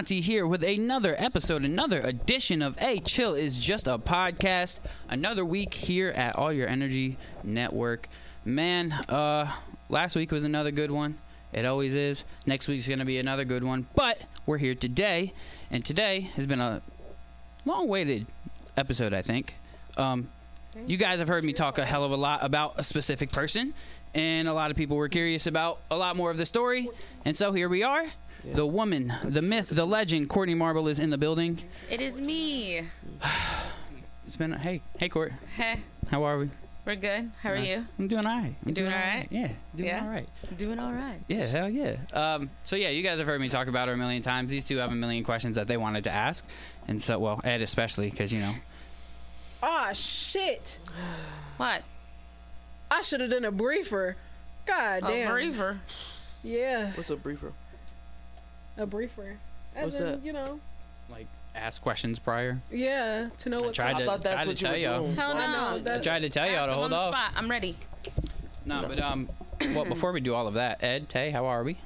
Montie 0.00 0.22
here 0.22 0.46
with 0.46 0.64
another 0.64 1.14
episode, 1.18 1.62
another 1.62 2.00
edition 2.00 2.62
of 2.62 2.78
Aye 2.80 3.02
Chill 3.04 3.34
is 3.34 3.58
Just 3.58 3.86
a 3.86 3.98
Podcast. 3.98 4.80
Another 5.10 5.44
week 5.44 5.74
here 5.74 6.08
at 6.08 6.36
All 6.36 6.50
Your 6.50 6.66
Energy 6.66 7.18
Network. 7.44 8.08
Man, 8.42 8.92
uh, 8.92 9.52
last 9.90 10.16
week 10.16 10.32
was 10.32 10.42
another 10.42 10.70
good 10.70 10.90
one. 10.90 11.18
It 11.52 11.66
always 11.66 11.94
is. 11.94 12.24
Next 12.46 12.66
week's 12.66 12.88
going 12.88 13.00
to 13.00 13.04
be 13.04 13.18
another 13.18 13.44
good 13.44 13.62
one. 13.62 13.88
But 13.94 14.22
we're 14.46 14.56
here 14.56 14.74
today, 14.74 15.34
and 15.70 15.84
today 15.84 16.30
has 16.34 16.46
been 16.46 16.62
a 16.62 16.80
long 17.66 17.86
waited 17.86 18.26
episode, 18.78 19.12
I 19.12 19.20
think. 19.20 19.54
Um, 19.98 20.30
you 20.86 20.96
guys 20.96 21.18
have 21.18 21.28
heard 21.28 21.44
me 21.44 21.52
talk 21.52 21.76
a 21.76 21.84
hell 21.84 22.04
of 22.04 22.10
a 22.10 22.16
lot 22.16 22.42
about 22.42 22.72
a 22.78 22.82
specific 22.82 23.32
person, 23.32 23.74
and 24.14 24.48
a 24.48 24.54
lot 24.54 24.70
of 24.70 24.78
people 24.78 24.96
were 24.96 25.10
curious 25.10 25.46
about 25.46 25.78
a 25.90 25.96
lot 25.98 26.16
more 26.16 26.30
of 26.30 26.38
the 26.38 26.46
story. 26.46 26.88
And 27.26 27.36
so 27.36 27.52
here 27.52 27.68
we 27.68 27.82
are. 27.82 28.06
The 28.44 28.66
woman, 28.66 29.12
the 29.22 29.42
myth, 29.42 29.68
the 29.68 29.86
legend, 29.86 30.28
Courtney 30.28 30.54
Marble 30.54 30.88
is 30.88 30.98
in 30.98 31.10
the 31.10 31.18
building. 31.18 31.60
It 31.90 32.00
is 32.00 32.18
me. 32.20 32.82
It's 34.26 34.36
been 34.36 34.52
hey, 34.52 34.80
hey 34.96 35.08
Court, 35.08 35.32
Heh, 35.56 35.74
how 36.08 36.22
are 36.22 36.38
we? 36.38 36.50
we're 36.86 36.94
good. 36.94 37.32
How 37.42 37.50
are 37.50 37.56
Uh, 37.56 37.62
you? 37.62 37.84
I'm 37.98 38.06
doing 38.06 38.24
all 38.24 38.32
right. 38.38 38.54
I'm 38.62 38.68
You 38.68 38.74
doing 38.74 38.92
all 38.92 38.98
right? 38.98 39.26
Yeah, 39.28 39.48
doing 39.74 39.88
Yeah? 39.88 40.02
all 40.04 40.08
right. 40.08 40.28
Doing 40.56 40.78
all 40.78 40.92
right. 40.92 41.18
Yeah, 41.26 41.46
hell 41.46 41.68
yeah. 41.68 41.96
Um, 42.12 42.48
so 42.62 42.76
yeah, 42.76 42.90
you 42.90 43.02
guys 43.02 43.18
have 43.18 43.26
heard 43.26 43.40
me 43.40 43.48
talk 43.48 43.66
about 43.66 43.88
her 43.88 43.94
a 43.94 43.96
million 43.96 44.22
times. 44.22 44.48
These 44.50 44.64
two 44.66 44.76
have 44.76 44.92
a 44.92 44.94
million 44.94 45.24
questions 45.24 45.56
that 45.56 45.66
they 45.66 45.76
wanted 45.76 46.04
to 46.04 46.10
ask, 46.14 46.44
and 46.86 47.02
so 47.02 47.18
well, 47.18 47.40
Ed 47.42 47.60
especially 47.60 48.08
because 48.08 48.32
you 48.32 48.38
know 48.38 48.52
Ah, 49.64 49.90
shit. 49.94 50.78
What? 51.56 51.82
I 52.88 53.02
should 53.02 53.20
have 53.20 53.30
done 53.30 53.44
a 53.44 53.50
briefer. 53.50 54.16
God 54.64 55.02
A 55.02 55.06
damn. 55.08 55.30
briefer. 55.32 55.80
Yeah, 56.44 56.92
What's 56.92 57.10
a 57.10 57.16
briefer? 57.16 57.52
A 58.76 58.86
briefer. 58.86 59.36
As 59.76 59.92
What's 59.92 59.96
in, 59.96 60.04
that? 60.04 60.24
you 60.24 60.32
know, 60.32 60.60
like 61.10 61.26
ask 61.54 61.80
questions 61.82 62.18
prior. 62.18 62.58
yeah, 62.70 63.28
to 63.38 63.48
know 63.48 63.58
I 63.58 63.62
what. 63.66 63.74
tried 63.74 63.94
I 63.96 64.00
to 64.00 64.06
thought 64.06 64.22
that's 64.22 64.36
tried 64.36 64.46
what 64.48 64.56
to 64.56 64.62
you 64.62 64.66
tell 64.66 64.72
were 64.72 64.78
y'all. 64.98 65.04
doing. 65.04 65.16
Hell 65.16 65.36
I 65.36 65.72
no. 65.74 65.78
that- 65.84 65.96
I 65.98 66.02
tried 66.02 66.22
to 66.22 66.28
tell 66.28 66.46
y'all 66.46 66.56
Ask 66.56 66.66
to 66.66 66.72
him 66.72 66.78
hold 66.78 66.84
on 66.84 66.90
the 66.90 66.96
off. 66.96 67.14
spot. 67.14 67.32
I'm 67.36 67.50
ready. 67.50 67.76
No, 68.64 68.84
but 68.86 68.98
um, 69.00 69.28
well, 69.74 69.84
before 69.86 70.12
we 70.12 70.20
do 70.20 70.34
all 70.34 70.46
of 70.46 70.54
that, 70.54 70.82
Ed, 70.82 71.08
Tay, 71.08 71.30
how 71.30 71.46
are 71.46 71.62
we? 71.62 71.76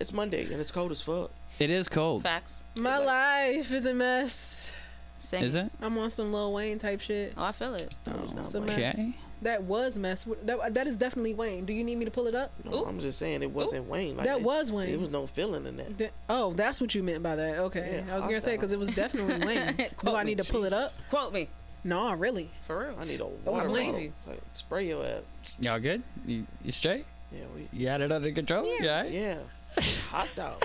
It's 0.00 0.12
Monday 0.12 0.42
and 0.50 0.60
it's 0.60 0.70
cold 0.72 0.90
as 0.92 1.02
fuck. 1.02 1.30
It 1.58 1.70
is 1.70 1.88
cold. 1.88 2.22
Facts. 2.22 2.58
My 2.76 2.98
life 2.98 3.70
is 3.72 3.84
a 3.86 3.92
mess. 3.94 4.74
Sing. 5.18 5.44
Is 5.44 5.54
it? 5.54 5.70
I'm 5.80 5.96
on 5.98 6.10
some 6.10 6.32
Lil 6.32 6.52
Wayne 6.52 6.78
type 6.78 7.00
shit. 7.00 7.34
Oh, 7.36 7.44
I 7.44 7.52
feel 7.52 7.74
it. 7.74 7.92
No, 8.06 8.14
it's 8.24 8.32
not 8.32 8.40
It's 8.44 8.54
a 8.54 8.60
Wayne. 8.60 8.66
mess. 8.68 8.94
Okay. 8.98 9.14
That 9.42 9.64
was 9.64 9.98
mess. 9.98 10.26
That, 10.44 10.74
that 10.74 10.86
is 10.86 10.96
definitely 10.96 11.34
Wayne. 11.34 11.64
Do 11.64 11.72
you 11.72 11.82
need 11.84 11.96
me 11.96 12.04
to 12.04 12.10
pull 12.10 12.26
it 12.28 12.34
up? 12.34 12.52
No, 12.64 12.82
Ooh. 12.82 12.84
I'm 12.86 13.00
just 13.00 13.18
saying 13.18 13.42
it 13.42 13.50
wasn't 13.50 13.88
Wayne. 13.88 14.16
Like 14.16 14.26
that 14.26 14.38
it, 14.38 14.42
was 14.44 14.70
Wayne. 14.70 14.90
There 14.90 14.98
was 15.00 15.10
no 15.10 15.26
feeling 15.26 15.66
in 15.66 15.76
that. 15.78 15.96
Da- 15.96 16.10
oh, 16.28 16.52
that's 16.52 16.80
what 16.80 16.94
you 16.94 17.02
meant 17.02 17.22
by 17.22 17.34
that. 17.36 17.58
Okay, 17.58 18.02
Yeah, 18.06 18.12
I 18.12 18.16
was 18.16 18.24
gonna 18.24 18.40
say 18.40 18.52
because 18.56 18.72
it 18.72 18.78
was 18.78 18.88
definitely 18.94 19.44
Wayne. 19.46 19.74
Do 19.76 19.84
Quote 19.96 20.14
I 20.16 20.22
me, 20.24 20.30
need 20.34 20.42
to 20.44 20.50
pull 20.52 20.64
it 20.64 20.72
up? 20.72 20.90
Quote 21.10 21.32
me. 21.32 21.48
No, 21.84 22.12
really. 22.14 22.50
For 22.62 22.78
real. 22.78 22.96
I 23.00 23.04
need 23.04 23.20
a 23.20 23.26
was 23.26 23.32
water 23.44 23.70
Wayne. 23.70 23.92
bottle. 23.92 24.06
It's 24.18 24.26
like, 24.28 24.40
spray 24.52 24.86
your 24.86 25.04
ass. 25.04 25.56
Y'all 25.60 25.80
good? 25.80 26.02
You, 26.24 26.46
you 26.62 26.70
straight? 26.70 27.04
Yeah, 27.32 27.40
we. 27.54 27.68
You 27.72 27.88
had 27.88 28.00
it 28.00 28.12
under 28.12 28.30
control? 28.30 28.64
Yeah. 28.64 28.82
Yeah. 28.82 29.02
right? 29.02 29.10
Yeah. 29.10 29.38
Hostile. 30.10 30.60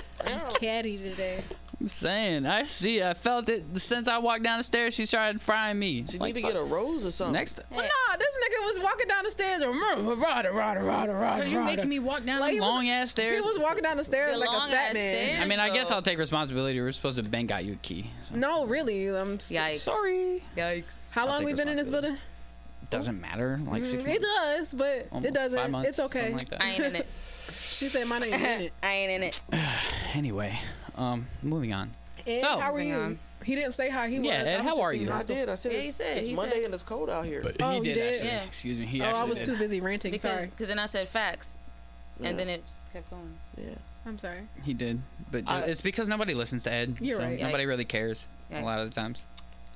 Catty 0.60 0.98
today. 0.98 1.44
I'm 1.80 1.88
saying. 1.88 2.48
I 2.48 2.64
see. 2.64 3.04
I 3.04 3.14
felt 3.14 3.50
it 3.50 3.64
since 3.80 4.08
I 4.08 4.18
walked 4.18 4.42
down 4.42 4.58
the 4.58 4.64
stairs. 4.64 4.96
She 4.96 5.06
started 5.06 5.40
frying 5.40 5.78
me. 5.78 6.04
She 6.06 6.18
Like, 6.18 6.34
need 6.34 6.42
to 6.42 6.48
get 6.48 6.56
a 6.58 6.64
rose 6.64 7.06
or 7.06 7.12
something. 7.12 7.34
next. 7.34 7.60
Well, 7.70 7.82
nah, 7.82 8.18
this 8.18 8.28
nigga 8.36 8.66
was 8.74 8.80
walking 8.84 9.08
down 9.08 9.24
the 9.24 9.30
stairs 9.30 9.62
and 9.62 9.76
rada, 9.80 10.02
rada, 10.52 10.52
rada, 10.52 11.14
rada, 11.14 11.42
Cause 11.44 11.54
you 11.54 11.62
making 11.64 11.88
me 11.88 12.00
walk 12.00 12.26
down 12.26 12.40
Like, 12.40 12.50
the 12.50 12.54
he 12.56 12.60
was- 12.62 12.68
long 12.70 12.90
ass 12.90 13.14
He 13.16 13.30
was 13.40 13.60
walking 13.60 13.84
down 13.84 13.98
the 13.98 14.04
stairs 14.04 14.34
The 14.34 14.40
like 14.40 14.50
a 14.50 14.72
fat 14.72 14.94
man. 14.96 15.32
stairs? 15.34 15.38
I 15.40 15.46
mean, 15.46 15.60
I 15.60 15.70
guess. 15.70 15.92
I'll 15.92 16.02
take 16.02 16.18
responsibility. 16.18 16.82
We're 16.82 16.92
supposed 16.92 17.22
to 17.22 17.30
bang 17.30 17.46
got 17.46 17.64
you 17.64 17.74
a 17.74 17.78
key. 17.78 18.10
So. 18.30 18.36
No, 18.36 18.66
really. 18.66 19.08
I'm 19.10 19.40
st- 19.40 19.62
Yikes. 19.62 19.80
Sorry. 19.82 20.42
Yikes. 20.58 21.12
How 21.12 21.22
I'll 21.22 21.28
long 21.28 21.44
we 21.44 21.54
been 21.54 21.68
in 21.68 21.78
this 21.78 21.90
building? 21.92 22.18
Doesn't 22.90 23.22
matter. 23.22 23.60
Like 23.68 23.86
six 23.86 24.04
Mm. 24.04 24.16
It 24.16 24.22
does, 24.24 24.74
but 24.74 25.08
Almost 25.12 25.28
it 25.28 25.34
doesn't. 25.36 25.60
Five 25.60 25.70
months, 25.72 25.90
it's 25.90 26.00
okay. 26.00 26.32
like 26.32 26.50
that. 26.50 26.62
I 26.64 26.70
ain't 26.72 26.84
in 26.86 26.96
it. 26.96 27.06
She 27.70 27.88
said 27.90 28.08
mine 28.08 28.24
ain't 28.24 28.34
in 28.34 28.62
it. 28.62 28.74
I 28.84 28.88
ain't 28.94 29.12
in 29.12 29.24
it. 29.24 29.42
Anyway, 30.16 30.60
um, 30.98 31.28
moving 31.44 31.74
on. 31.74 31.94
Ed, 32.26 32.42
So- 32.42 32.60
how 32.60 32.74
are 32.74 32.80
you? 32.82 32.96
on. 32.96 33.20
He 33.44 33.56
didn't 33.56 33.74
say 33.74 33.90
how 33.90 34.08
he 34.08 34.18
was. 34.18 34.26
Yeah, 34.28 34.34
Ed, 34.34 34.48
I 34.48 34.58
was 34.58 34.66
how 34.66 34.72
just 34.72 34.82
are 34.82 34.94
you? 34.94 35.12
I 35.12 35.22
did. 35.24 35.48
I 35.50 35.56
said 35.56 35.72
Yeah, 35.72 35.78
it's, 35.78 35.86
he 35.86 35.92
said, 35.92 36.18
it's 36.18 36.28
he 36.28 36.34
Monday 36.34 36.56
said. 36.56 36.64
and 36.66 36.74
it's 36.74 36.84
cold 36.84 37.10
out 37.10 37.24
here. 37.26 37.44
Oh, 37.62 37.70
he 37.72 37.78
you 37.78 37.84
did, 37.84 37.94
did? 37.94 38.14
actually. 38.14 38.30
Yeah. 38.30 38.44
Excuse 38.44 38.80
me. 38.80 38.86
He 38.88 39.02
Oh, 39.02 39.06
actually 39.06 39.22
I 39.22 39.26
was 39.26 39.40
did. 39.40 39.46
too 39.46 39.58
busy 39.58 39.80
ranting. 39.80 40.12
Because 40.12 40.32
Sorry. 40.34 40.52
cause 40.58 40.68
then 40.68 40.80
I 40.80 40.88
said 40.88 41.08
facts. 41.08 41.56
Yeah. 42.20 42.30
And 42.30 42.40
then 42.40 42.50
it 42.50 42.64
just 42.66 42.94
kept 42.94 43.10
going. 43.12 43.38
yeah. 43.58 43.76
I'm 44.08 44.18
sorry. 44.18 44.48
He 44.64 44.74
did, 44.74 45.02
but 45.32 45.44
I- 45.48 45.62
it's 45.62 45.82
because 45.82 46.08
nobody 46.08 46.34
listens 46.34 46.64
to 46.64 46.72
Ed. 46.72 46.96
You're 47.00 47.20
so 47.20 47.26
right. 47.26 47.40
Nobody 47.40 47.66
Yikes. 47.66 47.68
really 47.68 47.86
cares 47.86 48.26
a 48.52 48.62
lot 48.62 48.80
of 48.80 48.90
the 48.90 48.96
times. 48.96 49.28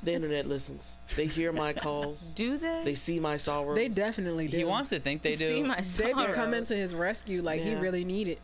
The 0.04 0.14
internet 0.14 0.48
listens. 0.48 0.96
They 1.16 1.28
hear 1.28 1.52
my 1.54 1.74
calls. 1.86 2.34
Do 2.34 2.58
they? 2.58 2.82
They 2.84 2.96
see 2.96 3.20
my 3.20 3.38
sorrows. 3.38 3.76
They 3.76 3.90
definitely 3.90 4.48
do. 4.48 4.58
He 4.58 4.64
wants 4.64 4.90
to 4.90 5.00
think 5.00 5.22
they 5.22 5.36
See 5.36 5.62
do. 5.62 5.68
my 5.68 5.82
They 5.82 6.14
be 6.14 6.34
coming 6.34 6.66
to 6.66 6.76
his 6.76 6.96
rescue 6.96 7.42
like 7.44 7.62
he 7.62 7.72
Yeah. 7.74 7.80
really 7.82 8.04
needed. 8.04 8.40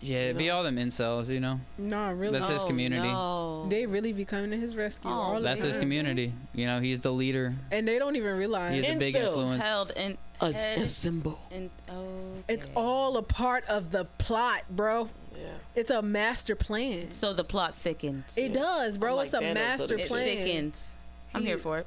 Yeah, 0.00 0.18
it'd 0.24 0.38
be 0.38 0.50
all 0.50 0.62
them 0.62 0.76
incels, 0.76 1.28
you 1.28 1.40
know. 1.40 1.60
No, 1.76 2.12
really. 2.12 2.38
That's 2.38 2.48
his 2.50 2.62
Oh, 2.62 2.66
community. 2.66 3.08
No. 3.08 3.66
They 3.68 3.86
really 3.86 4.12
be 4.12 4.24
coming 4.24 4.50
to 4.52 4.56
his 4.56 4.76
rescue. 4.76 5.10
Oh, 5.10 5.14
all 5.14 5.40
That's 5.40 5.62
his 5.62 5.76
community. 5.78 6.32
You 6.54 6.66
know, 6.66 6.80
he's 6.80 7.00
the 7.00 7.12
leader. 7.12 7.54
And 7.72 7.86
they 7.88 7.98
don't 7.98 8.16
even 8.16 8.36
realize. 8.36 8.74
He's 8.84 8.94
a 8.94 8.98
big 8.98 9.14
Incels. 9.14 9.26
influence. 9.26 9.62
held 9.62 9.90
in. 9.96 10.18
a, 10.40 10.46
Ed- 10.54 10.78
a 10.82 10.88
symbol. 10.88 11.40
in 11.50 11.70
oh. 11.90 12.04
It's 12.48 12.68
all 12.76 13.16
a 13.16 13.22
part 13.22 13.64
of 13.68 13.90
the 13.90 14.04
plot, 14.18 14.62
bro. 14.70 15.08
Yeah. 15.36 15.46
It's 15.74 15.90
a 15.90 16.00
master 16.02 16.54
plan. 16.54 17.10
So 17.10 17.32
the 17.32 17.44
plot 17.44 17.74
thickens. 17.74 18.38
It 18.38 18.52
does, 18.52 18.98
bro. 18.98 19.16
I'm 19.18 19.22
it's 19.24 19.32
like 19.32 19.42
a 19.42 19.46
Thanos, 19.46 19.48
so 19.48 19.54
master 19.54 19.86
this 19.88 19.90
it 19.96 20.00
shit- 20.02 20.08
plan. 20.08 20.24
thickens. 20.26 20.92
I'm 21.34 21.42
He- 21.42 21.48
here 21.48 21.58
for 21.58 21.78
it. 21.78 21.86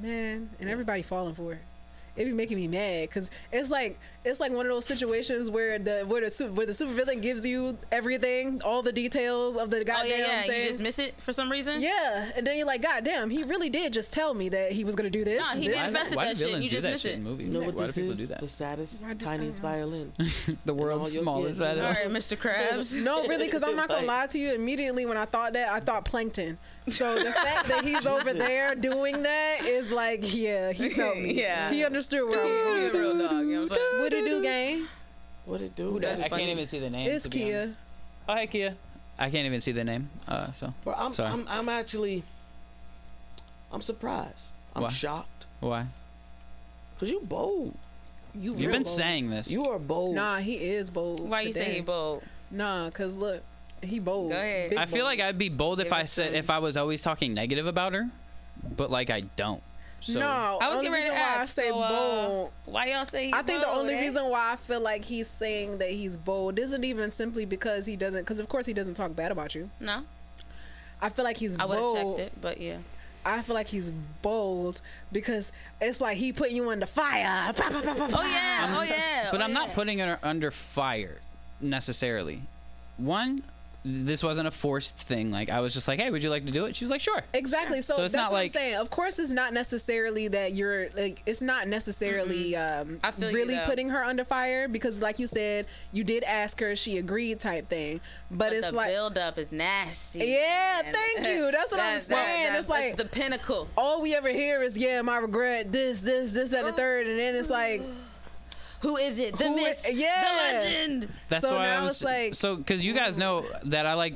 Man, 0.00 0.50
and 0.60 0.68
everybody 0.70 1.02
falling 1.02 1.34
for 1.34 1.52
it. 1.54 1.58
It 2.16 2.24
be 2.24 2.32
making 2.32 2.56
me 2.58 2.68
mad 2.68 3.08
because 3.08 3.30
it's 3.52 3.70
like 3.70 3.98
it's 4.24 4.38
like 4.40 4.52
one 4.52 4.66
of 4.66 4.72
those 4.72 4.84
situations 4.84 5.50
where 5.50 5.78
the 5.78 6.00
where 6.02 6.20
the 6.20 6.30
su- 6.30 6.52
where 6.52 6.66
the 6.66 6.72
supervillain 6.72 7.22
gives 7.22 7.46
you 7.46 7.78
everything, 7.90 8.60
all 8.62 8.82
the 8.82 8.92
details 8.92 9.56
of 9.56 9.70
the 9.70 9.80
Oh 9.80 9.84
goddamn 9.84 10.10
yeah, 10.10 10.16
yeah. 10.18 10.42
thing. 10.42 10.62
You 10.62 10.68
just 10.68 10.82
miss 10.82 10.98
it 10.98 11.14
for 11.20 11.32
some 11.32 11.50
reason. 11.50 11.80
yeah, 11.80 12.30
and 12.36 12.46
then 12.46 12.56
you're 12.58 12.66
like, 12.66 12.82
God 12.82 13.02
damn, 13.04 13.30
he 13.30 13.42
really 13.44 13.70
did 13.70 13.92
just 13.92 14.12
tell 14.12 14.34
me 14.34 14.48
that 14.50 14.72
he 14.72 14.84
was 14.84 14.94
gonna 14.94 15.08
do 15.10 15.24
this. 15.24 15.40
Nah, 15.40 15.54
he 15.58 15.68
this, 15.68 15.76
did 15.76 15.76
and 15.76 15.86
invested 15.88 16.16
why 16.16 16.24
that 16.26 16.36
shit, 16.36 16.62
you 16.62 16.68
just 16.68 16.86
miss 16.86 17.04
it. 17.04 17.14
in 17.14 17.24
movies? 17.24 17.52
You 17.54 17.60
know 17.60 17.66
what 17.66 17.74
why 17.76 17.86
this 17.86 17.94
do 17.94 18.00
people 18.02 18.12
is? 18.12 18.18
do 18.18 18.26
that? 18.26 18.40
The 18.40 18.48
saddest, 18.48 19.02
Why 19.04 19.14
tiniest 19.14 19.62
violin. 19.62 20.12
The 20.66 20.74
world's 20.74 21.12
smallest 21.12 21.58
violin. 21.58 21.84
All 21.84 21.92
right, 21.92 22.08
Mr. 22.08 22.36
Krabs. 22.40 23.00
No, 23.02 23.26
really, 23.26 23.46
because 23.46 23.62
I'm 23.62 23.76
not 23.76 23.88
gonna 23.88 24.06
lie 24.06 24.26
to 24.28 24.38
you. 24.38 24.54
Immediately 24.54 25.06
when 25.06 25.16
I 25.16 25.24
thought 25.24 25.54
that, 25.54 25.70
I 25.72 25.80
thought 25.80 26.04
plankton. 26.04 26.58
So 26.88 27.14
the 27.22 27.32
fact 27.32 27.68
that 27.68 27.84
he's 27.84 28.06
over 28.06 28.32
there 28.32 28.74
doing 28.74 29.22
that 29.22 29.64
is 29.64 29.90
like, 29.92 30.20
yeah, 30.34 30.72
he 30.72 30.90
felt 30.90 31.16
me. 31.16 31.34
Yeah. 31.40 31.70
he 31.70 31.84
understood 31.84 32.28
where 32.28 32.40
I 32.40 32.44
was 32.44 32.82
He 32.84 32.90
going. 32.90 33.02
real 33.18 33.18
dog. 33.28 33.30
You 33.46 33.46
know 33.46 33.62
what 33.62 33.72
I'm 33.72 33.78
saying? 33.78 34.00
What 34.10 34.18
it 34.18 34.24
do, 34.24 34.42
gang? 34.42 34.86
What 35.44 35.60
it 35.60 35.74
do? 35.74 35.96
I 35.96 36.00
That's 36.00 36.22
can't 36.24 36.42
even 36.42 36.66
see 36.66 36.78
the 36.78 36.90
name. 36.90 37.10
It's 37.10 37.24
to 37.24 37.30
Kia. 37.30 37.62
honest. 37.62 37.76
Oh, 38.28 38.34
hey, 38.36 38.46
Kia. 38.46 38.76
I 39.18 39.30
can't 39.30 39.46
even 39.46 39.60
see 39.60 39.72
the 39.72 39.84
name. 39.84 40.08
Uh, 40.26 40.50
so 40.52 40.72
But 40.84 40.96
I'm, 40.98 41.12
Sorry. 41.12 41.30
I'm, 41.32 41.46
I'm 41.48 41.68
actually, 41.68 42.22
I'm 43.72 43.80
surprised. 43.82 44.54
I'm 44.74 44.82
Why? 44.82 44.88
shocked. 44.88 45.46
why? 45.60 45.86
Cause 46.98 47.10
you 47.10 47.20
bold. 47.20 47.74
You 48.34 48.54
You've 48.54 48.70
been 48.72 48.82
bold. 48.82 48.96
saying 48.96 49.30
this. 49.30 49.50
You 49.50 49.64
are 49.64 49.78
bold. 49.78 50.14
Nah, 50.14 50.38
he 50.38 50.54
is 50.54 50.90
bold. 50.90 51.28
Why 51.28 51.40
you 51.42 51.52
say 51.52 51.74
he 51.74 51.80
bold? 51.80 52.22
Nah, 52.50 52.90
cause 52.90 53.16
look, 53.16 53.42
he 53.82 53.98
bold. 53.98 54.30
Go 54.32 54.36
ahead. 54.36 54.70
Big 54.70 54.78
I 54.78 54.86
feel 54.86 54.98
bold. 54.98 55.04
like 55.06 55.20
I'd 55.20 55.38
be 55.38 55.48
bold 55.48 55.80
if 55.80 55.86
Give 55.86 55.92
I 55.94 56.04
said 56.04 56.26
some. 56.28 56.34
if 56.36 56.50
I 56.50 56.58
was 56.58 56.76
always 56.76 57.02
talking 57.02 57.32
negative 57.34 57.66
about 57.66 57.94
her, 57.94 58.08
but 58.76 58.90
like 58.90 59.08
I 59.10 59.22
don't. 59.36 59.62
So 60.00 60.18
no, 60.18 60.58
I 60.60 60.70
was 60.70 60.78
getting 60.80 60.92
ready 60.92 61.02
reason 61.04 61.14
to 61.16 61.20
why 61.20 61.36
I 61.36 61.42
ask, 61.42 61.54
say 61.54 61.68
so, 61.68 61.80
uh. 61.80 62.48
Why 62.64 62.86
y'all 62.86 63.04
say 63.04 63.26
he 63.26 63.34
I 63.34 63.42
think 63.42 63.60
the 63.60 63.68
only 63.68 63.94
eh? 63.94 64.00
reason 64.00 64.24
why 64.30 64.52
I 64.52 64.56
feel 64.56 64.80
like 64.80 65.04
he's 65.04 65.28
saying 65.28 65.78
that 65.78 65.90
he's 65.90 66.16
bold 66.16 66.58
isn't 66.58 66.84
even 66.84 67.10
simply 67.10 67.44
because 67.44 67.84
he 67.84 67.96
doesn't. 67.96 68.22
Because 68.22 68.40
of 68.40 68.48
course 68.48 68.64
he 68.66 68.72
doesn't 68.72 68.94
talk 68.94 69.14
bad 69.14 69.30
about 69.30 69.54
you. 69.54 69.70
No, 69.78 70.02
I 71.02 71.10
feel 71.10 71.24
like 71.24 71.36
he's 71.36 71.56
I 71.58 71.66
would 71.66 71.78
have 71.78 71.94
checked 71.94 72.18
it, 72.18 72.32
but 72.40 72.60
yeah. 72.60 72.78
I 73.24 73.42
feel 73.42 73.54
like 73.54 73.66
he's 73.66 73.90
bold 74.22 74.80
because 75.12 75.52
it's 75.78 76.00
like 76.00 76.16
he 76.16 76.32
put 76.32 76.50
you 76.50 76.70
in 76.70 76.80
the 76.80 76.86
fire. 76.86 77.52
Pa, 77.52 77.68
pa, 77.70 77.82
pa, 77.82 77.94
pa, 77.94 78.04
Oh 78.04 78.08
pa. 78.08 78.22
yeah, 78.22 78.76
oh 78.78 78.82
yeah. 78.82 79.28
but 79.30 79.42
oh, 79.42 79.44
I'm 79.44 79.52
not 79.52 79.74
putting 79.74 79.98
her 79.98 80.18
under 80.22 80.50
fire 80.50 81.18
necessarily. 81.60 82.40
One, 82.96 83.42
this 83.84 84.22
wasn't 84.22 84.46
a 84.46 84.50
forced 84.50 84.96
thing. 84.96 85.30
Like 85.30 85.50
I 85.50 85.60
was 85.60 85.72
just 85.72 85.88
like, 85.88 85.98
"Hey, 85.98 86.10
would 86.10 86.22
you 86.22 86.30
like 86.30 86.44
to 86.46 86.52
do 86.52 86.66
it?" 86.66 86.76
She 86.76 86.84
was 86.84 86.90
like, 86.90 87.00
"Sure." 87.00 87.22
Exactly. 87.32 87.80
So, 87.82 87.96
So 87.96 88.04
it's 88.04 88.12
that's 88.12 88.24
not 88.24 88.32
what 88.32 88.38
like- 88.38 88.50
I'm 88.50 88.52
saying. 88.52 88.74
Of 88.76 88.90
course, 88.90 89.18
it's 89.18 89.30
not 89.32 89.52
necessarily 89.54 90.28
that 90.28 90.52
you're 90.52 90.90
like. 90.90 91.22
It's 91.26 91.40
not 91.42 91.66
necessarily 91.68 92.56
um, 92.56 93.00
I 93.02 93.10
feel 93.10 93.32
really 93.32 93.54
though. 93.54 93.64
putting 93.64 93.90
her 93.90 94.04
under 94.04 94.24
fire 94.24 94.68
because, 94.68 95.00
like 95.00 95.18
you 95.18 95.26
said, 95.26 95.66
you 95.92 96.04
did 96.04 96.24
ask 96.24 96.60
her, 96.60 96.76
she 96.76 96.98
agreed, 96.98 97.40
type 97.40 97.68
thing. 97.68 98.00
But, 98.30 98.38
But 98.38 98.52
it's 98.52 98.66
the 98.68 98.76
like 98.76 98.88
build 98.88 99.16
up 99.18 99.38
is 99.38 99.50
nasty. 99.52 100.18
Yeah, 100.20 100.82
man. 100.84 100.94
thank 100.94 101.26
you. 101.26 101.50
That's 101.52 101.70
what 101.70 101.80
I'm 101.80 101.98
That- 102.00 102.08
that- 102.08 102.26
saying. 102.26 102.52
that- 102.52 102.58
It's 102.60 102.68
like- 102.68 102.96
the 102.96 103.04
pinnacle. 103.06 103.68
all 103.76 104.00
we 104.02 104.14
ever 104.14 104.28
hear 104.28 104.62
is, 104.62 104.76
"Yeah, 104.76 105.02
my 105.02 105.16
regret, 105.18 105.72
this, 105.72 106.00
this, 106.02 106.32
this, 106.32 106.50
that, 106.50 106.60
and 106.60 106.68
the 106.68 106.72
third, 106.76 107.06
and 107.06 107.18
then 107.18 107.34
it's 107.34 107.50
like, 107.50 107.80
Who 108.80 108.96
is 108.96 109.18
it? 109.18 109.36
The 109.36 109.44
Who 109.44 109.52
i- 109.52 109.56
myth. 109.56 109.86
yeah. 109.92 110.22
The 110.22 110.58
legend. 110.58 111.08
That's 111.28 111.42
So 111.46 111.54
why 111.56 111.68
I 111.70 111.82
was 111.82 111.92
it's 111.92 112.02
like- 112.04 112.34
so 112.34 112.56
because 112.56 112.84
you 112.84 112.92
guys 112.94 113.16
know 113.18 113.44
that 113.64 113.86
I 113.86 113.94
like 113.94 114.14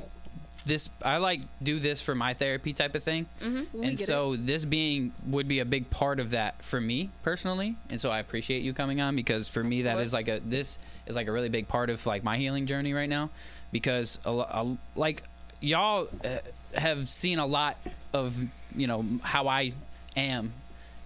this. 0.65 0.89
I 1.03 1.17
like 1.17 1.41
do 1.61 1.79
this 1.79 2.01
for 2.01 2.15
my 2.15 2.33
therapy 2.33 2.73
type 2.73 2.95
of 2.95 3.03
thing, 3.03 3.27
Mm-hmm. 3.41 3.83
And 3.83 3.97
get 3.97 4.07
so 4.07 4.35
this 4.35 4.65
being 4.65 5.13
would 5.27 5.47
be 5.47 5.59
a 5.59 5.65
big 5.65 5.89
part 5.91 6.19
of 6.19 6.31
that 6.31 6.63
for 6.63 6.81
me 6.81 7.11
personally. 7.21 7.75
And 7.91 8.01
so 8.01 8.09
I 8.09 8.17
appreciate 8.19 8.63
you 8.63 8.73
coming 8.73 8.99
on 9.01 9.15
because 9.15 9.47
for 9.47 9.63
me 9.63 9.83
that 9.83 9.99
is 10.01 10.11
like 10.13 10.27
a 10.27 10.39
this 10.43 10.79
is 11.05 11.15
like 11.15 11.27
a 11.27 11.31
really 11.31 11.49
big 11.49 11.67
part 11.67 11.89
of 11.91 12.03
like 12.07 12.23
my 12.23 12.37
healing 12.37 12.65
journey 12.65 12.93
right 12.93 13.09
now 13.09 13.29
because 13.71 14.17
a, 14.25 14.31
lo- 14.31 14.47
a, 14.49 14.77
like 14.99 15.21
y'all 15.61 16.07
uh, 16.23 16.37
have 16.73 17.07
seen 17.09 17.37
a 17.37 17.45
lot 17.45 17.77
of 18.13 18.35
you 18.75 18.87
know 18.87 19.05
how 19.21 19.47
I 19.47 19.71
am. 20.17 20.51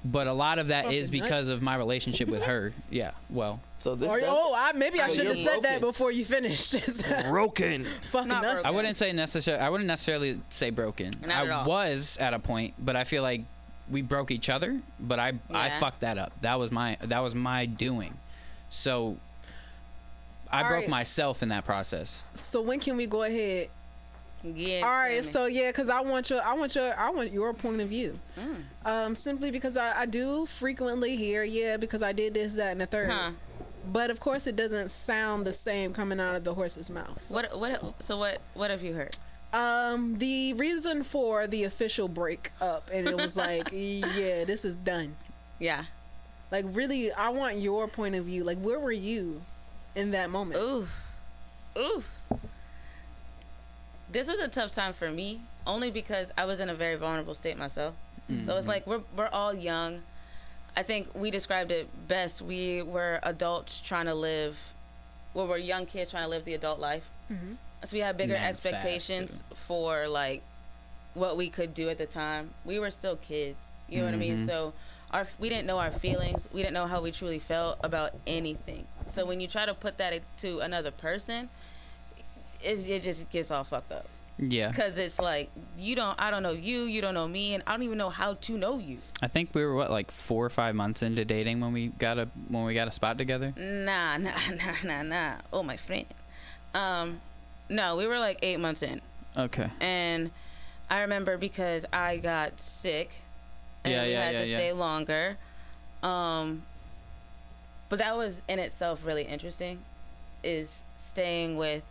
But 0.05 0.27
a 0.27 0.33
lot 0.33 0.59
of 0.59 0.67
that 0.69 0.85
Fucking 0.85 0.97
is 0.97 1.11
because 1.11 1.49
of 1.49 1.61
my 1.61 1.75
relationship 1.75 2.29
with 2.29 2.43
her. 2.43 2.71
Yeah. 2.89 3.11
Well, 3.29 3.59
So 3.79 3.95
this. 3.95 4.09
Or, 4.09 4.19
does- 4.19 4.29
oh, 4.31 4.53
I, 4.57 4.71
maybe 4.71 5.01
I 5.01 5.09
So 5.09 5.15
should 5.15 5.25
have 5.27 5.37
you're 5.37 5.45
said 5.45 5.63
that 5.63 5.81
broken. 5.81 5.89
before 5.89 6.11
you 6.11 6.23
finished. 6.23 6.75
broken. 7.29 7.85
Fucking 8.09 8.27
Not 8.29 8.41
nuts. 8.43 8.53
broken. 8.55 8.71
I 8.71 8.75
wouldn't 8.75 8.95
say 8.95 9.11
necessarily. 9.11 9.61
I 9.61 9.69
wouldn't 9.69 9.87
necessarily 9.87 10.39
say 10.49 10.69
broken. 10.69 11.13
Not 11.21 11.31
I 11.31 11.43
at 11.45 11.49
all. 11.51 11.65
was 11.65 12.17
at 12.21 12.33
a 12.33 12.39
point, 12.39 12.75
but 12.79 12.95
I 12.95 13.03
feel 13.03 13.23
like 13.23 13.41
we 13.91 14.01
broke 14.01 14.31
each 14.31 14.49
other. 14.49 14.79
But 15.01 15.19
I 15.19 15.33
I 15.49 15.67
Yeah. 15.67 15.79
fucked 15.79 15.99
that 15.99 16.17
up. 16.17 16.31
That 16.41 16.59
was 16.59 16.71
my 16.71 16.97
that 17.01 17.19
was 17.19 17.35
my 17.35 17.65
doing. 17.65 18.17
So 18.69 19.17
I 20.49 20.61
All 20.63 20.69
broke 20.69 20.79
right. 20.83 20.89
myself 20.89 21.43
in 21.43 21.49
that 21.49 21.65
process. 21.65 22.23
So 22.35 22.61
when 22.61 22.79
can 22.79 22.95
we 22.95 23.05
go 23.05 23.23
ahead? 23.23 23.69
Yeah. 24.43 24.81
All 24.81 24.91
right, 24.91 25.23
so 25.23 25.45
yeah, 25.45 25.69
because 25.69 25.89
I 25.89 26.01
want 26.01 26.29
your, 26.29 26.41
I 26.43 26.53
want 26.53 26.75
your, 26.75 26.97
I 26.97 27.09
want 27.09 27.31
your 27.31 27.53
point 27.53 27.81
of 27.81 27.89
view. 27.89 28.19
Mm. 28.37 28.89
Um, 28.89 29.15
simply 29.15 29.51
because 29.51 29.77
I, 29.77 30.01
I 30.01 30.05
do 30.05 30.45
frequently 30.45 31.15
hear, 31.15 31.43
yeah, 31.43 31.77
because 31.77 32.01
I 32.01 32.13
did 32.13 32.33
this, 32.33 32.53
that, 32.53 32.71
and 32.71 32.81
the 32.81 32.85
third. 32.85 33.09
Huh. 33.09 33.31
But 33.91 34.09
of 34.11 34.19
course, 34.19 34.47
it 34.47 34.55
doesn't 34.55 34.91
sound 34.91 35.45
the 35.45 35.53
same 35.53 35.93
coming 35.93 36.19
out 36.19 36.35
of 36.35 36.43
the 36.43 36.53
horse's 36.53 36.89
mouth. 36.89 37.19
What? 37.27 37.49
What? 37.59 38.03
So 38.03 38.17
what? 38.17 38.39
What 38.53 38.71
have 38.71 38.83
you 38.83 38.93
heard? 38.93 39.15
Um, 39.51 40.19
the 40.19 40.53
reason 40.53 41.03
for 41.03 41.47
the 41.47 41.63
official 41.63 42.07
breakup, 42.07 42.89
and 42.93 43.07
it 43.07 43.17
was 43.17 43.35
like, 43.35 43.69
yeah, 43.73 44.45
this 44.45 44.63
is 44.63 44.75
done. 44.75 45.15
Yeah. 45.59 45.85
Like, 46.51 46.65
really, 46.69 47.11
I 47.11 47.29
want 47.29 47.57
your 47.57 47.87
point 47.87 48.15
of 48.15 48.25
view. 48.25 48.43
Like, 48.43 48.59
where 48.59 48.79
were 48.79 48.91
you 48.91 49.41
in 49.95 50.11
that 50.11 50.29
moment? 50.29 50.61
Ooh. 50.61 50.87
Ooh. 51.77 52.03
This 54.11 54.27
was 54.27 54.39
a 54.39 54.47
tough 54.47 54.71
time 54.71 54.93
for 54.93 55.09
me, 55.11 55.41
only 55.67 55.91
because 55.91 56.31
I 56.37 56.45
was 56.45 56.59
in 56.59 56.69
a 56.69 56.75
very 56.75 56.95
vulnerable 56.95 57.33
state 57.33 57.57
myself. 57.57 57.95
So 58.45 58.57
it's 58.57 58.67
like 58.67 58.85
we're 58.85 59.01
we're 59.17 59.27
all 59.29 59.53
young. 59.55 60.03
I 60.77 60.83
think 60.83 61.09
we 61.15 61.31
described 61.31 61.71
it 61.71 61.87
best. 62.07 62.43
We 62.43 62.83
were 62.83 63.19
adults 63.23 63.81
trying 63.81 64.05
to 64.05 64.13
live, 64.13 64.73
well, 65.33 65.47
we're 65.47 65.57
young 65.57 65.87
kids 65.87 66.11
trying 66.11 66.23
to 66.25 66.29
live 66.29 66.45
the 66.45 66.53
adult 66.53 66.79
life. 66.79 67.03
Mhm. 67.31 67.57
So 67.85 67.89
we 67.93 68.01
had 68.01 68.17
bigger 68.17 68.33
Man, 68.33 68.43
expectations 68.47 69.43
for 69.55 70.07
like 70.07 70.43
what 71.15 71.37
we 71.37 71.49
could 71.49 71.73
do 71.73 71.89
at 71.89 71.97
the 71.97 72.05
time. 72.05 72.53
We 72.65 72.77
were 72.77 72.91
still 72.91 73.15
kids. 73.15 73.71
You 73.87 73.99
know 73.99 74.05
what 74.05 74.13
I 74.13 74.17
mean? 74.17 74.37
Mhm. 74.39 74.45
So 74.45 74.73
our 75.09 75.25
we 75.39 75.49
didn't 75.49 75.65
know 75.65 75.79
our 75.79 75.91
feelings. 75.91 76.47
We 76.53 76.61
didn't 76.61 76.75
know 76.75 76.85
how 76.85 77.01
we 77.01 77.11
truly 77.11 77.39
felt 77.39 77.79
about 77.83 78.11
anything. 78.27 78.85
So 79.11 79.25
when 79.25 79.41
you 79.41 79.47
try 79.47 79.65
to 79.65 79.73
put 79.73 79.97
that 79.97 80.21
to 80.37 80.59
another 80.59 80.91
person, 80.91 81.49
it, 82.63 82.87
it 82.89 83.01
just 83.01 83.29
gets 83.29 83.51
all 83.51 83.63
fucked 83.63 83.91
up. 83.91 84.05
Yeah. 84.41 84.71
Cause 84.71 84.97
it's 84.97 85.19
like 85.19 85.49
you 85.77 85.97
don't, 85.97 86.15
I 86.17 86.31
don't 86.31 86.43
know 86.43 86.51
you, 86.51 86.83
you 86.83 87.01
don't 87.01 87.13
know 87.13 87.27
me, 87.27 87.53
and 87.55 87.63
I 87.67 87.71
don't 87.73 87.83
even 87.83 87.97
know 87.97 88.09
how 88.09 88.35
to 88.35 88.57
know 88.57 88.77
you. 88.79 88.99
I 89.21 89.27
think 89.27 89.49
we 89.53 89.65
were 89.65 89.75
what 89.75 89.91
like 89.91 90.11
four 90.11 90.45
or 90.45 90.49
five 90.49 90.75
months 90.75 91.01
into 91.03 91.25
dating 91.25 91.59
when 91.59 91.73
we 91.73 91.87
got 91.87 92.17
a 92.17 92.29
when 92.47 92.63
we 92.63 92.73
got 92.73 92.87
a 92.87 92.91
spot 92.91 93.17
together. 93.17 93.53
Nah, 93.57 94.15
nah, 94.17 94.31
nah, 94.55 94.73
nah, 94.85 95.01
nah. 95.01 95.33
Oh 95.51 95.61
my 95.61 95.75
friend. 95.75 96.05
Um, 96.73 97.19
no, 97.67 97.97
we 97.97 98.07
were 98.07 98.17
like 98.19 98.39
eight 98.41 98.59
months 98.61 98.81
in, 98.81 99.01
Okay. 99.37 99.69
and 99.81 100.31
I 100.89 101.01
remember 101.01 101.35
because 101.37 101.85
I 101.91 102.15
got 102.17 102.61
sick, 102.61 103.11
and 103.83 103.93
Yeah, 103.93 104.03
we 104.05 104.11
yeah, 104.13 104.23
had 104.23 104.33
yeah, 104.35 104.39
to 104.39 104.45
stay 104.45 104.71
longer. 104.71 105.37
Um, 106.01 106.63
but 107.89 107.99
that 107.99 108.15
was 108.15 108.41
in 108.47 108.59
itself 108.59 109.05
really 109.05 109.23
interesting, 109.23 109.79
is 110.43 110.83
staying 110.95 111.57
with 111.57 111.83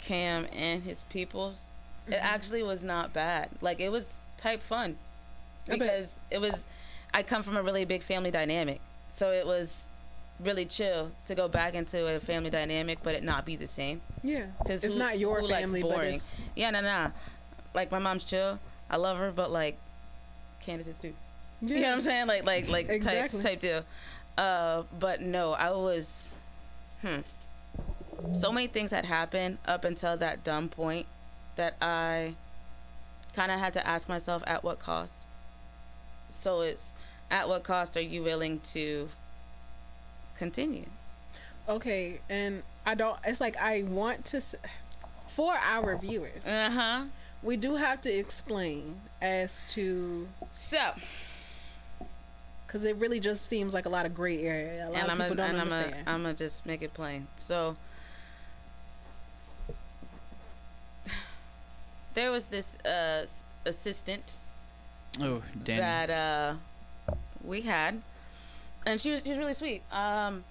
Cam 0.00 0.46
and 0.54 0.82
his 0.82 1.02
peoples. 1.10 1.56
It 2.06 2.12
Mm-hmm. 2.14 2.24
actually 2.26 2.62
was 2.62 2.82
not 2.82 3.12
bad. 3.12 3.50
Like 3.60 3.78
it 3.80 3.90
was 3.92 4.20
type 4.36 4.62
fun 4.62 4.96
because 5.68 6.08
it 6.30 6.40
was. 6.40 6.66
I 7.12 7.22
come 7.22 7.42
from 7.42 7.56
a 7.56 7.62
really 7.62 7.84
big 7.84 8.02
family 8.02 8.30
dynamic, 8.30 8.80
so 9.10 9.30
it 9.30 9.46
was 9.46 9.82
really 10.40 10.64
chill 10.64 11.12
to 11.26 11.34
go 11.34 11.46
back 11.48 11.74
into 11.74 12.06
a 12.16 12.18
family 12.18 12.50
dynamic, 12.50 12.98
but 13.02 13.14
it 13.14 13.22
not 13.22 13.44
be 13.44 13.56
the 13.56 13.66
same. 13.66 14.00
Yeah, 14.22 14.46
because 14.58 14.82
it's 14.84 14.94
who- 14.94 14.98
not 15.00 15.18
your 15.18 15.46
family, 15.46 15.82
but 15.82 15.90
boring? 15.90 16.14
it's 16.14 16.36
Yeah, 16.56 16.70
nah, 16.70 16.80
nah. 16.80 17.10
Like 17.74 17.90
my 17.92 17.98
mom's 17.98 18.24
chill. 18.24 18.58
I 18.88 18.96
love 18.96 19.18
her, 19.18 19.30
but 19.30 19.50
like 19.52 19.76
Candace 20.60 20.88
is 20.88 20.98
too. 20.98 21.14
yeah. 21.60 21.74
You 21.76 21.80
know 21.82 21.88
what 21.90 21.94
I'm 21.96 22.00
saying? 22.00 22.26
Like 22.26 22.44
like 22.46 22.68
like 22.68 22.88
Exactly. 22.88 23.40
type 23.40 23.50
type 23.52 23.60
deal. 23.60 23.84
Uh, 24.38 24.82
but 24.98 25.20
no, 25.20 25.52
I 25.52 25.70
was. 25.72 26.32
Hmm. 27.02 27.18
So 28.32 28.52
many 28.52 28.66
things 28.66 28.90
had 28.90 29.04
happened 29.04 29.58
up 29.66 29.84
until 29.84 30.16
that 30.16 30.44
dumb 30.44 30.68
point 30.68 31.06
that 31.56 31.74
I 31.80 32.34
kind 33.34 33.50
of 33.52 33.58
had 33.58 33.72
to 33.74 33.86
ask 33.86 34.08
myself 34.08 34.42
at 34.46 34.62
what 34.64 34.78
cost. 34.78 35.14
So 36.30 36.60
it's 36.62 36.90
at 37.30 37.48
what 37.48 37.62
cost 37.64 37.96
are 37.96 38.00
you 38.02 38.22
willing 38.22 38.60
to 38.72 39.08
continue? 40.36 40.86
Okay, 41.68 42.20
and 42.28 42.62
I 42.86 42.94
don't. 42.94 43.18
It's 43.24 43.40
like 43.40 43.56
I 43.56 43.82
want 43.84 44.24
to. 44.26 44.40
For 45.28 45.54
our 45.54 45.96
viewers, 45.96 46.44
Uh 46.46 46.70
huh. 46.70 47.04
we 47.42 47.56
do 47.56 47.76
have 47.76 48.00
to 48.02 48.12
explain 48.12 49.00
as 49.22 49.62
to 49.70 50.26
So 50.50 50.78
because 52.66 52.84
it 52.84 52.96
really 52.96 53.20
just 53.20 53.46
seems 53.46 53.72
like 53.72 53.86
a 53.86 53.88
lot 53.88 54.06
of 54.06 54.14
gray 54.14 54.42
area. 54.42 54.86
A 54.86 54.90
lot 54.90 54.94
and 54.98 55.04
of 55.04 55.10
I'm 55.10 55.18
people 55.18 55.32
a, 55.32 55.36
don't 55.36 55.50
and 55.50 55.58
understand. 55.60 56.08
I'm 56.08 56.22
going 56.22 56.34
to 56.34 56.44
just 56.44 56.66
make 56.66 56.82
it 56.82 56.94
plain. 56.94 57.28
So 57.36 57.76
there 62.14 62.30
was 62.30 62.46
this 62.46 62.74
uh, 62.84 63.26
assistant 63.66 64.36
Oh, 65.20 65.42
Danny. 65.64 65.80
that 65.80 66.10
uh, 66.10 66.54
we 67.44 67.62
had, 67.62 68.00
and 68.86 69.00
she 69.00 69.10
was 69.10 69.22
she 69.22 69.30
was 69.30 69.38
really 69.38 69.54
sweet. 69.54 69.82
Um, 69.92 70.44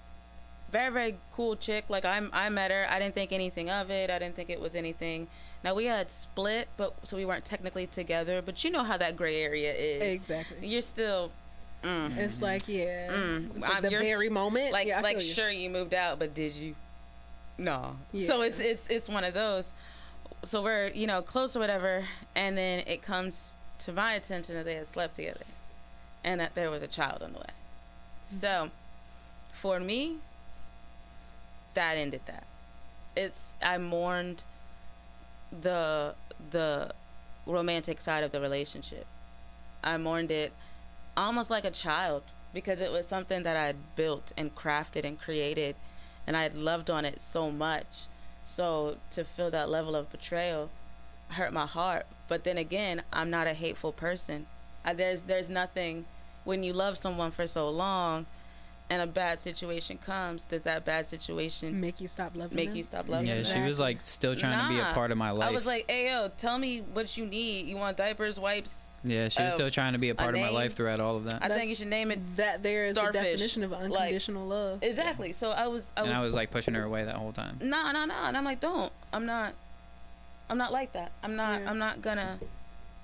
very 0.70 0.92
very 0.92 1.16
cool 1.32 1.56
chick. 1.56 1.84
Like 1.88 2.04
I 2.04 2.20
I 2.32 2.48
met 2.50 2.70
her. 2.70 2.86
I 2.88 2.98
didn't 2.98 3.14
think 3.14 3.32
anything 3.32 3.70
of 3.70 3.90
it. 3.90 4.10
I 4.10 4.18
didn't 4.18 4.36
think 4.36 4.50
it 4.50 4.60
was 4.60 4.74
anything. 4.74 5.28
Now 5.64 5.74
we 5.74 5.84
had 5.86 6.10
split, 6.10 6.68
but 6.76 6.94
so 7.04 7.16
we 7.16 7.24
weren't 7.24 7.44
technically 7.44 7.86
together. 7.86 8.40
But 8.42 8.62
you 8.64 8.70
know 8.70 8.82
how 8.84 8.96
that 8.96 9.16
gray 9.16 9.42
area 9.42 9.72
is. 9.74 10.02
exactly. 10.02 10.66
You're 10.66 10.82
still. 10.82 11.32
Mm. 11.82 12.18
It's 12.18 12.42
like 12.42 12.68
yeah, 12.68 13.08
Mm. 13.10 13.56
it's 13.56 13.66
like 13.66 13.80
the 13.82 13.90
you're- 13.90 14.04
very 14.04 14.28
moment. 14.28 14.72
like 14.72 14.86
yeah, 14.86 15.00
like 15.00 15.16
you. 15.16 15.22
sure 15.22 15.50
you 15.50 15.70
moved 15.70 15.94
out 15.94 16.18
but 16.18 16.34
did 16.34 16.52
you 16.54 16.74
no 17.56 17.96
Yeah. 18.12 18.26
so 18.26 18.42
it's 18.42 18.60
it's 18.60 18.90
it's 18.90 19.08
one 19.08 19.24
of 19.24 19.32
those 19.32 19.72
so 20.44 20.62
we're 20.62 20.88
you 20.88 21.06
know 21.06 21.22
close 21.22 21.56
or 21.56 21.60
whatever 21.60 22.04
and 22.34 22.56
then 22.56 22.82
it 22.86 23.02
comes 23.02 23.56
to 23.78 23.92
my 23.92 24.12
attention 24.14 24.54
that 24.54 24.64
they 24.64 24.74
had 24.74 24.86
slept 24.86 25.16
together 25.16 25.44
and 26.24 26.40
that 26.40 26.54
there 26.54 26.70
was 26.70 26.82
a 26.82 26.86
child 26.86 27.22
on 27.22 27.32
the 27.32 27.38
way. 27.38 27.44
Mm-hmm. 27.44 28.36
So 28.36 28.70
for 29.52 29.80
me 29.80 30.16
that 31.74 31.96
ended 31.96 32.22
that. 32.26 32.44
It's 33.16 33.54
i 33.62 33.78
mourned 33.78 34.44
the 35.62 36.14
the 36.50 36.92
romantic 37.46 38.00
side 38.00 38.24
of 38.24 38.32
the 38.32 38.40
relationship. 38.40 39.06
I 39.82 39.96
mourned 39.96 40.30
it 40.30 40.52
almost 41.16 41.50
like 41.50 41.64
a 41.64 41.70
child 41.70 42.22
because 42.52 42.80
it 42.80 42.90
was 42.90 43.06
something 43.06 43.42
that 43.42 43.56
I 43.56 43.66
had 43.66 43.76
built 43.96 44.32
and 44.36 44.54
crafted 44.54 45.04
and 45.04 45.18
created 45.18 45.76
and 46.26 46.36
I 46.36 46.42
had 46.42 46.54
loved 46.54 46.90
on 46.90 47.04
it 47.04 47.20
so 47.20 47.50
much. 47.50 48.06
So 48.50 48.96
to 49.12 49.22
feel 49.24 49.48
that 49.52 49.70
level 49.70 49.94
of 49.94 50.10
betrayal 50.10 50.70
hurt 51.28 51.52
my 51.52 51.66
heart. 51.66 52.04
But 52.26 52.42
then 52.42 52.58
again, 52.58 53.02
I'm 53.12 53.30
not 53.30 53.46
a 53.46 53.54
hateful 53.54 53.92
person. 53.92 54.46
I, 54.84 54.92
there's 54.92 55.22
there's 55.22 55.48
nothing 55.48 56.04
when 56.42 56.64
you 56.64 56.72
love 56.72 56.98
someone 56.98 57.30
for 57.30 57.46
so 57.46 57.70
long 57.70 58.26
and 58.88 59.00
a 59.00 59.06
bad 59.06 59.38
situation 59.38 59.98
comes, 59.98 60.44
does 60.44 60.62
that 60.62 60.84
bad 60.84 61.06
situation 61.06 61.80
make 61.80 62.00
you 62.00 62.08
stop 62.08 62.32
loving. 62.34 62.56
make 62.56 62.70
them. 62.70 62.76
you 62.76 62.82
stop 62.82 63.08
loving 63.08 63.28
yeah, 63.28 63.40
them? 63.40 63.44
she 63.44 63.60
was 63.60 63.78
like 63.78 64.00
still 64.00 64.34
trying 64.34 64.60
to 64.60 64.68
be 64.68 64.80
a 64.80 64.92
part 64.94 65.12
of 65.12 65.18
my 65.18 65.30
life. 65.30 65.48
I 65.48 65.52
was 65.52 65.64
like, 65.64 65.84
"Hey 65.88 66.10
yo, 66.10 66.32
tell 66.36 66.58
me 66.58 66.80
what 66.80 67.16
you 67.16 67.26
need. 67.26 67.66
You 67.66 67.76
want 67.76 67.96
diapers, 67.96 68.40
wipes? 68.40 68.89
Yeah, 69.04 69.28
she 69.28 69.42
was 69.42 69.52
uh, 69.52 69.54
still 69.54 69.70
trying 69.70 69.92
to 69.94 69.98
be 69.98 70.10
a 70.10 70.14
part 70.14 70.34
of 70.34 70.40
my 70.40 70.50
life 70.50 70.74
throughout 70.74 71.00
all 71.00 71.16
of 71.16 71.24
that. 71.24 71.36
I 71.36 71.48
That's- 71.48 71.58
think 71.58 71.70
you 71.70 71.76
should 71.76 71.88
name 71.88 72.10
it 72.10 72.36
That 72.36 72.62
there 72.62 72.84
is 72.84 72.90
Starfish. 72.90 73.12
the 73.20 73.28
definition 73.30 73.62
of 73.64 73.72
unconditional 73.72 74.46
love. 74.46 74.82
exactly." 74.82 75.32
So 75.32 75.50
I 75.50 75.66
was, 75.68 75.90
I 75.96 76.02
was, 76.02 76.10
and 76.10 76.18
I 76.18 76.22
was 76.22 76.34
like 76.34 76.50
pushing 76.50 76.74
her 76.74 76.82
away 76.84 77.04
that 77.04 77.16
whole 77.16 77.32
time. 77.32 77.58
no, 77.62 77.90
no, 77.92 78.04
no. 78.04 78.14
And 78.14 78.36
I'm 78.36 78.44
like, 78.44 78.60
don't. 78.60 78.92
I'm 79.12 79.26
not. 79.26 79.54
I'm 80.48 80.58
not 80.58 80.72
like 80.72 80.92
that. 80.92 81.12
I'm 81.22 81.36
not. 81.36 81.60
Yeah. 81.62 81.70
I'm 81.70 81.78
not 81.78 82.02
gonna. 82.02 82.38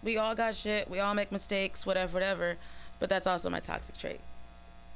We 0.02 0.18
all 0.18 0.34
got 0.34 0.54
shit. 0.54 0.90
We 0.90 1.00
all 1.00 1.14
make 1.14 1.32
mistakes. 1.32 1.86
Whatever, 1.86 2.12
whatever. 2.14 2.56
But 3.00 3.08
that's 3.08 3.26
also 3.26 3.50
my 3.50 3.60
toxic 3.60 3.96
trait. 3.98 4.20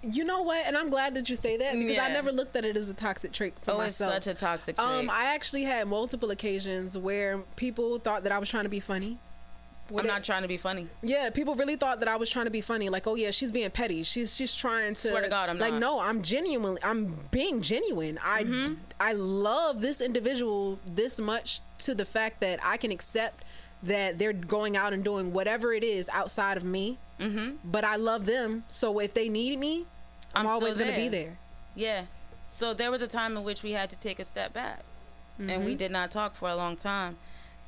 You 0.02 0.25
know 0.25 0.40
what? 0.42 0.64
And 0.66 0.76
I'm 0.78 0.88
glad 0.88 1.12
that 1.14 1.28
you 1.28 1.37
say 1.37 1.59
that 1.59 1.75
because 1.75 1.99
I 1.99 2.09
never 2.09 2.33
looked 2.33 2.57
at 2.57 2.64
it 2.64 2.75
as 2.76 2.88
a 2.88 2.95
toxic 2.95 3.33
trait 3.33 3.52
for 3.61 3.73
Oh, 3.73 3.78
myself. 3.78 4.14
it's 4.16 4.25
such 4.25 4.35
a 4.35 4.38
toxic 4.38 4.76
trait. 4.76 4.88
um, 4.88 5.11
I 5.11 5.26
actually 5.35 5.64
had 5.64 5.87
multiple 5.88 6.30
occasions 6.30 6.97
where 6.97 7.38
people 7.57 7.99
thought 7.99 8.23
that 8.23 8.33
I 8.33 8.38
was 8.38 8.49
trying 8.49 8.62
to 8.64 8.71
be 8.71 8.80
funny. 8.80 9.19
I'm 9.92 10.06
not 10.06 10.25
trying 10.25 10.42
to 10.42 10.49
be 10.49 10.56
funny. 10.56 10.88
Yeah, 11.02 11.30
people 11.30 11.54
really 11.54 11.76
thought 11.76 12.00
that 12.00 12.09
I 12.09 12.16
was 12.16 12.30
trying 12.30 12.47
to 12.47 12.50
be 12.50 12.61
funny. 12.61 12.88
Like, 12.88 13.06
oh 13.06 13.14
yeah, 13.14 13.30
she's 13.30 13.52
being 13.52 13.70
petty. 13.70 14.02
She's 14.02 14.35
she's 14.35 14.54
trying 14.54 14.94
to. 14.94 15.09
Swear 15.09 15.23
to 15.23 15.28
God, 15.28 15.49
I'm 15.49 15.59
like, 15.59 15.73
not. 15.73 15.80
no, 15.80 16.00
I'm 16.00 16.23
genuinely, 16.23 16.82
I'm 16.82 17.16
being 17.30 17.62
genuine. 17.62 18.18
I 18.23 18.44
Mm-hmm. 18.44 18.75
I 18.99 19.12
love 19.12 19.80
this 19.80 20.00
individual 20.00 20.78
this 20.87 21.20
much 21.20 21.61
to 21.78 21.94
the 21.94 22.04
fact 22.04 22.40
that 22.40 22.59
I 22.64 22.76
can 22.76 22.90
accept 22.90 23.44
that 23.82 24.18
they're 24.18 24.32
going 24.32 24.76
out 24.76 24.92
and 24.92 25.04
doing 25.04 25.32
whatever 25.32 25.73
it 25.73 25.85
is 25.85 26.09
outside 26.11 26.56
of 26.56 26.64
me. 26.64 26.99
Mm-hmm. 27.18 27.56
But 27.64 27.85
I 27.85 27.97
love 27.97 28.26
them, 28.26 28.64
so 28.68 28.99
if 28.99 29.14
they 29.14 29.28
need 29.28 29.59
me, 29.59 29.87
I'm, 30.35 30.47
I'm 30.47 30.52
always 30.52 30.78
gonna 30.78 30.97
be 30.97 31.09
there. 31.09 31.25
there. 31.25 31.38
Yeah. 31.75 32.02
So 32.49 32.75
there 32.75 32.90
was 32.90 33.02
a 33.02 33.06
time 33.06 33.37
in 33.37 33.44
which 33.44 33.62
we 33.62 33.73
had 33.73 33.90
to 33.90 33.97
take 33.97 34.18
a 34.18 34.25
step 34.25 34.52
back. 34.52 34.80
And 35.38 35.64
we 35.64 35.75
did 35.75 35.90
not 35.90 36.11
talk 36.11 36.35
for 36.35 36.50
a 36.50 36.54
long 36.56 36.76
time. 36.76 37.16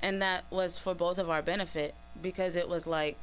And 0.02 0.20
that 0.20 0.44
was 0.50 0.76
for 0.76 0.94
both 0.94 1.18
of 1.18 1.30
our 1.30 1.42
benefit 1.42 1.94
because 2.20 2.56
it 2.56 2.68
was 2.68 2.86
like 2.86 3.16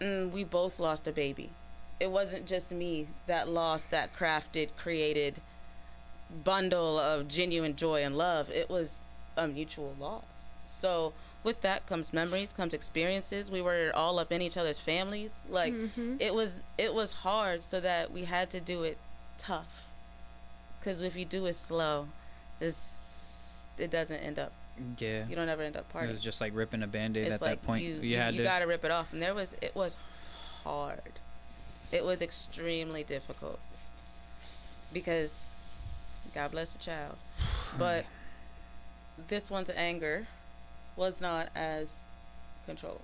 mm, 0.00 0.30
we 0.30 0.44
both 0.44 0.78
lost 0.78 1.06
a 1.08 1.12
baby. 1.12 1.50
It 1.98 2.10
wasn't 2.10 2.46
just 2.46 2.70
me 2.70 3.08
that 3.26 3.48
lost 3.48 3.90
that 3.90 4.14
crafted, 4.16 4.68
created 4.76 5.40
bundle 6.44 6.98
of 6.98 7.26
genuine 7.28 7.74
joy 7.74 8.04
and 8.04 8.16
love. 8.16 8.50
It 8.50 8.68
was 8.68 9.00
a 9.36 9.48
mutual 9.48 9.94
loss. 9.98 10.24
So 10.66 11.12
with 11.42 11.62
that 11.62 11.86
comes 11.86 12.12
memories, 12.12 12.52
comes 12.52 12.74
experiences. 12.74 13.50
We 13.50 13.62
were 13.62 13.90
all 13.94 14.18
up 14.18 14.30
in 14.30 14.42
each 14.42 14.56
other's 14.56 14.78
families. 14.78 15.32
Like 15.48 15.72
it 16.20 16.34
was 16.34 16.62
it 16.76 16.92
was 16.94 17.12
hard 17.12 17.62
so 17.62 17.80
that 17.80 18.12
we 18.12 18.24
had 18.24 18.50
to 18.50 18.60
do 18.60 18.82
it 18.82 18.98
tough. 19.38 19.84
Cuz 20.84 21.00
if 21.00 21.16
you 21.16 21.24
do 21.24 21.46
it 21.46 21.54
slow, 21.54 22.08
this 22.60 23.66
it 23.78 23.90
doesn't 23.90 24.18
end 24.18 24.38
up 24.38 24.52
Yeah. 24.98 25.24
you 25.28 25.36
don't 25.36 25.48
ever 25.48 25.62
end 25.62 25.76
up 25.76 25.92
partying. 25.92 26.08
It 26.10 26.12
was 26.12 26.22
just 26.22 26.40
like 26.40 26.54
ripping 26.54 26.82
a 26.82 26.86
band-aid 26.86 27.26
It's 27.26 27.34
at 27.34 27.40
like 27.42 27.60
that 27.60 27.66
point. 27.66 27.82
you, 27.84 27.94
You, 27.94 28.00
you, 28.00 28.16
had 28.16 28.34
you 28.34 28.38
to. 28.38 28.44
gotta 28.44 28.66
rip 28.66 28.84
it 28.84 28.90
off, 28.90 29.12
and 29.12 29.20
there 29.22 29.34
was 29.34 29.54
it 29.60 29.74
was 29.74 29.96
hard. 30.64 31.00
It 31.92 32.04
was 32.04 32.20
extremely 32.22 33.02
difficult 33.02 33.58
because 34.92 35.46
God 36.34 36.50
bless 36.50 36.72
the 36.72 36.78
child, 36.78 37.16
but 37.78 38.04
this 39.28 39.50
one's 39.50 39.70
anger 39.70 40.26
was 40.96 41.20
not 41.20 41.48
as 41.54 41.90
controlled. 42.66 43.00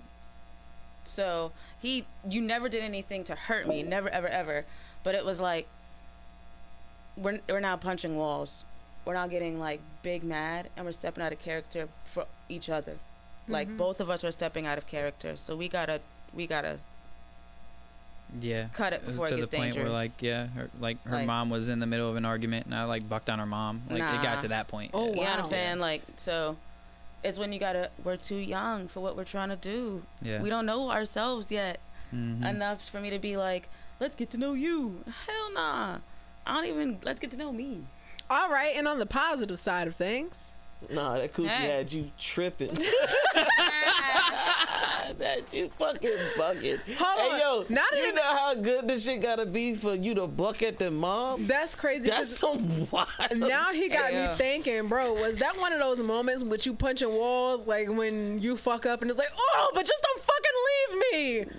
So 1.03 1.51
he, 1.81 2.05
you 2.27 2.41
never 2.41 2.67
did 2.67 2.83
anything 2.83 3.23
to 3.25 3.35
hurt 3.35 3.67
me, 3.67 3.83
never, 3.83 4.09
ever, 4.09 4.27
ever. 4.27 4.65
But 5.03 5.13
it 5.15 5.23
was 5.23 5.39
like 5.39 5.67
we're 7.15 7.39
we're 7.47 7.59
now 7.59 7.77
punching 7.77 8.15
walls. 8.17 8.63
We're 9.05 9.13
not 9.13 9.29
getting 9.29 9.59
like 9.59 9.79
big 10.03 10.23
mad, 10.23 10.69
and 10.75 10.85
we're 10.85 10.91
stepping 10.91 11.23
out 11.23 11.31
of 11.31 11.39
character 11.39 11.87
for 12.05 12.25
each 12.49 12.69
other. 12.69 12.97
Like 13.47 13.77
both 13.77 13.99
of 13.99 14.09
us 14.09 14.23
are 14.23 14.31
stepping 14.31 14.65
out 14.65 14.77
of 14.79 14.87
character, 14.87 15.37
so 15.37 15.55
we 15.55 15.69
gotta 15.69 16.01
we 16.33 16.47
gotta 16.47 16.79
yeah. 18.39 18.67
cut 18.73 18.91
it 18.93 19.01
It 19.01 19.05
was 19.05 19.15
before 19.15 19.27
it 19.27 19.31
to 19.31 19.35
gets 19.37 19.49
the 19.49 19.57
point 19.57 19.73
dangerous. 19.73 19.85
where 19.89 19.93
like 19.93 20.21
yeah, 20.21 20.47
her, 20.47 20.69
like 20.79 21.01
her 21.05 21.17
Like- 21.17 21.27
mom 21.27 21.49
was 21.49 21.69
in 21.69 21.79
the 21.79 21.85
middle 21.85 22.09
of 22.09 22.15
an 22.15 22.25
argument 22.25 22.65
and 22.65 22.73
I 22.75 22.85
like 22.85 23.07
bucked 23.07 23.29
on 23.29 23.39
her 23.39 23.45
mom. 23.45 23.83
Like 23.89 24.01
it 24.01 24.21
got 24.23 24.41
to 24.41 24.47
that 24.49 24.67
point. 24.67 24.91
Oh, 24.93 25.05
wow. 25.05 25.09
You 25.09 25.15
know 25.15 25.21
what 25.21 25.29
I'm 25.33 25.37
wow. 25.39 25.43
saying? 25.45 25.79
Like, 25.79 26.01
so 26.15 26.57
it's 27.23 27.37
when 27.37 27.53
you 27.53 27.59
gotta, 27.59 27.89
we're 28.03 28.17
too 28.17 28.35
young 28.35 28.87
for 28.87 28.99
what 28.99 29.15
we're 29.15 29.23
trying 29.23 29.49
to 29.49 29.55
do. 29.55 30.03
Yeah. 30.21 30.41
We 30.41 30.49
don't 30.49 30.65
know 30.65 30.89
ourselves 30.91 31.51
yet 31.51 31.79
Mhm. 32.13 32.43
enough 32.47 32.87
for 32.89 32.99
me 32.99 33.09
to 33.11 33.19
be 33.19 33.37
like, 33.37 33.69
let's 33.99 34.15
get 34.15 34.31
to 34.31 34.37
know 34.37 34.53
you. 34.53 35.03
Hell 35.27 35.53
nah. 35.53 35.97
I 36.47 36.53
don't 36.55 36.65
even, 36.65 36.99
let's 37.03 37.19
get 37.19 37.31
to 37.31 37.37
know 37.37 37.51
me. 37.51 37.83
All 38.27 38.49
right, 38.49 38.73
and 38.75 38.87
on 38.87 38.97
the 38.97 39.05
positive 39.05 39.59
side 39.59 39.87
of 39.87 39.95
things, 39.95 40.51
Nah, 40.91 41.15
that 41.17 41.33
coochie 41.33 41.47
Hey. 41.47 41.69
had 41.77 41.91
you 41.91 42.11
tripping. 42.19 42.69
that 45.19 45.53
you 45.53 45.69
fucking 45.77 46.11
bucket. 46.37 46.79
Hold 46.97 47.19
hey 47.19 47.31
on. 47.35 47.39
yo, 47.39 47.65
Now 47.69 47.83
that 47.91 47.97
you 47.99 48.05
it- 48.09 48.15
know 48.15 48.21
how 48.23 48.53
good 48.55 48.87
this 48.87 49.05
shit 49.05 49.21
gotta 49.21 49.45
be 49.45 49.75
for 49.75 49.93
you 49.95 50.15
to 50.15 50.27
buck 50.27 50.61
at 50.63 50.79
the 50.79 50.91
mom? 50.91 51.47
that's 51.47 51.75
crazy. 51.75 52.09
That's 52.09 52.35
some 52.37 52.87
wild. 52.91 53.07
now 53.35 53.65
he 53.71 53.87
got 53.89 54.11
Yeah. 54.13 54.29
me 54.29 54.33
thinking, 54.35 54.87
bro. 54.87 55.13
Was 55.13 55.39
that 55.39 55.57
one 55.57 55.73
of 55.73 55.79
those 55.79 55.99
moments 55.99 56.43
with 56.43 56.65
you 56.65 56.73
punching 56.73 57.09
walls, 57.13 57.67
like 57.67 57.87
when 57.89 58.39
you 58.41 58.57
fuck 58.57 58.85
up 58.85 59.01
and 59.01 59.09
it's 59.11 59.19
like, 59.19 59.29
oh, 59.37 59.71
but 59.73 59.85
just 59.85 60.03
don't 60.03 60.21
fucking 60.21 60.51
leave 60.67 60.99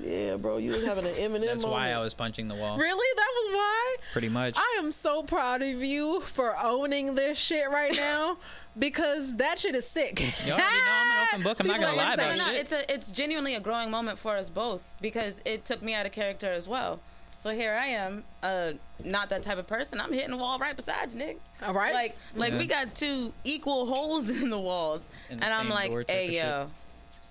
me? 0.03 0.11
Yeah, 0.27 0.37
bro, 0.37 0.59
you 0.59 0.73
was 0.73 0.85
having 0.85 1.05
an 1.07 1.13
Eminem 1.13 1.47
That's 1.47 1.65
why 1.65 1.93
I 1.93 2.01
was 2.01 2.15
punching 2.15 2.49
the 2.49 2.55
wall. 2.55 2.77
Really? 2.77 3.07
That 3.17 3.29
was 3.35 3.55
why? 3.55 3.97
Pretty 4.13 4.29
much. 4.29 4.55
I 4.57 4.77
am 4.79 4.93
so 4.93 5.23
proud 5.23 5.63
of 5.63 5.83
you 5.83 6.21
for 6.23 6.57
owning 6.63 7.15
this 7.15 7.39
shit 7.39 7.71
right 7.71 7.95
now 7.95 8.39
because 8.79 9.37
that 9.37 9.59
shit 9.59 9.75
is 9.75 9.87
sick. 9.87 10.21
You 10.21 10.53
already 10.53 10.63
know 10.63 10.93
I'm 10.93 11.11
an 11.11 11.29
open 11.29 11.43
book. 11.43 11.61
I'm 11.61 11.67
not 11.67 11.79
People 11.81 11.91
gonna 11.97 11.97
lie 12.03 12.13
insane. 12.13 12.27
about 12.27 12.39
no, 12.39 12.45
shit. 12.53 12.61
it's 12.61 12.73
a, 12.73 12.93
it's 12.95 13.11
genuinely 13.13 13.55
a 13.55 13.61
growing 13.61 13.91
moment 13.91 14.19
for 14.19 14.37
us 14.37 14.51
both 14.51 14.91
because 15.01 15.41
it 15.45 15.65
took 15.65 15.83
me 15.83 15.95
out 15.95 16.07
of 16.07 16.13
character 16.13 16.51
as 16.51 16.69
well. 16.69 17.01
So 17.39 17.51
here 17.51 17.75
I 17.75 17.87
am, 17.89 18.25
uh, 18.43 18.73
not 19.05 19.29
that 19.29 19.43
type 19.43 19.59
of 19.59 19.67
person. 19.67 20.01
I'm 20.01 20.13
hitting 20.13 20.31
the 20.31 20.39
wall 20.39 20.59
right 20.59 20.75
beside 20.75 21.13
you, 21.13 21.19
nigga. 21.19 21.37
All 21.67 21.75
right. 21.75 21.93
Like, 21.93 22.17
like 22.35 22.53
Yeah. 22.53 22.59
we 22.59 22.67
got 22.67 22.95
two 22.95 23.33
equal 23.45 23.85
holes 23.87 24.31
in 24.43 24.49
the 24.51 24.59
walls, 24.59 25.03
In 25.29 25.39
the 25.41 25.45
and 25.45 25.53
I'm 25.55 25.69
like, 25.69 25.93
hey 26.11 26.35
yo, 26.37 26.71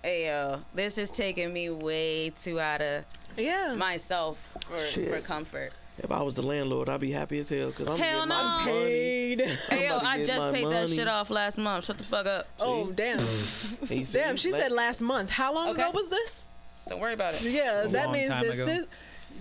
hey 0.04 0.28
yo, 0.28 0.60
this 0.76 0.98
is 1.00 1.10
taking 1.10 1.52
me 1.52 1.72
way 1.72 2.30
too 2.30 2.60
out 2.60 2.82
of 2.82 3.04
yeah. 3.36 3.74
myself 3.76 4.38
for, 4.68 4.78
Shit. 4.78 5.10
for 5.10 5.20
comfort. 5.22 5.72
If 5.98 6.12
I 6.12 6.22
was 6.22 6.36
the 6.36 6.42
landlord, 6.44 6.90
I'd 6.90 7.00
be 7.00 7.12
happy 7.12 7.40
as 7.40 7.50
hell 7.50 7.68
because 7.70 7.88
I'm 7.88 7.98
Hell 7.98 8.14
getting 8.26 8.30
my 8.30 8.66
no. 8.66 8.72
money. 8.72 8.90
Paid. 8.90 9.42
Hey 9.70 9.88
yo, 9.90 9.98
I 10.00 10.24
just 10.26 10.40
my 10.40 10.52
paid 10.52 10.68
that 10.68 10.90
shit 10.90 11.08
off 11.08 11.30
last 11.30 11.58
month. 11.58 11.86
Shut 11.86 11.98
the 11.98 12.04
fuck 12.04 12.26
up. 12.26 12.48
Oh 12.60 12.92
damn! 12.92 13.20
Damn, 13.88 14.36
she 14.36 14.52
let- 14.52 14.62
said 14.62 14.72
last 14.72 15.02
month. 15.02 15.30
How 15.30 15.54
long 15.54 15.70
Okay. 15.70 15.82
ago 15.82 15.92
was 15.92 16.10
this? 16.10 16.44
Don't 16.90 17.00
worry 17.00 17.14
about 17.14 17.34
it. 17.36 17.42
Yeah, 17.44 17.84
A 17.84 17.88
that 17.90 18.12
means 18.12 18.30
time 18.30 18.44
this 18.44 18.86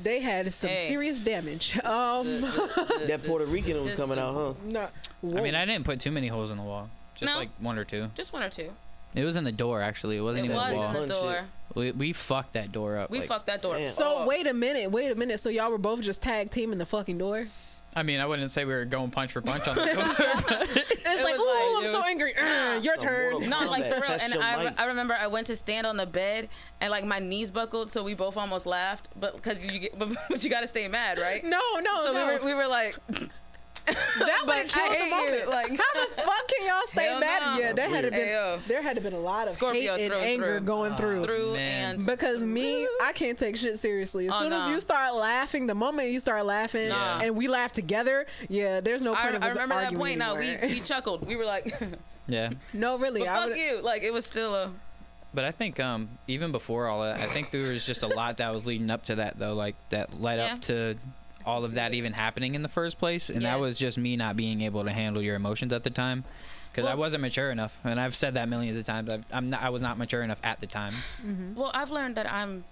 they 0.02 0.20
had 0.20 0.52
some 0.52 0.70
Hey. 0.70 0.88
serious 0.88 1.20
damage. 1.20 1.76
Um, 1.84 2.40
that 3.06 3.20
Puerto 3.25 3.46
Rican 3.46 3.82
was 3.84 3.94
coming 3.94 4.18
out, 4.18 4.34
huh? 4.34 4.54
no. 4.64 4.88
I 5.38 5.40
mean, 5.40 5.54
I 5.54 5.64
didn't 5.64 5.84
put 5.84 6.00
too 6.00 6.11
many 6.11 6.26
holes 6.28 6.50
in 6.50 6.56
the 6.56 6.62
wall. 6.62 6.90
Just 7.14 7.32
No. 7.32 7.38
like 7.38 7.50
one 7.61 7.78
or 7.78 7.84
two. 7.84 8.11
Just 8.14 8.32
one 8.32 8.42
or 8.42 8.49
two. 8.49 8.70
It 9.14 9.25
was 9.25 9.37
in 9.37 9.44
the 9.44 9.52
door 9.52 9.80
actually. 9.80 10.16
It 10.16 10.21
wasn't 10.23 10.44
It 10.47 10.50
even 10.50 10.56
was 10.56 10.66
the 10.66 10.73
in 10.75 10.78
wall. 10.80 10.92
the 10.92 11.06
door. 11.06 11.44
we, 11.75 11.92
we 11.92 12.12
fucked 12.12 12.54
that 12.54 12.73
door 12.73 12.99
up. 12.99 13.11
We 13.11 13.21
like- 13.21 13.28
fucked 13.28 13.47
that 13.47 13.62
door. 13.62 13.76
Damn. 13.76 13.88
So 13.88 14.18
up. 14.23 14.28
wait 14.28 14.47
a 14.47 14.54
minute, 14.54 14.90
wait 14.90 15.11
a 15.11 15.14
minute. 15.14 15.40
So 15.40 15.49
y'all 15.49 15.71
were 15.71 15.78
both 15.78 16.00
just 16.00 16.21
tag 16.23 16.50
teaming 16.50 16.78
the 16.78 16.87
fucking 16.87 17.18
door? 17.18 17.47
I 17.97 18.02
mean, 18.02 18.18
I 18.18 18.26
wouldn't 18.26 18.50
say 18.50 18.64
we 18.64 18.75
were 18.75 18.85
going 18.85 19.12
punch 19.12 19.30
for 19.30 19.40
punch 19.40 19.68
on 19.68 19.76
the 19.76 19.85
door. 19.85 19.94
It's 19.94 21.23
like, 21.23 21.38
was 21.38 21.40
ooh, 21.40 21.47
like- 21.47 21.78
I'm 21.78 21.85
it 21.85 21.88
so 21.88 21.99
was- 22.00 22.06
angry. 22.09 22.37
Uh, 22.37 22.80
your 22.80 22.94
Some 22.99 23.06
turn. 23.06 23.30
Mortal 23.35 23.49
No, 23.50 23.59
like 23.71 23.85
Kombat, 23.85 23.88
for 23.88 23.94
real. 23.94 24.02
test 24.02 24.25
And 24.25 24.35
your 24.35 24.42
I, 24.42 24.64
might. 24.64 24.80
I 24.80 24.85
remember 24.87 25.14
I 25.14 25.28
went 25.28 25.47
to 25.47 25.54
stand 25.54 25.87
on 25.87 25.97
the 25.97 26.06
bed 26.06 26.49
and 26.80 26.90
like 26.90 27.04
my 27.04 27.21
knees 27.21 27.52
buckled, 27.52 27.92
so 27.92 28.02
we 28.02 28.14
both 28.14 28.37
almost 28.37 28.66
laughed. 28.66 29.09
But 29.14 29.37
because 29.37 29.64
you 29.64 29.78
get, 29.78 29.97
but, 29.99 30.09
but 30.28 30.42
you 30.42 30.50
got 30.50 30.62
to 30.62 30.66
stay 30.66 30.88
mad, 30.88 31.18
right? 31.21 31.44
No, 31.44 31.61
no, 31.80 32.04
So 32.04 32.12
no. 32.12 32.26
we 32.26 32.33
were 32.38 32.44
we 32.47 32.54
were 32.54 32.66
like, 32.66 32.97
that 33.87 33.97
would 34.19 34.29
have 34.29 34.47
but 34.47 34.57
I 34.57 34.64
killed 34.64 34.91
the 34.91 34.95
hate 34.95 35.05
you, 35.05 35.11
moment. 35.11 35.49
like- 35.50 35.69
how 35.69 36.00
the 36.07 36.11
fuck 36.12 36.49
can 36.49 36.67
y'all 36.67 36.87
stay 36.87 37.05
Hell 37.05 37.21
mad? 37.21 37.43
no. 37.43 37.59
Yeah, 37.61 37.73
there 37.73 37.88
had 37.91 38.05
to 38.05 38.11
been 38.11 38.29
Ayo. 38.29 38.67
there 38.67 38.83
had 38.83 39.03
been 39.03 39.12
a 39.12 39.19
lot 39.19 39.47
of 39.47 39.55
Scorpio 39.55 39.97
hate 39.97 40.05
and 40.11 40.14
anger 40.14 40.59
through. 40.59 40.67
going 40.67 40.95
through. 40.97 41.25
through 41.25 41.53
man. 41.55 41.97
and 41.97 42.07
Because 42.07 42.41
me, 42.43 42.87
I 43.03 43.12
can't 43.12 43.38
take 43.38 43.57
shit 43.57 43.79
seriously. 43.79 44.26
As 44.29 44.35
Oh, 44.35 44.41
soon 44.41 44.53
as 44.53 44.69
you 44.69 44.81
start 44.81 45.14
laughing, 45.14 45.67
the 45.67 45.75
moment 45.75 46.11
you 46.11 46.21
start 46.21 46.47
laughing 46.47 46.88
Nah. 46.88 47.21
and 47.23 47.37
we 47.37 47.47
laugh 47.49 47.73
together, 47.73 48.26
yeah, 48.49 48.81
there's 48.81 49.03
no 49.03 49.14
I, 49.14 49.23
point 49.23 49.35
of 49.37 49.43
I 49.45 49.49
us 49.50 49.53
remember 49.55 49.75
that 49.81 49.95
point. 49.95 50.19
Now 50.19 50.37
we, 50.37 50.57
we 50.62 50.81
chuckled. 50.81 51.26
We 51.26 51.37
were 51.37 51.45
like, 51.45 51.75
yeah. 52.26 52.50
no, 52.73 52.97
really, 52.99 53.21
but 53.21 53.29
I 53.29 53.49
fuck 53.49 53.57
you. 53.59 53.81
Like 53.83 54.03
it 54.03 54.12
was 54.12 54.25
still 54.25 54.55
a. 54.55 54.71
But 55.35 55.45
I 55.45 55.50
think 55.50 55.81
um, 55.81 56.09
even 56.29 56.53
before 56.53 56.87
all 56.87 57.03
that, 57.03 57.21
I 57.21 57.26
think 57.26 57.50
there 57.50 57.62
was 57.62 57.85
just 57.85 58.03
a 58.05 58.07
lot 58.07 58.37
that 58.37 58.53
was 58.55 58.67
leading 58.67 58.88
up 58.91 59.05
to 59.07 59.17
that, 59.17 59.37
though, 59.38 59.55
like 59.55 59.75
that 59.91 60.21
led 60.21 60.38
Yeah. 60.38 60.53
up 60.55 60.61
to 60.62 60.95
all 61.47 61.65
of 61.65 61.75
that 61.75 61.95
even 61.95 62.13
happening 62.13 62.55
in 62.55 62.63
the 62.63 62.69
first 62.69 62.99
place, 62.99 63.29
and 63.31 63.43
Yeah. 63.43 63.53
that 63.53 63.61
was 63.61 63.79
just 63.79 63.99
me 63.99 64.17
not 64.17 64.37
being 64.37 64.61
able 64.63 64.85
to 64.85 64.91
handle 64.93 65.23
your 65.23 65.35
emotions 65.37 65.73
at 65.73 65.83
the 65.85 65.91
time, 65.91 66.25
because 66.71 66.87
I 66.87 66.95
wasn't 66.95 67.23
mature 67.23 67.51
enough, 67.51 67.79
and 67.85 68.01
I've 68.01 68.15
said 68.15 68.35
that 68.35 68.49
millions 68.49 68.77
of 68.77 68.85
times. 68.85 69.11
I've, 69.11 69.25
I'm 69.33 69.51
not, 69.51 69.63
I 69.63 69.69
was 69.71 69.83
not 69.83 69.99
mature 69.99 70.23
enough 70.23 70.41
at 70.43 70.61
the 70.61 70.67
time. 70.67 70.93
Mm-hmm. 71.25 71.55
Well, 71.55 71.71
I've 71.75 71.91
learned 71.91 72.17
that 72.17 72.31
I'm 72.33 72.65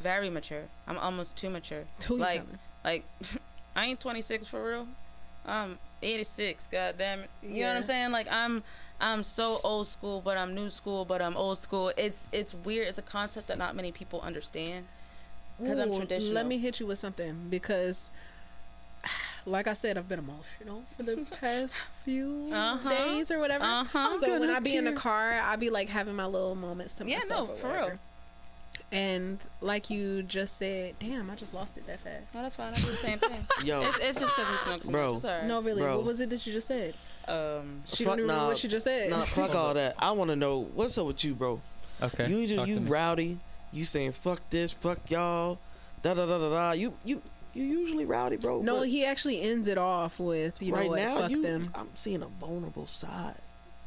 very 0.00 0.30
mature. 0.30 0.64
I'm 0.86 0.98
almost 0.98 1.36
too 1.36 1.50
mature. 1.50 1.84
Who 2.06 2.14
you 2.14 2.20
like, 2.20 2.34
telling? 2.42 2.58
like 2.84 3.04
I 3.76 3.84
ain't 3.86 4.00
26 4.00 4.46
for 4.46 4.62
real. 4.66 4.88
I'm 5.46 5.78
86. 6.02 6.68
God 6.70 6.96
damn 6.98 7.20
it. 7.20 7.30
You 7.42 7.62
know 7.62 7.68
what 7.68 7.76
I'm 7.78 7.82
saying? 7.84 8.12
Like 8.12 8.26
I'm 8.30 8.62
I'm 9.00 9.22
so 9.22 9.60
old 9.62 9.86
school, 9.86 10.20
but 10.24 10.36
I'm 10.36 10.54
new 10.54 10.70
school, 10.70 11.04
but 11.04 11.20
I'm 11.22 11.36
old 11.36 11.58
school. 11.58 11.92
It's 11.96 12.28
it's 12.32 12.52
weird. 12.54 12.88
It's 12.88 12.98
a 12.98 13.02
concept 13.02 13.46
that 13.48 13.58
not 13.58 13.74
many 13.76 13.92
people 13.92 14.20
understand. 14.22 14.86
Because 15.60 15.78
I'm 15.78 15.94
traditional. 15.94 16.32
Let 16.34 16.46
me 16.46 16.58
hit 16.58 16.80
you 16.80 16.86
with 16.86 16.98
something 16.98 17.46
because, 17.48 18.10
like 19.46 19.66
I 19.66 19.72
said, 19.74 19.96
I've 19.96 20.08
been 20.08 20.18
emotional 20.18 20.82
for 20.96 21.02
the 21.02 21.16
past 21.40 21.82
few 22.04 22.50
Uh-huh. 22.52 22.88
days 22.90 23.30
or 23.30 23.38
whatever. 23.38 23.64
Uh-huh. 23.64 24.18
So 24.20 24.38
when 24.40 24.50
I 24.50 24.60
be 24.60 24.76
in 24.76 24.84
the 24.84 24.92
car, 24.92 25.40
I 25.42 25.56
be 25.56 25.70
like 25.70 25.88
having 25.88 26.14
my 26.14 26.26
little 26.26 26.54
moments 26.54 26.94
to 26.96 27.06
Yeah, 27.06 27.18
myself. 27.18 27.48
no, 27.48 27.54
for 27.54 27.68
real. 27.72 27.92
And 28.92 29.38
like 29.60 29.90
you 29.90 30.22
just 30.22 30.58
said, 30.58 30.94
damn, 31.00 31.28
I 31.30 31.34
just 31.34 31.52
lost 31.52 31.76
it 31.76 31.86
that 31.88 31.98
fast. 32.00 32.34
No, 32.34 32.42
that's 32.42 32.54
fine. 32.54 32.72
I 32.72 32.76
do 32.76 32.86
the 32.90 32.96
same 32.96 33.18
thing. 33.18 33.44
Yo, 33.64 33.82
It's, 33.82 33.98
it's 33.98 34.20
just 34.20 34.36
because 34.36 34.50
we 34.50 34.56
smoke 34.58 34.82
too 34.84 34.90
Bro. 34.90 35.06
much. 35.08 35.16
It's 35.16 35.24
all 35.24 35.30
right. 35.38 35.44
No, 35.46 35.60
really. 35.60 35.82
Bro. 35.82 35.96
What 35.96 36.04
was 36.06 36.20
it 36.20 36.30
that 36.30 36.46
you 36.46 36.52
just 36.52 36.68
said? 36.68 36.94
Um, 37.26 37.82
She 37.86 38.04
Fuck 38.04 38.12
don't 38.12 38.18
even 38.20 38.28
know 38.28 38.36
nah. 38.42 38.46
what 38.48 38.58
she 38.58 38.68
just 38.68 38.84
said. 38.84 39.10
nah, 39.10 39.22
fuck 39.22 39.54
all 39.56 39.74
that. 39.74 39.96
I 39.98 40.12
want 40.12 40.30
to 40.30 40.36
know 40.36 40.68
what's 40.74 40.96
up 40.98 41.06
with 41.06 41.24
you, 41.24 41.34
bro. 41.34 41.60
Okay. 42.00 42.28
you 42.28 42.54
talk 42.54 42.68
you 42.68 42.76
to 42.76 42.80
me. 42.82 42.88
rowdy. 42.90 43.38
You 43.72 43.84
saying 43.84 44.12
fuck 44.12 44.48
this, 44.50 44.72
fuck 44.72 45.10
y'all, 45.10 45.58
da 46.02 46.14
da 46.14 46.26
da 46.26 46.38
da 46.38 46.50
da. 46.50 46.72
You 46.72 46.92
you 47.04 47.20
you 47.54 47.64
usually 47.64 48.04
rowdy, 48.04 48.36
bro. 48.36 48.60
No, 48.62 48.82
he 48.82 49.04
actually 49.04 49.40
ends 49.42 49.66
it 49.68 49.78
off 49.78 50.18
with, 50.20 50.60
you 50.62 50.72
know 50.72 50.86
what, 50.88 50.98
now 51.00 51.20
fuck 51.22 51.30
you. 51.30 51.42
them. 51.42 51.70
I'm 51.74 51.88
seeing 51.94 52.22
a 52.22 52.26
vulnerable 52.26 52.86
side. 52.86 53.34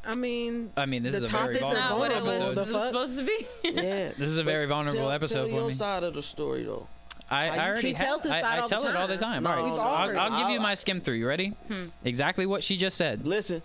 I 0.04 0.16
mean, 0.16 0.70
I 0.76 0.86
mean, 0.86 1.02
this 1.02 1.14
The 1.14 1.24
is 1.24 1.28
a 1.28 1.32
very 1.32 1.42
topics 1.42 1.60
it's 1.60 1.70
are 1.70 1.74
not 1.74 1.90
vulnerable 1.98 2.26
what 2.26 2.34
it 2.36 2.38
was, 2.40 2.58
episode. 2.58 2.64
The 2.64 2.70
it 2.70 2.74
was 2.74 3.10
supposed 3.10 3.18
to 3.18 3.24
be. 3.24 3.46
Yeah. 3.82 4.12
This 4.18 4.30
is 4.30 4.38
a 4.38 4.42
very 4.44 4.66
But 4.66 4.74
vulnerable 4.74 5.00
tell, 5.00 5.10
episode 5.12 5.34
tell 5.42 5.44
for 5.48 5.54
your 5.54 5.66
me. 5.66 5.72
side 5.72 6.02
of 6.04 6.14
the 6.14 6.22
story 6.22 6.64
though. 6.64 6.86
I, 7.30 7.48
I 7.50 7.68
already 7.68 7.92
tells 7.94 8.22
his 8.24 8.32
have, 8.32 8.40
side 8.40 8.48
I, 8.54 8.56
I 8.56 8.60
all 8.60 8.68
the 8.68 8.74
tell 8.74 8.86
it 8.88 8.96
all 8.96 9.06
the 9.06 9.16
time. 9.18 9.34
time. 9.34 9.42
No, 9.44 9.50
all 9.50 9.56
right, 9.56 9.64
We've 9.66 9.74
so 9.76 9.82
all 9.82 9.94
I'll, 9.94 10.08
heard 10.08 10.16
I'll 10.16 10.40
give 10.40 10.50
you 10.50 10.58
my 10.60 10.74
skim 10.74 11.00
through. 11.00 11.14
You 11.14 11.28
ready? 11.28 11.48
Hmm. 11.68 11.86
Exactly 12.04 12.44
what 12.46 12.64
she 12.64 12.76
just 12.76 12.96
said. 12.96 13.24
Listen, 13.26 13.62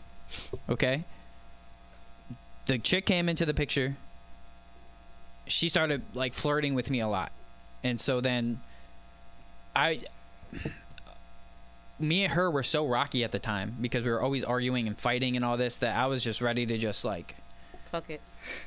Okay. 0.69 1.03
The 2.67 2.77
chick 2.79 3.05
came 3.05 3.29
into 3.29 3.45
the 3.45 3.53
picture. 3.53 3.95
She 5.47 5.69
started 5.69 6.01
like 6.13 6.33
flirting 6.33 6.73
with 6.75 6.89
me 6.89 6.99
a 7.01 7.07
lot. 7.07 7.31
And 7.83 7.99
so 8.01 8.19
then 8.21 8.61
I 9.75 10.01
me 11.99 12.23
and 12.23 12.33
her 12.33 12.51
were 12.51 12.63
so 12.63 12.85
rocky 12.87 13.23
at 13.23 13.31
the 13.31 13.39
time 13.39 13.75
because 13.79 14.03
we 14.03 14.09
were 14.11 14.21
always 14.21 14.43
arguing 14.43 14.87
and 14.87 14.97
fighting 14.97 15.35
and 15.35 15.45
all 15.45 15.55
this 15.57 15.77
that 15.77 15.95
I 15.95 16.07
was 16.07 16.23
just 16.23 16.41
ready 16.41 16.65
to 16.65 16.77
just 16.77 17.05
like 17.05 17.35
Fuck 17.91 18.09
it. 18.09 18.21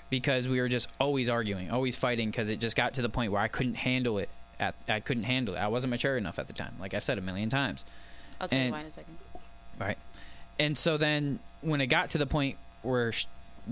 because 0.08 0.48
we 0.48 0.60
were 0.60 0.68
just 0.68 0.88
always 0.98 1.28
arguing, 1.28 1.70
always 1.70 1.96
fighting 1.96 2.30
because 2.30 2.48
it 2.48 2.58
just 2.58 2.76
got 2.76 2.94
to 2.94 3.02
the 3.02 3.08
point 3.10 3.32
where 3.32 3.42
I 3.42 3.48
couldn't 3.48 3.74
handle 3.74 4.18
it. 4.18 4.28
At 4.60 4.74
I 4.88 5.00
couldn't 5.00 5.24
handle 5.24 5.54
it. 5.54 5.58
I 5.58 5.68
wasn't 5.68 5.90
mature 5.90 6.16
enough 6.16 6.38
at 6.38 6.46
the 6.46 6.52
time. 6.52 6.74
Like 6.80 6.94
I've 6.94 7.04
said 7.04 7.18
a 7.18 7.20
million 7.20 7.48
times. 7.48 7.84
I'll 8.40 8.48
tell 8.48 8.60
you 8.60 8.72
why 8.72 8.80
in 8.80 8.86
a 8.86 8.90
second. 8.90 9.18
Right. 9.78 9.98
And 10.58 10.76
so 10.76 10.96
then 10.96 11.38
when 11.60 11.80
it 11.80 11.86
got 11.86 12.10
to 12.10 12.18
the 12.18 12.26
point 12.26 12.56
where 12.82 13.12
sh- 13.12 13.26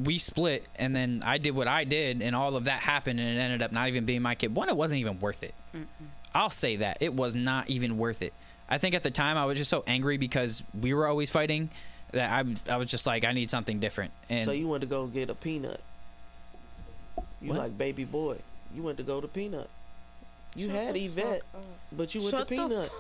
we 0.04 0.18
split 0.18 0.64
and 0.76 0.94
then 0.94 1.22
I 1.24 1.38
did 1.38 1.52
what 1.52 1.68
I 1.68 1.84
did 1.84 2.20
and 2.22 2.36
all 2.36 2.56
of 2.56 2.64
that 2.64 2.80
happened 2.80 3.18
and 3.20 3.28
it 3.38 3.40
ended 3.40 3.62
up 3.62 3.72
not 3.72 3.88
even 3.88 4.04
being 4.04 4.22
my 4.22 4.34
kid. 4.34 4.54
One, 4.54 4.68
it 4.68 4.76
wasn't 4.76 5.00
even 5.00 5.18
worth 5.20 5.42
it. 5.42 5.54
I'll 6.34 6.50
say 6.50 6.76
that. 6.76 6.98
It 7.00 7.14
was 7.14 7.34
not 7.34 7.70
even 7.70 7.96
worth 7.98 8.20
it. 8.22 8.32
I 8.68 8.78
think 8.78 8.94
at 8.94 9.02
the 9.02 9.10
time 9.10 9.36
I 9.38 9.46
was 9.46 9.56
just 9.58 9.70
so 9.70 9.84
angry 9.86 10.18
because 10.18 10.62
we 10.78 10.92
were 10.92 11.06
always 11.06 11.30
fighting 11.30 11.70
that 12.12 12.30
I, 12.30 12.72
I 12.72 12.76
was 12.76 12.88
just 12.88 13.06
like, 13.06 13.24
I 13.24 13.32
need 13.32 13.50
something 13.50 13.78
different. 13.80 14.12
And 14.28 14.44
so 14.44 14.52
you 14.52 14.68
went 14.68 14.82
to 14.82 14.86
go 14.86 15.06
get 15.06 15.30
a 15.30 15.34
peanut. 15.34 15.80
You 17.40 17.50
What? 17.50 17.58
like 17.58 17.78
baby 17.78 18.04
boy. 18.04 18.36
You 18.74 18.82
went 18.82 18.98
to 18.98 19.04
go 19.04 19.20
to 19.20 19.28
peanut. 19.28 19.70
You 20.54 20.66
Shut 20.68 20.74
had 20.76 20.94
the 20.94 21.04
Yvette, 21.04 21.24
fuck 21.52 21.60
up. 21.60 21.62
but 21.92 22.14
you 22.14 22.20
went 22.22 22.30
Shut 22.32 22.48
to 22.48 22.54
the 22.54 22.60
peanut. 22.62 22.90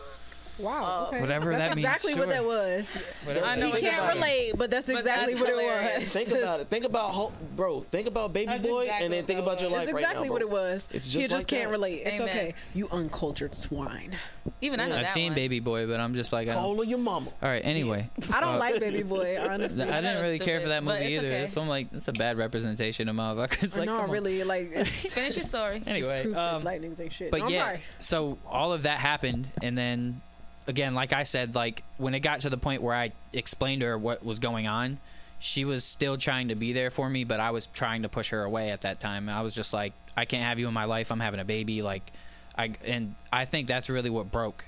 Wow. 0.58 0.84
Uh, 0.84 1.06
Okay. 1.06 1.20
Whatever 1.20 1.50
that's 1.50 1.60
that 1.70 1.76
means, 1.76 1.86
That's 1.86 2.04
exactly 2.04 2.20
what 2.20 2.28
that 2.30 2.44
was. 2.44 2.90
Whatever. 3.24 3.46
I 3.46 3.56
know 3.56 3.66
he 3.72 3.80
can't 3.82 3.96
you're 3.96 4.14
relate, 4.14 4.52
but 4.56 4.70
that's 4.70 4.86
But 4.86 4.96
exactly 4.98 5.34
that's 5.34 5.44
what 5.44 5.50
hilarious. 5.60 5.96
it 5.96 6.00
was. 6.00 6.12
Think 6.12 6.28
about 6.42 6.60
it. 6.60 6.68
Think 6.68 6.84
about 6.84 7.10
ho- 7.10 7.32
bro. 7.54 7.82
Think 7.82 8.06
about 8.08 8.32
baby 8.32 8.46
That's 8.46 8.66
boy, 8.66 8.80
exactly 8.82 9.04
and 9.04 9.14
then 9.14 9.24
think 9.26 9.40
about 9.40 9.60
your 9.60 9.70
was. 9.70 9.78
life 9.80 9.84
It's 9.88 9.92
right 9.94 10.00
exactly 10.02 10.28
now, 10.28 10.32
what 10.32 10.42
it 10.42 10.50
was. 10.50 10.88
It's 10.92 11.06
just 11.08 11.14
you 11.14 11.20
just 11.22 11.30
just 11.32 11.40
like 11.42 11.46
can't 11.58 11.68
that. 11.68 11.72
relate. 11.72 12.02
It's 12.06 12.14
Amen. 12.20 12.28
okay. 12.28 12.54
You 12.74 12.88
uncultured 12.90 13.54
swine. 13.54 14.16
Even 14.60 14.80
I 14.80 14.88
know 14.88 14.96
I've 14.96 15.02
that 15.04 15.12
seen 15.14 15.28
one. 15.30 15.34
Baby 15.34 15.60
Boy, 15.60 15.86
but 15.86 16.00
I'm 16.00 16.14
just 16.14 16.32
like, 16.32 16.48
I 16.48 16.54
don't, 16.54 16.62
Call 16.62 16.84
your 16.84 16.98
mama. 16.98 17.30
all 17.42 17.48
right. 17.48 17.64
Anyway, 17.64 18.08
I 18.34 18.40
don't 18.40 18.54
Uh, 18.54 18.58
like 18.58 18.80
Baby 18.80 19.02
Boy, 19.02 19.38
honestly. 19.48 19.82
I 19.82 20.00
didn't 20.00 20.22
really 20.22 20.38
care 20.38 20.60
for 20.60 20.68
that 20.68 20.82
movie 20.82 21.04
either. 21.16 21.26
okay. 21.26 21.46
So 21.46 21.60
I'm 21.60 21.68
like, 21.68 21.90
that's 21.90 22.08
a 22.08 22.12
bad 22.12 22.38
representation 22.38 23.08
of 23.08 23.16
motherfuckers. 23.16 23.76
Like, 23.76 23.86
no, 23.86 23.96
come 23.96 24.04
on. 24.06 24.10
really, 24.10 24.42
like 24.42 24.70
it's 24.72 25.12
Finish 25.12 25.36
your 25.36 25.42
story. 25.42 25.78
just 25.80 25.90
Anyway, 25.90 26.22
proof 26.22 26.36
um, 26.36 26.62
that 26.62 26.64
lightnings 26.64 27.12
shit. 27.12 27.30
but 27.30 27.50
yeah, 27.50 27.76
so 27.98 28.38
all 28.46 28.72
of 28.72 28.84
that 28.84 28.98
happened, 28.98 29.50
and 29.62 29.76
then 29.76 30.22
again, 30.66 30.94
like 30.94 31.12
I 31.12 31.22
said, 31.22 31.54
like 31.54 31.82
when 31.98 32.14
it 32.14 32.20
got 32.20 32.40
to 32.40 32.50
the 32.50 32.56
point 32.56 32.82
where 32.82 32.94
I 32.94 33.12
explained 33.32 33.80
to 33.80 33.86
her 33.86 33.98
what 33.98 34.24
was 34.24 34.38
going 34.38 34.66
on, 34.68 34.98
she 35.38 35.64
was 35.64 35.84
still 35.84 36.16
trying 36.16 36.48
to 36.48 36.54
be 36.54 36.72
there 36.72 36.90
for 36.90 37.08
me, 37.08 37.24
but 37.24 37.40
I 37.40 37.50
was 37.50 37.66
trying 37.66 38.02
to 38.02 38.08
push 38.08 38.30
her 38.30 38.42
away 38.42 38.70
at 38.70 38.82
that 38.82 39.00
time. 39.00 39.28
I 39.28 39.42
was 39.42 39.54
just 39.54 39.72
like, 39.72 39.92
I 40.16 40.24
can't 40.24 40.42
have 40.42 40.58
you 40.58 40.66
in 40.68 40.74
my 40.74 40.84
life. 40.84 41.10
I'm 41.12 41.20
having 41.20 41.40
a 41.40 41.44
baby. 41.44 41.82
Like, 41.82 42.10
I 42.56 42.72
and 42.84 43.14
I 43.32 43.44
think 43.44 43.68
that's 43.68 43.90
really 43.90 44.10
what 44.10 44.30
broke 44.30 44.64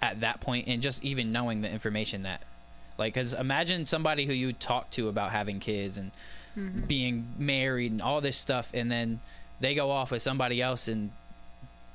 at 0.00 0.20
that 0.20 0.40
point, 0.40 0.68
and 0.68 0.82
just 0.82 1.02
even 1.02 1.32
knowing 1.32 1.62
the 1.62 1.70
information 1.70 2.22
that, 2.22 2.42
like, 2.96 3.14
because 3.14 3.32
imagine 3.32 3.86
somebody 3.86 4.26
who 4.26 4.32
you 4.32 4.52
talk 4.52 4.90
to 4.90 5.08
about 5.08 5.30
having 5.30 5.58
kids 5.58 5.98
and 5.98 6.12
mm-hmm. 6.56 6.80
being 6.82 7.26
married 7.38 7.90
and 7.90 8.00
all 8.00 8.20
this 8.20 8.36
stuff, 8.36 8.70
and 8.72 8.90
then 8.90 9.18
they 9.60 9.74
go 9.74 9.90
off 9.90 10.10
with 10.10 10.22
somebody 10.22 10.62
else 10.62 10.86
and 10.88 11.10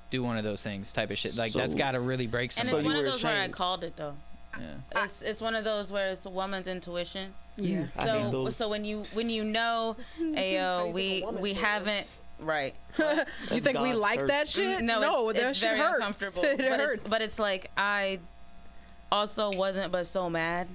do 0.10 0.24
one 0.24 0.38
of 0.38 0.44
those 0.44 0.62
things 0.62 0.92
type 0.92 1.12
of 1.12 1.18
shit. 1.18 1.36
Like 1.38 1.54
that's 1.54 1.74
So- 1.74 1.78
got 1.78 1.92
to 1.92 2.00
really 2.00 2.28
break 2.28 2.52
And 2.58 2.68
some. 2.68 2.68
So 2.68 2.78
it's 2.78 2.86
one 2.86 2.96
of 2.96 3.04
were 3.04 3.12
those 3.12 3.24
where 3.24 3.42
I 3.42 3.48
called 3.48 3.84
it 3.84 3.96
though. 3.96 4.16
yeah. 4.60 5.04
It's 5.04 5.22
it's 5.22 5.42
one 5.42 5.56
of 5.56 5.64
those 5.64 5.92
where 5.92 6.10
it's 6.10 6.26
a 6.26 6.30
woman's 6.30 6.68
intuition. 6.68 7.34
Yeah. 7.58 7.88
I 7.98 8.02
hate 8.02 8.24
So 8.24 8.30
those. 8.32 8.56
so 8.56 8.70
when 8.70 8.86
you 8.86 9.04
when 9.14 9.30
you 9.30 9.44
know, 9.44 9.96
How 10.18 10.24
ayo, 10.24 10.94
we 10.94 11.24
we 11.40 11.54
feels? 11.54 11.66
haven't 11.66 12.08
right. 12.40 12.74
you 12.98 13.06
That's 13.50 13.60
think 13.66 13.80
we 13.80 13.94
like 13.94 14.20
curse. 14.20 14.30
that 14.30 14.48
shit? 14.48 14.82
No, 14.82 15.30
it's, 15.30 15.40
that 15.40 15.50
it's 15.50 15.60
shit 15.60 15.70
very 15.70 15.80
hurts. 15.80 15.96
uncomfortable. 15.98 16.44
it 16.46 16.58
but 16.58 16.80
hurts. 16.80 17.02
it's 17.02 17.10
but 17.10 17.22
it's 17.22 17.38
like 17.40 17.70
I 17.78 18.20
also 19.12 19.52
wasn't 19.52 19.92
but 19.92 20.06
so 20.08 20.30
mad 20.30 20.68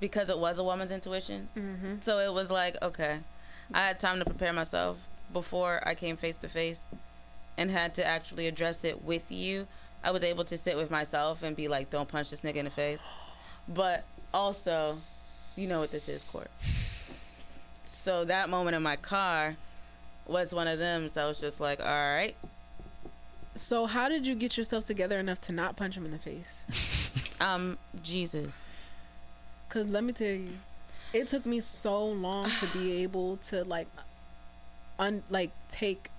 because 0.00 0.30
it 0.30 0.38
was 0.38 0.58
a 0.58 0.64
woman's 0.64 0.90
intuition. 0.90 1.48
mm-hmm. 1.56 1.94
So 2.02 2.18
it 2.18 2.32
was 2.32 2.50
like 2.50 2.76
okay, 2.82 3.18
I 3.74 3.80
had 3.86 4.00
time 4.00 4.18
to 4.20 4.24
prepare 4.24 4.52
myself 4.52 4.96
before 5.32 5.86
I 5.86 5.94
came 5.94 6.16
face 6.16 6.36
to 6.38 6.48
face 6.48 6.84
and 7.56 7.70
had 7.70 7.94
to 7.94 8.04
actually 8.04 8.46
address 8.46 8.84
it 8.84 9.04
with 9.04 9.30
you. 9.30 9.66
I 10.04 10.10
was 10.10 10.24
able 10.24 10.44
to 10.44 10.56
sit 10.56 10.76
with 10.76 10.90
myself 10.90 11.42
and 11.42 11.54
be 11.56 11.68
like, 11.68 11.90
"Don't 11.90 12.08
punch 12.08 12.30
this 12.30 12.40
nigga 12.42 12.56
in 12.56 12.64
the 12.64 12.70
face," 12.70 13.02
but 13.68 14.04
also, 14.34 14.98
you 15.56 15.66
know 15.66 15.80
what 15.80 15.90
this 15.90 16.08
is, 16.08 16.24
court. 16.24 16.50
So 17.84 18.24
that 18.24 18.48
moment 18.48 18.74
in 18.74 18.82
my 18.82 18.96
car 18.96 19.56
was 20.26 20.54
one 20.54 20.66
of 20.66 20.78
them 20.78 21.10
that 21.14 21.24
was 21.24 21.38
just 21.38 21.60
like, 21.60 21.80
"All 21.80 21.86
right." 21.86 22.36
So 23.54 23.86
how 23.86 24.08
did 24.08 24.26
you 24.26 24.34
get 24.34 24.56
yourself 24.56 24.84
together 24.84 25.20
enough 25.20 25.40
to 25.42 25.52
not 25.52 25.76
punch 25.76 25.96
him 25.96 26.04
in 26.04 26.10
the 26.12 26.18
face? 26.18 26.64
Um, 27.40 27.76
Jesus. 28.04 28.68
Cause 29.68 29.86
let 29.86 30.04
me 30.04 30.12
tell 30.12 30.28
you, 30.28 30.50
it 31.12 31.26
took 31.26 31.44
me 31.44 31.58
so 31.58 32.06
long 32.06 32.48
to 32.48 32.66
be 32.66 33.02
able 33.02 33.38
to 33.38 33.64
like, 33.64 33.88
un 34.96 35.24
like 35.28 35.50
take 35.68 36.10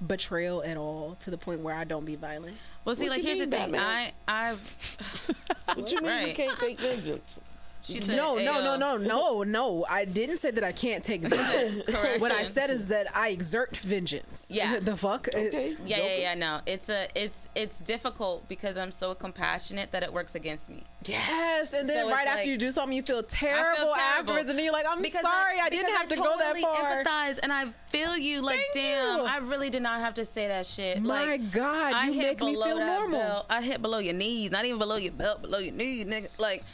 betrayal 0.00 0.62
at 0.62 0.76
all 0.76 1.16
to 1.20 1.30
the 1.30 1.38
point 1.38 1.60
where 1.60 1.74
I 1.74 1.84
don't 1.84 2.04
be 2.04 2.16
violent. 2.16 2.56
Well, 2.84 2.94
see, 2.94 3.04
What 3.08 3.16
like 3.18 3.22
here's 3.22 3.38
the 3.38 3.46
thing. 3.46 3.72
Batman? 3.72 4.12
I, 4.28 4.50
I've. 4.50 5.30
What 5.74 5.90
you 5.90 6.00
mean 6.02 6.28
you 6.28 6.34
can't 6.34 6.58
take 6.60 6.78
vengeance? 6.78 7.40
She 7.86 8.00
said, 8.00 8.16
no, 8.16 8.36
no, 8.36 8.62
no, 8.62 8.76
no, 8.76 8.96
no, 8.96 9.42
no. 9.42 9.86
I 9.88 10.04
didn't 10.06 10.38
say 10.38 10.50
that 10.50 10.64
I 10.64 10.72
can't 10.72 11.04
take 11.04 11.20
vengeance. 11.28 11.86
what 12.18 12.32
I 12.32 12.44
said 12.44 12.70
is 12.70 12.88
that 12.88 13.14
I 13.14 13.28
exert 13.30 13.76
vengeance. 13.76 14.50
Yeah. 14.50 14.78
the 14.82 14.96
fuck. 14.96 15.28
Okay. 15.28 15.76
Yeah, 15.84 15.98
yeah, 15.98 16.16
yeah. 16.16 16.34
No, 16.34 16.60
it's 16.66 16.88
a, 16.88 17.08
it's, 17.14 17.48
it's 17.54 17.78
difficult 17.80 18.48
because 18.48 18.76
I'm 18.78 18.90
so 18.90 19.14
compassionate 19.14 19.92
that 19.92 20.02
it 20.02 20.12
works 20.12 20.34
against 20.34 20.70
me. 20.70 20.82
Yes, 21.04 21.74
and 21.74 21.86
then 21.88 22.06
So 22.06 22.10
right 22.10 22.26
after 22.26 22.38
like- 22.40 22.46
you 22.48 22.56
do 22.56 22.70
something, 22.70 22.96
you 22.96 23.02
feel 23.02 23.22
terrible, 23.22 23.76
feel 23.84 23.94
terrible. 23.94 24.20
afterwards, 24.20 24.48
and 24.48 24.58
then 24.58 24.64
you're 24.64 24.72
like, 24.72 24.86
"I'm 24.88 25.02
Because 25.02 25.20
sorry, 25.20 25.60
I, 25.60 25.68
didn't 25.68 25.86
because 25.86 25.98
have 25.98 26.08
to 26.08 26.16
totally 26.16 26.32
go 26.32 26.38
that 26.38 26.60
far." 26.62 26.86
I 26.86 27.02
empathize, 27.32 27.38
and 27.42 27.52
I 27.52 27.66
feel 27.88 28.16
you. 28.16 28.40
Like, 28.40 28.56
Thank 28.72 28.72
damn, 28.72 29.18
you. 29.18 29.24
I 29.26 29.36
really 29.38 29.68
did 29.68 29.82
not 29.82 30.00
have 30.00 30.14
to 30.14 30.24
say 30.24 30.48
that 30.48 30.64
shit. 30.66 31.02
My 31.02 31.24
like, 31.26 31.52
God, 31.52 31.92
I 31.92 32.06
you 32.06 32.12
hit 32.14 32.22
make 32.22 32.40
me 32.40 32.52
below 32.54 32.64
feel 32.66 32.78
normal. 32.78 33.18
belt. 33.20 33.46
I 33.50 33.60
hit 33.60 33.82
below 33.82 33.98
your 33.98 34.14
knees, 34.14 34.50
not 34.50 34.64
even 34.64 34.78
below 34.78 34.96
your 34.96 35.12
belt, 35.12 35.42
below 35.42 35.58
your 35.58 35.74
knees, 35.74 36.06
nigga. 36.06 36.28
Like, 36.38 36.64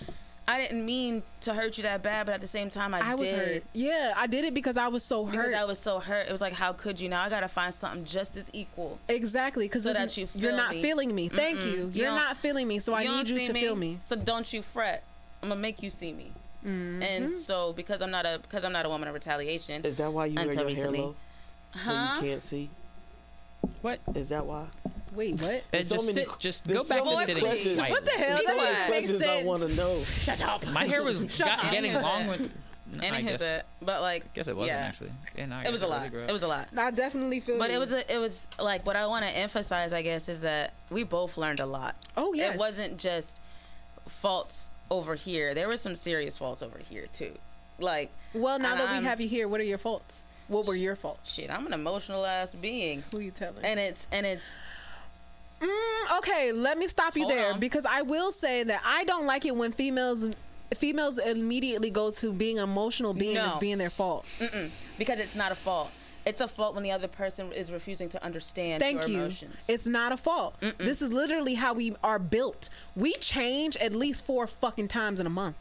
I 0.51 0.61
didn't 0.63 0.85
mean 0.85 1.23
to 1.43 1.55
hurt 1.55 1.77
you 1.77 1.83
that 1.85 2.03
bad, 2.03 2.27
but 2.27 2.35
at 2.35 2.41
the 2.41 2.47
same 2.47 2.71
time, 2.71 2.93
I, 2.95 3.01
I 3.01 3.15
was 3.15 3.29
did. 3.31 3.35
hurt. 3.39 3.63
Yeah, 3.73 4.13
I 4.17 4.27
did 4.27 4.45
it 4.45 4.53
because 4.55 4.77
I 4.77 4.89
was 4.89 5.03
so 5.05 5.25
Because 5.25 5.47
hurt. 5.47 5.55
I 5.55 5.65
was 5.65 5.79
so 5.79 6.01
hurt. 6.01 6.27
It 6.29 6.33
was 6.33 6.41
like, 6.41 6.53
how 6.55 6.73
could 6.73 6.99
you? 7.01 7.09
Now 7.09 7.23
I 7.23 7.29
gotta 7.31 7.49
find 7.49 7.73
something 7.73 8.05
just 8.05 8.37
as 8.37 8.51
equal. 8.53 8.99
exactly 9.09 9.67
because 9.67 9.85
So 9.85 9.93
that 9.93 10.17
you 10.17 10.29
you're 10.35 10.51
feel 10.51 10.57
not 10.57 10.73
me. 10.73 10.83
feeling 10.83 11.15
me. 11.15 11.29
Thank 11.29 11.61
you. 11.65 11.71
You 11.71 11.91
You're 11.95 12.07
don't- 12.07 12.17
not 12.17 12.37
feeling 12.37 12.67
me, 12.69 12.79
so 12.79 12.95
I 12.95 13.05
don't 13.05 13.19
need 13.19 13.29
you 13.29 13.37
see 13.37 13.47
to 13.47 13.53
feel 13.53 13.77
me. 13.77 13.99
So 14.03 14.17
don't 14.17 14.53
you 14.53 14.63
fret. 14.63 15.05
I'm 15.43 15.49
gonna 15.49 15.61
make 15.61 15.83
you 15.83 15.91
see 15.91 16.13
me. 16.13 16.33
Mm-hmm. 16.67 17.03
And 17.03 17.39
so 17.39 17.73
because 17.73 18.03
I'm 18.03 18.11
not 18.11 18.27
a 18.27 18.39
because 18.43 18.65
I'm 18.67 18.73
not 18.73 18.85
a 18.85 18.89
woman 18.91 19.09
of 19.09 19.15
retaliation. 19.15 19.83
Is 19.85 19.97
that 19.97 20.13
why 20.13 20.27
you 20.27 20.35
wear 20.37 20.53
your 20.53 20.65
recently. 20.67 20.99
hair 20.99 21.07
low? 21.07 21.15
Huh? 21.73 22.19
So 22.19 22.25
you 22.25 22.31
can't 22.33 22.43
see? 22.43 22.71
What? 23.83 24.01
Is 24.15 24.29
that 24.29 24.47
why? 24.47 24.67
Wait, 25.15 25.41
what? 25.41 25.63
There's 25.71 25.89
so 25.89 25.97
just 25.97 26.07
many- 26.15 26.27
sit, 26.27 26.39
just 26.39 26.65
there's 26.65 26.83
go 26.83 26.89
back 26.89 26.99
so 26.99 27.05
to 27.05 27.11
many 27.15 27.27
sitting 27.27 27.45
questions. 27.45 27.75
slightly. 27.77 27.93
What 27.95 28.05
the 28.05 28.11
hell? 28.13 28.39
Be 28.39 28.47
That 28.47 28.55
quiet. 28.55 28.73
doesn't 28.73 28.89
questions 29.19 29.23
I 29.23 29.45
want 29.45 29.63
to 29.63 29.69
know. 29.75 30.03
Shut 30.05 30.43
up. 30.43 30.67
My 30.69 30.85
hair 30.85 31.03
was 31.05 31.25
got, 31.39 31.71
getting 31.71 31.93
Anywho. 31.93 32.03
long 32.03 32.27
with. 32.29 32.41
No, 32.93 33.05
And 33.05 33.15
I 33.15 33.19
it 33.21 33.23
guess, 33.23 33.33
was 33.35 33.43
a 33.43 33.63
but 33.83 34.01
like 34.03 34.25
I 34.25 34.29
guess 34.35 34.49
it 34.49 34.57
wasn't 34.57 34.77
yeah. 34.79 34.85
actually. 34.87 35.11
Yeah, 35.39 35.47
no, 35.47 35.57
I 35.57 35.65
It 35.65 35.71
was 35.73 35.83
a 35.83 35.87
lot. 35.87 36.11
grew 36.11 36.23
up. 36.25 36.29
It 36.29 36.33
was 36.33 36.43
a 36.43 36.49
lot. 36.49 36.69
I 36.77 36.91
definitely 36.91 37.39
feel. 37.39 37.57
But 37.57 37.71
you. 37.71 37.77
it 37.77 37.79
was 37.79 37.93
a, 37.93 38.13
it 38.13 38.19
was 38.19 38.49
like 38.59 38.85
what 38.85 38.97
I 38.97 39.07
want 39.07 39.25
to 39.25 39.31
emphasize, 39.31 39.93
I 39.93 40.03
guess, 40.03 40.29
is 40.29 40.41
that 40.41 40.75
we 40.91 41.05
both 41.05 41.37
learned 41.37 41.61
a 41.61 41.67
lot. 41.67 41.95
Oh 42.17 42.33
yes. 42.35 42.55
It 42.55 42.59
wasn't 42.59 42.99
just 42.99 43.39
faults 44.09 44.71
over 44.91 45.15
here. 45.15 45.55
There 45.55 45.69
were 45.69 45.77
some 45.77 45.95
serious 45.97 46.37
faults 46.37 46.63
over 46.63 46.79
here 46.79 47.07
too. 47.13 47.33
Like 47.79 48.11
Well, 48.35 48.59
now 48.59 48.75
that 48.75 48.89
Um, 48.89 48.99
we 48.99 49.05
have 49.05 49.21
you 49.21 49.29
here, 49.29 49.47
what 49.49 49.61
are 49.61 49.65
your 49.65 49.79
faults? 49.79 50.23
What 50.51 50.67
were 50.67 50.75
your 50.75 50.97
faults? 50.97 51.33
Shit, 51.33 51.51
I'm 51.51 51.67
an 51.67 51.73
emotional 51.73 52.27
ass 52.27 52.55
being, 52.55 53.05
Who 53.13 53.21
you 53.21 53.31
telling? 53.31 53.65
and 53.65 53.81
it's 53.81 54.07
and 54.13 54.27
it's 54.27 54.47
Mm, 55.63 56.19
okay, 56.19 56.53
let 56.53 56.79
me 56.79 56.89
stop 56.89 57.17
you 57.17 57.25
Hold 57.25 57.35
there 57.35 57.53
on. 57.53 57.61
because 57.61 57.85
I 57.85 58.01
will 58.01 58.33
say 58.33 58.63
that 58.63 58.81
I 58.83 59.05
don't 59.05 59.27
like 59.27 59.45
it 59.45 59.55
when 59.55 59.73
females 59.73 60.31
females 60.75 61.19
immediately 61.19 61.91
go 61.91 62.11
to 62.13 62.33
being 62.33 62.57
emotional 62.57 63.13
being 63.13 63.35
No. 63.35 63.45
as 63.47 63.59
being 63.59 63.77
their 63.79 63.91
fault. 63.91 64.25
mm-mm, 64.39 64.71
because 64.99 65.21
it's 65.21 65.35
not 65.35 65.53
a 65.53 65.55
fault. 65.55 65.91
It's 66.25 66.41
a 66.41 66.49
fault 66.49 66.75
when 66.75 66.83
the 66.85 66.93
other 66.93 67.09
person 67.09 67.53
is 67.53 67.71
refusing 67.73 68.09
to 68.11 68.23
understand 68.25 68.81
Thank 68.81 69.01
your 69.01 69.09
you. 69.09 69.19
emotions. 69.21 69.67
It's 69.69 69.87
not 69.87 70.13
a 70.13 70.17
fault. 70.17 70.55
This 70.79 71.01
is 71.03 71.13
literally 71.13 71.55
how 71.55 71.75
we 71.75 71.95
are 72.05 72.19
built. 72.19 72.69
We 72.97 73.13
change 73.15 73.77
at 73.79 73.93
least 73.95 74.25
four 74.27 74.47
fucking 74.47 74.89
times 74.89 75.19
in 75.21 75.27
a 75.27 75.31
month. 75.31 75.57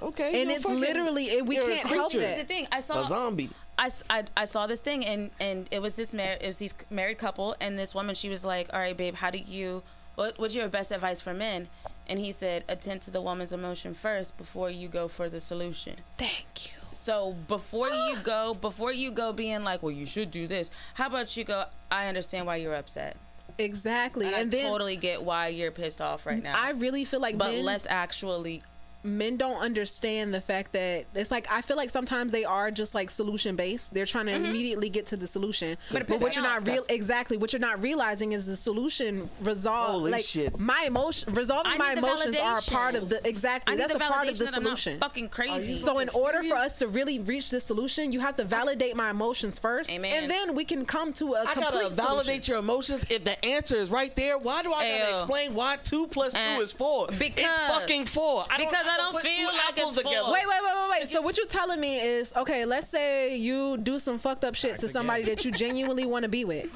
Okay. 0.00 0.40
And 0.40 0.48
you're 0.50 0.56
it's 0.56 0.62
fucking- 0.64 0.80
literally- 0.80 1.38
and 1.38 1.46
we 1.48 1.56
you're 1.56 1.68
a 1.70 1.74
can't 1.74 1.88
help 1.88 2.10
creature. 2.12 2.26
that. 2.26 2.38
the 2.38 2.44
thing 2.44 2.66
I 2.72 2.80
saw. 2.80 3.04
A 3.04 3.08
zombie. 3.08 3.50
I, 3.78 3.90
I- 4.10 4.24
I 4.36 4.44
saw 4.44 4.66
this 4.66 4.78
thing 4.80 5.04
and 5.04 5.30
and 5.40 5.66
it 5.70 5.80
was 5.82 5.96
this 5.96 6.12
mar- 6.12 6.36
it 6.40 6.46
was 6.46 6.56
these 6.58 6.74
married 6.90 7.18
couple 7.18 7.56
and 7.60 7.78
this 7.78 7.94
woman 7.94 8.14
she 8.14 8.28
was 8.28 8.44
like 8.44 8.68
all 8.72 8.80
right 8.80 8.96
babe 8.96 9.14
how 9.16 9.30
do 9.30 9.38
you 9.38 9.82
what, 10.14 10.38
what's 10.38 10.54
your 10.54 10.68
best 10.68 10.92
advice 10.92 11.20
for 11.20 11.32
men 11.32 11.68
and 12.06 12.18
he 12.18 12.32
said 12.32 12.64
attend 12.68 13.00
to 13.02 13.10
the 13.10 13.20
woman's 13.20 13.52
emotion 13.52 13.94
first 13.94 14.36
before 14.36 14.70
you 14.70 14.88
go 14.88 15.08
for 15.08 15.28
the 15.30 15.40
solution 15.40 15.94
Thank 16.18 16.66
you. 16.66 16.78
so 16.92 17.34
before 17.48 17.88
you 17.90 18.16
go 18.22 18.52
before 18.54 18.92
you 18.92 19.10
go 19.10 19.32
being 19.32 19.64
like 19.64 19.82
well 19.82 19.90
you 19.92 20.04
should 20.06 20.30
do 20.30 20.46
this 20.46 20.70
how 20.94 21.06
about 21.06 21.34
you 21.36 21.44
go 21.44 21.64
i 21.90 22.06
understand 22.08 22.46
why 22.46 22.56
you're 22.56 22.74
upset 22.74 23.16
Exactly. 23.58 24.26
and, 24.26 24.34
And, 24.34 24.52
i 24.54 24.56
then 24.56 24.70
totally 24.70 24.96
get 24.96 25.22
why 25.22 25.48
you're 25.48 25.70
pissed 25.70 26.00
off 26.00 26.26
right 26.26 26.42
now 26.42 26.54
I 26.56 26.70
really 26.72 27.04
feel 27.04 27.20
like 27.20 27.36
but 27.38 27.52
men, 27.52 27.64
let's 27.64 27.86
actually 27.88 28.62
men 29.04 29.36
don't 29.36 29.58
understand 29.60 30.32
the 30.32 30.40
fact 30.40 30.72
that 30.72 31.06
it's 31.14 31.30
like 31.30 31.46
I 31.50 31.60
feel 31.62 31.76
like 31.76 31.90
sometimes 31.90 32.30
they 32.32 32.44
are 32.44 32.70
just 32.70 32.94
like 32.94 33.10
solution 33.10 33.56
based. 33.56 33.92
They're 33.94 34.06
trying 34.06 34.26
to 34.26 34.32
immediately 34.32 34.88
get 34.90 35.06
to 35.06 35.16
the 35.16 35.26
solution. 35.26 35.76
Mm-hmm. 35.76 35.94
But 35.94 36.06
But, 36.06 36.20
what 36.20 36.34
you're 36.36 36.44
not 36.44 36.66
real 36.68 36.84
exactly 36.88 37.36
what 37.36 37.52
you're 37.52 37.60
not 37.60 37.80
realizing 37.82 38.32
is 38.32 38.46
the 38.46 38.56
solution 38.56 39.28
resolve 39.40 39.92
Holy 39.92 40.12
like 40.12 40.24
shit. 40.24 40.58
my 40.58 40.84
emotion 40.86 41.32
resolving 41.34 41.76
my 41.78 41.94
need 41.94 42.02
the 42.02 42.06
emotions 42.06 42.36
are 42.36 42.58
a 42.58 42.62
part 42.62 42.94
of 42.94 43.08
the 43.08 43.26
exactly 43.28 43.76
that's 43.76 43.90
the 43.92 43.96
a 43.96 44.08
part 44.08 44.28
of 44.28 44.38
the 44.38 44.44
that 44.44 44.54
i'm 44.56 44.62
not 44.62 44.78
solution. 44.78 45.00
fucking 45.00 45.28
crazy 45.28 45.74
So 45.74 45.98
in 45.98 46.08
fucking 46.08 46.20
order 46.22 46.42
for 46.44 46.56
us 46.56 46.76
to 46.78 46.88
really 46.88 47.18
reach 47.18 47.50
the 47.50 47.60
solution, 47.60 48.12
you 48.12 48.20
have 48.20 48.36
to 48.36 48.44
validate 48.44 48.94
my 48.96 49.10
emotions 49.10 49.58
first, 49.58 49.90
Amen. 49.90 50.22
and 50.22 50.30
then 50.30 50.54
we 50.54 50.64
can 50.64 50.84
come 50.84 51.12
to 51.14 51.34
a 51.34 51.40
I 51.42 51.52
complete 51.54 51.82
gotta 51.82 51.94
validate 51.94 52.44
solution. 52.44 52.52
your 52.52 52.58
emotions. 52.60 53.04
If 53.10 53.24
the 53.24 53.42
answer 53.44 53.76
is 53.76 53.88
right 53.90 54.14
there, 54.16 54.38
why 54.38 54.62
do 54.62 54.72
I 54.72 54.82
gotta 54.98 55.10
Ew. 55.10 55.16
explain 55.18 55.54
why 55.54 55.76
two 55.82 56.06
plus 56.08 56.32
two 56.34 56.38
Uh, 56.40 56.60
is 56.60 56.72
four? 56.72 57.06
because- 57.08 57.44
it's 57.44 57.60
fucking 57.74 58.06
four. 58.06 58.46
I 58.50 58.58
because 58.58 58.86
I 58.92 59.02
have 59.02 59.12
don't 59.12 59.22
feel 59.22 59.46
like 59.46 59.78
apples 59.78 59.96
it's 59.96 60.02
four. 60.02 60.12
Wait, 60.12 60.24
wait, 60.32 60.46
wait, 60.46 60.74
wait, 60.74 60.90
wait. 60.90 61.08
So 61.08 61.20
what 61.20 61.36
you're 61.36 61.46
telling 61.46 61.80
me 61.80 62.00
is, 62.00 62.32
okay, 62.36 62.64
let's 62.64 62.88
say 62.88 63.36
you 63.36 63.76
do 63.78 63.98
some 63.98 64.18
fucked 64.18 64.44
up 64.44 64.54
shit 64.54 64.78
to 64.78 64.88
somebody 64.88 65.24
that 65.24 65.44
you 65.44 65.52
genuinely 65.52 66.06
want 66.06 66.24
to 66.24 66.28
be 66.28 66.44
with. 66.44 66.68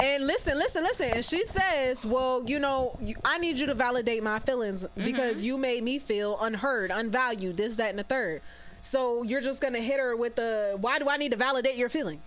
And 0.00 0.26
listen, 0.26 0.58
listen, 0.58 0.82
listen. 0.82 1.10
And 1.10 1.24
she 1.24 1.44
says, 1.44 2.04
"Well, 2.04 2.42
you 2.44 2.58
know, 2.58 2.98
you, 3.00 3.14
I 3.24 3.38
need 3.38 3.60
you 3.60 3.66
to 3.66 3.74
validate 3.74 4.22
my 4.22 4.40
feelings 4.40 4.82
mm-hmm. 4.82 5.04
because 5.04 5.42
you 5.42 5.56
made 5.56 5.84
me 5.84 5.98
feel 6.00 6.40
unheard, 6.40 6.90
unvalued, 6.90 7.56
this, 7.56 7.76
that, 7.76 7.90
and 7.90 7.98
the 7.98 8.04
third. 8.04 8.42
So 8.80 9.22
you're 9.22 9.40
just 9.40 9.60
gonna 9.60 9.78
hit 9.78 10.00
her 10.00 10.16
with 10.16 10.34
the, 10.34 10.76
"Why 10.80 10.98
do 10.98 11.08
I 11.08 11.18
need 11.18 11.30
to 11.30 11.36
validate 11.36 11.76
your 11.76 11.88
feelings?" 11.88 12.20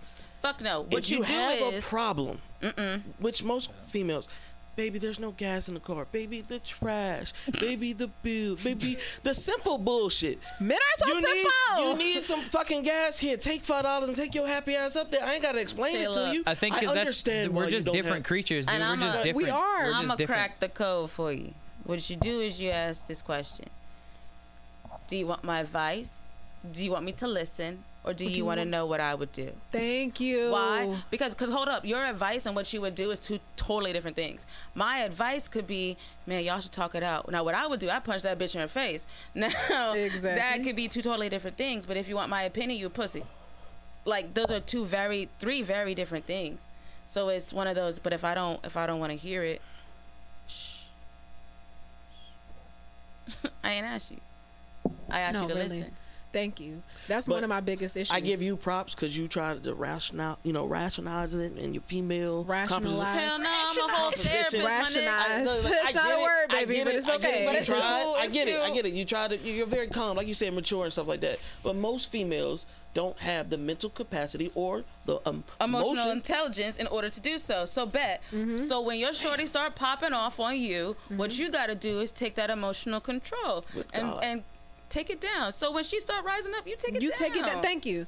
fuck 0.46 0.60
no 0.60 0.82
what 0.82 0.98
if 1.02 1.10
you, 1.10 1.18
you, 1.18 1.24
do 1.24 1.32
have 1.32 1.74
is 1.74 1.84
a 1.84 1.88
problem, 1.88 2.38
Mm-mm. 2.62 3.02
which 3.18 3.42
most 3.42 3.72
females, 3.84 4.28
baby, 4.76 4.98
there's 4.98 5.18
no 5.18 5.32
gas 5.32 5.68
in 5.68 5.74
the 5.74 5.80
car. 5.80 6.06
Baby, 6.12 6.42
the 6.46 6.58
trash. 6.60 7.32
baby, 7.60 7.92
the 7.92 8.08
bill. 8.22 8.56
Baby, 8.62 8.98
the 9.22 9.34
simple 9.34 9.78
bullshit. 9.78 10.38
Men 10.60 10.78
are 10.78 11.06
so 11.06 11.08
you 11.08 11.20
need 11.34 11.46
you 11.78 11.96
need 11.96 12.26
some 12.26 12.42
fucking 12.42 12.82
gas 12.82 13.18
here. 13.18 13.36
Take 13.36 13.62
five 13.62 13.82
dollars 13.82 14.08
and 14.08 14.16
take 14.16 14.34
your 14.34 14.46
happy 14.46 14.76
ass 14.76 14.96
up 14.96 15.10
there. 15.10 15.24
I 15.24 15.34
ain't 15.34 15.42
gotta 15.42 15.60
explain 15.60 15.94
Say, 15.94 16.04
it 16.04 16.12
to 16.12 16.32
you. 16.34 16.42
I 16.46 16.54
think 16.54 16.74
because 16.74 16.90
that's 16.90 17.00
understand 17.00 17.54
we're 17.54 17.70
just 17.70 17.86
different 17.86 18.18
have- 18.18 18.24
creatures, 18.24 18.66
dude. 18.66 18.74
And 18.74 18.82
We're 18.82 18.88
I'm 18.90 19.00
just 19.00 19.16
a- 19.18 19.22
different. 19.24 19.46
We 19.46 19.50
are. 19.50 19.84
We're 19.86 19.92
I'm 19.94 20.06
gonna 20.06 20.26
crack 20.26 20.60
the 20.60 20.68
code 20.68 21.10
for 21.10 21.32
you. 21.32 21.54
What 21.84 22.08
you 22.10 22.16
do 22.16 22.40
is 22.40 22.60
you 22.60 22.70
ask 22.70 23.06
this 23.06 23.22
question: 23.22 23.66
Do 25.08 25.16
you 25.16 25.26
want 25.26 25.44
my 25.44 25.60
advice? 25.60 26.10
Do 26.72 26.84
you 26.84 26.90
want 26.90 27.04
me 27.04 27.12
to 27.12 27.26
listen, 27.28 27.84
or 28.06 28.12
do 28.14 28.24
do 28.24 28.30
you 28.30 28.36
you 28.38 28.44
want 28.44 28.60
to 28.60 28.64
know 28.64 28.86
what 28.86 29.00
I 29.00 29.14
would 29.14 29.32
do? 29.32 29.50
Thank 29.72 30.20
you. 30.20 30.50
Why? 30.52 30.96
Because, 31.10 31.34
cause 31.34 31.50
hold 31.50 31.68
up, 31.68 31.84
your 31.84 32.04
advice 32.04 32.46
and 32.46 32.54
what 32.54 32.72
you 32.72 32.80
would 32.80 32.94
do 32.94 33.10
is 33.10 33.18
two 33.18 33.40
totally 33.56 33.92
different 33.92 34.16
things. 34.16 34.46
My 34.74 34.98
advice 34.98 35.48
could 35.48 35.66
be, 35.66 35.96
man, 36.26 36.44
y'all 36.44 36.60
should 36.60 36.70
talk 36.72 36.94
it 36.94 37.02
out. 37.02 37.30
Now, 37.30 37.42
what 37.42 37.54
I 37.54 37.66
would 37.66 37.80
do, 37.80 37.90
I 37.90 37.98
punch 37.98 38.22
that 38.22 38.38
bitch 38.38 38.54
in 38.54 38.60
her 38.60 38.68
face. 38.68 39.06
Now, 39.34 39.50
that 39.92 40.60
could 40.62 40.76
be 40.76 40.86
two 40.88 41.02
totally 41.02 41.28
different 41.28 41.56
things. 41.56 41.84
But 41.84 41.96
if 41.96 42.08
you 42.08 42.14
want 42.14 42.30
my 42.30 42.42
opinion, 42.42 42.78
you 42.78 42.86
a 42.86 42.90
pussy. 42.90 43.24
Like 44.04 44.34
those 44.34 44.52
are 44.52 44.60
two 44.60 44.84
very, 44.84 45.28
three 45.40 45.62
very 45.62 45.94
different 45.94 46.26
things. 46.26 46.62
So 47.08 47.28
it's 47.28 47.52
one 47.52 47.66
of 47.66 47.74
those. 47.74 47.98
But 47.98 48.12
if 48.12 48.22
I 48.24 48.34
don't, 48.34 48.64
if 48.64 48.76
I 48.76 48.86
don't 48.86 49.00
want 49.00 49.10
to 49.10 49.16
hear 49.18 49.42
it, 49.42 49.60
shh. 50.48 50.76
I 53.64 53.72
ain't 53.72 53.84
asked 53.86 54.12
you. 54.12 54.20
I 55.10 55.20
asked 55.20 55.34
No, 55.34 55.42
you 55.42 55.48
to 55.48 55.54
really. 55.54 55.68
listen. 55.80 55.96
Thank 56.36 56.60
you. 56.60 56.82
That's 57.08 57.26
But 57.26 57.34
one 57.36 57.44
of 57.44 57.48
my 57.48 57.62
biggest 57.62 57.96
issues. 57.96 58.10
I 58.10 58.20
give 58.20 58.42
you 58.42 58.56
props 58.56 58.94
because 58.94 59.16
you 59.16 59.26
tried 59.26 59.64
to 59.64 59.72
rational, 59.74 60.36
you 60.42 60.52
know, 60.52 60.66
rationalize 60.66 61.32
it 61.32 61.52
and 61.52 61.72
your 61.74 61.82
female 61.86 62.44
Rationalize. 62.44 62.92
composition. 63.00 63.20
Hell 63.20 63.38
no, 63.38 63.64
I'm 63.84 63.88
a 63.90 63.92
whole 63.94 64.10
therapist. 64.10 64.54
Rationalize. 64.54 65.44
look, 65.46 65.64
look, 65.64 65.72
It's 65.72 65.94
not 65.94 66.04
get 66.04 66.14
a 66.14 66.20
it, 66.20 66.22
word, 66.22 66.46
I 66.50 66.54
baby, 66.66 66.74
get 66.74 66.84
but 66.84 66.94
it, 66.94 66.98
it's 66.98 67.08
I 67.08 67.16
get 67.18 67.30
okay. 67.30 67.42
it. 67.42 67.46
But 67.46 67.52
You 67.54 67.58
it's 67.60 67.68
tried. 67.68 68.02
cool, 68.04 68.14
I 68.18 68.26
get 68.28 68.48
it. 68.48 68.60
I 68.60 68.70
get 68.70 68.84
it. 68.84 68.92
You 68.92 69.04
tried 69.06 69.30
to. 69.30 69.38
You're 69.38 69.66
very 69.66 69.86
calm, 69.88 70.16
like 70.18 70.26
you 70.26 70.34
said, 70.34 70.52
mature 70.52 70.84
and 70.84 70.92
stuff 70.92 71.08
like 71.08 71.20
that. 71.22 71.38
But 71.62 71.74
most 71.76 72.10
females 72.10 72.66
don't 72.92 73.18
have 73.20 73.48
the 73.50 73.58
mental 73.58 73.88
capacity 73.90 74.50
or 74.54 74.82
the 75.06 75.18
um, 75.26 75.44
emotional 75.60 75.92
emotion. 75.92 76.10
intelligence 76.12 76.76
in 76.76 76.86
order 76.88 77.08
to 77.10 77.20
do 77.20 77.38
so. 77.38 77.64
So 77.64 77.86
bet. 77.86 78.22
So 78.58 78.80
when 78.82 78.98
your 78.98 79.12
shorty 79.14 79.46
start 79.46 79.74
popping 79.74 80.12
off 80.12 80.38
on 80.40 80.58
you, 80.58 80.96
what 81.08 81.38
you 81.38 81.50
got 81.50 81.66
to 81.66 81.74
do 81.74 82.00
is 82.00 82.10
take 82.10 82.34
that 82.36 82.50
emotional 82.50 83.00
control 83.00 83.64
With 83.74 83.86
and 83.94 84.10
God. 84.12 84.20
and 84.24 84.42
take 84.88 85.10
it 85.10 85.20
down. 85.20 85.52
So 85.52 85.72
when 85.72 85.84
she 85.84 86.00
start 86.00 86.24
rising 86.24 86.52
up, 86.54 86.66
you 86.66 86.76
take 86.76 86.90
it 86.90 86.94
down. 86.94 87.02
you 87.02 87.10
down. 87.10 87.18
take 87.18 87.36
it 87.36 87.44
down. 87.46 87.62
Thank 87.62 87.86
you. 87.86 88.06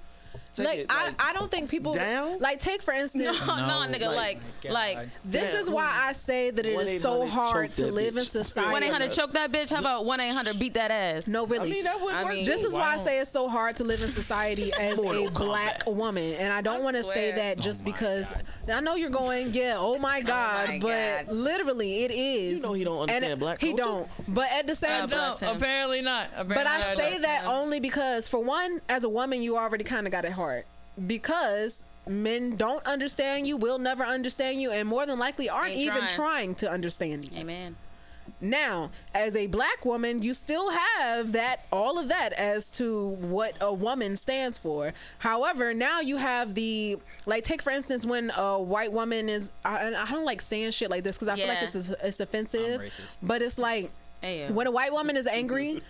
Take 0.54 0.66
like, 0.66 0.78
it, 0.80 0.86
I, 0.90 1.04
like, 1.06 1.22
I 1.22 1.32
don't 1.34 1.50
think 1.50 1.70
people 1.70 1.92
down? 1.94 2.40
like 2.40 2.58
take 2.58 2.82
for 2.82 2.92
instance 2.92 3.24
No, 3.24 3.56
no, 3.56 3.66
No, 3.86 3.92
nigga, 3.92 4.12
like, 4.14 4.40
like, 4.64 4.96
like, 4.96 5.08
this 5.24 5.52
Damn. 5.52 5.60
is 5.62 5.70
why 5.70 5.88
I 6.08 6.12
say 6.12 6.50
that 6.50 6.66
it 6.66 6.72
is 6.74 7.00
so 7.02 7.28
hard 7.28 7.74
to 7.74 7.84
that 7.84 7.94
live 7.94 8.16
in 8.16 8.24
bitch. 8.24 8.30
society. 8.30 8.70
one 8.72 8.82
eight 8.82 8.90
hundred 8.90 9.12
choke 9.12 9.32
that 9.34 9.52
bitch. 9.52 9.70
How 9.70 9.78
about 9.78 10.04
one 10.04 10.20
eight 10.20 10.34
hundred 10.34 10.58
beat 10.58 10.74
that 10.74 10.90
ass? 10.90 11.28
No, 11.28 11.46
really. 11.46 11.58
I 11.58 11.62
really. 11.62 11.74
mean, 11.74 11.84
that 11.84 12.00
would 12.00 12.14
I 12.14 12.24
work. 12.24 12.32
mean, 12.34 12.44
this 12.44 12.62
is 12.64 12.74
why 12.74 12.94
I 12.94 12.96
say 12.96 13.20
it's 13.20 13.30
so 13.30 13.48
hard 13.48 13.76
to 13.76 13.84
live 13.84 14.02
in 14.02 14.08
society 14.08 14.72
as 14.80 14.98
a 14.98 15.02
Mortal 15.02 15.30
black 15.30 15.86
woman, 15.86 16.34
and 16.34 16.52
I 16.52 16.60
don't 16.60 16.82
want 16.82 16.96
to 16.96 17.04
say 17.04 17.30
that 17.32 17.58
oh 17.58 17.62
just 17.62 17.82
Oh 17.82 17.84
because 17.84 18.32
God. 18.32 18.44
I 18.72 18.80
know 18.80 18.96
you're 18.96 19.10
going, 19.10 19.52
yeah, 19.52 19.76
oh 19.78 19.98
my 19.98 20.18
oh 20.24 20.26
god, 20.26 20.68
my 20.70 20.78
but 20.80 21.26
God. 21.26 21.34
literally 21.36 22.04
it 22.04 22.10
is. 22.10 22.60
You 22.60 22.66
know 22.66 22.72
he 22.72 22.84
don't 22.84 23.02
And 23.02 23.10
understand 23.10 23.40
black 23.40 23.60
He 23.60 23.68
culture. 23.68 23.82
don't. 23.84 24.08
But 24.26 24.48
at 24.50 24.66
the 24.66 24.74
same 24.74 25.06
time, 25.06 25.10
no. 25.10 25.16
Bless 25.36 25.40
him. 25.40 25.56
apparently 25.56 26.02
not. 26.02 26.26
Apparently 26.36 26.54
But 26.56 26.66
I 26.66 26.94
say 26.96 27.18
that 27.18 27.44
only 27.46 27.78
because, 27.80 28.26
for 28.28 28.40
one, 28.40 28.80
as 28.88 29.04
a 29.04 29.08
woman, 29.08 29.40
you 29.42 29.56
already 29.56 29.84
kind 29.84 30.06
of 30.06 30.12
got 30.12 30.24
it 30.28 30.32
hard. 30.32 30.64
Because 31.06 31.84
men 32.06 32.56
don't 32.56 32.84
understand 32.86 33.46
you, 33.46 33.56
will 33.56 33.78
never 33.78 34.04
understand 34.04 34.60
you, 34.60 34.70
and 34.70 34.88
more 34.88 35.04
than 35.06 35.18
likely 35.18 35.48
aren't 35.48 35.72
Ain't 35.72 35.80
even 35.80 35.98
trying. 36.00 36.14
trying 36.16 36.54
to 36.56 36.70
understand 36.70 37.28
you. 37.30 37.38
Amen. 37.38 37.76
Now, 38.40 38.90
as 39.14 39.34
a 39.34 39.46
black 39.46 39.84
woman, 39.84 40.22
you 40.22 40.34
still 40.34 40.70
have 40.70 41.32
that 41.32 41.64
all 41.72 41.98
of 41.98 42.08
that 42.08 42.32
as 42.34 42.70
to 42.72 43.08
what 43.08 43.54
a 43.60 43.72
woman 43.72 44.16
stands 44.16 44.58
for. 44.58 44.92
However, 45.18 45.72
now 45.74 46.00
you 46.00 46.18
have 46.18 46.54
the 46.54 46.98
like 47.26 47.42
take 47.44 47.62
for 47.62 47.70
instance 47.70 48.04
when 48.04 48.30
a 48.36 48.58
white 48.60 48.92
woman 48.92 49.28
is 49.30 49.50
I, 49.64 49.86
I 49.94 50.10
don't 50.10 50.26
like 50.26 50.42
saying 50.42 50.72
shit 50.72 50.90
like 50.90 51.04
this 51.04 51.16
because 51.16 51.28
I 51.28 51.36
feel 51.36 51.48
like 51.48 51.58
Yeah. 51.62 51.64
it's 51.64 51.74
it's 51.90 52.20
offensive, 52.20 52.80
I'm 52.80 52.86
racist. 52.86 53.18
but 53.22 53.40
it's 53.42 53.58
like 53.58 53.90
Hey, 54.20 54.40
yo. 54.46 54.52
when 54.52 54.66
a 54.66 54.70
white 54.70 54.92
woman 54.92 55.16
is 55.16 55.26
angry 55.28 55.80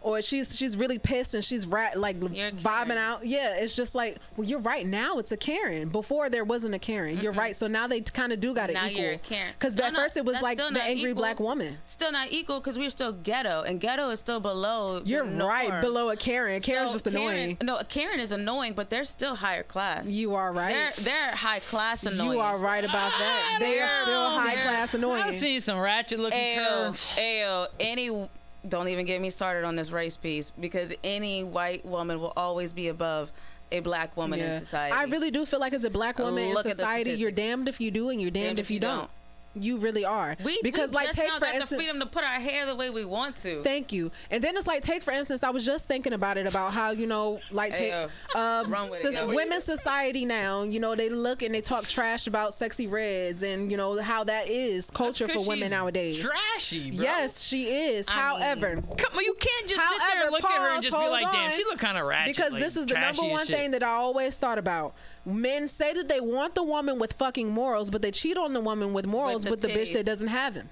or 0.00 0.20
she's 0.22 0.56
she's 0.56 0.76
really 0.76 0.98
pissed 0.98 1.34
and 1.34 1.44
she's 1.44 1.66
ra- 1.66 1.90
like 1.94 2.18
vibing 2.18 2.96
out 2.96 3.24
yeah 3.26 3.54
it's 3.54 3.76
just 3.76 3.94
like 3.94 4.18
well 4.36 4.46
you're 4.46 4.58
right 4.58 4.86
now 4.86 5.18
it's 5.18 5.30
a 5.32 5.36
karen 5.36 5.88
before 5.88 6.28
there 6.28 6.44
wasn't 6.44 6.74
a 6.74 6.78
karen 6.78 7.18
you're 7.20 7.32
right 7.32 7.56
so 7.56 7.66
now 7.68 7.86
they 7.86 8.00
kind 8.00 8.32
of 8.32 8.40
do 8.40 8.54
got 8.54 8.70
it 8.70 8.74
Now 8.74 8.86
equal 8.86 9.02
you're 9.02 9.12
a 9.12 9.18
Karen. 9.18 9.52
because 9.58 9.76
No, 9.76 9.84
at 9.84 9.92
no, 9.92 9.98
first 10.00 10.16
it 10.16 10.24
was 10.24 10.40
like 10.42 10.58
still 10.58 10.68
the 10.68 10.78
not 10.78 10.88
angry 10.88 11.10
equal. 11.10 11.22
black 11.22 11.38
woman 11.40 11.78
Still 11.84 12.10
not 12.12 12.32
equal 12.32 12.58
because 12.60 12.76
we're 12.78 12.90
still 12.90 13.12
ghetto, 13.12 13.62
and 13.62 13.80
ghetto 13.80 14.10
is 14.10 14.18
still 14.20 14.40
below. 14.40 15.00
you're 15.04 15.24
right 15.24 15.68
norm. 15.68 15.80
below 15.80 16.10
a 16.10 16.16
karen 16.16 16.60
karen's 16.62 16.90
So 16.90 16.94
just 16.98 17.04
Karen- 17.06 17.16
annoying 17.38 17.56
No, 17.62 17.76
a 17.76 17.84
Karen 17.84 18.18
is 18.20 18.32
annoying, 18.32 18.74
but 18.74 18.90
they're 18.90 19.04
still 19.04 19.36
higher 19.36 19.62
class. 19.62 20.06
you 20.08 20.34
are 20.34 20.52
right 20.52 20.72
They're 20.72 21.04
they're 21.04 21.30
high 21.36 21.60
class 21.60 22.04
annoying. 22.04 22.32
you 22.32 22.40
are 22.40 22.58
right 22.58 22.84
about 22.84 23.12
that 23.18 23.56
they 23.60 23.78
are 23.80 23.86
they're- 23.86 24.02
still 24.02 24.30
high 24.30 24.54
they're- 24.56 24.64
class 24.64 24.94
annoying 24.94 25.22
I've 25.22 25.36
seen 25.36 25.60
some 25.60 25.78
ratchet 25.78 26.18
looking 26.20 26.38
Ayo, 26.38 26.68
curls. 26.68 27.06
ayo, 27.16 27.66
any 27.80 28.28
don't 28.68 28.88
even 28.88 29.06
get 29.06 29.20
me 29.20 29.30
started 29.30 29.64
on 29.64 29.76
this 29.76 29.90
race 29.90 30.16
piece 30.16 30.50
because 30.58 30.92
any 31.04 31.44
white 31.44 31.84
woman 31.84 32.20
will 32.20 32.32
always 32.36 32.72
be 32.72 32.88
above 32.88 33.30
a 33.72 33.80
black 33.80 34.16
woman 34.16 34.40
in 34.40 34.58
society. 34.58 34.92
I 34.94 35.04
really 35.04 35.30
do 35.30 35.44
feel 35.46 35.60
like 35.60 35.74
as 35.74 35.84
a 35.84 35.90
black 35.90 36.18
woman 36.18 36.52
Look 36.54 36.66
in 36.66 36.72
society, 36.72 37.12
you're 37.12 37.30
damned 37.30 37.68
if 37.68 37.80
you 37.80 37.90
do 37.90 38.10
and 38.10 38.20
you're 38.20 38.30
damned, 38.30 38.58
if, 38.58 38.70
you 38.70 38.80
don't. 38.80 39.10
You 39.58 39.78
really 39.78 40.04
are. 40.04 40.36
We 40.44 40.58
because 40.62 40.90
we 40.90 40.96
like 40.96 41.12
take 41.12 41.30
for 41.30 41.40
got 41.40 41.52
the 41.52 41.54
instance. 41.60 41.80
freedom 41.80 41.98
to 42.00 42.06
put 42.06 42.22
our 42.24 42.38
hair 42.40 42.66
the 42.66 42.74
way 42.76 42.90
we 42.90 43.04
want 43.04 43.36
to. 43.36 43.62
Thank 43.62 43.92
you. 43.92 44.10
And 44.30 44.44
then 44.44 44.56
it's 44.56 44.66
like, 44.66 44.82
take 44.82 45.02
for 45.02 45.12
instance, 45.12 45.42
I 45.42 45.50
was 45.50 45.64
just 45.64 45.88
thinking 45.88 46.12
about 46.12 46.36
it 46.36 46.46
about 46.46 46.72
how 46.72 46.90
you 46.90 47.06
know, 47.06 47.40
like, 47.50 47.74
take 47.74 47.92
Ayo. 47.92 48.10
um, 48.34 48.70
Run 48.72 48.90
with 48.90 49.00
it, 49.00 49.02
sus- 49.02 49.14
yo. 49.14 49.26
women's 49.28 49.64
society 49.64 50.24
now. 50.24 50.62
You 50.62 50.80
know, 50.80 50.94
they 50.94 51.08
look 51.08 51.42
and 51.42 51.54
they 51.54 51.60
talk 51.60 51.84
trash 51.86 52.26
about 52.26 52.54
sexy 52.54 52.86
reds 52.86 53.42
and 53.42 53.70
you 53.70 53.76
know 53.76 54.00
how 54.00 54.24
that 54.24 54.48
is 54.48 54.90
culture 54.90 55.26
for 55.28 55.40
women 55.40 55.58
she's 55.64 55.70
nowadays. 55.70 56.20
Trashy, 56.20 56.90
bro. 56.90 57.02
Yes, 57.02 57.42
she 57.44 57.66
is. 57.68 58.06
I 58.08 58.12
mean- 58.12 58.20
However, 58.26 58.82
Come 58.98 59.16
on, 59.18 59.24
you 59.24 59.34
can't 59.38 59.68
just 59.68 59.88
sit 59.88 59.98
there 60.12 60.22
and 60.24 60.32
look 60.32 60.44
at 60.44 60.60
her 60.60 60.74
and 60.74 60.82
just 60.82 60.94
be 60.96 61.08
like, 61.08 61.30
"Damn, 61.32 61.52
she 61.52 61.64
look 61.64 61.78
kind 61.78 61.96
of 61.96 62.06
ratchet." 62.06 62.36
because 62.36 62.52
like, 62.52 62.62
this 62.62 62.76
is 62.76 62.86
the 62.86 62.94
number 62.98 63.22
one 63.24 63.46
thing 63.46 63.70
that 63.70 63.82
I 63.82 63.88
always 63.90 64.36
thought 64.36 64.58
about. 64.58 64.94
Men 65.26 65.66
say 65.66 65.92
that 65.92 66.08
they 66.08 66.20
want 66.20 66.54
the 66.54 66.62
woman 66.62 67.00
with 67.00 67.14
fucking 67.14 67.50
morals, 67.50 67.90
but 67.90 68.00
they 68.00 68.12
cheat 68.12 68.38
on 68.38 68.52
the 68.52 68.60
woman 68.60 68.92
with 68.92 69.06
morals 69.06 69.42
the 69.42 69.50
with 69.50 69.60
the, 69.60 69.68
bitch 69.68 69.92
that 69.92 70.06
doesn't 70.06 70.28
have 70.28 70.54
them. 70.54 70.68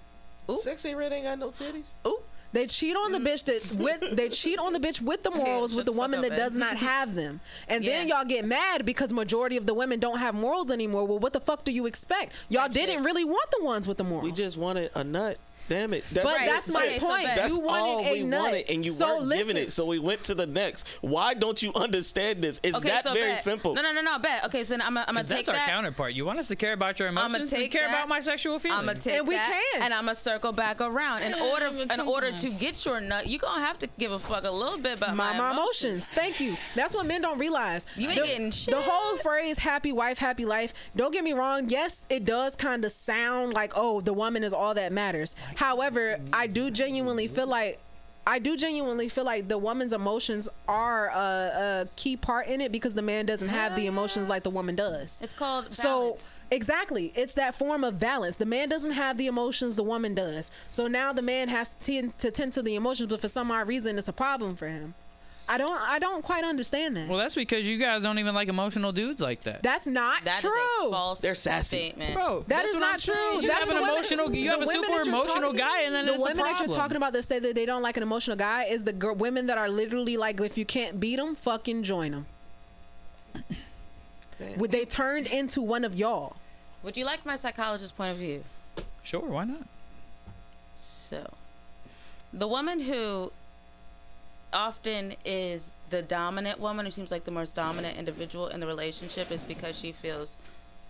Sexyy 0.48 0.96
Red 0.96 1.12
ain't 1.12 1.24
got 1.24 1.38
no 1.40 1.50
titties. 1.50 1.92
Ooh. 2.06 2.20
They 2.52 2.68
cheat 2.68 2.94
on 2.94 3.10
the 3.10 3.18
mm. 3.18 3.26
bitch 3.26 3.44
that 3.46 3.82
with 3.82 4.16
they 4.16 4.28
cheat 4.28 4.60
on 4.60 4.72
the 4.72 4.78
bitch 4.78 5.00
with 5.00 5.24
the 5.24 5.30
morals 5.34 5.72
Shut 5.72 5.78
with 5.78 5.86
the 5.86 5.92
the 5.92 5.98
woman 5.98 6.20
up, 6.20 6.28
that 6.28 6.36
does 6.36 6.54
not 6.54 6.76
have 6.76 7.16
them. 7.16 7.40
And 7.66 7.82
then 7.84 8.06
y'all 8.06 8.24
get 8.24 8.44
mad 8.44 8.86
because 8.86 9.12
majority 9.12 9.56
of 9.56 9.66
the 9.66 9.74
women 9.74 9.98
don't 9.98 10.18
have 10.18 10.36
morals 10.36 10.70
anymore. 10.70 11.04
Well, 11.04 11.18
what 11.18 11.32
the 11.32 11.40
fuck 11.40 11.64
do 11.64 11.72
you 11.72 11.86
expect? 11.86 12.32
Y'all 12.48 12.68
Type 12.68 12.76
shit. 12.76 12.86
didn't 12.86 13.02
really 13.02 13.24
want 13.24 13.50
the 13.50 13.64
ones 13.64 13.88
with 13.88 13.98
the 13.98 14.04
morals. 14.04 14.24
We 14.24 14.30
just 14.30 14.56
wanted 14.56 14.92
a 14.94 15.02
nut. 15.02 15.38
Damn 15.68 15.94
it. 15.94 16.04
That's 16.12 16.24
But 16.26 16.36
Right, 16.36 16.48
that's 16.48 16.68
my 16.68 16.86
okay, 16.86 16.98
point. 17.00 17.24
bad. 17.24 17.38
That's 17.38 17.52
you 17.52 17.60
wanted 17.60 17.82
all 17.82 18.04
a 18.06 18.12
we 18.12 18.22
nut. 18.24 18.40
wanted, 18.42 18.70
and 18.70 18.84
you 18.84 18.92
so 18.92 19.06
weren't 19.16 19.26
listen, 19.26 19.46
giving 19.46 19.62
it. 19.62 19.72
So 19.72 19.86
we 19.86 19.98
went 19.98 20.24
to 20.24 20.34
the 20.34 20.46
next. 20.46 20.86
Why 21.00 21.34
don't 21.34 21.62
you 21.62 21.72
understand 21.74 22.42
this? 22.42 22.60
It's 22.62 22.76
Okay, 22.76 22.88
that 22.88 23.04
so 23.04 23.14
very 23.14 23.32
bet. 23.32 23.44
simple. 23.44 23.74
No, 23.74 23.82
no, 23.82 23.92
no, 23.92 24.00
no. 24.02 24.18
Bet. 24.18 24.44
Okay, 24.44 24.64
so 24.64 24.70
then 24.70 24.82
I'm 24.82 24.94
gonna 24.94 25.06
I'm 25.08 25.14
'Cause 25.16 25.26
take 25.26 25.46
that's 25.46 25.58
our 25.58 25.66
counterpart. 25.66 26.12
You 26.14 26.24
want 26.26 26.38
us 26.38 26.48
to 26.48 26.56
care 26.56 26.72
about 26.72 26.98
your 26.98 27.08
emotions? 27.08 27.34
I'm 27.34 27.40
gonna 27.40 27.50
take 27.50 27.70
care 27.70 27.82
that. 27.88 27.94
about 27.94 28.08
my 28.08 28.20
sexual 28.20 28.58
feelings. 28.58 28.80
I'm 28.80 28.86
gonna 28.86 28.98
take 28.98 29.14
And 29.18 29.26
we 29.28 29.34
that, 29.36 29.62
can. 29.72 29.82
and 29.82 29.94
I'm 29.94 30.04
gonna 30.04 30.14
circle 30.14 30.52
back 30.52 30.80
around. 30.80 31.22
In 31.22 31.34
order, 31.34 31.66
in 31.68 32.00
order 32.00 32.30
to 32.32 32.50
get 32.50 32.84
your 32.84 33.00
nut, 33.00 33.26
you 33.26 33.36
are 33.36 33.40
gonna 33.40 33.64
have 33.64 33.78
to 33.78 33.88
give 33.98 34.12
a 34.12 34.18
fuck 34.18 34.44
a 34.44 34.50
little 34.50 34.78
bit 34.78 34.98
about 34.98 35.16
my, 35.16 35.32
my, 35.32 35.38
my 35.38 35.50
emotions. 35.52 36.04
Thank 36.06 36.40
you. 36.40 36.56
That's 36.74 36.94
what 36.94 37.06
men 37.06 37.22
don't 37.22 37.38
realize. 37.38 37.86
You 37.96 38.08
ain't 38.10 38.20
the, 38.20 38.26
getting 38.26 38.50
shit. 38.50 38.74
The 38.74 38.80
whole 38.82 39.16
phrase 39.18 39.58
"happy 39.58 39.92
wife, 39.92 40.18
happy 40.18 40.44
life." 40.44 40.74
Don't 40.94 41.12
get 41.12 41.24
me 41.24 41.32
wrong. 41.32 41.68
Yes, 41.68 42.06
it 42.10 42.24
does 42.24 42.54
kind 42.56 42.84
of 42.84 42.92
sound 42.92 43.54
like, 43.54 43.72
oh, 43.76 44.00
the 44.00 44.12
woman 44.12 44.44
is 44.44 44.52
all 44.52 44.74
that 44.74 44.92
matters. 44.92 45.34
However, 45.56 46.18
I 46.32 46.46
do 46.46 46.70
genuinely 46.70 47.28
feel 47.28 47.46
like. 47.46 47.78
I 48.26 48.38
do 48.38 48.56
genuinely 48.56 49.10
feel 49.10 49.24
like 49.24 49.48
the 49.48 49.58
woman's 49.58 49.92
emotions 49.92 50.48
are 50.66 51.08
a, 51.08 51.12
a 51.18 51.88
key 51.94 52.16
part 52.16 52.46
in 52.46 52.62
it 52.62 52.72
because 52.72 52.94
the 52.94 53.02
man 53.02 53.26
doesn't 53.26 53.50
have 53.50 53.76
the 53.76 53.84
emotions 53.84 54.30
like 54.30 54.44
the 54.44 54.48
woman 54.50 54.74
does. 54.74 55.20
It's 55.22 55.34
called 55.34 55.74
So 55.74 56.16
exactly, 56.50 57.12
it's 57.14 57.34
that 57.34 57.54
form 57.54 57.84
of 57.84 58.00
balance. 58.00 58.36
The 58.36 58.46
man 58.46 58.70
doesn't 58.70 58.92
have 58.92 59.18
the 59.18 59.26
emotions 59.26 59.76
the 59.76 59.82
woman 59.82 60.14
does. 60.14 60.50
So 60.70 60.86
now 60.86 61.12
the 61.12 61.20
man 61.20 61.48
has 61.48 61.72
to 61.72 61.76
tend 61.84 62.18
to, 62.20 62.30
tend 62.30 62.54
to 62.54 62.62
the 62.62 62.76
emotions, 62.76 63.10
but 63.10 63.20
for 63.20 63.28
some 63.28 63.50
odd 63.50 63.68
reason, 63.68 63.98
it's 63.98 64.08
a 64.08 64.12
problem 64.12 64.56
for 64.56 64.68
him. 64.68 64.94
I 65.46 65.58
don't, 65.58 65.78
I 65.78 65.98
don't 65.98 66.22
quite 66.22 66.42
understand 66.42 66.96
that. 66.96 67.06
well, 67.06 67.18
that's 67.18 67.34
because 67.34 67.66
you 67.66 67.76
guys 67.76 68.02
don't 68.02 68.18
even 68.18 68.34
like 68.34 68.48
emotional 68.48 68.92
dudes 68.92 69.20
like 69.20 69.42
that. 69.42 69.62
That's 69.62 69.86
not 69.86 70.24
That 70.24 70.36
is 70.36 70.40
true. 70.50 70.88
a 70.88 70.90
false 70.90 71.20
They're 71.20 71.34
sassy. 71.34 71.76
statement. 71.76 72.14
Bro, 72.14 72.40
That 72.40 72.48
that's 72.48 72.68
is 72.68 72.74
what 72.74 72.80
not 72.80 72.92
I'm 72.94 72.98
saying. 72.98 73.18
true. 73.32 73.42
You 73.42 73.48
That's 73.48 73.58
have 73.60 73.68
the 73.68 73.74
an 73.74 73.80
women- 73.82 73.94
emotional. 73.94 74.26
You 74.34 74.44
the 74.44 74.50
have 74.50 74.56
a 74.62 74.66
women 74.66 74.74
super 74.74 74.86
that 74.86 74.92
you're 75.06 75.14
emotional 75.14 75.42
talking- 75.52 75.58
guy, 75.58 75.82
and 75.82 75.94
then 75.94 76.06
the 76.06 76.12
it's 76.14 76.22
a 76.22 76.24
women 76.24 76.44
that 76.46 76.58
you're 76.60 76.74
talking 76.74 76.96
about 76.96 77.12
that 77.12 77.24
say 77.24 77.38
that 77.40 77.54
they 77.54 77.66
don't 77.66 77.82
like 77.82 77.96
an 77.98 78.02
emotional 78.02 78.36
guy 78.38 78.64
is 78.64 78.84
the 78.84 78.92
gir- 78.94 79.12
women 79.12 79.46
that 79.48 79.58
are 79.58 79.68
literally 79.68 80.16
like, 80.16 80.40
if 80.40 80.56
you 80.56 80.64
can't 80.64 80.98
beat 80.98 81.16
them, 81.16 81.34
fucking 81.34 81.82
join 81.82 82.12
them. 82.12 82.26
Would 84.56 84.70
they 84.70 84.84
turned 84.84 85.26
into 85.26 85.62
one 85.62 85.84
of 85.84 85.94
y'all? 85.94 86.36
Would 86.82 86.96
you 86.96 87.04
like 87.04 87.24
my 87.24 87.36
psychologist's 87.36 87.92
point 87.92 88.12
of 88.12 88.18
view? 88.18 88.44
Sure, 89.02 89.20
why 89.20 89.44
not? 89.44 89.66
So, 90.78 91.32
the 92.32 92.48
woman 92.48 92.80
who 92.80 93.32
often 94.54 95.14
is 95.24 95.74
the 95.90 96.02
dominant 96.02 96.60
woman, 96.60 96.86
who 96.86 96.90
seems 96.90 97.10
like 97.10 97.24
the 97.24 97.30
most 97.30 97.54
dominant 97.54 97.98
individual 97.98 98.46
in 98.48 98.60
the 98.60 98.66
relationship, 98.66 99.30
is 99.30 99.42
because 99.42 99.78
she 99.78 99.92
feels 99.92 100.38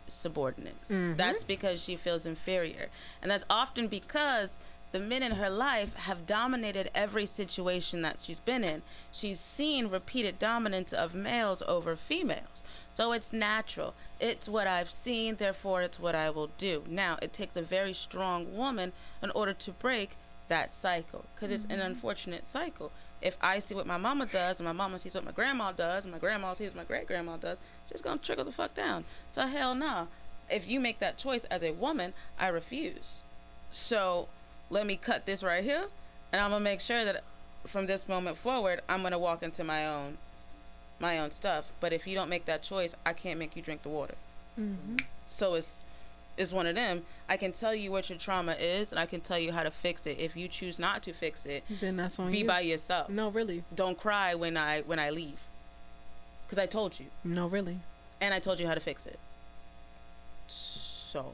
subordinate. 0.07 0.77
Mm-hmm. 0.91 1.17
That's 1.17 1.45
because 1.45 1.83
she 1.83 1.97
feels 1.97 2.27
inferior. 2.27 2.89
And 3.23 3.31
that's 3.31 3.45
often 3.49 3.89
because 3.89 4.59
the 4.93 5.01
men 5.01 5.25
in 5.25 5.33
her 5.33 5.51
life 5.51 5.95
have 5.97 6.25
dominated 6.25 6.89
every 6.95 7.27
situation 7.27 8.03
that 8.03 8.19
she's 8.23 8.39
been 8.39 8.63
in. 8.63 8.83
She's 9.11 9.41
seen 9.41 9.89
repeated 9.89 10.39
dominance 10.39 10.93
of 10.93 11.17
males 11.17 11.63
over 11.67 11.97
females. 11.97 12.63
So 12.93 13.11
it's 13.11 13.33
natural. 13.33 13.95
It's 14.21 14.49
what 14.49 14.69
I've 14.69 14.91
seen, 14.91 15.35
therefore, 15.37 15.83
it's 15.83 15.99
what 15.99 16.15
I 16.15 16.31
will 16.31 16.51
do. 16.59 16.85
Now, 16.89 17.19
it 17.21 17.33
takes 17.33 17.57
a 17.57 17.63
very 17.63 17.93
strong 17.93 18.57
woman 18.57 18.93
in 19.21 19.33
order 19.33 19.53
to 19.53 19.73
break 19.73 20.17
that 20.47 20.73
cycle 20.73 21.25
because 21.35 21.51
it's 21.51 21.65
an 21.65 21.71
mm-hmm. 21.79 21.87
unfortunate 21.87 22.47
cycle. 22.47 22.93
If 23.25 23.39
I 23.41 23.59
see 23.59 23.75
what 23.75 23.87
my 23.87 23.97
mama 23.97 24.27
does 24.27 24.61
and 24.61 24.67
my 24.67 24.73
mama 24.73 24.99
sees 24.99 25.15
what 25.15 25.25
my 25.25 25.33
grandma 25.33 25.73
does 25.73 26.05
and 26.05 26.13
my 26.13 26.19
grandma 26.19 26.53
sees 26.53 26.69
what 26.69 26.77
my 26.77 26.85
great 26.85 27.09
grandma 27.09 27.39
does, 27.39 27.59
she's 27.89 28.03
gonna 28.03 28.19
trickle 28.19 28.45
the 28.45 28.53
fuck 28.53 28.75
down. 28.75 29.05
So 29.31 29.47
hell 29.47 29.75
no. 29.75 30.09
If 30.51 30.69
you 30.69 30.79
make 30.79 30.99
that 30.99 31.17
choice 31.17 31.45
as 31.45 31.63
a 31.63 31.73
woman, 31.73 32.13
I 32.39 32.49
refuse. 32.49 33.23
So 33.73 34.29
let 34.69 34.87
me 34.87 34.97
cut 34.97 35.25
this 35.25 35.43
right 35.43 35.65
here, 35.65 35.87
and 36.33 36.43
I'm 36.43 36.51
gonna 36.51 36.63
make 36.63 36.83
sure 36.83 37.05
that 37.07 37.25
from 37.67 37.87
this 37.87 38.07
moment 38.07 38.37
forward, 38.37 38.83
I'm 38.91 39.03
gonna 39.03 39.19
walk 39.19 39.43
into 39.43 39.65
my 39.65 39.87
own, 39.87 40.19
my 41.01 41.19
own 41.19 41.31
stuff. 41.31 41.71
But 41.81 41.95
if 41.95 42.07
you 42.07 42.15
don't 42.15 42.29
make 42.29 42.45
that 42.45 42.63
choice, 42.63 42.95
I 43.07 43.15
can't 43.15 43.39
make 43.39 43.57
you 43.57 43.63
drink 43.63 43.85
the 43.85 43.89
water. 43.89 44.17
Mm-hmm. 44.61 44.97
So 45.27 45.55
it's 45.55 45.79
it's 46.37 46.53
one 46.53 46.67
of 46.67 46.75
them. 46.75 47.03
I 47.29 47.37
can 47.37 47.53
tell 47.53 47.75
you 47.75 47.91
what 47.93 48.09
your 48.11 48.19
trauma 48.19 48.53
is, 48.53 48.91
and 48.91 48.99
I 48.99 49.07
can 49.07 49.21
tell 49.21 49.39
you 49.39 49.53
how 49.53 49.63
to 49.63 49.71
fix 49.71 50.07
it. 50.07 50.19
If 50.19 50.37
you 50.37 50.49
choose 50.49 50.79
not 50.79 51.03
to 51.05 51.13
fix 51.13 51.47
it, 51.47 51.63
Then 51.81 51.97
that's 51.97 52.19
on 52.19 52.27
you. 52.27 52.33
be 52.33 52.39
you. 52.39 52.47
by 52.47 52.61
yourself. 52.61 53.09
no, 53.09 53.29
really. 53.31 53.63
Don't 53.75 53.99
cry 53.99 54.35
when 54.35 54.57
I 54.57 54.81
when 54.83 54.99
I 54.99 55.11
leave, 55.11 55.39
because 56.47 56.59
I 56.59 56.67
told 56.67 56.99
you, 57.01 57.07
No, 57.23 57.47
really. 57.47 57.79
and 58.21 58.35
I 58.35 58.39
told 58.41 58.59
you 58.61 58.67
how 58.67 58.75
to 58.75 58.81
fix 58.81 59.07
it. 59.07 59.19
So 60.47 61.33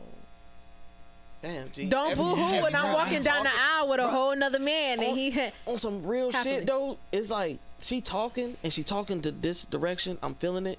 Damn, 1.42 1.70
G. 1.72 1.87
Don't 1.87 2.16
boo 2.16 2.35
hoo 2.35 2.62
when 2.62 2.74
I'm 2.74 2.92
walking 2.92 3.18
she 3.18 3.22
down 3.24 3.44
the 3.44 3.50
aisle 3.50 3.88
with 3.88 3.98
a 4.00 4.03
Bro, 4.03 4.11
whole 4.11 4.37
nother 4.37 4.59
man 4.59 4.98
and 4.98 5.09
on- 5.09 5.14
he 5.16 5.31
had. 5.31 5.53
on 5.66 5.79
some 5.79 6.07
real 6.07 6.31
Happily. 6.31 6.57
shit 6.57 6.66
though, 6.66 6.98
it's 7.12 7.31
like 7.31 7.59
she 7.81 8.03
talking 8.03 8.59
and 8.62 8.70
she 8.70 8.83
talking 8.83 9.22
to 9.22 9.31
this 9.33 9.64
direction. 9.64 10.18
I'm 10.22 10.35
feeling 10.35 10.66
it. 10.66 10.79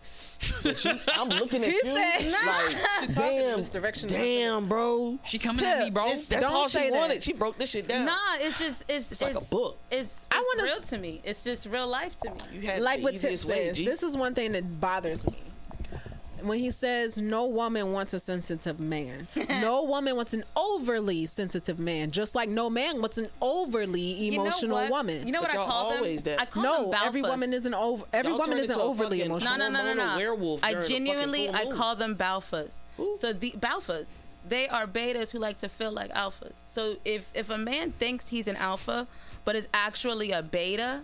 She, 0.77 0.91
I'm 1.15 1.29
looking 1.29 1.63
at 1.63 1.69
He 1.71 1.75
you 1.77 1.81
said- 1.81 2.31
like, 2.31 3.11
talking 3.15 3.37
in 3.37 3.41
damn, 3.47 3.57
this 3.57 3.69
direction. 3.69 4.09
damn, 4.09 4.67
bro. 4.67 5.17
She 5.25 5.39
coming 5.39 5.65
at 5.65 5.83
me, 5.83 5.89
bro. 5.89 6.11
It's, 6.11 6.27
that's 6.27 6.43
Don't 6.45 6.53
all 6.53 6.65
she 6.67 6.77
say 6.77 6.89
that. 6.91 6.97
wanted. 6.99 7.23
She 7.23 7.33
broke 7.33 7.57
this 7.57 7.71
shit 7.71 7.87
down. 7.87 8.05
nah, 8.05 8.15
it's 8.35 8.59
just 8.59 8.85
it's 8.87 9.11
It's 9.11 9.21
like 9.23 9.35
a 9.35 9.41
book. 9.41 9.79
It's, 9.89 10.09
it's 10.09 10.27
I 10.31 10.43
wanna- 10.55 10.71
real 10.73 10.81
to 10.81 10.97
me. 10.99 11.21
It's 11.23 11.43
just 11.43 11.65
real 11.65 11.87
life 11.87 12.15
to 12.17 12.29
me. 12.29 12.37
You 12.53 12.61
had 12.67 12.81
like 12.83 12.99
the 12.99 13.03
what 13.05 13.13
Tip 13.13 13.23
easiest 13.31 13.45
way, 13.45 13.67
says, 13.69 13.77
G. 13.77 13.85
this 13.85 14.03
is 14.03 14.15
one 14.15 14.35
thing 14.35 14.51
that 14.51 14.79
bothers 14.79 15.25
me. 15.25 15.37
When 16.43 16.59
he 16.59 16.71
says 16.71 17.21
no 17.21 17.45
woman 17.45 17.91
wants 17.93 18.13
a 18.13 18.19
sensitive 18.19 18.79
man, 18.79 19.27
no 19.49 19.83
woman 19.83 20.15
wants 20.15 20.33
an 20.33 20.43
overly 20.55 21.25
sensitive 21.25 21.79
man, 21.79 22.11
just 22.11 22.35
like 22.35 22.49
no 22.49 22.69
man 22.69 22.99
wants 23.01 23.17
an 23.17 23.29
overly 23.41 24.27
emotional 24.27 24.61
you 24.61 24.67
know 24.67 24.73
what? 24.75 24.91
woman. 24.91 25.25
You 25.25 25.31
know 25.33 25.41
what 25.41 25.51
But 25.51 25.57
I 25.57 25.59
y'all 25.61 25.67
call 25.67 25.91
always 25.91 26.23
them? 26.23 26.35
that. 26.37 26.41
I 26.41 26.45
call 26.45 26.63
no, 26.63 26.91
them 26.91 26.99
every 27.03 27.21
woman 27.21 27.53
isn't 27.53 27.73
over. 27.73 28.05
Every 28.13 28.31
Y'all 28.31 28.39
woman 28.39 28.57
isn't 28.57 28.79
overly 28.79 29.21
emotional. 29.23 29.57
No, 29.57 29.69
no, 29.69 29.83
no, 29.83 29.93
no, 29.93 30.11
no. 30.11 30.17
werewolf 30.17 30.63
I 30.63 30.71
during 30.71 30.79
a 30.79 30.83
fucking 30.83 31.05
genuinely, 31.05 31.49
I 31.49 31.65
call 31.65 31.95
them 31.95 32.15
balfas. 32.15 32.75
Ooh. 32.99 33.15
So 33.19 33.33
the 33.33 33.51
balfas, 33.57 34.07
they 34.47 34.67
are 34.67 34.87
betas 34.87 35.31
who 35.31 35.39
like 35.39 35.57
to 35.57 35.69
feel 35.69 35.91
like 35.91 36.11
alphas. 36.13 36.55
So 36.65 36.97
if 37.05 37.29
if 37.33 37.49
a 37.49 37.57
man 37.57 37.91
thinks 37.91 38.29
he's 38.29 38.47
an 38.47 38.55
alpha, 38.55 39.07
but 39.45 39.55
is 39.55 39.67
actually 39.73 40.31
a 40.31 40.41
beta, 40.41 41.01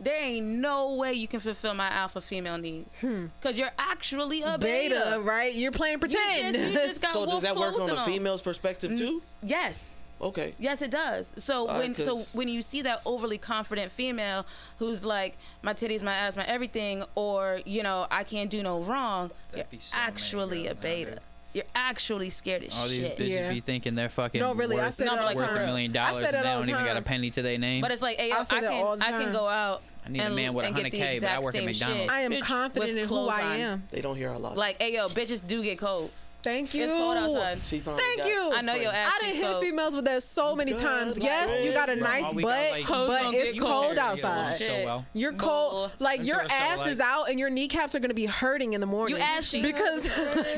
there 0.00 0.22
ain't 0.22 0.46
no 0.46 0.94
way 0.94 1.12
you 1.12 1.28
can 1.28 1.40
fulfill 1.40 1.74
my 1.74 1.88
alpha 1.88 2.20
female 2.20 2.58
needs 2.58 2.94
hmm. 2.96 3.26
because 3.40 3.58
you're 3.58 3.72
actually 3.78 4.42
a 4.42 4.56
beta. 4.58 4.94
beta, 4.94 5.20
right? 5.20 5.54
You're 5.54 5.72
playing 5.72 5.94
You 5.94 5.98
pretend. 5.98 6.54
just, 6.54 6.72
you 6.72 6.74
just 6.74 7.02
got 7.02 7.12
So 7.12 7.26
does 7.26 7.42
that 7.42 7.56
work 7.56 7.74
on 7.74 7.88
clothing 7.88 7.96
the 7.96 8.02
female's 8.02 8.42
perspective 8.42 8.96
too? 8.96 9.22
Yes. 9.42 9.88
Okay. 10.20 10.54
Yes, 10.58 10.80
it 10.80 10.90
does. 10.90 11.28
So 11.36 11.66
All 11.66 11.78
right, 11.78 11.78
when 11.78 11.94
so 11.96 12.16
'cause- 12.16 12.34
when 12.34 12.48
you 12.48 12.62
see 12.62 12.82
that 12.82 13.02
overly 13.04 13.36
confident 13.36 13.90
female 13.90 14.46
who's 14.78 15.04
like 15.04 15.36
my 15.62 15.74
titties, 15.74 16.02
my 16.02 16.14
ass, 16.14 16.36
my 16.36 16.46
everything, 16.46 17.04
or 17.14 17.60
you 17.66 17.82
know 17.82 18.06
I 18.10 18.24
can't 18.24 18.48
do 18.50 18.62
no 18.62 18.80
wrong, 18.80 19.30
That'd 19.50 19.66
you're 19.70 19.78
be 19.78 19.84
so 19.84 19.96
actually 19.96 20.66
a 20.66 20.74
girls 20.74 20.82
beta. 20.82 21.18
Nowadays. 21.54 21.64
You're 21.64 21.64
actually 21.74 22.30
scared 22.30 22.64
as 22.64 22.72
shit. 22.72 22.80
All 22.80 22.88
these 22.88 22.98
shit. 22.98 23.18
bitches 23.18 23.28
Yeah. 23.28 23.52
be 23.52 23.60
thinking 23.60 23.94
they're 23.94 24.08
fucking 24.08 24.40
No, 24.40 24.54
really, 24.54 24.78
I 24.78 24.84
worth, 24.86 24.94
said 24.94 25.06
it 25.06 25.10
all 25.10 25.16
the 25.28 25.34
worth 25.34 25.50
a 25.50 25.54
time. 25.54 25.66
million 25.66 25.90
I 25.92 25.94
dollars 25.94 26.16
said 26.24 26.34
and 26.34 26.34
it 26.36 26.42
they 26.42 26.48
all 26.48 26.56
don't 26.58 26.66
the 26.66 26.72
even 26.72 26.84
got 26.84 26.90
a 26.92 26.94
time. 26.94 27.04
penny 27.04 27.30
to 27.30 27.42
their 27.42 27.58
name. 27.58 27.80
But 27.82 27.92
it's 27.92 28.02
like, 28.02 28.18
hey, 28.18 28.28
yo, 28.30 28.36
I 28.36 28.38
I, 28.40 28.42
say 28.44 28.60
that 28.60 28.72
all 28.72 28.90
can 28.90 28.98
the 29.00 29.04
I 29.06 29.10
can 29.10 29.20
time. 29.22 29.32
go 29.32 29.48
out. 29.48 29.82
I 30.04 30.08
need 30.10 30.20
a 30.20 30.24
and, 30.24 30.36
man 30.36 30.54
with 30.54 30.66
and 30.66 30.76
get 30.76 30.90
the 30.90 30.90
100K, 30.90 31.00
but 31.00 31.06
I 31.08 31.12
exact 31.14 31.42
work 31.44 31.54
at 31.54 31.58
same 31.58 31.64
McDonald's. 31.66 32.02
shit 32.02 32.10
I 32.10 32.20
am 32.22 32.30
with 32.32 32.44
confident 32.44 32.90
in 32.90 32.98
who 32.98 33.06
clothes 33.06 33.30
I 33.32 33.42
on. 33.42 33.60
am. 33.60 33.82
They 33.90 34.00
don't 34.02 34.16
hear 34.16 34.28
a 34.30 34.38
lot. 34.38 34.56
Like, 34.56 34.82
hey, 34.82 34.94
yo, 34.94 35.08
bitches 35.08 35.46
do 35.46 35.62
get 35.62 35.78
cold. 35.78 36.10
Thank 36.44 36.74
you. 36.74 36.82
It's 36.84 36.92
cold 36.92 37.16
outside. 37.16 37.58
she 37.64 37.78
finally 37.80 38.02
Thank 38.02 38.18
got 38.18 38.26
you. 38.28 38.52
I 38.54 38.60
know 38.60 38.74
your 38.74 38.92
ass 38.92 39.12
I 39.16 39.20
done 39.20 39.30
cheeks 39.30 39.36
hit 39.42 39.50
cold. 39.50 39.64
females 39.64 39.96
with 39.96 40.04
that 40.04 40.22
so 40.22 40.54
many 40.54 40.72
God, 40.72 40.80
times. 40.82 41.14
like, 41.14 41.22
Yes, 41.24 41.64
you 41.64 41.72
got 41.72 41.88
a 41.88 41.96
nice 41.96 42.24
all 42.24 42.34
we 42.34 42.42
got, 42.42 42.48
butt, 42.50 42.70
like, 42.70 42.84
Hoes 42.84 43.08
but 43.08 43.22
gonna 43.22 43.36
it's 43.38 43.54
get 43.54 43.62
cold 43.62 43.84
cold. 43.86 43.98
outside. 43.98 44.58
so 44.58 44.84
well. 44.84 45.06
You're 45.14 45.32
Bull. 45.32 45.40
cold. 45.70 45.92
Like 45.98 46.20
Until 46.20 46.34
your 46.36 46.42
it's 46.44 46.52
so 46.52 46.58
ass 46.60 46.78
light. 46.80 46.90
is 46.90 47.00
out, 47.00 47.30
and 47.30 47.38
your 47.40 47.48
kneecaps 47.50 47.94
are 47.94 47.98
gonna 48.00 48.14
be 48.14 48.26
hurting 48.26 48.74
in 48.74 48.80
the 48.80 48.86
morning. 48.86 49.16
You 49.16 49.22
ashy. 49.22 49.62
because 49.62 50.06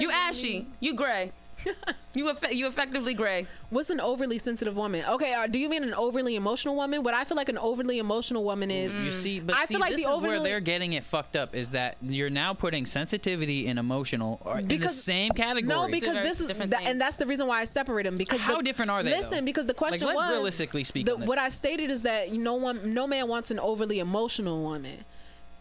You 0.00 0.10
ashy. 0.10 0.66
You 0.80 0.94
gray. 0.94 1.32
You 2.16 2.32
effe- 2.32 2.54
you 2.54 2.66
effectively 2.66 3.12
gray. 3.12 3.46
What's 3.68 3.90
an 3.90 4.00
overly 4.00 4.38
sensitive 4.38 4.74
woman? 4.74 5.04
Okay, 5.06 5.34
uh, 5.34 5.46
do 5.48 5.58
you 5.58 5.68
mean 5.68 5.82
an 5.84 5.92
overly 5.92 6.34
emotional 6.34 6.74
woman? 6.74 7.02
What 7.02 7.12
I 7.12 7.24
feel 7.24 7.36
like 7.36 7.50
an 7.50 7.58
overly 7.58 7.98
emotional 7.98 8.42
woman 8.42 8.70
is 8.70 8.94
You 8.94 9.12
see, 9.12 9.38
but 9.38 9.54
I 9.54 9.66
see, 9.66 9.74
feel 9.74 9.80
like 9.80 9.90
this 9.96 10.06
the 10.06 10.10
is 10.10 10.20
where 10.22 10.40
they're 10.40 10.60
getting 10.60 10.94
it 10.94 11.04
fucked 11.04 11.36
up. 11.36 11.54
Is 11.54 11.70
that 11.70 11.98
you're 12.00 12.30
now 12.30 12.54
putting 12.54 12.86
sensitivity 12.86 13.68
and 13.68 13.78
emotional 13.78 14.40
are 14.46 14.60
in 14.60 14.62
the 14.66 14.78
Because- 14.78 15.02
same 15.02 15.32
category? 15.32 15.68
No, 15.68 15.88
because 15.90 16.14
Very 16.14 16.26
this 16.26 16.40
is 16.40 16.46
different 16.46 16.70
that, 16.70 16.78
things. 16.78 16.90
and 16.92 16.98
that's 16.98 17.18
the 17.18 17.26
reason 17.26 17.48
why 17.48 17.60
I 17.60 17.66
separate 17.66 18.04
them. 18.04 18.16
Because 18.16 18.40
How 18.40 18.56
the- 18.56 18.62
different 18.62 18.90
are 18.92 19.02
they, 19.02 19.10
though? 19.10 19.18
Listen, 19.18 19.44
because 19.44 19.66
the 19.66 19.74
question 19.74 20.06
let's 20.06 20.16
was 20.16 20.30
realistically 20.30 20.84
speak 20.84 21.04
the- 21.04 21.14
on 21.16 21.20
this. 21.20 21.28
what 21.28 21.36
I 21.38 21.50
stated 21.50 21.90
is 21.90 22.00
that 22.02 22.32
no 22.32 22.54
one, 22.54 22.94
no 22.94 23.06
man 23.06 23.28
wants 23.28 23.50
an 23.50 23.58
overly 23.60 23.98
emotional 23.98 24.62
woman, 24.62 25.04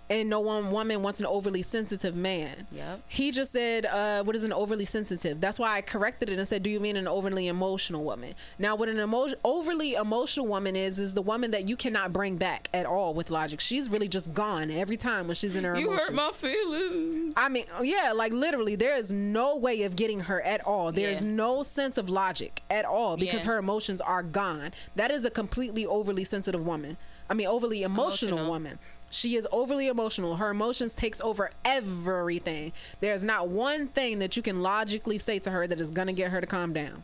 and 0.09 0.29
no 0.29 0.39
one 0.39 0.71
woman 0.71 1.01
wants 1.01 1.19
an 1.19 1.25
overly 1.25 1.61
sensitive 1.63 2.15
man. 2.15 2.67
Yep. 2.71 3.01
He 3.07 3.31
just 3.31 3.51
said, 3.51 3.85
uh, 3.87 4.23
"What 4.23 4.35
is 4.35 4.43
an 4.43 4.53
overly 4.53 4.85
sensitive?" 4.85 5.41
That's 5.41 5.57
why 5.57 5.75
I 5.75 5.81
corrected 5.81 6.29
it 6.29 6.37
and 6.37 6.47
said, 6.47 6.61
"Do 6.63 6.69
you 6.69 6.79
mean 6.79 6.95
an 6.95 7.07
overly 7.07 7.47
emotional 7.47 8.03
woman?" 8.03 8.35
Now, 8.59 8.75
what 8.75 8.87
an 8.89 8.99
emo- 8.99 9.29
overly 9.43 9.93
emotional 9.93 10.45
woman 10.47 10.75
is 10.75 10.99
is 10.99 11.13
the 11.15 11.21
woman 11.21 11.51
that 11.51 11.67
you 11.67 11.75
cannot 11.75 12.13
bring 12.13 12.37
back 12.37 12.69
at 12.73 12.85
all 12.85 13.13
with 13.13 13.31
logic. 13.31 13.59
She's 13.59 13.89
really 13.89 14.07
just 14.07 14.33
gone 14.33 14.69
every 14.69 14.97
time 14.97 15.27
when 15.27 15.35
she's 15.35 15.55
in 15.55 15.63
her 15.63 15.75
emotions. 15.75 15.85
You 15.85 16.13
emotions. 16.13 16.41
hurt 16.41 16.41
my 16.43 16.49
feelings. 16.49 17.33
I 17.37 17.49
mean, 17.49 17.65
yeah, 17.81 18.11
like 18.13 18.31
literally, 18.31 18.75
there 18.75 18.95
is 18.95 19.11
no 19.11 19.55
way 19.55 19.83
of 19.83 19.95
getting 19.95 20.21
her 20.21 20.41
at 20.41 20.65
all. 20.65 20.91
There's 20.91 21.21
Yeah. 21.23 21.29
no 21.29 21.63
sense 21.63 21.97
of 21.97 22.09
logic 22.09 22.61
at 22.69 22.85
all 22.85 23.17
because 23.17 23.41
Yeah. 23.41 23.47
her 23.51 23.57
emotions 23.57 24.01
are 24.01 24.23
gone. 24.23 24.71
That 24.95 25.11
is 25.11 25.25
a 25.25 25.29
completely 25.31 25.85
overly 25.85 26.23
sensitive 26.23 26.65
woman. 26.65 26.97
I 27.27 27.33
mean, 27.33 27.47
overly 27.47 27.81
emotional, 27.81 28.33
Emotional. 28.37 28.51
woman. 28.51 28.79
She 29.09 29.35
is 29.35 29.47
overly 29.51 29.87
emotional. 29.87 30.35
Her 30.37 30.49
emotions 30.49 30.93
takes 30.95 31.21
over 31.21 31.51
everything. 31.63 32.73
There's 32.99 33.23
not 33.23 33.47
one 33.47 33.87
thing 33.87 34.19
that 34.19 34.35
you 34.35 34.43
can 34.43 34.61
logically 34.61 35.17
say 35.17 35.39
to 35.39 35.51
her 35.51 35.67
that 35.67 35.79
is 35.79 35.91
gonna 35.91 36.13
get 36.13 36.31
her 36.31 36.41
to 36.41 36.47
calm 36.47 36.73
down. 36.73 37.03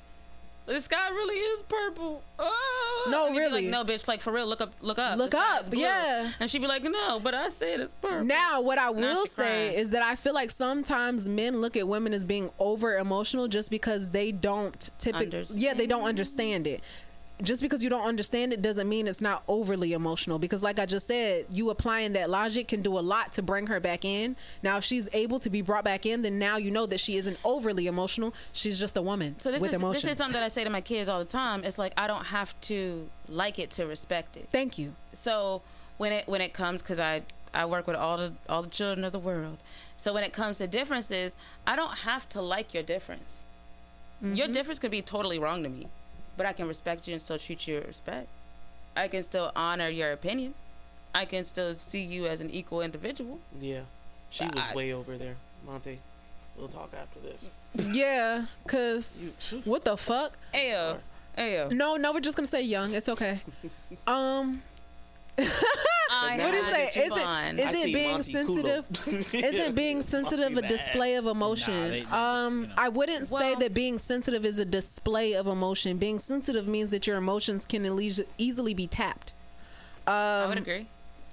The 0.67 0.79
sky 0.79 1.09
really 1.09 1.35
is 1.35 1.63
purple. 1.63 2.21
Oh. 2.37 3.07
No, 3.09 3.25
And 3.25 3.35
you'd 3.35 3.41
be 3.41 3.45
really. 3.45 3.61
Like, 3.63 3.71
no, 3.71 3.83
bitch. 3.83 4.07
Like 4.07 4.21
for 4.21 4.31
real. 4.31 4.45
Look 4.45 4.61
up. 4.61 4.73
Look 4.81 4.99
up. 4.99 5.17
Look 5.17 5.33
up, 5.33 5.69
blue." 5.69 5.81
yeah. 5.81 6.31
And 6.39 6.49
she'd 6.49 6.61
be 6.61 6.67
like, 6.67 6.83
no, 6.83 7.19
but 7.19 7.33
I 7.33 7.49
said 7.49 7.79
it's 7.81 7.91
purple. 8.01 8.23
Now, 8.23 8.61
what 8.61 8.77
I 8.77 8.89
will 8.91 9.25
say 9.25 9.67
crying. 9.69 9.79
is 9.79 9.89
that 9.89 10.03
I 10.03 10.15
feel 10.15 10.33
like 10.33 10.49
sometimes 10.49 11.27
men 11.27 11.61
look 11.61 11.75
at 11.75 11.87
women 11.87 12.13
as 12.13 12.23
being 12.23 12.51
over 12.59 12.97
emotional 12.97 13.47
just 13.47 13.71
because 13.71 14.09
they 14.09 14.31
don't 14.31 14.91
typically, 14.99 15.45
yeah, 15.55 15.73
they 15.73 15.87
don't 15.87 16.03
understand 16.03 16.67
it. 16.67 16.81
Just 17.41 17.61
because 17.61 17.83
you 17.83 17.89
don't 17.89 18.05
understand 18.05 18.53
it 18.53 18.61
doesn't 18.61 18.87
mean 18.87 19.07
it's 19.07 19.21
not 19.21 19.43
overly 19.47 19.93
emotional. 19.93 20.39
Because, 20.39 20.63
like 20.63 20.79
I 20.79 20.85
just 20.85 21.07
said, 21.07 21.45
you 21.49 21.69
applying 21.69 22.13
that 22.13 22.29
logic 22.29 22.67
can 22.67 22.81
do 22.81 22.97
a 22.97 23.01
lot 23.01 23.33
to 23.33 23.41
bring 23.41 23.67
her 23.67 23.79
back 23.79 24.05
in. 24.05 24.35
Now, 24.63 24.77
if 24.77 24.83
she's 24.83 25.09
able 25.13 25.39
to 25.39 25.49
be 25.49 25.61
brought 25.61 25.83
back 25.83 26.05
in, 26.05 26.21
then 26.21 26.39
now 26.39 26.57
you 26.57 26.71
know 26.71 26.85
that 26.85 26.99
she 26.99 27.17
isn't 27.17 27.37
overly 27.43 27.87
emotional. 27.87 28.33
She's 28.53 28.79
just 28.79 28.95
a 28.97 29.01
woman 29.01 29.39
So 29.39 29.51
this 29.51 29.61
with 29.61 29.71
is 29.73 29.75
emotions. 29.79 30.03
this 30.03 30.11
is 30.13 30.17
something 30.17 30.39
that 30.39 30.43
I 30.43 30.49
say 30.49 30.63
to 30.63 30.69
my 30.69 30.81
kids 30.81 31.09
all 31.09 31.19
the 31.19 31.25
time. 31.25 31.63
It's 31.63 31.77
like 31.77 31.93
I 31.97 32.07
don't 32.07 32.25
have 32.25 32.59
to 32.61 33.09
like 33.27 33.59
it 33.59 33.71
to 33.71 33.85
respect 33.85 34.37
it. 34.37 34.47
Thank 34.51 34.77
you. 34.77 34.93
So 35.13 35.61
when 35.97 36.11
it 36.11 36.27
when 36.27 36.41
it 36.41 36.53
comes, 36.53 36.81
because 36.81 36.99
I 36.99 37.23
I 37.53 37.65
work 37.65 37.87
with 37.87 37.95
all 37.95 38.17
the 38.17 38.33
all 38.49 38.63
the 38.63 38.69
children 38.69 39.03
of 39.03 39.11
the 39.11 39.19
world. 39.19 39.57
So 39.97 40.13
when 40.13 40.23
it 40.23 40.33
comes 40.33 40.57
to 40.57 40.67
differences, 40.67 41.35
I 41.67 41.75
don't 41.75 41.99
have 41.99 42.27
to 42.29 42.41
like 42.41 42.73
your 42.73 42.83
difference. 42.83 43.41
Your 44.21 44.45
mm-hmm. 44.45 44.51
difference 44.51 44.79
could 44.79 44.91
be 44.91 45.01
totally 45.01 45.39
wrong 45.39 45.63
to 45.63 45.69
me, 45.69 45.87
but 46.37 46.45
I 46.45 46.53
can 46.53 46.67
respect 46.67 47.07
you 47.07 47.13
and 47.13 47.21
still 47.21 47.37
treat 47.39 47.67
you 47.67 47.75
with 47.75 47.87
respect. 47.87 48.27
I 48.95 49.07
can 49.07 49.23
still 49.23 49.51
honor 49.55 49.89
your 49.89 50.11
opinion. 50.11 50.53
I 51.13 51.25
can 51.25 51.45
still 51.45 51.75
see 51.77 52.01
you 52.03 52.27
as 52.27 52.41
an 52.41 52.49
equal 52.49 52.81
individual. 52.81 53.39
Yeah, 53.59 53.81
she 54.29 54.45
was 54.45 54.53
I- 54.57 54.75
way 54.75 54.93
over 54.93 55.17
there, 55.17 55.35
Montie. 55.67 55.97
We'll 56.57 56.67
talk 56.67 56.91
after 56.93 57.19
this. 57.19 57.49
Yeah, 57.75 58.45
because 58.63 59.37
what 59.63 59.85
the 59.85 59.95
fuck? 59.95 60.37
Ayo, 60.53 60.97
ayo. 61.37 61.71
No, 61.71 61.95
no, 61.95 62.11
we're 62.11 62.19
just 62.19 62.35
going 62.35 62.45
to 62.45 62.51
say 62.51 62.61
young. 62.61 62.93
It's 62.93 63.07
okay. 63.09 63.41
Um, 64.07 64.61
I 66.21 66.37
What 66.37 66.51
do 66.51 66.57
you 66.57 66.63
say? 66.63 66.87
Is 66.87 67.09
fun. 67.09 67.59
it 67.59 67.65
I 67.67 67.71
is 67.71 67.83
it 67.83 67.93
being 67.93 68.17
Montie 68.17 68.31
sensitive? 68.31 69.33
Isn't 69.33 69.75
being 69.75 70.01
sensitive 70.03 70.57
a 70.57 70.61
display 70.61 71.15
of 71.15 71.25
Nah, 71.25 71.31
emotion? 71.31 71.73
they- 71.73 71.89
they 71.89 72.01
just, 72.01 72.13
um, 72.13 72.61
you 72.61 72.67
know. 72.67 72.73
I 72.77 72.89
wouldn't 72.89 73.27
say 73.27 73.55
that 73.55 73.73
being 73.73 73.97
sensitive 73.97 74.45
is 74.45 74.59
a 74.59 74.65
display 74.65 75.33
of 75.33 75.47
emotion. 75.47 75.97
Being 75.97 76.19
sensitive 76.19 76.67
means 76.67 76.89
that 76.91 77.07
your 77.07 77.17
emotions 77.17 77.65
can 77.65 77.85
at 77.85 77.93
easily 78.37 78.73
be 78.73 78.87
tapped. 78.87 79.33
I 80.07 80.45
would 80.47 80.57
Um, 80.57 80.63
agree. 80.63 80.87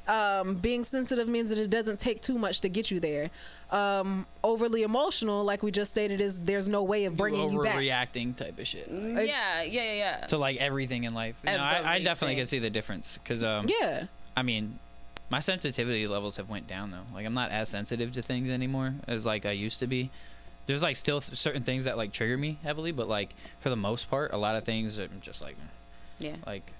um, 0.06 0.54
being 0.56 0.84
sensitive 0.84 1.26
means 1.28 1.48
that 1.50 1.58
it 1.58 1.68
doesn't 1.70 1.98
take 2.00 2.20
too 2.22 2.38
much 2.38 2.60
to 2.60 2.68
get 2.68 2.90
you 2.90 3.00
there. 3.00 3.30
Um, 3.70 4.26
overly 4.42 4.82
emotional, 4.82 5.44
like 5.44 5.62
we 5.62 5.70
just 5.70 5.90
stated, 5.90 6.20
is 6.22 6.40
there's 6.40 6.68
no 6.68 6.82
way 6.82 7.04
of 7.04 7.16
bringing 7.16 7.50
you 7.52 7.62
back. 7.62 7.76
overreacting 7.76 8.34
type 8.36 8.58
of 8.58 8.66
shit 8.66 8.88
Yeah, 8.88 9.62
yeah, 9.62 9.62
yeah, 9.62 9.92
yeah. 9.92 10.26
to 10.28 10.38
like 10.38 10.56
everything 10.58 11.04
in 11.04 11.12
life. 11.12 11.36
You 11.44 11.52
know, 11.52 11.58
I, 11.58 11.96
I 11.96 11.98
definitely 11.98 12.08
Everything. 12.34 12.36
can 12.38 12.46
see 12.46 12.58
the 12.60 12.70
difference 12.70 13.18
because 13.22 13.44
um, 13.44 13.66
Yeah, 13.68 14.04
I 14.38 14.42
mean, 14.42 14.78
my 15.30 15.40
sensitivity 15.40 16.06
levels 16.06 16.36
have 16.36 16.48
went 16.48 16.66
down 16.68 16.90
though. 16.90 17.04
Like 17.14 17.26
I'm 17.26 17.34
not 17.34 17.50
as 17.50 17.68
sensitive 17.68 18.12
to 18.12 18.22
things 18.22 18.48
anymore 18.50 18.94
as 19.06 19.26
like 19.26 19.44
I 19.46 19.50
used 19.52 19.80
to 19.80 19.86
be. 19.86 20.10
There's 20.66 20.82
like 20.82 20.96
still 20.96 21.20
th- 21.20 21.36
certain 21.36 21.62
things 21.62 21.84
that 21.84 21.96
like 21.96 22.12
trigger 22.12 22.36
me 22.38 22.58
heavily, 22.62 22.92
but 22.92 23.08
like 23.08 23.34
for 23.58 23.68
the 23.70 23.76
most 23.76 24.08
part, 24.10 24.32
a 24.32 24.36
lot 24.36 24.54
of 24.56 24.64
things 24.64 24.98
I'm 24.98 25.20
just 25.20 25.42
like 25.42 25.56
Yeah. 26.18 26.36
like 26.46 26.72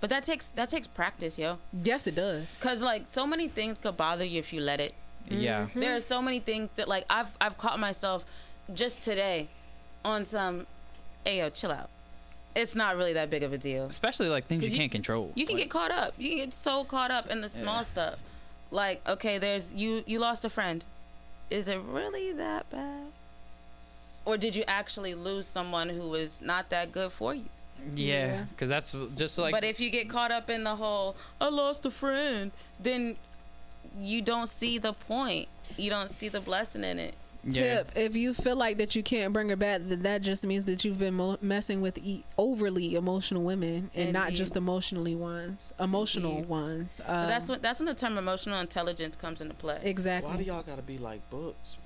But 0.00 0.10
that 0.10 0.24
takes 0.24 0.48
that 0.54 0.68
takes 0.68 0.86
practice, 0.86 1.38
yo. 1.38 1.58
yes, 1.72 2.06
it 2.06 2.14
does. 2.14 2.58
Cause 2.62 2.80
like 2.82 3.08
so 3.08 3.26
many 3.26 3.48
things 3.48 3.78
could 3.78 3.96
bother 3.96 4.24
you 4.24 4.38
if 4.38 4.52
you 4.52 4.60
let 4.60 4.80
it. 4.80 4.94
yeah. 5.28 5.62
Mm-hmm. 5.66 5.80
There 5.80 5.96
are 5.96 6.00
so 6.00 6.22
many 6.22 6.38
things 6.40 6.68
that 6.76 6.88
like 6.88 7.04
I've 7.10 7.30
I've 7.40 7.58
caught 7.58 7.80
myself 7.80 8.24
just 8.72 9.02
today 9.02 9.48
on 10.04 10.24
some, 10.24 10.66
hey 11.24 11.38
yo, 11.38 11.50
chill 11.50 11.72
out. 11.72 11.90
It's 12.56 12.74
not 12.74 12.96
really 12.96 13.12
that 13.12 13.28
big 13.30 13.42
of 13.42 13.52
a 13.52 13.58
deal. 13.58 13.84
Especially 13.84 14.28
like 14.28 14.44
things 14.46 14.62
you, 14.64 14.70
'Cause 14.70 14.74
you- 14.76 14.80
can't 14.80 14.92
control. 14.92 15.30
You 15.34 15.46
can 15.46 15.56
Like, 15.56 15.64
get 15.64 15.70
caught 15.70 15.90
up. 15.90 16.14
You 16.18 16.28
can 16.30 16.38
get 16.38 16.54
so 16.54 16.84
caught 16.84 17.10
up 17.10 17.30
in 17.30 17.40
the 17.42 17.48
small 17.48 17.76
Yeah. 17.76 17.82
stuff. 17.82 18.14
Like 18.70 19.06
okay, 19.08 19.38
there's 19.38 19.72
you 19.72 20.02
you 20.06 20.18
lost 20.18 20.44
a 20.44 20.50
friend. 20.50 20.84
Is 21.50 21.68
it 21.68 21.78
really 21.78 22.32
that 22.32 22.68
bad? 22.70 23.12
Or 24.24 24.36
did 24.36 24.56
you 24.56 24.64
actually 24.66 25.14
lose 25.14 25.46
someone 25.46 25.88
who 25.90 26.08
was 26.08 26.40
not 26.40 26.70
that 26.70 26.90
good 26.90 27.12
for 27.12 27.34
you? 27.34 27.44
yeah, 27.94 28.26
Yeah. 28.26 28.42
because 28.50 28.70
that's 28.70 28.94
just 29.14 29.36
like 29.38 29.52
but 29.52 29.62
if 29.62 29.78
you 29.78 29.90
get 29.90 30.08
caught 30.08 30.32
up 30.32 30.48
in 30.48 30.64
the 30.64 30.76
whole 30.76 31.14
I 31.40 31.48
lost 31.50 31.84
a 31.84 31.90
friend, 31.90 32.50
then 32.80 33.16
you 34.00 34.22
don't 34.22 34.48
see 34.48 34.78
the 34.78 34.94
point. 34.94 35.48
You 35.76 35.90
don't 35.90 36.10
see 36.10 36.28
the 36.28 36.40
blessing 36.40 36.82
in 36.84 36.98
it. 36.98 37.14
Yeah. 37.46 37.62
Tip: 37.78 37.92
If 37.96 38.16
you 38.16 38.34
feel 38.34 38.56
like 38.56 38.78
that 38.78 38.94
you 38.94 39.02
can't 39.02 39.32
bring 39.32 39.48
her 39.50 39.56
back, 39.56 39.82
that 39.88 40.02
that 40.02 40.22
just 40.22 40.46
means 40.46 40.64
that 40.66 40.84
you've 40.84 40.98
been 40.98 41.14
mo- 41.14 41.38
messing 41.40 41.80
with 41.80 41.98
e- 41.98 42.24
overly 42.36 42.94
emotional 42.94 43.42
women 43.42 43.90
and 43.94 44.12
not 44.12 44.32
just 44.32 44.56
emotionally 44.56 45.14
ones, 45.14 45.72
emotional 45.80 46.32
Indeed. 46.32 46.48
ones. 46.48 46.92
So 46.94 47.04
Um, 47.06 47.26
that's 47.28 47.48
when 47.48 47.60
that's 47.60 47.78
when 47.80 47.86
the 47.86 47.94
term 47.94 48.18
emotional 48.18 48.60
intelligence 48.60 49.16
comes 49.16 49.40
into 49.40 49.54
play. 49.54 49.80
exactly 49.82 50.30
Why 50.30 50.36
do 50.36 50.44
y'all 50.44 50.62
gotta 50.62 50.82
be 50.82 50.98
like 50.98 51.28
books? 51.30 51.78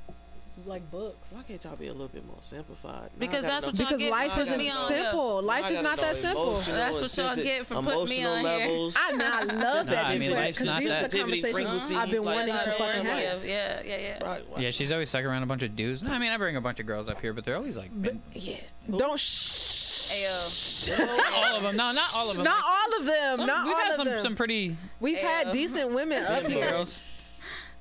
Like 0.67 0.91
books. 0.91 1.33
Why 1.33 1.43
can't 1.43 1.63
y'all 1.65 1.77
be 1.77 1.87
a 1.89 1.93
little 1.93 2.09
bit 2.09 2.27
more 2.27 2.39
simplified? 2.41 3.11
Now 3.15 3.19
Because 3.19 3.43
that's 3.43 3.67
what 3.67 3.79
y'all 3.79 3.87
Because 3.87 4.01
get 4.01 4.11
life 4.11 4.33
isn't 4.39 4.47
putting 4.47 4.59
me 4.59 4.71
simple. 4.89 5.43
Life 5.43 5.71
is 5.71 5.83
not 5.83 5.99
that 5.99 6.17
simple. 6.17 6.55
That's 6.61 7.01
what 7.01 7.17
y'all 7.17 7.37
get 7.37 7.67
for 7.67 7.75
putting 7.77 8.05
me 8.05 8.21
emotional 8.23 8.33
on 8.33 8.45
here. 8.45 8.91
I 8.97 9.13
know. 9.13 9.31
I 9.33 9.43
love 9.45 9.87
that 9.91 10.07
I 10.07 10.19
mean, 10.19 10.31
life's 10.33 10.61
not 10.63 10.83
that- 10.83 10.83
the 10.83 10.89
Sensitivity 11.11 11.43
conversations 11.43 11.55
frequencies, 11.55 11.97
I've 11.97 12.11
been 12.11 12.25
like 12.25 12.37
wanting 12.37 12.55
to 12.55 12.73
fucking 12.73 13.05
have. 13.05 13.45
yeah, 13.45 13.83
yeah, 13.85 13.97
yeah. 13.99 14.25
Right, 14.25 14.45
right. 14.53 14.61
Yeah, 14.63 14.71
she's 14.71 14.93
always 14.93 15.09
stuck 15.09 15.25
around 15.25 15.43
a 15.43 15.47
bunch 15.47 15.63
of 15.63 15.75
dudes. 15.77 16.03
No, 16.03 16.13
I 16.13 16.19
mean 16.19 16.31
I 16.33 16.37
bring 16.37 16.57
a 16.57 16.61
bunch 16.61 16.81
of 16.81 16.87
girls 16.87 17.09
up 17.09 17.21
here, 17.21 17.33
but 17.33 17.45
they're 17.45 17.57
always 17.57 17.77
like 17.77 17.91
been- 18.01 18.23
Yeah. 18.35 18.57
Don't 18.97 19.19
shh. 19.19 20.89
Not 20.89 21.33
all 21.33 21.55
of 21.57 21.63
them. 21.63 21.77
No, 21.77 21.93
not 21.93 22.11
all 22.17 22.31
of 22.31 22.37
them. 22.37 22.45
Not 22.45 22.65
all 22.65 23.01
of 23.01 23.07
them. 23.07 23.37
Some- 23.37 23.47
not 23.47 23.65
we've 23.67 23.75
all 23.75 23.81
had 23.81 23.91
of 23.91 23.97
some 23.97 24.07
them. 24.09 24.19
some 24.21 24.35
pretty 24.35 24.77
We've 24.99 25.19
had 25.19 25.53
decent 25.53 25.93
women 25.93 26.25
up 26.27 26.43
here. 26.45 26.69
girls. 26.71 27.01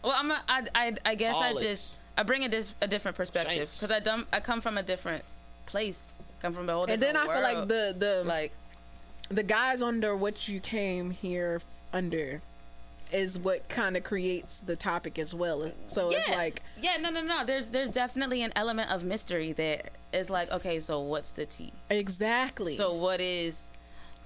Well, 0.03 0.13
I'm 0.15 0.31
a, 0.31 0.39
I, 0.47 0.63
I, 0.75 0.93
I 1.05 1.15
guess 1.15 1.35
I 1.35 1.49
All 1.53 1.57
just 1.59 1.99
I 2.19 2.23
bring 2.23 2.43
a, 2.43 2.49
dis, 2.49 2.75
a 2.81 2.87
different 2.87 3.15
perspective 3.15 3.69
because 3.71 3.91
I 3.91 3.99
dumb, 3.99 4.27
I 4.33 4.41
come 4.41 4.59
from 4.59 4.77
a 4.77 4.83
different 4.83 5.23
place, 5.65 6.11
come 6.41 6.53
from 6.53 6.69
a 6.69 6.73
whole 6.73 6.83
And 6.83 7.01
then 7.01 7.15
I 7.15 7.25
feel 7.25 7.41
like 7.41 7.67
the 7.69 7.95
the 7.97 8.23
like 8.25 8.51
the 9.29 9.43
guys 9.43 9.81
under 9.81 10.15
what 10.15 10.47
you 10.47 10.59
came 10.59 11.11
here 11.11 11.61
under 11.93 12.41
is 13.11 13.39
what 13.39 13.67
kind 13.69 13.97
of 13.97 14.03
creates 14.03 14.59
the 14.59 14.75
topic 14.75 15.17
as 15.17 15.33
well. 15.33 15.71
So 15.87 16.09
it's 16.11 16.27
like 16.29 16.61
yeah 16.81 16.97
no 16.99 17.09
no 17.09 17.21
no 17.21 17.45
there's 17.45 17.69
there's 17.69 17.89
definitely 17.89 18.43
an 18.43 18.51
element 18.55 18.91
of 18.91 19.03
mystery 19.03 19.53
there. 19.53 19.83
It's 20.11 20.29
like 20.29 20.51
okay 20.51 20.79
so 20.79 20.99
what's 20.99 21.31
the 21.31 21.45
tea? 21.45 21.71
exactly. 21.89 22.75
So 22.75 22.93
what 22.93 23.21
is 23.21 23.71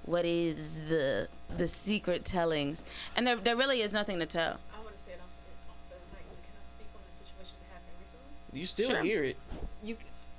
what 0.04 0.24
is 0.24 0.82
the 0.88 1.28
the 1.56 1.68
secret 1.68 2.24
tellings? 2.24 2.84
And 3.16 3.24
there 3.24 3.36
there 3.36 3.56
really 3.56 3.82
is 3.82 3.92
nothing 3.92 4.18
to 4.18 4.26
tell. 4.26 4.58
I 4.74 4.82
want 4.82 4.96
to 4.98 5.02
say 5.02 5.12
it 5.12 5.20
off 5.22 5.30
the, 5.46 5.70
off 5.70 5.78
the 5.88 5.96
mic. 6.12 6.26
Can 6.44 6.54
I 6.60 6.66
speak 6.68 6.88
on 6.94 7.00
the 7.08 7.14
situation 7.16 7.56
that 7.60 7.72
happened 7.72 7.96
recently? 8.00 8.43
You 8.54 8.66
still 8.66 8.90
Sure. 8.90 9.02
hear 9.02 9.24
it? 9.24 9.36
You 9.82 9.96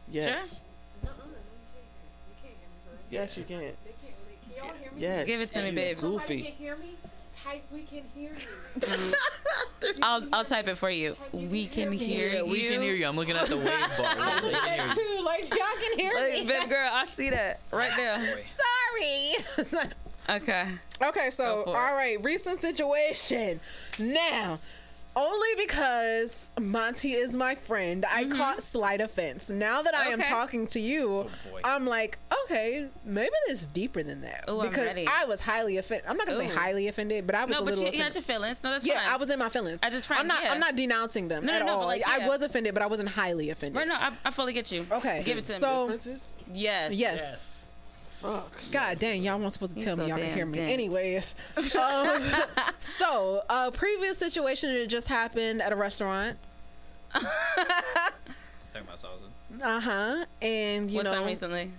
Yes. 0.09 0.61
no, 1.03 1.09
no, 1.09 1.15
no, 1.17 1.23
you 1.25 2.35
can't 2.41 2.53
hear 2.57 2.69
me. 2.69 2.75
You 2.87 2.87
can't 2.87 2.97
hear 3.01 3.19
me. 3.19 3.25
Yes, 3.25 3.37
you 3.37 3.43
can. 3.43 3.59
They 3.59 3.65
can't. 3.65 3.75
Can 4.55 4.55
y'all 4.69 4.75
hear 4.81 4.91
me? 4.91 5.01
Yes. 5.01 5.25
Give 5.25 5.41
it 5.41 5.51
to 5.51 5.59
me, 5.59 5.71
babe. 5.71 5.75
baby. 5.75 6.01
Goofy. 6.01 6.41
can't 6.43 6.55
hear 6.55 6.75
me. 6.77 6.89
Type 7.43 7.63
we 7.71 7.81
can 7.83 8.03
hear 8.15 8.31
you. 8.33 9.13
I'll 10.01 10.27
I'll 10.33 10.45
type 10.45 10.67
it 10.67 10.77
for 10.77 10.89
you. 10.89 11.15
We 11.31 11.67
can 11.67 11.91
hear 11.91 12.29
Yeah, 12.29 12.37
you. 12.39 12.45
we 12.47 12.67
can 12.69 12.81
hear 12.81 12.95
you. 12.95 13.05
I'm 13.05 13.15
looking 13.15 13.35
at 13.35 13.45
the 13.47 13.57
wave 13.57 13.65
bar. 13.65 13.75
I 13.99 14.39
We 14.41 14.51
look 14.51 14.61
can 14.63 14.79
at 14.89 14.97
you. 14.97 15.17
too, 15.17 15.23
like 15.23 15.49
y'all 15.49 15.57
can 15.79 15.99
hear 15.99 16.13
Like, 16.15 16.31
me. 16.33 16.45
baby 16.45 16.65
girl, 16.67 16.89
I 16.91 17.05
see 17.05 17.29
that 17.29 17.59
right 17.71 17.91
there. 17.95 18.39
Sorry. 19.67 19.85
Okay. 20.27 20.67
Okay, 21.03 21.29
so 21.29 21.43
Go 21.57 21.63
for 21.65 21.69
it. 21.69 21.77
all 21.77 21.93
right, 21.93 22.23
recent 22.23 22.59
situation. 22.59 23.59
Now, 23.99 24.57
only 25.15 25.47
because 25.57 26.51
Montie 26.57 27.13
is 27.13 27.33
my 27.33 27.55
friend, 27.55 28.05
I 28.09 28.25
caught 28.25 28.61
slight 28.63 28.99
offense. 29.01 29.49
Now 29.49 29.81
that 29.81 29.93
I 29.95 30.07
am 30.07 30.19
Mm-hmm. 30.19 30.29
Talking 30.33 30.67
to 30.67 30.79
you, 30.79 31.09
Oh. 31.29 31.59
I'm 31.63 31.85
like, 31.85 32.17
okay, 32.45 32.87
maybe 33.03 33.29
this 33.47 33.61
is 33.61 33.65
deeper 33.67 34.01
than 34.03 34.21
that. 34.21 34.45
Ooh, 34.49 34.61
I'm 34.61 34.69
because 34.69 34.85
ready. 34.87 35.07
I 35.07 35.25
was 35.25 35.39
highly 35.41 35.77
offended. 35.77 36.05
I'm 36.09 36.17
not 36.17 36.25
gonna 36.27 36.39
Ooh. 36.39 36.49
say 36.49 36.55
highly 36.55 36.87
offended, 36.87 37.25
but 37.27 37.35
I 37.35 37.45
was 37.45 37.51
No, 37.51 37.57
a 37.57 37.61
but 37.61 37.65
little 37.75 37.79
you, 37.81 37.85
you 37.85 37.89
offended. 37.99 38.07
got 38.07 38.15
your 38.15 38.21
feelings. 38.39 38.63
No, 38.63 38.69
that's 38.71 38.85
yeah, 38.85 38.99
fine. 38.99 39.13
I 39.13 39.17
was 39.17 39.29
in 39.29 39.39
my 39.39 39.49
feelings. 39.49 39.81
As 39.83 39.93
his 39.93 40.07
I'm 40.09 40.27
not. 40.27 40.43
yeah. 40.43 40.51
I'm 40.53 40.59
not 40.59 40.75
denouncing 40.75 41.27
them 41.27 41.45
No, 41.45 41.53
at 41.53 41.59
no, 41.59 41.65
no, 41.65 41.71
all. 41.73 41.79
but, 41.81 41.87
like, 41.87 42.07
I 42.07 42.27
was 42.27 42.41
offended, 42.41 42.73
but 42.73 42.81
I 42.83 42.87
wasn't 42.87 43.09
highly 43.09 43.49
offended. 43.49 43.77
Right, 43.77 43.87
no, 43.87 43.95
I, 43.95 44.11
I 44.25 44.31
fully 44.31 44.53
get 44.53 44.71
you. 44.71 44.85
Okay, 44.91 45.21
Give 45.25 45.37
it 45.37 45.41
to 45.45 45.51
so- 45.53 45.87
me. 45.87 45.93
Differences? 45.95 46.37
Yes. 46.53 46.93
Yes. 46.93 47.54
Fuck. 48.19 48.51
God 48.71 48.97
dang, 48.99 49.21
y'all 49.21 49.37
weren't 49.39 49.53
supposed 49.53 49.73
to 49.73 49.79
You 49.79 49.85
tell 49.85 49.95
me 49.97 50.03
so 50.03 50.07
y'all 50.07 50.17
can 50.17 50.33
hear 50.33 50.45
me. 50.45 50.53
dense. 50.53 50.71
Anyways, 50.73 51.35
um, 51.77 52.23
so 52.79 53.43
a 53.49 53.71
previous 53.71 54.17
situation 54.17 54.73
that 54.73 54.87
just 54.87 55.07
happened 55.07 55.61
at 55.61 55.71
a 55.71 55.75
restaurant. 55.75 56.37
talking 57.13 57.27
about 58.81 58.97
salsa. 58.97 59.29
Uh 59.61 59.79
huh. 59.79 60.25
And 60.41 60.89
you 60.89 60.97
what 60.97 61.05
know, 61.05 61.13
time 61.13 61.25
recently? 61.25 61.71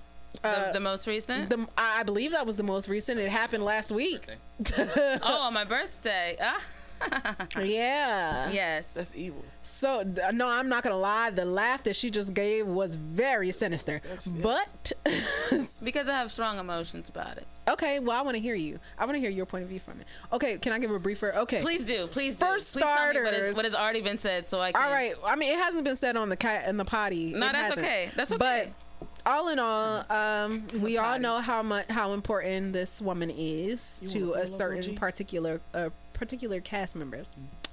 uh, 0.45 0.67
the, 0.69 0.73
the 0.75 0.81
most 0.81 1.07
recent? 1.07 1.51
the 1.51 1.67
I 1.77 2.01
I 2.01 2.03
believe 2.05 2.33
that 2.33 2.47
was 2.47 2.57
the 2.57 2.63
most 2.63 2.89
recent. 2.89 3.19
It 3.21 3.29
happened 3.31 3.63
last 3.65 3.91
week. 3.91 4.27
Oh, 4.79 5.41
on 5.43 5.53
my 5.55 5.65
birthday. 5.65 6.37
Ah, 6.41 6.61
Yeah. 7.63 8.51
yes. 8.51 8.93
That's 8.93 9.13
evil. 9.15 9.43
So 9.63 10.03
no, 10.33 10.49
I'm 10.49 10.69
not 10.69 10.83
gonna 10.83 10.97
lie. 10.99 11.31
The 11.31 11.45
laugh 11.45 11.83
that 11.85 11.97
she 11.97 12.11
just 12.11 12.35
gave 12.35 12.67
was 12.67 12.97
very 12.97 13.51
sinister. 13.51 14.01
That's- 14.05 14.27
But 14.27 14.93
Because 15.83 16.09
I 16.09 16.13
have 16.19 16.31
strong 16.31 16.59
emotions 16.59 17.09
about 17.09 17.37
it. 17.39 17.47
okay, 17.69 17.99
well, 17.99 18.19
I 18.19 18.23
want 18.23 18.37
to 18.37 18.41
hear 18.41 18.55
you. 18.55 18.79
I 18.99 19.05
want 19.05 19.17
to 19.17 19.21
hear 19.21 19.31
your 19.31 19.47
point 19.47 19.65
of 19.65 19.69
view 19.71 19.81
from 19.81 20.01
it. 20.01 20.07
Okay, 20.33 20.59
can 20.59 20.73
I 20.73 20.79
give 20.79 20.91
a 20.91 20.99
briefer? 20.99 21.33
Okay. 21.35 21.61
Please 21.61 21.85
do. 21.85 22.07
Please 22.07 22.37
do. 22.39 22.47
First 22.47 22.73
Please 22.75 22.83
tell 22.83 23.13
me 23.13 23.21
what, 23.21 23.27
starters- 23.35 23.51
is, 23.51 23.57
what 23.57 23.65
has 23.65 23.75
already 23.75 24.01
been 24.01 24.19
said 24.19 24.49
so 24.49 24.59
I 24.59 24.73
can. 24.73 24.83
All 24.83 24.91
right. 24.91 25.15
I 25.25 25.37
mean, 25.37 25.53
it 25.53 25.59
hasn't 25.63 25.85
been 25.85 25.97
said 25.97 26.17
on 26.17 26.29
the 26.29 26.37
cat 26.37 26.69
in 26.69 26.77
the 26.77 26.85
potty. 26.85 27.33
No, 27.33 27.49
It 27.49 27.53
that's 27.53 27.57
hasn't. 27.69 27.79
okay. 27.87 28.11
That's 28.17 28.33
okay. 28.33 28.39
But 28.39 29.03
all 29.31 29.49
in 29.49 29.59
all, 29.59 30.05
um, 30.11 30.67
we 30.81 30.99
all 30.99 31.19
know 31.19 31.39
how 31.41 31.63
much 31.63 31.87
how 31.89 32.13
important 32.13 32.73
this 32.73 33.01
woman 33.03 33.31
is 33.31 34.01
You 34.05 34.09
to 34.11 34.33
a 34.35 34.47
certain 34.47 34.91
OG? 34.93 34.97
particular 34.97 35.61
a 35.75 35.91
particular 36.17 36.61
cast 36.61 36.97
member. 36.97 37.25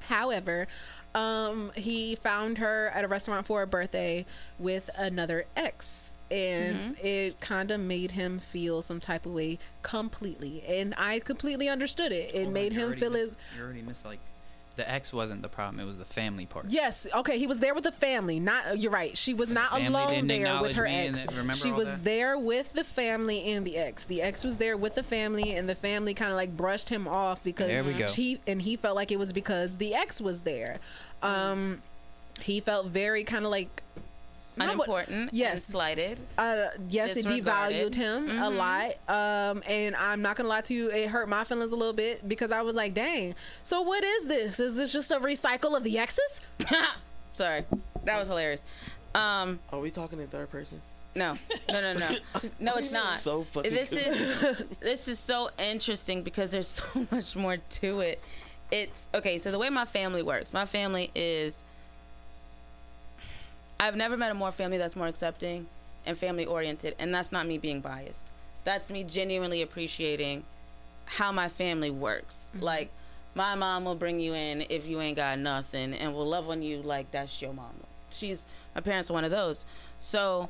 However, 0.09 0.67
um, 1.15 1.71
he 1.75 2.15
found 2.15 2.57
her 2.59 2.89
at 2.93 3.03
a 3.03 3.07
restaurant 3.07 3.47
for 3.47 3.61
a 3.61 3.67
birthday 3.67 4.25
with 4.59 4.89
another 4.95 5.45
ex. 5.55 6.11
And 6.31 6.79
Mm-hmm. 6.79 7.05
it 7.05 7.39
kind 7.41 7.69
of 7.69 7.79
made 7.79 8.11
him 8.11 8.39
feel 8.39 8.81
some 8.81 8.99
type 8.99 9.25
of 9.27 9.33
way 9.33 9.59
completely, 9.83 10.63
and 10.67 10.95
I 10.97 11.19
completely 11.19 11.69
understood 11.69 12.11
it. 12.11 12.33
It 12.33 12.43
Hold 12.43 12.53
made 12.53 12.73
him 12.73 12.95
feel 12.95 13.11
his 13.13 13.35
You 13.55 13.63
already 13.63 13.83
missed 13.83 14.03
like, 14.03 14.19
the 14.75 14.89
ex 14.89 15.13
wasn't 15.13 15.41
the 15.43 15.49
problem. 15.49 15.79
It 15.79 15.85
was 15.85 15.97
the 15.97 16.05
family 16.05 16.45
part. 16.45 16.65
Yes. 16.69 17.05
Okay. 17.13 17.37
He 17.37 17.45
was 17.45 17.59
there 17.59 17.75
with 17.75 17.83
the 17.83 17.91
family. 17.91 18.39
Not. 18.39 18.79
You're 18.79 18.91
right. 18.91 19.15
She 19.17 19.33
was 19.33 19.49
not 19.49 19.71
alone 19.73 20.27
there 20.27 20.61
with 20.61 20.73
her 20.75 20.87
ex. 20.87 21.25
She 21.53 21.71
was 21.71 21.91
that? 21.91 22.03
there 22.03 22.37
with 22.37 22.73
the 22.73 22.83
family 22.83 23.43
and 23.53 23.65
the 23.65 23.77
ex. 23.77 24.05
The 24.05 24.21
ex 24.21 24.43
was 24.43 24.57
there 24.57 24.75
with 24.75 24.95
the 24.95 25.03
family, 25.03 25.55
and 25.55 25.69
the 25.69 25.75
family 25.75 26.13
kind 26.13 26.31
of 26.31 26.37
like 26.37 26.57
brushed 26.57 26.89
him 26.89 27.07
off 27.07 27.43
because 27.43 27.67
There 27.67 27.83
we 27.83 27.93
go. 27.93 28.07
he 28.07 28.39
and 28.47 28.61
he 28.61 28.75
felt 28.75 28.95
like 28.95 29.11
it 29.11 29.19
was 29.19 29.31
because 29.31 29.77
the 29.77 29.93
ex 29.93 30.19
was 30.19 30.43
there. 30.43 30.79
Um, 31.21 31.81
he 32.41 32.59
felt 32.59 32.87
very 32.87 33.23
kind 33.23 33.45
of 33.45 33.51
like. 33.51 33.83
Not 34.57 34.77
what- 34.77 34.87
Unimportant. 34.87 35.33
Yes. 35.33 35.51
And 35.53 35.61
slighted. 35.61 36.19
uh, 36.37 36.65
yes, 36.89 37.15
it 37.17 37.25
devalued 37.25 37.95
him 37.95 38.29
a 38.29 38.49
Mhm. 38.49 38.57
lot. 38.57 38.91
Um, 39.55 39.63
and 39.67 39.95
I'm 39.95 40.21
not 40.21 40.35
gonna 40.35 40.49
lie 40.49 40.61
to 40.61 40.73
you, 40.73 40.89
it 40.91 41.09
hurt 41.09 41.27
my 41.29 41.43
feelings 41.43 41.71
a 41.71 41.75
little 41.75 41.93
bit 41.93 42.27
because 42.27 42.51
I 42.51 42.61
was 42.61 42.75
like, 42.75 42.93
dang. 42.93 43.35
So 43.63 43.81
what 43.81 44.03
is 44.03 44.27
this? 44.27 44.59
Is 44.59 44.75
this 44.77 44.91
just 44.93 45.11
a 45.11 45.19
recycle 45.19 45.75
of 45.75 45.83
the 45.83 45.97
exes? 45.97 46.41
Sorry. 47.33 47.65
That 48.05 48.19
was 48.19 48.27
hilarious. 48.27 48.63
Um, 49.15 49.59
Are 49.71 49.79
we 49.79 49.91
talking 49.91 50.19
in 50.19 50.27
third 50.27 50.49
person? 50.51 50.81
no, 51.15 51.37
no, 51.69 51.79
no, 51.81 51.93
no, 51.93 52.09
no. 52.59 52.73
It's 52.75 52.91
not. 53.01 53.19
So 53.19 53.43
fucking 53.43 53.71
this 53.71 53.91
is 53.91 54.69
this 54.79 55.07
is 55.07 55.19
so 55.19 55.49
interesting 55.59 56.23
because 56.23 56.51
there's 56.51 56.67
so 56.67 56.83
much 57.11 57.35
more 57.35 57.57
to 57.57 57.99
it. 58.01 58.19
It's 58.71 59.09
okay. 59.13 59.37
So 59.37 59.51
the 59.51 59.59
way 59.59 59.69
my 59.69 59.85
family 59.85 60.23
works, 60.23 60.51
my 60.53 60.65
family 60.65 61.11
is. 61.15 61.63
I've 63.79 63.95
never 63.95 64.15
met 64.17 64.31
a 64.31 64.33
more 64.33 64.51
family 64.51 64.77
that's 64.77 64.95
more 64.95 65.07
accepting 65.07 65.67
and 66.05 66.17
family 66.17 66.45
oriented, 66.45 66.95
and 66.99 67.13
that's 67.13 67.31
not 67.31 67.47
me 67.47 67.57
being 67.57 67.81
biased. 67.81 68.27
That's 68.63 68.89
me 68.89 69.03
genuinely 69.03 69.61
appreciating 69.61 70.43
how 71.05 71.31
my 71.31 71.49
family 71.49 71.91
works. 71.91 72.49
Mm-hmm. 72.55 72.63
Like, 72.63 72.91
my 73.35 73.55
mom 73.55 73.85
will 73.85 73.95
bring 73.95 74.19
you 74.19 74.33
in 74.33 74.65
if 74.69 74.85
you 74.85 75.01
ain't 75.01 75.17
got 75.17 75.39
nothing, 75.39 75.93
and 75.93 76.13
will 76.13 76.25
love 76.25 76.49
on 76.49 76.61
you 76.61 76.81
like 76.81 77.11
that's 77.11 77.41
your 77.41 77.53
mama. 77.53 77.71
She's 78.09 78.45
my 78.75 78.81
parents 78.81 79.09
are 79.09 79.13
one 79.13 79.23
of 79.23 79.31
those. 79.31 79.65
So, 79.99 80.49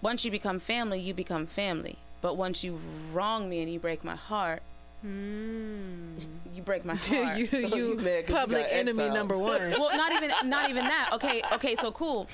once 0.00 0.24
you 0.24 0.30
become 0.30 0.58
family, 0.58 0.98
you 0.98 1.14
become 1.14 1.46
family. 1.46 1.96
But 2.20 2.36
once 2.36 2.62
you 2.62 2.78
wrong 3.12 3.50
me 3.50 3.60
and 3.60 3.72
you 3.72 3.78
break 3.78 4.04
my 4.04 4.16
heart, 4.16 4.62
Hmm. 5.02 6.16
you 6.54 6.62
break 6.62 6.84
my 6.84 6.94
heart. 7.02 7.36
you, 7.38 7.46
you, 7.52 7.58
You 7.76 7.96
mad 7.96 8.26
'cause 8.26 8.28
you 8.28 8.34
public 8.36 8.66
enemy 8.70 8.88
exiled. 8.90 9.14
number 9.14 9.36
one. 9.36 9.60
well, 9.72 9.96
not 9.96 10.12
even 10.12 10.30
not 10.48 10.70
even 10.70 10.84
that. 10.84 11.10
Okay, 11.14 11.42
okay, 11.52 11.74
so 11.74 11.90
cool. 11.90 12.28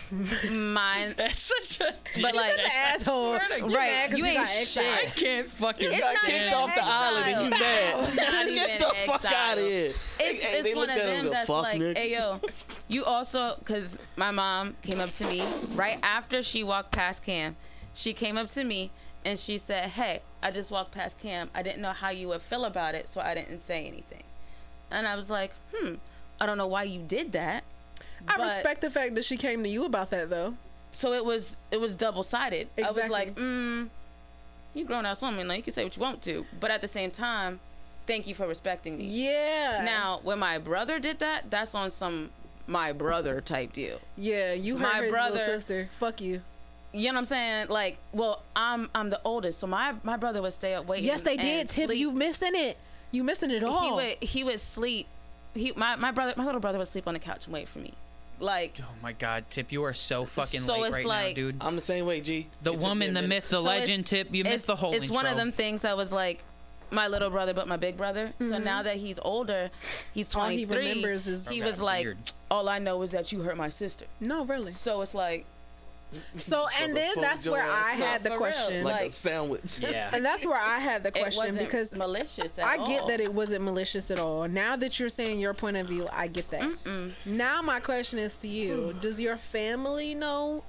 Mine, 0.50 1.14
That's 1.16 1.50
such 1.68 1.88
a. 1.88 2.20
but 2.20 2.34
like, 2.34 2.58
asshole. 2.58 3.36
swear 3.36 3.40
to 3.60 3.68
You 3.68 3.74
right? 3.76 4.08
You 4.10 4.16
you 4.18 4.24
ain't 4.26 4.36
got 4.36 4.48
exiled. 4.54 4.86
I 4.86 5.04
can't 5.06 5.48
fucking. 5.48 5.90
It's 5.92 6.00
got 6.00 6.14
not 6.14 6.22
kicked 6.24 6.40
even 6.42 6.52
off 6.54 6.74
the 6.74 6.84
island 6.84 7.26
and 7.26 7.44
you 7.44 7.50
mad. 7.50 7.94
exile. 8.04 8.32
Not 8.32 8.46
Get 8.54 8.78
the 8.80 8.94
fuck 9.06 9.24
out 9.32 9.58
of 9.58 9.64
here. 9.64 9.86
It's, 9.88 10.18
Hey, 10.20 10.36
hey, 10.36 10.62
they 10.62 10.68
it's 10.70 10.76
one 10.76 10.90
of 10.90 10.96
them 10.96 11.30
that's 11.30 11.46
"Fuck, 11.46 11.62
like, 11.62 11.80
nigga." 11.80 11.96
hey 11.96 12.12
yo, 12.12 12.40
you 12.88 13.04
also, 13.04 13.54
because 13.60 13.98
my 14.16 14.30
mom 14.30 14.76
came 14.82 15.00
up 15.00 15.10
to 15.10 15.24
me 15.26 15.42
right 15.74 15.98
after 16.02 16.42
she 16.42 16.62
walked 16.64 16.92
past 16.92 17.22
Cam. 17.22 17.56
She 17.94 18.12
came 18.12 18.36
up 18.36 18.48
to 18.48 18.62
me 18.64 18.90
and 19.24 19.38
she 19.38 19.58
said, 19.58 19.90
hey, 19.90 20.22
I 20.42 20.50
just 20.50 20.70
walked 20.70 20.92
past 20.92 21.18
Cam. 21.18 21.50
I 21.54 21.62
didn't 21.62 21.82
know 21.82 21.92
how 21.92 22.10
you 22.10 22.28
would 22.28 22.42
feel 22.42 22.64
about 22.64 22.94
it, 22.94 23.08
so 23.08 23.20
I 23.20 23.34
didn't 23.34 23.60
say 23.60 23.86
anything. 23.86 24.22
And 24.90 25.06
I 25.06 25.16
was 25.16 25.28
like, 25.30 25.52
hmm, 25.74 25.94
I 26.40 26.46
don't 26.46 26.58
know 26.58 26.66
why 26.66 26.84
you 26.84 27.00
did 27.02 27.32
that. 27.32 27.64
I 28.26 28.36
respect 28.42 28.80
the 28.80 28.90
fact 28.90 29.14
that 29.16 29.24
she 29.24 29.36
came 29.36 29.62
to 29.62 29.68
you 29.68 29.84
about 29.84 30.10
that 30.10 30.30
though. 30.30 30.54
So 30.90 31.12
it 31.12 31.24
was 31.24 31.58
it 31.70 31.80
was 31.80 31.94
double 31.94 32.22
sided. 32.22 32.68
I 32.78 32.82
was 32.88 32.96
like, 33.08 33.34
mm, 33.36 33.88
you 34.74 34.84
grown 34.84 35.06
ass 35.06 35.20
woman, 35.20 35.46
like 35.48 35.58
you 35.58 35.62
can 35.64 35.72
say 35.72 35.84
what 35.84 35.96
you 35.96 36.02
want 36.02 36.22
to, 36.22 36.46
but 36.58 36.70
at 36.70 36.80
the 36.80 36.88
same 36.88 37.10
time, 37.10 37.60
thank 38.06 38.26
you 38.26 38.34
for 38.34 38.46
respecting 38.48 38.98
me. 38.98 39.04
Yeah. 39.04 39.82
Now, 39.84 40.20
when 40.22 40.38
my 40.38 40.58
brother 40.58 40.98
did 40.98 41.18
that, 41.20 41.50
that's 41.50 41.74
on 41.74 41.90
some 41.90 42.30
my 42.66 42.92
brother 42.92 43.40
type 43.40 43.72
deal. 43.72 44.00
Yeah, 44.16 44.52
you 44.52 44.76
My 44.78 45.00
his 45.02 45.10
brother- 45.10 45.34
little 45.38 45.46
sister. 45.46 45.88
Fuck 45.98 46.20
you. 46.20 46.42
You 46.92 47.08
know 47.08 47.14
what 47.14 47.18
I'm 47.18 47.24
saying? 47.26 47.68
Like, 47.68 47.98
well, 48.12 48.42
I'm 48.56 48.88
I'm 48.94 49.10
the 49.10 49.20
oldest, 49.24 49.58
so 49.58 49.66
my 49.66 49.94
my 50.02 50.16
brother 50.16 50.40
would 50.40 50.52
stay 50.52 50.74
up 50.74 50.86
waiting. 50.86 51.04
Yes, 51.06 51.22
they 51.22 51.36
did. 51.36 51.68
Tip, 51.68 51.88
sleep. 51.88 51.98
you 51.98 52.10
missing 52.12 52.52
it. 52.54 52.78
You 53.10 53.24
missing 53.24 53.50
it 53.50 53.62
all. 53.62 53.82
He 53.82 53.92
would 53.92 54.16
he 54.22 54.44
would 54.44 54.60
sleep. 54.60 55.06
He 55.54 55.72
my 55.76 55.96
my 55.96 56.12
brother 56.12 56.34
my 56.36 56.44
little 56.44 56.60
brother 56.60 56.78
would 56.78 56.86
sleep 56.86 57.06
on 57.06 57.14
the 57.14 57.20
couch 57.20 57.44
and 57.46 57.52
wait 57.54 57.68
for 57.68 57.78
me. 57.78 57.92
Like 58.40 58.78
Oh 58.80 58.84
my 59.02 59.12
God, 59.12 59.44
Tip, 59.50 59.72
you 59.72 59.82
are 59.84 59.92
so 59.92 60.24
fucking 60.24 60.60
So 60.60 60.74
late 60.78 60.86
it's 60.86 60.94
right 60.96 61.04
like- 61.06 61.36
now, 61.36 61.42
dude. 61.42 61.56
I'm 61.60 61.74
the 61.74 61.82
same 61.82 62.06
way, 62.06 62.20
G. 62.20 62.46
The 62.62 62.72
It 62.72 62.80
woman, 62.80 63.12
the 63.14 63.22
myth, 63.22 63.44
the 63.44 63.56
So 63.56 63.60
legend. 63.62 64.06
Tip, 64.06 64.32
you 64.32 64.44
missed 64.44 64.66
the 64.66 64.76
whole 64.76 64.92
It's 64.92 65.02
intro. 65.04 65.16
one 65.16 65.26
of 65.26 65.36
them 65.36 65.52
things 65.52 65.82
that 65.82 65.96
was 65.96 66.12
like 66.12 66.42
my 66.90 67.08
little 67.08 67.30
brother, 67.30 67.52
but 67.52 67.66
my 67.68 67.76
big 67.76 67.96
brother. 67.96 68.32
So 68.38 68.44
mm-hmm. 68.46 68.64
now 68.64 68.82
that 68.82 68.96
he's 68.96 69.18
older, 69.20 69.70
he's 70.14 70.34
All 70.34 70.48
he 70.48 70.64
23. 70.64 70.88
remembers 70.88 71.26
is- 71.26 71.48
he 71.48 71.62
was 71.62 71.78
God, 71.80 71.84
like, 71.84 72.08
all 72.50 72.68
I 72.68 72.78
know 72.78 73.02
is 73.02 73.10
that 73.10 73.32
you 73.32 73.42
hurt 73.42 73.56
my 73.56 73.68
sister. 73.68 74.06
no, 74.20 74.44
really. 74.44 74.72
So 74.72 75.02
it's 75.02 75.14
like, 75.14 75.44
So, 76.36 76.66
and 76.80 76.96
then 76.96 77.12
that's 77.16 77.46
where 77.46 77.62
I 77.62 77.92
had 77.92 78.22
the 78.22 78.30
question. 78.30 78.84
like, 78.84 79.08
a 79.08 79.10
sandwich. 79.10 79.80
Yeah. 79.80 80.10
and 80.14 80.24
that's 80.24 80.44
where 80.46 80.58
I 80.58 80.78
had 80.78 81.02
the 81.02 81.08
it 81.16 81.20
question 81.20 81.46
wasn't 81.46 81.66
because 81.66 81.94
malicious. 81.94 82.58
At 82.58 82.66
I 82.66 82.76
get 82.86 83.02
all. 83.02 83.08
that 83.08 83.20
it 83.20 83.32
wasn't 83.32 83.64
malicious 83.64 84.10
at 84.10 84.18
all. 84.18 84.48
Now 84.48 84.76
that 84.76 84.98
you're 84.98 85.08
saying 85.08 85.38
your 85.40 85.54
point 85.54 85.76
of 85.76 85.86
view, 85.88 86.06
I 86.12 86.26
get 86.28 86.50
that. 86.50 86.70
Now 87.26 87.60
my 87.62 87.80
question 87.80 88.18
is 88.18 88.38
to 88.38 88.48
you: 88.48 88.94
Does 89.02 89.20
your 89.20 89.36
family 89.36 90.14
know 90.14 90.64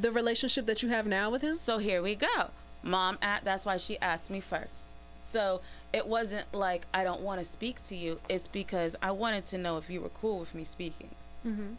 the 0.00 0.12
relationship 0.12 0.66
that 0.66 0.82
you 0.82 0.90
have 0.90 1.06
now 1.06 1.30
with 1.30 1.42
him? 1.42 1.54
So 1.54 1.78
here 1.78 2.02
we 2.02 2.14
go. 2.14 2.50
Mom, 2.82 3.18
that's 3.20 3.64
why 3.64 3.78
she 3.78 3.98
asked 3.98 4.30
me 4.30 4.40
first. 4.40 4.82
So 5.30 5.60
it 5.92 6.06
wasn't 6.06 6.52
like 6.54 6.86
I 6.94 7.04
don't 7.04 7.20
want 7.22 7.40
to 7.40 7.44
speak 7.44 7.84
to 7.86 7.96
you. 7.96 8.20
It's 8.28 8.46
because 8.46 8.96
I 9.02 9.10
wanted 9.10 9.44
to 9.46 9.58
know 9.58 9.76
if 9.78 9.90
you 9.90 10.00
were 10.00 10.10
cool 10.10 10.38
with 10.38 10.54
me 10.54 10.64
speaking. 10.64 11.10
Mm-hmm. 11.46 11.74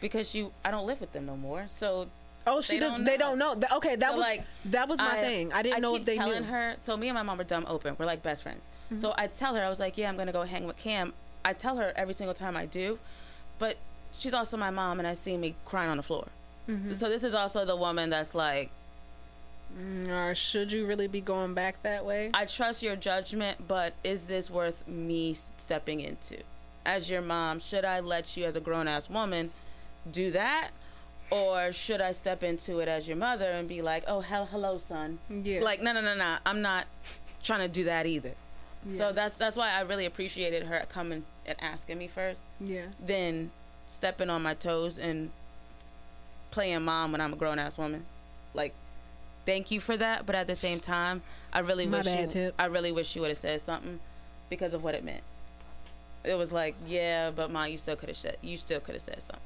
Because 0.00 0.34
you, 0.34 0.52
I 0.64 0.70
don't 0.70 0.86
live 0.86 1.00
with 1.00 1.12
them 1.12 1.26
no 1.26 1.36
more. 1.36 1.64
So 1.68 2.08
Oh, 2.46 2.60
she 2.62 2.74
They 2.74 2.80
does. 2.80 2.90
don't 2.92 3.04
They 3.04 3.16
don't 3.18 3.38
know. 3.38 3.54
Okay, 3.74 3.96
that 3.96 4.08
So, 4.10 4.12
was 4.16 4.20
like, 4.20 4.44
that 4.66 4.88
was 4.88 4.98
my 4.98 5.18
I- 5.18 5.20
thing. 5.20 5.52
I 5.52 5.62
didn't 5.62 5.82
know 5.82 5.92
keep 5.92 6.00
if 6.00 6.06
they 6.06 6.16
telling 6.16 6.42
knew. 6.42 6.48
her. 6.50 6.76
So 6.80 6.96
me 6.96 7.08
and 7.08 7.14
my 7.14 7.22
mom 7.22 7.38
are 7.40 7.44
dumb 7.44 7.66
open. 7.68 7.96
We're 7.98 8.06
like 8.06 8.22
best 8.22 8.42
friends. 8.42 8.64
So 8.96 9.14
I 9.16 9.26
tell 9.28 9.54
her, 9.54 9.62
I 9.62 9.68
was 9.68 9.78
like, 9.78 9.96
yeah, 9.98 10.08
I'm 10.08 10.16
gonna 10.16 10.32
go 10.32 10.42
hang 10.42 10.66
with 10.66 10.76
Cam. 10.78 11.12
I 11.44 11.52
tell 11.52 11.76
her 11.76 11.92
every 11.94 12.14
single 12.14 12.34
time 12.34 12.56
I 12.56 12.66
do, 12.66 12.98
but 13.58 13.76
she's 14.18 14.34
also 14.34 14.56
my 14.56 14.70
mom, 14.70 14.98
and 14.98 15.06
I 15.06 15.12
see 15.14 15.36
me 15.36 15.54
crying 15.64 15.90
on 15.90 15.96
the 15.98 16.02
floor. 16.02 16.26
So 16.94 17.08
this 17.08 17.22
is 17.24 17.34
also 17.34 17.64
the 17.64 17.76
woman 17.76 18.10
that's 18.10 18.34
like, 18.34 18.70
Mm, 19.78 20.08
Or 20.08 20.34
should 20.34 20.72
you 20.72 20.84
really 20.86 21.06
be 21.06 21.20
going 21.20 21.54
back 21.54 21.80
that 21.84 22.04
way? 22.04 22.30
I 22.34 22.44
trust 22.46 22.82
your 22.82 22.96
judgment, 22.96 23.68
but 23.68 23.92
is 24.02 24.26
this 24.26 24.50
worth 24.50 24.86
me 24.88 25.34
stepping 25.58 26.00
into? 26.00 26.38
As 26.84 27.10
your 27.10 27.20
mom, 27.20 27.60
should 27.60 27.84
I 27.84 28.00
let 28.00 28.36
you, 28.36 28.44
as 28.44 28.56
a 28.56 28.60
grown 28.60 28.88
ass 28.88 29.10
woman, 29.10 29.50
do 30.10 30.30
that? 30.30 30.70
Or 31.30 31.72
should 31.72 32.00
I 32.00 32.12
step 32.12 32.42
into 32.42 32.78
it 32.80 32.88
as 32.88 33.06
your 33.06 33.16
mother 33.16 33.50
and 33.52 33.68
be 33.68 33.82
like, 33.82 34.04
oh, 34.08 34.20
hell, 34.20 34.46
hello, 34.46 34.78
son? 34.78 35.18
Yeah. 35.28 35.60
Like, 35.60 35.80
no, 35.80 35.92
no, 35.92 36.00
no, 36.00 36.16
no. 36.16 36.38
I'm 36.44 36.62
not 36.62 36.86
trying 37.42 37.60
to 37.60 37.68
do 37.68 37.84
that 37.84 38.06
either. 38.06 38.32
Yeah. 38.84 38.98
So 38.98 39.12
that's 39.12 39.34
that's 39.34 39.56
why 39.56 39.70
I 39.72 39.82
really 39.82 40.06
appreciated 40.06 40.64
her 40.64 40.84
coming 40.88 41.24
and 41.46 41.56
asking 41.60 41.98
me 41.98 42.08
first, 42.08 42.40
yeah. 42.60 42.86
then 42.98 43.50
stepping 43.86 44.30
on 44.30 44.42
my 44.42 44.54
toes 44.54 44.98
and 44.98 45.30
playing 46.50 46.82
mom 46.82 47.12
when 47.12 47.20
I'm 47.20 47.32
a 47.32 47.36
grown 47.36 47.58
ass 47.58 47.76
woman. 47.76 48.06
Like, 48.54 48.74
thank 49.46 49.70
you 49.70 49.80
for 49.80 49.96
that, 49.96 50.26
but 50.26 50.34
at 50.34 50.46
the 50.46 50.54
same 50.54 50.80
time, 50.80 51.22
I 51.52 51.60
really 51.60 51.86
My 51.86 51.98
wish 51.98 52.06
you, 52.06 52.26
Tip. 52.26 52.54
I 52.58 52.66
really 52.66 52.92
wish 52.92 53.14
you 53.14 53.20
would 53.22 53.30
have 53.30 53.38
said 53.38 53.60
something 53.60 54.00
because 54.48 54.74
of 54.74 54.82
what 54.82 54.94
it 54.94 55.04
meant. 55.04 55.22
It 56.24 56.34
was 56.34 56.52
like, 56.52 56.74
yeah, 56.86 57.30
but 57.30 57.50
mom, 57.50 57.68
you 57.68 57.78
still 57.78 57.96
could 57.96 58.08
have 58.10 58.18
said 58.18 58.36
you 58.42 58.56
still 58.56 58.80
could 58.80 58.94
have 58.94 59.02
said 59.02 59.22
something 59.22 59.40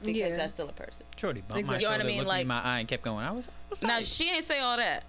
because 0.00 0.16
Yeah. 0.16 0.36
that's 0.36 0.52
still 0.54 0.68
a 0.68 0.72
person. 0.72 1.04
Shorty 1.16 1.40
bumped 1.42 1.60
Exactly. 1.60 1.74
my 1.74 1.78
You 1.80 1.84
know 1.84 1.90
what 1.90 1.94
I 1.94 1.98
shoulder, 1.98 2.08
mean? 2.08 2.18
looked 2.18 2.28
Like- 2.28 2.42
in 2.42 2.48
my 2.48 2.62
eye, 2.62 2.78
and 2.80 2.88
kept 2.88 3.02
going. 3.02 3.24
I 3.26 3.30
was, 3.32 3.48
I 3.48 3.50
was 3.70 3.82
Now 3.82 3.96
like, 3.96 4.04
she 4.04 4.30
ain't 4.30 4.44
say 4.44 4.58
all 4.60 4.76
that. 4.78 5.04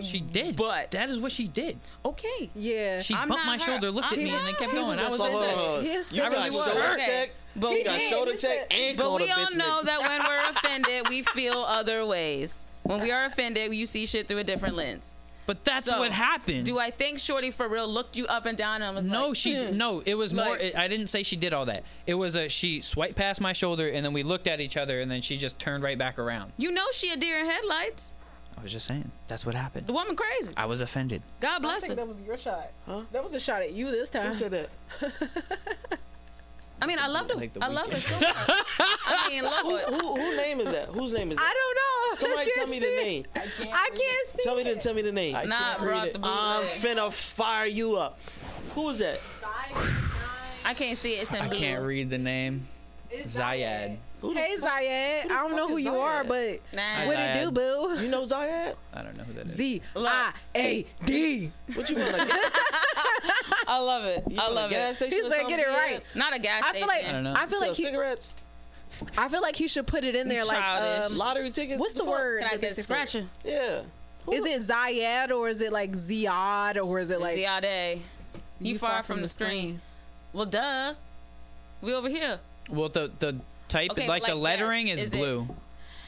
she 0.00 0.20
did, 0.20 0.56
but- 0.56 0.90
that 0.92 1.10
is 1.10 1.18
what 1.18 1.32
she 1.32 1.46
did. 1.46 1.78
Okay. 2.04 2.48
Yeah. 2.54 3.02
She 3.02 3.14
I'm 3.14 3.28
bumped 3.28 3.44
my 3.44 3.58
her. 3.58 3.64
shoulder, 3.64 3.90
looked 3.90 4.06
at 4.06 4.12
I'm 4.12 4.18
me, 4.24 4.30
and 4.30 4.46
then 4.46 4.54
kept 4.54 4.70
her. 4.70 4.76
going. 4.78 4.98
I 4.98 5.08
was 5.08 5.16
So, 5.18 5.24
like, 5.24 5.32
hold 5.32 5.44
on, 5.44 5.50
hold 5.56 5.78
on. 5.80 5.84
His 5.84 6.10
You 6.12 6.22
I 6.22 6.28
got 6.30 6.32
really 6.32 6.50
was. 6.56 6.64
shoulder 6.66 6.92
Okay. 6.94 7.04
check. 7.06 7.30
But 7.56 7.68
You 7.70 7.74
we 7.74 7.82
got 7.84 7.98
did. 7.98 8.10
shoulder 8.10 8.32
He 8.32 8.38
check 8.38 8.72
and 8.72 8.96
But 8.96 9.12
we 9.20 9.30
all 9.30 9.54
know 9.56 9.82
that 9.82 10.00
when 10.00 10.22
we're 10.22 10.50
offended, 10.50 11.08
we 11.08 11.22
feel 11.22 11.58
other 11.64 12.06
ways. 12.06 12.64
When 12.84 13.00
we 13.02 13.10
are 13.10 13.24
offended, 13.26 13.74
you 13.74 13.84
see 13.86 14.06
shit 14.06 14.26
through 14.28 14.38
a 14.38 14.44
different 14.44 14.76
lens. 14.76 15.12
But 15.50 15.64
that's 15.64 15.86
So, 15.86 15.98
what 15.98 16.12
happened. 16.12 16.64
Do 16.64 16.78
I 16.78 16.90
think 16.92 17.18
Shorty 17.18 17.50
for 17.50 17.66
real 17.68 17.88
looked 17.88 18.16
you 18.16 18.24
up 18.28 18.46
and 18.46 18.56
down 18.56 18.82
and 18.82 18.94
was 18.94 19.04
like, 19.04 19.12
No, 19.12 19.28
like, 19.28 19.36
she 19.36 19.60
"Hmm." 19.60 19.76
no. 19.76 20.00
It 20.06 20.14
was 20.14 20.32
more. 20.32 20.50
Like- 20.50 20.76
I 20.76 20.86
didn't 20.86 21.08
say 21.08 21.24
she 21.24 21.34
did 21.34 21.52
all 21.52 21.66
that. 21.66 21.82
It 22.06 22.14
was 22.14 22.36
a 22.36 22.48
she 22.48 22.82
swiped 22.82 23.16
past 23.16 23.40
my 23.40 23.52
shoulder, 23.52 23.88
and 23.88 24.04
then 24.04 24.12
we 24.12 24.22
looked 24.22 24.46
at 24.46 24.60
each 24.60 24.76
other, 24.76 25.00
and 25.00 25.10
then 25.10 25.22
she 25.22 25.36
just 25.36 25.58
turned 25.58 25.82
right 25.82 25.98
back 25.98 26.20
around. 26.20 26.52
You 26.56 26.70
know 26.70 26.86
she 26.92 27.10
a 27.10 27.16
deer 27.16 27.40
in 27.40 27.46
headlights. 27.46 28.14
I 28.56 28.62
was 28.62 28.70
just 28.72 28.86
saying 28.86 29.10
that's 29.26 29.44
what 29.44 29.54
happened. 29.56 29.86
The 29.88 29.92
woman 29.92 30.14
crazy. 30.14 30.54
I 30.56 30.66
was 30.66 30.82
offended. 30.82 31.22
God 31.40 31.56
I 31.56 31.58
bless 31.58 31.80
think 31.80 31.90
her. 31.92 31.96
that 31.96 32.06
was 32.08 32.20
your 32.20 32.36
shot. 32.36 32.70
Huh? 32.86 33.02
That 33.10 33.24
was 33.24 33.34
a 33.34 33.40
shot 33.40 33.62
at 33.62 33.72
you 33.72 33.90
this 33.90 34.08
time. 34.10 34.28
Who 34.28 34.34
said 34.34 34.50
that? 34.52 34.70
I 36.82 36.86
mean, 36.86 36.98
I 36.98 37.06
love 37.08 37.28
her. 37.30 37.34
Like 37.36 37.52
the 37.52 37.62
I 37.64 37.68
love 37.68 37.86
her 37.86 37.94
weekend. 37.94 38.02
so 38.02 38.14
much. 38.20 38.34
I 39.06 39.28
mean, 39.28 39.44
Lord. 39.44 39.82
Who, 39.84 40.16
who 40.16 40.36
name 40.36 40.60
is 40.60 40.70
that? 40.70 40.88
Whose 40.88 41.12
name 41.12 41.30
is 41.32 41.38
that? 41.38 41.44
I 41.44 41.54
don't 41.54 41.74
know. 41.76 41.80
I 42.12 42.14
Somebody 42.16 42.50
can't 42.50 42.56
tell 42.56 42.66
me 42.68 42.78
the 42.80 42.86
name. 42.86 43.24
I 43.72 43.90
can't 43.94 44.28
see. 44.28 44.42
Tell 44.42 44.56
me 44.56 44.62
the 44.64 44.76
tell 44.76 44.94
me 44.94 45.02
the 45.02 45.12
name. 45.12 45.36
I 45.36 45.44
Nah, 45.44 45.56
can't 45.58 45.80
read 45.80 45.86
brought 45.86 46.06
it. 46.08 46.12
the 46.14 46.20
I'm 46.22 46.64
finna 46.64 47.12
fire 47.12 47.66
you 47.66 47.96
up. 47.96 48.18
Who 48.74 48.88
is 48.88 48.98
that? 48.98 49.20
I 50.64 50.74
can't 50.74 50.96
see 50.98 51.14
it. 51.14 51.22
It's 51.22 51.32
in 51.34 51.40
I 51.42 51.48
blue. 51.48 51.58
can't 51.58 51.82
read 51.84 52.10
the 52.10 52.18
name. 52.18 52.66
It's 53.10 53.36
Zayad. 53.36 53.88
Who 53.90 53.94
the 53.94 54.09
Hey 54.22 54.56
fuck- 54.56 54.70
Zayed, 54.82 55.24
I 55.24 55.28
don't 55.28 55.52
know 55.56 55.66
who 55.66 55.72
who 55.74 55.78
is 55.78 55.84
you 55.84 55.96
are, 55.96 56.24
but 56.24 56.60
Nah. 56.74 57.06
what 57.06 57.18
it 57.18 57.40
do, 57.42 57.50
Zayed. 57.50 57.54
boo? 57.54 58.02
You 58.02 58.08
know 58.10 58.24
Zayad? 58.24 58.74
I 58.92 59.02
don't 59.02 59.16
know 59.16 59.24
who 59.24 59.32
that 59.34 59.46
is. 59.46 59.52
Z 59.52 59.82
I 59.96 60.00
A 60.00 60.00
D. 60.00 60.00
Look. 60.00 60.12
I 60.12 60.32
A 60.58 60.86
D. 61.04 61.52
What 61.74 61.88
you 61.90 61.96
want? 61.96 62.18
Like, 62.18 62.28
I 63.66 63.78
love 63.78 64.04
it. 64.04 64.24
you 64.30 64.38
I 64.40 64.48
love 64.50 64.70
gas 64.70 64.92
it. 64.92 64.96
station 65.08 65.18
He 65.20 65.26
or 65.26 65.30
said, 65.30 65.48
"Get 65.48 65.60
it 65.60 65.66
Yeah. 65.68 65.76
right." 65.76 66.02
Not 66.14 66.34
a 66.34 66.38
gas 66.38 66.62
I 66.64 66.70
station. 66.70 66.88
feel 66.88 66.96
like 66.96 67.08
I 67.08 67.12
don't 67.12 67.24
know. 67.24 67.34
I 67.36 67.46
feel 67.46 67.58
Sell 67.58 67.68
like 67.68 67.76
he, 67.76 67.82
cigarettes, 67.84 68.34
I 69.16 69.28
feel 69.28 69.40
like 69.42 69.56
he 69.56 69.68
should 69.68 69.86
put 69.86 70.04
it 70.04 70.14
in 70.16 70.28
there 70.28 70.44
like 70.44 70.58
Childish. 70.58 71.12
um, 71.12 71.18
lottery 71.18 71.50
tickets. 71.50 71.80
what's 71.80 71.94
the 71.94 72.00
fuck? 72.00 72.08
word? 72.08 72.40
Can 72.42 72.48
I 72.48 72.52
that 72.52 72.60
they 72.60 72.66
get 72.68 72.74
say 72.76 72.82
a 72.82 72.84
for 72.84 72.94
it? 72.94 73.08
scratcher? 73.08 73.26
Yeah. 73.44 73.82
Is 74.30 74.44
it 74.44 74.62
Zayed 74.68 75.30
or 75.30 75.48
is 75.48 75.60
it 75.60 75.72
like 75.72 75.92
Ziad 75.92 76.84
or 76.84 76.98
is 77.00 77.10
it 77.10 77.20
like 77.20 77.36
Ziade. 77.38 78.00
You, 78.60 78.78
far, 78.78 79.02
from, 79.02 79.22
the 79.22 79.28
screen. 79.28 79.80
Well, 80.34 80.44
duh. 80.44 80.92
We 81.80 81.94
over 81.94 82.08
here. 82.10 82.38
Well, 82.68 82.90
the 82.90 83.10
the 83.18 83.36
type 83.70 83.90
Okay, 83.92 84.06
like, 84.08 84.22
but 84.22 84.28
the 84.30 84.34
lettering 84.34 84.88
yes, 84.88 84.98
is, 84.98 85.08
is 85.08 85.14
it- 85.14 85.18
blue. 85.18 85.48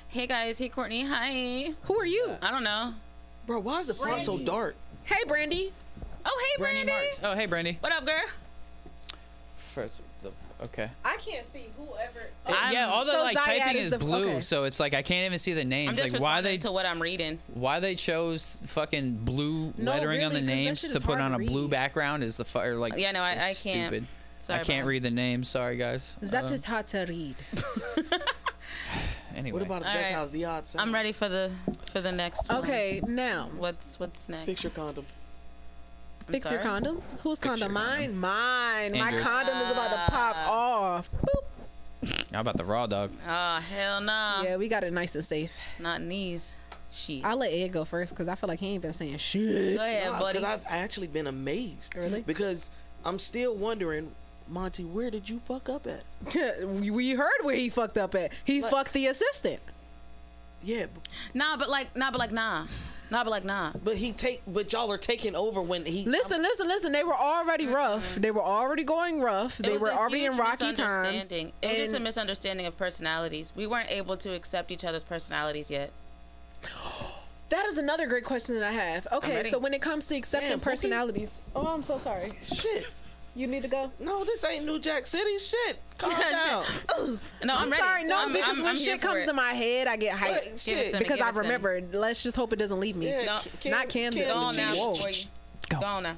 Hey 0.08 0.26
guys. 0.26 0.58
Hey 0.58 0.68
Courtney. 0.68 1.06
Hi. 1.06 1.72
Who 1.84 1.98
are 1.98 2.04
you? 2.06 2.36
I 2.42 2.50
don't 2.50 2.64
know. 2.64 2.92
Bro, 3.46 3.60
why 3.60 3.80
is 3.80 3.86
the 3.86 3.94
front 3.94 4.22
so 4.24 4.36
dark? 4.38 4.74
Hey, 5.04 5.16
Brandy. 5.26 5.72
Oh 6.24 6.46
hey 6.56 6.62
Brandy 6.62 6.84
Brandy. 6.84 6.92
Marks. 7.06 7.20
Oh, 7.24 7.34
hey, 7.34 7.46
Brandy. 7.46 7.78
What 7.80 7.92
up, 7.92 8.04
girl? 8.04 8.20
First, 9.74 10.00
the, 10.22 10.30
okay. 10.64 10.90
I 11.04 11.16
can't 11.16 11.50
see 11.50 11.64
whoever. 11.78 12.26
I'm- 12.46 12.72
yeah, 12.72 12.88
all 12.88 13.04
the 13.06 13.12
so 13.12 13.22
like 13.22 13.36
Zayad 13.38 13.58
typing 13.58 13.76
is 13.78 13.84
is 13.86 13.90
the- 13.92 13.98
blue, 13.98 14.28
okay. 14.28 14.40
so 14.40 14.64
it's 14.64 14.78
like 14.78 14.92
I 14.94 15.00
can't 15.02 15.24
even 15.24 15.38
see 15.38 15.54
the 15.54 15.62
I'm 15.62 15.68
names. 15.70 15.98
just 15.98 16.12
Like 16.12 16.20
why 16.22 16.28
responding 16.36 16.52
they 16.52 16.58
to 16.58 16.72
what 16.72 16.84
I'm 16.86 17.00
reading. 17.00 17.38
why 17.54 17.80
they 17.80 17.94
chose 17.94 18.58
fucking 18.66 19.16
blue 19.24 19.72
No, 19.78 19.92
lettering 19.92 20.22
on 20.24 20.30
the 20.32 20.40
really, 20.40 20.46
'cause 20.68 20.82
that 20.82 20.88
names 20.88 20.92
to 20.92 21.00
put 21.00 21.18
on 21.20 21.30
to 21.30 21.38
a 21.38 21.46
blue 21.46 21.68
background 21.68 22.22
is 22.22 22.36
the 22.36 22.44
fire 22.44 22.76
like 22.76 22.94
Yeah, 22.98 23.12
no, 23.12 23.22
I- 23.22 23.30
I 23.32 23.54
can't. 23.54 23.88
stupid. 23.90 24.06
Sorry, 24.42 24.58
I 24.58 24.64
can't 24.64 24.80
about 24.80 24.88
read 24.88 25.02
the 25.04 25.10
name. 25.12 25.44
Sorry, 25.44 25.76
guys. 25.76 26.16
That 26.20 26.46
Um, 26.46 26.52
is 26.52 26.64
hard 26.64 26.88
to 26.88 27.04
read. 27.08 27.36
anyway. 29.36 29.52
What 29.52 29.62
about 29.62 29.82
if 29.82 29.88
All 29.88 29.94
that's 29.94 30.10
right. 30.10 30.14
how 30.14 30.24
Ziyad 30.24 30.66
sounds? 30.66 30.76
I'm 30.78 30.92
ready 30.92 31.12
for 31.12 31.28
the 31.28 31.52
for 31.92 32.00
the 32.00 32.10
next. 32.12 32.48
one. 32.48 32.58
Okay, 32.62 33.00
now 33.06 33.50
What's 33.56 34.00
what's 34.00 34.28
next? 34.28 34.46
Fix 34.46 34.64
your 34.64 34.72
condom. 34.72 35.06
I'm 36.26 36.32
fix 36.32 36.50
your 36.50 36.60
condom. 36.60 37.02
Whose 37.22 37.38
Fix 37.38 37.60
your 37.60 37.68
condom? 37.68 37.72
Mine. 37.72 38.16
Mine. 38.16 38.92
My 38.98 39.06
Andrew's. 39.06 39.22
condom 39.22 39.56
is 39.58 39.70
about 39.70 39.90
to 39.90 40.10
pop 40.12 40.36
Ah. 40.38 40.50
off. 40.50 41.10
Boop. 41.12 42.24
How 42.32 42.40
about 42.40 42.56
the 42.56 42.64
raw 42.64 42.86
dog? 42.88 43.12
Oh 43.24 43.60
hell 43.76 44.00
no. 44.00 44.42
Yeah, 44.44 44.56
we 44.56 44.66
got 44.68 44.82
it 44.82 44.92
nice 44.92 45.14
and 45.14 45.24
safe. 45.24 45.52
Not 45.78 46.00
knees. 46.02 46.54
these. 46.54 46.54
Shit. 46.94 47.24
I'll 47.24 47.36
let 47.38 47.52
Ed 47.52 47.68
go 47.68 47.84
first 47.84 48.12
because 48.12 48.28
I 48.28 48.34
feel 48.34 48.48
like 48.48 48.58
he 48.60 48.66
ain't 48.74 48.82
been 48.82 48.92
saying 48.92 49.16
shit. 49.18 49.76
Go 49.76 49.82
ahead, 49.84 50.10
Nah, 50.12 50.18
buddy. 50.18 50.38
Because 50.40 50.58
I've 50.60 50.66
actually 50.66 51.06
been 51.06 51.26
amazed. 51.26 51.96
Really? 51.96 52.20
Because 52.22 52.68
I'm 53.04 53.18
still 53.18 53.54
wondering, 53.54 54.10
Montie, 54.50 54.86
where 54.86 55.10
did 55.10 55.28
you 55.28 55.38
fuck 55.38 55.68
up 55.68 55.86
at? 55.86 56.02
we 56.66 56.90
we 56.90 57.10
heard 57.12 57.42
where 57.42 57.54
he 57.56 57.68
fucked 57.68 57.98
up 57.98 58.14
at. 58.14 58.32
He 58.44 58.60
What? 58.62 58.70
fucked 58.70 58.92
the 58.92 59.06
assistant. 59.06 59.60
Yeah, 60.64 60.86
Nah, 61.34 61.56
but 61.56 61.68
like, 61.68 61.96
nah, 61.96 62.12
but 62.12 62.20
like, 62.20 62.30
nah, 62.30 62.66
nah, 63.10 63.24
but 63.24 63.30
like, 63.30 63.44
nah. 63.44 63.72
but 63.82 63.96
he 63.96 64.12
take, 64.12 64.42
but 64.46 64.72
y'all 64.72 64.92
are 64.92 64.96
taking 64.98 65.34
over 65.34 65.60
when 65.60 65.84
he. 65.84 66.04
Listen, 66.04 66.40
listen, 66.40 66.68
listen. 66.68 66.92
They 66.92 67.02
were 67.02 67.16
already 67.16 67.64
mm-hmm. 67.64 67.74
rough. 67.74 68.14
They 68.14 68.30
were 68.30 68.44
already 68.44 68.84
going 68.84 69.20
rough. 69.20 69.58
It 69.58 69.64
They 69.66 69.72
was 69.72 69.82
were 69.82 69.88
a 69.90 69.96
already 69.96 70.24
in 70.24 70.32
huge 70.32 70.40
rocky 70.40 70.72
times. 70.72 70.78
misunderstanding. 70.78 71.52
It 71.62 71.66
was 71.68 71.76
just 71.78 71.94
a 71.96 72.00
misunderstanding 72.00 72.66
of 72.66 72.76
personalities. 72.78 73.52
We 73.56 73.66
weren't 73.66 73.90
able 73.90 74.16
to 74.18 74.32
accept 74.34 74.70
each 74.70 74.84
other's 74.84 75.02
personalities 75.02 75.68
yet. 75.68 75.90
that 77.48 77.66
is 77.66 77.76
another 77.78 78.06
great 78.06 78.24
question 78.24 78.54
that 78.54 78.64
I 78.64 78.72
have. 78.72 79.08
Okay, 79.12 79.50
so 79.50 79.58
when 79.58 79.74
it 79.74 79.82
comes 79.82 80.06
to 80.06 80.14
accepting 80.14 80.50
Damn, 80.50 80.60
personalities, 80.60 81.38
oh, 81.56 81.66
I'm 81.66 81.82
so 81.82 81.98
sorry. 81.98 82.32
Shit. 82.42 82.86
You 83.34 83.46
need 83.46 83.62
to 83.62 83.68
go. 83.68 83.90
No, 83.98 84.24
this 84.24 84.44
ain't 84.44 84.66
New 84.66 84.78
Jack 84.78 85.06
City. 85.06 85.38
Shit. 85.38 85.80
Calm 85.96 86.10
down. 86.30 86.64
No, 86.98 87.54
I'm, 87.54 87.62
I'm, 87.64 87.70
ready. 87.70 87.82
sorry, 87.82 88.04
no, 88.04 88.18
I'm, 88.18 88.32
because 88.32 88.58
I'm, 88.58 88.64
when 88.64 88.76
I'm 88.76 88.76
shit 88.76 89.00
comes 89.00 89.22
it. 89.22 89.26
to 89.26 89.32
my 89.32 89.52
head, 89.52 89.86
I 89.86 89.96
get 89.96 90.20
What? 90.20 90.30
hyped 90.30 90.62
Shit. 90.64 90.92
to 90.92 90.98
because 90.98 91.20
I 91.20 91.28
it 91.30 91.32
to 91.32 91.38
me. 91.38 91.44
remembered. 91.46 91.94
Let's 91.94 92.22
just 92.22 92.36
hope 92.36 92.52
it 92.52 92.56
doesn't 92.56 92.78
leave 92.80 92.96
me. 92.96 93.06
Yeah, 93.08 93.24
No, 93.24 93.38
Cam- 93.60 93.70
not 93.72 93.88
Cam, 93.88 94.12
Cam. 94.12 94.26
Go 94.26 94.34
on 94.34 94.54
now, 94.56 94.72
Whoa. 94.74 94.94
Go. 95.70 95.80
Go 95.80 95.86
on 95.86 96.02
now. 96.02 96.16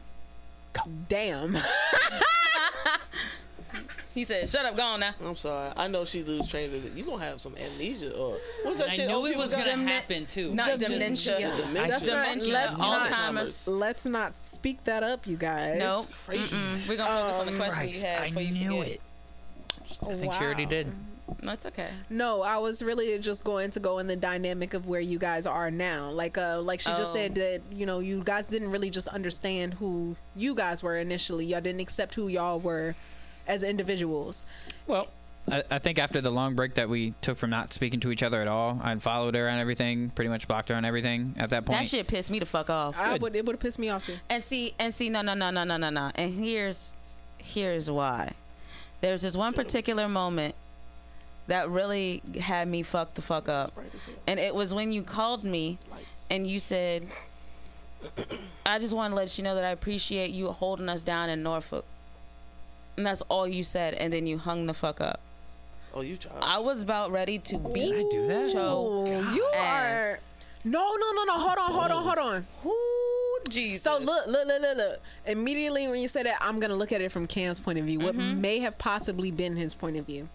Damn. 1.08 1.56
He 4.14 4.24
said, 4.24 4.48
"Shut 4.48 4.64
up, 4.64 4.76
go 4.76 4.82
on 4.84 5.00
now." 5.00 5.12
I'm 5.24 5.34
sorry. 5.34 5.72
I 5.76 5.88
know 5.88 6.04
she 6.04 6.22
lose 6.22 6.48
train 6.48 6.72
of 6.72 6.86
it. 6.86 6.92
You 6.92 7.02
gonna 7.04 7.24
have 7.24 7.40
some 7.40 7.56
amnesia 7.56 8.14
or 8.16 8.38
what's 8.62 8.78
that 8.78 8.88
I 8.88 8.90
shit? 8.92 9.08
knew 9.08 9.14
old 9.16 9.26
it 9.26 9.30
people 9.30 9.42
was 9.42 9.52
got? 9.52 9.66
gonna 9.66 9.82
Demen- 9.82 9.88
happen 9.88 10.26
too. 10.26 10.54
Not 10.54 10.78
Dementia. 10.78 11.38
dementia. 11.38 11.56
Dementia. 11.66 11.88
Let's 11.88 12.06
not- 12.06 12.24
Dementia, 12.24 12.52
let's 12.54 12.78
not- 12.78 13.74
Let's 13.74 14.04
not 14.06 14.36
speak 14.36 14.84
that 14.84 15.02
up, 15.02 15.26
you 15.26 15.36
guys. 15.36 15.78
Nope. 15.80 16.06
Crazy. 16.26 16.56
We're 16.88 16.96
gonna 16.96 17.32
focus 17.32 17.40
on 17.40 17.46
the 17.46 17.52
Um, 17.52 17.58
question 17.58 17.88
you 17.88 18.00
had 18.00 18.22
I 18.22 18.26
before 18.28 18.42
you 18.42 18.50
knew 18.52 18.70
forget. 18.78 18.88
it. 18.92 19.00
I 20.08 20.14
think 20.14 20.32
she 20.32 20.40
already 20.44 20.66
did. 20.66 20.92
No, 21.42 21.52
it's 21.52 21.66
okay. 21.66 21.88
No, 22.10 22.42
I 22.42 22.58
was 22.58 22.82
really 22.82 23.18
just 23.18 23.44
going 23.44 23.70
to 23.72 23.80
go 23.80 23.98
in 23.98 24.06
the 24.06 24.16
dynamic 24.16 24.74
of 24.74 24.86
where 24.86 25.00
you 25.00 25.18
guys 25.18 25.46
are 25.46 25.70
now. 25.70 26.10
Like 26.10 26.36
uh 26.38 26.60
like 26.60 26.80
she 26.80 26.90
just 26.90 27.10
Oh. 27.10 27.14
said 27.14 27.34
that, 27.36 27.62
you 27.72 27.84
know, 27.86 27.98
you 27.98 28.22
guys 28.22 28.46
didn't 28.46 28.70
really 28.70 28.90
just 28.90 29.08
understand 29.08 29.74
who 29.74 30.16
you 30.36 30.54
guys 30.54 30.82
were 30.82 30.96
initially. 30.98 31.46
Y'all 31.46 31.60
didn't 31.62 31.80
accept 31.80 32.14
who 32.14 32.28
y'all 32.28 32.60
were 32.60 32.94
as 33.46 33.62
individuals. 33.62 34.46
Well, 34.86 35.08
I, 35.50 35.62
I 35.70 35.78
think 35.78 35.98
after 35.98 36.20
the 36.20 36.30
long 36.30 36.54
break 36.54 36.74
that 36.74 36.88
we 36.88 37.12
took 37.20 37.36
from 37.36 37.50
not 37.50 37.72
speaking 37.72 38.00
to 38.00 38.10
each 38.10 38.22
other 38.22 38.40
at 38.40 38.48
all, 38.48 38.80
I 38.82 38.94
followed 38.96 39.34
her 39.34 39.48
on 39.48 39.58
everything, 39.58 40.10
pretty 40.10 40.30
much 40.30 40.48
blocked 40.48 40.70
her 40.70 40.74
on 40.74 40.84
everything 40.84 41.34
at 41.38 41.50
that 41.50 41.66
point. 41.66 41.80
That 41.80 41.86
shit 41.88 42.06
pissed 42.06 42.30
me 42.30 42.38
the 42.38 42.46
fuck 42.46 42.70
off. 42.70 42.98
I 42.98 43.12
Good. 43.14 43.22
would 43.22 43.36
it 43.36 43.44
would 43.44 43.54
have 43.54 43.60
pissed 43.60 43.78
me 43.78 43.90
off 43.90 44.06
too. 44.06 44.16
And 44.30 44.42
see, 44.42 44.74
and 44.78 44.94
see, 44.94 45.08
no, 45.10 45.20
no, 45.22 45.34
no, 45.34 45.50
no, 45.50 45.64
no, 45.64 45.76
no, 45.76 45.90
no. 45.90 46.10
And 46.14 46.32
here's, 46.34 46.94
here's 47.38 47.90
why. 47.90 48.32
There's 49.02 49.20
this 49.22 49.36
one 49.36 49.52
particular 49.52 50.08
moment 50.08 50.54
that 51.46 51.68
really 51.68 52.22
had 52.40 52.66
me 52.66 52.82
fuck 52.82 53.12
the 53.12 53.20
fuck 53.22 53.50
up, 53.50 53.74
Bright 53.74 53.94
as 53.94 54.04
hell. 54.04 54.14
and 54.26 54.40
it 54.40 54.54
was 54.54 54.72
when 54.72 54.92
you 54.92 55.02
called 55.02 55.44
me 55.44 55.78
and 56.30 56.46
you 56.46 56.58
said, 56.58 57.06
I 58.64 58.78
just 58.78 58.94
want 58.94 59.12
to 59.12 59.14
let 59.16 59.36
you 59.36 59.44
know 59.44 59.54
that 59.54 59.64
I 59.64 59.70
appreciate 59.70 60.30
you 60.30 60.50
holding 60.52 60.88
us 60.88 61.02
down 61.02 61.28
in 61.28 61.42
Norfolk. 61.42 61.84
And 62.96 63.06
that's 63.06 63.22
all 63.22 63.46
you 63.48 63.62
said, 63.64 63.94
and 63.94 64.12
then 64.12 64.26
you 64.26 64.38
hung 64.38 64.66
the 64.66 64.74
fuck 64.74 65.00
up. 65.00 65.20
Oh, 65.92 66.00
you 66.00 66.16
tried. 66.16 66.38
I 66.42 66.58
was 66.58 66.82
about 66.82 67.10
ready 67.12 67.38
to 67.38 67.58
beat 67.58 67.90
Did 67.92 68.06
I 68.06 68.08
do 68.10 68.26
that? 68.26 68.52
Joe. 68.52 69.04
Oh, 69.06 69.34
you 69.34 69.44
are. 69.56 70.18
No, 70.64 70.94
no, 70.96 71.12
no, 71.12 71.24
no. 71.24 71.32
Hold 71.38 71.58
on, 71.58 71.72
hold 71.72 71.90
on, 71.90 72.02
hold 72.02 72.18
on. 72.18 72.46
Ooh, 72.66 73.38
Jesus. 73.50 73.82
So 73.82 73.98
look, 73.98 74.26
look, 74.26 74.46
look, 74.46 74.60
look, 74.62 74.76
look. 74.76 75.00
Immediately 75.26 75.86
when 75.88 76.00
you 76.00 76.08
said 76.08 76.26
that, 76.26 76.38
I'm 76.40 76.58
gonna 76.58 76.74
look 76.76 76.90
at 76.92 77.00
it 77.00 77.12
from 77.12 77.26
Cam's 77.26 77.60
point 77.60 77.78
of 77.78 77.84
view. 77.84 78.00
What 78.00 78.14
Mm-hmm. 78.16 78.40
may 78.40 78.58
have 78.60 78.78
possibly 78.78 79.30
been 79.30 79.56
his 79.56 79.74
point 79.74 79.96
of 79.96 80.06
view. 80.06 80.28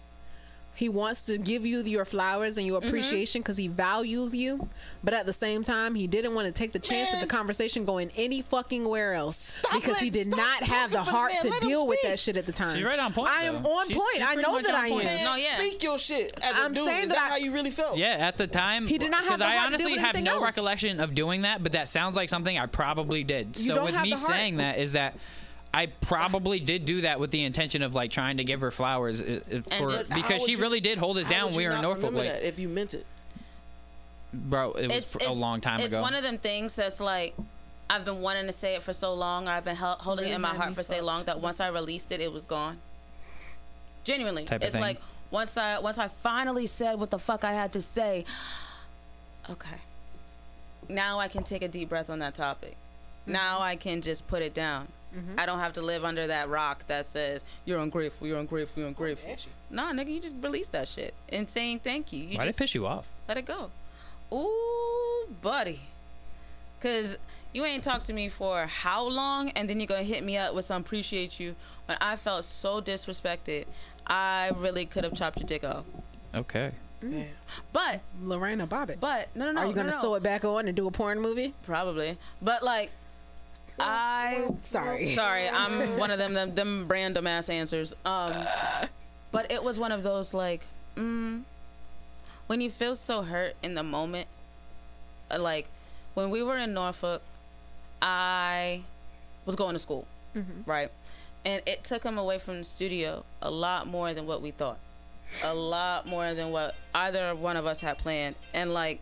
He 0.79 0.87
wants 0.87 1.25
to 1.25 1.37
give 1.37 1.65
you 1.65 1.81
your 1.83 2.05
flowers 2.05 2.57
and 2.57 2.65
your 2.65 2.79
Mm-hmm. 2.79 2.87
appreciation 2.87 3.41
because 3.41 3.57
he 3.57 3.67
values 3.67 4.33
you, 4.33 4.69
but 5.03 5.13
at 5.13 5.25
the 5.25 5.33
same 5.33 5.61
time, 5.61 5.93
he 5.93 6.07
didn't 6.07 6.33
want 6.33 6.45
to 6.45 6.53
take 6.53 6.71
the 6.71 6.79
chance 6.79 7.13
of 7.13 7.19
the 7.19 7.27
conversation 7.27 7.83
going 7.83 8.11
any 8.15 8.41
fucking 8.41 8.87
where 8.87 9.13
else 9.13 9.59
Stop 9.61 9.73
because 9.73 9.97
he 9.99 10.09
did 10.09 10.27
not 10.27 10.63
have 10.69 10.89
the 10.91 10.97
talking 10.99 11.05
for 11.05 11.11
the 11.11 11.17
heart 11.17 11.31
to 11.41 11.49
Let 11.49 11.61
deal 11.61 11.85
with 11.85 12.01
that 12.03 12.17
shit 12.17 12.37
at 12.37 12.45
the 12.45 12.53
time. 12.53 12.75
She's 12.77 12.85
right 12.85 12.97
on 12.97 13.11
point, 13.11 13.29
I 13.29 13.43
am 13.43 13.61
though. 13.61 13.69
on 13.73 13.87
She's- 13.89 13.99
point. 13.99 14.15
she's 14.15 14.25
I 14.25 14.35
know 14.35 14.61
that 14.61 14.73
I 14.73 14.87
am. 14.87 14.97
Man, 14.99 15.23
No, 15.25 15.35
yeah. 15.35 15.57
speak 15.57 15.83
your 15.83 15.97
shit 15.97 16.39
as 16.41 16.53
a 16.53 16.57
I'm 16.61 16.71
dude. 16.73 16.87
saying 16.87 16.99
Is 17.03 17.07
that 17.09 17.15
that 17.15 17.25
I- 17.25 17.29
how 17.31 17.35
you 17.35 17.51
really 17.51 17.71
felt? 17.71 17.97
Yeah, 17.97 18.15
at 18.27 18.37
the 18.37 18.47
time, 18.47 18.87
He 18.87 18.97
did 18.97 19.11
not 19.11 19.25
have 19.25 19.39
because 19.39 19.41
I 19.41 19.57
heart 19.57 19.71
to 19.73 19.77
deal 19.79 19.87
honestly 19.87 20.01
have 20.01 20.23
no 20.23 20.35
else. 20.35 20.43
recollection 20.45 21.01
of 21.01 21.13
doing 21.13 21.41
that, 21.41 21.61
but 21.61 21.73
that 21.73 21.89
sounds 21.89 22.15
like 22.15 22.29
something 22.29 22.57
I 22.57 22.67
probably 22.67 23.25
did. 23.25 23.57
You 23.59 23.75
so 23.75 23.83
with 23.83 24.01
me 24.01 24.15
saying 24.15 24.57
that 24.57 24.79
is 24.79 24.93
that 24.93 25.17
I 25.73 25.85
probably 26.01 26.59
did 26.59 26.85
do 26.85 27.01
that 27.01 27.19
with 27.19 27.29
the 27.31 27.43
intention 27.43 27.83
of 27.83 27.93
like 27.93 28.09
trying 28.11 28.37
to 28.37 28.43
give 28.43 28.61
her 28.61 28.71
flowers 28.71 29.21
uh, 29.21 29.39
uh, 29.53 29.57
for 29.77 29.89
just- 29.91 30.11
How 30.11 30.15
because 30.21 30.41
would 30.41 30.47
she 30.49 30.53
you- 30.53 30.61
really 30.61 30.79
did 30.79 30.97
hold 30.97 31.17
us 31.19 31.25
How 31.27 31.31
down. 31.31 31.45
would 31.47 31.57
We 31.57 31.65
were 31.65 31.71
in 31.71 31.77
not 31.77 31.83
Norfolk, 31.83 32.05
remember 32.11 32.23
like 32.29 32.41
that 32.41 32.47
if 32.47 32.57
you 32.59 32.67
meant 32.69 32.93
it. 32.95 33.05
bro, 34.33 34.71
it 34.73 34.87
was 34.89 35.15
a 35.25 35.31
long 35.33 35.61
time 35.61 35.75
ago. 35.75 35.85
it's 35.85 35.93
ago. 35.93 36.01
one 36.01 36.15
of 36.15 36.23
them 36.23 36.37
things 36.39 36.75
that's 36.75 36.99
like 36.99 37.35
I've 37.91 38.05
been 38.05 38.21
wanting 38.21 38.45
to 38.47 38.51
say 38.53 38.75
it 38.75 38.83
for 38.83 38.93
so 38.93 39.13
long, 39.13 39.47
or 39.47 39.51
I've 39.51 39.65
been 39.65 39.75
hel- 39.75 39.97
holding 39.99 40.27
it 40.27 40.33
in 40.35 40.41
my 40.41 40.55
heart 40.55 40.73
for 40.75 40.83
so 40.83 40.93
fucked. 40.93 41.05
long 41.05 41.23
that 41.23 41.39
once 41.39 41.59
I 41.59 41.69
released 41.69 42.11
it, 42.11 42.21
it 42.21 42.31
was 42.31 42.45
gone. 42.45 42.77
Genuinely, 44.03 44.45
Type 44.45 44.61
of 44.61 44.65
it's 44.65 44.73
thing. 44.73 44.81
like 44.81 45.01
once 45.31 45.57
I 45.57 45.79
once 45.79 45.97
I 45.97 46.07
finally 46.07 46.65
said 46.67 46.99
what 46.99 47.09
the 47.11 47.19
fuck 47.19 47.43
I 47.43 47.53
had 47.53 47.71
to 47.73 47.81
say. 47.81 48.25
Okay, 49.49 49.77
now 50.87 51.19
I 51.19 51.27
can 51.27 51.43
take 51.43 51.61
a 51.63 51.67
deep 51.67 51.89
breath 51.89 52.09
on 52.09 52.19
that 52.19 52.35
topic. 52.35 52.75
Now 53.25 53.59
I 53.61 53.75
can 53.75 54.01
just 54.01 54.27
put 54.27 54.41
it 54.43 54.53
down. 54.53 54.87
Mm-hmm. 55.15 55.39
I 55.39 55.45
don't 55.45 55.59
have 55.59 55.73
to 55.73 55.81
live 55.81 56.05
under 56.05 56.27
that 56.27 56.49
rock 56.49 56.85
that 56.87 57.05
says 57.07 57.43
you're 57.65 57.79
ungrateful, 57.79 58.27
you're 58.27 58.39
ungrateful, 58.39 58.81
you're 58.81 58.87
ungrateful. 58.87 59.35
Nah, 59.69 59.91
nigga, 59.91 60.13
you 60.13 60.19
just 60.19 60.35
release 60.41 60.67
that 60.69 60.87
shit 60.87 61.13
and 61.29 61.49
saying 61.49 61.79
thank 61.79 62.13
you. 62.13 62.23
you 62.23 62.37
Why 62.37 62.45
did 62.45 62.55
it 62.55 62.57
piss 62.57 62.75
you 62.75 62.85
off? 62.85 63.07
let 63.27 63.37
it 63.37 63.45
go. 63.45 63.71
Ooh, 64.33 65.27
buddy. 65.41 65.81
Cause 66.81 67.17
you 67.53 67.65
ain't 67.65 67.83
talked 67.83 68.05
to 68.05 68.13
me 68.13 68.29
for 68.29 68.67
how 68.67 69.07
long, 69.07 69.49
and 69.51 69.69
then 69.69 69.79
you're 69.79 69.87
gonna 69.87 70.03
hit 70.03 70.23
me 70.23 70.37
up 70.37 70.53
with 70.53 70.65
some 70.65 70.81
appreciate 70.81 71.39
you 71.39 71.55
when 71.87 71.97
I 71.99 72.15
felt 72.15 72.45
so 72.45 72.79
disrespected. 72.81 73.65
I 74.07 74.51
really 74.55 74.85
could 74.85 75.03
have 75.03 75.13
chopped 75.13 75.39
your 75.39 75.47
dick 75.47 75.63
off. 75.63 75.85
Okay. 76.33 76.71
Mm. 77.03 77.11
Damn. 77.11 77.27
But, 77.73 78.01
Lorena 78.21 78.67
Bobbitt. 78.67 78.99
but 78.99 79.29
no, 79.35 79.45
no, 79.45 79.51
no. 79.53 79.61
Are 79.61 79.67
you 79.67 79.73
gonna 79.73 79.89
no, 79.89 79.95
no. 79.95 80.01
sew 80.01 80.15
it 80.15 80.23
back 80.23 80.43
on 80.43 80.67
and 80.67 80.75
do 80.75 80.87
a 80.87 80.91
porn 80.91 81.19
movie? 81.21 81.53
Probably. 81.65 82.17
But 82.41 82.61
like, 82.63 82.91
I 83.79 84.49
Sorry. 84.63 85.07
sorry, 85.07 85.47
I'm 85.53 85.97
one 85.97 86.11
of 86.11 86.17
them 86.17 86.33
them, 86.33 86.55
them 86.55 86.85
random 86.87 87.27
ass 87.27 87.49
answers. 87.49 87.93
Um, 88.05 88.33
but 89.31 89.51
it 89.51 89.63
was 89.63 89.79
one 89.79 89.91
of 89.91 90.03
those 90.03 90.33
like, 90.33 90.65
mm, 90.95 91.43
when 92.47 92.61
you 92.61 92.69
feel 92.69 92.95
so 92.95 93.21
hurt 93.21 93.55
in 93.63 93.75
the 93.75 93.83
moment, 93.83 94.27
uh, 95.31 95.39
like 95.39 95.67
when 96.13 96.29
we 96.29 96.41
were 96.43 96.57
in 96.57 96.73
Norfolk, 96.73 97.21
I 98.01 98.83
was 99.45 99.55
going 99.55 99.73
to 99.73 99.79
school, 99.79 100.05
right, 100.65 100.89
and 101.45 101.61
it 101.65 101.83
took 101.83 102.03
him 102.03 102.17
away 102.17 102.37
from 102.39 102.59
the 102.59 102.65
studio 102.65 103.23
a 103.41 103.51
lot 103.51 103.87
more 103.87 104.13
than 104.13 104.25
what 104.25 104.41
we 104.41 104.51
thought, 104.51 104.79
a 105.43 105.53
lot 105.53 106.05
more 106.07 106.33
than 106.33 106.51
what 106.51 106.75
either 106.95 107.35
one 107.35 107.57
of 107.57 107.65
us 107.65 107.81
had 107.81 107.97
planned, 107.97 108.35
and 108.53 108.73
like 108.73 108.99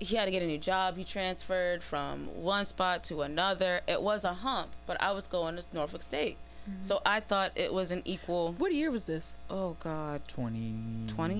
he 0.00 0.16
had 0.16 0.24
to 0.26 0.30
get 0.30 0.42
a 0.42 0.46
new 0.46 0.58
job. 0.58 0.96
He 0.96 1.04
transferred 1.04 1.82
from 1.82 2.26
one 2.34 2.64
spot 2.64 3.02
to 3.04 3.22
another. 3.22 3.80
It 3.86 4.02
was 4.02 4.24
a 4.24 4.34
hump, 4.34 4.70
but 4.86 5.00
I 5.00 5.12
was 5.12 5.26
going 5.26 5.56
to 5.56 5.62
Norfolk 5.72 6.02
State. 6.02 6.36
Mm-hmm. 6.68 6.82
So 6.84 7.00
I 7.06 7.20
thought 7.20 7.52
it 7.54 7.72
was 7.72 7.92
an 7.92 8.02
equal, 8.04 8.52
What 8.58 8.72
year 8.74 8.90
was 8.90 9.04
this? 9.06 9.36
oh 9.48 9.76
God, 9.80 10.26
20, 10.28 10.74
20? 11.08 11.34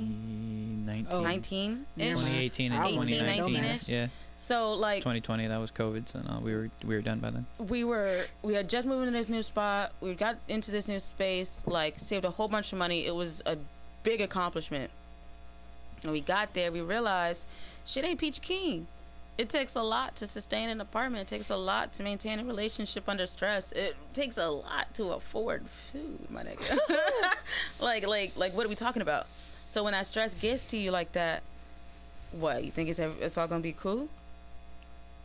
19, 0.87 1.07
Oh. 1.11 1.21
19 1.21 1.87
Never 1.97 2.15
2018 2.21 2.73
and 2.73 2.81
I 2.81 2.87
wouldn't 2.87 3.09
2019. 3.09 3.81
Yeah, 3.89 4.07
So 4.37 4.73
like 4.75 4.99
2020 4.99 5.49
that 5.49 5.57
was 5.59 5.71
COVID, 5.73 6.09
so 6.09 6.21
no, 6.21 6.41
we 6.43 6.55
were 6.55 6.71
we 6.85 6.95
were 6.95 7.03
done 7.03 7.19
by 7.19 7.31
then. 7.31 7.47
we 7.59 7.83
were, 7.85 8.17
we 8.43 8.55
had 8.55 8.69
just 8.69 8.87
moved 8.87 9.07
into 9.07 9.19
this 9.19 9.29
new 9.29 9.43
spot. 9.43 9.93
We 10.01 10.15
got 10.15 10.37
into 10.49 10.71
this 10.71 10.87
new 10.87 11.01
space, 11.01 11.65
like 11.67 11.99
saved 11.99 12.25
a 12.25 12.31
whole 12.31 12.47
bunch 12.49 12.73
of 12.73 12.79
money. 12.79 13.05
It 13.07 13.15
was 13.15 13.43
a 13.47 13.59
big 14.05 14.21
accomplishment. 14.21 14.91
When 16.07 16.13
we 16.13 16.21
got 16.21 16.55
there, 16.55 16.71
we 16.71 16.81
realized 16.81 17.47
shit 17.85 18.05
ain't 18.05 18.21
peachy 18.21 18.41
keen. 18.41 18.87
It 19.37 19.51
takes 19.51 19.75
a 19.75 19.83
lot 19.83 20.17
to 20.17 20.27
sustain 20.27 20.71
an 20.71 20.81
apartment. 20.81 21.23
It 21.23 21.35
takes 21.35 21.51
a 21.51 21.57
lot 21.57 21.93
to 21.95 22.03
maintain 22.03 22.39
a 22.39 22.45
relationship 22.45 23.09
under 23.09 23.27
stress. 23.27 23.73
It 23.73 23.97
takes 24.15 24.39
a 24.39 24.49
lot 24.49 24.95
to 24.95 25.13
afford 25.13 25.67
food, 25.67 26.31
my 26.31 26.43
nigga. 26.43 26.79
like, 27.81 28.07
like, 28.07 28.33
like, 28.37 28.57
what 28.57 28.65
are 28.65 28.69
we 28.69 28.77
talking 28.77 29.03
about? 29.03 29.27
So 29.67 29.85
when 29.85 29.93
that 29.93 30.07
stress 30.07 30.33
gets 30.35 30.65
to 30.67 30.79
you 30.79 30.91
like 30.91 31.13
that, 31.13 31.43
what 32.33 32.65
you 32.65 32.71
think 32.71 32.89
it's 32.89 32.99
it's 32.99 33.37
all 33.37 33.49
gonna 33.49 33.61
be 33.61 33.73
cool? 33.73 34.09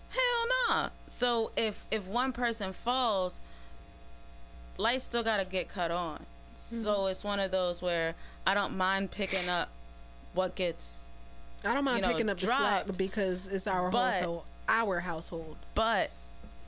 Hell 0.10 0.48
nah. 0.68 0.90
So 1.08 1.52
if 1.56 1.86
if 1.92 2.08
one 2.08 2.32
person 2.32 2.74
falls, 2.74 3.40
lights 4.78 5.04
still 5.04 5.24
gotta 5.24 5.46
get 5.46 5.70
cut 5.70 5.92
on. 5.92 6.26
So 6.56 6.76
mm-hmm. 6.76 7.12
it's 7.12 7.24
one 7.24 7.40
of 7.40 7.52
those 7.52 7.82
where 7.82 8.16
I 8.46 8.54
don't 8.54 8.76
mind 8.76 9.12
picking 9.12 9.48
up 9.50 9.70
what 10.34 10.56
gets 10.56 11.12
I 11.64 11.74
don't 11.74 11.84
mind 11.84 11.98
you 11.98 12.02
know, 12.04 12.08
picking 12.10 12.30
up 12.30 12.40
the 12.40 12.48
slack 12.48 12.98
because 12.98 13.48
it's 13.48 13.68
our 13.68 13.90
But- 13.90 14.16
household. 14.16 14.44
Our 14.70 15.00
household 15.02 15.58
but 15.76 16.12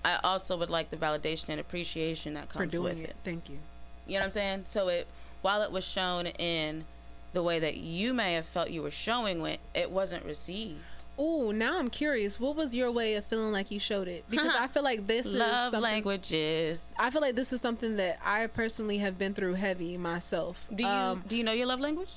I 0.04 0.20
also 0.24 0.58
would 0.58 0.70
like 0.70 0.90
the 0.90 0.98
validation 0.98 1.50
and 1.50 1.60
appreciation 1.60 2.34
that 2.34 2.50
comes 2.50 2.78
with 2.78 3.00
it. 3.00 3.12
it. 3.12 3.16
Thank 3.24 3.50
you. 3.50 3.60
You 4.06 4.16
know 4.16 4.20
what 4.22 4.26
I'm 4.26 4.32
saying? 4.32 4.62
So 4.66 4.90
it 4.90 5.08
while 5.42 5.62
it 5.62 5.72
was 5.72 5.86
shown 5.86 6.28
in 6.28 6.84
the 7.32 7.42
way 7.44 7.60
that 7.60 7.78
you 7.78 8.14
may 8.14 8.34
have 8.34 8.46
felt 8.46 8.70
you 8.70 8.82
were 8.82 8.92
showing 8.92 9.46
it, 9.46 9.60
it 9.74 9.90
wasn't 9.92 10.26
received. 10.26 10.80
Ooh, 11.20 11.54
now 11.54 11.78
I'm 11.80 11.90
curious. 11.90 12.40
What 12.40 12.56
was 12.56 12.74
your 12.76 12.92
way 12.92 13.14
of 13.16 13.26
feeling 13.26 13.52
like 13.52 13.70
you 13.72 13.80
showed 13.80 14.08
it? 14.08 14.26
Because 14.30 14.54
I 14.60 14.68
feel 14.68 14.84
like 14.84 15.06
this 15.08 15.28
is 15.28 15.36
Love 15.36 15.74
languages. 15.74 16.92
I 16.98 17.10
feel 17.12 17.22
like 17.22 17.36
this 17.36 17.54
is 17.54 17.62
something 17.62 17.98
that 17.98 18.20
I 18.24 18.48
personally 18.48 18.98
have 19.00 19.18
been 19.18 19.34
through 19.34 19.54
heavy 19.56 19.96
myself. 19.98 20.68
Do 20.74 20.84
you 20.84 20.90
Um, 20.90 21.24
do 21.28 21.38
you 21.38 21.44
know 21.44 21.52
your 21.54 21.68
love 21.68 21.80
language? 21.80 22.10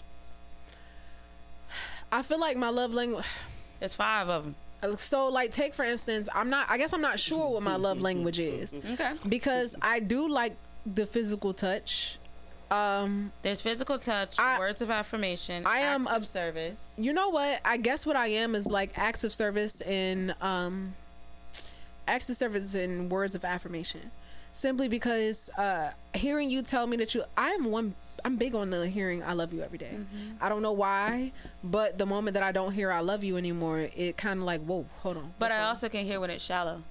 I 2.12 2.22
feel 2.22 2.38
like 2.40 2.56
my 2.56 2.70
love 2.70 2.94
language. 2.94 3.24
There's 3.80 3.94
five 3.94 4.28
of 4.28 4.44
them. 4.44 4.54
So, 4.98 5.28
like, 5.28 5.52
take 5.52 5.74
for 5.74 5.84
instance, 5.84 6.28
I'm 6.34 6.48
not. 6.50 6.70
I 6.70 6.78
guess 6.78 6.92
I'm 6.92 7.00
not 7.00 7.18
sure 7.18 7.50
what 7.50 7.62
my 7.62 7.76
love 7.76 8.00
language 8.00 8.38
is 8.38 8.78
Okay. 8.92 9.12
because 9.28 9.74
I 9.82 9.98
do 10.00 10.28
like 10.28 10.56
the 10.86 11.06
physical 11.06 11.52
touch. 11.52 12.18
Um, 12.70 13.30
There's 13.42 13.60
physical 13.60 13.96
touch, 13.98 14.38
I- 14.40 14.58
words 14.58 14.82
of 14.82 14.90
affirmation, 14.90 15.64
I 15.66 15.78
am 15.78 16.08
of 16.08 16.26
service. 16.26 16.80
you 16.96 17.12
know 17.12 17.28
what? 17.28 17.60
I 17.64 17.76
guess 17.76 18.04
what 18.04 18.16
I 18.16 18.26
am 18.26 18.56
is 18.56 18.66
like 18.66 18.98
acts 18.98 19.22
of 19.22 19.32
service 19.32 19.80
and 19.82 20.34
um, 20.40 20.94
acts 22.08 22.28
of 22.28 22.36
service 22.36 22.74
and 22.74 23.08
words 23.10 23.36
of 23.36 23.44
affirmation. 23.44 24.10
Simply 24.52 24.88
because 24.88 25.48
uh, 25.58 25.92
hearing 26.14 26.50
you 26.50 26.60
tell 26.62 26.86
me 26.88 26.96
that 26.96 27.14
you, 27.14 27.22
I'm 27.36 27.66
one. 27.66 27.94
I'm 28.26 28.34
big 28.36 28.56
on 28.56 28.70
the 28.70 28.88
hearing 28.88 29.22
"I 29.22 29.34
love 29.34 29.52
you" 29.52 29.62
every 29.62 29.78
day. 29.78 29.92
Mm-hmm. 29.94 30.42
I 30.44 30.48
don't 30.48 30.60
know 30.60 30.72
why, 30.72 31.30
but 31.62 31.96
the 31.96 32.06
moment 32.06 32.34
that 32.34 32.42
I 32.42 32.50
don't 32.50 32.72
hear 32.72 32.90
"I 32.90 32.98
love 32.98 33.22
you" 33.22 33.36
anymore, 33.36 33.88
it 33.96 34.16
kind 34.16 34.40
of 34.40 34.44
like, 34.46 34.60
whoa, 34.62 34.84
hold 35.02 35.16
on. 35.16 35.32
But 35.38 35.52
I 35.52 35.58
wrong? 35.58 35.68
also 35.68 35.88
can 35.88 36.04
hear 36.04 36.18
when 36.18 36.30
it's 36.30 36.42
shallow. 36.44 36.82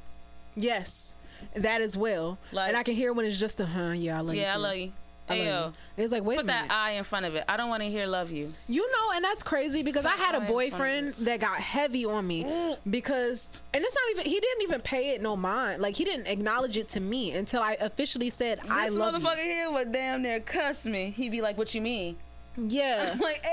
yes, 0.56 1.14
that 1.54 1.82
as 1.82 1.98
well. 1.98 2.38
Like- 2.54 2.70
and 2.70 2.78
I 2.78 2.84
can 2.84 2.96
hear 2.96 3.12
when 3.12 3.26
it's 3.26 3.38
just 3.38 3.60
a 3.60 3.66
huh, 3.66 3.90
yeah, 3.92 4.18
I 4.18 4.22
love 4.22 4.36
you. 4.36 4.42
yeah, 4.42 4.54
I 4.54 4.58
love 4.58 4.78
you. 4.78 4.94
I 5.28 5.36
Hey, 5.36 5.52
love 5.52 5.62
yo, 5.62 5.68
you. 5.68 6.04
It's 6.04 6.12
like 6.12 6.24
wait 6.24 6.38
put 6.38 6.48
that. 6.48 6.68
I 6.70 6.92
in 6.92 7.04
front 7.04 7.26
of 7.26 7.36
it. 7.36 7.44
I 7.48 7.58
don't 7.58 7.70
want 7.70 7.82
to 7.84 7.90
hear 7.90 8.06
love 8.06 8.32
you. 8.32 8.54
You 8.68 8.82
know, 8.92 9.16
and 9.16 9.24
that's 9.24 9.44
crazy 9.44 9.82
because 9.82 10.06
I 10.06 10.12
had 10.12 10.36
a 10.36 10.40
That's 10.40 10.52
why 10.52 10.64
it's 10.64 10.72
boyfriend 10.72 11.14
that 11.22 11.40
got 11.40 11.60
heavy 11.60 12.06
on 12.06 12.28
me 12.28 12.44
mm. 12.44 12.78
because, 12.90 13.50
and 13.74 13.84
it's 13.84 13.96
not 13.96 14.12
even, 14.12 14.32
he 14.32 14.40
didn't 14.40 14.64
even 14.64 14.82
pay 14.82 15.12
it 15.12 15.22
no 15.22 15.36
mind. 15.36 15.82
Like, 15.82 15.96
he 15.96 16.04
didn't 16.04 16.28
acknowledge 16.28 16.78
it 16.78 16.90
to 16.90 17.00
me 17.00 17.32
until 17.32 17.62
I 17.62 17.74
officially 17.82 18.30
said, 18.30 18.60
I 18.70 18.90
this 18.90 18.98
love 18.98 19.14
you. 19.14 19.20
This 19.20 19.28
motherfucker 19.28 19.44
here 19.44 19.72
would 19.72 19.92
damn 19.92 20.22
near 20.22 20.40
cuss 20.40 20.86
me. 20.86 21.10
He'd 21.10 21.30
be 21.32 21.42
like, 21.42 21.58
"What 21.58 21.74
you 21.74 21.82
mean?" 21.82 22.18
Yeah. 22.58 23.12
I'm 23.14 23.20
like, 23.20 23.44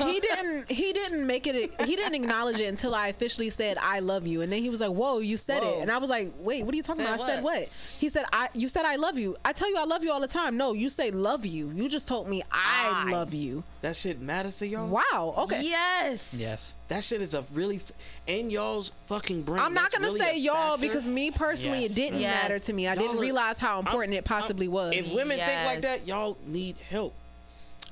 ew. 0.00 0.06
he 0.06 0.20
didn't 0.20 0.70
he 0.70 0.92
didn't 0.92 1.26
make 1.26 1.46
it 1.46 1.80
he 1.86 1.96
didn't 1.96 2.14
acknowledge 2.14 2.58
it 2.60 2.66
until 2.66 2.94
I 2.94 3.08
officially 3.08 3.50
said 3.50 3.78
I 3.80 4.00
love 4.00 4.26
you 4.26 4.42
and 4.42 4.52
then 4.52 4.60
he 4.62 4.68
was 4.70 4.80
like 4.80 4.90
whoa 4.90 5.18
you 5.18 5.36
said 5.36 5.62
Whoa. 5.62 5.78
it 5.78 5.82
and 5.82 5.90
I 5.90 5.98
was 5.98 6.10
like 6.10 6.32
wait 6.40 6.64
what 6.64 6.72
are 6.74 6.76
you 6.76 6.82
talking 6.82 7.04
Said 7.04 7.14
about 7.14 7.24
I 7.24 7.26
said 7.34 7.42
what? 7.44 7.60
what 7.60 7.68
he 7.98 8.08
said 8.08 8.24
I 8.32 8.48
you 8.54 8.68
said 8.68 8.84
I 8.84 8.96
love 8.96 9.18
you 9.18 9.36
I 9.44 9.52
tell 9.52 9.68
you 9.70 9.76
I 9.76 9.84
love 9.84 10.04
you 10.04 10.12
all 10.12 10.20
the 10.20 10.26
time 10.28 10.56
no 10.56 10.72
you 10.74 10.90
say 10.90 11.10
love 11.10 11.46
you 11.46 11.70
you 11.74 11.88
just 11.88 12.06
told 12.06 12.28
me 12.28 12.42
I, 12.52 13.04
I. 13.06 13.10
love 13.10 13.32
you 13.34 13.64
That 13.80 13.96
shit 13.96 14.20
matters 14.20 14.58
to 14.58 14.66
y'all. 14.66 14.88
wow 14.88 15.34
okay 15.38 15.62
Yes. 15.62 16.34
Yes. 16.34 16.74
That 16.88 17.04
shit 17.04 17.22
is 17.22 17.34
a 17.34 17.44
really 17.54 17.76
f- 17.76 17.92
in 18.26 18.50
y'all's 18.50 18.90
fucking 19.06 19.42
brain. 19.42 19.60
I'm 19.62 19.72
not 19.74 19.92
gonna 19.92 20.08
really 20.08 20.18
say 20.18 20.38
y'all 20.38 20.72
factor. 20.76 20.80
because 20.88 21.06
me 21.06 21.30
personally 21.30 21.82
Yes. 21.82 21.92
it 21.92 21.94
didn't 21.94 22.20
Yes. 22.20 22.42
matter 22.42 22.58
to 22.58 22.72
me 22.72 22.88
I 22.88 22.94
Y'all 22.94 23.02
didn't 23.02 23.18
are- 23.18 23.20
realize 23.22 23.58
how 23.58 23.76
I'm- 23.76 23.86
important 23.86 24.14
it 24.14 24.24
possibly 24.24 24.66
was 24.68 24.92
If 24.94 25.14
women 25.14 25.38
think 25.38 25.64
like 25.64 25.80
that, 25.82 26.06
y'all 26.06 26.36
need 26.46 26.76
help, 26.90 27.14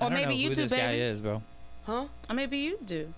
I 0.01 0.05
Or 0.07 0.11
don't 0.11 0.15
maybe 0.15 0.27
know 0.27 0.41
you 0.41 0.49
who 0.51 0.55
do, 0.55 0.63
this 0.63 0.73
guy 0.73 0.87
baby. 0.93 1.01
is, 1.03 1.21
bro. 1.21 1.43
huh? 1.87 2.07
Or 2.31 2.35
maybe 2.35 2.59
you 2.59 2.79
do. 2.85 3.13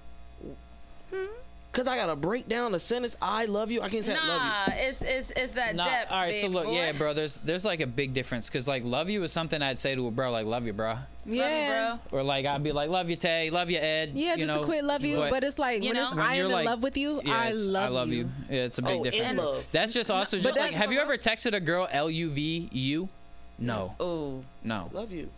Hmm. 1.10 1.24
Cause 1.72 1.86
I 1.86 1.94
gotta 1.96 2.16
break 2.16 2.48
down 2.48 2.72
the 2.72 2.80
sentence. 2.80 3.14
I 3.22 3.44
love 3.44 3.70
you. 3.70 3.80
I 3.80 3.88
can't 3.88 4.04
say 4.04 4.16
I 4.20 4.26
love 4.26 4.42
Nah, 4.42 4.74
it's 4.74 5.02
it's 5.02 5.30
it's 5.30 5.52
that 5.52 5.76
Nah, 5.76 5.84
depth. 5.84 6.10
all 6.10 6.20
right, 6.20 6.34
so 6.34 6.48
look, 6.48 6.64
boy. 6.64 6.72
yeah, 6.74 6.90
bro. 6.90 7.14
There's 7.14 7.40
there's 7.42 7.64
like 7.64 7.78
a 7.80 7.86
big 7.86 8.12
difference 8.12 8.48
because 8.48 8.66
like 8.66 8.82
love 8.84 9.08
you 9.08 9.22
is 9.22 9.30
something 9.30 9.62
I'd 9.62 9.78
say 9.78 9.94
to 9.94 10.04
a 10.08 10.10
bro, 10.10 10.32
like 10.32 10.46
love 10.46 10.66
you, 10.66 10.72
bro, 10.72 10.88
Love 10.94 10.98
you, 11.26 11.34
yeah 11.36 11.98
bro. 12.10 12.18
or 12.18 12.22
like 12.24 12.44
I'd 12.44 12.64
be 12.64 12.72
like 12.72 12.90
love 12.90 13.08
you, 13.08 13.14
Tay, 13.14 13.50
love 13.50 13.70
you, 13.70 13.78
Ed. 13.78 14.10
yeah 14.14 14.32
you 14.32 14.38
just 14.40 14.48
know, 14.52 14.62
a 14.62 14.64
quick 14.64 14.82
love 14.82 15.04
you 15.04 15.18
but, 15.30 15.44
it's 15.44 15.60
like 15.60 15.82
You 15.84 15.90
when 15.90 15.96
know? 15.96 16.02
it's 16.02 16.10
When 16.10 16.26
I 16.26 16.36
you're 16.38 16.46
am 16.52 16.58
in 16.58 16.64
love 16.64 16.82
with 16.82 16.96
you 16.96 17.20
yeah, 17.24 17.34
I 17.38 17.46
it's- 17.46 17.60
love, 17.64 17.84
I 17.84 17.88
love 17.94 18.08
you. 18.08 18.28
Yeah, 18.50 18.62
it's 18.64 18.78
a 18.78 18.82
big 18.82 18.90
Oh, 18.98 19.04
in 19.04 19.10
difference. 19.12 19.38
love. 19.38 19.64
That's 19.70 19.92
just 19.92 20.10
also 20.10 20.38
but 20.38 20.42
just 20.42 20.58
like, 20.58 20.72
have 20.72 20.90
you 20.92 20.98
ever 20.98 21.16
texted 21.18 21.54
a 21.54 21.60
girl 21.60 21.86
L 21.92 22.10
U 22.10 22.30
V 22.30 22.68
U? 22.72 23.08
No, 23.60 23.94
Ooh. 24.02 24.44
no, 24.64 24.90
Love 24.92 25.12
you. 25.12 25.30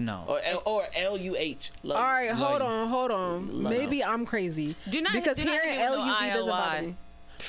No. 0.00 0.24
Or 0.26 0.40
L, 0.42 0.62
or 0.66 0.84
L 0.94 1.16
U 1.16 1.36
H. 1.38 1.70
Love 1.82 1.98
All 1.98 2.02
you. 2.22 2.28
right, 2.28 2.34
hold 2.36 2.60
you. 2.60 2.66
on, 2.66 2.88
hold 2.88 3.10
on. 3.10 3.62
Love. 3.62 3.72
Maybe 3.72 4.02
I'm 4.02 4.26
crazy. 4.26 4.74
Do 4.88 5.00
not- 5.00 5.12
because 5.12 5.36
do 5.36 5.44
not 5.44 5.52
hearing 5.52 5.68
hit 5.78 5.78
me 5.78 5.90
with 5.90 5.98
L 5.98 6.06
no 6.06 6.12
U 6.12 6.18
V 6.20 6.26
doesn't 6.30 6.48
bother 6.50 6.82
me. 6.82 6.94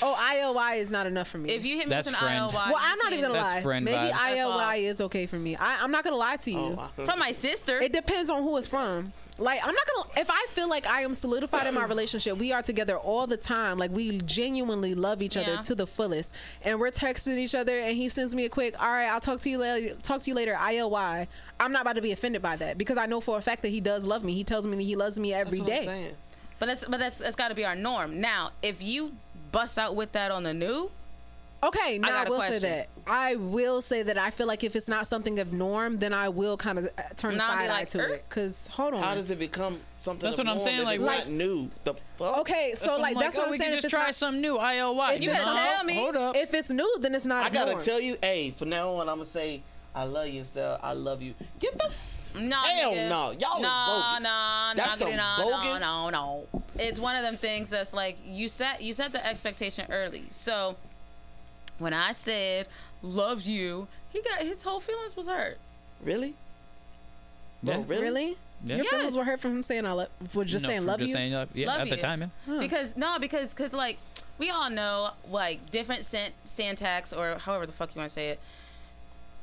Oh, 0.02 0.16
ILY 0.16 0.80
is 0.80 0.90
not 0.90 1.06
enough 1.06 1.28
for 1.28 1.38
me. 1.38 1.50
If 1.52 1.66
you 1.66 1.76
hit 1.76 1.88
me 1.88 1.90
That's 1.90 2.08
with 2.08 2.16
an 2.16 2.20
friend. 2.22 2.40
ILY, 2.46 2.54
well, 2.54 2.78
I'm 2.80 2.98
not 3.00 3.12
even 3.12 3.24
gonna 3.26 3.34
That's 3.34 3.54
lie. 3.56 3.62
friend 3.62 3.84
Maybe 3.84 3.98
vibes. 3.98 4.12
That's 4.12 4.38
ILY 4.38 4.76
is 4.86 5.02
okay 5.02 5.26
for 5.26 5.36
me. 5.36 5.58
I, 5.58 5.84
I'm 5.84 5.92
not 5.92 6.06
gonna 6.06 6.16
lie 6.16 6.38
to 6.38 6.52
you. 6.52 6.58
Oh, 6.80 6.90
I- 6.98 7.06
from 7.06 7.20
my 7.20 7.34
sister. 7.34 7.82
It 7.82 7.92
depends 7.92 8.30
on 8.30 8.42
who 8.44 8.56
it's 8.56 8.68
from. 8.68 9.12
Like 9.42 9.60
I'm 9.66 9.74
not 9.74 9.84
gonna. 9.94 10.10
If 10.22 10.30
I 10.30 10.46
feel 10.52 10.70
like 10.70 10.86
I 10.88 11.02
am 11.02 11.14
solidified 11.14 11.68
in 11.68 11.74
my 11.74 11.84
relationship, 11.86 12.38
we 12.38 12.54
are 12.54 12.62
together 12.62 12.98
all 12.98 13.28
the 13.28 13.38
time. 13.38 13.78
Like 13.78 13.92
we 13.92 14.20
genuinely 14.20 14.94
love 14.96 15.22
each 15.22 15.36
other 15.38 15.54
Yeah. 15.56 15.62
to 15.64 15.76
the 15.76 15.88
fullest, 15.88 16.34
and 16.64 16.80
we're 16.80 16.92
texting 16.92 17.38
each 17.38 17.56
other. 17.56 17.80
And 17.80 17.96
he 17.98 18.08
sends 18.10 18.34
me 18.36 18.46
a 18.46 18.50
quick, 18.50 18.80
"All 18.82 18.88
right, 18.90 19.08
I'll 19.08 19.20
talk 19.20 19.42
to 19.42 19.50
you 19.50 19.58
later. 19.58 19.96
Talk 19.96 20.22
to 20.24 20.30
you 20.30 20.36
later." 20.36 20.56
ILY. 20.56 21.28
I'm 21.60 21.72
not 21.72 21.82
about 21.82 21.96
to 21.96 22.02
be 22.02 22.12
offended 22.12 22.42
by 22.42 22.56
that 22.58 22.78
because 22.78 22.98
I 22.98 23.06
know 23.06 23.22
for 23.22 23.38
a 23.38 23.42
fact 23.42 23.62
that 23.64 23.70
he 23.70 23.82
does 23.82 24.06
love 24.06 24.24
me. 24.24 24.34
He 24.34 24.44
tells 24.44 24.66
me 24.68 24.78
that 24.78 24.84
he 24.84 24.96
loves 24.96 25.20
me 25.20 25.32
That's 25.32 25.42
every 25.48 25.60
what 25.60 25.72
I'm 25.74 25.84
saying. 25.86 26.16
but 26.60 26.66
that's 26.68 26.86
but 26.86 27.00
that's 27.00 27.18
that's 27.18 27.36
got 27.36 27.50
to 27.50 27.56
be 27.56 27.66
our 27.66 27.76
norm. 27.76 28.22
Now, 28.22 28.52
if 28.62 28.82
you 28.82 29.14
bust 29.52 29.78
out 29.80 29.96
with 29.96 30.12
that 30.14 30.32
on 30.32 30.44
the 30.44 30.54
new, 30.54 30.92
Okay, 31.64 32.00
now 32.00 32.08
I, 32.08 32.12
got 32.12 32.28
a 32.28 32.32
will 32.32 32.42
say 32.42 32.60
that. 32.60 32.90
I 33.06 33.36
will 33.36 33.82
say 33.84 34.02
that 34.04 34.18
I 34.18 34.32
feel 34.32 34.48
like 34.48 34.64
if 34.64 34.76
it's 34.76 34.88
not 34.88 35.06
something 35.06 35.38
of 35.40 35.54
norm, 35.54 35.98
then 36.00 36.12
I 36.14 36.30
will 36.30 36.58
kind 36.58 36.80
of 36.80 36.90
turn 37.18 37.36
a 37.36 37.38
Nah, 37.38 37.52
be 37.52 37.58
side 37.68 37.70
eye 37.70 37.84
to 37.86 38.00
er. 38.00 38.06
it. 38.16 38.26
Cause 38.30 38.68
hold 38.72 38.94
on. 38.96 39.04
How 39.04 39.14
does 39.14 39.30
it 39.30 39.38
become 39.38 39.80
something? 40.00 40.26
That's 40.28 40.40
of 40.40 40.48
what 40.48 40.52
I'm 40.54 40.60
saying, 40.60 40.84
like, 40.84 41.00
like- 41.02 41.26
not 41.26 41.30
new. 41.30 41.70
The 41.84 41.94
fuck? 42.18 42.40
okay, 42.40 42.74
so 42.76 42.96
I'm 42.96 43.02
like, 43.02 43.16
that's 43.18 43.38
oh, 43.38 43.42
what 43.42 43.46
I'm 43.48 43.52
we 43.52 43.58
saying. 43.60 43.74
can 43.74 43.82
just 43.82 43.92
try 43.92 44.06
not- 44.06 44.16
some 44.16 44.42
new 44.42 44.58
IOY. 44.58 45.20
You 45.20 45.30
it's 45.30 45.38
better 45.40 45.46
not- 45.46 45.76
tell 45.76 45.84
me. 45.84 45.96
Hold 45.96 46.16
up. 46.16 46.36
If 46.36 46.54
it's 46.56 46.70
new, 46.72 46.98
then 47.00 47.14
it's 47.14 47.26
not. 47.26 47.46
I 47.46 47.50
a 47.50 47.52
gotta 47.52 47.72
norm. 47.72 47.84
tell 47.84 48.00
you, 48.00 48.18
hey, 48.24 48.52
from 48.58 48.70
now 48.70 48.90
on, 48.96 49.02
I'm 49.08 49.16
gonna 49.18 49.26
say 49.26 49.62
I 49.94 50.06
love 50.06 50.28
you 50.30 50.40
instead. 50.40 50.64
of 50.64 50.80
I 50.84 50.94
love 50.94 51.22
you. 51.22 51.36
Get 51.60 51.78
the. 51.78 51.86
F- 51.86 51.98
no, 52.34 52.56
Hell 52.56 52.94
nigga. 52.94 53.10
no. 53.10 53.32
Y'all 53.40 53.58
is 53.58 53.62
no, 53.62 54.14
bogus. 54.14 54.24
no, 54.24 54.72
That's 54.78 55.00
no, 55.02 55.08
some 55.08 55.18
no, 55.18 55.36
bogus- 55.38 55.82
no, 55.82 56.10
no, 56.10 56.48
no. 56.54 56.62
It's 56.80 56.98
one 57.00 57.18
of 57.18 57.24
them 57.24 57.36
things 57.36 57.68
that's 57.70 57.94
like 57.94 58.18
you 58.26 58.48
set 58.48 58.82
you 58.82 58.94
set 58.94 59.12
the 59.12 59.24
expectation 59.26 59.86
early. 59.92 60.24
So 60.32 60.78
when 61.82 61.94
I 61.94 62.12
said 62.14 62.68
love 63.02 63.42
you, 63.42 63.88
he 64.10 64.22
got 64.22 64.42
his 64.42 64.64
whole 64.64 64.80
feelings 64.80 65.16
was 65.16 65.28
hurt. 65.28 65.58
really? 66.04 66.36
Bro, 67.64 67.76
Yeah. 67.76 67.84
really? 67.88 68.02
Really? 68.04 68.38
Yeah. 68.64 68.76
Your 68.78 68.86
feelings 68.86 69.16
were 69.16 69.24
hurt 69.24 69.40
from 69.40 69.52
him 69.58 69.64
saying 69.64 69.86
I 69.86 69.92
love, 69.92 70.10
for 70.30 70.44
just 70.46 70.64
No, 70.64 70.70
saying 70.70 70.86
love 70.86 71.00
just 71.00 71.10
you. 71.10 71.16
Saying, 71.16 71.34
love, 71.34 71.50
yeah, 71.54 71.68
Love 71.68 71.82
at 71.82 71.90
the 71.90 71.96
you. 71.96 72.02
time, 72.02 72.22
yeah. 72.22 72.28
Huh. 72.54 72.60
Because 72.60 72.96
no, 72.96 73.18
because 73.20 73.50
because 73.54 73.74
like 73.74 73.98
we 74.38 74.50
all 74.50 74.70
know 74.70 75.12
like 75.30 75.70
different 75.72 76.06
syn- 76.06 76.32
syntax 76.44 77.12
or 77.14 77.38
however 77.40 77.66
the 77.66 77.72
fuck 77.72 77.94
you 77.96 78.00
want 78.00 78.10
to 78.10 78.14
say 78.14 78.30
it. 78.30 78.40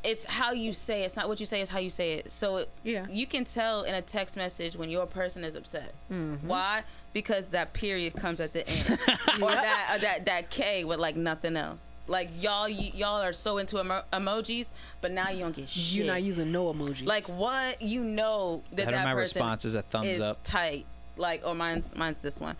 It's 0.04 0.24
how 0.26 0.52
you 0.52 0.72
say 0.72 1.02
it. 1.02 1.06
It's 1.06 1.16
not 1.16 1.28
what 1.28 1.40
you 1.40 1.46
say. 1.46 1.60
It's 1.60 1.70
how 1.70 1.80
you 1.80 1.90
say 1.90 2.14
it. 2.14 2.30
So 2.30 2.58
it, 2.58 2.68
Yeah. 2.84 3.06
you 3.10 3.26
can 3.26 3.44
tell 3.44 3.82
in 3.82 3.94
a 3.96 4.02
text 4.02 4.36
message 4.36 4.76
when 4.76 4.90
your 4.90 5.06
person 5.06 5.42
is 5.42 5.56
upset. 5.56 5.92
Mm-hmm. 6.12 6.46
Why? 6.46 6.84
Because 7.12 7.46
that 7.46 7.72
period 7.72 8.14
comes 8.14 8.40
at 8.40 8.52
the 8.52 8.68
end, 8.68 8.90
or 9.42 9.50
that 9.50 9.90
or 9.96 9.98
that 9.98 10.26
that 10.26 10.50
K 10.50 10.84
with 10.84 11.00
like 11.00 11.16
nothing 11.16 11.56
else. 11.56 11.84
Like 12.08 12.30
y'all 12.42 12.62
y- 12.64 12.90
y'all 12.94 13.20
are 13.22 13.32
so 13.34 13.58
into 13.58 13.78
emo- 13.78 14.02
emojis, 14.12 14.70
but 15.02 15.12
now 15.12 15.28
you 15.30 15.40
don't 15.40 15.54
get 15.54 15.68
shit. 15.68 15.92
You're 15.98 16.06
not 16.06 16.22
using 16.22 16.50
no 16.50 16.72
emojis. 16.72 17.06
like 17.06 17.28
what 17.28 17.80
you 17.82 18.02
know 18.02 18.62
that 18.72 18.86
Head 18.86 18.94
that 18.94 19.04
my 19.04 19.12
person 19.14 19.40
response 19.42 19.64
is 19.66 19.74
a 19.74 19.82
thumbs 19.82 20.06
is 20.06 20.20
up. 20.20 20.38
tight. 20.42 20.86
Like 21.18 21.42
or 21.44 21.54
mine's 21.54 21.94
mine's 21.94 22.18
this 22.20 22.40
one, 22.40 22.56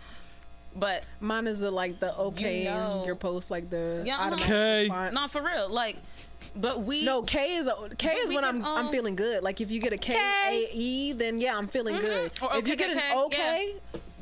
but 0.75 1.03
mine 1.19 1.47
is 1.47 1.63
a, 1.63 1.71
like 1.71 1.99
the 1.99 2.15
okay 2.17 2.65
know. 2.65 3.03
your 3.05 3.15
post, 3.15 3.49
like 3.49 3.69
the 3.69 4.03
Yeah, 4.05 4.15
uh-huh. 4.15 4.23
automatic 4.25 4.45
Okay. 4.45 4.81
response. 4.83 5.13
Not 5.13 5.31
for 5.31 5.41
real. 5.41 5.69
Like, 5.69 5.95
but 6.55 6.83
we 6.83 7.03
No, 7.05 7.21
K 7.23 7.55
is 7.55 7.67
a, 7.67 7.75
K 7.97 8.09
is 8.15 8.31
when 8.33 8.43
I'm 8.43 8.63
all- 8.63 8.77
I'm 8.77 8.89
feeling 8.91 9.15
good. 9.15 9.41
Like 9.43 9.61
if 9.61 9.71
you 9.71 9.79
get 9.79 9.93
a 9.93 9.97
K 9.97 10.13
A 10.15 10.69
E, 10.73 11.13
then 11.13 11.39
yeah, 11.39 11.57
I'm 11.57 11.67
feeling 11.67 11.95
good. 11.97 12.31
Or 12.41 12.55
if 12.57 12.67
you 12.67 12.75
get 12.75 12.91
an 12.91 12.97
OKKK, 12.99 13.25
okay, 13.25 13.73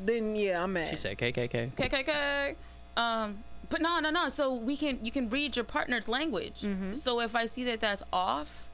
then 0.04 0.34
yeah, 0.36 0.62
I'm 0.62 0.72
mad. 0.72 0.90
She 0.90 0.96
said 0.96 1.18
KKK. 1.18 1.72
KKK. 1.76 2.54
Um, 2.96 3.38
but 3.68 3.80
no, 3.80 3.98
no, 4.00 4.10
no. 4.10 4.28
So 4.28 4.54
we 4.54 4.76
can 4.76 4.98
you 5.04 5.10
can 5.10 5.28
read 5.28 5.56
your 5.56 5.64
partner's 5.64 6.08
language. 6.08 6.62
Mm-hmm. 6.62 6.94
So 6.94 7.20
if 7.20 7.34
I 7.34 7.46
see 7.46 7.64
that 7.64 7.80
that's 7.80 8.02
off, 8.12 8.66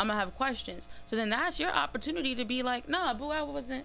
I'm 0.00 0.08
gonna 0.08 0.18
have 0.18 0.34
questions. 0.34 0.88
So 1.06 1.16
then 1.16 1.30
that's 1.30 1.58
your 1.60 1.70
opportunity 1.70 2.34
to 2.34 2.44
be 2.44 2.62
like, 2.62 2.88
nah, 2.88 3.14
boo, 3.14 3.30
I 3.30 3.42
wasn't. 3.42 3.84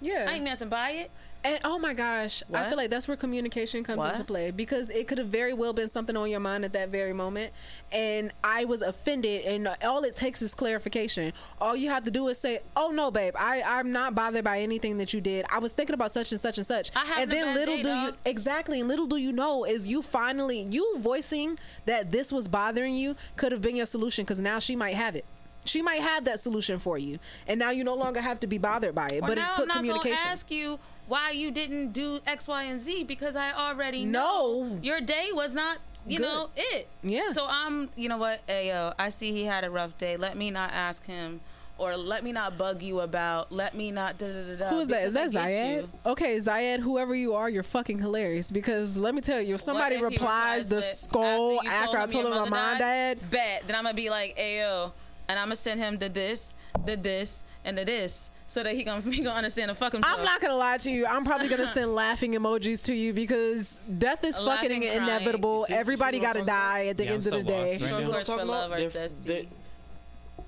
yeah, 0.00 0.26
I 0.28 0.34
ain't 0.34 0.44
nothing 0.44 0.68
by 0.68 0.90
it. 0.90 1.10
And 1.42 1.58
oh 1.64 1.78
my 1.78 1.94
gosh, 1.94 2.42
I 2.52 2.68
feel 2.68 2.76
like 2.76 2.90
that's 2.90 3.08
where 3.08 3.16
communication 3.16 3.82
comes 3.82 3.98
What? 3.98 4.12
into 4.12 4.24
play 4.24 4.50
because 4.50 4.90
it 4.90 5.08
could 5.08 5.16
have 5.16 5.28
very 5.28 5.54
well 5.54 5.72
been 5.72 5.88
something 5.88 6.14
on 6.16 6.28
your 6.28 6.40
mind 6.40 6.66
at 6.66 6.74
that 6.74 6.90
very 6.90 7.14
moment, 7.14 7.52
and 7.90 8.30
I 8.44 8.66
was 8.66 8.82
offended. 8.82 9.46
And 9.46 9.68
all 9.82 10.04
it 10.04 10.14
takes 10.16 10.42
is 10.42 10.52
clarification. 10.52 11.32
All 11.58 11.74
you 11.74 11.88
have 11.88 12.04
to 12.04 12.10
do 12.10 12.28
is 12.28 12.38
say, 12.38 12.60
"Oh 12.76 12.90
no, 12.90 13.10
babe, 13.10 13.34
I 13.38 13.62
I'm 13.62 13.90
not 13.90 14.14
bothered 14.14 14.44
by 14.44 14.60
anything 14.60 14.98
that 14.98 15.14
you 15.14 15.22
did. 15.22 15.46
I 15.48 15.60
was 15.60 15.72
thinking 15.72 15.94
about 15.94 16.12
such 16.12 16.30
and 16.30 16.40
such 16.40 16.58
and 16.58 16.66
such." 16.66 16.90
I 16.94 17.04
having 17.06 17.22
and 17.22 17.32
then 17.32 17.54
little 17.54 17.76
day, 17.76 17.82
do 17.84 17.88
you 17.88 18.12
exactly, 18.26 18.80
and 18.80 18.88
little 18.88 19.06
do 19.06 19.16
you 19.16 19.32
know 19.32 19.64
is 19.64 19.88
you 19.88 20.02
finally 20.02 20.66
you 20.70 20.96
voicing 20.98 21.58
that 21.86 22.12
this 22.12 22.30
was 22.30 22.48
bothering 22.48 22.94
you 22.94 23.16
could 23.36 23.52
have 23.52 23.62
been 23.62 23.76
your 23.76 23.86
solution 23.86 24.24
because 24.24 24.40
now 24.40 24.58
she 24.58 24.76
might 24.76 24.94
have 24.94 25.16
it. 25.16 25.24
She 25.64 25.82
might 25.82 26.00
have 26.00 26.24
that 26.24 26.40
solution 26.40 26.78
for 26.78 26.96
you, 26.98 27.18
and 27.46 27.58
now 27.58 27.70
you 27.70 27.84
no 27.84 27.94
longer 27.94 28.20
have 28.20 28.40
to 28.40 28.46
be 28.46 28.58
bothered 28.58 28.94
by 28.94 29.08
it. 29.08 29.22
Or 29.22 29.28
but 29.28 29.38
it 29.38 29.44
took 29.54 29.60
I'm 29.60 29.68
not 29.68 29.76
communication. 29.78 30.16
gonna 30.16 30.30
ask 30.30 30.50
you 30.50 30.78
why 31.06 31.30
you 31.30 31.50
didn't 31.50 31.92
do 31.92 32.20
X, 32.26 32.48
Y, 32.48 32.62
and 32.64 32.80
Z 32.80 33.04
because 33.04 33.36
I 33.36 33.52
already 33.52 34.04
No. 34.04 34.20
know 34.64 34.78
your 34.82 35.00
day 35.00 35.28
was 35.32 35.54
not. 35.54 35.78
You 36.06 36.18
Good. 36.18 36.24
know 36.24 36.50
it. 36.56 36.88
Yeah. 37.02 37.32
So 37.32 37.46
I'm. 37.48 37.90
You 37.94 38.08
know 38.08 38.16
what? 38.16 38.40
Hey 38.46 38.68
yo, 38.68 38.92
I 38.98 39.10
see 39.10 39.32
he 39.32 39.44
had 39.44 39.64
a 39.64 39.70
rough 39.70 39.96
day. 39.98 40.16
Let 40.16 40.36
me 40.36 40.50
not 40.50 40.70
ask 40.72 41.04
him. 41.04 41.40
Or 41.76 41.96
let 41.96 42.22
me 42.24 42.32
not 42.32 42.58
bug 42.58 42.82
you 42.82 43.00
about. 43.00 43.50
Let 43.52 43.74
me 43.74 43.90
not. 43.90 44.18
Da, 44.18 44.26
da, 44.28 44.42
da, 44.42 44.54
da, 44.56 44.68
Who 44.68 44.80
is 44.80 44.88
that? 44.88 45.02
Is 45.04 45.14
that 45.14 45.30
Zayed? 45.30 45.88
Okay, 46.04 46.36
Zayed, 46.38 46.80
whoever 46.80 47.14
you 47.14 47.32
are, 47.34 47.48
you're 47.48 47.62
fucking 47.62 47.98
hilarious. 47.98 48.50
Because 48.50 48.98
let 48.98 49.14
me 49.14 49.22
tell 49.22 49.40
you, 49.40 49.54
if 49.54 49.62
somebody 49.62 49.94
if 49.94 50.00
he 50.00 50.04
replies 50.04 50.68
the 50.68 50.82
skull 50.82 51.54
you 51.64 51.70
after, 51.70 51.96
I 51.96 52.06
told 52.06 52.26
him 52.26 52.32
my 52.32 52.48
mom 52.50 52.78
died, 52.78 53.18
bet 53.30 53.62
then 53.66 53.76
I'm 53.76 53.84
gonna 53.84 53.94
be 53.94 54.10
like, 54.10 54.36
ayo, 54.38 54.92
and 55.30 55.38
I'm 55.38 55.46
gonna 55.46 55.56
send 55.56 55.78
him 55.80 55.96
the 55.98 56.08
this, 56.08 56.54
the 56.84 56.96
this, 56.96 57.44
and 57.64 57.78
the 57.78 57.84
this, 57.84 58.30
so 58.48 58.62
that 58.64 58.74
he 58.74 58.82
gonna 58.82 59.00
he 59.10 59.22
gonna 59.22 59.36
understand 59.36 59.70
the 59.70 59.74
fucking. 59.76 60.00
I'm 60.04 60.24
not 60.24 60.40
gonna 60.40 60.56
lie 60.56 60.78
to 60.78 60.90
you. 60.90 61.06
I'm 61.06 61.24
probably 61.24 61.48
gonna 61.48 61.68
send 61.72 61.94
laughing 61.94 62.32
emojis 62.32 62.84
to 62.86 62.94
you 62.94 63.12
because 63.12 63.78
death 63.98 64.24
is 64.24 64.38
Laughing, 64.38 64.70
fucking 64.70 64.82
crying. 64.88 65.02
inevitable. 65.04 65.66
See- 65.66 65.74
Everybody 65.74 66.18
gotta 66.20 66.44
die 66.44 66.86
at 66.88 66.96
the 66.98 67.04
Yeah, 67.04 67.10
I'm 67.10 67.14
end 67.14 67.26
of 67.26 67.32
so 67.32 67.38
the 67.38 67.42
day. 67.44 67.78
lost 67.78 67.80
right 67.82 67.90
Short 67.90 67.90
now. 67.90 67.96
what 67.96 68.02
I'm 68.04 68.10
words 68.18 68.26
talking 68.28 68.46
love 68.48 68.70
about? 68.72 68.80
are 68.80 68.88
They're- 68.88 69.08
zesty. 69.08 69.22
they- 69.22 69.48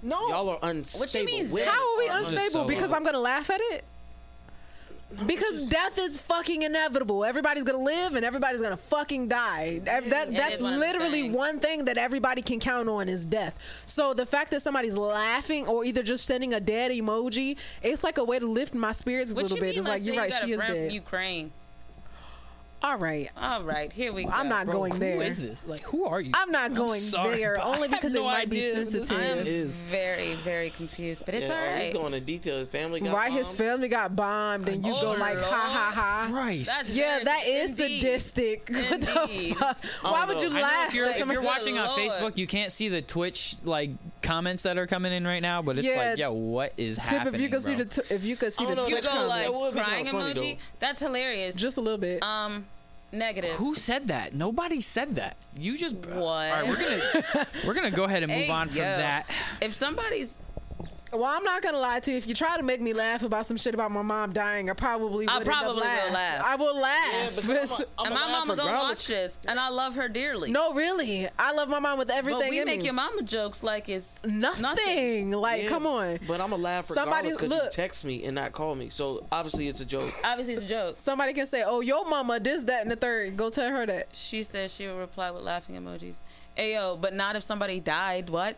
No, 0.03 0.29
Y'all 0.29 0.49
are 0.51 0.59
unstable. 0.63 1.25
mean, 1.27 1.51
with- 1.51 1.63
zest? 1.65 1.71
how 1.77 1.93
are 1.95 1.99
we 1.99 2.09
unstable? 2.09 2.51
so 2.51 2.65
because 2.65 2.83
lost. 2.91 2.95
I'm 2.97 3.05
gonna 3.05 3.21
laugh 3.21 3.51
at 3.51 3.61
it. 3.61 3.85
Because 5.27 5.69
death 5.69 5.99
is 5.99 6.19
fucking 6.21 6.63
inevitable. 6.63 7.25
Everybody's 7.25 7.65
gonna 7.65 7.83
live 7.83 8.15
and 8.15 8.25
everybody's 8.25 8.63
gonna 8.63 8.77
fucking 8.77 9.29
die. 9.29 9.81
That, 9.85 10.33
that's 10.33 10.61
one 10.61 10.79
literally 10.81 11.23
things. 11.23 11.37
one 11.37 11.59
thing 11.61 11.85
that 11.87 11.99
everybody 11.99 12.43
can 12.43 12.61
count 12.61 12.89
on 12.89 13.09
is 13.09 13.25
death. 13.25 13.59
So 13.85 14.15
the 14.15 14.27
fact 14.27 14.51
that 14.53 14.63
somebody's 14.63 14.97
laughing 14.97 15.67
or 15.67 15.85
either 15.85 16.03
just 16.03 16.25
sending 16.27 16.55
a 16.55 16.61
dead 16.61 16.91
emoji, 16.91 17.57
it's 17.83 18.05
like 18.05 18.19
a 18.19 18.25
way 18.25 18.39
to 18.39 18.47
lift 18.47 18.75
my 18.75 18.93
spirits 18.93 19.33
a 19.33 19.35
What 19.35 19.45
little 19.45 19.59
bit. 19.59 19.71
mean? 19.71 19.79
It's 19.81 19.89
like 19.89 20.05
you're 20.05 20.15
say 20.15 20.21
right, 20.21 20.33
you 20.33 20.47
she 20.47 20.53
is 20.53 20.61
dead. 20.61 20.93
Ukraine. 20.93 21.53
All 22.83 22.99
right. 22.99 23.29
All 23.37 23.63
right, 23.63 23.93
here 23.93 24.13
we 24.13 24.25
go. 24.25 24.31
I'm 24.31 24.49
not 24.49 24.67
Bro, 24.67 24.75
going 24.75 24.93
who 24.95 24.99
there. 24.99 25.23
is 25.23 25.41
this? 25.41 25.65
Like, 25.67 25.83
who 25.83 26.05
are 26.05 26.21
you? 26.21 26.33
I'm 26.35 26.51
not 26.51 26.75
going 26.75 27.01
sorry, 27.01 27.37
there 27.37 27.63
only 27.63 27.87
because 27.89 28.13
no 28.13 28.23
it 28.23 28.25
might 28.33 28.51
be 28.51 28.59
idea 28.59 28.75
who 28.75 28.81
this 28.81 28.91
sensitive. 28.93 29.23
I 29.23 29.25
am 29.27 29.47
is. 29.47 29.83
very, 29.83 30.35
very 30.35 30.71
confused, 30.71 31.23
but 31.25 31.35
it's 31.35 31.49
yeah, 31.49 31.55
all 31.55 31.81
are 31.81 31.87
you 31.87 31.93
going 31.93 32.13
to 32.13 32.21
detail? 32.21 32.59
His 32.59 32.67
family 32.69 33.01
got 33.01 33.15
Right, 33.15 33.31
his 33.33 33.53
family 33.53 33.89
got 33.89 34.17
bombed, 34.17 34.69
and 34.69 34.85
you 34.85 34.93
Oh, 34.97 35.01
go 35.15 35.21
like, 35.21 35.35
Lord. 35.35 35.47
ha 35.47 35.93
ha 35.93 35.93
ha. 35.95 36.29
Christ. 36.33 36.67
That's 36.69 36.91
Yeah, 36.91 37.21
that 37.23 37.45
is 37.47 37.79
indeed. 37.79 38.01
sadistic. 38.03 38.69
What 38.73 39.01
the 39.01 39.23
Indeed. 39.23 39.57
fuck? 39.57 39.85
Why 40.03 40.27
don't 40.27 40.29
would 40.35 40.43
you 40.43 40.51
know. 40.51 40.57
I 40.57 40.61
know 40.61 40.67
laugh? 40.67 40.89
if 40.89 40.95
you're, 40.95 41.07
at 41.07 41.21
if 41.21 41.27
you're 41.29 41.43
watching 41.43 41.79
on 41.79 41.97
Facebook, 41.99 42.37
you 42.37 42.47
can't 42.49 42.73
see 42.73 42.89
the 42.89 43.01
Twitch 43.01 43.55
like 43.63 43.91
comments 44.23 44.65
that 44.65 44.77
are 44.77 44.87
coming 44.89 45.13
in 45.13 45.25
right 45.27 45.41
now, 45.43 45.63
but 45.63 45.79
it's 45.79 45.87
Yeah. 45.87 46.11
like, 46.11 46.19
yo, 46.19 46.33
what 46.33 46.73
is 46.77 46.97
Tip, 46.97 47.05
happening? 47.07 47.35
if 47.37 47.41
you 47.43 47.49
could 47.49 47.63
see 47.63 47.75
the 47.77 47.85
t- 47.85 48.03
if 48.11 48.25
you 48.25 48.37
could 48.37 48.53
see 48.53 48.65
I 48.65 48.71
the 48.71 48.75
don't 48.77 48.89
You 48.89 48.95
Twitch 48.97 49.05
that 49.05 49.15
go 49.15 49.27
like 49.29 49.47
that 49.47 49.55
would 49.55 49.75
be 49.75 49.81
crying 49.81 50.07
emoji. 50.07 50.59
That's 50.81 51.01
hilarious. 51.01 51.55
just 51.55 51.77
a 51.77 51.81
little 51.81 51.99
bit. 51.99 52.23
um, 52.23 52.67
negative. 53.13 53.51
Who 53.53 53.75
said 53.75 54.09
that? 54.09 54.35
Nobody 54.35 54.81
said 54.81 55.15
that. 55.17 55.37
You 55.57 55.77
just 55.79 55.95
What? 55.97 56.17
All 56.17 56.25
right, 56.27 56.67
we're 56.67 56.77
gonna 56.77 57.47
we're 57.67 57.75
gonna 57.75 57.91
go 57.91 58.05
ahead 58.05 58.23
and 58.23 58.33
move 58.33 58.43
Hey, 58.43 58.51
on 58.51 58.69
from 58.69 58.79
yo. 58.79 58.83
that. 58.83 59.27
If 59.61 59.75
somebody's, 59.75 60.37
Well, 61.13 61.25
I'm 61.25 61.45
not 61.45 61.63
gonna 61.63 61.79
lie 61.79 62.01
to 62.01 62.11
you. 62.11 62.17
If 62.17 62.27
you 62.27 62.35
try 62.35 62.57
to 62.57 62.63
make 62.63 62.81
me 62.81 62.95
laugh 62.95 63.23
about 63.23 63.45
some 63.45 63.59
shit 63.59 63.75
about 63.75 63.91
my 63.91 64.01
mom 64.03 64.33
dying, 64.33 64.71
I 64.71 64.73
probably 64.73 65.29
I 65.29 65.39
would 65.39 65.47
end 65.47 65.49
up 65.49 65.63
probably 65.63 65.75
will 65.83 65.87
laugh. 65.89 66.13
laugh. 66.13 66.43
I 66.47 66.57
will 66.57 66.81
laugh. 66.81 67.37
because 67.37 67.71
I'm 67.73 67.81
a- 67.81 67.87
I'm 67.99 68.07
and 68.07 68.15
my 68.15 68.21
laugh 68.21 68.31
mama 68.47 68.57
gonna 68.57 68.73
watch 68.73 69.07
this, 69.07 69.39
and 69.47 69.61
I 69.61 69.69
love 69.69 69.95
her 69.97 70.09
dearly. 70.09 70.51
no, 70.51 70.73
really, 70.73 71.29
I 71.39 71.53
love 71.53 71.69
my 71.69 71.81
mom 71.81 71.99
with 71.99 72.11
everything 72.11 72.41
but 72.41 72.51
we 72.51 72.61
in 72.61 72.65
make 72.65 72.79
me. 72.79 72.85
your 72.87 72.95
mama 72.95 73.23
jokes 73.23 73.63
like 73.63 73.89
it's 73.91 74.21
nothing. 74.25 75.33
Like, 75.33 75.65
Yeah, 75.65 75.69
come 75.69 75.87
on. 75.87 76.19
But 76.27 76.41
I'm 76.41 76.51
gonna 76.51 76.63
laugh 76.63 76.87
for 76.87 76.95
Somebody- 76.95 77.29
regardless 77.29 77.37
because 77.37 77.51
you 77.51 77.63
look. 77.65 77.71
text 77.73 78.05
me 78.05 78.25
and 78.25 78.35
not 78.35 78.53
call 78.53 78.75
me. 78.75 78.89
So 78.89 79.27
obviously 79.31 79.69
it's 79.69 79.81
a 79.81 79.85
joke. 79.85 80.15
Obviously, 80.25 80.55
it's 80.55 80.63
a 80.63 80.67
joke. 80.67 80.99
Somebody 80.99 81.35
can 81.35 81.47
say, 81.47 81.63
"Oh, 81.63 81.81
your 81.81 82.09
mama 82.09 82.41
this, 82.41 82.65
that, 82.65 82.83
and 82.83 82.91
the 82.91 82.97
third. 82.97 83.37
Go 83.37 83.51
tell 83.51 83.71
her 83.71 83.85
that. 83.87 84.09
She 84.13 84.43
says 84.43 84.75
she 84.75 84.87
will 84.87 84.97
reply 84.99 85.31
with 85.31 85.43
laughing 85.43 85.77
emojis. 85.77 86.21
Ayo, 86.57 86.99
but 87.01 87.13
not 87.15 87.37
if 87.37 87.43
somebody 87.43 87.81
died. 87.81 88.31
What? 88.31 88.57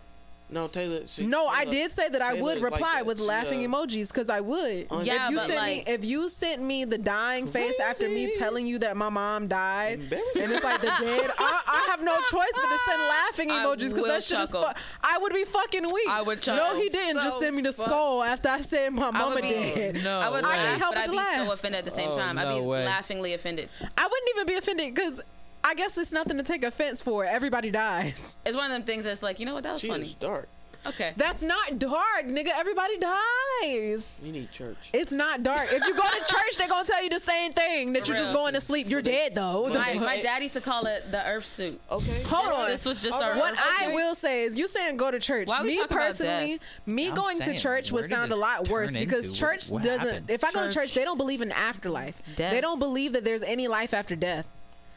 No, 0.51 0.69
Taylor. 0.69 1.07
She, 1.07 1.27
No, 1.27 1.47
I 1.47 1.65
did 1.65 1.91
say 1.91 2.09
that 2.11 2.21
I 2.23 2.35
would 2.35 2.59
is 2.59 2.63
like 2.63 2.73
reply 2.73 3.03
with 3.03 3.19
She, 3.19 3.25
laughing 3.25 3.65
uh, 3.65 3.69
emojis 3.69 4.09
because 4.09 4.29
I 4.29 4.41
would. 4.41 4.87
Yeah, 5.03 5.25
if 5.27 5.31
you 5.31 5.37
but 5.39 5.47
sent 5.47 5.57
like- 5.59 5.87
me, 5.87 5.93
if 5.93 6.05
you 6.05 6.29
sent 6.29 6.63
me 6.63 6.85
the 6.85 6.99
dying 6.99 7.47
face 7.47 7.81
after 7.81 8.07
me 8.09 8.37
telling 8.37 8.67
you 8.67 8.79
that 8.81 8.97
my 8.97 9.09
mom 9.09 9.49
died, 9.49 10.01
and 10.01 10.13
it's 10.53 10.63
like 10.63 10.81
the 10.83 10.87
dead, 11.01 11.31
I, 11.39 11.63
I 11.67 11.91
have 11.91 12.03
no 12.03 12.15
choice 12.31 12.53
but 12.55 12.69
to 12.69 12.79
send 12.87 13.03
laughing 13.09 13.49
emojis 13.49 13.79
because 13.89 13.93
will 13.95 14.05
that 14.05 14.23
shit 14.23 14.39
is. 14.39 14.51
Fu- 14.51 14.65
I 15.03 15.19
would 15.19 15.33
be 15.33 15.45
fucking 15.45 15.85
weak. 15.93 16.09
I 16.11 16.21
would 16.23 16.47
No, 16.47 16.77
he 16.79 16.89
didn't 16.91 17.23
just 17.23 17.41
send 17.41 17.57
me 17.57 17.63
the 17.63 17.73
fuck- 17.73 17.87
skull 17.87 18.23
after 18.23 18.51
I 18.51 18.61
said 18.61 18.93
my 18.93 19.09
I 19.09 19.11
mama 19.13 19.37
be, 19.37 19.43
did. 19.49 20.05
No 20.05 20.19
I 20.21 20.29
would 20.29 20.45
way. 20.45 20.51
laugh, 20.51 20.79
help 20.79 20.95
but 20.95 21.05
I'd 21.05 21.11
be 21.11 21.17
laugh. 21.17 21.47
so 21.47 21.53
offended 21.53 21.79
at 21.81 21.85
the 21.87 21.91
same 21.91 22.11
Oh, 22.11 22.17
time. 22.17 22.39
I'd 22.39 22.55
be 22.55 22.61
way. 22.61 22.85
laughingly 22.85 23.33
offended. 23.33 23.71
I 23.81 24.03
wouldn't 24.07 24.31
even 24.37 24.47
be 24.47 24.55
offended 24.57 24.95
because. 24.95 25.21
I 25.67 25.75
guess 25.75 25.97
it's 25.99 26.13
nothing 26.13 26.37
to 26.37 26.43
take 26.45 26.63
offense 26.63 27.01
for. 27.03 27.25
Everybody 27.25 27.71
dies. 27.71 28.37
It's 28.47 28.55
one 28.57 28.67
of 28.67 28.73
them 28.73 28.83
things 28.83 29.05
that's 29.05 29.23
like, 29.23 29.41
you 29.41 29.47
know 29.47 29.55
what? 29.55 29.63
That 29.63 29.73
was 29.73 29.81
She 29.81 29.89
funny. 29.89 30.15
dark. 30.21 30.49
Okay. 30.87 31.15
That's 31.17 31.41
not 31.41 31.79
dark, 31.79 32.27
nigga. 32.27 32.51
Everybody 32.55 32.99
dies. 32.99 34.11
We 34.23 34.31
need 34.33 34.51
church. 34.53 34.77
It's 34.93 35.13
not 35.13 35.43
dark. 35.43 35.73
If 35.73 35.83
you 35.87 35.95
go 35.95 36.03
to 36.03 36.19
church, 36.19 36.59
they're 36.59 36.69
gonna 36.69 36.85
tell 36.85 37.03
you 37.03 37.09
the 37.09 37.21
same 37.21 37.55
thing 37.55 37.95
that 37.95 38.03
For 38.03 38.09
you're 38.09 38.19
just 38.19 38.35
going 38.35 38.53
to 38.53 38.61
sleep. 38.61 38.91
You're 38.91 39.01
dead 39.01 39.35
though. 39.35 39.69
My, 39.69 39.95
fuck? 39.95 40.03
my 40.03 40.21
dad 40.21 40.43
used 40.43 40.53
to 40.55 40.61
call 40.61 40.85
it 40.85 41.11
the 41.11 41.27
Earth 41.27 41.47
suit. 41.47 41.81
Okay. 41.91 42.23
Hold 42.25 42.53
on. 42.53 42.69
This 42.69 42.85
was 42.85 43.03
just 43.03 43.17
All 43.17 43.23
our. 43.23 43.31
right. 43.31 43.39
what 43.41 43.53
Earth 43.55 43.61
I 43.65 43.85
suit. 43.87 43.95
will 43.95 44.15
say 44.15 44.43
is, 44.45 44.59
you 44.59 44.69
saying 44.69 44.99
go 44.99 45.11
to 45.11 45.19
church. 45.19 45.49
Why 45.49 45.63
we 45.63 45.69
Me 45.69 45.77
talking 45.79 45.97
about 45.97 46.07
personally, 46.09 46.61
me 46.85 47.09
I'm 47.09 47.15
going 47.15 47.41
to 47.41 47.57
church 47.57 47.91
where 47.91 48.03
would 48.03 48.09
did 48.11 48.15
sound 48.15 48.33
a 48.33 48.35
this 48.35 48.41
lot 48.41 48.69
worse 48.69 48.93
turn 48.93 49.03
because 49.05 49.27
into? 49.29 49.39
church 49.39 49.71
What 49.71 49.83
doesn't. 49.83 50.07
happened? 50.07 50.29
If 50.31 50.45
I 50.45 50.53
go 50.53 50.61
to 50.61 50.67
Church. 50.67 50.75
church, 50.75 50.95
they 50.95 51.05
don't 51.05 51.17
believe 51.17 51.41
in 51.41 51.51
afterlife. 51.53 52.21
Death. 52.37 52.53
They 52.53 52.61
don't 52.61 52.79
believe 52.79 53.15
that 53.15 53.25
there's 53.25 53.43
any 53.43 53.69
life 53.69 53.95
after 53.95 54.15
death. 54.15 54.47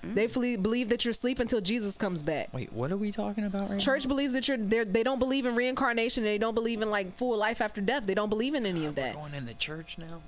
Mm-hmm. 0.07 0.15
They 0.15 0.27
believe, 0.27 0.63
believe 0.63 0.89
that 0.89 1.05
you're 1.05 1.11
asleep 1.11 1.39
until 1.39 1.61
Jesus 1.61 1.95
comes 1.97 2.21
back. 2.21 2.49
Wait, 2.53 2.71
what 2.73 2.91
are 2.91 2.97
we 2.97 3.11
talking 3.11 3.45
about 3.45 3.69
right 3.69 3.79
Church 3.79 4.07
believes 4.07 4.33
that 4.33 4.47
you're 4.47 4.57
there. 4.57 4.85
They 4.85 5.03
don't 5.03 5.19
believe 5.19 5.45
in 5.45 5.55
reincarnation. 5.55 6.23
They 6.23 6.37
don't 6.37 6.55
believe 6.55 6.81
in 6.81 6.89
like 6.89 7.15
full 7.15 7.37
life 7.37 7.61
after 7.61 7.81
death. 7.81 8.03
They 8.05 8.15
don't 8.15 8.29
believe 8.29 8.55
in 8.55 8.65
any 8.65 8.85
of 8.85 8.95
now? 8.95 9.03
that. 9.03 9.15
Going 9.15 9.33
in 9.33 9.45
the 9.45 9.53
church 9.53 9.97
now? 9.97 10.21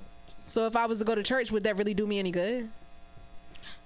So 0.44 0.66
if 0.66 0.76
I 0.76 0.86
was 0.86 1.00
to 1.00 1.06
go 1.06 1.16
to 1.16 1.24
church, 1.24 1.52
would 1.52 1.64
that 1.64 1.78
really 1.78 1.94
do 1.94 2.06
me 2.08 2.20
any 2.20 2.32
good? 2.32 2.70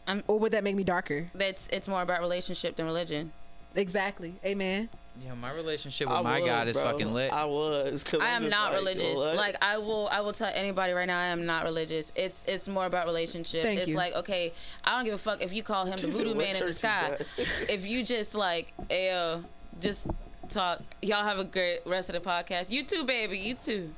I'm- 0.08 0.24
or 0.28 0.39
would 0.39 0.52
that 0.52 0.64
make 0.64 0.76
me 0.76 0.84
darker? 0.84 1.30
That's 1.34 1.68
it's 1.72 1.88
more 1.88 2.02
about 2.02 2.20
relationship 2.22 2.76
than 2.76 2.86
religion. 2.86 3.32
Exactly. 3.76 4.36
Amen. 4.46 4.89
Yeah, 5.22 5.36
my 5.36 5.51
relationship 5.51 6.07
with 6.07 6.18
I 6.18 6.22
my 6.22 6.39
was, 6.39 6.49
God 6.49 6.68
is 6.68 6.76
bro. 6.76 6.86
fucking 6.91 7.14
lit. 7.14 7.32
I 7.32 7.45
was. 7.45 8.03
I 8.20 8.36
I'm 8.36 8.49
not 8.49 8.72
like, 8.72 8.80
religious. 8.80 9.16
what? 9.16 9.36
Like 9.36 9.55
I 9.61 9.78
will, 9.78 10.09
I 10.11 10.22
will 10.22 10.34
tell 10.34 10.51
anybody 10.53 10.93
right 10.93 11.05
now, 11.05 11.20
I 11.20 11.26
am 11.26 11.45
not 11.45 11.66
religious. 11.66 12.11
It's 12.16 12.43
it's 12.47 12.68
more 12.68 12.86
about 12.88 13.05
relationship. 13.05 13.64
Thank 13.64 13.80
it's 13.80 13.89
you. 13.89 13.95
like 13.95 14.16
okay, 14.16 14.53
I 14.84 14.95
don't 14.95 15.05
give 15.05 15.14
a 15.14 15.18
fuck 15.20 15.41
if 15.41 15.53
you 15.53 15.61
call 15.61 15.86
him 15.86 15.97
the 15.97 15.97
She 16.07 16.11
said, 16.11 16.26
voodoo 16.26 16.36
"What 16.36 16.45
man 16.45 16.55
in 16.55 16.66
the 16.66 16.72
sky. 16.72 17.18
if 17.70 17.86
you 17.86 18.03
just 18.03 18.34
like, 18.34 18.74
ayo, 18.89 19.43
just 19.80 20.07
talk. 20.49 20.82
Y'all 21.01 21.24
have 21.24 21.38
a 21.39 21.43
great 21.45 21.82
rest 21.86 22.09
of 22.09 22.22
the 22.22 22.28
podcast. 22.30 22.72
You 22.72 22.84
too, 22.84 23.03
baby. 23.03 23.38
You 23.38 23.53
too. 23.53 23.93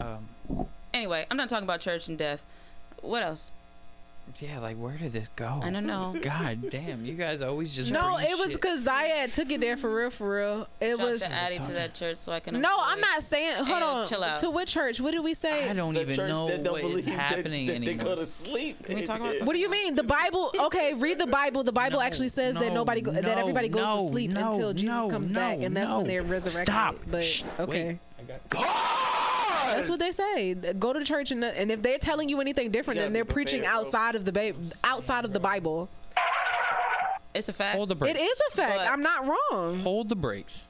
um, 0.00 0.28
Anyway, 0.94 1.26
I'm 1.30 1.36
not 1.36 1.48
talking 1.48 1.64
about 1.64 1.80
church 1.80 2.08
and 2.08 2.16
death. 2.16 2.46
What 3.02 3.22
else? 3.22 3.50
Yeah, 4.38 4.60
like 4.60 4.76
where 4.76 4.96
did 4.96 5.12
this 5.12 5.28
go? 5.36 5.60
I 5.62 5.70
don't 5.70 5.86
know. 5.86 6.14
God 6.22 6.70
damn, 6.70 7.04
you 7.04 7.14
guys 7.14 7.42
always 7.42 7.74
just 7.74 7.90
No, 7.90 8.16
it 8.18 8.38
was 8.38 8.54
because 8.54 8.86
Zayad 8.86 9.34
took 9.34 9.50
it 9.50 9.60
there 9.60 9.76
for 9.76 9.94
real, 9.94 10.10
for 10.10 10.36
real. 10.36 10.68
It 10.80 10.96
Shout 10.96 10.98
was. 10.98 11.20
to 11.22 11.28
Addie 11.32 11.58
to 11.58 11.72
that 11.72 11.94
church 11.94 12.18
so 12.18 12.32
I 12.32 12.40
can. 12.40 12.60
No, 12.60 12.70
I'm 12.80 13.00
not 13.00 13.22
saying. 13.22 13.64
Hold 13.64 13.82
on. 13.82 14.06
chill 14.08 14.22
out. 14.22 14.38
To 14.40 14.50
what 14.50 14.68
church? 14.68 15.00
What 15.00 15.12
did 15.12 15.20
we 15.24 15.34
say? 15.34 15.68
I 15.68 15.72
don't 15.72 15.94
The 15.94 16.02
even 16.02 16.28
know 16.28 16.46
that 16.48 16.62
don't 16.62 16.72
what 16.72 16.84
is 16.84 16.88
believe 16.90 17.04
that- 17.06 17.12
happening 17.12 17.66
that, 17.66 17.84
they 17.84 17.94
go 17.94 18.14
to 18.14 18.26
sleep. 18.26 18.84
Can 18.84 18.96
we 18.96 19.04
talk 19.06 19.20
about 19.20 19.40
What 19.42 19.54
do 19.54 19.60
you 19.60 19.70
mean? 19.70 19.94
The 19.94 20.04
Bible? 20.04 20.52
Okay, 20.58 20.94
read 20.94 21.18
the 21.18 21.26
Bible. 21.26 21.64
The 21.64 21.72
Bible 21.72 21.98
No, 21.98 22.04
actually 22.04 22.28
says 22.28 22.54
that 22.56 22.72
nobody, 22.72 23.00
go, 23.00 23.10
that 23.12 23.24
everybody 23.38 23.68
goes 23.68 23.86
no, 23.86 24.04
to 24.06 24.08
sleep 24.12 24.30
no, 24.32 24.52
until 24.52 24.72
Jesus 24.72 24.88
no, 24.88 25.08
comes 25.08 25.32
no, 25.32 25.40
back, 25.40 25.58
and 25.62 25.76
that's 25.76 25.92
when 25.92 26.06
they're 26.06 26.22
resurrected. 26.22 26.72
Stop. 26.72 26.96
But 27.10 27.24
Shh, 27.24 27.42
okay, 27.58 27.98
wait. 28.28 28.66
I 29.68 29.70
got- 29.72 29.76
that's 29.76 29.88
what 29.88 29.98
they 29.98 30.10
say. 30.12 30.54
Go 30.54 30.92
to 30.92 31.04
church, 31.04 31.30
and 31.32 31.44
and 31.44 31.70
if 31.70 31.82
they're 31.82 31.98
telling 31.98 32.28
you 32.28 32.40
anything 32.40 32.70
different, 32.70 32.98
You 32.98 33.04
then 33.04 33.12
they're 33.12 33.24
preaching 33.24 33.60
prepared, 33.60 33.74
bro. 33.74 33.80
outside 33.80 34.14
of 34.14 34.24
the 34.24 34.32
ba- 34.32 34.52
outside 34.84 35.24
of 35.24 35.32
the 35.32 35.40
Bible. 35.40 35.88
It's 37.34 37.48
a 37.48 37.52
fact. 37.52 37.76
Hold 37.76 37.88
the 37.90 37.94
brakes. 37.94 38.18
It 38.18 38.22
is 38.22 38.40
a 38.52 38.56
fact. 38.56 38.78
But- 38.78 38.88
I'm 38.90 39.02
not 39.02 39.26
wrong. 39.26 39.80
Hold 39.80 40.08
the 40.08 40.16
brakes. 40.16 40.66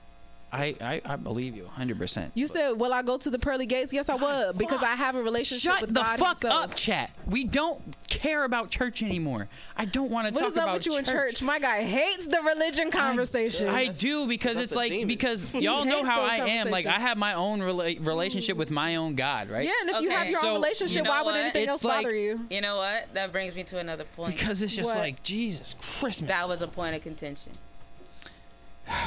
I, 0.51 0.75
I, 0.81 1.03
I 1.05 1.17
believe 1.17 1.55
you 1.57 1.69
100%. 1.77 2.31
You 2.35 2.47
but- 2.47 2.53
said, 2.53 2.71
"Will 2.73 2.93
I 2.93 3.03
go 3.03 3.19
to 3.19 3.29
the 3.31 3.39
pearly 3.39 3.67
gates?" 3.67 3.93
Yes, 3.93 4.09
I 4.09 4.15
would 4.15 4.57
because 4.57 4.83
I 4.83 4.95
have 4.95 5.15
a 5.15 5.23
relationship 5.23 5.73
Shut 5.73 5.81
with 5.83 5.95
the 5.95 6.01
God 6.01 6.19
fuck 6.19 6.41
himself. 6.41 6.65
up, 6.65 6.75
chat. 6.75 7.11
We 7.27 7.45
don't 7.45 7.81
care 8.09 8.45
about 8.45 8.71
church 8.71 9.03
anymore. 9.03 9.49
I 9.77 9.85
don't 9.85 10.11
want 10.11 10.27
to 10.29 10.33
What 10.33 10.41
talk 10.41 10.53
is 10.53 10.57
up 10.57 10.63
about 10.65 10.75
with 10.79 10.87
you 10.87 10.97
in 10.97 11.05
church? 11.05 11.43
My 11.43 11.59
guy 11.59 11.83
hates 11.83 12.27
the 12.27 12.41
religion 12.41 12.91
conversation. 12.91 13.69
I 13.69 13.89
do 13.89 14.27
because 14.27 14.55
That's 14.55 14.73
it's 14.73 14.77
like 14.77 14.91
demon. 14.91 15.09
because 15.09 15.53
y'all 15.55 15.85
know 15.85 16.03
how 16.05 16.23
I 16.23 16.37
am. 16.37 16.71
Like 16.71 16.87
I 16.87 16.99
have 16.99 17.19
my 17.19 17.35
own 17.35 17.61
rela- 17.61 18.05
relationship 18.07 18.57
mm. 18.57 18.61
with 18.61 18.71
my 18.71 18.97
own 18.97 19.15
God, 19.17 19.51
right? 19.51 19.65
yeah, 19.67 19.73
and 19.83 19.91
if 19.91 20.01
you 20.03 20.11
have 20.11 20.31
your 20.31 20.41
So, 20.41 20.47
own 20.49 20.55
you 20.55 20.63
relationship, 20.63 21.05
know 21.05 21.11
why 21.11 21.23
would 21.23 21.33
what? 21.33 21.41
anything 21.41 21.65
It's 21.65 21.73
else 21.73 21.85
like- 21.85 22.05
bother 22.05 22.17
you? 22.17 22.47
You 22.51 22.63
know 22.63 22.77
what? 22.77 23.13
That 23.15 23.33
brings 23.33 23.55
me 23.55 23.65
to 23.65 23.79
another 23.79 24.05
point. 24.05 24.35
Because 24.35 24.63
it's 24.63 24.75
just 24.75 24.89
What? 24.89 24.99
like 24.99 25.23
Jesus 25.23 25.75
Christmas. 26.01 26.29
That 26.29 26.49
was 26.49 26.63
a 26.63 26.69
point 26.69 26.97
of 26.97 27.03
contention. 27.03 27.53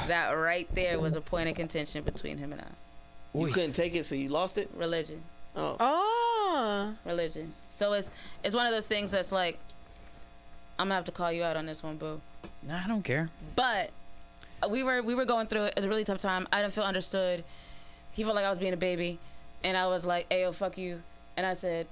That 0.07 0.31
right 0.31 0.67
there 0.75 0.99
was 0.99 1.15
a 1.15 1.21
point 1.21 1.49
of 1.49 1.55
contention 1.55 2.03
between 2.03 2.37
him 2.37 2.51
and 2.51 2.61
I. 2.61 2.65
You 3.37 3.45
Oy. 3.47 3.51
couldn't 3.51 3.73
take 3.73 3.95
it, 3.95 4.05
so 4.05 4.15
you 4.15 4.29
lost 4.29 4.57
it. 4.57 4.69
Religion, 4.75 5.21
Oh, 5.55 5.75
Oh, 5.79 6.93
religion. 7.05 7.53
So 7.69 7.93
it's 7.93 8.09
it's 8.43 8.55
one 8.55 8.65
of 8.65 8.71
those 8.73 8.85
things 8.85 9.11
that's 9.11 9.31
like, 9.31 9.57
I'm 10.77 10.85
gonna 10.85 10.95
have 10.95 11.05
to 11.05 11.11
call 11.11 11.31
you 11.31 11.43
out 11.43 11.57
on 11.57 11.65
this 11.65 11.81
one, 11.81 11.97
boo. 11.97 12.21
Nah, 12.63 12.83
I 12.83 12.87
don't 12.87 13.03
care. 13.03 13.29
But 13.55 13.91
we 14.69 14.83
were 14.83 15.01
we 15.01 15.15
were 15.15 15.25
going 15.25 15.47
through 15.47 15.63
it. 15.65 15.69
It 15.69 15.75
was 15.77 15.85
a 15.85 15.89
really 15.89 16.03
tough 16.03 16.19
time. 16.19 16.47
I 16.53 16.61
didn't 16.61 16.73
feel 16.73 16.83
understood. 16.83 17.43
He 18.11 18.23
felt 18.23 18.35
like 18.35 18.45
I 18.45 18.49
was 18.49 18.57
being 18.59 18.73
a 18.73 18.77
baby, 18.77 19.17
and 19.63 19.75
I 19.77 19.87
was 19.87 20.05
like, 20.05 20.29
"Ayo, 20.29 20.53
fuck 20.53 20.77
you," 20.77 21.01
and 21.37 21.45
I 21.45 21.53
said. 21.53 21.87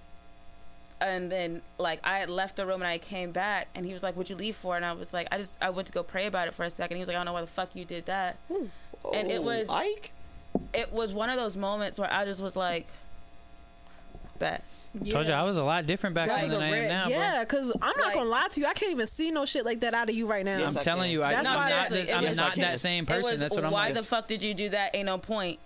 And 1.01 1.31
then, 1.31 1.61
like, 1.77 2.01
I 2.03 2.19
had 2.19 2.29
left 2.29 2.57
the 2.57 2.65
room 2.65 2.81
and 2.81 2.87
I 2.87 2.97
came 2.97 3.31
back, 3.31 3.67
and 3.73 3.85
he 3.85 3.93
was 3.93 4.03
like, 4.03 4.15
"What'd 4.15 4.29
you 4.29 4.35
leave 4.35 4.55
for?" 4.57 4.75
And 4.75 4.83
I 4.83 4.91
was 4.93 5.13
like, 5.13 5.27
"I 5.31 5.37
just 5.37 5.57
I 5.61 5.69
went 5.69 5.87
to 5.87 5.93
go 5.93 6.03
pray 6.03 6.25
about 6.25 6.47
it 6.49 6.53
for 6.53 6.63
a 6.65 6.69
second. 6.69 6.97
He 6.97 6.99
was 7.01 7.07
like, 7.07 7.15
"I 7.15 7.19
don't 7.19 7.25
know 7.25 7.33
why 7.33 7.41
the 7.41 7.47
fuck 7.47 7.69
you 7.73 7.85
did 7.85 8.05
that." 8.07 8.35
Hmm. 8.51 8.65
and 9.13 9.31
it 9.31 9.37
Oh, 9.39 9.43
was- 9.43 9.69
Ike. 9.69 10.11
it 10.73 10.91
was 10.91 11.13
one 11.13 11.29
of 11.29 11.37
those 11.37 11.55
moments 11.55 11.97
where 11.97 12.11
I 12.11 12.25
just 12.25 12.41
was 12.41 12.55
like, 12.57 12.87
bet. 14.39 14.63
Told 15.09 15.27
you 15.27 15.33
I 15.33 15.43
was 15.43 15.55
a 15.57 15.63
lot 15.63 15.85
different 15.85 16.15
back 16.15 16.27
That 16.27 16.41
then 16.41 16.49
than 16.49 16.61
I 16.61 16.77
am 16.79 16.87
now, 16.89 17.07
yeah, 17.07 17.43
because 17.43 17.71
I'm 17.81 17.95
not 17.95 17.97
Like- 18.07 18.15
gonna 18.15 18.29
lie 18.29 18.47
to 18.51 18.59
you. 18.59 18.65
I 18.65 18.73
can't 18.73 18.91
even 18.91 19.05
see 19.07 19.29
no 19.31 19.45
shit 19.45 19.63
like 19.63 19.81
that 19.81 19.93
out 19.93 20.09
of 20.09 20.15
you 20.15 20.25
right 20.25 20.43
now. 20.43 20.57
Yes, 20.57 20.67
I'm 20.67 20.77
I 20.77 20.81
telling 20.81 21.03
can. 21.03 21.11
you, 21.11 21.23
I, 21.23 21.33
That's 21.35 21.47
I'm 21.47 21.55
why- 21.55 21.69
not, 21.69 21.89
this, 21.89 22.09
I'm 22.09 22.35
not 22.35 22.55
that 22.55 22.79
same 22.79 23.05
person. 23.05 23.31
was, 23.31 23.39
That's 23.39 23.55
what 23.55 23.63
I'm 23.65 23.71
why 23.71 23.85
like. 23.85 23.93
the 23.93 24.01
fuck 24.03 24.27
did 24.27 24.41
you 24.41 24.53
do 24.55 24.69
that? 24.69 24.95
Ain't 24.95 25.05
no 25.05 25.17
point. 25.19 25.59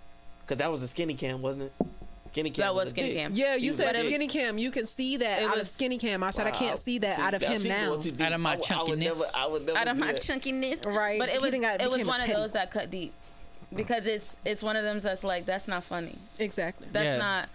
Cause 0.46 0.58
that 0.58 0.70
was 0.70 0.82
a 0.82 0.88
skinny 0.88 1.14
cam, 1.14 1.40
wasn't 1.40 1.62
it? 1.62 1.72
Skinny 2.34 2.50
cam. 2.50 2.64
That 2.64 2.74
was 2.74 2.90
skinny 2.90 3.10
dick. 3.10 3.18
cam. 3.18 3.32
yeah, 3.34 3.54
you 3.54 3.68
was 3.68 3.76
said 3.76 3.94
a 3.94 3.98
dick. 4.02 4.08
skinny 4.08 4.26
cam. 4.26 4.58
You 4.58 4.72
can 4.72 4.86
see 4.86 5.16
that 5.18 5.42
It 5.42 5.44
out 5.44 5.54
of 5.54 5.60
was- 5.60 5.70
skinny 5.70 5.98
cam. 5.98 6.24
I 6.24 6.30
said 6.30 6.48
I 6.48 6.50
can't 6.50 6.76
see 6.76 6.98
that 6.98 7.14
See, 7.14 7.22
out 7.22 7.32
of 7.32 7.42
him 7.42 7.62
now. 7.62 7.86
going 7.90 8.00
too 8.00 8.10
deep. 8.10 8.20
Out 8.20 8.32
of 8.32 8.40
my 8.40 8.54
I 8.54 8.56
would- 8.56 8.70
I 8.72 8.82
would 8.82 8.88
chunkiness. 8.90 8.98
never- 8.98 9.24
I 9.36 9.46
would 9.46 9.66
never 9.66 9.78
out 9.78 9.86
of 9.88 9.94
do 9.96 10.00
my 10.00 10.12
that. 10.12 10.20
chunkiness. 10.20 10.84
Right. 10.84 11.18
But 11.20 11.28
it 11.28 11.40
was 11.40 11.52
done 11.52 11.60
got- 11.60 11.80
it 11.80 11.84
was 11.88 11.94
became 11.98 12.06
a 12.06 12.10
one 12.10 12.20
of 12.20 12.26
teddy. 12.26 12.36
those 12.40 12.52
that 12.52 12.70
cut 12.72 12.90
deep. 12.90 13.12
Because 13.72 14.06
it's 14.08 14.34
it's 14.44 14.62
one 14.64 14.74
of 14.76 14.82
them 14.82 14.98
that's 14.98 15.22
like 15.22 15.46
that's 15.46 15.68
not 15.68 15.84
funny. 15.84 16.18
Exactly. 16.40 16.88
That's 16.90 17.04
Yeah. 17.06 17.16
not 17.18 17.48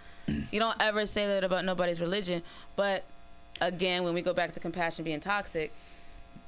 you 0.50 0.58
don't 0.60 0.76
ever 0.80 1.04
say 1.04 1.26
that 1.26 1.44
about 1.44 1.64
nobody's 1.66 2.00
religion. 2.00 2.42
But 2.74 3.04
again, 3.60 4.02
when 4.04 4.14
we 4.14 4.22
go 4.22 4.32
back 4.32 4.52
to 4.52 4.60
compassion 4.60 5.04
being 5.04 5.20
toxic, 5.20 5.72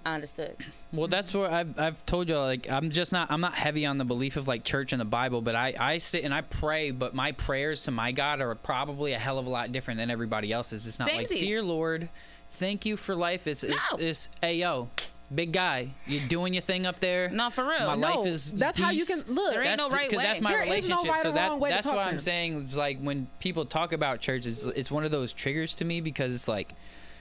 I 0.05 0.15
understood. 0.15 0.57
Well, 0.93 1.07
that's 1.09 1.33
where 1.33 1.51
I've 1.51 1.79
I've 1.79 2.05
told 2.07 2.29
you 2.29 2.37
like 2.39 2.71
I'm 2.71 2.91
just 2.91 3.13
not 3.13 3.31
I'm 3.31 3.41
not 3.41 3.55
heavy 3.55 3.87
on 3.87 3.99
the 3.99 4.05
belief 4.05 4.37
of 4.37 4.49
like 4.49 4.65
church 4.65 4.93
and 4.93 5.01
the 5.01 5.05
Bible, 5.07 5.41
but 5.43 5.55
I 5.55 5.75
I 5.79 5.99
sit 5.99 6.25
and 6.25 6.35
I 6.35 6.41
pray, 6.41 6.91
but 6.91 7.15
my 7.15 7.33
prayers 7.33 7.85
to 7.85 7.91
my 7.91 8.11
God 8.13 8.41
are 8.41 8.55
probably 8.55 9.13
a 9.13 9.19
hell 9.19 9.39
of 9.39 9.47
a 9.47 9.51
lot 9.51 9.71
different 9.73 9.99
than 9.99 10.11
everybody 10.11 10.53
else's. 10.53 10.87
It's 10.87 10.99
not 10.99 11.07
like 11.13 11.27
Samesies. 11.29 11.41
dear 11.41 11.63
Lord, 11.63 12.09
thank 12.53 12.85
you 12.85 12.97
for 12.97 13.15
life. 13.15 13.47
It's 13.47 13.63
it's, 13.63 13.93
No. 13.93 13.99
it's 13.99 14.29
hey 14.41 14.57
yo, 14.57 14.89
big 15.33 15.53
guy, 15.53 15.93
you're 16.07 16.27
doing 16.29 16.53
your 16.53 16.63
thing 16.63 16.85
up 16.85 16.99
there. 17.01 17.31
Not 17.31 17.53
for 17.53 17.63
real. 17.65 17.87
My 17.87 17.95
No, 17.95 18.17
life 18.21 18.27
is 18.27 18.53
that's 18.53 18.79
how 18.79 18.91
you 18.91 19.07
can 19.07 19.23
look. 19.29 19.53
There 19.55 19.63
ain't 19.63 19.79
no 19.79 19.89
right 19.89 20.11
because 20.11 20.25
that's 20.25 20.41
way. 20.41 20.45
my 20.45 20.53
There 20.53 20.63
is 20.65 20.89
no 20.89 20.97
relationship. 20.97 21.13
right 21.13 21.23
so 21.23 21.31
or 21.31 21.33
that, 21.35 21.49
wrong 21.51 21.61
way 21.61 21.71
to 21.71 21.75
that's 21.77 21.87
talk 21.87 21.95
what 21.97 22.03
to 22.03 22.09
I'm 22.09 22.15
him. 22.15 22.21
saying. 22.21 22.63
Is 22.65 22.77
like 22.77 22.99
when 23.01 23.29
people 23.39 23.65
talk 23.67 23.93
about 23.93 24.21
church, 24.21 24.47
it's, 24.47 24.65
it's 24.65 24.91
one 24.91 25.05
of 25.05 25.11
those 25.13 25.33
triggers 25.33 25.75
to 25.75 25.85
me 25.85 26.01
because 26.01 26.35
it's 26.35 26.49
like, 26.49 26.75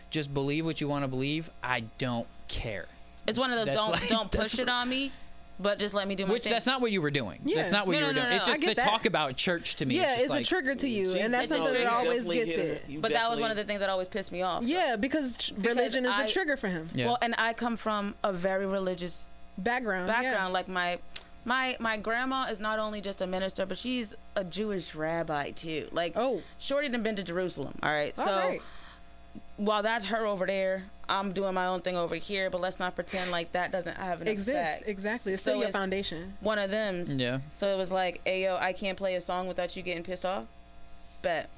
just 0.09 0.33
believe 0.33 0.65
what 0.65 0.81
you 0.81 0.89
want 0.89 1.03
to 1.03 1.07
believe. 1.07 1.49
I 1.63 1.81
don't 1.99 2.27
care. 2.51 2.85
It's 3.27 3.39
one 3.39 3.51
of 3.51 3.57
those 3.57 3.65
That's 3.67 3.77
don't 3.77 3.91
like- 3.91 4.07
don't 4.09 4.31
push 4.31 4.59
it 4.59 4.67
on 4.69 4.89
me, 4.89 5.11
but 5.59 5.77
just 5.79 5.93
let 5.93 6.07
me 6.07 6.15
do 6.15 6.25
my 6.25 6.33
Which 6.33 6.43
thing. 6.43 6.51
that's 6.53 6.65
not 6.65 6.81
what 6.81 6.91
you 6.91 7.01
were 7.01 7.11
doing. 7.11 7.39
Yeah. 7.45 7.57
That's 7.57 7.71
not 7.71 7.85
what 7.87 7.93
No, 7.93 7.99
you 7.99 8.05
were 8.07 8.13
no, 8.13 8.19
doing. 8.21 8.29
no, 8.31 8.35
It's 8.35 8.45
just 8.47 8.61
the 8.61 8.73
that. 8.73 8.77
talk 8.83 9.05
about 9.05 9.35
church 9.37 9.75
to 9.77 9.85
me. 9.85 9.95
yeah, 9.95 10.03
it's, 10.03 10.11
it's, 10.13 10.21
just 10.23 10.29
like, 10.31 10.41
a 10.41 10.45
trigger 10.45 10.75
to 10.75 10.87
you, 10.87 11.11
and 11.13 11.33
that's 11.33 11.47
something 11.49 11.73
that 11.73 11.87
always 11.87 12.27
gets 12.27 12.49
hit 12.55 12.83
it. 12.89 13.01
but 13.01 13.11
that 13.11 13.29
was 13.29 13.39
one 13.39 13.51
of 13.51 13.57
the 13.57 13.63
things 13.63 13.79
that 13.79 13.89
always 13.89 14.07
pissed 14.07 14.31
me 14.31 14.41
off. 14.41 14.63
Yeah, 14.63 14.95
because 14.95 15.37
tr- 15.37 15.53
religion 15.59 16.05
is 16.05 16.11
I- 16.11 16.25
a 16.25 16.29
trigger 16.29 16.57
for 16.57 16.67
him. 16.67 16.89
Yeah. 16.93 17.07
Well, 17.07 17.17
and 17.21 17.35
I 17.37 17.53
come 17.53 17.77
from 17.77 18.15
a 18.23 18.33
very 18.33 18.65
religious 18.65 19.29
Background. 19.57 20.07
yeah. 20.07 20.21
background. 20.21 20.53
Like 20.53 20.67
my 20.67 20.97
my 21.45 21.75
my 21.79 21.97
grandma 21.97 22.45
is 22.49 22.59
not 22.59 22.79
only 22.79 23.01
just 23.01 23.21
a 23.21 23.27
minister, 23.27 23.65
but 23.65 23.77
she's 23.77 24.15
a 24.35 24.43
Jewish 24.43 24.95
rabbi 24.95 25.51
too. 25.51 25.87
Like 25.91 26.13
Oh, 26.15 26.41
Shorty 26.57 26.89
done 26.89 27.03
been 27.03 27.15
to 27.17 27.23
Jerusalem. 27.23 27.77
All 27.83 27.91
right. 27.91 28.17
all 28.17 28.25
so 28.25 28.31
right. 28.31 28.61
While 29.57 29.83
that's 29.83 30.05
her 30.05 30.25
over 30.25 30.45
there, 30.45 30.83
I'm 31.09 31.33
doing 31.33 31.53
my 31.53 31.67
own 31.67 31.81
thing 31.81 31.95
over 31.97 32.15
here. 32.15 32.49
But 32.49 32.61
let's 32.61 32.79
not 32.79 32.95
pretend 32.95 33.31
like 33.31 33.51
that 33.51 33.71
doesn't 33.71 33.97
have 33.97 34.21
an 34.21 34.27
exists 34.27 34.77
effect. 34.77 34.89
exactly. 34.89 35.33
It's 35.33 35.43
So 35.43 35.51
still 35.51 35.59
your 35.59 35.67
it's- 35.69 35.79
foundation. 35.79 36.37
One 36.39 36.57
of 36.59 36.69
them. 36.71 37.03
yeah. 37.07 37.39
So 37.53 37.73
it 37.73 37.77
was 37.77 37.91
like, 37.91 38.21
hey 38.25 38.43
yo, 38.43 38.57
I 38.57 38.73
can't 38.73 38.97
play 38.97 39.15
a 39.15 39.21
song 39.21 39.47
without 39.47 39.75
you 39.75 39.83
getting 39.83 40.03
pissed 40.03 40.25
off. 40.25 40.45
Bet. 41.21 41.49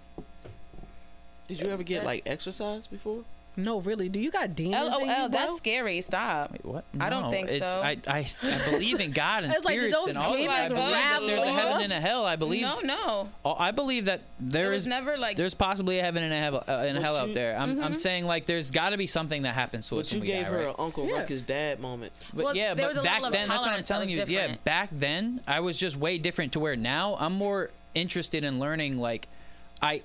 Did 1.47 1.59
you 1.59 1.69
ever 1.69 1.83
get 1.83 2.03
like 2.05 2.23
exercise 2.25 2.87
before? 2.87 3.23
No, 3.55 3.79
really. 3.81 4.09
Do 4.09 4.19
you 4.19 4.31
got 4.31 4.55
demons 4.55 4.95
in 4.97 5.05
you, 5.07 5.13
LOL, 5.13 5.29
that's 5.29 5.57
scary. 5.57 6.01
Stop. 6.01 6.51
Wait, 6.53 6.65
what? 6.65 6.85
I 6.99 7.09
don't 7.09 7.29
think 7.29 7.49
it's, 7.49 7.59
so. 7.65 7.81
I, 7.83 7.97
I, 8.07 8.19
I 8.45 8.71
believe 8.71 8.99
in 8.99 9.11
God 9.23 9.43
and 9.43 9.53
It's 9.53 9.63
like, 9.63 9.75
spirits 9.77 9.95
those 9.95 10.07
and 10.09 10.17
all 10.17 10.33
of 10.33 10.39
that. 10.39 10.49
I 10.49 10.67
demons 10.67 10.73
believe 10.73 10.91
that 10.91 11.19
there's 11.27 11.43
a 11.47 11.51
heaven 11.53 11.81
and 11.83 11.93
a 11.93 11.99
hell. 12.01 12.25
I 12.25 12.35
believe. 12.35 12.61
No, 12.61 12.79
no. 12.79 13.29
Oh, 13.45 13.55
I 13.57 13.71
believe 13.71 14.05
that 14.05 14.21
there 14.39 14.63
There 14.63 14.73
is 14.73 14.77
was 14.83 14.87
never 14.87 15.17
like 15.17 15.37
there's 15.37 15.53
possibly 15.53 15.99
a 15.99 16.03
heaven 16.03 16.23
and 16.23 16.33
a 16.33 16.37
hell, 16.39 16.55
uh, 16.67 16.83
and 16.87 16.97
a 16.97 17.01
But 17.01 17.03
hell 17.03 17.15
out 17.17 17.33
there. 17.33 17.55
I'm, 17.57 17.73
Mm-hmm. 17.75 17.83
I'm 17.83 17.95
saying 17.95 18.25
like 18.25 18.45
there's 18.45 18.71
got 18.71 18.89
to 18.89 18.97
be 18.97 19.07
something 19.07 19.43
that 19.43 19.53
happens 19.53 19.87
to 19.89 19.99
us 19.99 20.09
But 20.09 20.17
you 20.19 20.25
gave 20.25 20.45
die, 20.45 20.51
her 20.51 20.57
right? 20.57 20.67
an 20.69 20.75
Uncle 20.79 21.07
Yeah. 21.07 21.13
Ruckus 21.19 21.41
dad 21.41 21.79
moment. 21.79 22.11
But 22.33 22.45
Well, 22.45 22.55
yeah, 22.55 22.73
there 22.73 22.85
but 22.85 22.89
was 22.89 22.97
a 22.97 23.03
back 23.03 23.21
then, 23.31 23.47
that's 23.47 23.65
what 23.65 23.69
I'm 23.73 23.83
telling 23.83 24.09
you. 24.09 24.19
was 24.19 24.29
Yeah, 24.29 24.55
back 24.63 24.89
then, 24.91 25.41
I 25.47 25.59
was 25.59 25.77
just 25.77 25.95
way 25.97 26.17
different 26.17 26.53
to 26.53 26.59
where 26.59 26.75
now 26.75 27.15
I'm 27.19 27.33
more 27.33 27.69
interested 27.95 28.45
in 28.45 28.59
learning. 28.59 28.97
Like, 28.97 29.27
I 29.81 30.01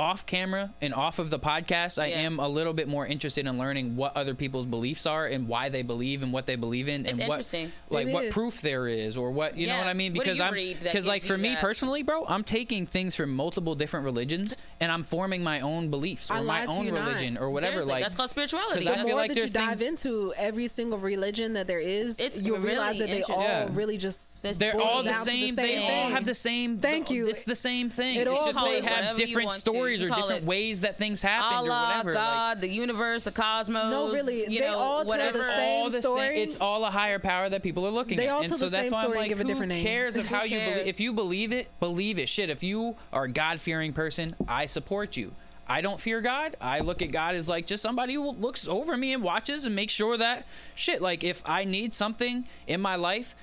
off 0.00 0.24
camera 0.24 0.72
and 0.80 0.94
off 0.94 1.18
of 1.18 1.28
the 1.28 1.38
podcast, 1.38 2.00
I 2.02 2.06
Yeah. 2.06 2.20
am 2.20 2.38
a 2.40 2.48
little 2.48 2.72
bit 2.72 2.88
more 2.88 3.06
interested 3.06 3.46
in 3.46 3.58
learning 3.58 3.96
what 3.96 4.16
other 4.16 4.34
people's 4.34 4.64
beliefs 4.64 5.04
are 5.04 5.26
and 5.26 5.46
why 5.46 5.68
they 5.68 5.82
believe 5.82 6.22
and 6.22 6.32
what 6.32 6.46
they 6.46 6.56
believe 6.56 6.88
in 6.88 7.04
It's 7.04 7.18
and 7.20 7.28
what 7.28 7.46
like 7.90 8.06
It 8.06 8.12
what 8.12 8.24
is. 8.24 8.34
proof 8.34 8.62
there 8.62 8.88
is 8.88 9.18
or 9.18 9.30
what 9.30 9.58
you 9.58 9.66
know 9.66 9.76
what 9.76 9.86
I 9.88 9.92
mean 9.92 10.14
because 10.14 10.40
I'm 10.40 10.54
because 10.54 11.06
like 11.06 11.22
for 11.22 11.36
me 11.36 11.50
that? 11.50 11.60
personally, 11.60 12.02
bro, 12.02 12.24
I'm 12.26 12.44
taking 12.44 12.86
things 12.86 13.14
from 13.14 13.34
multiple 13.36 13.74
different 13.74 14.04
religions 14.06 14.56
and 14.80 14.90
I'm 14.90 15.04
forming 15.04 15.42
my 15.44 15.60
own 15.60 15.90
beliefs 15.90 16.30
or 16.30 16.34
I 16.34 16.40
my 16.40 16.64
own 16.64 16.86
you 16.86 16.92
not. 16.92 17.06
religion 17.06 17.36
or 17.36 17.50
whatever. 17.50 17.72
Seriously, 17.72 17.92
like 17.92 18.02
that's 18.02 18.14
called 18.14 18.30
spirituality. 18.30 18.86
'cause 18.86 18.94
I 18.94 18.96
the 18.96 19.04
feel 19.04 19.08
more 19.08 19.16
like 19.16 19.28
that 19.28 19.34
you 19.36 19.40
there's 19.42 19.52
dive 19.52 19.78
things- 19.80 20.06
into 20.06 20.32
every 20.38 20.68
single 20.68 20.98
religion 20.98 21.52
that 21.52 21.66
there 21.66 21.78
is, 21.80 22.18
It's 22.18 22.40
you 22.40 22.54
really 22.56 22.68
realize 22.68 22.98
that 23.00 23.10
they 23.10 23.22
all 23.24 23.42
Yeah. 23.42 23.68
really 23.72 23.98
just 23.98 24.42
they're 24.58 24.80
all 24.80 25.02
the 25.02 25.10
down 25.10 25.18
to 25.18 25.24
the 25.26 25.30
same. 25.30 25.54
same 25.54 25.66
They 25.66 25.76
all 25.86 26.08
have 26.08 26.24
the 26.24 26.34
same. 26.34 26.78
Thank 26.78 27.10
you. 27.10 27.28
It's 27.28 27.44
the 27.44 27.54
same 27.56 27.90
thing. 27.90 28.16
It 28.16 28.26
it's 28.26 28.30
all 28.30 28.46
just 28.46 28.64
they 28.64 28.80
have 28.80 29.16
different 29.16 29.52
stories 29.52 29.89
You 29.98 30.06
or 30.06 30.16
different 30.16 30.42
it 30.42 30.44
ways 30.44 30.82
that 30.82 30.98
things 30.98 31.22
happened 31.22 31.68
or 31.68 31.72
Allah, 31.72 31.88
whatever. 31.88 32.14
like, 32.14 32.22
God, 32.22 32.60
the 32.60 32.68
universe, 32.68 33.24
the 33.24 33.32
cosmos. 33.32 33.90
No, 33.90 34.12
really, 34.12 34.40
you 34.50 34.60
they 34.60 34.66
know, 34.66 34.78
all 34.78 34.98
tell 34.98 35.04
the 35.04 35.08
whatever. 35.08 35.38
it's 35.38 35.46
same 35.46 35.68
all 35.82 35.90
the 35.90 36.02
story. 36.02 36.20
Same, 36.28 36.38
it's 36.42 36.56
all 36.58 36.84
a 36.84 36.90
higher 36.90 37.18
power 37.18 37.48
that 37.48 37.62
people 37.62 37.86
are 37.86 37.90
looking 37.90 38.16
They 38.16 38.28
at. 38.28 38.32
all 38.32 38.40
and 38.40 38.48
tell 38.48 38.58
so 38.58 38.64
the 38.66 38.70
that's 38.70 38.84
same 38.84 38.92
why 38.92 38.98
I'm 38.98 39.04
story 39.04 39.18
and 39.18 39.22
like, 39.22 39.28
give 39.30 39.40
a 39.40 39.44
different 39.44 39.70
name. 39.70 39.78
Who 39.84 39.88
cares 39.90 40.16
of 40.16 40.28
Who 40.28 40.34
how 40.34 40.42
you 40.44 40.58
believe? 40.58 40.86
If 40.86 41.00
you 41.00 41.12
believe 41.12 41.52
it, 41.52 41.68
believe 41.80 42.18
it. 42.18 42.28
Shit, 42.28 42.50
if 42.50 42.62
you 42.62 42.96
are 43.12 43.24
a 43.24 43.30
God 43.32 43.60
fearing 43.60 43.92
person, 43.92 44.36
I 44.46 44.66
support 44.66 45.16
you. 45.16 45.32
I 45.68 45.82
don't 45.82 46.00
fear 46.00 46.20
God. 46.20 46.56
I 46.60 46.80
look 46.80 47.00
at 47.00 47.12
God 47.12 47.36
as 47.36 47.48
like 47.48 47.64
just 47.64 47.80
somebody 47.82 48.14
who 48.14 48.32
looks 48.32 48.66
over 48.66 48.96
me 48.96 49.12
and 49.12 49.22
watches 49.22 49.66
and 49.66 49.76
makes 49.76 49.92
sure 49.92 50.16
that 50.16 50.44
shit. 50.74 51.00
Like 51.00 51.22
if 51.22 51.42
I 51.48 51.62
need 51.64 51.94
something 51.94 52.48
in 52.66 52.80
my 52.80 52.96
life, 52.96 53.36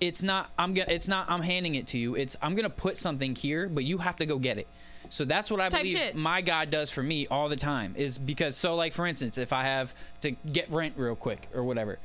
it's 0.00 0.22
not 0.22 0.48
I'm 0.58 0.72
gonna 0.72 0.90
it's 0.90 1.06
not 1.06 1.28
I'm 1.28 1.42
handing 1.42 1.74
it 1.74 1.86
to 1.88 1.98
you. 1.98 2.14
It's 2.14 2.34
I'm 2.40 2.54
gonna 2.54 2.70
put 2.70 2.96
something 2.96 3.34
here, 3.34 3.68
but 3.68 3.84
you 3.84 3.98
have 3.98 4.16
to 4.16 4.24
go 4.26 4.38
get 4.38 4.56
it. 4.56 4.66
So 5.10 5.24
that's 5.24 5.50
what 5.50 5.60
I 5.60 5.68
Type 5.68 5.82
believe 5.82 5.96
shit. 5.98 6.14
my 6.16 6.40
God 6.42 6.70
does 6.70 6.90
for 6.90 7.02
me 7.02 7.26
all 7.28 7.48
the 7.48 7.56
time. 7.56 7.94
Is 7.96 8.18
because 8.18 8.56
so 8.56 8.74
like 8.74 8.92
for 8.92 9.06
instance, 9.06 9.38
if 9.38 9.52
I 9.52 9.64
have 9.64 9.94
to 10.22 10.32
get 10.32 10.70
rent 10.70 10.94
real 10.96 11.16
quick 11.16 11.48
or 11.54 11.62
whatever, 11.64 11.98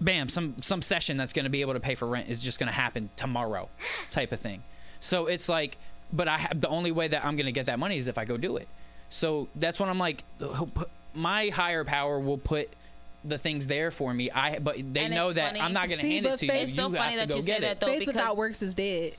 bam, 0.00 0.28
some 0.28 0.56
some 0.60 0.82
session 0.82 1.16
that's 1.16 1.32
going 1.32 1.44
to 1.44 1.50
be 1.50 1.60
able 1.60 1.74
to 1.74 1.80
pay 1.80 1.94
for 1.94 2.06
rent 2.06 2.28
is 2.28 2.42
just 2.42 2.58
going 2.58 2.68
to 2.68 2.74
happen 2.74 3.10
tomorrow, 3.16 3.68
type 4.10 4.32
of 4.32 4.40
thing. 4.40 4.62
So 5.00 5.26
it's 5.26 5.48
like, 5.48 5.78
but 6.12 6.28
I 6.28 6.38
have 6.38 6.60
the 6.60 6.68
only 6.68 6.92
way 6.92 7.08
that 7.08 7.24
I'm 7.24 7.36
going 7.36 7.46
to 7.46 7.52
get 7.52 7.66
that 7.66 7.78
money 7.78 7.96
is 7.98 8.06
if 8.08 8.18
I 8.18 8.24
go 8.24 8.36
do 8.36 8.56
it. 8.56 8.68
So 9.08 9.48
that's 9.56 9.80
when 9.80 9.88
I'm 9.88 9.98
like, 9.98 10.22
my 11.14 11.48
higher 11.48 11.84
power 11.84 12.20
will 12.20 12.38
put 12.38 12.68
the 13.24 13.38
things 13.38 13.66
there 13.66 13.90
for 13.90 14.14
me. 14.14 14.30
I 14.30 14.58
but 14.60 14.76
they 14.94 15.00
And 15.06 15.14
know 15.14 15.32
that 15.32 15.48
funny. 15.48 15.60
I'm 15.60 15.72
not 15.72 15.88
going 15.88 16.00
to 16.00 16.06
hand 16.06 16.26
it 16.26 16.38
to 16.38 16.46
you. 16.46 16.52
faith- 16.52 16.68
It's 16.68 16.76
so 16.76 16.88
you 16.88 16.96
funny 16.96 17.12
to 17.18 17.26
that 17.26 17.34
you 17.36 17.42
say 17.42 17.60
that, 17.60 17.80
though. 17.80 17.86
faith 17.88 17.98
because- 18.00 18.14
without 18.14 18.36
works 18.36 18.62
is 18.62 18.74
dead. 18.74 19.14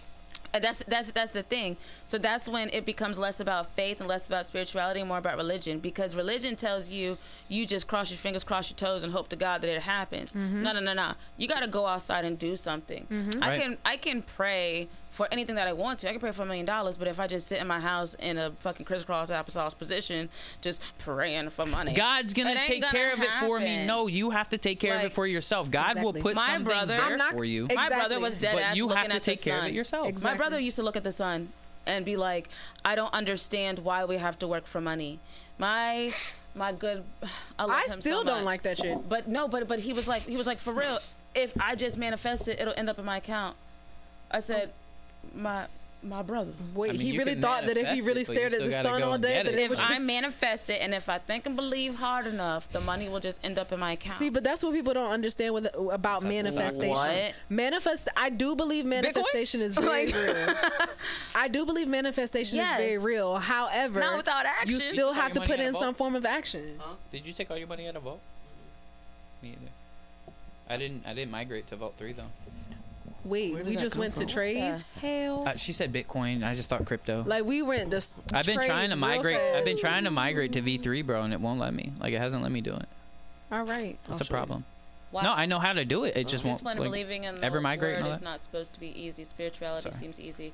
Uh, 0.53 0.59
That's 0.59 0.83
that's 0.87 1.11
that's 1.11 1.31
the 1.31 1.43
thing. 1.43 1.77
So 2.05 2.17
that's 2.17 2.49
when 2.49 2.69
it 2.71 2.85
becomes 2.85 3.17
less 3.17 3.39
about 3.39 3.67
faith 3.73 3.99
and 4.01 4.09
less 4.09 4.27
about 4.27 4.45
spirituality 4.45 4.99
and 4.99 5.07
more 5.07 5.17
about 5.17 5.37
religion. 5.37 5.79
Because 5.79 6.13
religion 6.15 6.55
tells 6.57 6.91
you 6.91 7.17
you 7.47 7.65
just 7.65 7.87
cross 7.87 8.11
your 8.11 8.17
fingers, 8.17 8.43
cross 8.43 8.69
your 8.69 8.75
toes, 8.75 9.03
and 9.03 9.13
hope 9.13 9.29
to 9.29 9.35
God 9.37 9.61
that 9.61 9.69
it 9.69 9.81
happens. 9.83 10.35
No, 10.35 10.73
no, 10.73 10.79
no, 10.81 10.93
no. 10.93 11.13
You 11.37 11.47
got 11.47 11.61
to 11.61 11.67
go 11.67 11.85
outside 11.87 12.25
and 12.25 12.37
do 12.37 12.55
something. 12.57 13.07
I 13.41 13.49
Right. 13.49 13.61
can 13.61 13.77
I 13.85 13.95
can 13.97 14.21
pray 14.23 14.89
for 15.21 15.27
anything 15.31 15.53
that 15.55 15.67
I 15.67 15.73
want 15.73 15.99
to. 15.99 16.09
I 16.09 16.13
can 16.13 16.19
pray 16.19 16.31
for 16.31 16.41
a 16.41 16.45
million 16.47 16.65
dollars, 16.65 16.97
but 16.97 17.07
if 17.07 17.19
I 17.19 17.27
just 17.27 17.47
sit 17.47 17.61
in 17.61 17.67
my 17.67 17.79
house 17.79 18.15
in 18.15 18.39
a 18.39 18.49
fucking 18.61 18.87
crisscross 18.87 19.29
applesauce 19.29 19.77
position, 19.77 20.29
just 20.61 20.81
praying 20.97 21.51
for 21.51 21.63
money, 21.67 21.93
God's 21.93 22.33
gonna 22.33 22.55
take 22.65 22.81
gonna 22.81 22.91
care 22.91 23.13
of 23.13 23.21
it 23.21 23.31
for 23.35 23.59
me. 23.59 23.85
No, 23.85 24.07
you 24.07 24.31
have 24.31 24.49
to 24.49 24.57
take 24.57 24.79
care 24.79 24.95
of 24.97 25.03
it 25.03 25.13
for 25.13 25.27
yourself. 25.27 25.69
God 25.69 26.01
will 26.01 26.13
put 26.13 26.33
My 26.35 26.47
something 26.47 26.63
brother- 26.63 26.87
there 26.97 27.01
I'm 27.03 27.17
not- 27.19 27.33
for 27.33 27.45
you. 27.45 27.65
Ex- 27.65 27.75
My 27.75 27.89
brother 27.89 28.19
was 28.19 28.35
dead 28.35 28.55
but 28.55 28.63
ass 28.63 28.75
you 28.75 28.89
have 28.89 29.09
to 29.09 29.15
at 29.17 29.21
take 29.21 29.41
the 29.41 29.49
care 29.51 29.59
of 29.59 29.65
it 29.65 29.73
yourself. 29.73 30.07
Exactly. 30.07 30.31
My 30.33 30.37
brother 30.37 30.59
used 30.59 30.77
to 30.77 30.83
look 30.83 30.95
at 30.95 31.03
the 31.03 31.11
sun 31.11 31.49
and 31.85 32.03
be 32.03 32.15
like, 32.17 32.49
"I 32.83 32.95
don't 32.95 33.13
understand 33.13 33.77
why 33.79 34.03
we 34.05 34.17
have 34.17 34.39
to 34.39 34.47
work 34.47 34.65
for 34.65 34.81
money." 34.81 35.19
My 35.59 36.11
my 36.55 36.71
good, 36.71 37.03
I, 37.59 37.65
love 37.65 37.77
I 37.77 37.81
him 37.83 37.89
so 37.89 37.99
still 37.99 38.23
don't 38.23 38.37
much. 38.37 38.45
like 38.45 38.61
that 38.63 38.77
shit. 38.79 39.07
But 39.07 39.27
no, 39.27 39.47
but 39.47 39.67
but 39.67 39.81
he 39.81 39.93
was 39.93 40.07
like 40.07 40.23
he 40.23 40.35
was 40.35 40.47
like 40.47 40.57
for 40.57 40.73
real. 40.73 40.97
If 41.35 41.53
I 41.61 41.75
just 41.75 41.95
manifest 41.99 42.47
it, 42.47 42.59
it'll 42.59 42.73
end 42.75 42.89
up 42.89 42.97
in 42.97 43.05
my 43.05 43.17
account. 43.17 43.55
I 44.31 44.39
said, 44.39 44.71
my 45.35 45.65
my 46.03 46.23
brother. 46.23 46.51
Wait, 46.73 46.89
I 46.89 46.93
mean, 46.93 47.01
he 47.01 47.15
really 47.19 47.35
thought 47.35 47.67
that 47.67 47.77
if 47.77 47.87
he 47.89 48.01
really 48.01 48.21
it, 48.21 48.25
stared 48.25 48.55
at 48.55 48.59
the 48.61 48.71
sun 48.71 49.03
all 49.03 49.19
day, 49.19 49.33
that 49.43 49.45
it. 49.45 49.53
it 49.53 49.59
If 49.59 49.69
would 49.69 49.77
I 49.79 49.99
manifest 49.99 50.71
it 50.71 50.81
and 50.81 50.95
if 50.95 51.07
I 51.09 51.19
think 51.19 51.45
and 51.45 51.55
believe 51.55 51.93
hard 51.93 52.25
enough, 52.25 52.67
the 52.71 52.81
money 52.81 53.07
will 53.07 53.19
just 53.19 53.39
end 53.43 53.59
up 53.59 53.71
in 53.71 53.79
my 53.79 53.91
account. 53.91 54.17
See, 54.17 54.29
but 54.29 54.43
that's 54.43 54.63
what 54.63 54.73
people 54.73 54.95
don't 54.95 55.11
understand 55.11 55.53
with 55.53 55.67
about 55.91 56.23
manifestation. 56.23 56.89
What? 56.89 57.35
Manifest. 57.49 58.09
I 58.17 58.31
do 58.31 58.55
believe 58.55 58.83
manifestation 58.83 59.61
is 59.61 59.75
very 59.77 60.07
Like- 60.11 60.15
real. 60.15 60.55
I 61.35 61.47
do 61.47 61.67
believe 61.67 61.87
manifestation 61.87 62.55
Yes. 62.57 62.71
is 62.79 62.83
very 62.83 62.97
real. 62.97 63.35
However, 63.37 63.99
Not 63.99 64.17
without 64.17 64.47
action. 64.47 64.71
you 64.71 64.79
still 64.79 65.09
Put 65.09 65.15
your 65.17 65.21
have 65.23 65.33
to 65.33 65.41
put 65.41 65.59
in 65.59 65.59
a 65.59 65.63
in 65.67 65.73
vault. 65.73 65.83
some 65.83 65.93
form 65.93 66.15
of 66.15 66.25
action. 66.25 66.79
Did 67.11 67.27
you 67.27 67.33
take 67.33 67.51
all 67.51 67.57
your 67.59 67.67
money 67.67 67.87
out 67.87 67.95
of 67.95 68.01
Vault? 68.01 68.21
Me 69.43 69.49
either. 69.49 69.71
I 70.67 70.77
didn't. 70.77 71.05
I 71.05 71.13
didn't 71.13 71.29
migrate 71.29 71.67
to 71.67 71.75
Vault 71.75 71.93
Three 71.99 72.13
though. 72.13 72.23
Wait, 73.23 73.65
we 73.65 73.75
just 73.75 73.93
come 73.95 73.99
went 74.01 74.15
to 74.15 74.21
from? 74.21 74.29
trades. 74.29 74.99
hell. 74.99 75.47
Uh, 75.47 75.55
she 75.55 75.73
said 75.73 75.93
Bitcoin. 75.93 76.43
I 76.43 76.55
just 76.55 76.69
thought 76.69 76.85
crypto. 76.85 77.23
Like 77.25 77.45
we 77.45 77.61
went 77.61 77.91
this. 77.91 78.13
I've 78.33 78.45
been 78.45 78.59
trying 78.61 78.89
to 78.89 78.95
migrate. 78.95 79.37
I've 79.37 79.65
been 79.65 79.77
trying 79.77 80.05
to 80.05 80.11
migrate 80.11 80.53
to 80.53 80.61
V3, 80.61 81.05
bro, 81.05 81.21
and 81.23 81.33
it 81.33 81.39
won't 81.39 81.59
let 81.59 81.73
me. 81.73 81.91
Like 81.99 82.13
it 82.13 82.19
hasn't 82.19 82.41
let 82.41 82.51
me 82.51 82.61
do 82.61 82.73
it. 82.73 82.85
All 83.51 83.63
right. 83.63 83.97
That's 84.07 84.21
I'll 84.21 84.27
a 84.27 84.29
problem. 84.29 84.65
Wow. 85.11 85.23
No, 85.23 85.33
I 85.33 85.45
know 85.45 85.59
how 85.59 85.73
to 85.73 85.83
do 85.83 86.05
it. 86.05 86.15
It 86.15 86.27
just 86.27 86.43
This 86.43 86.49
won't. 86.49 86.63
one 86.63 86.77
like- 86.77 86.85
believing 86.87 87.25
in 87.25 87.35
the 87.35 87.43
ever 87.43 87.59
migrate 87.59 87.97
and 87.97 88.05
word 88.05 88.13
is 88.13 88.21
not 88.21 88.41
supposed 88.41 88.73
to 88.73 88.79
be 88.79 88.87
easy. 88.97 89.25
Spirituality 89.25 89.91
Sorry. 89.91 89.99
seems 89.99 90.19
easy. 90.21 90.53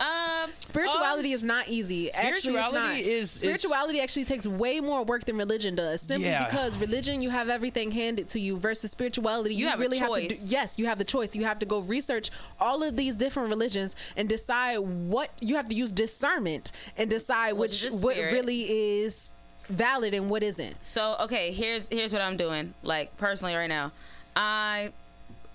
Um, 0.00 0.50
Spirituality 0.60 1.30
Um, 1.30 1.34
is 1.34 1.42
not 1.42 1.66
easy. 1.68 2.10
Actually, 2.12 2.30
it's 2.30 2.40
spirituality 2.42 2.78
not. 2.78 2.96
is- 2.98 3.06
is- 3.08 3.30
spirituality 3.32 4.00
actually 4.00 4.24
takes 4.26 4.46
way 4.46 4.80
more 4.80 5.02
work 5.02 5.24
than 5.24 5.36
religion 5.36 5.74
does. 5.74 6.00
Simply 6.00 6.28
Yeah. 6.28 6.44
because 6.44 6.78
religion, 6.78 7.20
you 7.20 7.30
have 7.30 7.48
everything 7.48 7.90
handed 7.90 8.28
to 8.28 8.38
you, 8.40 8.56
versus 8.58 8.90
spirituality, 8.92 9.54
You 9.54 9.64
you, 9.64 9.68
have 9.70 9.80
really 9.80 9.98
have 9.98 10.14
to. 10.14 10.28
Do, 10.28 10.36
yes, 10.44 10.78
you 10.78 10.86
have 10.86 10.98
the 10.98 11.04
choice. 11.04 11.34
You 11.34 11.44
have 11.46 11.58
to 11.58 11.66
go 11.66 11.80
research 11.80 12.30
all 12.60 12.82
of 12.84 12.94
these 12.96 13.16
different 13.16 13.48
religions 13.48 13.96
and 14.16 14.28
decide 14.28 14.78
what 14.78 15.30
you 15.40 15.56
have 15.56 15.68
to 15.68 15.74
use 15.74 15.90
discernment 15.90 16.70
and 16.96 17.10
decide 17.10 17.54
Which 17.54 17.82
which 17.82 17.92
what 17.94 18.16
really 18.16 19.00
is 19.02 19.32
valid 19.68 20.14
and 20.14 20.30
what 20.30 20.42
isn't. 20.44 20.76
So 20.84 21.16
okay, 21.20 21.50
here's 21.52 21.88
here's 21.88 22.12
what 22.12 22.22
I'm 22.22 22.36
doing. 22.36 22.74
Like 22.84 23.16
personally, 23.16 23.54
right 23.54 23.68
now, 23.68 23.90
I 24.36 24.92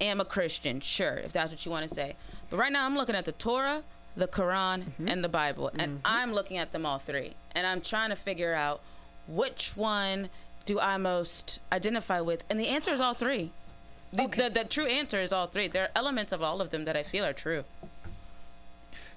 am 0.02 0.20
a 0.20 0.26
Christian, 0.26 0.82
sure, 0.82 1.14
if 1.16 1.32
that's 1.32 1.50
what 1.52 1.66
you 1.66 1.72
want 1.72 1.88
to 1.88 1.94
say. 1.94 2.16
But 2.50 2.58
right 2.58 2.72
now, 2.72 2.86
I'm 2.86 2.96
looking 2.98 3.16
at 3.16 3.24
the 3.26 3.32
Torah, 3.32 3.84
the 4.16 4.28
Quran, 4.28 4.84
mm-hmm. 4.84 5.08
and 5.08 5.24
the 5.24 5.30
Bible, 5.30 5.70
and 5.80 5.98
mm-hmm. 5.98 6.02
I'm 6.06 6.34
looking 6.34 6.58
at 6.58 6.72
them 6.72 6.86
all 6.86 7.00
three, 7.00 7.34
and 7.54 7.66
I'm 7.66 7.82
trying 7.82 8.10
to 8.10 8.16
figure 8.16 8.54
out 8.54 8.82
which 9.28 9.76
one 9.76 10.30
do 10.66 10.80
I 10.80 10.98
most 10.98 11.60
identify 11.72 12.22
with, 12.22 12.44
and 12.50 12.60
the 12.60 12.68
answer 12.68 12.94
is 12.94 13.02
all 13.02 13.14
three. 13.14 13.52
The, 14.12 14.24
Okay. 14.24 14.48
the, 14.48 14.54
the 14.54 14.66
true 14.66 14.86
answer 14.86 15.20
is 15.20 15.34
all 15.34 15.48
three. 15.48 15.68
There 15.68 15.84
are 15.84 15.90
elements 15.96 16.32
of 16.32 16.44
all 16.44 16.62
of 16.62 16.70
them 16.70 16.86
that 16.86 16.96
I 16.96 17.04
feel 17.04 17.26
are 17.26 17.34
true. 17.34 17.64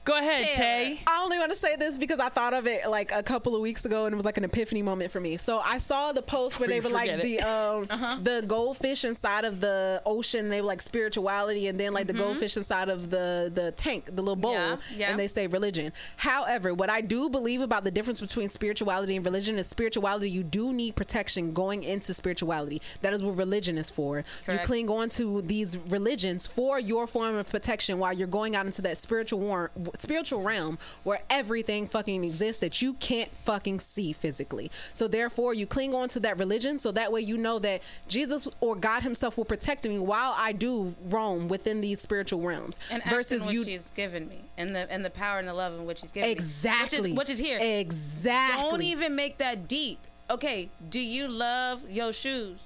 Go 0.07 0.17
ahead, 0.19 0.45
Taylor. 0.55 0.57
Tay. 0.95 1.01
I 1.07 1.23
only 1.23 1.37
want 1.39 1.51
to 1.51 1.57
say 1.57 1.77
this 1.77 1.97
because 1.99 2.21
I 2.21 2.29
thought 2.29 2.55
of 2.55 2.67
it 2.67 2.89
like 2.89 3.11
a 3.13 3.23
couple 3.23 3.55
of 3.55 3.61
weeks 3.61 3.85
ago, 3.85 4.07
and 4.07 4.13
it 4.13 4.17
was 4.17 4.25
like 4.25 4.39
an 4.39 4.45
epiphany 4.45 4.81
moment 4.81 5.11
for 5.11 5.21
me. 5.21 5.37
So 5.37 5.59
I 5.59 5.79
saw 5.79 6.13
the 6.13 6.23
post 6.23 6.59
where 6.61 6.69
they 6.69 6.81
were 6.81 6.91
like 6.91 7.11
it. 7.11 7.23
the 7.23 7.41
um, 7.43 8.23
the 8.23 8.43
goldfish 8.47 9.05
inside 9.05 9.45
of 9.45 9.61
the 9.61 10.01
ocean. 10.07 10.49
They 10.49 10.61
were 10.61 10.67
like 10.69 10.81
spirituality, 10.81 11.67
and 11.67 11.79
then 11.79 11.93
like 11.93 12.07
the 12.07 12.13
goldfish 12.13 12.57
inside 12.57 12.89
of 12.89 13.11
the 13.11 13.51
the 13.53 13.73
tank, 13.73 14.07
the 14.07 14.23
little 14.23 14.37
bowl, 14.37 14.53
Yeah, 14.53 14.77
yeah. 14.97 15.11
and 15.11 15.19
they 15.19 15.27
say 15.27 15.47
religion. 15.49 15.93
However, 16.17 16.73
what 16.73 16.89
I 16.89 17.01
do 17.01 17.29
believe 17.29 17.61
about 17.61 17.85
the 17.85 17.91
difference 17.91 18.21
between 18.21 18.49
spirituality 18.49 19.17
and 19.17 19.25
religion 19.25 19.59
is 19.59 19.67
spirituality. 19.67 20.31
You 20.31 20.45
do 20.45 20.73
need 20.73 20.95
protection 20.95 21.53
going 21.53 21.83
into 21.83 22.15
spirituality. 22.15 22.81
That 23.03 23.13
is 23.13 23.23
what 23.23 23.37
religion 23.37 23.77
is 23.77 23.91
for. 23.91 24.25
You 24.49 24.59
cling 24.61 24.89
on 24.89 25.09
to 25.11 25.43
these 25.43 25.77
religions 25.77 26.47
for 26.47 26.79
your 26.79 27.07
form 27.09 27.35
of 27.35 27.49
protection 27.49 27.99
while 27.99 28.13
you're 28.13 28.29
going 28.29 28.55
out 28.55 28.67
into 28.67 28.83
that 28.83 28.99
spiritual 28.99 29.41
war, 29.41 29.71
spiritual 30.01 30.43
realm 30.43 30.79
where 31.05 31.21
everything 31.31 31.87
fucking 31.87 32.25
exists 32.25 32.61
that 32.61 32.83
you 32.83 32.95
can't 32.95 33.31
fucking 33.45 33.81
see 33.81 34.13
physically. 34.13 34.71
So 34.95 35.09
therefore, 35.09 35.55
you 35.55 35.67
cling 35.67 35.95
on 35.95 36.09
to 36.11 36.21
that 36.21 36.39
religion 36.39 36.79
so 36.79 36.93
that 36.93 37.13
way 37.13 37.21
you 37.21 37.37
know 37.37 37.59
that 37.61 37.83
Jesus 38.09 38.49
or 38.61 38.77
God 38.77 39.03
Himself 39.03 39.37
will 39.37 39.45
protect 39.45 39.87
me 39.87 39.99
while 39.99 40.35
I 40.37 40.53
do 40.53 40.95
roam 41.09 41.49
within 41.49 41.81
these 41.81 42.01
spiritual 42.01 42.41
realms. 42.41 42.81
And 42.91 43.03
versus 43.05 43.47
you 43.47 43.63
He's 43.63 43.91
given 43.91 44.29
me, 44.29 44.41
and 44.57 44.75
the 44.75 44.91
and 44.91 45.05
the 45.05 45.11
power 45.11 45.39
and 45.39 45.49
the 45.49 45.55
love 45.55 45.75
in 45.75 45.87
which 45.87 46.01
He's 46.01 46.13
given 46.13 46.31
exactly, 46.31 47.11
me, 47.11 47.13
which 47.13 47.29
is 47.29 47.29
which 47.29 47.31
is 47.31 47.39
here. 47.39 47.59
Exactly. 47.61 48.71
Don't 48.71 48.83
even 48.83 49.15
make 49.15 49.39
that 49.39 49.69
deep. 49.69 49.99
Okay, 50.29 50.71
do 50.89 50.99
you 51.01 51.29
love 51.29 51.89
your 51.89 52.13
shoes? 52.13 52.59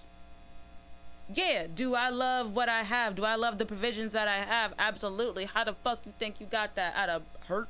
Yeah. 1.35 1.67
Do 1.73 1.95
I 1.95 2.09
love 2.09 2.55
what 2.55 2.69
I 2.69 2.83
have? 2.83 3.15
Do 3.17 3.25
I 3.25 3.37
love 3.37 3.59
the 3.59 3.67
provisions 3.67 4.13
that 4.13 4.29
I 4.29 4.37
have? 4.37 4.75
Absolutely. 4.79 5.45
How 5.47 5.65
the 5.65 5.75
fuck 5.75 6.01
you 6.05 6.13
think 6.19 6.41
you 6.41 6.47
got 6.47 6.75
that 6.77 6.95
out 6.97 7.09
of 7.09 7.23
hurt? 7.47 7.69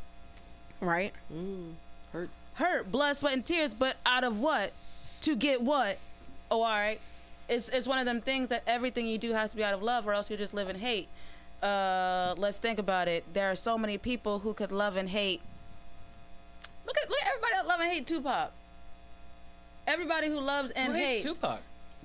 right. 0.81 1.13
Mm, 1.33 1.75
hurt. 2.13 2.31
Hurt, 2.55 2.91
blood, 2.91 3.17
sweat, 3.17 3.33
and 3.35 3.45
tears, 3.45 3.73
but 3.75 3.97
out 4.05 4.25
of 4.25 4.39
what? 4.39 4.73
To 5.23 5.37
get 5.37 5.63
what? 5.63 5.99
Oh, 6.51 6.63
all 6.63 6.71
right. 6.71 7.01
It's 7.49 7.69
it's 7.69 7.87
one 7.87 7.99
of 7.99 8.07
them 8.07 8.21
things 8.21 8.49
that 8.49 8.63
everything 8.67 9.07
you 9.07 9.19
do 9.19 9.33
has 9.33 9.51
to 9.51 9.57
be 9.57 9.65
out 9.65 9.75
of 9.75 9.83
love, 9.83 10.07
or 10.07 10.13
else 10.13 10.31
you 10.31 10.37
just 10.37 10.55
live 10.55 10.69
in 10.69 10.77
hate. 10.77 11.09
Uh, 11.63 12.35
let's 12.39 12.59
think 12.59 12.79
about 12.79 13.09
it. 13.09 13.25
There 13.35 13.51
are 13.51 13.55
so 13.55 13.77
many 13.77 13.99
people 13.99 14.39
who 14.41 14.55
could 14.55 14.73
love 14.73 14.97
and 14.97 15.09
hate. 15.11 15.43
Look 16.87 16.97
at 16.97 17.09
look 17.11 17.21
at 17.21 17.29
everybody 17.29 17.53
that 17.55 17.67
love 17.67 17.81
and 17.81 17.91
hate 17.91 18.07
Tupac. 18.07 18.53
Everybody 19.87 20.29
who 20.29 20.41
loves 20.41 20.71
and 20.71 20.93
Who 20.93 20.99
hates 20.99 21.25
hates. 21.25 21.35
Tupac? 21.35 21.61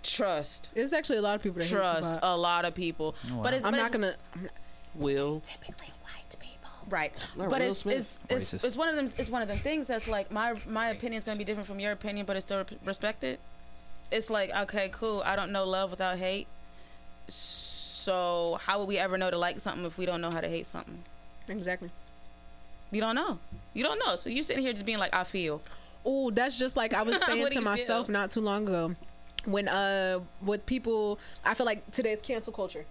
Trust. 0.06 0.70
It's 0.76 0.94
actually 0.94 1.18
a 1.18 1.22
lot 1.22 1.36
of 1.36 1.42
people 1.44 1.60
that 1.60 1.66
hate 1.66 1.72
Trust 1.76 2.04
Tupac. 2.16 2.20
a 2.24 2.38
lot 2.38 2.66
of 2.66 2.74
people, 2.76 3.16
Oh, 3.32 3.38
wow. 3.38 3.44
but 3.44 3.54
it's 3.54 3.66
I'm 3.66 3.72
but 3.72 3.78
not 3.78 3.88
it's- 3.96 4.02
gonna. 4.02 4.16
I'm 4.36 4.44
not- 4.44 4.52
Will. 4.96 5.42
typically 5.46 5.88
white 6.04 6.40
people. 6.40 6.70
Right. 6.90 7.12
Not 7.36 7.50
but 7.50 7.62
it's, 7.62 7.86
it's, 7.86 8.20
it's, 8.30 8.54
it's 8.64 8.76
one 8.78 8.88
of 8.90 8.96
them 8.96 9.12
it's 9.18 9.30
one 9.30 9.42
of 9.42 9.48
them 9.48 9.58
things 9.58 9.88
that's 9.88 10.08
like 10.08 10.32
my 10.32 10.54
my 10.70 10.90
opinion 10.90 11.18
is 11.18 11.24
gonna 11.26 11.38
be 11.38 11.44
different 11.44 11.68
from 11.68 11.80
your 11.80 11.92
opinion, 11.92 12.26
but 12.26 12.36
it's 12.36 12.46
still 12.46 12.64
respected. 12.86 13.40
It's 14.12 14.30
like, 14.30 14.52
okay, 14.56 14.90
cool. 14.94 15.22
I 15.26 15.36
don't 15.36 15.52
know 15.52 15.66
love 15.66 15.90
without 15.92 16.18
hate. 16.18 16.48
So 17.28 18.60
how 18.64 18.80
would 18.80 18.88
we 18.88 18.98
ever 18.98 19.18
know 19.18 19.32
to 19.32 19.38
like 19.38 19.60
something 19.60 19.84
if 19.86 19.98
we 19.98 20.06
don't 20.06 20.22
know 20.22 20.32
how 20.32 20.42
to 20.42 20.48
hate 20.48 20.68
something? 20.68 21.04
exactly. 21.48 21.90
You 22.92 23.02
don't 23.02 23.16
know. 23.16 23.40
You 23.74 23.84
don't 23.84 24.00
know. 24.00 24.16
So 24.16 24.30
you 24.30 24.44
sitting 24.44 24.64
here 24.64 24.72
just 24.74 24.86
being 24.86 25.00
like, 25.00 25.14
I 25.14 25.24
feel. 25.24 25.62
Oh, 26.06 26.30
that's 26.32 26.58
just 26.58 26.78
like 26.78 26.94
I 26.94 27.02
was 27.02 27.20
saying 27.26 27.48
to 27.50 27.62
myself 27.62 28.08
feel? 28.08 28.14
not 28.14 28.32
too 28.32 28.42
long 28.42 28.68
ago. 28.68 28.96
When 29.46 29.68
uh 29.68 30.20
with 30.42 30.66
people 30.66 31.20
I 31.44 31.54
feel 31.54 31.66
like 31.66 31.92
today's 31.92 32.20
cancel 32.22 32.54
culture. 32.54 32.86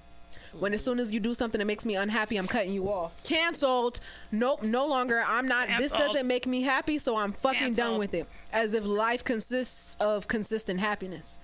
When 0.59 0.73
as 0.73 0.85
soon 0.85 1.01
as 1.01 1.11
you 1.13 1.19
do 1.19 1.35
something 1.35 1.59
that 1.59 1.65
makes 1.65 1.85
me 1.85 1.97
unhappy, 1.97 2.37
I'm 2.37 2.47
cutting 2.47 2.73
you 2.73 2.89
off. 2.89 3.13
Cancelled. 3.25 3.99
Nope, 4.31 4.63
no 4.63 4.87
longer. 4.87 5.25
I'm 5.27 5.49
not 5.49 5.69
this 5.79 5.91
doesn't 5.91 6.27
make 6.27 6.47
me 6.47 6.63
happy, 6.63 6.99
so 6.99 7.17
I'm 7.17 7.33
fucking 7.33 7.75
done 7.75 7.99
with 7.99 8.15
it. 8.15 8.29
As 8.53 8.73
if 8.73 8.85
life 8.85 9.25
consists 9.25 9.97
of 9.99 10.29
consistent 10.29 10.79
happiness. 10.79 11.39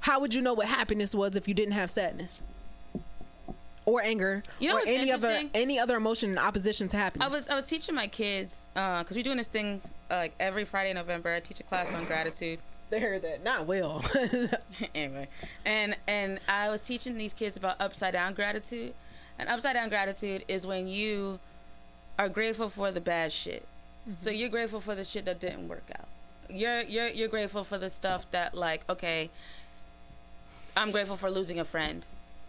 How 0.00 0.20
would 0.20 0.34
you 0.34 0.42
know 0.42 0.52
what 0.54 0.66
happiness 0.66 1.14
was 1.14 1.36
if 1.36 1.46
you 1.48 1.54
didn't 1.54 1.74
have 1.74 1.90
sadness? 1.90 2.42
Or 3.84 4.02
anger, 4.02 4.42
You 4.58 4.70
know 4.70 4.78
or 4.78 4.82
any 4.84 5.12
other 5.12 5.42
any 5.54 5.78
other 5.78 5.96
emotion 5.96 6.30
in 6.30 6.38
opposition 6.38 6.88
to 6.88 6.96
happiness. 6.96 7.24
I 7.24 7.28
was 7.32 7.48
I 7.48 7.54
was 7.54 7.66
teaching 7.66 7.94
my 7.94 8.08
kids 8.08 8.64
because 8.74 9.12
we're 9.12 9.22
doing 9.22 9.36
this 9.36 9.46
thing 9.46 9.80
uh, 10.10 10.14
like 10.16 10.34
every 10.40 10.64
Friday 10.64 10.90
in 10.90 10.96
November. 10.96 11.32
I 11.32 11.38
teach 11.38 11.60
a 11.60 11.62
class 11.62 11.94
on 11.94 12.04
gratitude. 12.04 12.58
They 12.90 13.00
heard 13.00 13.22
that. 13.22 13.42
Not 13.42 13.66
will. 13.66 14.04
anyway, 14.94 15.28
and 15.64 15.96
and 16.06 16.40
I 16.48 16.68
was 16.68 16.80
teaching 16.80 17.16
these 17.16 17.32
kids 17.32 17.56
about 17.56 17.80
upside 17.80 18.12
down 18.12 18.34
gratitude, 18.34 18.94
and 19.38 19.48
upside 19.48 19.74
down 19.74 19.88
gratitude 19.88 20.44
is 20.48 20.66
when 20.66 20.86
you 20.86 21.40
are 22.18 22.28
grateful 22.28 22.68
for 22.68 22.90
the 22.90 23.00
bad 23.00 23.32
shit. 23.32 23.66
Mm-hmm. 24.02 24.12
So 24.22 24.30
you're 24.30 24.48
grateful 24.48 24.80
for 24.80 24.94
the 24.94 25.04
shit 25.04 25.24
that 25.24 25.40
didn't 25.40 25.68
work 25.68 25.84
out. 25.98 26.08
You're 26.48 26.82
you're 26.82 27.08
you're 27.08 27.28
grateful 27.28 27.64
for 27.64 27.78
the 27.78 27.90
stuff 27.90 28.30
that 28.30 28.54
like 28.54 28.82
okay. 28.88 29.30
I'm 30.76 30.90
grateful 30.90 31.16
for 31.16 31.30
losing 31.30 31.58
a 31.58 31.64
friend. 31.64 32.04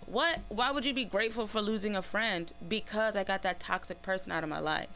What? 0.05 0.41
Why 0.49 0.71
would 0.71 0.85
you 0.85 0.93
be 0.93 1.05
grateful 1.05 1.47
for 1.47 1.61
losing 1.61 1.95
a 1.95 2.01
friend? 2.01 2.51
Because 2.67 3.15
I 3.15 3.23
got 3.23 3.41
that 3.43 3.59
toxic 3.59 4.01
person 4.01 4.31
out 4.31 4.43
of 4.43 4.49
my 4.49 4.59
life. 4.59 4.89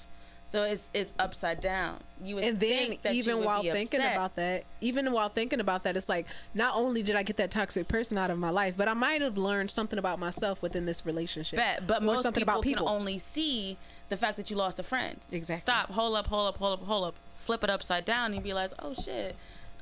So 0.51 0.63
it's 0.63 0.89
it's 0.93 1.13
upside 1.17 1.61
down. 1.61 1.99
You 2.23 2.35
would 2.35 2.43
and 2.43 2.59
then 2.59 2.87
think 2.87 3.01
that 3.03 3.13
even 3.13 3.43
while 3.43 3.63
thinking 3.63 3.99
upset. 3.99 4.15
about 4.15 4.35
that 4.35 4.65
even 4.79 5.11
while 5.11 5.29
thinking 5.29 5.59
about 5.59 5.83
that 5.85 5.97
it's 5.97 6.07
like 6.07 6.27
not 6.53 6.75
only 6.75 7.01
did 7.01 7.15
i 7.15 7.23
get 7.23 7.37
that 7.37 7.49
toxic 7.49 7.87
person 7.87 8.15
out 8.15 8.29
of 8.29 8.37
my 8.37 8.51
life 8.51 8.75
but 8.77 8.87
i 8.87 8.93
might 8.93 9.23
have 9.23 9.39
learned 9.39 9.71
something 9.71 9.97
about 9.97 10.19
myself 10.19 10.61
within 10.61 10.85
this 10.85 11.03
relationship 11.03 11.57
Bet, 11.57 11.87
but 11.87 12.03
most 12.03 12.21
something 12.21 12.41
people, 12.41 12.53
about 12.53 12.63
people 12.63 12.85
can 12.85 12.95
only 12.95 13.17
see 13.17 13.75
the 14.11 14.17
fact 14.17 14.37
that 14.37 14.51
you 14.51 14.55
lost 14.55 14.77
a 14.77 14.83
friend. 14.83 15.17
Exactly. 15.31 15.61
Stop. 15.61 15.89
Hold 15.91 16.15
up. 16.15 16.27
Hold 16.27 16.49
up. 16.49 16.57
Hold 16.57 16.79
up. 16.79 16.85
Hold 16.85 17.05
up. 17.05 17.15
Flip 17.37 17.63
it 17.63 17.69
upside 17.71 18.05
down 18.05 18.33
and 18.33 18.43
realize, 18.43 18.73
oh 18.77 18.93
shit, 18.93 19.35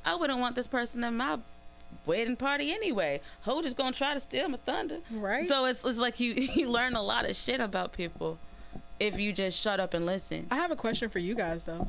I 0.05 0.15
wouldn't 0.15 0.39
want 0.39 0.55
this 0.55 0.67
person 0.67 1.03
in 1.03 1.17
my 1.17 1.39
wedding 2.05 2.37
party 2.37 2.71
anyway. 2.71 3.19
Ho 3.41 3.61
just 3.61 3.75
gonna 3.75 3.91
try 3.91 4.13
to 4.13 4.19
steal 4.19 4.47
my 4.47 4.57
thunder. 4.57 4.99
Right. 5.11 5.45
So 5.45 5.65
it's 5.65 5.83
it's 5.83 5.97
like 5.97 6.21
you 6.21 6.33
you 6.55 6.69
learn 6.69 6.95
a 6.95 7.01
lot 7.01 7.27
of 7.29 7.35
shit 7.35 7.59
about 7.59 7.91
people 7.91 8.37
if 8.99 9.19
you 9.19 9.31
just 9.33 9.59
shut 9.59 9.79
up 9.79 9.93
and 9.93 10.05
listen. 10.05 10.47
i 10.51 10.55
have 10.55 10.71
a 10.71 10.75
question 10.75 11.09
for 11.09 11.19
you 11.19 11.35
guys 11.35 11.63
though 11.65 11.87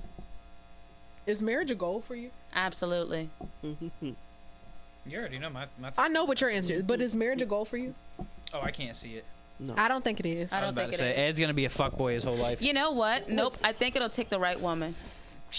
is 1.27 1.43
marriage 1.43 1.71
a 1.71 1.75
goal 1.75 2.01
for 2.01 2.15
you 2.15 2.31
Absolutely. 2.55 3.31
You 3.63 5.19
already 5.19 5.39
know 5.39 5.51
my. 5.51 5.67
my 5.81 5.93
i 5.97 6.09
know 6.09 6.25
what 6.25 6.41
your 6.41 6.51
answer 6.51 6.75
is 6.75 6.83
but 6.83 7.01
is 7.01 7.15
marriage 7.15 7.43
a 7.43 7.47
goal 7.47 7.65
for 7.65 7.77
you 7.77 7.95
oh, 8.53 8.61
I 8.61 8.71
can't 8.71 8.97
see 8.97 9.15
it. 9.15 9.25
No. 9.59 9.75
i 9.77 9.89
don't 9.89 10.03
think 10.03 10.21
it 10.21 10.27
is 10.27 10.53
I 10.53 10.59
I 10.59 10.61
don't 10.61 10.69
was 10.69 10.73
about 10.73 10.81
think 10.91 10.99
to 10.99 11.05
it 11.09 11.15
say 11.17 11.23
is. 11.25 11.29
Ed's 11.31 11.41
gonna 11.41 11.55
be 11.55 11.65
a 11.67 11.69
fuckboy 11.71 12.15
his 12.15 12.25
whole 12.25 12.37
life. 12.37 12.63
You 12.63 12.73
know 12.73 12.93
what? 12.93 13.29
Nope. 13.29 13.57
I 13.63 13.73
think 13.73 13.95
it'll 13.97 14.09
take 14.09 14.29
the 14.31 14.39
right 14.41 14.59
woman. 14.61 14.95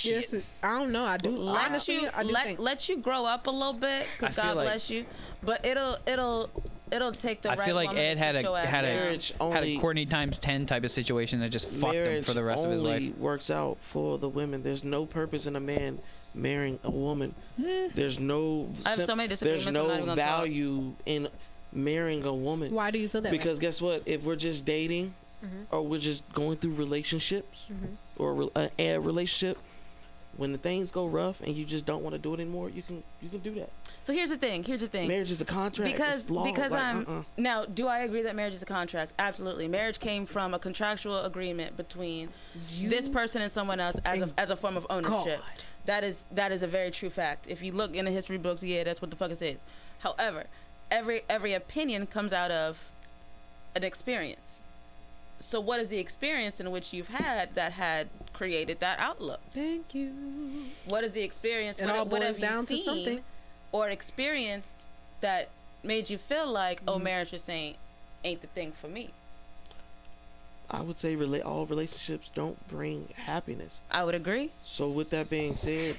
yes 0.03 0.33
it- 0.33 0.45
i 0.63 0.77
don't 0.79 0.91
know 0.91 1.03
i 1.05 1.17
do 1.17 1.29
let 1.29 1.65
honestly 1.69 1.95
you 2.01 2.09
i 2.15 2.23
do 2.23 2.29
let, 2.31 2.45
think 2.45 2.59
let 2.59 2.87
you 2.89 2.97
grow 2.97 3.25
up 3.25 3.45
a 3.47 3.51
little 3.51 3.73
bit 3.73 4.03
I 4.21 4.29
feel 4.29 4.43
God 4.45 4.55
like- 4.57 4.65
bless 4.67 4.89
you. 4.89 5.05
But 5.43 5.65
it'll 5.65 5.97
it'll 6.05 6.49
it'll 6.91 7.11
take 7.11 7.41
the 7.41 7.49
I 7.51 7.55
right 7.55 7.65
feel 7.65 7.75
like 7.75 7.89
woman 7.89 8.03
Ed 8.03 8.13
to 8.15 8.19
had 8.19 8.35
sit 8.35 8.43
your 8.43 8.55
a 8.57 8.59
ass 8.61 8.67
had 8.67 8.85
a 8.85 8.87
down. 8.87 9.51
Had 9.51 9.63
a 9.63 9.65
only- 9.67 9.77
Courtney 9.79 10.05
times 10.05 10.37
ten 10.37 10.65
type 10.65 10.83
of 10.83 10.91
situation 10.91 11.39
that 11.39 11.49
just 11.49 11.69
fucked 11.69 11.95
him 11.95 12.23
for 12.23 12.33
the 12.33 12.43
rest 12.43 12.65
of 12.65 12.71
his 12.71 12.83
only 12.83 13.07
life. 13.09 13.17
works 13.17 13.49
out 13.49 13.77
for 13.81 14.17
the 14.17 14.29
women. 14.29 14.63
There's 14.63 14.83
no 14.83 15.05
purpose 15.05 15.45
in 15.45 15.55
a 15.55 15.59
man 15.59 15.99
marrying 16.33 16.79
a 16.83 16.91
woman. 16.91 17.35
Hmm. 17.57 17.87
There's 17.95 18.19
no. 18.19 18.69
I 18.85 18.89
have 18.91 19.05
so 19.05 19.15
many 19.15 19.27
There's 19.27 19.39
disagreements, 19.41 19.67
I'm 19.67 19.73
not 19.73 19.87
no 19.87 19.93
even 19.95 20.05
gonna 20.07 20.21
talk. 20.21 20.37
value 20.39 20.93
in 21.05 21.27
marrying 21.73 22.23
a 22.25 22.33
woman 22.33 22.73
why 22.73 22.91
do 22.91 22.99
you 22.99 23.07
feel 23.07 23.21
that 23.21 23.31
way? 23.31 23.37
because 23.37 23.57
guess 23.57 23.81
what? 23.81 24.03
If 24.05 24.23
we're 24.23 24.35
just 24.35 24.65
dating, 24.65 25.13
Mm-hmm. 25.43 25.73
or 25.75 25.81
we're 25.81 25.99
just 25.99 26.21
going 26.33 26.57
through 26.57 26.73
relationships, 26.73 27.65
mm-hmm. 27.71 27.95
or 28.21 28.29
a 28.29 28.33
re- 28.33 28.49
a, 28.55 28.69
a 28.77 28.97
relationship, 28.99 29.57
when 30.37 30.51
the 30.51 30.57
things 30.57 30.91
go 30.91 31.05
rough 31.07 31.41
and 31.41 31.55
you 31.55 31.65
just 31.65 31.85
don't 31.85 32.03
want 32.03 32.13
to 32.13 32.19
do 32.19 32.33
it 32.33 32.39
anymore, 32.39 32.69
you 32.69 32.81
can 32.81 33.03
you 33.21 33.29
can 33.29 33.39
do 33.39 33.53
that. 33.55 33.69
So 34.03 34.13
here's 34.13 34.29
the 34.29 34.37
thing. 34.37 34.63
Here's 34.63 34.81
the 34.81 34.87
thing. 34.87 35.07
Marriage 35.07 35.29
is 35.29 35.41
a 35.41 35.45
contract. 35.45 35.91
because 35.91 36.21
it's 36.21 36.29
law. 36.29 36.43
because 36.43 36.71
Like, 36.71 36.81
I'm 36.81 37.05
uh-uh. 37.07 37.23
now. 37.37 37.65
Do 37.65 37.87
I 37.87 37.99
agree 37.99 38.23
that 38.23 38.35
marriage 38.35 38.53
is 38.53 38.63
a 38.63 38.65
contract? 38.65 39.13
Absolutely. 39.19 39.67
Marriage 39.67 39.99
came 39.99 40.25
from 40.25 40.53
a 40.53 40.59
contractual 40.59 41.23
agreement 41.23 41.77
between 41.77 42.29
this 42.81 43.09
person 43.09 43.41
and 43.41 43.51
someone 43.51 43.79
else 43.79 43.97
as 44.05 44.21
a, 44.21 44.29
as 44.37 44.49
a 44.49 44.55
form 44.55 44.77
of 44.77 44.87
ownership. 44.89 45.39
God. 45.39 45.63
That 45.85 46.03
is 46.03 46.23
that 46.31 46.51
is 46.51 46.63
a 46.63 46.67
very 46.67 46.91
true 46.91 47.09
fact. 47.09 47.47
If 47.47 47.61
you 47.61 47.71
look 47.71 47.95
in 47.95 48.05
the 48.05 48.11
history 48.11 48.37
books, 48.37 48.63
yeah, 48.63 48.83
that's 48.83 49.01
what 49.01 49.11
the 49.11 49.17
fuck 49.17 49.31
it 49.31 49.37
says. 49.37 49.57
However, 49.99 50.45
every 50.89 51.23
every 51.29 51.53
opinion 51.53 52.07
comes 52.07 52.33
out 52.33 52.51
of 52.51 52.89
an 53.75 53.83
experience. 53.83 54.61
So 55.39 55.59
what 55.59 55.79
is 55.79 55.89
the 55.89 55.97
experience 55.97 56.59
in 56.59 56.69
which 56.69 56.93
you've 56.93 57.07
had 57.07 57.55
that 57.55 57.73
had 57.73 58.09
created 58.41 58.79
that 58.79 58.97
outlook? 58.99 59.39
thank 59.51 59.93
you 59.93 60.11
What 60.87 61.03
is 61.03 61.11
the 61.11 61.21
experience? 61.21 61.79
It 61.79 61.85
what, 61.85 61.95
all 61.95 62.05
boils 62.05 62.39
down 62.39 62.65
to 62.65 62.77
something. 62.77 63.21
or 63.71 63.87
experienced 63.87 64.87
that 65.21 65.49
made 65.83 66.09
you 66.09 66.17
feel 66.17 66.47
like, 66.51 66.81
oh, 66.87 66.93
Mm-hmm. 66.95 67.03
marriage 67.03 67.33
is 67.33 67.47
ain't 67.47 67.77
ain't 68.23 68.41
the 68.41 68.47
thing 68.47 68.71
for 68.71 68.87
me. 68.87 69.11
I 70.69 70.81
would 70.81 70.97
say 70.97 71.15
all 71.41 71.65
relationships 71.65 72.29
don't 72.33 72.57
bring 72.67 73.09
happiness. 73.15 73.81
I 73.91 74.03
would 74.05 74.15
agree. 74.15 74.51
So 74.63 74.89
with 74.89 75.09
that 75.11 75.29
being 75.29 75.55
said, 75.55 75.97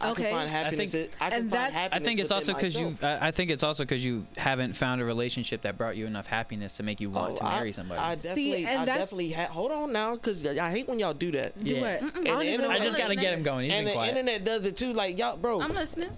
I 0.00 0.10
Okay. 0.12 0.22
can 0.24 0.32
find 0.32 0.50
happiness. 0.50 0.92
think- 0.92 1.04
in- 1.12 1.16
I 1.20 1.30
can 1.30 1.40
and 1.40 1.50
find 1.50 1.74
that's- 1.74 1.92
I 1.92 1.98
think 1.98 2.20
it's 2.20 2.32
also 2.32 2.54
because 2.54 2.74
you. 2.74 2.96
I 3.02 3.28
I 3.28 3.30
think 3.30 3.50
it's 3.50 3.62
also 3.62 3.84
because 3.84 4.04
you 4.04 4.26
haven't 4.36 4.74
found 4.74 5.00
a 5.00 5.04
relationship 5.04 5.62
that 5.62 5.76
brought 5.76 5.96
you 5.96 6.06
enough 6.06 6.26
happiness 6.26 6.76
to 6.78 6.82
make 6.82 7.00
you 7.00 7.10
want 7.10 7.34
Oh, 7.34 7.36
to 7.38 7.44
I- 7.44 7.56
marry 7.56 7.72
somebody. 7.72 8.00
I 8.00 8.16
See, 8.16 8.28
definitely, 8.28 8.54
and 8.66 8.68
I 8.68 8.84
that's- 8.86 8.98
definitely 9.10 9.32
ha- 9.32 9.46
hold 9.52 9.72
on 9.72 9.92
now, 9.92 10.14
because 10.14 10.46
I 10.46 10.70
hate 10.70 10.88
when 10.88 10.98
y'all 10.98 11.12
do 11.14 11.30
that. 11.32 11.62
Do 11.62 11.74
Yeah. 11.74 11.80
what? 11.80 12.00
Mm-mm. 12.00 12.20
I 12.20 12.24
don't 12.24 12.38
the 12.38 12.42
even 12.44 12.54
internet- 12.54 12.80
I 12.80 12.84
just 12.84 12.96
gotta 12.98 13.16
get 13.16 13.34
him 13.34 13.42
going. 13.42 13.64
He's 13.66 13.74
and 13.74 13.80
been 13.84 13.92
the 13.92 13.92
quiet. 13.92 14.08
internet 14.16 14.44
does 14.44 14.64
it 14.66 14.76
too. 14.76 14.92
Like 14.94 15.18
y'all, 15.18 15.36
bro. 15.36 15.60
I'm 15.60 15.74
listening. 15.74 16.10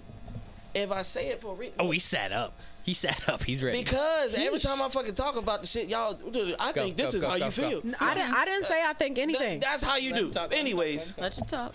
if 0.73 0.91
I 0.91 1.03
say 1.03 1.27
it 1.27 1.39
for 1.41 1.53
real, 1.53 1.71
oh, 1.79 1.91
he 1.91 1.99
sat 1.99 2.31
up. 2.31 2.53
He 2.83 2.93
sat 2.93 3.29
up. 3.29 3.43
He's 3.43 3.61
ready. 3.63 3.81
because 3.83 4.33
every 4.33 4.59
time 4.59 4.81
I 4.81 4.89
fucking 4.89 5.13
talk 5.15 5.35
about 5.37 5.61
the 5.61 5.67
shit, 5.67 5.87
y'all, 5.87 6.17
I 6.59 6.71
Go, 6.73 6.81
think 6.83 6.97
this 6.97 7.11
go, 7.13 7.17
is 7.17 7.23
go, 7.23 7.29
how 7.29 7.37
go, 7.37 7.45
you 7.45 7.51
go. 7.51 7.51
feel. 7.51 7.81
No, 7.85 7.97
I 7.99 8.13
didn't. 8.15 8.33
I 8.33 8.45
didn't 8.45 8.65
say 8.65 8.81
I 8.83 8.93
think 8.93 9.15
Th- 9.15 9.23
anything. 9.29 9.59
that's 9.59 9.83
how 9.83 9.95
you 9.97 10.13
do. 10.13 10.31
talk, 10.31 10.49
let 10.49 10.53
him 10.53 10.59
Anyways, 10.59 11.13
Let 11.17 11.37
you 11.37 11.43
talk. 11.45 11.73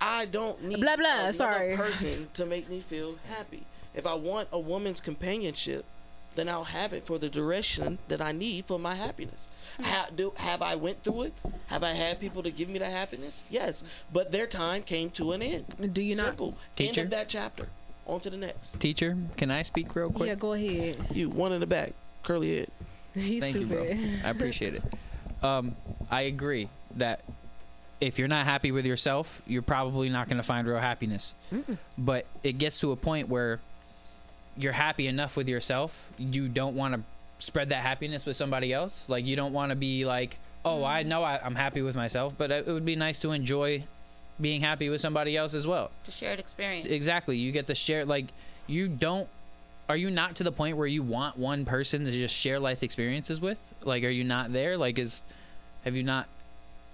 I 0.00 0.26
don't 0.26 0.62
need 0.64 0.80
Blah, 0.80 0.96
blah, 0.96 1.12
another 1.20 1.32
sorry. 1.32 1.76
person 1.76 2.28
to 2.34 2.46
make 2.46 2.68
me 2.68 2.80
feel 2.80 3.16
happy. 3.28 3.62
If 3.94 4.06
I 4.06 4.14
want 4.14 4.48
a 4.52 4.58
woman's 4.58 5.00
companionship, 5.00 5.84
then 6.34 6.48
I'll 6.50 6.64
have 6.64 6.92
it 6.92 7.06
for 7.06 7.18
the 7.18 7.30
direction 7.30 7.98
that 8.08 8.20
I 8.20 8.32
need 8.32 8.66
for 8.66 8.78
my 8.78 8.94
happiness. 8.94 9.48
Ha- 9.80 10.08
do, 10.14 10.32
have 10.36 10.60
I 10.60 10.74
went 10.74 11.02
through 11.02 11.22
it? 11.22 11.34
Have 11.68 11.82
I 11.82 11.92
had 11.92 12.20
people 12.20 12.42
to 12.42 12.50
give 12.50 12.68
me 12.68 12.78
the 12.78 12.90
happiness? 12.90 13.42
Yes, 13.48 13.82
but 14.12 14.32
their 14.32 14.46
time 14.46 14.82
came 14.82 15.08
to 15.12 15.32
an 15.32 15.40
end. 15.40 15.92
Do 15.94 16.02
you 16.02 16.14
not? 16.14 16.26
Simple. 16.26 16.54
End 16.78 16.98
of 16.98 17.10
that 17.10 17.28
chapter. 17.30 17.68
On 18.06 18.20
to 18.20 18.28
the 18.30 18.36
next. 18.36 18.78
Teacher, 18.78 19.16
can 19.36 19.50
I 19.50 19.62
speak 19.62 19.94
real 19.96 20.10
quick? 20.10 20.28
Yeah, 20.28 20.34
go 20.34 20.52
ahead. 20.52 20.96
You 21.12 21.30
one 21.30 21.52
in 21.52 21.60
the 21.60 21.66
back, 21.66 21.92
curly 22.22 22.58
head. 22.58 22.68
He's 23.14 23.42
Thank 23.42 23.56
you, 23.56 23.66
bro. 23.66 23.82
I 24.24 24.28
appreciate 24.30 24.74
it. 24.74 24.82
Um, 25.42 25.74
I 26.10 26.22
agree 26.22 26.68
that 26.96 27.20
if 28.00 28.18
you're 28.18 28.28
not 28.28 28.44
happy 28.44 28.72
with 28.72 28.86
yourself, 28.86 29.42
you're 29.46 29.62
probably 29.62 30.08
not 30.08 30.28
going 30.28 30.36
to 30.36 30.42
find 30.42 30.66
real 30.66 30.78
happiness. 30.78 31.34
But 31.96 32.26
it 32.42 32.58
gets 32.58 32.80
to 32.80 32.92
a 32.92 32.96
point 32.96 33.28
where 33.28 33.60
you're 34.56 34.72
happy 34.72 35.06
enough 35.06 35.36
with 35.36 35.48
yourself, 35.48 36.10
you 36.18 36.48
don't 36.48 36.76
want 36.76 36.94
to 36.94 37.00
spread 37.38 37.68
that 37.68 37.82
happiness 37.82 38.24
with 38.24 38.36
somebody 38.36 38.72
else. 38.72 39.04
Like 39.08 39.26
you 39.26 39.36
don't 39.36 39.52
want 39.52 39.70
to 39.70 39.76
be 39.76 40.04
like, 40.04 40.38
"Oh, 40.64 40.84
I 40.84 41.04
mm. 41.04 41.08
know 41.08 41.22
I, 41.22 41.38
I'm 41.42 41.54
happy 41.54 41.82
with 41.82 41.94
myself," 41.94 42.34
but 42.36 42.50
it 42.50 42.66
would 42.66 42.84
be 42.84 42.96
nice 42.96 43.18
to 43.20 43.32
enjoy 43.32 43.84
being 44.40 44.60
happy 44.60 44.88
with 44.88 45.00
somebody 45.00 45.36
else 45.36 45.54
as 45.54 45.66
well. 45.66 45.90
The 46.04 46.10
shared 46.10 46.40
experience. 46.40 46.88
Exactly. 46.88 47.36
You 47.36 47.52
get 47.52 47.66
to 47.66 47.74
share 47.74 48.04
like 48.04 48.26
you 48.66 48.88
don't 48.88 49.28
are 49.88 49.96
you 49.96 50.10
not 50.10 50.36
to 50.36 50.44
the 50.44 50.50
point 50.50 50.76
where 50.76 50.86
you 50.86 51.02
want 51.02 51.38
one 51.38 51.64
person 51.64 52.04
to 52.04 52.10
just 52.10 52.34
share 52.34 52.58
life 52.58 52.82
experiences 52.82 53.40
with? 53.40 53.58
Like 53.84 54.04
are 54.04 54.10
you 54.10 54.24
not 54.24 54.52
there? 54.52 54.76
Like 54.76 54.98
is 54.98 55.22
have 55.84 55.94
you 55.94 56.02
not 56.02 56.28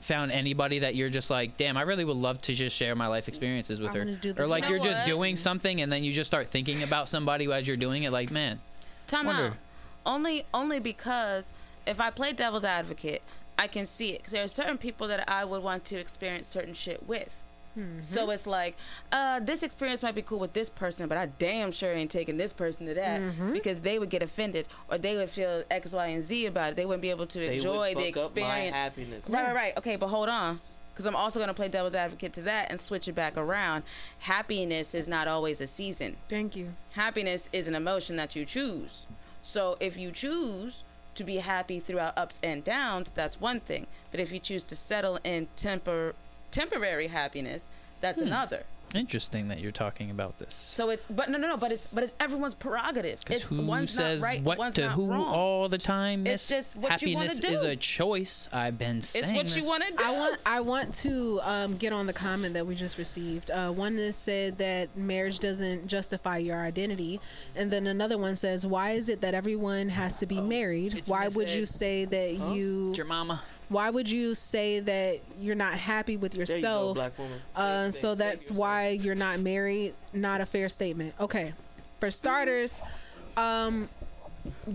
found 0.02 0.32
anybody 0.32 0.80
that 0.80 0.94
you're 0.94 1.08
just 1.10 1.30
like, 1.30 1.56
"Damn, 1.56 1.76
I 1.76 1.82
really 1.82 2.04
would 2.04 2.16
love 2.16 2.40
to 2.42 2.54
just 2.54 2.76
share 2.76 2.94
my 2.94 3.06
life 3.06 3.28
experiences 3.28 3.80
with 3.80 3.92
I 3.94 3.98
her." 3.98 4.04
do 4.04 4.34
Or 4.38 4.46
like 4.46 4.64
You 4.64 4.70
know 4.70 4.74
you're 4.76 4.84
just 4.84 5.00
what? 5.00 5.06
doing 5.06 5.36
something 5.36 5.80
and 5.80 5.92
then 5.92 6.04
you 6.04 6.12
just 6.12 6.28
start 6.28 6.48
thinking 6.48 6.82
about 6.82 7.08
somebody 7.08 7.50
as 7.52 7.66
you're 7.66 7.76
doing 7.76 8.02
it 8.02 8.12
like, 8.12 8.30
"Man, 8.30 8.60
Time 9.06 9.26
Wonder. 9.26 9.42
out. 9.48 9.52
Only, 10.04 10.44
only 10.52 10.78
because 10.80 11.48
if 11.86 12.00
I 12.00 12.10
play 12.10 12.32
devil's 12.32 12.64
advocate, 12.64 13.22
I 13.58 13.66
can 13.68 13.86
see 13.86 14.10
it. 14.10 14.18
Because 14.18 14.32
there 14.32 14.42
are 14.42 14.48
certain 14.48 14.78
people 14.78 15.06
that 15.08 15.28
I 15.28 15.44
would 15.44 15.62
want 15.62 15.84
to 15.86 15.96
experience 15.96 16.48
certain 16.48 16.74
shit 16.74 17.06
with. 17.06 17.30
So 18.00 18.30
it's 18.30 18.46
like, 18.46 18.76
uh, 19.12 19.40
this 19.40 19.62
experience 19.62 20.02
might 20.02 20.14
be 20.14 20.22
cool 20.22 20.38
with 20.38 20.52
this 20.52 20.68
person, 20.68 21.08
but 21.08 21.16
I 21.16 21.26
damn 21.26 21.72
sure 21.72 21.92
ain't 21.92 22.10
taking 22.10 22.36
this 22.36 22.52
person 22.52 22.86
to 22.86 22.94
that 22.94 23.20
because 23.52 23.80
they 23.80 23.98
would 23.98 24.10
get 24.10 24.22
offended 24.22 24.66
or 24.90 24.98
they 24.98 25.16
would 25.16 25.30
feel 25.30 25.64
X, 25.70 25.92
Y, 25.92 26.06
and 26.08 26.22
Z 26.22 26.46
about 26.46 26.70
it. 26.72 26.76
They 26.76 26.84
wouldn't 26.86 27.02
be 27.02 27.10
able 27.10 27.26
to 27.26 27.38
They 27.38 27.56
enjoy 27.56 27.94
the 27.94 28.12
fuck 28.12 28.24
up 28.24 28.36
my 28.36 28.42
experience. 28.42 28.76
happiness. 28.76 29.30
Right, 29.30 29.44
right, 29.46 29.54
right. 29.54 29.76
Okay, 29.78 29.96
but 29.96 30.08
hold 30.08 30.28
on. 30.28 30.60
Because 30.92 31.06
I'm 31.06 31.16
also 31.16 31.38
going 31.38 31.48
to 31.48 31.54
play 31.54 31.68
devil's 31.68 31.94
advocate 31.94 32.34
to 32.34 32.42
that 32.42 32.70
and 32.70 32.78
switch 32.78 33.08
it 33.08 33.14
back 33.14 33.38
around. 33.38 33.82
Happiness 34.18 34.94
is 34.94 35.08
not 35.08 35.26
always 35.26 35.58
a 35.62 35.66
season 35.66 36.16
Thank 36.28 36.54
you. 36.54 36.74
happiness 36.90 37.48
is 37.52 37.66
an 37.66 37.74
emotion 37.74 38.16
that 38.16 38.36
you 38.36 38.44
choose. 38.44 39.06
So 39.40 39.78
if 39.80 39.96
you 39.96 40.10
choose 40.10 40.84
to 41.14 41.24
be 41.24 41.36
happy 41.36 41.80
throughout 41.80 42.16
ups 42.18 42.38
and 42.42 42.62
downs, 42.62 43.10
that's 43.14 43.40
one 43.40 43.60
thing. 43.60 43.86
But 44.10 44.20
if 44.20 44.30
you 44.30 44.38
choose 44.38 44.62
to 44.64 44.76
settle 44.76 45.18
in 45.24 45.48
tempor- 45.56 46.12
temporary 46.52 47.08
happiness, 47.08 47.68
that's 48.00 48.22
another. 48.22 48.64
interesting 48.94 49.48
that 49.48 49.58
you're 49.58 49.72
talking 49.72 50.10
about 50.10 50.38
this." 50.38 50.52
So 50.54 50.90
it's 50.90 51.06
but 51.06 51.30
no 51.30 51.38
no 51.38 51.48
no 51.48 51.56
but 51.56 51.72
it's 51.72 51.86
but 51.90 52.04
it's 52.04 52.14
everyone's 52.20 52.54
prerogative. 52.54 53.24
Cuz 53.24 53.36
It's 53.36 53.44
who 53.46 53.62
one's 53.64 53.90
says 53.90 54.20
not 54.20 54.26
right, 54.26 54.42
what 54.42 54.58
one's 54.58 54.74
to 54.74 54.82
not 54.82 54.92
who 54.92 55.06
wrong. 55.06 55.24
all 55.28 55.68
the 55.70 55.78
time? 55.78 56.26
It's 56.26 56.46
just 56.46 56.76
what 56.76 57.00
you 57.00 57.14
wanna 57.14 57.28
Happiness 57.28 57.58
is 57.58 57.62
a 57.62 57.74
choice. 57.74 58.50
I've 58.52 58.78
been 58.78 59.00
saying 59.00 59.34
it's 59.34 59.54
what 59.54 59.56
you 59.56 59.66
want 59.66 59.82
to 59.86 59.92
do. 59.92 60.04
I 60.04 60.10
want 60.10 60.36
I 60.44 60.60
want 60.60 60.94
to 61.06 61.40
um, 61.42 61.76
get 61.78 61.94
on 61.94 62.06
the 62.06 62.12
comment 62.12 62.52
that 62.52 62.66
we 62.66 62.74
just 62.74 62.98
received. 62.98 63.50
Uh, 63.50 63.70
one 63.70 63.96
that 63.96 64.12
said 64.14 64.58
that 64.58 64.94
marriage 64.94 65.38
doesn't 65.38 65.86
justify 65.86 66.36
your 66.36 66.60
identity, 66.60 67.18
and 67.56 67.70
then 67.70 67.86
another 67.86 68.18
one 68.18 68.36
says, 68.36 68.66
"Why 68.66 68.90
is 68.90 69.08
it 69.08 69.22
that 69.22 69.32
everyone 69.32 69.88
has 69.88 70.18
to 70.18 70.26
be 70.26 70.38
married? 70.42 71.04
Why 71.06 71.24
Miss 71.24 71.36
would 71.36 71.50
you 71.50 71.64
say 71.64 72.04
that 72.04 72.34
you? 72.34 72.92
Your 72.94 73.06
mama. 73.06 73.40
Why 73.68 73.90
would 73.90 74.10
you 74.10 74.34
say 74.34 74.80
that 74.80 75.20
you're 75.38 75.54
not 75.54 75.74
happy 75.74 76.16
with 76.16 76.32
There 76.32 76.42
you 76.42 76.62
go, 76.62 76.94
yourself? 76.94 77.20
Uh, 77.56 77.90
so 77.90 78.14
thing. 78.14 78.18
That's 78.18 78.50
why 78.50 78.88
you're 78.90 79.14
not 79.14 79.40
married. 79.40 79.94
Not 80.12 80.40
a 80.40 80.46
fair 80.46 80.68
statement. 80.68 81.14
Okay, 81.18 81.54
for 82.00 82.10
starters, 82.10 82.82
um, 83.36 83.88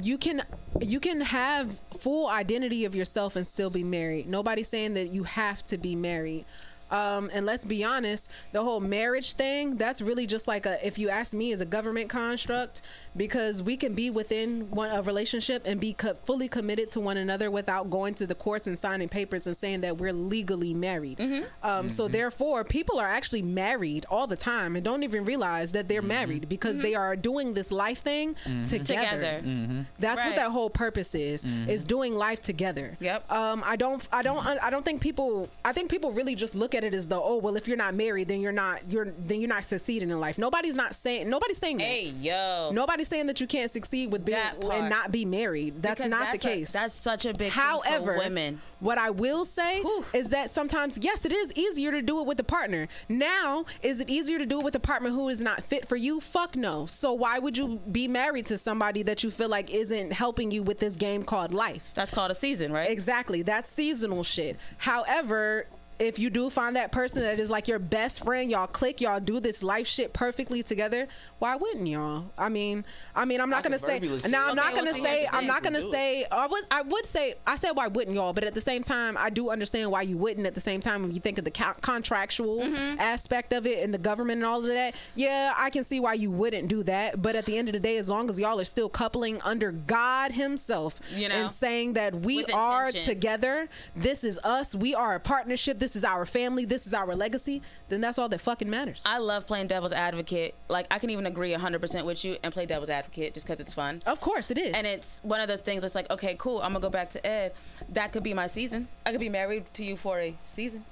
you 0.02 0.18
can 0.18 0.44
you 0.82 1.00
can 1.00 1.22
have 1.22 1.80
full 2.00 2.28
identity 2.28 2.86
of 2.86 2.96
yourself 2.96 3.36
and 3.36 3.46
still 3.46 3.70
be 3.70 3.84
married. 3.84 4.28
Nobody's 4.28 4.68
saying 4.68 4.94
that 4.96 5.08
you 5.08 5.24
have 5.24 5.64
to 5.66 5.78
be 5.78 5.96
married. 5.96 6.46
Um, 6.90 7.30
and 7.34 7.46
let's 7.46 7.66
be 7.66 7.84
honest, 7.84 8.30
the 8.54 8.64
whole 8.64 8.80
marriage 8.80 9.34
thing, 9.34 9.76
that's 9.76 10.02
really 10.02 10.26
just 10.26 10.48
like 10.48 10.66
a, 10.66 10.86
if 10.86 10.98
you 10.98 11.10
ask 11.10 11.34
me, 11.34 11.52
is 11.52 11.60
a 11.60 11.66
government 11.66 12.10
construct 12.10 12.82
because 13.18 13.62
we 13.64 13.76
can 13.78 13.94
be 13.94 14.10
within 14.10 14.70
one 14.72 14.92
a 14.92 15.02
relationship 15.02 15.64
and 15.66 15.80
be 15.80 15.94
co- 15.94 16.16
fully 16.26 16.48
committed 16.48 16.90
to 16.92 17.00
one 17.00 17.18
another 17.18 17.50
without 17.52 17.90
going 17.90 18.14
to 18.16 18.28
the 18.28 18.36
courts 18.36 18.68
and 18.68 18.78
signing 18.78 19.10
papers 19.10 19.48
and 19.48 19.58
saying 19.58 19.82
that 19.82 19.98
we're 19.98 20.14
legally 20.14 20.74
married. 20.74 21.18
Mm-hmm. 21.18 21.44
Um, 21.64 21.90
So 21.90 22.04
mm-hmm. 22.04 22.14
therefore, 22.14 22.64
people 22.64 23.00
are 23.00 23.08
actually 23.08 23.42
married 23.42 24.06
all 24.10 24.28
the 24.28 24.36
time 24.36 24.76
and 24.76 24.86
don't 24.86 25.04
even 25.04 25.26
realize 25.26 25.72
that 25.72 25.88
they're 25.88 26.02
mm-hmm. 26.02 26.08
married 26.08 26.50
because 26.50 26.80
they 26.80 26.96
are 26.96 27.16
doing 27.16 27.54
this 27.54 27.72
life 27.72 28.00
thing 28.00 28.36
together. 28.68 29.42
Together. 29.42 29.86
That's 30.00 30.24
what 30.24 30.36
that 30.36 30.52
whole 30.52 30.70
purpose 30.70 31.16
is: 31.16 31.46
is 31.68 31.84
doing 31.84 32.16
life 32.16 32.42
together. 32.42 32.98
Yep. 33.00 33.32
Um, 33.32 33.64
I 33.66 33.76
don't, 33.76 34.08
I 34.12 34.22
don't, 34.22 34.46
I 34.46 34.70
don't 34.70 34.86
think 34.86 35.02
people. 35.02 35.50
I 35.66 35.74
think 35.74 35.90
people 35.90 36.12
really 36.12 36.36
just 36.36 36.56
look 36.56 36.76
at 36.76 36.84
it 36.84 36.94
as 36.94 37.08
though, 37.08 37.24
oh, 37.24 37.38
well, 37.38 37.56
if 37.56 37.68
you're 37.68 37.78
not 37.78 37.94
married, 37.96 38.28
then 38.28 38.42
you're 38.42 38.52
not, 38.52 38.92
you're, 38.92 39.14
then 39.18 39.40
you're 39.40 39.50
not 39.50 39.64
succeeding 39.64 40.10
in 40.10 40.20
life. 40.20 40.38
Nobody's 40.38 40.76
not 40.76 40.96
saying, 40.96 41.30
nobody's 41.30 41.58
saying 41.58 41.78
that. 41.78 41.84
Hey 41.84 42.10
yo. 42.10 42.70
Nobody's 42.74 43.07
saying 43.08 43.28
that 43.28 43.42
you 43.42 43.48
can't 43.48 43.72
succeed 43.72 44.12
with 44.12 44.24
being 44.26 44.38
and 44.72 44.90
not 44.90 45.12
be 45.12 45.26
married. 45.26 45.82
That's 45.82 46.00
Because 46.00 46.12
not 46.12 46.20
that's 46.32 46.44
the 46.44 46.50
a- 46.50 46.56
case. 46.56 46.72
that's 46.72 46.94
such 46.94 47.26
a 47.26 47.30
big 47.30 47.52
thing 47.52 47.62
However, 47.62 48.14
for 48.14 48.18
women. 48.20 48.62
what 48.80 48.98
I 48.98 49.10
will 49.10 49.46
say 49.46 49.82
Whew. 49.82 50.06
is 50.14 50.30
that 50.30 50.50
sometimes, 50.52 50.98
yes, 51.02 51.26
it 51.26 51.32
is 51.34 51.52
easier 51.54 51.92
to 51.92 52.02
do 52.02 52.20
it 52.20 52.26
with 52.28 52.40
a 52.40 52.44
partner. 52.44 52.88
Now, 53.10 53.66
is 53.82 54.00
it 54.00 54.10
easier 54.10 54.38
to 54.38 54.46
do 54.46 54.60
it 54.60 54.64
with 54.64 54.76
a 54.76 54.80
partner 54.80 55.10
who 55.10 55.30
is 55.30 55.42
not 55.42 55.64
fit 55.64 55.88
for 55.88 55.96
you? 55.96 56.20
Fuck 56.20 56.56
no. 56.56 56.86
So 56.86 57.14
why 57.14 57.40
would 57.40 57.58
you 57.58 57.80
be 57.92 58.08
married 58.08 58.46
to 58.48 58.58
somebody 58.58 59.04
that 59.04 59.24
you 59.24 59.32
feel 59.32 59.50
like 59.50 59.72
isn't 59.74 60.12
helping 60.14 60.52
you 60.52 60.64
with 60.64 60.80
this 60.80 60.96
game 60.96 61.24
called 61.24 61.54
life? 61.54 61.92
That's 61.96 62.12
called 62.12 62.32
a 62.32 62.36
season, 62.36 62.72
right? 62.72 62.90
Exactly. 62.90 63.42
That's 63.42 63.70
seasonal 63.70 64.24
shit. 64.24 64.58
However, 64.78 65.68
if 66.00 66.20
you 66.20 66.30
do 66.30 66.50
find 66.50 66.76
that 66.76 66.92
person 66.92 67.22
that 67.24 67.40
is 67.40 67.50
like 67.50 67.68
your 67.68 67.80
best 67.80 68.24
friend, 68.24 68.50
y'all 68.52 68.68
click, 68.68 69.02
y'all 69.02 69.20
do 69.20 69.40
this 69.40 69.64
life 69.64 69.88
shit 69.88 70.14
perfectly 70.14 70.62
together. 70.64 71.08
Why 71.40 71.56
wouldn't 71.56 71.88
y'all? 71.88 72.26
I 72.38 72.50
mean, 72.50 72.86
I 73.16 73.26
mean, 73.26 73.42
I'm 73.42 73.50
not 73.50 73.60
I 73.60 73.62
gonna 73.64 73.80
say. 73.80 74.00
say 74.20 74.30
Now, 74.30 74.48
I'm 74.50 74.56
not 74.56 74.74
gonna 74.76 74.94
say. 74.94 75.28
I'm 75.32 75.46
not 75.48 75.64
gonna 75.64 75.82
Do 75.82 75.88
it. 75.88 75.92
say. 75.92 76.26
I 76.32 76.48
would. 76.48 76.64
I 76.72 76.82
would 76.82 77.06
say. 77.06 77.36
I 77.46 77.56
said 77.56 77.72
why 77.72 77.88
wouldn't 77.88 78.16
y'all? 78.16 78.34
But 78.34 78.44
at 78.44 78.54
the 78.56 78.62
same 78.62 78.84
time, 78.84 79.18
I 79.18 79.30
do 79.30 79.50
understand 79.50 79.92
why 79.92 80.02
you 80.04 80.18
wouldn't. 80.18 80.46
At 80.48 80.56
the 80.56 80.62
same 80.62 80.82
time, 80.82 81.04
when 81.04 81.12
you 81.12 81.20
think 81.20 81.38
of 81.38 81.46
the 81.46 81.52
co- 81.52 81.74
contractual 81.82 82.62
Mm-hmm. 82.62 83.00
aspect 83.00 83.54
of 83.54 83.66
it 83.66 83.84
and 83.84 83.94
the 83.94 83.98
government 83.98 84.38
and 84.38 84.46
all 84.46 84.60
of 84.60 84.68
that, 84.68 84.96
yeah, 85.16 85.54
I 85.58 85.70
can 85.70 85.84
see 85.84 86.00
why 86.00 86.14
you 86.14 86.32
wouldn't 86.32 86.68
do 86.68 86.84
that. 86.84 87.22
But 87.22 87.36
at 87.36 87.46
the 87.46 87.58
end 87.58 87.70
of 87.70 87.74
the 87.74 87.80
day, 87.80 87.98
as 87.98 88.10
long 88.10 88.30
as 88.30 88.40
y'all 88.40 88.60
are 88.60 88.66
still 88.66 88.90
coupling 88.90 89.42
under 89.44 89.72
God 89.72 90.32
Himself, 90.32 91.00
You 91.14 91.30
know? 91.30 91.36
and 91.36 91.52
saying 91.52 91.94
that 91.94 92.16
we 92.22 92.46
are 92.46 92.92
together, 92.92 93.70
this 93.96 94.24
is 94.24 94.40
us, 94.44 94.74
we 94.76 94.96
are 94.96 95.16
a 95.16 95.20
partnership, 95.20 95.80
this 95.80 95.87
is 95.96 96.04
our 96.04 96.26
family, 96.26 96.66
this 96.66 96.86
is 96.88 96.94
our 96.94 97.16
legacy, 97.16 97.62
then 97.90 98.02
that's 98.02 98.18
all 98.18 98.30
that 98.30 98.42
fucking 98.42 98.70
matters. 98.70 99.04
I 99.06 99.18
love 99.20 99.48
playing 99.48 99.68
devil's 99.68 99.94
advocate. 99.94 100.56
Like 100.70 100.88
I 100.92 101.00
can 101.00 101.10
even 101.10 101.26
agree 101.26 101.54
100% 101.54 102.06
with 102.06 102.24
you 102.26 102.38
and 102.44 102.54
play 102.54 102.66
devil's 102.66 102.90
advocate 102.90 103.34
just 103.34 103.46
because 103.46 103.60
it's 103.60 103.74
fun. 103.74 104.02
of 104.06 104.20
course, 104.22 104.52
it 104.52 104.58
is. 104.58 104.74
And 104.74 104.86
it's 104.88 105.20
one 105.24 105.40
of 105.40 105.48
those 105.48 105.62
things 105.62 105.82
that's 105.82 105.96
like, 105.96 106.10
okay, 106.10 106.36
cool. 106.38 106.58
I'm 106.62 106.74
gonna 106.74 106.80
go 106.80 106.90
back 106.90 107.10
to 107.12 107.26
Ed. 107.26 107.54
That 107.90 108.12
could 108.12 108.24
be 108.24 108.34
my 108.34 108.48
season. 108.48 108.88
I 109.06 109.12
could 109.12 109.20
be 109.20 109.30
married 109.30 109.66
to 109.74 109.84
you 109.84 109.98
for 109.98 110.20
a 110.20 110.36
season. 110.46 110.84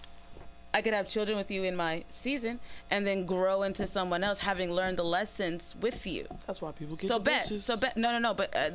I 0.73 0.81
could 0.81 0.93
have 0.93 1.07
children 1.07 1.37
with 1.37 1.49
you 1.49 1.63
in 1.63 1.77
my 1.77 2.03
season 2.09 2.59
and 2.91 3.07
then 3.07 3.25
grow 3.25 3.63
into 3.63 3.85
someone 3.85 4.25
else 4.25 4.39
having 4.39 4.73
learned 4.73 4.97
the 4.97 5.05
lessons 5.05 5.73
with 5.79 6.05
you. 6.05 6.27
That's 6.47 6.61
why 6.61 6.73
people 6.73 6.97
get 6.97 7.07
So 7.07 7.17
bet, 7.17 7.45
so 7.45 7.77
bet, 7.77 7.95
no, 7.95 8.11
no, 8.11 8.19
no, 8.19 8.33
but 8.33 8.53
uh, 8.53 8.69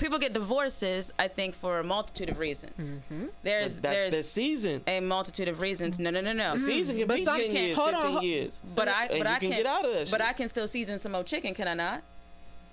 people 0.00 0.18
get 0.18 0.32
divorces. 0.32 1.12
I 1.18 1.28
think 1.28 1.54
for 1.54 1.78
a 1.78 1.84
multitude 1.84 2.28
of 2.30 2.38
reasons. 2.38 3.02
Mm-hmm. 3.12 3.26
There's 3.42 3.74
But 3.74 3.82
that's 3.82 3.96
there's 3.96 4.12
their 4.12 4.22
season. 4.22 4.82
a 4.86 5.00
multitude 5.00 5.48
of 5.48 5.60
reasons. 5.60 5.98
No, 5.98 6.10
no, 6.10 6.20
no, 6.20 6.32
no. 6.32 6.54
Mm-hmm. 6.54 6.64
Season 6.64 6.96
can 6.96 7.06
But 7.06 7.16
be 7.18 7.24
some 7.24 7.36
ten 7.36 7.50
can't- 7.52 7.66
years, 7.68 7.78
hold 7.78 7.94
on, 7.94 8.00
fifteen 8.02 8.16
ho- 8.16 8.22
years. 8.22 8.60
But 8.74 8.88
I, 8.88 9.06
And 9.06 9.08
but 9.10 9.16
you 9.18 9.22
I 9.34 9.38
can 9.38 9.50
can 9.50 9.58
get 9.58 9.66
out 9.66 9.84
of 9.84 9.92
that 9.92 10.10
But 10.10 10.20
shit. 10.20 10.28
I 10.28 10.32
can 10.32 10.48
still 10.48 10.66
season 10.66 10.98
some 10.98 11.12
more 11.12 11.22
chicken, 11.24 11.54
can 11.54 11.68
I 11.68 11.74
not? 11.74 12.02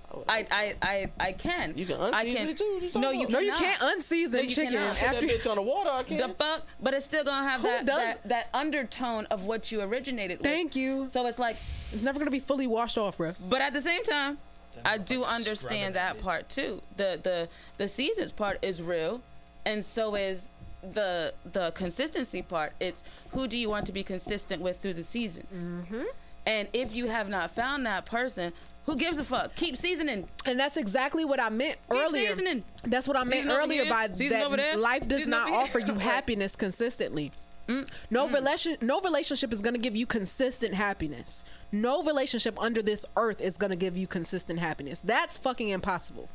Oh, 0.09 0.23
I, 0.29 0.47
I, 0.49 0.75
I, 0.81 1.11
I 1.19 1.31
can. 1.33 1.73
You 1.75 1.85
can 1.85 1.97
I 1.99 2.23
unseason 2.23 2.35
can. 2.37 2.49
it 2.49 2.57
too. 2.57 2.63
You 2.93 3.01
No, 3.01 3.11
you? 3.11 3.27
No, 3.27 3.39
you 3.39 3.51
can't 3.51 3.77
unseason 3.81 4.31
No, 4.35 4.39
you 4.39 4.49
chicken 4.49 4.71
cannot. 4.71 4.95
Put 4.95 5.19
that 5.19 5.21
bitch 5.21 5.49
on 5.49 5.57
the 5.57 5.61
water. 5.61 5.89
I 5.89 6.03
can't. 6.03 6.25
The 6.29 6.33
fuck, 6.41 6.61
but 6.81 6.93
it's 6.93 7.03
still 7.03 7.25
gonna 7.25 7.45
have 7.47 7.59
Who 7.59 7.67
that, 7.67 7.85
that 7.87 8.23
that 8.29 8.47
undertone 8.53 9.25
of 9.25 9.43
what 9.43 9.69
you 9.69 9.81
originated 9.81 10.37
with. 10.37 10.47
Thank 10.47 10.77
you. 10.77 11.07
So 11.09 11.25
it's 11.27 11.37
like, 11.37 11.57
It's 11.91 12.03
never 12.03 12.19
gonna 12.19 12.31
be 12.31 12.39
fully 12.39 12.67
washed 12.67 12.97
off, 12.97 13.17
bro. 13.17 13.33
but 13.49 13.61
at 13.61 13.73
the 13.73 13.81
same 13.81 14.01
time, 14.03 14.37
I 14.85 14.97
do 14.97 15.21
Scrub 15.21 15.35
understand 15.35 15.95
that 15.95 16.15
it. 16.17 16.21
part 16.21 16.49
too. 16.49 16.81
The 16.97 17.19
the 17.21 17.49
the 17.77 17.87
seasons 17.87 18.31
part 18.31 18.59
is 18.61 18.81
real, 18.81 19.21
and 19.65 19.83
so 19.83 20.15
is 20.15 20.49
the 20.81 21.33
the 21.51 21.71
consistency 21.71 22.41
part. 22.41 22.73
It's 22.79 23.03
who 23.31 23.47
do 23.47 23.57
you 23.57 23.69
want 23.69 23.85
to 23.87 23.91
be 23.91 24.03
consistent 24.03 24.61
with 24.61 24.77
through 24.77 24.95
the 24.95 25.03
seasons, 25.03 25.71
mm-hmm. 25.71 26.03
and 26.45 26.67
if 26.73 26.95
you 26.95 27.07
have 27.07 27.29
not 27.29 27.51
found 27.51 27.85
that 27.85 28.05
person, 28.05 28.53
who 28.87 28.95
gives 28.95 29.19
a 29.19 29.23
fuck? 29.25 29.53
Keep 29.55 29.75
seasoning. 29.75 30.27
And 30.45 30.57
that's 30.57 30.77
exactly 30.77 31.25
what 31.25 31.41
I 31.41 31.49
meant 31.49 31.77
Keep 31.91 31.99
earlier. 31.99 32.29
seasoning. 32.29 32.63
That's 32.83 33.05
what 33.05 33.17
I 33.17 33.21
meant 33.25 33.33
Season 33.33 33.51
over 33.51 33.61
earlier 33.61 33.83
here, 33.83 33.91
by 33.91 34.09
season 34.13 34.55
that 34.55 34.79
life 34.79 35.05
does 35.07 35.19
season 35.19 35.31
not 35.31 35.51
offer 35.51 35.79
you 35.79 35.93
happiness 35.99 36.55
consistently. 36.55 37.33
Mm-hmm. 37.67 37.89
No 38.09 38.27
relation 38.29 38.77
no 38.81 39.01
relationship 39.01 39.51
is 39.51 39.61
going 39.61 39.73
to 39.73 39.79
give 39.79 39.95
you 39.95 40.05
consistent 40.05 40.73
happiness. 40.73 41.43
No 41.71 42.01
relationship 42.03 42.57
under 42.61 42.81
this 42.81 43.05
earth 43.15 43.41
is 43.41 43.57
going 43.57 43.71
to 43.71 43.75
give 43.75 43.97
you 43.97 44.07
consistent 44.07 44.59
happiness. 44.59 45.01
That's 45.03 45.35
fucking 45.37 45.69
impossible. 45.69 46.29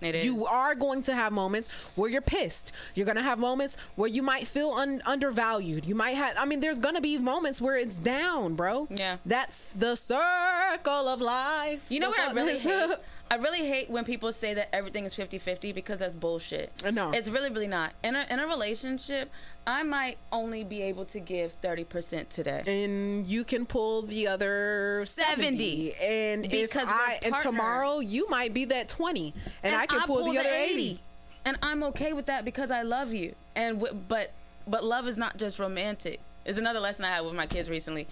It 0.00 0.14
is. 0.14 0.24
You 0.24 0.46
are 0.46 0.76
going 0.76 1.02
to 1.02 1.14
have 1.14 1.32
moments 1.32 1.68
where 1.96 2.08
you're 2.08 2.20
pissed. 2.22 2.70
You're 2.94 3.04
going 3.04 3.16
to 3.16 3.22
have 3.22 3.38
moments 3.40 3.76
where 3.96 4.08
you 4.08 4.22
might 4.22 4.46
feel 4.46 4.70
un- 4.70 5.02
undervalued. 5.04 5.84
You 5.84 5.96
might 5.96 6.14
have 6.16 6.34
I 6.38 6.44
mean 6.44 6.60
there's 6.60 6.78
going 6.78 6.94
to 6.94 7.00
be 7.00 7.18
moments 7.18 7.60
where 7.60 7.76
it's 7.76 7.96
down, 7.96 8.54
bro. 8.54 8.86
Yeah. 8.90 9.16
That's 9.26 9.72
the 9.72 9.96
circle 9.96 11.08
of 11.08 11.20
life. 11.20 11.80
You 11.88 12.00
know 12.00 12.12
The 12.12 12.16
what 12.18 12.28
I 12.28 12.32
really 12.32 12.58
hate? 12.58 12.90
I 13.30 13.34
really 13.36 13.66
hate 13.66 13.90
when 13.90 14.04
people 14.04 14.32
say 14.32 14.54
that 14.54 14.74
everything 14.74 15.04
is 15.04 15.12
50-50 15.14 15.74
because 15.74 15.98
that's 15.98 16.14
bullshit. 16.14 16.72
No. 16.92 17.10
It's 17.10 17.28
really, 17.28 17.50
really 17.50 17.66
not. 17.68 17.92
In 18.02 18.16
a, 18.16 18.26
in 18.30 18.38
a 18.40 18.46
relationship, 18.46 19.30
I 19.66 19.82
might 19.82 20.16
only 20.32 20.64
be 20.64 20.80
able 20.82 21.04
to 21.06 21.20
give 21.20 21.60
30% 21.60 22.30
today. 22.30 22.62
and 22.66 23.26
you 23.26 23.44
can 23.44 23.66
pull 23.66 24.02
the 24.02 24.26
other 24.28 25.02
70. 25.06 25.92
70 25.92 25.94
and 26.00 26.44
if 26.46 26.70
Because 26.70 26.88
we're 26.88 26.94
I 26.94 27.18
and 27.22 27.36
tomorrow 27.36 27.98
you 28.00 28.28
might 28.30 28.54
be 28.54 28.64
that 28.66 28.88
20 28.88 29.34
and, 29.62 29.74
I 29.76 29.86
can 29.86 30.00
pull, 30.02 30.32
the 30.32 30.38
other 30.38 30.48
80. 30.48 31.00
And 31.44 31.58
I'm 31.62 31.82
okay 31.84 32.12
with 32.14 32.26
that 32.26 32.44
because 32.44 32.70
I 32.70 32.82
love 32.82 33.12
you. 33.12 33.34
And 33.54 33.78
w- 33.80 34.00
but 34.08 34.32
but 34.66 34.84
love 34.84 35.06
is 35.06 35.16
not 35.16 35.36
just 35.38 35.58
romantic. 35.58 36.20
Is 36.44 36.58
another 36.58 36.80
lesson 36.80 37.04
I 37.04 37.08
had 37.08 37.24
with 37.24 37.34
my 37.34 37.46
kids 37.46 37.68
recently. 37.70 38.06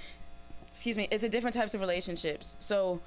Excuse 0.73 0.97
me. 0.97 1.09
It's 1.11 1.23
a 1.25 1.29
different 1.29 1.55
types 1.55 1.75
of 1.75 1.81
relationships. 1.81 2.55
So 2.61 3.01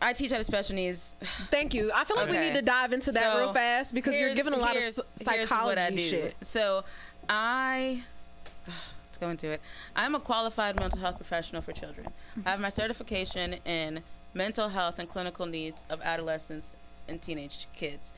I 0.00 0.12
teach 0.12 0.32
out 0.32 0.38
of 0.40 0.46
special 0.46 0.76
needs. 0.76 1.14
Thank 1.50 1.74
you. 1.74 1.90
I 1.94 2.04
feel 2.04 2.16
like 2.16 2.30
we 2.30 2.38
need 2.38 2.54
to 2.54 2.62
dive 2.62 2.92
into 2.92 3.10
that 3.12 3.32
So, 3.32 3.38
real 3.40 3.52
fast 3.52 3.94
because 3.94 4.16
you're 4.16 4.34
giving 4.34 4.52
a 4.54 4.56
lot 4.56 4.76
of 4.76 4.82
here's- 4.82 4.96
here's 5.20 5.50
what 5.50 5.78
I 5.78 5.84
psychology 5.86 6.08
shit. 6.08 6.36
So 6.42 6.84
I 7.28 8.04
let's 8.66 9.18
go 9.20 9.28
into 9.30 9.48
it. 9.48 9.60
I'm 9.96 10.14
a 10.14 10.20
qualified 10.20 10.76
mental 10.76 11.00
health 11.00 11.16
professional 11.16 11.62
for 11.62 11.72
children. 11.72 12.08
I 12.46 12.50
have 12.50 12.60
my 12.60 12.68
certification 12.68 13.54
in 13.64 14.02
mental 14.34 14.68
health 14.68 14.98
and 14.98 15.08
clinical 15.08 15.46
needs 15.46 15.84
of 15.90 16.00
adolescents 16.02 16.74
and 17.08 17.20
teenage 17.20 17.66
kids. 17.74 18.12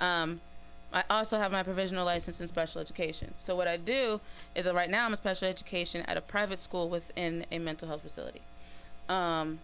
Um, 0.00 0.40
I 0.92 1.02
also 1.10 1.36
have 1.36 1.52
my 1.52 1.62
provisional 1.62 2.06
license 2.06 2.40
in 2.40 2.46
special 2.48 2.80
education. 2.80 3.34
So 3.36 3.54
what 3.56 3.68
I 3.68 3.76
do 3.76 4.20
is 4.54 4.64
that 4.64 4.74
right 4.74 4.88
now 4.88 5.04
I'm 5.04 5.12
a 5.12 5.16
special 5.16 5.48
education 5.48 6.02
at 6.06 6.16
a 6.16 6.20
private 6.22 6.60
school 6.60 6.88
within 6.88 7.44
a 7.50 7.58
mental 7.58 7.88
health 7.88 8.02
facility. 8.02 8.40
Um, 9.08 9.58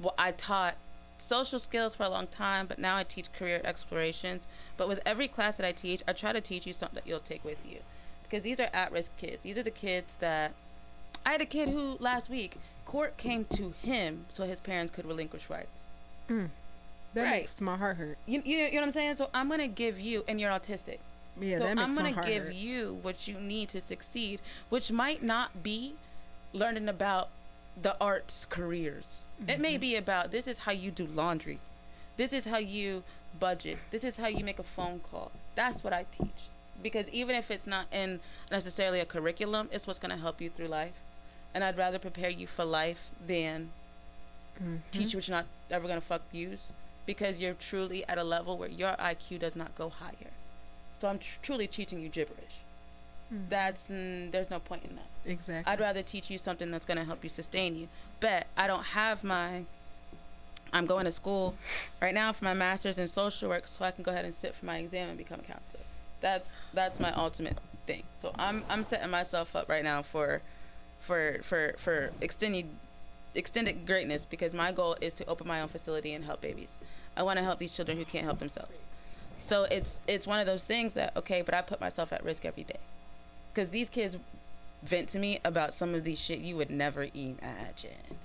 well, 0.00 0.14
I 0.18 0.32
taught 0.32 0.74
social 1.18 1.58
skills 1.58 1.94
for 1.94 2.02
a 2.04 2.08
long 2.08 2.26
time, 2.26 2.66
but 2.66 2.78
now 2.78 2.96
I 2.96 3.04
teach 3.04 3.32
career 3.32 3.60
explorations. 3.64 4.48
But 4.76 4.88
with 4.88 5.00
every 5.06 5.28
class 5.28 5.56
that 5.56 5.66
I 5.66 5.72
teach, 5.72 6.02
I 6.08 6.12
try 6.12 6.32
to 6.32 6.40
teach 6.40 6.66
you 6.66 6.72
something 6.72 6.96
that 6.96 7.06
you'll 7.06 7.20
take 7.20 7.44
with 7.44 7.58
you. 7.68 7.78
Because 8.24 8.42
these 8.42 8.58
are 8.58 8.70
at 8.72 8.90
risk 8.92 9.16
kids. 9.16 9.42
These 9.42 9.58
are 9.58 9.62
the 9.62 9.70
kids 9.70 10.16
that. 10.20 10.52
I 11.26 11.30
had 11.32 11.40
a 11.40 11.46
kid 11.46 11.70
who 11.70 11.96
last 12.00 12.28
week, 12.28 12.58
court 12.84 13.16
came 13.16 13.44
to 13.46 13.72
him 13.82 14.26
so 14.28 14.44
his 14.44 14.60
parents 14.60 14.92
could 14.94 15.06
relinquish 15.06 15.48
rights. 15.48 15.88
Mm. 16.28 16.50
That 17.14 17.22
Right. 17.22 17.30
makes 17.42 17.60
my 17.62 17.76
heart 17.76 17.96
hurt. 17.96 18.18
You, 18.26 18.42
you, 18.44 18.58
know, 18.58 18.64
you 18.66 18.72
know 18.72 18.78
what 18.80 18.84
I'm 18.86 18.90
saying? 18.90 19.14
So 19.14 19.30
I'm 19.32 19.46
going 19.48 19.60
to 19.60 19.68
give 19.68 19.98
you, 20.00 20.24
and 20.28 20.38
you're 20.40 20.50
autistic. 20.50 20.98
Yeah, 21.40 21.58
so 21.58 21.64
that 21.64 21.76
makes 21.76 21.88
I'm 21.88 21.94
gonna 21.96 22.12
heart 22.12 22.26
give 22.26 22.44
hurt. 22.44 22.54
you 22.54 22.98
what 23.02 23.26
you 23.26 23.34
need 23.40 23.68
to 23.70 23.80
succeed, 23.80 24.40
which 24.68 24.92
might 24.92 25.20
not 25.22 25.62
be 25.64 25.94
learning 26.52 26.88
about 26.88 27.28
the 27.80 27.96
arts 28.00 28.44
careers. 28.46 29.26
It 29.40 29.46
Mm-hmm. 29.54 29.62
may 29.62 29.76
be 29.76 29.96
about 29.96 30.30
this 30.30 30.46
is 30.46 30.58
how 30.60 30.72
you 30.72 30.90
do 30.90 31.06
laundry, 31.06 31.58
this 32.16 32.32
is 32.32 32.46
how 32.46 32.58
you 32.58 33.02
budget, 33.38 33.78
this 33.90 34.04
is 34.04 34.16
how 34.16 34.28
you 34.28 34.44
make 34.44 34.58
a 34.58 34.62
phone 34.64 35.00
call. 35.10 35.32
That's 35.54 35.82
what 35.82 35.92
I 35.92 36.06
teach. 36.10 36.48
Because 36.82 37.08
even 37.10 37.34
if 37.36 37.50
it's 37.50 37.66
not 37.66 37.86
in 37.92 38.20
necessarily 38.50 39.00
a 39.00 39.04
curriculum, 39.04 39.68
it's 39.72 39.86
what's 39.86 39.98
gonna 39.98 40.16
help 40.16 40.40
you 40.40 40.50
through 40.50 40.68
life. 40.68 40.92
And 41.54 41.62
I'd 41.64 41.76
rather 41.78 41.98
prepare 41.98 42.30
you 42.30 42.46
for 42.46 42.64
life 42.64 43.10
than 43.26 43.70
Mm-hmm. 44.62 44.76
teach 44.92 45.12
you 45.12 45.18
what 45.18 45.26
you're 45.26 45.36
not 45.36 45.46
ever 45.70 45.88
gonna 45.88 46.00
fuck 46.00 46.22
use. 46.32 46.66
Because 47.06 47.40
you're 47.40 47.54
truly 47.54 48.04
at 48.06 48.18
a 48.18 48.24
level 48.24 48.56
where 48.56 48.68
your 48.68 48.92
IQ 48.92 49.40
does 49.40 49.56
not 49.56 49.74
go 49.74 49.88
higher. 49.88 50.30
So 50.98 51.08
I'm 51.08 51.18
tr- 51.18 51.38
truly 51.42 51.66
teaching 51.66 51.98
you 52.00 52.08
gibberish. 52.08 52.62
That's 53.48 53.90
mm, 53.90 54.30
there's 54.30 54.50
no 54.50 54.60
point 54.60 54.84
in 54.84 54.96
that. 54.96 55.06
Exactly. 55.26 55.70
I'd 55.70 55.80
rather 55.80 56.02
teach 56.02 56.30
you 56.30 56.38
something 56.38 56.70
that's 56.70 56.86
going 56.86 56.98
to 56.98 57.04
help 57.04 57.22
you 57.22 57.28
sustain 57.28 57.76
you. 57.76 57.88
But 58.20 58.46
I 58.56 58.66
don't 58.66 58.84
have 58.84 59.24
my. 59.24 59.64
I'm 60.72 60.86
going 60.86 61.04
to 61.04 61.10
school 61.10 61.54
right 62.02 62.14
now 62.14 62.32
for 62.32 62.44
my 62.44 62.54
master's 62.54 62.98
in 62.98 63.06
social 63.06 63.48
work, 63.48 63.66
so 63.66 63.84
I 63.84 63.90
can 63.92 64.02
go 64.02 64.10
ahead 64.10 64.24
and 64.24 64.34
sit 64.34 64.54
for 64.54 64.66
my 64.66 64.78
exam 64.78 65.08
and 65.08 65.18
become 65.18 65.40
a 65.40 65.42
counselor. 65.42 65.80
That's 66.20 66.50
that's 66.72 67.00
my 67.00 67.12
ultimate 67.12 67.58
thing. 67.86 68.04
So 68.18 68.32
I'm 68.38 68.64
I'm 68.68 68.82
setting 68.82 69.10
myself 69.10 69.54
up 69.54 69.68
right 69.68 69.84
now 69.84 70.02
for, 70.02 70.42
for 71.00 71.40
for 71.42 71.74
for 71.76 72.12
extended 72.20 72.66
extended 73.34 73.86
greatness 73.86 74.24
because 74.24 74.54
my 74.54 74.70
goal 74.70 74.96
is 75.00 75.12
to 75.14 75.26
open 75.26 75.46
my 75.46 75.60
own 75.60 75.68
facility 75.68 76.12
and 76.12 76.24
help 76.24 76.40
babies. 76.40 76.80
I 77.16 77.22
want 77.22 77.38
to 77.38 77.44
help 77.44 77.58
these 77.58 77.72
children 77.72 77.98
who 77.98 78.04
can't 78.04 78.24
help 78.24 78.38
themselves. 78.38 78.86
So 79.38 79.64
it's 79.64 80.00
it's 80.06 80.26
one 80.26 80.40
of 80.40 80.46
those 80.46 80.64
things 80.64 80.94
that 80.94 81.16
okay, 81.16 81.42
but 81.42 81.54
I 81.54 81.62
put 81.62 81.80
myself 81.80 82.12
at 82.12 82.24
risk 82.24 82.44
every 82.44 82.64
day 82.64 82.78
because 83.54 83.70
these 83.70 83.88
kids 83.88 84.16
vent 84.82 85.08
to 85.10 85.18
me 85.18 85.38
about 85.44 85.72
some 85.72 85.94
of 85.94 86.04
these 86.04 86.18
shit 86.18 86.38
you 86.40 86.56
would 86.56 86.70
never 86.70 87.06
imagine, 87.14 88.18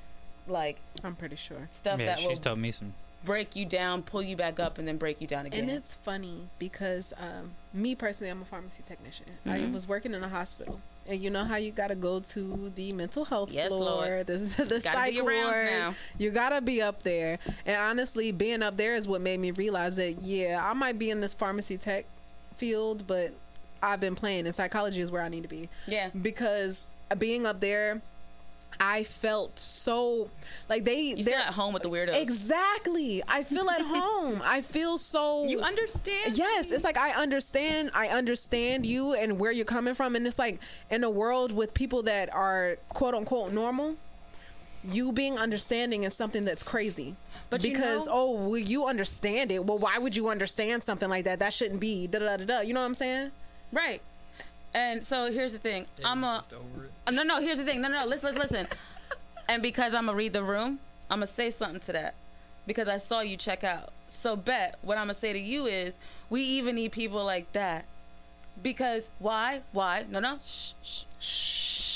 like 0.47 0.77
I'm 1.03 1.15
pretty 1.15 1.35
sure. 1.35 1.67
stuff 1.71 1.99
yeah, 1.99 2.07
that 2.07 2.21
will 2.21 2.29
she's 2.29 2.39
told 2.39 2.57
me 2.59 2.71
some. 2.71 2.93
break 3.23 3.55
you 3.55 3.65
down, 3.65 4.01
pull 4.01 4.21
you 4.23 4.35
back 4.35 4.59
up, 4.59 4.77
and 4.77 4.87
then 4.87 4.97
break 4.97 5.21
you 5.21 5.27
down 5.27 5.45
again. 5.45 5.61
And 5.61 5.69
it's 5.69 5.93
funny 5.93 6.47
because 6.57 7.13
um, 7.17 7.51
me 7.73 7.95
personally, 7.95 8.29
I'm 8.31 8.41
a 8.41 8.45
pharmacy 8.45 8.83
technician. 8.85 9.25
I 9.45 9.59
Mhm. 9.59 9.73
was 9.73 9.87
working 9.87 10.13
in 10.13 10.23
a 10.23 10.29
hospital, 10.29 10.79
and 11.07 11.21
you 11.21 11.29
know 11.29 11.43
how 11.45 11.55
you 11.57 11.71
got 11.71 11.87
to 11.87 11.95
go 11.95 12.19
to 12.21 12.71
the 12.75 12.91
mental 12.93 13.25
health 13.25 13.51
Yes, 13.51 13.67
floor, 13.69 13.79
Lord. 13.85 14.27
the, 14.27 14.37
the 14.67 14.81
psych 14.81 15.13
do 15.13 15.23
ward. 15.23 15.95
You 16.17 16.31
gotta 16.31 16.61
be 16.61 16.81
up 16.81 17.03
there. 17.03 17.37
And 17.65 17.77
honestly, 17.77 18.31
being 18.31 18.63
up 18.63 18.75
there 18.77 18.95
is 18.95 19.07
what 19.07 19.21
made 19.21 19.39
me 19.39 19.51
realize 19.51 19.95
that 19.97 20.21
yeah, 20.23 20.61
I 20.61 20.73
might 20.73 20.97
be 20.99 21.09
in 21.09 21.19
this 21.21 21.33
pharmacy 21.33 21.77
tech 21.77 22.05
field, 22.57 23.05
but 23.07 23.31
I've 23.81 23.99
been 23.99 24.15
playing, 24.15 24.45
and 24.45 24.53
psychology 24.55 25.01
is 25.01 25.11
where 25.11 25.21
I 25.21 25.29
need 25.29 25.43
to 25.43 25.49
be 25.49 25.69
yeah, 25.87 26.09
because 26.21 26.87
being 27.17 27.45
up 27.45 27.59
there. 27.59 28.01
I 28.79 29.03
felt 29.03 29.57
so 29.59 30.29
like 30.69 30.85
they 30.85 31.01
you 31.01 31.23
they're 31.23 31.39
at 31.39 31.53
home 31.55 31.73
with 31.73 31.81
the 31.83 31.89
weirdos. 31.89 32.15
exactly. 32.21 33.21
I 33.27 33.43
feel 33.43 33.67
at 33.69 33.81
home. 33.85 34.41
I 34.45 34.61
feel 34.61 34.97
so 34.97 35.45
You 35.47 35.59
understand? 35.59 36.37
Yes, 36.37 36.71
it's 36.71 36.83
like 36.83 36.95
I 36.97 37.11
understand. 37.11 37.89
I 37.93 38.07
understand 38.09 38.85
you 38.85 39.13
and 39.15 39.39
where 39.39 39.51
you're 39.51 39.65
coming 39.65 39.95
from, 39.95 40.15
and 40.15 40.25
it's 40.25 40.39
like 40.39 40.61
in 40.89 41.03
a 41.03 41.09
world 41.09 41.51
with 41.51 41.73
people 41.73 42.03
that 42.03 42.33
are 42.33 42.77
quote 42.89 43.15
unquote 43.15 43.51
normal, 43.51 43.95
you 44.83 45.11
being 45.11 45.37
understanding 45.37 46.03
is 46.03 46.13
something 46.13 46.45
that's 46.45 46.63
crazy. 46.63 47.15
But 47.49 47.63
you 47.63 47.71
because 47.71 48.05
know- 48.05 48.13
oh, 48.13 48.31
well, 48.49 48.57
you 48.57 48.85
understand 48.85 49.51
it. 49.51 49.65
Well, 49.65 49.79
why 49.79 49.97
would 49.97 50.15
you 50.15 50.29
understand 50.29 50.83
something 50.83 51.09
like 51.09 51.25
that? 51.25 51.39
That 51.39 51.53
shouldn't 51.53 51.79
be. 51.79 52.05
Da 52.07 52.19
da 52.19 52.37
da 52.37 52.45
da. 52.45 52.59
You 52.61 52.73
know 52.75 52.81
what 52.81 52.85
I'm 52.85 52.93
saying? 52.93 53.31
Right. 53.71 54.01
And 54.73 55.05
so 55.05 55.31
here's 55.31 55.53
the 55.53 55.59
thing. 55.59 55.87
I'm 56.03 56.23
a 56.23 56.43
Uh, 57.07 57.11
no, 57.11 57.23
no. 57.23 57.41
Here's 57.41 57.57
the 57.59 57.65
thing. 57.65 57.81
No, 57.81 57.87
no. 57.89 58.01
no 58.01 58.05
Listen, 58.07 58.35
listen, 58.35 58.41
listen. 58.41 58.67
and 59.49 59.63
because 59.63 59.93
I'm 59.95 60.05
gonna 60.05 60.17
read 60.17 60.33
the 60.33 60.43
room, 60.43 60.79
I'm 61.09 61.17
gonna 61.19 61.27
say 61.27 61.49
something 61.49 61.79
to 61.81 61.93
that 61.93 62.15
because 62.67 62.87
I 62.87 62.97
saw 62.97 63.21
you 63.21 63.37
check 63.37 63.63
out. 63.63 63.89
So 64.09 64.35
bet 64.35 64.77
what 64.81 64.97
I'm 64.97 65.05
gonna 65.05 65.13
say 65.15 65.33
to 65.33 65.39
you 65.39 65.65
is 65.67 65.95
we 66.29 66.41
even 66.43 66.75
need 66.75 66.91
people 66.91 67.23
like 67.25 67.51
that 67.53 67.85
Because 68.61 69.09
why? 69.19 69.61
Why? 69.71 70.05
No, 70.09 70.19
no. 70.19 70.37
shh 70.39 70.73
Shh, 70.83 71.03
shh. 71.19 71.88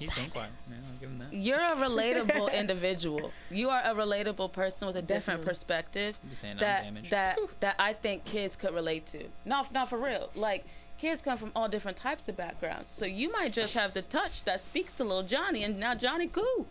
He's 0.00 0.14
been 0.14 0.30
quiet. 0.30 0.50
Yeah, 0.68 0.74
I'll 0.76 0.98
give 1.00 1.18
that. 1.18 1.32
You're 1.32 1.60
a 1.60 1.76
relatable 1.76 2.52
individual. 2.60 3.32
You 3.50 3.70
are 3.70 3.82
a 3.84 3.94
relatable 3.94 4.52
person 4.52 4.86
with 4.86 4.96
a 4.96 5.02
different 5.02 5.40
Definitely. 5.42 5.44
perspective 5.48 6.18
I'm 6.22 6.28
just 6.30 6.40
saying 6.42 6.54
I'm 6.54 6.60
that 6.60 7.10
that 7.10 7.38
that 7.60 7.74
I 7.78 7.92
think 7.92 8.24
kids 8.24 8.56
could 8.56 8.74
relate 8.74 9.06
to. 9.06 9.24
Not 9.44 9.72
not 9.72 9.88
for 9.88 9.98
real. 9.98 10.30
Like 10.34 10.64
kids 10.98 11.22
come 11.22 11.38
from 11.38 11.52
all 11.56 11.68
different 11.68 11.96
types 11.96 12.28
of 12.28 12.36
backgrounds. 12.36 12.90
So 12.90 13.06
you 13.06 13.30
might 13.32 13.52
just 13.52 13.74
have 13.74 13.94
the 13.94 14.02
touch 14.02 14.44
that 14.44 14.60
speaks 14.60 14.92
to 14.94 15.04
little 15.04 15.22
Johnny 15.22 15.62
and 15.64 15.78
now 15.78 15.94
Johnny 15.94 16.26
cool. 16.26 16.66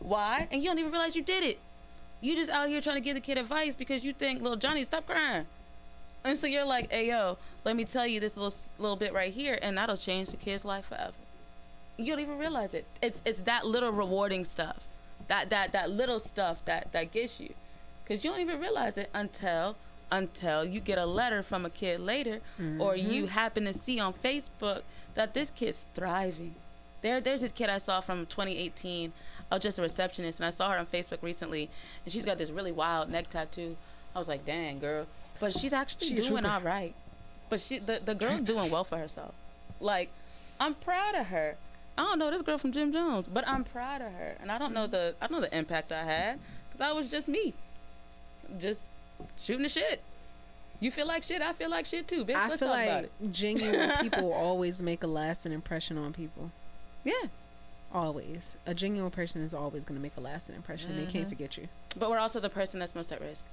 Why? 0.00 0.48
And 0.50 0.62
you 0.62 0.68
don't 0.68 0.78
even 0.78 0.92
realize 0.92 1.16
you 1.16 1.22
did 1.22 1.42
it. 1.44 1.58
You 2.20 2.34
just 2.36 2.50
out 2.50 2.68
here 2.68 2.80
trying 2.80 2.96
to 2.96 3.00
give 3.00 3.14
the 3.14 3.20
kid 3.20 3.38
advice 3.38 3.74
because 3.74 4.04
you 4.04 4.12
think 4.12 4.42
little 4.42 4.56
Johnny 4.58 4.84
stop 4.84 5.06
crying. 5.06 5.46
And 6.24 6.38
so 6.38 6.46
you're 6.46 6.64
like, 6.64 6.90
"Hey 6.90 7.08
yo, 7.08 7.36
let 7.64 7.76
me 7.76 7.84
tell 7.84 8.06
you 8.06 8.18
this 8.20 8.36
little 8.36 8.54
little 8.78 8.96
bit 8.96 9.12
right 9.12 9.32
here 9.32 9.58
and 9.60 9.76
that'll 9.76 9.96
change 9.96 10.30
the 10.30 10.36
kid's 10.38 10.64
life 10.64 10.86
forever." 10.86 11.12
You 11.96 12.06
don't 12.06 12.20
even 12.20 12.38
realize 12.38 12.74
it. 12.74 12.86
It's 13.00 13.22
it's 13.24 13.42
that 13.42 13.66
little 13.66 13.92
rewarding 13.92 14.44
stuff. 14.44 14.86
That 15.28 15.50
that 15.50 15.72
that 15.72 15.90
little 15.90 16.18
stuff 16.18 16.64
that 16.64 16.92
that 16.92 17.12
gets 17.12 17.40
you. 17.40 17.54
Because 18.04 18.24
you 18.24 18.30
don't 18.30 18.40
even 18.40 18.60
realize 18.60 18.98
it 18.98 19.10
until 19.14 19.76
until 20.10 20.64
you 20.64 20.80
get 20.80 20.98
a 20.98 21.06
letter 21.06 21.42
from 21.42 21.64
a 21.64 21.70
kid 21.70 22.00
later 22.00 22.40
or 22.78 22.94
mm-hmm. 22.94 23.10
you 23.10 23.26
happen 23.26 23.64
to 23.64 23.72
see 23.72 23.98
on 23.98 24.12
facebook 24.12 24.82
that 25.14 25.34
this 25.34 25.50
kid's 25.50 25.84
thriving. 25.94 26.54
There 27.02 27.20
there's 27.20 27.40
this 27.40 27.52
kid 27.52 27.68
i 27.68 27.78
saw 27.78 28.00
from 28.00 28.26
2018 28.26 29.12
i 29.50 29.54
was 29.54 29.62
just 29.62 29.78
a 29.78 29.82
receptionist 29.82 30.38
and 30.38 30.46
i 30.46 30.50
saw 30.50 30.70
her 30.70 30.78
on 30.78 30.86
facebook 30.86 31.22
recently 31.22 31.68
and 32.04 32.12
she's 32.12 32.24
got 32.24 32.38
this 32.38 32.50
really 32.50 32.72
wild 32.72 33.10
neck 33.10 33.28
tattoo. 33.30 33.76
I 34.14 34.18
was 34.18 34.28
like 34.28 34.44
dang 34.44 34.78
girl. 34.78 35.06
But 35.40 35.52
she's 35.52 35.72
actually 35.72 36.06
She 36.06 36.14
doing 36.14 36.46
all 36.46 36.60
right. 36.60 36.94
But 37.48 37.60
she 37.60 37.78
the, 37.78 38.00
the 38.04 38.14
girl's 38.14 38.42
doing 38.42 38.70
well 38.70 38.84
for 38.84 38.98
herself. 38.98 39.34
Like 39.80 40.10
i'm 40.60 40.74
proud 40.74 41.14
of 41.14 41.26
her 41.26 41.56
i 41.96 42.02
don't 42.02 42.18
know 42.18 42.30
this 42.30 42.42
girl 42.42 42.58
from 42.58 42.72
jim 42.72 42.92
jones 42.92 43.28
but 43.28 43.46
i'm 43.46 43.64
proud 43.64 44.00
of 44.02 44.12
her 44.12 44.36
and 44.40 44.50
i 44.50 44.58
don't 44.58 44.72
know 44.72 44.86
the 44.86 45.14
i 45.20 45.26
don't 45.26 45.40
know 45.40 45.46
the 45.46 45.56
impact 45.56 45.92
i 45.92 46.04
had 46.04 46.38
because 46.68 46.80
i 46.80 46.92
was 46.92 47.08
just 47.08 47.28
me 47.28 47.54
just 48.58 48.82
shooting 49.36 49.62
the 49.62 49.68
shit. 49.68 50.02
You 50.80 50.90
feel 50.90 51.06
like 51.06 51.22
shit, 51.22 51.40
I 51.40 51.52
feel 51.52 51.70
like 51.70 51.86
shit 51.86 52.08
too, 52.08 52.24
bitch. 52.24 52.34
I 52.34 52.48
Let's 52.48 52.60
feel 52.60 52.68
talk 52.68 52.82
about 52.82 53.02
like 53.02 53.10
it. 53.22 53.32
genuine 53.32 53.92
people 54.00 54.32
always 54.32 54.82
make 54.82 55.02
a 55.02 55.06
lasting 55.06 55.52
impression 55.52 55.96
on 55.96 56.12
people. 56.12 56.50
Yeah. 57.04 57.28
Always. 57.92 58.56
A 58.66 58.74
genuine 58.74 59.10
person 59.10 59.40
is 59.40 59.54
always 59.54 59.84
going 59.84 59.96
to 59.96 60.02
make 60.02 60.16
a 60.16 60.20
lasting 60.20 60.56
impression. 60.56 60.96
They 60.96 61.02
can't 61.02 61.24
mm-hmm. 61.24 61.28
forget 61.28 61.56
you. 61.56 61.68
But 61.96 62.10
we're 62.10 62.18
also 62.18 62.40
the 62.40 62.50
person 62.50 62.80
that's 62.80 62.94
most 62.94 63.12
at 63.12 63.20
risk 63.20 63.44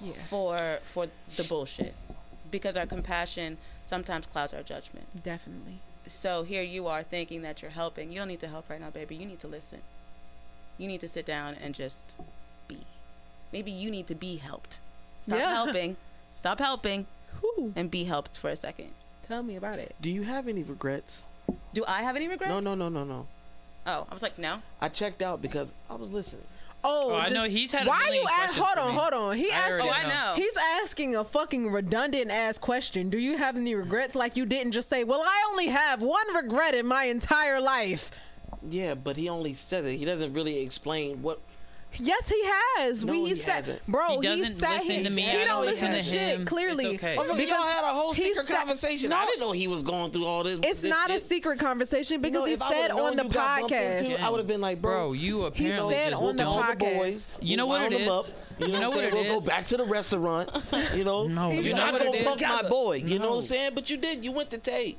Yeah. 0.00 0.12
for 0.28 0.78
for 0.84 1.06
the 1.36 1.44
bullshit. 1.44 1.94
Because 2.50 2.76
our 2.76 2.86
compassion 2.86 3.56
sometimes 3.84 4.26
clouds 4.26 4.52
our 4.52 4.62
judgment. 4.62 5.22
Definitely. 5.22 5.80
So 6.06 6.42
here 6.42 6.62
you 6.62 6.86
are 6.86 7.02
thinking 7.02 7.42
that 7.42 7.62
you're 7.62 7.70
helping. 7.70 8.10
You 8.12 8.18
don't 8.18 8.28
need 8.28 8.40
to 8.40 8.48
help 8.48 8.68
right 8.70 8.80
now, 8.80 8.90
baby. 8.90 9.14
You 9.16 9.26
need 9.26 9.40
to 9.40 9.48
listen. 9.48 9.80
You 10.78 10.88
need 10.88 11.00
to 11.00 11.08
sit 11.08 11.26
down 11.26 11.54
and 11.62 11.74
just 11.74 12.16
be. 12.68 12.78
Maybe 13.52 13.70
you 13.70 13.90
need 13.90 14.06
to 14.08 14.14
be 14.14 14.36
helped. 14.36 14.78
Stop 15.26 15.38
Yeah. 15.38 15.50
helping. 15.52 15.96
Stop 16.36 16.58
helping 16.58 17.06
Whew. 17.40 17.72
and 17.76 17.90
be 17.90 18.04
helped 18.04 18.36
for 18.38 18.48
a 18.50 18.56
second. 18.56 18.92
Tell 19.28 19.42
me 19.42 19.56
about 19.56 19.78
it. 19.78 19.94
Do 20.00 20.10
you 20.10 20.22
have 20.22 20.48
any 20.48 20.62
regrets? 20.62 21.22
Do 21.74 21.84
I 21.86 22.02
have 22.02 22.16
any 22.16 22.26
regrets? 22.28 22.50
No, 22.50 22.60
no, 22.60 22.74
no, 22.74 22.88
no, 22.88 23.04
no. 23.04 23.26
Oh, 23.86 24.06
I 24.10 24.14
was 24.14 24.22
like, 24.22 24.38
no. 24.38 24.62
I 24.80 24.88
checked 24.88 25.22
out 25.22 25.40
because 25.42 25.72
I 25.88 25.94
was 25.94 26.10
listening. 26.10 26.44
Oh, 26.82 27.10
Oh, 27.10 27.14
I 27.16 27.28
know 27.28 27.44
he's 27.44 27.72
had 27.72 27.86
a 27.86 27.90
Why 27.90 28.04
million 28.06 28.22
you 28.22 28.28
ask? 28.40 28.56
Hold 28.58 28.78
on, 28.78 28.94
hold 28.94 29.12
on. 29.12 29.36
He 29.36 29.50
I 29.50 29.54
asked. 29.54 29.72
already 29.72 29.88
Oh, 29.88 29.92
I 29.92 30.02
know. 30.04 30.08
know. 30.08 30.32
He's 30.36 30.56
asking 30.80 31.14
a 31.16 31.24
fucking 31.24 31.70
redundant 31.70 32.30
ass 32.30 32.56
question. 32.58 33.10
Do 33.10 33.18
you 33.18 33.36
have 33.36 33.56
any 33.56 33.74
regrets? 33.74 34.14
Like 34.14 34.36
you 34.36 34.46
didn't 34.46 34.72
just 34.72 34.88
say, 34.88 35.04
"Well, 35.04 35.20
I 35.22 35.46
only 35.50 35.66
have 35.66 36.02
one 36.02 36.34
regret 36.34 36.74
in 36.74 36.86
my 36.86 37.04
entire 37.04 37.60
life." 37.60 38.10
Yeah, 38.68 38.94
but 38.94 39.16
he 39.16 39.28
only 39.28 39.52
said 39.54 39.84
it. 39.84 39.96
He 39.96 40.04
doesn't 40.04 40.32
really 40.32 40.58
explain 40.62 41.20
what. 41.22 41.40
Yes, 41.98 42.28
he 42.28 42.40
has. 42.44 43.04
No, 43.04 43.12
we 43.12 43.30
he 43.30 43.34
sat, 43.34 43.56
hasn't. 43.56 43.86
bro. 43.86 44.20
He 44.20 44.26
doesn't 44.28 44.52
sat 44.58 44.76
listen 44.78 44.94
here- 44.96 45.04
to 45.04 45.10
me. 45.10 45.22
He 45.22 45.28
I 45.30 45.44
don't 45.44 45.46
don't 45.48 45.66
listen 45.66 45.90
to 45.90 45.96
listen 45.96 46.12
to 46.12 46.18
shit. 46.18 46.38
him. 46.40 46.44
Clearly, 46.46 46.84
It's 46.94 47.02
okay. 47.02 47.16
Oh, 47.18 47.22
Because 47.34 47.48
y'all 47.50 47.62
had 47.62 47.84
a 47.84 47.92
whole 47.92 48.14
secret 48.14 48.46
said- 48.46 48.56
conversation. 48.56 49.10
No. 49.10 49.16
I 49.16 49.26
didn't 49.26 49.40
know 49.40 49.52
he 49.52 49.66
was 49.66 49.82
going 49.82 50.10
through 50.12 50.24
all 50.24 50.44
this. 50.44 50.58
It's 50.62 50.82
this 50.82 50.90
not 50.90 51.10
a 51.10 51.18
secret 51.18 51.58
conversation 51.58 52.20
because 52.20 52.48
You 52.48 52.56
know, 52.58 52.66
he 52.68 52.74
said 52.74 52.90
on 52.92 53.16
the 53.16 53.24
you 53.24 53.28
got 53.28 53.58
bumped 53.60 53.72
into, 53.74 54.04
podcast. 54.16 54.20
I 54.20 54.28
would 54.30 54.38
have 54.38 54.46
been 54.46 54.60
like, 54.60 54.80
bro, 54.80 54.92
Bro, 55.08 55.12
you 55.14 55.44
apparently 55.44 55.94
he 55.94 56.00
said 56.00 56.10
just 56.10 56.22
on 56.22 56.36
the 56.36 56.42
don't- 56.44 56.56
the 56.56 56.84
podcast. 56.84 56.96
boys. 56.98 57.38
You 57.42 57.56
know 57.56 57.66
what 57.66 57.80
wound 57.80 57.92
it 57.94 57.98
them 57.98 58.02
is? 58.06 58.08
Up, 58.10 58.26
you 58.60 58.68
know, 58.68 58.72
know 58.72 58.88
what 58.88 58.96
I'm 58.96 59.10
saying? 59.10 59.14
We'll 59.28 59.40
go 59.40 59.46
back 59.46 59.66
to 59.66 59.76
the 59.76 59.84
restaurant. 59.84 60.50
You 60.94 61.04
know, 61.04 61.26
No, 61.26 61.50
you're 61.50 61.76
not 61.76 61.92
gonna 61.98 62.12
it 62.12 62.24
punk 62.24 62.40
my 62.40 62.62
boy. 62.68 63.02
You 63.04 63.18
know 63.18 63.30
what 63.30 63.36
I'm 63.38 63.42
saying? 63.42 63.72
But 63.74 63.90
you 63.90 63.96
did. 63.96 64.24
You 64.24 64.32
went 64.32 64.50
to 64.50 64.58
Tay. 64.58 64.96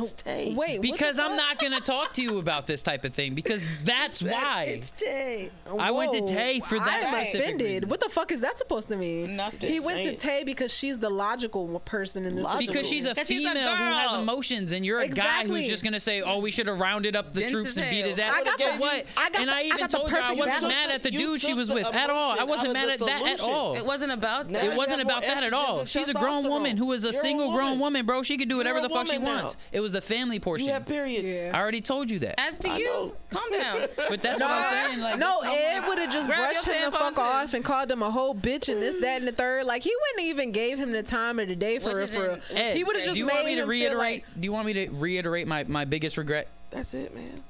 It's 0.00 0.12
Tay. 0.12 0.54
Wait, 0.54 0.80
Because 0.82 1.18
I'm 1.18 1.36
not 1.36 1.58
gonna 1.58 1.80
talk 1.80 2.12
to 2.14 2.22
you 2.22 2.38
about 2.38 2.66
this 2.66 2.82
type 2.82 3.04
of 3.04 3.14
thing 3.14 3.34
because 3.34 3.62
that's 3.84 4.22
why. 4.22 4.64
It's 4.66 4.90
Tay. 4.92 5.50
I 5.78 5.90
went 5.90 6.12
to 6.12 6.20
Whoa, 6.20 6.26
Tay 6.26 6.60
for 6.60 6.78
that 6.78 7.04
I'm 7.06 7.24
specific 7.24 7.40
offended. 7.46 7.66
reason. 7.68 7.88
What 7.88 8.00
the 8.00 8.08
fuck 8.08 8.32
is 8.32 8.40
that 8.42 8.58
supposed 8.58 8.88
to 8.88 8.96
mean? 8.96 9.36
Nothing. 9.36 9.70
He 9.70 9.80
went 9.80 9.98
to 9.98 10.04
Saying. 10.04 10.16
Tay 10.18 10.44
because 10.44 10.72
she's 10.72 10.98
the 10.98 11.10
logical 11.10 11.80
person 11.84 12.24
in 12.24 12.34
this. 12.36 12.44
Logical. 12.44 12.72
Because 12.74 12.88
she's 12.88 13.04
a 13.06 13.10
Because 13.14 13.28
she's 13.28 13.44
a 13.44 13.48
female 13.50 13.76
who 13.76 13.84
has 13.84 14.20
emotions, 14.20 14.72
and 14.72 14.84
you're 14.84 15.00
a 15.00 15.08
guy 15.08 15.44
who's 15.46 15.66
just 15.68 15.84
gonna 15.84 16.00
say, 16.00 16.22
"Oh, 16.22 16.38
we 16.38 16.50
should 16.50 16.66
have 16.66 16.80
rounded 16.80 17.16
up 17.16 17.32
the 17.32 17.40
Dense 17.40 17.52
troops 17.52 17.76
and 17.76 17.88
beat 17.90 18.04
his 18.04 18.18
ass." 18.18 18.32
I 18.34 18.44
got 18.44 18.58
the- 18.58 18.64
what? 18.78 19.04
I 19.16 19.30
got 19.30 19.40
and 19.40 19.48
the- 19.48 19.52
I 19.54 19.58
I 19.58 19.62
even 19.62 19.78
got 19.78 19.90
told 19.90 20.10
you 20.10 20.16
I 20.16 20.20
perfect 20.20 20.38
wasn't 20.38 20.54
example. 20.56 20.68
mad 20.68 20.90
at 20.90 21.02
the 21.02 21.12
You 21.12 21.18
dude 21.18 21.40
she 21.40 21.46
took 21.48 21.56
was 21.56 21.68
the 21.68 21.74
with 21.74 21.86
at 21.86 22.10
all. 22.10 22.30
I 22.30 22.34
emotion 22.34 22.48
wasn't 22.48 22.72
mad 22.74 22.88
at 22.90 22.98
the 22.98 23.04
that 23.06 23.22
at 23.22 23.40
all. 23.40 23.76
It 23.76 23.86
wasn't 23.86 24.12
about 24.12 24.52
that. 24.52 24.64
It 24.64 24.76
wasn't 24.76 25.00
about 25.02 25.22
that 25.22 25.42
at 25.44 25.52
all. 25.52 25.84
She's 25.84 26.08
a 26.08 26.14
grown 26.14 26.48
woman 26.48 26.76
who 26.76 26.92
is 26.92 27.04
a 27.04 27.12
single 27.12 27.52
grown 27.52 27.64
woman. 27.78 27.78
woman, 27.80 28.06
bro. 28.06 28.22
She 28.22 28.36
could 28.38 28.48
do 28.48 28.56
whatever 28.56 28.80
the 28.80 28.88
fuck 28.88 29.06
she 29.08 29.18
wants. 29.18 29.56
It 29.72 29.80
was 29.84 29.92
the 29.92 30.00
family 30.00 30.40
portion. 30.40 30.66
You 30.66 30.72
have 30.72 30.86
periods. 30.86 31.38
Yeah. 31.40 31.56
I 31.56 31.60
already 31.60 31.80
told 31.80 32.10
you 32.10 32.18
that. 32.20 32.40
As 32.40 32.58
to 32.60 32.70
I 32.70 32.78
you, 32.78 32.84
know. 32.86 33.12
calm 33.30 33.52
down. 33.52 33.88
But 34.08 34.20
that's 34.22 34.40
what 34.40 34.50
I'm 34.50 34.70
saying. 34.72 35.00
Like, 35.00 35.18
no, 35.18 35.40
that's 35.42 35.54
Ed 35.56 35.86
would 35.86 35.98
have 35.98 36.12
just 36.12 36.28
Grab 36.28 36.52
brushed 36.52 36.66
him 36.68 36.90
the 36.90 36.96
fuck 36.96 37.14
too. 37.14 37.20
off 37.20 37.54
and 37.54 37.64
called 37.64 37.90
him 37.92 38.02
a 38.02 38.10
whole 38.10 38.34
bitch 38.34 38.68
and 38.72 38.82
this, 38.82 38.98
that, 39.00 39.18
and 39.18 39.28
the 39.28 39.32
third. 39.32 39.66
Like 39.66 39.82
he 39.84 39.92
wouldn't 39.94 40.28
even 40.28 40.50
gave 40.50 40.78
him 40.78 40.90
the 40.90 41.02
time 41.04 41.38
of 41.38 41.46
the 41.48 41.54
day 41.56 41.78
for 41.78 41.88
Which 41.88 42.10
real. 42.12 42.34
is 42.34 42.44
For 42.48 42.56
Ed, 42.56 42.76
he 42.76 42.82
would 42.82 42.96
have 42.96 43.04
just. 43.04 43.14
do 43.14 43.18
you 43.20 43.26
made 43.26 43.34
want 43.34 43.46
me 43.46 43.54
to 43.56 43.64
reiterate? 43.66 43.98
like- 44.24 44.24
do 44.40 44.44
you 44.44 44.52
want 44.52 44.66
me 44.66 44.72
to 44.72 44.88
reiterate 44.88 45.46
my, 45.46 45.62
my 45.64 45.84
biggest 45.84 46.16
regret? 46.16 46.48
That's 46.70 46.92
it, 46.94 47.14
man. 47.14 47.40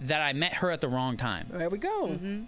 That 0.00 0.20
I 0.20 0.32
met 0.32 0.54
her 0.54 0.70
at 0.72 0.80
the 0.80 0.88
wrong 0.88 1.16
time. 1.16 1.46
There 1.52 1.68
we 1.68 1.78
go. 1.78 2.08
Mm-hmm. 2.08 2.42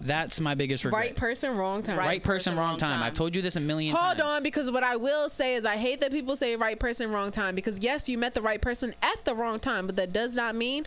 That's 0.00 0.38
my 0.38 0.54
biggest 0.54 0.84
regret. 0.84 1.00
Right 1.00 1.16
person, 1.16 1.56
wrong 1.56 1.82
time. 1.82 1.96
Right 1.96 2.22
person, 2.22 2.56
wrong 2.56 2.76
time. 2.76 3.02
I've 3.02 3.14
told 3.14 3.34
you 3.34 3.40
this 3.40 3.56
a 3.56 3.60
million 3.60 3.94
Hold 3.94 4.18
times. 4.18 4.20
Hold 4.20 4.32
on, 4.36 4.42
because 4.42 4.70
what 4.70 4.84
I 4.84 4.96
will 4.96 5.30
say 5.30 5.54
is 5.54 5.64
I 5.64 5.76
hate 5.76 6.02
that 6.02 6.12
people 6.12 6.36
say 6.36 6.56
right 6.56 6.78
person, 6.78 7.10
wrong 7.10 7.30
time. 7.30 7.54
Because 7.54 7.78
yes, 7.78 8.08
you 8.08 8.18
met 8.18 8.34
the 8.34 8.42
right 8.42 8.60
person 8.60 8.94
at 9.02 9.24
the 9.24 9.34
wrong 9.34 9.58
time, 9.60 9.86
but 9.86 9.96
that 9.96 10.12
does 10.12 10.34
not 10.34 10.54
mean 10.54 10.84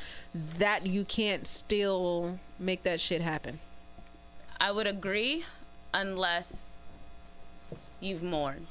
that 0.59 0.85
you 0.85 1.03
can't 1.03 1.47
still 1.47 2.39
make 2.59 2.83
that 2.83 2.99
shit 2.99 3.21
happen. 3.21 3.59
I 4.61 4.71
would 4.71 4.87
agree 4.87 5.45
unless 5.93 6.73
you've 7.99 8.21
mourned. 8.21 8.67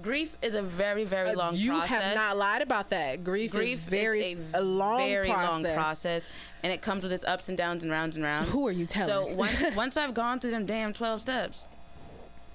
Grief 0.00 0.36
is 0.42 0.54
a 0.54 0.62
very, 0.62 1.04
very 1.04 1.34
long 1.34 1.50
Uh, 1.50 1.56
you 1.56 1.72
process. 1.72 2.02
have 2.02 2.14
not 2.14 2.36
lied 2.36 2.62
about 2.62 2.90
that. 2.90 3.24
Grief, 3.24 3.50
Grief 3.52 3.78
is 3.78 3.84
very 3.84 4.20
is 4.32 4.40
a, 4.54 4.60
long 4.60 5.00
very 5.00 5.28
process. 5.30 5.64
long 5.64 5.74
process, 5.74 6.28
and 6.62 6.72
it 6.72 6.80
comes 6.82 7.02
with 7.02 7.12
its 7.12 7.24
ups 7.24 7.48
and 7.48 7.58
downs 7.58 7.82
and 7.82 7.90
rounds 7.92 8.16
and 8.16 8.24
rounds. 8.24 8.50
Who 8.50 8.66
are 8.68 8.72
you 8.72 8.86
telling? 8.86 9.08
So 9.08 9.34
once 9.34 9.62
once 9.76 9.96
I've 9.96 10.14
gone 10.14 10.38
through 10.40 10.52
them 10.52 10.66
damn 10.66 10.92
twelve 10.92 11.20
steps, 11.20 11.66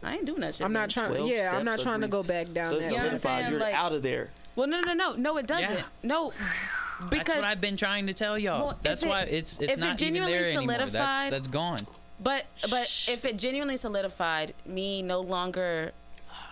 I 0.01 0.13
ain't 0.15 0.25
doing 0.25 0.39
that 0.41 0.55
shit. 0.55 0.65
I'm 0.65 0.73
not 0.73 0.89
trying. 0.89 1.11
12 1.13 1.29
Yeah, 1.29 1.51
I'm 1.57 1.65
not 1.65 1.79
of 1.79 1.83
trying 1.83 2.01
to 2.01 2.07
go 2.07 2.23
back 2.23 2.51
down 2.53 2.67
So 2.67 2.77
it's. 2.77 2.89
You 2.91 2.97
know 2.97 3.03
solidified. 3.03 3.51
You're 3.51 3.59
Like- 3.59 3.75
out 3.75 3.93
of 3.93 4.03
there. 4.03 4.29
Well, 4.55 4.67
no, 4.67 4.81
no, 4.81 4.93
no, 4.93 5.13
no, 5.13 5.37
it 5.37 5.47
doesn't. 5.47 5.77
Yeah. 5.77 5.83
No, 6.03 6.31
That's 7.09 7.27
what 7.29 7.43
I've 7.43 7.59
been 7.59 7.75
trying 7.75 8.07
to 8.07 8.13
tell 8.13 8.37
y'all. 8.37 8.67
Well, 8.67 8.79
that's 8.81 9.03
it- 9.03 9.09
why 9.09 9.23
it's 9.23 9.57
it's 9.59 9.63
if 9.63 9.69
it 9.71 9.79
not 9.79 9.85
even 9.87 9.97
genuinely 9.97 10.33
there 10.37 10.51
anymore. 10.57 10.77
That's, 10.77 10.91
that's 11.31 11.47
gone. 11.47 11.79
But 12.19 12.45
but 12.69 12.83
if 13.09 13.25
it 13.25 13.37
genuinely 13.37 13.75
solidified 13.77 14.53
me 14.65 15.01
no 15.01 15.19
longer 15.19 15.91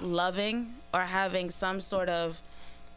loving 0.04 0.74
or 0.94 1.02
having 1.02 1.50
some 1.50 1.80
sort 1.80 2.10
of 2.10 2.42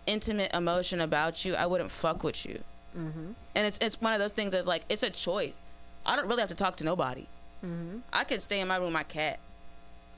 intimate 0.06 0.52
emotion 0.54 1.00
about 1.00 1.44
you, 1.44 1.54
I 1.54 1.66
wouldn't 1.66 1.90
fuck 1.90 2.22
with 2.22 2.44
you. 2.44 2.60
Mm-hmm. 2.96 3.32
And 3.54 3.66
it's 3.66 3.78
it's 3.78 4.00
one 4.00 4.12
of 4.12 4.20
those 4.20 4.32
things 4.32 4.52
that's 4.52 4.66
like 4.66 4.84
it's 4.88 5.02
a 5.02 5.10
choice. 5.10 5.62
I 6.06 6.16
don't 6.16 6.28
really 6.28 6.40
have 6.40 6.50
to 6.50 6.54
talk 6.54 6.76
to 6.76 6.84
nobody. 6.84 7.26
Mm-hmm. 7.64 7.98
I 8.12 8.24
could 8.24 8.42
stay 8.42 8.60
in 8.60 8.68
my 8.68 8.76
room, 8.76 8.92
my 8.92 9.02
cat. 9.02 9.38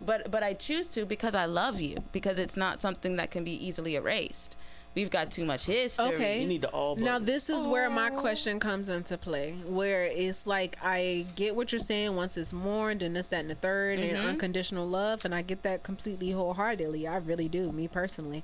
But 0.00 0.30
but 0.30 0.42
I 0.42 0.52
choose 0.52 0.90
to 0.90 1.06
because 1.06 1.34
I 1.34 1.46
love 1.46 1.80
you 1.80 1.98
because 2.12 2.38
it's 2.38 2.56
not 2.56 2.80
something 2.80 3.16
that 3.16 3.30
can 3.30 3.44
be 3.44 3.66
easily 3.66 3.94
erased. 3.94 4.56
We've 4.96 5.10
got 5.10 5.30
too 5.30 5.44
much 5.44 5.66
history. 5.66 6.06
Okay. 6.06 6.40
You 6.40 6.48
need 6.48 6.62
to 6.62 6.68
all. 6.68 6.96
Now 6.96 7.18
this 7.18 7.50
is 7.50 7.66
where 7.66 7.90
my 7.90 8.08
question 8.08 8.58
comes 8.58 8.88
into 8.88 9.18
play, 9.18 9.52
where 9.66 10.06
it's 10.06 10.46
like 10.46 10.78
I 10.82 11.26
get 11.36 11.54
what 11.54 11.70
you're 11.70 11.78
saying 11.78 12.16
once 12.16 12.38
it's 12.38 12.54
mourned 12.54 13.02
and 13.02 13.14
this, 13.14 13.28
that, 13.28 13.40
and 13.40 13.50
the 13.50 13.56
3rd 13.56 13.98
and 13.98 14.16
unconditional 14.16 14.88
love, 14.88 15.26
and 15.26 15.34
I 15.34 15.42
get 15.42 15.62
that 15.64 15.82
completely 15.82 16.30
wholeheartedly. 16.30 17.06
I 17.06 17.18
really 17.18 17.46
do, 17.46 17.70
me 17.72 17.88
personally. 17.88 18.42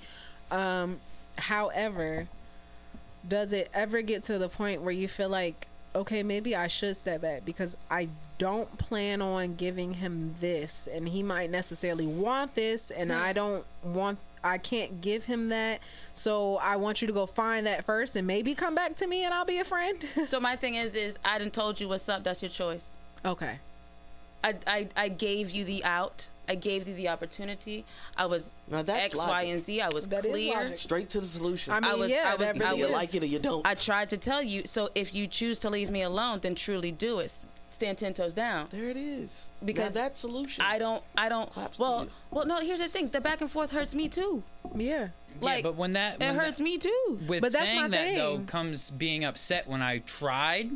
Um, 0.50 1.00
however, 1.38 2.28
does 3.26 3.54
it 3.54 3.70
ever 3.72 4.02
get 4.02 4.22
to 4.24 4.38
the 4.38 4.50
point 4.50 4.82
where 4.82 4.92
you 4.92 5.08
feel 5.08 5.30
like, 5.30 5.68
okay, 5.94 6.22
maybe 6.22 6.54
I 6.54 6.66
should 6.66 6.98
step 6.98 7.22
back 7.22 7.46
because 7.46 7.78
I 7.90 8.10
don't 8.42 8.76
plan 8.76 9.22
on 9.22 9.54
giving 9.54 9.94
him 9.94 10.34
this, 10.40 10.88
and 10.92 11.08
he 11.08 11.22
might 11.22 11.48
necessarily 11.48 12.06
want 12.06 12.56
this, 12.56 12.90
and 12.90 13.12
hmm. 13.12 13.16
I 13.16 13.32
don't 13.32 13.64
want. 13.84 14.18
I 14.44 14.58
can't 14.58 15.00
give 15.00 15.26
him 15.26 15.50
that. 15.50 15.80
So 16.14 16.56
I 16.56 16.74
want 16.74 17.00
you 17.00 17.06
to 17.06 17.14
go 17.14 17.26
find 17.26 17.64
that 17.68 17.84
first 17.84 18.16
and 18.16 18.26
maybe 18.26 18.56
come 18.56 18.74
back 18.74 18.96
to 18.96 19.06
me 19.06 19.24
and 19.24 19.32
I'll 19.32 19.44
be 19.44 19.60
a 19.60 19.64
friend. 19.64 20.04
So 20.26 20.40
my 20.40 20.56
thing 20.56 20.74
is, 20.74 20.96
is 20.96 21.16
I 21.24 21.38
didn't 21.38 21.52
told 21.54 21.78
you 21.78 21.88
what's 21.88 22.08
up. 22.08 22.24
That's 22.24 22.42
your 22.42 22.48
choice. 22.48 22.96
okay. 23.24 23.60
I, 24.42 24.56
I, 24.66 24.88
I 24.96 25.08
gave 25.08 25.52
you 25.52 25.64
the 25.64 25.84
out. 25.84 26.26
I 26.48 26.56
gave 26.56 26.88
you 26.88 26.94
the 26.96 27.08
opportunity. 27.08 27.84
I 28.16 28.26
was 28.26 28.56
Now 28.68 28.82
that's 28.82 29.14
X, 29.14 29.16
Y, 29.16 29.28
logic. 29.28 29.48
and 29.50 29.62
Z. 29.62 29.80
I 29.80 29.88
was 29.90 30.08
That 30.08 30.24
is 30.24 30.32
clear. 30.32 30.76
Straight 30.76 31.08
to 31.10 31.20
the 31.20 31.26
solution. 31.26 31.72
I 31.72 31.78
mean, 31.78 31.90
I 31.92 31.94
was- 31.94 32.10
yeah, 32.10 32.24
I 32.26 32.34
was- 32.34 32.48
I 32.48 32.70
really 32.70 32.78
you 32.78 32.84
was- 32.86 32.92
like 32.92 33.14
it 33.14 33.22
or 33.22 33.26
you 33.26 33.38
don't. 33.38 33.64
I 33.64 33.74
tried 33.74 34.08
to 34.08 34.16
tell 34.16 34.42
you. 34.42 34.62
So 34.64 34.90
if 34.96 35.14
you 35.14 35.28
choose 35.28 35.60
to 35.60 35.70
leave 35.70 35.88
me 35.88 36.02
alone, 36.02 36.40
then 36.42 36.56
truly 36.56 36.90
do 36.90 37.20
it. 37.20 37.40
Stand 37.72 37.98
ten 37.98 38.14
toes 38.14 38.34
down. 38.34 38.66
there 38.70 38.88
it 38.90 38.96
is. 38.96 39.50
Because 39.64 39.94
now 39.94 40.02
that 40.02 40.18
solution. 40.18 40.62
I 40.64 40.78
don't. 40.78 41.02
I 41.16 41.28
don't. 41.28 41.50
Claps 41.50 41.78
well, 41.78 42.06
well, 42.30 42.46
no. 42.46 42.58
Here's 42.60 42.78
the 42.80 42.88
thing. 42.88 43.08
The 43.08 43.20
back 43.20 43.40
and 43.40 43.50
forth 43.50 43.70
hurts 43.70 43.94
me 43.94 44.08
too. 44.08 44.42
Yeah. 44.76 45.08
Like 45.40 45.58
yeah, 45.64 45.70
but 45.70 45.76
when 45.76 45.94
that 45.94 46.20
it 46.20 46.34
hurts 46.34 46.58
that, 46.58 46.64
me 46.64 46.76
too. 46.78 47.18
with 47.26 47.40
But 47.40 47.52
that's 47.52 47.64
saying 47.64 47.80
my 47.80 47.88
that 47.88 48.14
though 48.14 48.40
comes 48.46 48.90
being 48.90 49.24
upset 49.24 49.66
when 49.66 49.80
I 49.82 49.98
tried. 50.00 50.70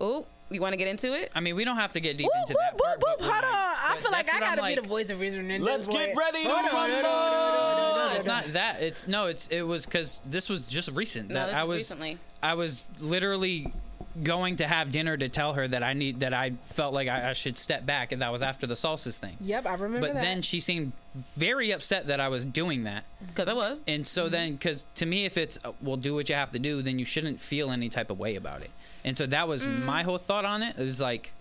Oh, 0.00 0.26
you 0.50 0.60
want 0.60 0.72
to 0.72 0.76
get 0.76 0.88
into 0.88 1.12
it? 1.14 1.30
I 1.34 1.40
mean, 1.40 1.54
we 1.56 1.64
don't 1.64 1.76
have 1.76 1.92
to 1.92 2.00
get 2.00 2.16
deep 2.16 2.26
Whoop, 2.26 2.48
into 2.48 2.54
whoop, 2.54 2.58
that 2.60 2.78
part. 2.78 2.98
whoop, 2.98 3.08
whoop. 3.08 3.18
but 3.18 3.20
when 3.20 3.30
Hold 3.30 3.44
on. 3.44 3.52
I 3.54 3.90
but 3.94 3.98
feel 4.02 4.10
like 4.12 4.32
I 4.34 4.40
gotta 4.40 4.62
be 4.62 4.74
the 4.74 4.82
voice 4.88 5.10
of 5.10 5.20
reason 5.20 5.50
in 5.50 5.62
Let's 5.62 5.86
this 5.86 5.96
get 5.96 6.08
way. 6.08 6.14
ready 6.18 6.42
to 6.44 6.48
Hold 6.50 6.58
on, 6.58 6.64
rumble. 6.64 6.78
hold 6.78 6.90
on, 6.90 7.04
hold 7.04 7.04
on, 7.04 7.84
hold 7.84 7.98
on, 8.00 8.10
No, 8.12 8.16
it's 8.16 8.26
not 8.26 8.44
that. 8.48 8.82
It's 8.82 9.06
no. 9.06 9.26
It's 9.26 9.46
it 9.48 9.62
was 9.62 9.84
because 9.84 10.20
this 10.26 10.48
was 10.48 10.62
just 10.62 10.90
recent. 10.92 11.28
No, 11.28 11.34
that 11.34 11.46
this 11.48 11.54
I 11.54 11.62
was 11.64 11.68
was 11.68 11.78
recently. 11.80 12.18
I 12.42 12.54
was 12.54 12.84
literally 13.00 13.72
going 14.22 14.56
to 14.56 14.66
have 14.66 14.92
dinner 14.92 15.16
to 15.16 15.28
tell 15.28 15.54
her 15.54 15.66
that 15.68 15.82
I 15.82 15.92
need 15.94 16.20
that 16.20 16.34
I 16.34 16.50
felt 16.62 16.92
like 16.92 17.08
I, 17.08 17.30
I 17.30 17.32
should 17.32 17.56
step 17.56 17.86
back, 17.86 18.12
and 18.12 18.20
that 18.22 18.30
was 18.32 18.42
after 18.42 18.66
the 18.66 18.74
salsas 18.74 19.16
thing. 19.16 19.36
Yep, 19.40 19.66
I 19.66 19.74
remember 19.74 20.06
But 20.08 20.14
that. 20.14 20.20
then 20.20 20.42
she 20.42 20.60
seemed 20.60 20.92
very 21.14 21.70
upset 21.70 22.08
that 22.08 22.20
I 22.20 22.28
was 22.28 22.44
doing 22.44 22.84
that. 22.84 23.04
Because 23.26 23.48
I 23.48 23.54
was. 23.54 23.80
And 23.86 24.06
so 24.06 24.24
Mm-hmm. 24.24 24.32
then, 24.32 24.52
because 24.54 24.86
to 24.96 25.06
me, 25.06 25.24
if 25.24 25.36
it's, 25.38 25.58
uh, 25.64 25.72
well, 25.80 25.96
do 25.96 26.14
what 26.14 26.28
you 26.28 26.34
have 26.34 26.52
to 26.52 26.58
do, 26.58 26.82
then 26.82 26.98
you 26.98 27.04
shouldn't 27.04 27.40
feel 27.40 27.70
any 27.70 27.88
type 27.88 28.10
of 28.10 28.18
way 28.18 28.36
about 28.36 28.60
it. 28.62 28.70
And 29.04 29.16
so 29.16 29.26
that 29.26 29.48
was 29.48 29.66
Mm. 29.66 29.84
my 29.84 30.02
whole 30.02 30.18
thought 30.18 30.44
on 30.44 30.62
it. 30.62 30.76
It 30.78 30.82
was 30.82 31.00
like, 31.00 31.32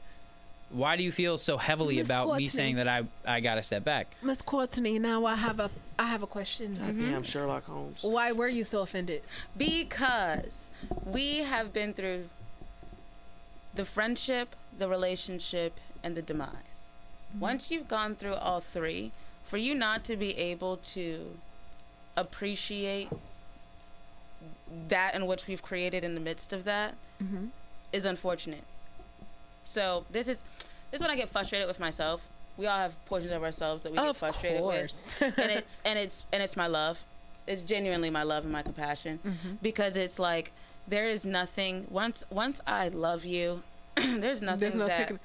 why 0.69 0.95
do 0.95 1.03
you 1.03 1.11
feel 1.11 1.37
so 1.37 1.57
heavily 1.57 1.97
Miss 1.97 2.07
about 2.07 2.37
me 2.37 2.47
saying 2.47 2.77
that 2.77 2.87
I, 2.87 3.03
I 3.25 3.41
got 3.41 3.55
to 3.55 3.63
step 3.63 3.83
back? 3.83 4.07
Miss 4.21 4.41
Courtney, 4.41 4.97
now 4.99 5.25
I 5.25 5.35
have 5.35 5.59
a 5.59 5.69
I 5.99 6.05
have 6.07 6.23
a 6.23 6.27
question. 6.27 6.75
Goddamn 6.79 7.23
Sherlock 7.23 7.65
Holmes. 7.65 7.99
Why 8.03 8.31
were 8.31 8.47
you 8.47 8.63
so 8.63 8.81
offended? 8.81 9.21
Because 9.57 10.69
we 11.05 11.39
have 11.39 11.73
been 11.73 11.93
through 11.93 12.29
the 13.73 13.85
friendship, 13.85 14.55
the 14.77 14.87
relationship, 14.87 15.79
and 16.03 16.15
the 16.15 16.21
demise. 16.21 16.87
Once 17.39 17.71
you've 17.71 17.87
gone 17.87 18.15
through 18.15 18.33
all 18.35 18.59
three, 18.59 19.11
for 19.45 19.57
you 19.57 19.73
not 19.73 20.03
to 20.03 20.15
be 20.15 20.37
able 20.37 20.77
to 20.77 21.37
appreciate 22.17 23.09
that 24.89 25.15
in 25.15 25.25
which 25.25 25.47
we've 25.47 25.61
created 25.61 26.03
in 26.03 26.13
the 26.15 26.19
midst 26.21 26.53
of 26.53 26.63
that 26.65 26.95
is 27.93 28.05
unfortunate. 28.05 28.63
So 29.65 30.05
this 30.11 30.27
is 30.27 30.43
this 30.89 30.99
is 30.99 31.01
when 31.01 31.11
I 31.11 31.15
get 31.15 31.29
frustrated 31.29 31.67
with 31.67 31.79
myself. 31.79 32.27
We 32.57 32.67
all 32.67 32.77
have 32.77 33.05
portions 33.05 33.31
of 33.31 33.43
ourselves 33.43 33.83
that 33.83 33.91
we 33.91 33.97
get 33.97 34.15
frustrated 34.17 34.59
course. 34.59 35.15
with, 35.21 35.37
and 35.39 35.51
it's 35.51 35.79
and 35.85 35.97
it's 35.99 36.25
and 36.33 36.41
it's 36.43 36.57
my 36.57 36.67
love. 36.67 37.03
It's 37.47 37.61
genuinely 37.61 38.09
my 38.09 38.23
love 38.23 38.43
and 38.43 38.51
my 38.51 38.61
compassion 38.63 39.19
Mm-hmm. 39.25 39.55
because 39.61 39.95
it's 39.97 40.19
like 40.19 40.51
there 40.87 41.07
is 41.07 41.25
nothing 41.25 41.87
once 41.89 42.23
once 42.29 42.61
I 42.65 42.89
love 42.89 43.25
you. 43.25 43.63
there's 43.95 44.41
nothing 44.41 44.59
There's 44.59 44.75
no 44.75 44.87
that 44.87 44.97
taking. 44.97 45.19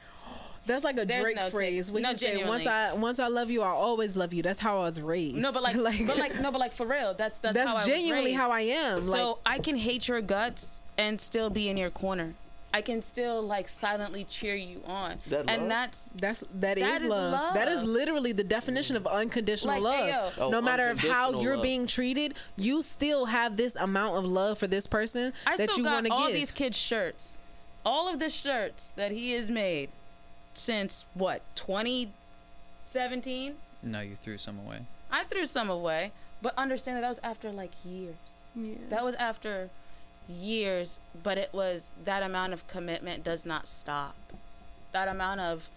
That's 0.67 0.85
like 0.85 0.99
a 0.99 1.07
Drake 1.07 1.37
no 1.37 1.49
phrase. 1.49 1.91
We 1.93 2.01
no, 2.01 2.09
can 2.09 2.17
say 2.19 2.45
once. 2.45 2.67
I 2.67 2.93
once 2.93 3.19
I 3.19 3.29
love 3.29 3.51
you, 3.51 3.63
I'll 3.63 3.77
always 3.77 4.17
love 4.17 4.35
you. 4.35 4.43
That's 4.43 4.59
how 4.59 4.79
I 4.79 4.81
was 4.81 5.01
raised. 5.01 5.37
no, 5.37 5.53
but 5.53 5.63
like, 5.79 6.07
but 6.07 6.17
like 6.19 6.41
no, 6.41 6.51
but 6.51 6.59
like 6.59 6.73
for 6.73 6.87
real, 6.87 7.15
that's 7.15 7.39
that's, 7.39 7.55
that's 7.55 7.71
how 7.71 7.77
I 7.77 7.85
genuinely 7.85 8.33
raised. 8.33 8.41
how 8.41 8.51
I 8.51 8.61
am. 8.61 9.03
So 9.03 9.29
like 9.29 9.37
I 9.47 9.59
can 9.59 9.77
hate 9.77 10.09
your 10.09 10.21
guts 10.21 10.83
and 10.99 11.21
still 11.21 11.51
be 11.51 11.69
in 11.69 11.77
your 11.77 11.91
corner. 11.91 12.35
I 12.77 12.83
can 12.83 13.01
still 13.01 13.41
like 13.41 13.71
silently 13.71 14.25
cheer 14.25 14.55
you 14.55 14.83
on, 14.87 15.17
That 15.29 15.47
love? 15.47 15.49
and 15.49 15.71
that's 15.71 16.11
that's 16.15 16.41
that 16.57 16.77
That 16.77 16.79
is 16.79 17.03
is 17.05 17.09
love. 17.09 17.55
That 17.55 17.69
is 17.69 17.83
literally 17.85 18.33
the 18.33 18.45
definition 18.45 18.97
of 18.97 19.07
unconditional 19.07 19.81
Like, 19.81 20.13
love. 20.13 20.35
Oh, 20.39 20.51
no 20.51 20.61
matter 20.61 20.91
of 20.91 20.99
how 20.99 21.41
you're 21.41 21.55
love. 21.57 21.63
being 21.63 21.87
treated, 21.87 22.35
you 22.57 22.83
still 22.83 23.25
have 23.27 23.57
this 23.57 23.77
amount 23.77 24.19
of 24.19 24.27
love 24.27 24.59
for 24.59 24.67
this 24.67 24.87
person 24.87 25.33
I 25.47 25.57
that 25.57 25.71
still 25.71 25.79
you 25.79 25.85
got 25.85 25.93
want 25.95 26.05
to 26.07 26.11
give. 26.11 26.19
all 26.19 26.33
these 26.33 26.51
kids' 26.51 26.77
shirts, 26.77 27.39
all 27.83 28.13
of 28.13 28.19
the 28.19 28.29
shirts 28.29 28.93
that 28.97 29.11
he 29.11 29.33
has 29.33 29.51
made 29.51 29.89
since 30.53 31.07
what 31.15 31.41
2017. 31.55 33.55
No, 33.83 34.01
you 34.03 34.17
threw 34.23 34.37
some 34.37 34.59
away. 34.59 34.81
I 35.11 35.25
threw 35.25 35.47
some 35.47 35.71
away, 35.71 36.13
but 36.43 36.53
understand 36.59 36.99
that 36.99 37.03
that 37.03 37.09
was 37.09 37.21
after 37.23 37.51
like 37.53 37.71
years. 37.87 38.17
Yeah. 38.55 38.75
That 38.91 39.03
was 39.03 39.15
after 39.15 39.71
years, 40.29 40.99
but 41.23 41.39
it 41.39 41.51
was 41.53 41.93
that 42.05 42.23
amount 42.23 42.53
of 42.53 42.67
commitment 42.67 43.23
does 43.25 43.47
not 43.47 43.67
stop. 43.69 44.17
That 44.93 45.09
amount 45.09 45.41
of 45.41 45.69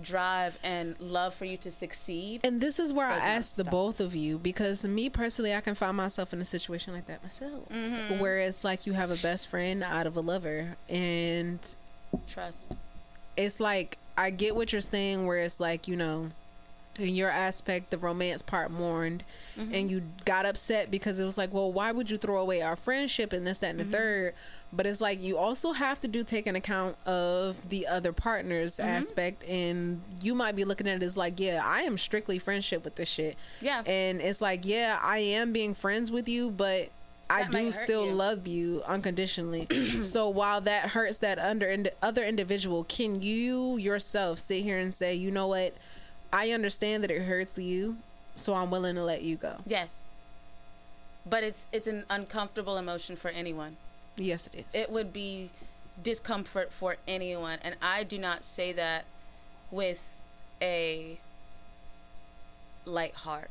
drive 0.00 0.56
and 0.62 0.94
love 1.00 1.34
for 1.34 1.44
you 1.44 1.56
to 1.56 1.70
succeed. 1.70 2.40
And 2.44 2.60
this 2.60 2.78
is 2.78 2.92
where 2.92 3.06
I 3.08 3.16
ask 3.18 3.56
the 3.56 3.64
both 3.64 3.98
of 4.00 4.14
you 4.14 4.38
because 4.38 4.84
me 4.84 5.08
personally, 5.10 5.54
I 5.54 5.60
can 5.60 5.74
find 5.74 5.96
myself 5.96 6.32
in 6.32 6.40
a 6.40 6.44
situation 6.44 6.94
like 6.94 7.06
that 7.06 7.22
myself, 7.22 7.68
Mm-hmm. 7.70 8.20
where 8.20 8.38
it's 8.38 8.62
like 8.62 8.86
you 8.86 8.92
have 8.92 9.10
a 9.10 9.16
best 9.16 9.48
friend 9.48 9.82
out 9.82 10.06
of 10.06 10.16
a 10.16 10.20
lover, 10.20 10.76
and 10.88 11.58
Trust. 12.28 12.72
it's 13.36 13.58
like 13.58 13.98
I 14.16 14.30
get 14.30 14.54
what 14.54 14.72
you're 14.72 14.80
saying, 14.82 15.26
where 15.26 15.38
it's 15.38 15.58
like 15.58 15.88
you 15.88 15.96
know, 15.96 16.30
in 16.98 17.14
your 17.14 17.30
aspect, 17.30 17.90
the 17.90 17.98
romance 17.98 18.42
part 18.42 18.70
mourned, 18.70 19.24
Mm-hmm. 19.58 19.74
and 19.74 19.90
you 19.90 20.02
got 20.24 20.46
upset 20.46 20.88
because 20.90 21.18
it 21.18 21.24
was 21.24 21.36
like, 21.36 21.52
well, 21.52 21.72
why 21.72 21.90
would 21.90 22.10
you 22.10 22.16
throw 22.16 22.38
away 22.40 22.62
our 22.62 22.76
friendship 22.76 23.32
and 23.32 23.44
this, 23.46 23.58
that, 23.58 23.70
and 23.70 23.80
the 23.80 23.84
Mm-hmm. 23.84 23.92
third? 23.92 24.34
But 24.72 24.86
it's 24.86 25.00
like 25.00 25.20
you 25.22 25.36
also 25.38 25.72
have 25.72 25.98
to 26.02 26.08
do 26.08 26.22
take 26.22 26.46
an 26.46 26.54
account 26.54 26.96
of 27.06 27.68
the 27.70 27.86
other 27.86 28.12
partner's 28.12 28.76
Mm-hmm. 28.76 28.88
aspect, 28.88 29.44
and 29.48 30.00
you 30.22 30.34
might 30.34 30.54
be 30.56 30.64
looking 30.64 30.86
at 30.86 31.02
it 31.02 31.04
as 31.04 31.16
like, 31.16 31.40
yeah, 31.40 31.60
I 31.64 31.80
am 31.82 31.98
strictly 31.98 32.38
friendship 32.38 32.84
with 32.84 32.94
this 32.96 33.08
shit. 33.08 33.36
Yeah. 33.60 33.82
And 33.86 34.20
it's 34.20 34.40
like, 34.40 34.64
yeah, 34.64 34.98
I 35.02 35.18
am 35.18 35.52
being 35.52 35.74
friends 35.74 36.10
with 36.10 36.28
you, 36.28 36.50
but 36.50 36.90
I 37.30 37.42
That 37.42 37.52
might 37.52 37.64
do 37.64 37.72
still 37.72 38.06
you. 38.06 38.12
love 38.12 38.46
you 38.46 38.82
unconditionally. 38.86 39.66
so 40.02 40.28
while 40.30 40.60
that 40.62 40.90
hurts 40.90 41.18
that 41.18 41.38
under 41.38 41.68
ind- 41.68 41.90
other 42.02 42.24
individual, 42.24 42.84
can 42.84 43.20
you 43.20 43.76
yourself 43.76 44.38
sit 44.38 44.62
here 44.62 44.78
and 44.78 44.94
say, 44.94 45.14
you 45.14 45.30
know 45.30 45.46
what? 45.48 45.74
I 46.32 46.50
understand 46.50 47.02
that 47.04 47.10
it 47.10 47.22
hurts 47.22 47.58
you, 47.58 47.96
so 48.34 48.54
I'm 48.54 48.70
willing 48.70 48.94
to 48.96 49.04
let 49.04 49.22
you 49.22 49.36
go. 49.36 49.56
Yes. 49.66 50.04
But 51.28 51.44
it's 51.44 51.66
it's 51.72 51.86
an 51.86 52.04
uncomfortable 52.08 52.76
emotion 52.76 53.16
for 53.16 53.28
anyone. 53.28 53.76
Yes, 54.16 54.48
it 54.52 54.64
is. 54.68 54.74
It 54.74 54.90
would 54.90 55.12
be 55.12 55.50
discomfort 56.02 56.72
for 56.72 56.96
anyone, 57.06 57.58
and 57.62 57.76
I 57.82 58.04
do 58.04 58.18
not 58.18 58.44
say 58.44 58.72
that 58.72 59.04
with 59.70 60.20
a 60.62 61.18
light 62.84 63.14
heart. 63.14 63.50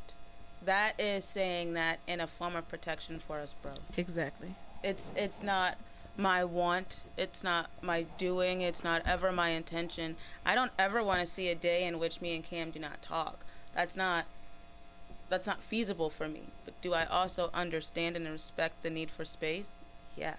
That 0.65 0.99
is 0.99 1.23
saying 1.23 1.73
that 1.73 1.99
in 2.07 2.19
a 2.19 2.27
form 2.27 2.55
of 2.55 2.67
protection 2.67 3.19
for 3.19 3.39
us 3.39 3.53
both. 3.61 3.79
exactly. 3.97 4.55
It's 4.83 5.11
it's 5.15 5.41
not 5.43 5.77
my 6.17 6.43
want. 6.43 7.03
It's 7.15 7.43
not 7.43 7.69
my 7.81 8.05
doing. 8.17 8.61
It's 8.61 8.83
not 8.83 9.03
ever 9.05 9.31
my 9.31 9.49
intention. 9.49 10.15
I 10.45 10.55
don't 10.55 10.71
ever 10.77 11.03
want 11.03 11.21
to 11.21 11.27
see 11.27 11.49
a 11.49 11.55
day 11.55 11.85
in 11.85 11.99
which 11.99 12.21
me 12.21 12.35
and 12.35 12.43
Cam 12.43 12.71
do 12.71 12.79
not 12.79 13.01
talk. 13.01 13.45
That's 13.73 13.95
not 13.95 14.25
that's 15.29 15.47
not 15.47 15.61
feasible 15.61 16.09
for 16.09 16.27
me. 16.27 16.43
But 16.65 16.81
do 16.81 16.93
I 16.93 17.05
also 17.05 17.49
understand 17.53 18.15
and 18.15 18.27
respect 18.27 18.81
the 18.81 18.89
need 18.89 19.11
for 19.11 19.25
space? 19.25 19.71
Yeah. 20.15 20.35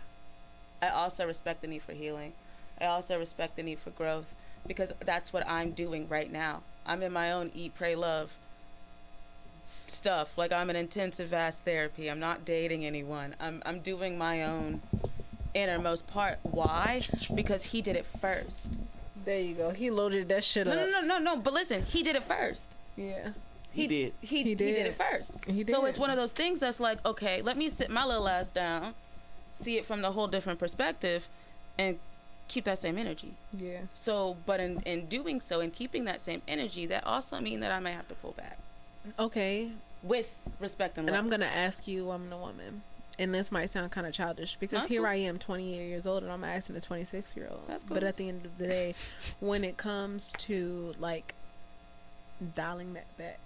I 0.81 0.89
also 0.89 1.27
respect 1.27 1.61
the 1.61 1.69
need 1.69 1.83
for 1.83 1.93
healing. 1.93 2.33
I 2.81 2.87
also 2.87 3.19
respect 3.19 3.57
the 3.57 3.63
need 3.63 3.79
for 3.79 3.91
growth 3.91 4.35
because 4.67 4.93
that's 5.05 5.33
what 5.33 5.47
I'm 5.49 5.73
doing 5.73 6.09
right 6.09 6.31
now. 6.33 6.63
I'm 6.87 7.03
in 7.03 7.13
my 7.13 7.31
own 7.31 7.51
eat, 7.55 7.75
pray, 7.75 7.95
love 7.95 8.37
stuff. 9.89 10.39
Like 10.39 10.53
I'm 10.53 10.71
in 10.71 10.77
intensive 10.77 11.29
vast 11.29 11.65
therapy. 11.65 12.11
I'm 12.11 12.21
not 12.21 12.45
dating 12.45 12.85
anyone. 12.85 13.35
I'm 13.41 13.63
I'm 13.67 13.81
doing 13.81 14.17
my 14.17 14.43
own 14.43 14.83
innermost 15.55 16.07
part. 16.07 16.39
Why? 16.43 17.03
Because 17.35 17.65
he 17.65 17.83
did 17.83 17.97
it 17.97 18.07
first. 18.07 18.71
There 19.25 19.41
you 19.41 19.55
go. 19.55 19.71
He 19.71 19.91
loaded 19.91 20.29
that 20.29 20.45
shit 20.45 20.67
No, 20.67 20.73
up. 20.73 20.79
no, 20.79 21.01
no, 21.01 21.01
no, 21.01 21.19
no. 21.19 21.37
But 21.37 21.53
listen, 21.53 21.83
he 21.83 22.03
did 22.03 22.17
it 22.17 22.23
first. 22.23 22.73
Yeah. 22.97 23.31
He 23.73 23.87
did. 23.87 24.13
He, 24.21 24.27
He 24.39 24.43
he 24.45 24.55
did. 24.55 24.75
did. 24.75 24.87
it 24.87 24.95
first. 24.95 25.33
He 25.47 25.63
did. 25.65 25.69
So 25.71 25.85
it's 25.85 25.99
one 25.99 26.11
of 26.11 26.17
those 26.17 26.33
things 26.33 26.61
that's 26.61 26.81
like, 26.81 27.05
okay, 27.07 27.43
let 27.43 27.57
me 27.57 27.69
sit 27.69 27.91
my 27.91 28.05
little 28.05 28.27
ass 28.29 28.49
down, 28.49 28.95
see 29.53 29.77
it 29.77 29.85
from 29.85 30.01
the 30.03 30.13
whole 30.13 30.27
different 30.27 30.59
perspective, 30.59 31.29
and 31.79 31.99
keep 32.49 32.65
that 32.65 32.79
same 32.79 32.97
energy. 32.97 33.35
Yeah. 33.57 33.81
So, 33.93 34.39
but 34.47 34.59
in 34.61 34.81
in 34.81 35.07
doing 35.07 35.41
so 35.41 35.61
and 35.61 35.73
keeping 35.73 36.07
that 36.07 36.21
same 36.21 36.41
energy, 36.49 36.87
that 36.87 37.05
also 37.07 37.39
mean 37.41 37.61
that 37.61 37.71
I 37.71 37.79
may 37.79 37.93
have 37.93 38.09
to 38.09 38.15
pull 38.15 38.33
back 38.33 38.59
Okay. 39.19 39.71
with 40.03 40.35
respect 40.59 40.97
and 40.99 41.07
And 41.09 41.15
love. 41.15 41.25
I'm 41.25 41.31
gonna 41.31 41.45
ask 41.45 41.87
you, 41.87 42.11
I'm 42.11 42.31
to 42.31 42.37
woman, 42.39 42.83
and 43.19 43.35
this 43.35 43.51
might 43.51 43.71
sound 43.71 43.91
kind 43.91 44.07
of 44.07 44.13
childish 44.13 44.57
because 44.61 44.81
That's 44.81 44.91
here 44.91 45.01
cool. 45.03 45.11
I 45.11 45.17
am, 45.17 45.39
28 45.39 45.89
years 45.89 46.07
old, 46.07 46.23
and 46.23 46.33
I'm 46.33 46.45
asking 46.45 46.77
a 46.77 46.81
26 46.81 47.37
year 47.37 47.49
old. 47.51 47.63
That's 47.67 47.83
But 47.85 48.03
at 48.05 48.17
the 48.17 48.29
end 48.29 48.47
of 48.47 48.59
the 48.59 48.67
day, 48.67 48.95
when 49.41 49.65
it 49.65 49.77
comes 49.77 50.33
to 50.39 50.93
like 50.99 51.35
dialing 52.55 52.95
that 52.95 53.17
back, 53.17 53.39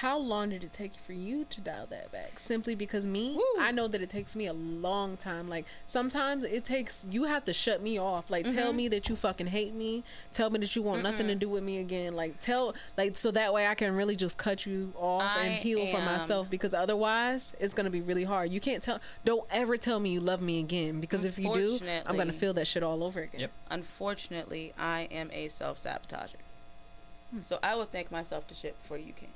how 0.00 0.18
long 0.18 0.50
did 0.50 0.62
it 0.62 0.72
take 0.74 0.92
for 1.06 1.14
you 1.14 1.46
to 1.48 1.60
dial 1.60 1.86
that 1.88 2.12
back? 2.12 2.38
Simply 2.38 2.74
because 2.74 3.06
me, 3.06 3.34
Woo. 3.34 3.42
I 3.62 3.72
know 3.72 3.88
that 3.88 4.02
it 4.02 4.10
takes 4.10 4.36
me 4.36 4.46
a 4.46 4.52
long 4.52 5.16
time. 5.16 5.48
Like 5.48 5.64
sometimes 5.86 6.44
it 6.44 6.64
takes 6.66 7.06
you 7.10 7.24
have 7.24 7.44
to 7.46 7.52
shut 7.54 7.80
me 7.82 7.98
off. 7.98 8.30
Like 8.30 8.44
tell 8.44 8.68
Mm-hmm. 8.68 8.76
me 8.76 8.88
that 8.88 9.08
you 9.08 9.16
fucking 9.16 9.46
hate 9.46 9.74
me. 9.74 10.04
Tell 10.32 10.50
me 10.50 10.58
that 10.58 10.76
you 10.76 10.82
want 10.82 11.02
nothing 11.02 11.26
to 11.28 11.34
do 11.34 11.48
with 11.48 11.62
me 11.62 11.78
again. 11.78 12.14
Like 12.14 12.40
tell 12.40 12.74
like 12.98 13.16
so 13.16 13.30
that 13.30 13.54
way 13.54 13.66
I 13.66 13.74
can 13.74 13.94
really 13.96 14.16
just 14.16 14.36
cut 14.36 14.66
you 14.66 14.92
off 14.96 15.22
and 15.38 15.50
I 15.50 15.54
heal 15.54 15.86
for 15.86 16.00
myself 16.00 16.50
because 16.50 16.74
otherwise 16.74 17.54
it's 17.58 17.72
gonna 17.72 17.88
be 17.90 18.02
really 18.02 18.24
hard. 18.24 18.50
You 18.50 18.60
can't 18.60 18.82
tell. 18.82 19.00
Don't 19.24 19.46
ever 19.50 19.76
tell 19.78 19.98
me 19.98 20.10
you 20.10 20.20
love 20.20 20.42
me 20.42 20.60
again 20.60 21.00
because 21.00 21.24
if 21.24 21.38
you 21.38 21.54
do, 21.54 21.78
I'm 22.04 22.16
gonna 22.16 22.32
feel 22.34 22.52
that 22.54 22.66
shit 22.66 22.82
all 22.82 23.02
over 23.02 23.20
again. 23.22 23.40
Yep. 23.40 23.50
Unfortunately, 23.70 24.74
I 24.78 25.08
am 25.10 25.30
a 25.32 25.48
self 25.48 25.82
sabotager. 25.82 26.36
So 27.42 27.58
I 27.62 27.74
will 27.74 27.86
thank 27.86 28.12
myself 28.12 28.46
to 28.48 28.54
shit 28.54 28.80
before 28.82 28.98
you 28.98 29.12
can. 29.12 29.28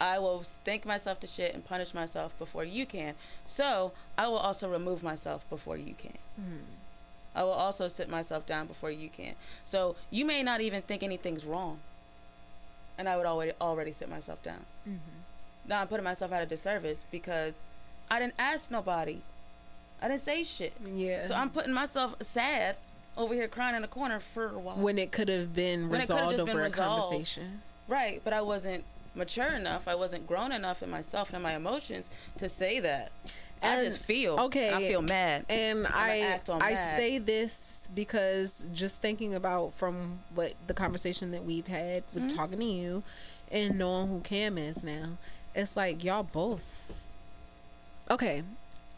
I 0.00 0.18
will 0.18 0.42
think 0.42 0.84
myself 0.84 1.20
to 1.20 1.26
shit 1.26 1.54
and 1.54 1.64
punish 1.64 1.94
myself 1.94 2.36
before 2.38 2.64
you 2.64 2.84
can. 2.86 3.14
So 3.46 3.92
I 4.18 4.26
will 4.28 4.38
also 4.38 4.68
remove 4.70 5.02
myself 5.02 5.48
before 5.48 5.76
you 5.76 5.94
can. 5.96 6.18
Hmm. 6.36 6.58
I 7.34 7.42
will 7.42 7.52
also 7.52 7.88
sit 7.88 8.08
myself 8.08 8.46
down 8.46 8.66
before 8.66 8.90
you 8.90 9.08
can. 9.08 9.34
So 9.64 9.96
you 10.10 10.24
may 10.24 10.42
not 10.42 10.60
even 10.60 10.82
think 10.82 11.02
anything's 11.02 11.44
wrong. 11.44 11.80
And 12.96 13.08
I 13.08 13.16
would 13.16 13.26
already 13.26 13.52
already 13.60 13.92
sit 13.92 14.08
myself 14.08 14.40
down. 14.42 14.66
Mm-hmm. 14.88 14.98
Now 15.66 15.80
I'm 15.80 15.88
putting 15.88 16.04
myself 16.04 16.30
at 16.32 16.42
a 16.42 16.46
disservice 16.46 17.04
because 17.10 17.54
I 18.10 18.20
didn't 18.20 18.34
ask 18.38 18.70
nobody. 18.70 19.20
I 20.00 20.08
didn't 20.08 20.20
say 20.22 20.44
shit. 20.44 20.74
Yeah. 20.94 21.26
So 21.26 21.34
I'm 21.34 21.50
putting 21.50 21.72
myself 21.72 22.14
sad 22.20 22.76
over 23.16 23.34
here 23.34 23.48
crying 23.48 23.74
in 23.74 23.82
the 23.82 23.88
corner 23.88 24.20
for 24.20 24.46
a 24.54 24.58
while. 24.58 24.76
when 24.76 24.98
it 24.98 25.10
could 25.10 25.28
have 25.28 25.54
been 25.54 25.88
When 25.88 26.00
resolved 26.00 26.34
over 26.38 26.44
been 26.44 26.58
a 26.58 26.62
resolved. 26.64 27.02
conversation. 27.02 27.62
right, 27.88 28.20
but 28.22 28.32
I 28.32 28.42
wasn't 28.42 28.84
mature 29.14 29.48
enough. 29.54 29.86
I 29.88 29.94
wasn't 29.94 30.26
grown 30.26 30.52
enough 30.52 30.82
in 30.82 30.90
myself 30.90 31.32
and 31.32 31.42
my 31.42 31.54
emotions 31.54 32.08
to 32.38 32.48
say 32.48 32.80
that. 32.80 33.10
I 33.62 33.82
just 33.82 34.00
feel 34.00 34.38
okay, 34.40 34.74
I 34.74 34.86
feel 34.86 35.00
mad. 35.00 35.46
And 35.48 35.86
I 35.86 36.18
act 36.20 36.50
on 36.50 36.60
I 36.60 36.74
that. 36.74 36.98
say 36.98 37.16
this 37.18 37.88
because 37.94 38.62
just 38.74 39.00
thinking 39.00 39.34
about 39.34 39.72
from 39.74 40.18
what 40.34 40.52
the 40.66 40.74
conversation 40.74 41.30
that 41.30 41.44
we've 41.46 41.66
had 41.66 42.02
with 42.12 42.24
Mm-hmm. 42.24 42.36
talking 42.36 42.58
to 42.58 42.64
you 42.64 43.02
and 43.50 43.78
knowing 43.78 44.08
who 44.08 44.20
Cam 44.20 44.58
is 44.58 44.84
now, 44.84 45.16
it's 45.54 45.76
like 45.78 46.04
y'all 46.04 46.24
both. 46.24 46.92
Okay, 48.10 48.42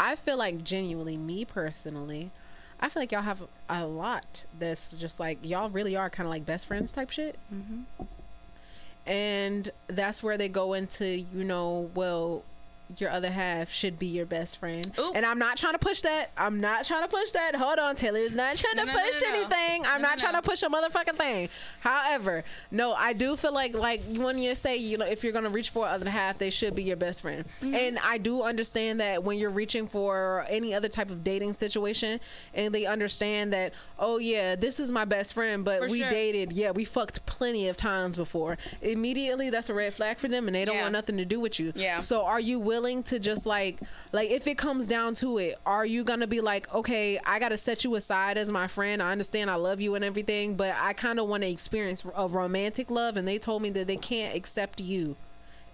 I 0.01 0.17
feel 0.17 0.37
like 0.37 0.65
genuinely, 0.65 1.17
me 1.17 1.45
personally, 1.45 2.33
I 2.81 2.89
feel 2.89 3.03
like 3.03 3.13
y'all 3.13 3.23
have 3.23 3.43
a 3.69 3.87
lot 3.87 4.45
that's 4.59 4.93
just 4.95 5.21
like 5.21 5.39
y'all 5.43 5.71
really 5.71 5.95
are 5.95 6.11
kind 6.11 6.27
of 6.27 6.31
like 6.31 6.45
best 6.45 6.67
friends 6.67 6.91
type 6.91 7.11
shit. 7.11 7.39
Mm-hmm. 7.55 8.03
And 9.07 9.71
that's 9.87 10.23
where 10.23 10.37
they 10.37 10.49
go 10.49 10.75
into, 10.75 11.07
you 11.07 11.45
know, 11.45 11.91
well, 11.95 12.43
your 12.99 13.11
other 13.11 13.31
half 13.31 13.71
should 13.71 13.99
be 13.99 14.07
your 14.07 14.27
best 14.27 14.59
friend. 14.59 14.93
And 15.15 15.27
I'm 15.27 15.39
not 15.39 15.57
trying 15.57 15.73
to 15.73 15.79
push 15.79 16.03
that. 16.03 16.31
I'm 16.37 16.61
not 16.61 16.85
trying 16.85 17.03
to 17.03 17.09
push 17.09 17.33
that. 17.33 17.57
Hold 17.57 17.79
on, 17.79 17.97
Taylor's 17.97 18.35
not 18.35 18.57
trying 18.57 18.77
No, 18.77 18.85
to 18.85 18.93
no, 18.93 19.05
push 19.05 19.21
no, 19.23 19.29
anything. 19.29 19.85
I'm 19.87 20.01
No, 20.03 20.09
not 20.09 20.19
no, 20.19 20.23
trying 20.23 20.35
to 20.35 20.43
push 20.43 20.63
a 20.63 20.67
motherfucking 20.69 21.17
thing. 21.17 21.49
However, 21.81 22.45
no, 22.71 22.93
I 22.95 23.13
do 23.13 23.37
feel 23.37 23.53
like 23.53 23.75
like 23.75 24.03
when 24.17 24.39
you 24.39 24.55
say 24.55 24.77
you 24.77 24.99
know 24.99 25.07
if 25.07 25.25
you're 25.25 25.33
gonna 25.33 25.49
reach 25.51 25.71
for 25.71 25.87
other 25.87 26.09
half, 26.09 26.39
they 26.39 26.51
should 26.51 26.75
be 26.77 26.85
your 26.85 26.97
best 26.97 27.23
friend. 27.23 27.45
Mm-hmm. 27.61 27.75
And 27.75 27.99
I 27.99 28.19
do 28.19 28.43
understand 28.43 29.01
that 29.01 29.25
when 29.25 29.37
you're 29.39 29.51
reaching 29.51 29.89
for 29.89 30.45
any 30.49 30.73
other 30.73 30.89
type 30.89 31.11
of 31.11 31.25
dating 31.25 31.55
situation, 31.55 32.21
and 32.55 32.73
they 32.75 32.87
understand 32.87 33.53
that 33.53 33.73
oh 33.99 34.19
yeah, 34.19 34.55
this 34.55 34.79
is 34.79 34.93
my 34.93 35.05
best 35.05 35.35
friend, 35.35 35.65
but 35.65 35.81
For 35.81 35.89
we 35.89 36.01
sure. 36.01 36.11
dated, 36.11 36.53
yeah, 36.53 36.71
we 36.71 36.85
fucked 36.85 37.25
plenty 37.27 37.69
of 37.69 37.77
times 37.77 38.17
before. 38.17 38.59
Immediately, 38.83 39.51
that's 39.51 39.69
a 39.71 39.75
red 39.75 39.93
flag 39.95 40.19
for 40.19 40.29
them, 40.29 40.47
and 40.47 40.55
they 40.55 40.65
don't 40.65 40.77
Yeah. 40.77 40.83
want 40.83 40.93
nothing 40.93 41.17
to 41.17 41.25
do 41.25 41.41
with 41.41 41.59
you. 41.59 41.73
Yeah. 41.75 41.99
So 42.01 42.25
are 42.25 42.39
you 42.41 42.61
willing 42.61 42.76
to 43.05 43.19
just 43.19 43.47
like 43.47 43.79
like 44.13 44.31
if 44.31 44.47
it 44.47 44.59
comes 44.59 44.87
down 44.87 45.15
to 45.15 45.39
it, 45.39 45.57
are 45.65 45.87
you 45.87 46.05
gonna 46.05 46.27
be 46.27 46.41
like, 46.41 46.73
okay, 46.75 47.19
I 47.25 47.39
gotta 47.39 47.57
set 47.57 47.85
you 47.85 47.95
aside 47.95 48.37
as 48.39 48.51
my 48.51 48.67
friend. 48.67 49.03
I 49.03 49.13
understand 49.13 49.51
I 49.51 49.55
love 49.57 49.81
you 49.81 49.95
and 49.95 50.05
everything, 50.05 50.55
but 50.55 50.75
I 50.79 50.93
kind 50.93 51.19
of 51.19 51.29
want 51.29 51.43
to 51.43 51.49
experience 51.49 52.07
a 52.15 52.29
romantic 52.29 52.91
love, 52.91 53.17
and 53.17 53.27
they 53.27 53.39
told 53.39 53.63
me 53.63 53.71
that 53.71 53.87
they 53.87 53.97
can't 53.97 54.35
accept 54.37 54.81
you 54.81 55.17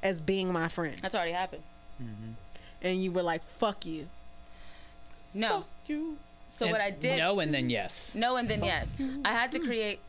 as 0.03 0.21
being 0.21 0.53
my 0.53 0.69
friend, 0.69 0.99
That's 1.01 1.15
already 1.15 1.33
happened. 1.33 1.63
and 2.83 3.03
you 3.03 3.13
were 3.13 3.23
like, 3.23 3.45
fuck 3.45 3.87
you. 3.87 4.09
No. 5.33 5.49
Fuck 5.49 5.67
you. 5.87 6.17
So 6.51 6.67
And 6.67 6.73
what 6.73 6.81
I 6.81 6.91
did 6.91 7.19
No, 7.19 7.41
and 7.41 7.55
then 7.55 7.71
yes. 7.71 8.15
No, 8.15 8.37
and 8.37 8.49
then 8.49 8.63
yes, 8.63 8.95
I 9.25 9.33
had 9.33 9.53
to 9.53 9.59
create. 9.59 10.01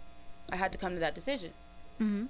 I 0.52 0.58
had 0.58 0.72
to 0.74 0.78
come 0.78 0.94
to 0.94 1.00
that 1.00 1.16
decision. 1.16 1.52
Mm-hmm. 2.02 2.26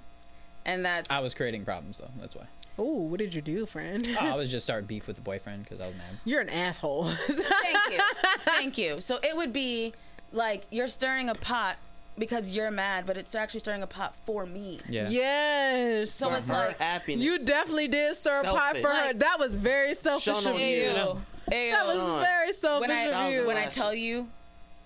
And 0.66 0.84
that's 0.84 1.10
I 1.10 1.20
was 1.20 1.34
creating 1.34 1.64
problems 1.64 1.98
though. 1.98 2.10
That's 2.20 2.34
why. 2.34 2.44
Oh, 2.78 3.02
what 3.02 3.18
did 3.20 3.34
you 3.34 3.40
do, 3.40 3.66
friend? 3.66 4.08
Oh, 4.20 4.32
I 4.32 4.36
was 4.36 4.50
just 4.50 4.66
starting 4.66 4.86
beef 4.86 5.06
with 5.06 5.16
the 5.16 5.22
boyfriend 5.22 5.62
because 5.64 5.80
I 5.80 5.86
was 5.86 5.96
mad. 5.96 6.18
You're 6.24 6.40
an 6.40 6.48
asshole. 6.50 7.04
thank 7.26 7.92
you, 7.92 7.98
thank 8.40 8.78
you. 8.78 9.00
So 9.00 9.18
it 9.22 9.36
would 9.36 9.52
be 9.52 9.92
like 10.32 10.64
you're 10.70 10.88
stirring 10.88 11.28
a 11.28 11.34
pot 11.36 11.76
because 12.18 12.54
you're 12.54 12.70
mad, 12.70 13.06
but 13.06 13.16
it's 13.16 13.34
actually 13.34 13.60
stirring 13.60 13.82
a 13.82 13.86
pot 13.86 14.14
for 14.24 14.44
me. 14.46 14.80
Yeah. 14.88 15.08
yes. 15.08 16.12
So 16.12 16.30
For 16.30 16.36
it's 16.38 16.48
her 16.48 16.54
like 16.68 16.78
happiness. 16.78 17.24
you 17.24 17.44
definitely 17.44 17.88
did 17.88 18.16
stir 18.16 18.40
a 18.40 18.44
pot 18.44 18.52
Selfish. 18.76 18.82
for 18.82 18.88
her. 18.88 19.06
Like- 19.06 19.18
That 19.20 19.38
was 19.38 19.54
very 19.56 19.94
selfish 19.94 20.44
of 20.46 20.58
you. 20.58 20.66
you. 20.66 20.82
Ew. 20.90 21.20
Ew. 21.52 21.70
That 21.72 21.86
was 21.86 22.22
very 22.22 22.52
selfish 22.52 22.88
when 22.88 22.96
I 22.96 23.26
of 23.28 23.32
you. 23.34 23.46
when 23.46 23.56
I 23.56 23.66
tell 23.66 23.94
you, 23.94 24.28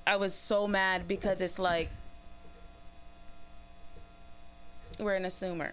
I 0.07 0.17
was 0.17 0.35
so 0.35 0.67
mad 0.67 1.07
because 1.09 1.41
it's 1.41 1.59
like 1.59 1.91
we're 4.99 5.15
an 5.15 5.25
assumer. 5.25 5.73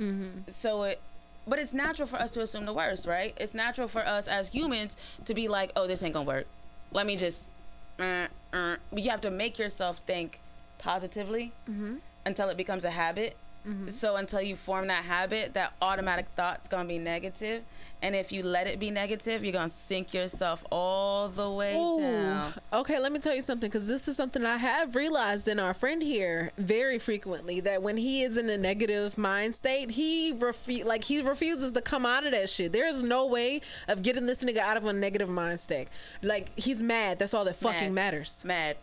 Mm-hmm. 0.00 0.48
So 0.48 0.84
it, 0.84 1.00
but 1.48 1.58
it's 1.58 1.72
natural 1.74 2.06
for 2.06 2.16
us 2.16 2.30
to 2.32 2.40
assume 2.42 2.66
the 2.66 2.72
worst, 2.72 3.06
right? 3.06 3.34
It's 3.38 3.54
natural 3.54 3.88
for 3.88 4.06
us 4.06 4.28
as 4.28 4.48
humans 4.48 4.96
to 5.24 5.34
be 5.34 5.48
like, 5.48 5.72
oh, 5.76 5.86
this 5.86 6.02
ain't 6.02 6.14
gonna 6.14 6.26
work. 6.26 6.46
Let 6.92 7.06
me 7.06 7.16
just. 7.16 7.50
Uh, 7.98 8.26
uh. 8.52 8.76
You 8.94 9.10
have 9.10 9.20
to 9.22 9.30
make 9.30 9.58
yourself 9.58 10.00
think 10.06 10.40
positively 10.78 11.52
Mm-hmm. 11.68 11.96
until 12.26 12.48
it 12.48 12.56
becomes 12.56 12.84
a 12.84 12.90
habit. 12.90 13.36
So 13.88 14.16
until 14.16 14.40
you 14.40 14.56
form 14.56 14.86
that 14.86 15.04
habit, 15.04 15.52
that 15.52 15.74
automatic 15.82 16.24
thought's 16.36 16.68
gonna 16.68 16.88
be 16.88 16.98
negative, 16.98 17.64
and 18.02 18.14
if 18.14 18.30
you 18.32 18.42
let 18.42 18.66
it 18.66 18.78
be 18.78 18.90
negative, 18.90 19.42
you're 19.42 19.52
gonna 19.52 19.70
sink 19.70 20.14
yourself 20.14 20.64
all 20.70 21.28
the 21.28 21.50
way 21.50 21.76
Ooh. 21.76 22.00
down. 22.00 22.54
Okay, 22.72 22.98
let 22.98 23.12
me 23.12 23.18
tell 23.18 23.34
you 23.34 23.42
something 23.42 23.68
because 23.68 23.88
this 23.88 24.08
is 24.08 24.16
something 24.16 24.44
I 24.44 24.56
have 24.56 24.94
realized 24.94 25.48
in 25.48 25.58
our 25.58 25.74
friend 25.74 26.02
here 26.02 26.52
very 26.58 26.98
frequently 26.98 27.60
that 27.60 27.82
when 27.82 27.96
he 27.96 28.22
is 28.22 28.36
in 28.36 28.48
a 28.48 28.58
negative 28.58 29.18
mind 29.18 29.54
state, 29.54 29.90
he 29.90 30.32
refu- 30.32 30.84
like 30.84 31.04
he 31.04 31.20
refuses 31.22 31.72
to 31.72 31.80
come 31.80 32.06
out 32.06 32.24
of 32.24 32.32
that 32.32 32.48
shit. 32.48 32.72
There's 32.72 33.02
no 33.02 33.26
way 33.26 33.60
of 33.88 34.02
getting 34.02 34.26
this 34.26 34.44
nigga 34.44 34.58
out 34.58 34.76
of 34.76 34.84
a 34.84 34.92
negative 34.92 35.28
mind 35.28 35.60
state. 35.60 35.88
Like 36.22 36.56
he's 36.58 36.82
mad. 36.82 37.18
That's 37.18 37.34
all 37.34 37.44
that 37.44 37.56
fucking 37.56 37.94
Mad. 37.94 38.12
matters. 38.12 38.44
Mad, 38.44 38.76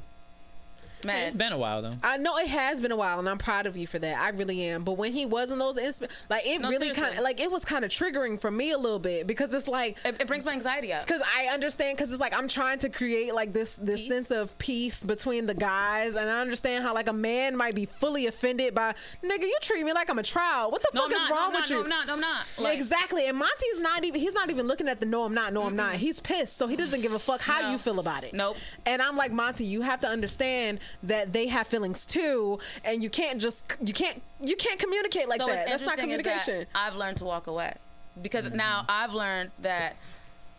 It's 1.09 1.33
mad. 1.33 1.37
been 1.37 1.53
a 1.53 1.57
while 1.57 1.81
though. 1.81 1.93
I 2.03 2.17
know 2.17 2.37
it 2.37 2.47
has 2.47 2.81
been 2.81 2.91
a 2.91 2.95
while, 2.95 3.19
and 3.19 3.27
I'm 3.29 3.37
proud 3.37 3.65
of 3.65 3.77
you 3.77 3.87
for 3.87 3.99
that. 3.99 4.17
I 4.17 4.29
really 4.29 4.63
am. 4.65 4.83
But 4.83 4.93
when 4.93 5.11
he 5.13 5.25
was 5.25 5.51
in 5.51 5.59
those 5.59 5.77
insp- 5.77 6.09
like 6.29 6.45
it 6.45 6.61
No, 6.61 6.69
really 6.69 6.91
kind 6.91 7.17
of 7.17 7.23
like 7.23 7.39
it 7.39 7.51
was 7.51 7.63
kind 7.65 7.83
of 7.85 7.91
triggering 7.91 8.39
for 8.39 8.51
me 8.51 8.71
a 8.71 8.77
little 8.77 8.99
bit 8.99 9.27
because 9.27 9.53
it's 9.53 9.67
like 9.67 9.97
It, 10.05 10.21
it 10.21 10.27
brings 10.27 10.45
my 10.45 10.51
anxiety 10.53 10.91
up. 10.93 11.05
because 11.05 11.21
I 11.21 11.47
understand 11.47 11.97
because 11.97 12.11
it's 12.11 12.21
like 12.21 12.35
I'm 12.37 12.47
trying 12.47 12.79
to 12.79 12.89
create 12.89 13.33
like 13.33 13.53
this 13.53 13.75
this 13.75 14.01
Peace. 14.01 14.09
sense 14.09 14.31
of 14.31 14.57
peace 14.57 15.03
between 15.03 15.45
the 15.45 15.53
guys, 15.53 16.15
and 16.15 16.29
I 16.29 16.39
understand 16.41 16.83
how 16.83 16.93
like 16.93 17.07
a 17.09 17.13
man 17.13 17.55
might 17.55 17.75
be 17.75 17.85
fully 17.85 18.27
offended 18.27 18.73
by 18.75 18.93
nigga. 19.23 19.41
You 19.41 19.57
treat 19.61 19.83
me 19.85 19.93
like 19.93 20.09
I'm 20.09 20.19
a 20.19 20.23
child. 20.23 20.71
What 20.71 20.81
the 20.83 20.89
No, 20.93 21.01
fuck 21.01 21.11
I'm 21.11 21.11
is 21.11 21.17
not. 21.17 21.31
wrong 21.31 21.39
no, 21.39 21.45
I'm 21.45 21.51
with 21.51 21.59
not, 21.61 21.69
you? 21.69 21.75
No, 21.75 21.81
I'm 21.83 21.89
not. 21.89 22.07
No, 22.07 22.13
I'm 22.13 22.19
not. 22.21 22.45
Like, 22.57 22.77
exactly, 22.77 23.27
and 23.27 23.37
Montie's 23.37 23.81
not 23.81 24.03
even. 24.03 24.19
He's 24.19 24.33
not 24.33 24.49
even 24.49 24.67
looking 24.67 24.87
at 24.87 24.99
the 24.99 25.05
no, 25.05 25.23
I'm 25.23 25.33
not, 25.33 25.53
no, 25.53 25.63
I'm 25.63 25.75
not. 25.75 25.93
He's 25.95 26.19
pissed, 26.19 26.57
so 26.57 26.67
he 26.67 26.75
doesn't 26.75 27.01
give 27.01 27.13
a 27.13 27.19
fuck 27.19 27.41
how 27.41 27.61
No. 27.61 27.71
you 27.71 27.77
feel 27.77 27.99
about 27.99 28.23
it. 28.23 28.33
Nope. 28.33 28.57
And 28.85 29.01
I'm 29.01 29.15
like 29.17 29.31
Montie, 29.31 29.65
you 29.65 29.81
have 29.81 30.01
to 30.01 30.07
understand 30.07 30.79
that 31.03 31.33
they 31.33 31.47
have 31.47 31.67
feelings 31.67 32.05
too, 32.05 32.59
and 32.83 33.03
you 33.03 33.09
can't 33.09 33.39
just 33.39 33.65
you 33.83 33.93
can't 33.93 34.21
you 34.41 34.55
can't 34.55 34.79
communicate 34.79 35.27
like 35.29 35.41
so 35.41 35.47
that. 35.47 35.67
That's 35.67 35.83
not 35.83 35.99
interesting 35.99 36.19
is 36.19 36.23
that 36.25 36.45
communication. 36.45 36.67
I've 36.75 36.95
learned 36.95 37.17
to 37.17 37.25
walk 37.25 37.47
away 37.47 37.75
because 38.21 38.45
mm-hmm. 38.45 38.57
now 38.57 38.85
I've 38.87 39.13
learned 39.13 39.51
that 39.61 39.95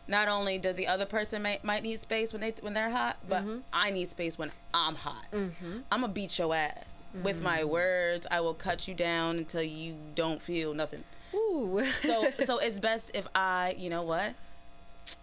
not 0.09 0.29
only 0.29 0.59
does 0.59 0.77
the 0.77 0.87
other 0.87 1.07
person 1.07 1.43
may, 1.43 1.59
might 1.63 1.83
need 1.83 2.01
space 2.01 2.33
when 2.33 2.41
they 2.41 2.55
when 2.61 2.75
they're 2.75 2.91
hot, 2.91 3.17
but 3.29 3.43
mm-hmm. 3.43 3.59
I 3.73 3.91
need 3.91 4.09
space 4.09 4.39
when 4.39 4.53
I'm 4.73 4.95
hot. 4.95 5.27
Mm-hmm. 5.33 5.79
I'm 5.91 6.01
gonna 6.01 6.13
beat 6.13 6.39
your 6.39 6.55
ass 6.55 6.97
with 7.23 7.43
my 7.43 7.65
words. 7.65 8.27
I 8.31 8.41
will 8.41 8.55
cut 8.55 8.87
you 8.87 8.95
down 8.95 9.39
until 9.39 9.63
you 9.63 9.95
don't 10.15 10.43
feel 10.43 10.75
nothing. 10.75 11.05
Ooh. 11.35 11.83
So 12.03 12.31
so 12.45 12.59
it's 12.59 12.79
best 12.79 13.11
if 13.15 13.27
I, 13.35 13.75
you 13.79 13.91
know 13.91 14.03
what? 14.03 14.35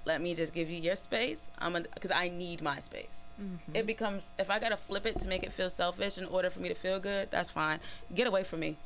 Let 0.06 0.22
me 0.22 0.34
just 0.34 0.54
give 0.54 0.70
you 0.70 0.80
your 0.80 0.96
space. 0.96 1.50
I'm 1.60 1.74
gonna 1.74 1.86
because 1.94 2.12
I 2.12 2.30
need 2.30 2.62
my 2.62 2.80
space. 2.80 3.23
Mm-hmm. 3.42 3.76
It 3.76 3.88
becomes 3.88 4.32
if 4.38 4.50
I 4.50 4.60
gotta 4.60 4.78
flip 4.78 5.06
it 5.06 5.20
to 5.20 5.28
make 5.28 5.44
it 5.44 5.52
feel 5.52 5.70
selfish 5.70 6.18
in 6.18 6.26
order 6.26 6.50
for 6.50 6.60
me 6.60 6.70
to 6.70 6.76
feel 6.76 7.00
good. 7.00 7.32
That's 7.32 7.50
fine. 7.50 7.80
Get 8.14 8.28
away 8.28 8.44
from 8.44 8.60
me. 8.60 8.78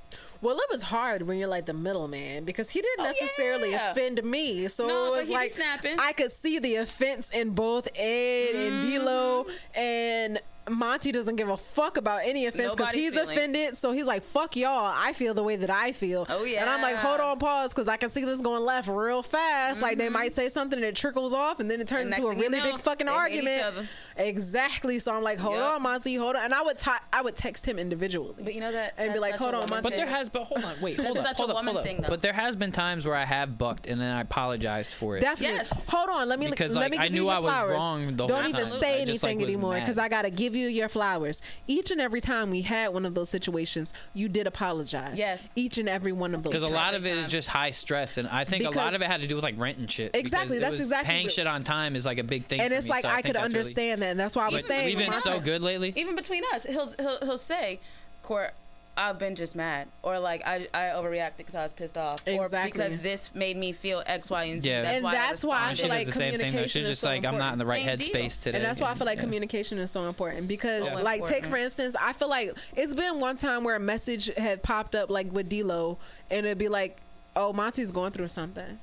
Well, 0.41 0.57
it 0.57 0.65
was 0.72 0.84
hard 0.84 1.23
when 1.23 1.38
you're 1.38 1.47
like 1.47 1.65
the 1.65 1.73
middleman 1.73 2.43
because 2.43 2.69
he 2.69 2.81
didn't 2.81 3.05
Oh, 3.05 3.11
necessarily 3.11 3.72
yeah. 3.72 3.91
offend 3.91 4.23
me. 4.23 4.68
So 4.68 4.88
No, 4.88 5.05
it 5.05 5.09
but 5.09 5.18
was 5.19 5.27
he 5.27 5.34
like 5.34 5.51
snapping. 5.51 5.97
I 5.99 6.14
could 6.14 6.31
see 6.31 6.59
the 6.59 6.76
offense 6.76 7.30
in 7.30 7.51
both 7.51 7.88
Ed 7.95 8.55
and 8.55 8.84
Mm-hmm. 8.85 9.03
D'Lo, 9.03 9.45
and 9.76 10.39
Montie 10.68 11.14
doesn't 11.14 11.38
give 11.38 11.47
a 11.47 11.55
fuck 11.55 11.95
about 11.95 12.22
any 12.26 12.45
offense 12.45 12.76
because 12.76 12.91
he's 12.93 13.11
feelings. 13.14 13.31
offended. 13.31 13.77
So 13.77 13.93
he's 13.93 14.05
like, 14.05 14.22
"Fuck 14.23 14.57
y'all." 14.57 14.91
I 14.93 15.14
feel 15.14 15.34
the 15.34 15.41
way 15.41 15.55
that 15.55 15.69
I 15.69 15.93
feel. 15.93 16.26
Oh, 16.27 16.43
yeah. 16.43 16.59
And 16.59 16.69
I'm 16.69 16.81
like, 16.81 16.97
hold 16.97 17.22
on, 17.22 17.39
pause, 17.39 17.69
because 17.73 17.88
I 17.88 17.95
can 17.95 18.09
see 18.09 18.26
this 18.26 18.41
going 18.41 18.64
left 18.64 18.89
real 18.89 19.23
fast. 19.23 19.81
Like 19.81 19.97
they 19.97 20.09
might 20.09 20.34
say 20.34 20.49
something 20.49 20.81
that 20.81 20.93
trickles 20.97 21.31
off, 21.34 21.61
and 21.61 21.72
then 21.72 21.80
it 21.80 21.88
turns 21.88 22.09
Mm-hmm. 22.09 22.14
Into 22.15 22.27
a 22.27 22.31
next 22.31 22.41
thing 22.41 22.51
you 22.51 22.57
really 22.59 22.69
know, 22.69 22.76
big 22.76 22.84
fucking 22.84 23.07
they 23.07 23.14
hate 23.14 23.18
each 23.18 23.38
argument. 23.53 23.61
other. 23.64 23.88
Exactly. 24.18 24.99
So 24.99 25.15
I'm 25.15 25.23
like, 25.23 25.39
hold 25.39 25.55
Yup. 25.55 25.76
on, 25.80 25.84
Montie, 25.84 26.18
hold 26.19 26.35
on. 26.35 26.43
And 26.43 26.53
I 26.53 26.61
would, 26.61 26.77
ti 26.77 26.91
I 27.14 27.22
would 27.22 27.35
text 27.38 27.65
him 27.65 27.80
individually. 27.80 28.35
But 28.43 28.53
you 28.53 28.59
know 28.59 28.72
that 28.73 28.93
And 28.97 29.14
be 29.14 29.19
like, 29.19 29.35
hold 29.35 29.55
on, 29.55 29.68
Montie. 29.69 29.84
But 29.84 29.93
there 29.95 30.05
thing. 30.05 30.14
Has, 30.27 30.33
but 30.33 30.43
hold 30.43 30.63
on, 30.63 30.75
wait, 30.81 30.97
That's 30.97 31.07
hold 31.07 31.17
up, 31.19 31.23
such 31.25 31.35
a 31.35 31.37
hold 31.37 31.49
up, 31.51 31.55
woman 31.57 31.73
hold 31.73 31.77
up. 31.77 31.83
thing, 31.85 32.01
though. 32.01 32.09
But 32.09 32.21
there 32.21 32.33
has 32.33 32.55
been 32.55 32.71
times 32.71 33.05
where 33.05 33.15
I 33.15 33.25
have 33.25 33.57
bucked 33.57 33.87
and 33.87 33.99
then 33.99 34.13
I 34.13 34.21
apologized 34.21 34.93
for 34.93 35.17
it. 35.17 35.21
Definitely. 35.21 35.57
Yes. 35.57 35.73
Hold 35.87 36.09
on. 36.09 36.27
Let 36.29 36.39
me 36.39 36.49
Because, 36.49 36.73
let 36.73 36.81
like, 36.81 36.91
me 36.91 36.97
I 36.97 37.03
give 37.03 37.11
knew 37.13 37.17
you 37.19 37.23
your 37.25 37.33
I 37.33 37.39
was 37.39 37.51
flowers. 37.53 37.71
wrong 37.71 38.05
the 38.07 38.27
Don't 38.27 38.29
whole 38.31 38.49
even 38.49 38.65
time. 38.65 38.79
say 38.79 39.01
I 39.01 39.05
just, 39.05 39.23
like, 39.23 39.31
anything 39.31 39.37
was 39.37 39.53
anymore 39.55 39.73
mad. 39.73 39.79
because 39.81 39.97
I 39.97 40.09
gotta 40.09 40.29
give 40.29 40.55
you 40.55 40.67
your 40.67 40.89
flowers. 40.89 41.41
Each 41.67 41.91
and 41.91 42.01
every 42.01 42.21
time 42.21 42.49
we 42.51 42.61
had 42.61 42.93
one 42.93 43.05
of 43.05 43.13
those 43.13 43.29
situations, 43.29 43.93
you 44.13 44.29
did 44.29 44.47
apologize. 44.47 45.17
Yes. 45.17 45.47
Each 45.55 45.77
and 45.77 45.87
every 45.89 46.11
one 46.11 46.33
of 46.35 46.43
those. 46.43 46.51
Because 46.51 46.63
a 46.63 46.67
lot 46.69 46.93
of 46.93 47.05
it 47.05 47.15
is 47.17 47.27
just 47.27 47.47
high 47.47 47.71
stress, 47.71 48.17
and 48.17 48.27
I 48.27 48.43
think 48.43 48.63
a 48.63 48.67
lot 48.67 48.73
Because- 48.73 48.93
of 48.95 49.01
it 49.01 49.05
had 49.05 49.21
to 49.21 49.27
do 49.27 49.35
with 49.35 49.43
like 49.43 49.55
rent 49.57 49.77
and 49.77 49.89
shit. 49.89 50.11
Exactly, 50.15 50.57
it 50.57 50.59
that's 50.61 50.73
was 50.73 50.81
exactly 50.81 51.07
paying 51.07 51.25
what- 51.25 51.33
shit 51.33 51.47
on 51.47 51.63
time 51.63 51.95
is 51.95 52.05
like 52.05 52.17
a 52.17 52.23
big 52.23 52.45
thing. 52.45 52.59
and 52.59 52.69
for 52.71 52.75
it's 52.77 52.85
me, 52.85 52.89
like 52.91 53.03
so 53.03 53.09
I, 53.09 53.13
think 53.15 53.25
could 53.27 53.35
that's 53.35 53.43
really- 53.53 53.59
understand 53.59 54.01
that, 54.01 54.11
and 54.11 54.19
that's 54.19 54.35
why 54.35 54.43
I 54.45 54.49
was 54.49 54.61
But 54.63 54.67
saying 54.67 54.85
we've 54.87 54.97
been 54.97 55.07
when 55.07 55.17
I 55.17 55.19
so 55.21 55.35
was- 55.35 55.45
good 55.45 55.61
lately. 55.61 55.93
even 55.95 56.15
between 56.15 56.43
us, 56.53 56.65
he'll 56.65 56.91
he'll 56.99 57.17
he'll 57.23 57.37
say, 57.37 57.79
"Court, 58.23 58.53
I've 58.97 59.19
been 59.19 59.35
just 59.35 59.55
mad," 59.55 59.87
or 60.03 60.19
like 60.19 60.41
I 60.45 60.67
I 60.73 60.79
overreacted 60.95 61.37
because 61.37 61.55
I 61.55 61.63
was 61.63 61.71
pissed 61.71 61.97
off, 61.97 62.19
Exactly. 62.27 62.81
or 62.81 62.89
because 62.89 63.01
this 63.03 63.33
made 63.35 63.55
me 63.55 63.71
feel 63.71 64.01
X, 64.05 64.29
Y, 64.29 64.43
and 64.45 64.61
Z. 64.63 64.67
Yeah. 64.69 64.81
That's 64.81 64.95
And 64.95 65.03
why 65.03 65.11
that's 65.13 65.45
I 65.45 65.47
why 65.47 65.57
I 65.59 65.69
And 65.69 65.77
she 65.77 65.83
feel 65.83 65.89
like 65.89 66.05
the 66.07 66.11
same 66.13 66.31
thing. 66.31 66.39
communication 66.39 66.67
She's 66.81 66.83
is 66.83 66.89
just 66.89 67.01
so 67.01 67.07
like, 67.07 67.25
I'm 67.25 67.37
not 67.37 67.53
in 67.53 67.59
the 67.59 67.65
right 67.65 67.85
Same 67.85 67.95
deal. 67.97 68.07
headspace 68.09 68.41
today. 68.43 68.57
And 68.57 68.65
that's 68.65 68.81
why 68.81 68.89
I 68.89 68.93
feel 68.95 69.05
like 69.05 69.17
yeah. 69.17 69.23
communication 69.23 69.77
is 69.77 69.91
so 69.91 70.07
important 70.07 70.47
because, 70.47 70.87
So 70.87 71.01
like, 71.03 71.25
take 71.25 71.45
for 71.45 71.57
instance, 71.57 71.95
I 72.01 72.13
feel 72.13 72.29
like 72.29 72.57
it's 72.75 72.93
been 72.95 73.19
one 73.19 73.37
time 73.37 73.63
where 73.63 73.75
a 73.75 73.79
message 73.79 74.31
had 74.37 74.63
popped 74.63 74.95
up, 74.95 75.09
like 75.09 75.31
with 75.31 75.47
D'Lo, 75.49 75.97
and 76.31 76.45
it'd 76.45 76.57
be 76.57 76.67
like, 76.69 76.97
"Oh, 77.35 77.53
Montie's 77.53 77.91
going 77.91 78.11
through 78.11 78.29
something," 78.29 78.79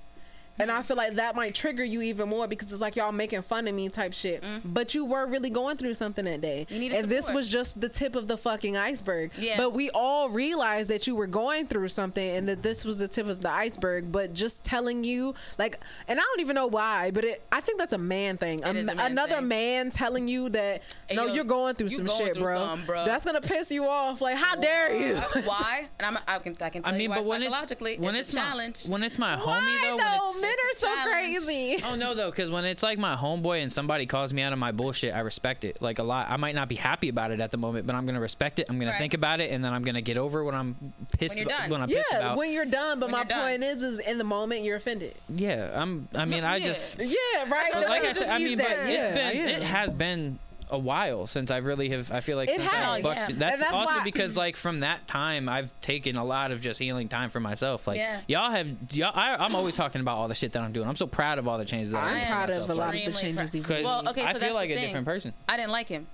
and 0.58 0.70
I 0.70 0.82
feel 0.82 0.96
like 0.96 1.14
that 1.14 1.34
might 1.34 1.54
trigger 1.54 1.84
you 1.84 2.02
even 2.02 2.28
more 2.28 2.46
because 2.46 2.72
it's 2.72 2.80
like 2.80 2.96
y'all 2.96 3.12
making 3.12 3.42
fun 3.42 3.66
of 3.68 3.74
me 3.74 3.88
type 3.88 4.12
shit. 4.12 4.42
But 4.64 4.94
you 4.94 5.04
were 5.04 5.26
really 5.26 5.50
going 5.50 5.76
through 5.76 5.94
something 5.94 6.24
that 6.24 6.40
day, 6.40 6.66
Mm-hmm. 6.66 6.74
You 6.74 6.80
needed 6.80 6.98
and 6.98 7.08
this 7.08 7.30
was 7.30 7.48
just 7.48 7.80
the 7.80 7.88
tip 7.88 8.14
of 8.16 8.28
the 8.28 8.36
fucking 8.36 8.76
iceberg. 8.76 9.32
Yeah. 9.38 9.56
But 9.56 9.72
we 9.72 9.90
all 9.90 10.28
realized 10.28 10.88
that 10.90 11.06
you 11.06 11.14
were 11.16 11.26
going 11.26 11.66
through 11.66 11.88
something, 11.88 12.24
and 12.36 12.48
that 12.48 12.62
this 12.62 12.84
was 12.84 12.98
the 12.98 13.08
tip 13.08 13.26
of 13.26 13.40
the 13.42 13.50
iceberg. 13.50 14.12
But 14.12 14.32
just 14.34 14.62
telling 14.64 15.04
you, 15.04 15.34
like, 15.58 15.78
and 16.08 16.18
I 16.18 16.22
don't 16.22 16.40
even 16.40 16.54
know 16.54 16.66
why, 16.66 17.10
but 17.10 17.24
it, 17.24 17.42
I 17.52 17.60
think 17.60 17.78
that's 17.78 17.92
a 17.92 17.98
man 17.98 18.36
thing. 18.36 18.60
It 18.60 18.76
is 18.76 18.82
a 18.88 18.94
man 18.94 19.10
another 19.12 19.36
thing. 19.36 19.48
man 19.48 19.90
telling 19.90 20.28
you 20.28 20.48
that 20.50 20.82
Hey, 21.08 21.16
no, 21.16 21.26
yo, 21.26 21.34
you're 21.34 21.44
going 21.44 21.74
through 21.74 21.88
you 21.88 21.96
some 21.98 22.06
going 22.06 22.18
shit, 22.26 22.34
through 22.34 22.42
bro. 22.44 22.54
something, 22.66 22.86
bro. 22.86 23.04
That's 23.04 23.24
gonna 23.24 23.40
piss 23.40 23.70
you 23.70 23.86
off. 23.86 24.20
Like, 24.20 24.36
how 24.36 24.54
dare 24.56 24.94
you? 24.94 25.16
Why? 25.44 25.88
And 25.98 26.06
I'm, 26.16 26.18
I 26.28 26.38
can 26.38 26.54
I 26.60 26.70
can 26.70 26.82
tell 26.82 26.92
I 26.92 26.96
mean, 26.96 27.02
you 27.02 27.10
why 27.10 27.16
but 27.16 27.26
when 27.26 27.42
it's 27.42 27.50
psychologically 27.50 27.96
when 27.98 28.14
it's, 28.14 28.28
it's 28.28 28.36
a 28.36 28.40
my 28.40 28.44
challenge. 28.46 28.86
when 28.86 29.02
it's 29.02 29.18
my 29.18 29.36
homie 29.36 29.46
Why 29.46 29.78
though, 29.82 29.96
when 29.96 30.04
though? 30.04 30.30
it's 30.30 30.40
Men 30.44 30.52
are 30.52 30.76
so 30.78 30.86
challenge. 30.86 31.10
crazy. 31.10 31.76
Oh 31.84 31.94
no, 31.96 32.14
though, 32.14 32.30
because 32.30 32.50
when 32.50 32.64
it's 32.64 32.82
like 32.82 32.98
my 32.98 33.14
homeboy 33.16 33.62
and 33.62 33.72
somebody 33.72 34.06
calls 34.06 34.32
me 34.32 34.42
out 34.42 34.52
of 34.52 34.58
my 34.58 34.72
bullshit, 34.72 35.14
I 35.14 35.20
respect 35.20 35.64
it 35.64 35.80
like 35.82 35.98
a 35.98 36.02
lot. 36.02 36.30
I 36.30 36.36
might 36.36 36.54
not 36.54 36.68
be 36.68 36.74
happy 36.76 37.08
about 37.08 37.30
it 37.30 37.40
at 37.40 37.50
the 37.50 37.56
moment, 37.56 37.86
but 37.86 37.94
I'm 37.94 38.06
gonna 38.06 38.20
respect 38.20 38.58
it. 38.58 38.66
I'm 38.68 38.78
gonna 38.78 38.92
Right. 38.92 38.98
think 38.98 39.14
about 39.14 39.40
it, 39.40 39.50
and 39.50 39.64
then 39.64 39.72
I'm 39.72 39.82
gonna 39.82 40.00
get 40.02 40.16
over 40.18 40.42
what 40.44 40.54
I'm 40.54 40.76
pissed 41.18 41.36
When 41.36 41.38
you're 41.46 41.48
about. 41.48 41.60
done. 41.62 41.70
When 41.70 41.80
I'm 41.82 41.88
pissed 41.88 42.08
yeah, 42.12 42.18
about. 42.18 42.36
when 42.36 42.52
you're 42.52 42.64
done. 42.64 42.98
But 43.00 43.06
When 43.06 43.12
my 43.12 43.18
you're 43.18 43.24
done. 43.26 43.42
point 43.42 43.64
is, 43.64 43.82
is 43.82 43.98
in 43.98 44.18
the 44.18 44.24
moment 44.24 44.62
you're 44.64 44.76
offended. 44.76 45.14
yeah, 45.28 45.70
I'm. 45.80 46.08
I 46.14 46.24
mean, 46.24 46.44
I 46.44 46.56
Yeah. 46.56 46.64
just 46.66 46.98
Yeah, 46.98 47.14
right. 47.48 47.70
But 47.72 47.88
like 47.88 48.04
I 48.04 48.12
said, 48.18 48.28
I 48.28 48.38
use 48.38 48.48
mean, 48.50 48.58
but 48.58 48.68
that. 48.68 48.88
it's 48.88 49.08
Yeah, 49.08 49.14
been 49.32 49.48
it 49.48 49.62
has 49.62 49.92
been 49.92 50.38
a 50.74 50.78
while 50.78 51.26
since 51.26 51.50
I 51.50 51.58
really 51.58 51.88
have. 51.88 52.10
I 52.12 52.20
feel 52.20 52.36
like 52.36 52.48
It 52.50 52.60
has. 52.60 53.02
bucked- 53.02 53.16
Yeah. 53.16 53.26
That's, 53.28 53.32
And 53.32 53.40
that's 53.40 53.72
also 53.72 53.94
why- 53.98 54.04
because 54.04 54.36
like 54.36 54.56
from 54.56 54.80
that 54.80 55.06
time 55.06 55.48
I've 55.48 55.70
taken 55.80 56.16
a 56.16 56.24
lot 56.24 56.50
of 56.52 56.60
just 56.60 56.78
healing 56.78 57.08
time 57.08 57.30
for 57.30 57.40
myself. 57.40 57.86
Like 57.86 57.96
Yeah. 57.96 58.20
y'all 58.28 58.50
have 58.50 58.66
y'all. 58.92 59.12
I, 59.14 59.36
I'm 59.36 59.54
always 59.56 59.76
talking 59.76 60.00
about 60.00 60.16
all 60.18 60.28
the 60.28 60.34
shit 60.34 60.52
that 60.52 60.62
I'm 60.62 60.72
doing. 60.72 60.86
I'm 60.88 60.96
so 60.96 61.06
proud 61.06 61.38
of 61.38 61.48
all 61.48 61.56
the 61.58 61.64
changes 61.64 61.92
that 61.92 61.98
I'm 61.98 62.04
I'm 62.04 62.10
I 62.10 62.12
making 62.14 62.26
am 62.28 62.32
proud 62.34 62.50
of 62.50 62.54
myself, 62.56 62.68
a 62.70 62.74
lot 62.74 62.94
of 62.94 63.04
the 63.04 63.12
changes 63.20 63.34
proud. 63.36 63.54
you've 63.54 63.66
Cause 63.66 63.84
Well, 63.84 64.08
okay, 64.10 64.20
so 64.22 64.26
I 64.28 64.32
that's 64.34 64.44
feel 64.44 64.54
like 64.54 64.70
a 64.70 64.74
different 64.80 65.06
person. 65.06 65.32
I 65.48 65.56
didn't 65.56 65.72
like 65.72 65.88
him, 65.88 66.06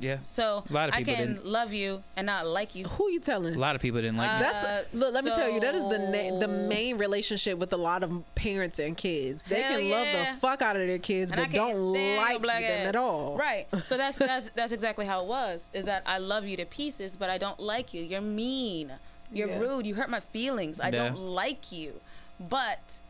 Yeah, 0.00 0.18
so 0.24 0.64
A 0.68 0.72
lot 0.72 0.88
of 0.88 0.94
I 0.94 1.02
can 1.02 1.34
didn't. 1.34 1.46
love 1.46 1.72
you 1.72 2.02
and 2.16 2.26
not 2.26 2.46
like 2.46 2.74
you. 2.74 2.86
Who 2.86 3.10
you 3.10 3.20
telling? 3.20 3.54
a 3.54 3.58
lot 3.58 3.76
of 3.76 3.82
people 3.82 4.00
didn't 4.00 4.16
like 4.16 4.30
me. 4.40 4.46
Uh, 4.46 4.50
That's 4.50 4.94
look. 4.94 5.12
Let 5.14 5.24
me 5.24 5.30
tell 5.30 5.50
you, 5.50 5.60
that 5.60 5.74
is 5.74 5.84
the 5.84 5.98
na- 5.98 6.38
the 6.38 6.48
main 6.48 6.96
relationship 6.98 7.58
with 7.58 7.72
a 7.72 7.76
lot 7.76 8.02
of 8.02 8.22
parents 8.34 8.78
and 8.78 8.96
kids. 8.96 9.44
They 9.44 9.60
Hell 9.62 9.78
can 9.78 9.90
love 9.90 10.06
the 10.06 10.40
fuck 10.40 10.62
out 10.62 10.76
of 10.76 10.86
their 10.86 10.98
kids, 10.98 11.30
And 11.30 11.40
but 11.42 11.50
don't 11.50 11.92
like 11.92 12.40
black 12.42 12.62
them 12.62 12.80
ass. 12.80 12.86
at 12.88 12.96
all. 12.96 13.36
Right. 13.36 13.66
So 13.84 13.96
that's 13.96 14.16
that's 14.30 14.48
that's 14.50 14.72
exactly 14.72 15.04
how 15.06 15.20
it 15.22 15.26
was. 15.26 15.64
Is 15.74 15.84
that 15.84 16.02
I 16.06 16.18
love 16.18 16.46
you 16.46 16.56
to 16.56 16.64
pieces, 16.64 17.16
but 17.16 17.28
I 17.28 17.36
don't 17.38 17.60
like 17.60 17.92
you. 17.92 18.02
You're 18.02 18.20
mean. 18.22 18.92
You're 19.32 19.48
Yeah. 19.48 19.58
rude. 19.60 19.86
You 19.86 19.94
hurt 19.94 20.08
my 20.10 20.20
feelings. 20.20 20.80
I 20.80 20.86
Yeah. 20.88 21.10
don't 21.10 21.16
like 21.18 21.70
you. 21.70 22.00
But 22.40 23.00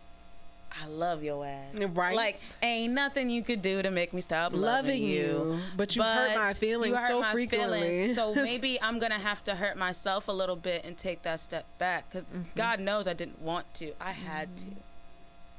I 0.83 0.87
love 0.87 1.23
your 1.25 1.45
ass. 1.45 1.75
Right. 1.95 2.15
Like 2.15 2.39
ain't 2.63 2.93
nothing 2.93 3.29
you 3.29 3.43
could 3.43 3.61
do 3.63 3.83
to 3.83 3.91
make 3.91 4.13
me 4.13 4.21
stop 4.21 4.53
loving, 4.53 4.63
Loving 4.63 5.03
you, 5.03 5.59
but 5.77 5.97
you 5.97 6.03
hurt 6.03 6.37
my 6.37 6.53
feelings 6.53 6.91
you 6.93 6.97
hurt 6.97 7.09
so 7.09 7.21
my 7.21 7.33
frequently. 7.33 7.81
feelings. 7.81 8.15
So 8.17 8.35
maybe 8.37 8.81
I'm 8.81 8.99
gonna 8.99 9.19
have 9.19 9.43
to 9.45 9.55
hurt 9.57 9.77
myself 9.77 10.29
a 10.29 10.33
little 10.33 10.57
bit 10.57 10.85
and 10.85 10.97
take 10.97 11.23
that 11.23 11.41
step 11.41 11.65
back 11.79 12.09
because 12.09 12.25
Mm-hmm. 12.25 12.43
God 12.55 12.79
knows 12.81 13.09
I 13.09 13.15
didn't 13.15 13.41
want 13.43 13.73
to. 13.75 13.93
I 14.01 14.13
had 14.13 14.57
to. 14.59 14.65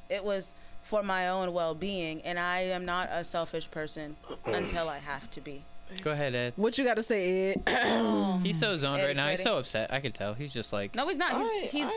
It 0.09 0.23
was 0.23 0.55
for 0.83 1.03
my 1.03 1.27
own 1.29 1.53
well-being, 1.53 2.21
and 2.23 2.39
I 2.39 2.61
am 2.61 2.85
not 2.85 3.09
a 3.11 3.23
selfish 3.23 3.69
person 3.69 4.15
until 4.45 4.89
I 4.89 4.97
have 4.99 5.29
to 5.31 5.41
be. 5.41 5.63
Go 6.03 6.11
ahead, 6.11 6.33
Ed. 6.35 6.53
What 6.55 6.77
you 6.77 6.83
got 6.83 6.95
to 6.95 7.03
say, 7.03 7.53
Ed? 7.67 8.39
He's 8.43 8.59
so 8.59 8.75
zoned 8.75 9.01
Ed 9.01 9.05
right 9.07 9.15
now. 9.15 9.29
He's 9.29 9.41
Freddy. 9.41 9.55
so 9.55 9.57
upset. 9.59 9.93
I 9.93 9.99
could 9.99 10.13
tell. 10.13 10.33
He's 10.33 10.53
just 10.53 10.71
like. 10.73 10.95
No, 10.95 11.07
he's 11.07 11.17
not. 11.17 11.31
He's, 11.69 11.83
I, 11.85 11.95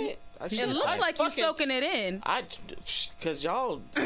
he's, 0.48 0.58
I, 0.58 0.66
I 0.66 0.68
it 0.68 0.68
looks 0.74 0.86
I 0.94 0.98
like 0.98 1.18
you're 1.18 1.30
soaking 1.30 1.70
it 1.70 1.82
in. 1.82 2.22
I, 2.24 2.44
cause 3.22 3.42
y'all 3.44 3.80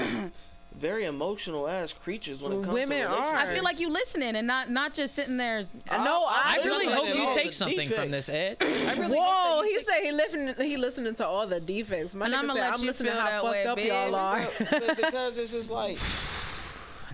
very 0.78 1.06
emotional 1.06 1.66
ass 1.66 1.92
creatures 1.92 2.40
when 2.40 2.52
it 2.52 2.56
comes 2.62 2.68
Women 2.68 2.98
to 3.00 3.08
are. 3.08 3.34
I 3.34 3.52
feel 3.54 3.64
like 3.64 3.80
you 3.80 3.88
listening 3.88 4.36
and 4.36 4.46
not 4.46 4.70
not 4.70 4.94
just 4.94 5.14
sitting 5.14 5.36
there. 5.36 5.64
no, 5.90 6.24
I 6.28 6.58
I'm 6.60 6.64
really 6.66 6.86
hope 6.86 7.08
you 7.08 7.34
take 7.34 7.46
the 7.46 7.52
something 7.52 7.88
from 7.88 8.10
this, 8.12 8.28
Ed. 8.28 8.58
I 8.60 8.92
really. 8.96 9.16
Whoa, 9.18 9.62
he 9.62 9.80
said 9.80 10.00
he 10.02 10.12
listening. 10.12 10.54
He 10.58 10.76
listening 10.76 11.14
to 11.16 11.26
all 11.26 11.46
the 11.46 11.58
defects. 11.60 12.14
My 12.14 12.26
And 12.26 12.34
nigga 12.34 12.38
I'ma 12.38 12.54
said 12.54 12.60
let 12.60 12.74
I'm 12.74 12.80
you 12.80 12.86
listening 12.86 13.12
feel 13.12 13.20
how 13.20 13.26
that 13.30 13.42
fucked 13.42 13.52
way, 13.52 13.64
up 13.64 13.78
bitch. 13.78 13.86
y'all 13.88 14.14
are. 14.14 14.48
But- 14.58 14.86
but 14.86 14.96
because 14.96 15.38
it's 15.38 15.52
just 15.52 15.70
like 15.70 15.98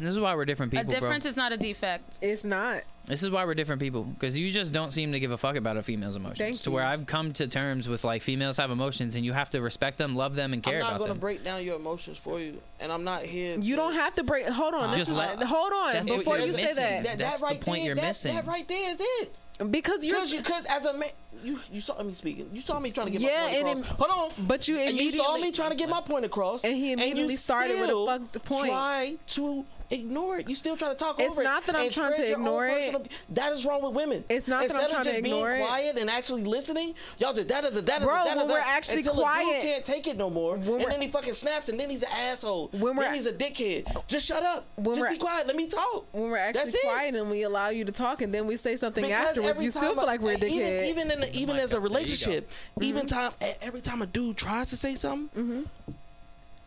This 0.01 0.13
is 0.15 0.21
why 0.21 0.35
we're 0.35 0.45
different 0.45 0.73
people. 0.73 0.87
A 0.87 0.91
difference 0.91 1.25
bro. 1.25 1.29
is 1.31 1.37
not 1.37 1.53
a 1.53 1.57
defect. 1.57 2.19
It's 2.23 2.45
not. 2.45 2.83
This 3.07 3.23
is 3.23 3.31
why 3.31 3.45
we're 3.45 3.55
different 3.55 3.81
people 3.83 4.05
because 4.05 4.37
you 4.37 4.51
just 4.51 4.73
don't 4.73 4.91
seem 4.91 5.13
to 5.13 5.21
give 5.21 5.31
a 5.31 5.37
fuck 5.37 5.57
about 5.57 5.77
a 5.77 5.83
female's 5.83 6.17
emotions. 6.17 6.39
Thank 6.39 6.57
to 6.63 6.71
you. 6.71 6.75
where 6.77 6.85
I've 6.85 7.05
come 7.07 7.33
to 7.35 7.47
terms 7.47 7.89
with 7.89 8.03
like 8.03 8.23
females 8.23 8.57
have 8.57 8.71
emotions 8.71 9.15
and 9.15 9.25
you 9.25 9.33
have 9.35 9.51
to 9.51 9.61
respect 9.61 9.99
them, 9.99 10.17
love 10.17 10.35
them, 10.37 10.53
and 10.55 10.63
care 10.63 10.79
about 10.81 10.87
them. 10.87 10.95
I'm 10.95 11.01
not 11.01 11.07
gonna 11.09 11.21
break 11.21 11.45
down 11.45 11.63
your 11.65 11.77
emotions 11.77 12.17
for 12.19 12.41
you, 12.41 12.61
and 12.81 12.91
I'm 12.91 13.05
not 13.05 13.23
here. 13.23 13.57
You 13.61 13.77
to- 13.77 13.83
don't 13.83 13.93
have 13.95 14.15
to 14.15 14.25
break. 14.25 14.47
Hold 14.49 14.75
on. 14.75 14.87
Just 14.89 14.99
this 14.99 15.09
is- 15.11 15.15
let- 15.17 15.43
hold 15.43 15.73
on 15.73 15.93
That's 15.93 16.11
before 16.11 16.39
you're 16.39 16.47
you 16.47 16.53
say 16.53 16.73
that. 16.75 16.77
That, 17.05 17.19
That's 17.19 17.19
that 17.19 17.39
the 17.41 17.45
right 17.55 17.61
point 17.61 17.81
there, 17.81 17.87
you're 17.89 17.95
that, 17.97 18.03
missing. 18.09 18.35
That 18.35 18.47
right 18.47 18.67
there 18.67 18.91
is 18.93 18.97
it. 19.01 19.35
because 19.71 20.05
you're. 20.05 20.21
Because 20.27 20.65
as 20.65 20.87
a 20.87 20.95
man, 20.95 21.11
you 21.45 21.61
you 21.71 21.83
saw 21.83 22.03
me 22.03 22.15
speaking. 22.15 22.49
You 22.55 22.63
saw 22.63 22.81
me 22.81 22.91
trying 22.91 23.09
to 23.09 23.13
get 23.13 23.21
Yeah, 23.21 23.29
my 23.45 23.53
point 23.53 23.69
and 23.69 23.81
across. 23.85 24.09
Hold 24.11 24.33
on. 24.39 24.47
but 24.47 24.67
you 24.67 24.77
And 24.79 24.85
you 24.97 25.03
immediately. 25.03 25.19
saw 25.19 25.37
me 25.37 25.53
trying 25.53 25.71
to 25.71 25.77
get 25.77 25.91
my 25.91 26.01
point 26.01 26.25
across, 26.25 26.65
And 26.65 26.75
he 26.75 26.87
you 26.89 26.93
immediately 26.95 27.37
started 27.37 27.75
with 27.75 27.83
a 27.85 27.87
still 27.89 28.07
fucked 28.07 28.45
point. 28.47 28.71
Try 28.71 29.17
to 29.27 29.65
ignore 29.91 30.39
it. 30.39 30.49
You 30.49 30.55
still 30.55 30.77
try 30.77 30.89
to 30.89 30.95
talk 30.95 31.21
It's 31.21 31.31
over 31.33 31.43
it. 31.43 31.45
It's 31.45 31.53
not 31.53 31.67
that 31.67 31.77
I'm 31.77 31.91
trying 31.91 32.11
to 32.11 32.15
spread 32.17 32.29
your 32.31 32.39
ignore 32.39 32.67
it. 32.67 33.09
That 33.31 33.53
is 33.53 33.65
wrong 33.65 33.83
with 33.83 33.93
women. 33.95 34.25
It's 34.29 34.49
not 34.49 34.67
that 34.69 34.75
I'm 34.75 34.81
Instead 34.83 34.91
trying 34.91 35.01
of 35.01 35.05
to 35.07 35.11
just 35.11 35.19
ignore 35.19 35.51
being 35.51 35.63
it. 35.63 35.67
quiet 35.67 35.99
and 35.99 36.11
actually 36.11 36.45
listening, 36.45 36.95
y'all 37.19 37.33
just 37.33 37.49
da 37.49 37.61
da 37.61 37.71
da 37.71 37.81
da 37.81 37.99
da 37.99 38.05
Bro, 38.05 38.15
da 38.15 38.25
when 38.37 38.39
da 38.49 38.53
we're 38.55 38.59
actually 38.59 38.99
until 38.99 39.15
quiet- 39.15 39.63
dude 39.63 39.63
can't 39.63 39.85
take 39.85 40.07
it 40.07 40.17
no 40.17 40.31
more, 40.31 40.57
When 40.57 40.83
and 40.83 40.93
then 40.93 41.03
he 41.03 41.09
fucking 41.09 41.35
snaps, 41.35 41.69
and 41.69 41.79
then 41.79 41.91
he's 41.91 42.03
an 42.03 42.09
asshole. 42.13 42.69
When 42.73 42.97
we're- 42.97 43.07
then 43.09 43.15
he's 43.15 43.27
a 43.27 43.33
dickhead. 43.33 43.87
Just 44.09 44.27
shut 44.27 44.43
up. 44.43 44.65
When 44.77 44.97
just 44.97 45.09
be 45.11 45.19
quiet. 45.19 45.47
Let 45.47 45.57
me 45.57 45.67
talk. 45.67 46.07
when 46.13 46.31
we're 46.31 46.37
actually 46.39 46.65
That's 46.65 46.75
it. 46.75 46.83
quiet 46.83 47.15
and 47.15 47.31
we 47.31 47.43
allow 47.43 47.69
you 47.69 47.85
to 47.85 47.93
talk 47.93 48.23
and 48.23 48.33
then 48.35 48.47
we 48.47 48.57
say 48.57 48.77
something 48.77 49.05
Because 49.05 49.29
afterwards, 49.29 49.63
you 49.63 49.71
still 49.71 49.83
time 49.83 49.95
feel 49.95 50.07
like 50.07 50.21
we're 50.21 50.33
a 50.35 50.37
dickhead. 50.37 50.89
Even 50.89 51.11
in 51.11 51.21
the, 51.21 51.37
even 51.37 51.57
mic 51.57 51.65
as 51.65 51.73
a 51.73 51.77
up. 51.77 51.83
There 51.83 51.91
you 51.91 51.95
go. 51.95 51.95
relationship, 51.95 52.49
Mm-hmm. 52.49 52.85
even 52.85 53.07
time 53.07 53.33
e- 53.43 53.53
every 53.63 53.81
time 53.81 54.03
a 54.03 54.07
dude 54.07 54.37
tries 54.37 54.69
to 54.71 54.77
say 54.77 54.95
something, 54.95 55.69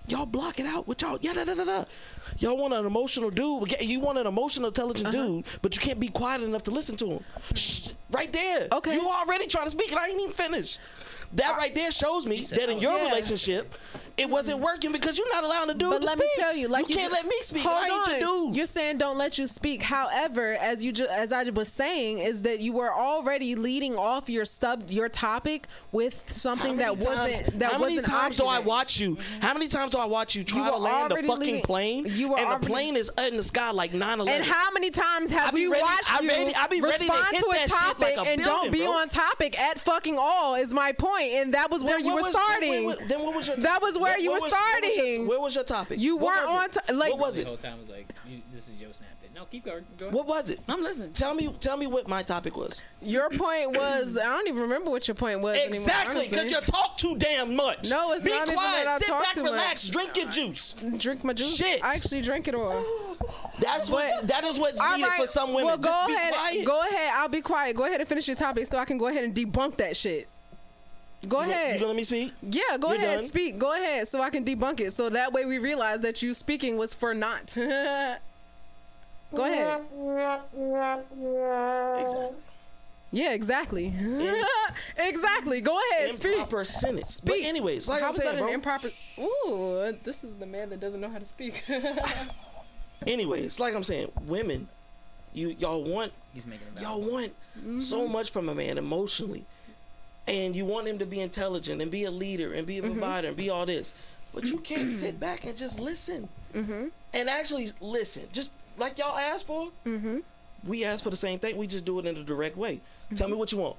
y'all 0.07 0.25
block 0.25 0.59
it 0.59 0.65
out 0.65 0.87
with 0.87 1.01
y'all. 1.01 1.17
Yeah, 1.21 1.33
da, 1.33 1.43
da, 1.43 1.55
da, 1.55 1.63
da. 1.65 1.85
Y'all 2.39 2.57
want 2.57 2.73
an 2.73 2.85
emotional 2.85 3.29
dude. 3.29 3.75
You 3.81 3.99
want 3.99 4.17
an 4.17 4.27
emotional, 4.27 4.67
intelligent 4.69 5.07
Uh-huh. 5.13 5.25
dude, 5.27 5.45
but 5.61 5.75
you 5.75 5.81
can't 5.81 5.99
be 5.99 6.07
quiet 6.09 6.41
enough 6.41 6.63
to 6.63 6.71
listen 6.71 6.95
to 6.97 7.05
him. 7.07 7.23
Shh, 7.55 7.89
right 8.11 8.31
there. 8.31 8.67
Okay. 8.71 8.93
You 8.93 9.07
already 9.09 9.47
trying 9.47 9.65
to 9.65 9.71
speak, 9.71 9.91
and 9.91 9.99
I 9.99 10.07
ain't 10.07 10.19
even 10.19 10.31
finished. 10.33 10.79
That 11.33 11.57
right 11.57 11.73
there 11.75 11.91
shows 11.91 12.25
me 12.25 12.41
that 12.41 12.69
in 12.69 12.79
your 12.79 12.97
Yeah. 12.97 13.05
relationship, 13.09 13.73
it 14.17 14.29
wasn't 14.29 14.59
working 14.59 14.91
because 14.91 15.17
you're 15.17 15.29
not 15.33 15.43
allowing 15.43 15.67
the 15.67 15.73
dude 15.73 15.89
But 15.91 15.99
to 15.99 16.05
let 16.05 16.17
speak. 16.17 16.29
me 16.37 16.43
tell 16.43 16.55
you, 16.55 16.67
like 16.67 16.89
you, 16.89 16.95
you 16.95 17.01
can't 17.01 17.11
ju- 17.13 17.17
let 17.21 17.27
me 17.27 17.35
speak. 17.41 17.63
Hold 17.63 17.75
I 17.75 17.85
ain't 17.85 18.07
on. 18.07 18.19
your 18.19 18.45
dude. 18.47 18.55
You're 18.57 18.65
saying 18.65 18.97
don't 18.97 19.17
let 19.17 19.37
you 19.37 19.47
speak. 19.47 19.81
However, 19.83 20.55
as 20.55 20.83
you 20.83 20.91
ju- 20.91 21.07
as 21.07 21.31
I 21.31 21.43
was 21.49 21.69
saying, 21.71 22.19
is 22.19 22.41
that 22.43 22.59
you 22.59 22.73
were 22.73 22.93
already 22.93 23.55
leading 23.55 23.95
off 23.95 24.29
your 24.29 24.45
stub 24.45 24.89
your 24.89 25.09
topic 25.09 25.67
with 25.91 26.23
something 26.31 26.77
that 26.77 26.99
times- 27.01 27.05
wasn't 27.05 27.59
that 27.59 27.71
how 27.71 27.79
many 27.79 27.97
wasn't 27.97 28.05
times 28.15 28.37
do 28.37 28.45
I 28.45 28.59
watch 28.59 28.99
you? 28.99 29.15
Mm-hmm. 29.15 29.41
How 29.41 29.53
many 29.53 29.67
times 29.67 29.91
do 29.91 29.97
I 29.99 30.05
watch 30.05 30.35
you 30.35 30.43
try 30.43 30.65
You 30.65 30.71
to 30.71 30.77
land 30.77 31.11
a 31.11 31.15
fucking 31.15 31.39
leading- 31.39 31.61
plane? 31.63 32.05
you 32.09 32.29
were 32.29 32.37
and 32.37 32.47
already- 32.47 32.65
the 32.65 32.69
plane 32.71 32.95
is 32.95 33.11
in 33.17 33.37
the 33.37 33.43
sky 33.43 33.71
like 33.71 33.91
9/11. 33.93 34.29
And 34.29 34.43
how 34.43 34.71
many 34.71 34.89
times 34.91 35.29
have 35.31 35.53
we 35.53 35.67
ready- 35.67 35.81
watched 35.83 36.11
I 36.13 36.21
you 36.21 36.27
ready- 36.29 36.55
I 36.55 36.67
be 36.67 36.81
ready 36.81 37.05
to 37.07 37.11
respond 37.11 37.37
to, 37.37 37.45
that 37.53 37.65
a 37.65 37.69
topic 37.69 38.17
like 38.17 38.27
a 38.27 38.29
and 38.31 38.41
don't 38.43 38.71
be 38.71 38.83
bro. 38.83 38.91
on 38.91 39.09
topic 39.09 39.59
at 39.59 39.79
fucking 39.79 40.17
all? 40.19 40.55
Is 40.55 40.73
my 40.73 40.91
point. 40.91 41.07
point, 41.07 41.31
and 41.33 41.53
that 41.53 41.69
was 41.71 41.83
where 41.85 41.97
Then 41.99 42.07
you 42.07 42.13
were 42.15 42.21
was- 42.21 42.31
starting. 42.31 42.93
Then 43.07 43.21
what 43.23 43.33
was 43.35 43.47
your? 43.47 43.55
That 43.57 43.81
was 43.81 43.97
where 43.97 44.06
what- 44.11 44.21
you 44.21 44.29
were 44.31 44.39
was- 44.39 44.51
what 44.51 44.51
was 44.51 44.83
your- 44.83 44.93
starting. 45.05 45.27
Where 45.27 45.39
was 45.39 45.55
your 45.55 45.63
topic? 45.63 45.99
You 45.99 46.15
What 46.17 46.35
weren't 46.37 46.49
on 46.49 46.69
to- 46.71 46.93
like- 46.93 47.11
what 47.11 47.19
was 47.19 47.37
it? 47.37 47.43
The 47.43 47.47
whole 47.49 47.57
time 47.57 47.79
was 47.79 47.89
like, 47.89 48.07
you, 48.27 48.41
"This 48.53 48.69
is 48.69 48.79
your 48.81 48.93
snap." 48.93 49.09
No, 49.35 49.45
keep 49.45 49.65
going. 49.65 49.85
Go. 49.99 50.09
What 50.09 50.25
was 50.25 50.49
it? 50.49 50.59
I'm 50.67 50.81
listening. 50.81 51.11
Tell 51.13 51.35
me, 51.35 51.53
tell 51.59 51.77
me 51.77 51.85
what 51.85 52.07
my 52.07 52.23
topic 52.23 52.57
was. 52.57 52.81
Your 53.03 53.29
point 53.29 53.69
was 53.77 54.17
I 54.17 54.23
don't 54.23 54.47
even 54.47 54.63
remember 54.63 54.89
what 54.89 55.07
your 55.07 55.13
point 55.13 55.41
was. 55.41 55.55
Exactly, 55.59 56.27
because 56.27 56.49
you 56.51 56.59
talk 56.61 56.97
too 56.97 57.15
damn 57.17 57.55
much. 57.55 57.87
No, 57.87 58.13
it's 58.13 58.23
Be 58.23 58.31
not 58.31 58.43
even 58.47 58.55
quiet. 58.55 58.85
that 58.85 58.87
I 58.87 58.97
Sit 58.97 59.07
talk 59.09 59.23
back, 59.25 59.33
too 59.35 59.43
relax, 59.43 59.83
much. 59.85 59.91
drink 59.93 60.17
your 60.17 60.25
juice. 60.31 60.73
drink 60.97 61.23
my 61.23 61.33
juice. 61.33 61.55
Shit. 61.55 61.83
I 61.83 61.93
actually 61.93 62.23
drink 62.23 62.47
it 62.47 62.55
all. 62.55 62.83
That's 63.59 63.91
what. 63.91 64.27
That 64.27 64.43
is 64.43 64.57
what's 64.57 64.81
All 64.81 64.95
needed 64.97 65.07
right, 65.07 65.19
for 65.21 65.27
some 65.27 65.49
women. 65.49 65.67
Well, 65.67 65.77
go 65.77 65.89
Just 65.91 66.07
be 66.07 66.13
ahead. 66.15 66.33
quiet. 66.33 66.65
Go 66.65 66.79
ahead. 66.81 67.11
I'll 67.13 67.27
be 67.29 67.41
quiet. 67.41 67.75
Go 67.75 67.83
ahead 67.83 67.99
and 67.99 68.09
finish 68.09 68.27
your 68.27 68.37
topic 68.37 68.65
so 68.65 68.79
I 68.79 68.85
can 68.85 68.97
go 68.97 69.05
ahead 69.05 69.23
and 69.23 69.35
debunk 69.35 69.77
that 69.77 69.95
shit. 69.95 70.27
Go 71.27 71.43
You, 71.43 71.49
ahead. 71.51 71.73
you 71.73 71.79
gonna 71.79 71.87
let 71.87 71.95
me 71.95 72.03
speak? 72.03 72.33
yeah, 72.43 72.77
go 72.79 72.89
You're 72.89 72.97
ahead. 72.97 73.17
done? 73.17 73.25
Speak. 73.25 73.57
Go 73.57 73.73
ahead 73.73 74.07
so 74.07 74.21
I 74.21 74.29
can 74.29 74.45
debunk 74.45 74.79
it. 74.81 74.91
So 74.93 75.09
that 75.09 75.33
way 75.33 75.45
we 75.45 75.57
realize 75.57 76.01
that 76.01 76.21
you 76.21 76.33
speaking 76.33 76.77
was 76.77 76.93
for 76.93 77.13
not. 77.13 77.53
go 77.55 78.19
ahead. 79.45 79.81
Exactly. 81.99 82.29
Yeah, 83.11 83.31
exactly. 83.33 83.93
exactly. 84.97 85.61
Go 85.61 85.79
ahead. 85.91 86.15
Speak. 86.15 86.31
Improper 86.33 86.65
sentence. 86.65 87.15
Speak. 87.15 87.41
But 87.41 87.47
anyways, 87.47 87.87
like 87.87 88.01
How 88.01 88.07
I'm 88.07 88.09
was 88.09 88.17
that 88.17 88.35
an 88.35 88.39
bro. 88.43 88.53
improper? 88.53 88.89
Ooh, 89.19 89.95
this 90.03 90.23
is 90.23 90.35
the 90.37 90.45
man 90.45 90.69
that 90.69 90.79
doesn't 90.79 90.99
know 90.99 91.09
how 91.09 91.17
to 91.19 91.25
speak. 91.25 91.63
anyways, 93.07 93.59
like 93.59 93.75
I'm 93.75 93.83
saying, 93.83 94.11
women, 94.25 94.67
you 95.33 95.55
y'all 95.59 95.83
want 95.83 96.11
He's 96.33 96.45
making 96.45 96.67
y'all 96.81 97.01
want 97.01 97.33
Mm-hmm. 97.59 97.79
so 97.79 98.07
much 98.07 98.29
from 98.31 98.49
a 98.49 98.53
man 98.55 98.77
emotionally, 98.77 99.43
and 100.27 100.55
you 100.55 100.65
want 100.65 100.87
him 100.87 100.99
to 100.99 101.05
be 101.05 101.19
intelligent 101.21 101.81
and 101.81 101.89
be 101.89 102.03
a 102.03 102.11
leader 102.11 102.53
and 102.53 102.65
be 102.67 102.77
a 102.77 102.81
Mm-hmm. 102.81 102.91
provider 102.93 103.27
and 103.29 103.37
be 103.37 103.49
all 103.49 103.65
this, 103.65 103.93
but 104.33 104.43
you 104.45 104.57
can't 104.71 104.91
sit 104.93 105.19
back 105.19 105.45
and 105.45 105.55
just 105.57 105.79
listen 105.79 106.27
Mm-hmm. 106.53 106.87
and 107.13 107.29
actually 107.29 107.69
listen, 107.81 108.23
just 108.31 108.51
like 108.77 108.97
y'all 108.97 109.17
asked 109.17 109.47
for. 109.47 109.69
Mm-hmm. 109.85 110.19
We 110.65 110.83
ask 110.85 111.03
for 111.03 111.09
the 111.11 111.15
same 111.17 111.39
thing. 111.39 111.55
We 111.57 111.67
just 111.67 111.85
do 111.85 111.99
it 111.99 112.05
in 112.05 112.17
a 112.17 112.23
direct 112.23 112.57
way. 112.57 112.81
Tell 113.15 113.29
me 113.29 113.35
what 113.35 113.51
you 113.51 113.57
want. 113.59 113.75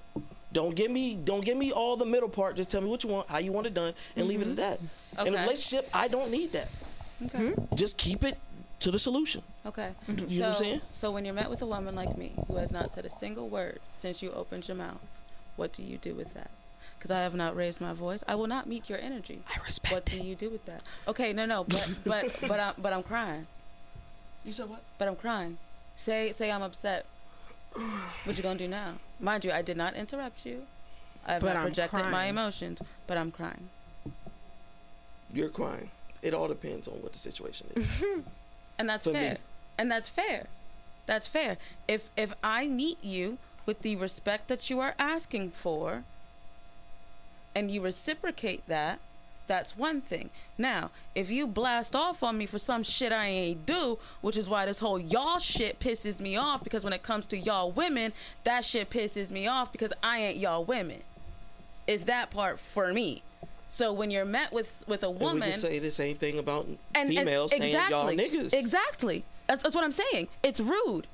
Don't 0.53 0.75
give 0.75 0.91
me 0.91 1.17
don't 1.23 1.45
give 1.45 1.57
me 1.59 1.73
all 1.73 1.97
the 1.97 2.07
middle 2.07 2.29
part. 2.29 2.57
Just 2.57 2.71
tell 2.71 2.81
me 2.81 2.89
what 2.89 3.03
you 3.05 3.11
want, 3.11 3.29
how 3.29 3.39
you 3.39 3.53
want 3.53 3.67
it 3.67 3.75
done, 3.75 3.93
and 4.17 4.27
leave 4.27 4.41
it 4.41 4.49
at 4.49 4.57
that. 4.57 4.81
In 5.27 5.35
a 5.35 5.41
relationship, 5.43 5.89
I 5.93 6.09
don't 6.09 6.31
need 6.31 6.53
that. 6.53 6.69
Okay. 7.27 7.53
Just 7.75 7.99
keep 7.99 8.23
it 8.25 8.39
to 8.81 8.91
the 8.91 8.99
solution. 8.99 9.43
Okay. 9.67 9.91
You 10.07 10.15
know 10.15 10.27
so, 10.29 10.35
what 10.41 10.49
I'm 10.51 10.57
saying? 10.57 10.81
so 10.93 11.11
when 11.11 11.25
you're 11.25 11.35
met 11.35 11.51
with 11.51 11.61
a 11.63 11.67
woman 11.67 11.95
like 11.97 12.17
me 12.17 12.33
who 12.47 12.57
has 12.57 12.71
not 12.71 12.91
said 12.91 13.05
a 13.05 13.11
single 13.11 13.49
word 13.49 13.81
since 13.93 14.23
you 14.23 14.31
opened 14.31 14.69
your 14.69 14.77
mouth, 14.77 15.01
what 15.59 15.73
do 15.73 15.83
you 15.83 15.99
do 15.99 16.15
with 16.15 16.33
that? 16.35 16.51
Because 16.97 17.11
I 17.11 17.21
have 17.21 17.35
not 17.35 17.55
raised 17.55 17.81
my 17.81 17.93
voice. 17.93 18.25
I 18.27 18.35
will 18.35 18.47
not 18.47 18.67
meet 18.67 18.89
your 18.89 18.99
energy. 18.99 19.43
I 19.55 19.63
respect 19.63 19.93
What 19.95 20.05
do 20.07 20.19
you 20.21 20.35
do 20.35 20.51
with 20.51 20.65
that? 20.67 20.83
Okay, 21.07 21.33
no, 21.33 21.45
no, 21.47 21.65
but 21.65 21.99
but 22.05 22.25
but 22.49 22.59
I'm 22.61 22.75
but 22.79 22.93
I'm 22.93 23.03
crying. 23.03 23.47
You 24.45 24.53
said 24.53 24.69
what? 24.71 24.83
But 24.99 25.09
I'm 25.09 25.17
crying. 25.17 25.59
Say 25.97 26.33
say 26.33 26.51
I'm 26.51 26.63
upset. 26.63 27.05
What 28.25 28.37
you 28.37 28.43
gonna 28.43 28.59
do 28.59 28.69
now? 28.69 28.95
Mind 29.21 29.45
you, 29.45 29.53
I 29.53 29.63
did 29.63 29.77
not 29.77 29.95
interrupt 29.95 30.47
you. 30.47 30.63
I 31.27 31.33
have 31.35 31.43
But 31.43 31.55
not 31.55 31.63
projected 31.65 32.07
my 32.07 32.25
emotions, 32.27 32.81
but 33.07 33.19
I'm 33.19 33.31
crying. 33.31 33.69
You're 35.33 35.51
crying. 35.51 35.91
It 36.23 36.33
all 36.35 36.49
depends 36.49 36.89
on 36.89 36.95
what 37.03 37.13
the 37.13 37.19
situation 37.19 37.67
is. 37.77 38.03
and 38.79 38.89
that's 38.89 39.05
For 39.05 39.11
me. 39.11 39.19
fair 39.19 39.39
and 39.77 39.91
that's 39.91 40.09
fair 40.09 40.47
that's 41.07 41.27
fair 41.27 41.57
if 41.87 42.11
if 42.17 42.33
i 42.43 42.67
meet 42.67 43.03
you 43.03 43.39
with 43.69 43.83
the 43.83 43.95
respect 43.95 44.49
that 44.49 44.71
you 44.71 44.81
are 44.81 44.95
asking 44.99 45.51
for 45.51 46.03
and 47.55 47.71
you 47.71 47.83
reciprocate 47.83 48.67
that 48.67 48.99
that's 49.47 49.77
one 49.77 50.01
thing 50.01 50.31
now 50.57 50.91
if 51.15 51.31
you 51.31 51.47
blast 51.47 51.95
off 51.95 52.23
on 52.23 52.39
me 52.39 52.47
for 52.47 52.59
some 52.59 52.83
shit 52.83 53.13
i 53.13 53.27
ain't 53.27 53.67
do 53.67 53.99
which 54.23 54.39
is 54.39 54.49
why 54.49 54.65
this 54.65 54.79
whole 54.81 54.99
y'all 54.99 55.39
shit 55.39 55.79
pisses 55.81 56.19
me 56.19 56.35
off 56.35 56.65
because 56.65 56.83
when 56.83 56.95
it 56.95 57.03
comes 57.03 57.27
to 57.27 57.37
y'all 57.37 57.71
women 57.71 58.11
that 58.45 58.65
shit 58.65 58.89
pisses 58.89 59.31
me 59.31 59.47
off 59.47 59.71
because 59.71 59.93
i 60.03 60.19
ain't 60.19 60.39
y'all 60.39 60.65
women 60.65 61.03
is 61.87 62.05
that 62.05 62.31
part 62.31 62.59
for 62.59 62.91
me 62.95 63.23
so 63.69 63.93
when 63.93 64.11
you're 64.11 64.25
met 64.25 64.51
with 64.51 64.83
with 64.87 65.03
a 65.03 65.09
And 65.09 65.19
we 65.19 65.25
woman 65.27 65.51
can 65.51 65.59
say 65.59 65.79
the 65.79 65.93
same 65.93 66.17
thing 66.17 66.39
about 66.39 66.67
and, 66.95 67.11
females 67.11 67.53
and 67.53 67.63
saying 67.63 67.91
y'all 67.91 68.09
niggas. 68.09 68.55
Exactly. 68.55 69.25
That's, 69.47 69.63
that's 69.63 69.75
what 69.75 69.85
I'm 69.85 69.93
saying. 69.93 70.29
It's 70.43 70.59
rude 70.59 71.07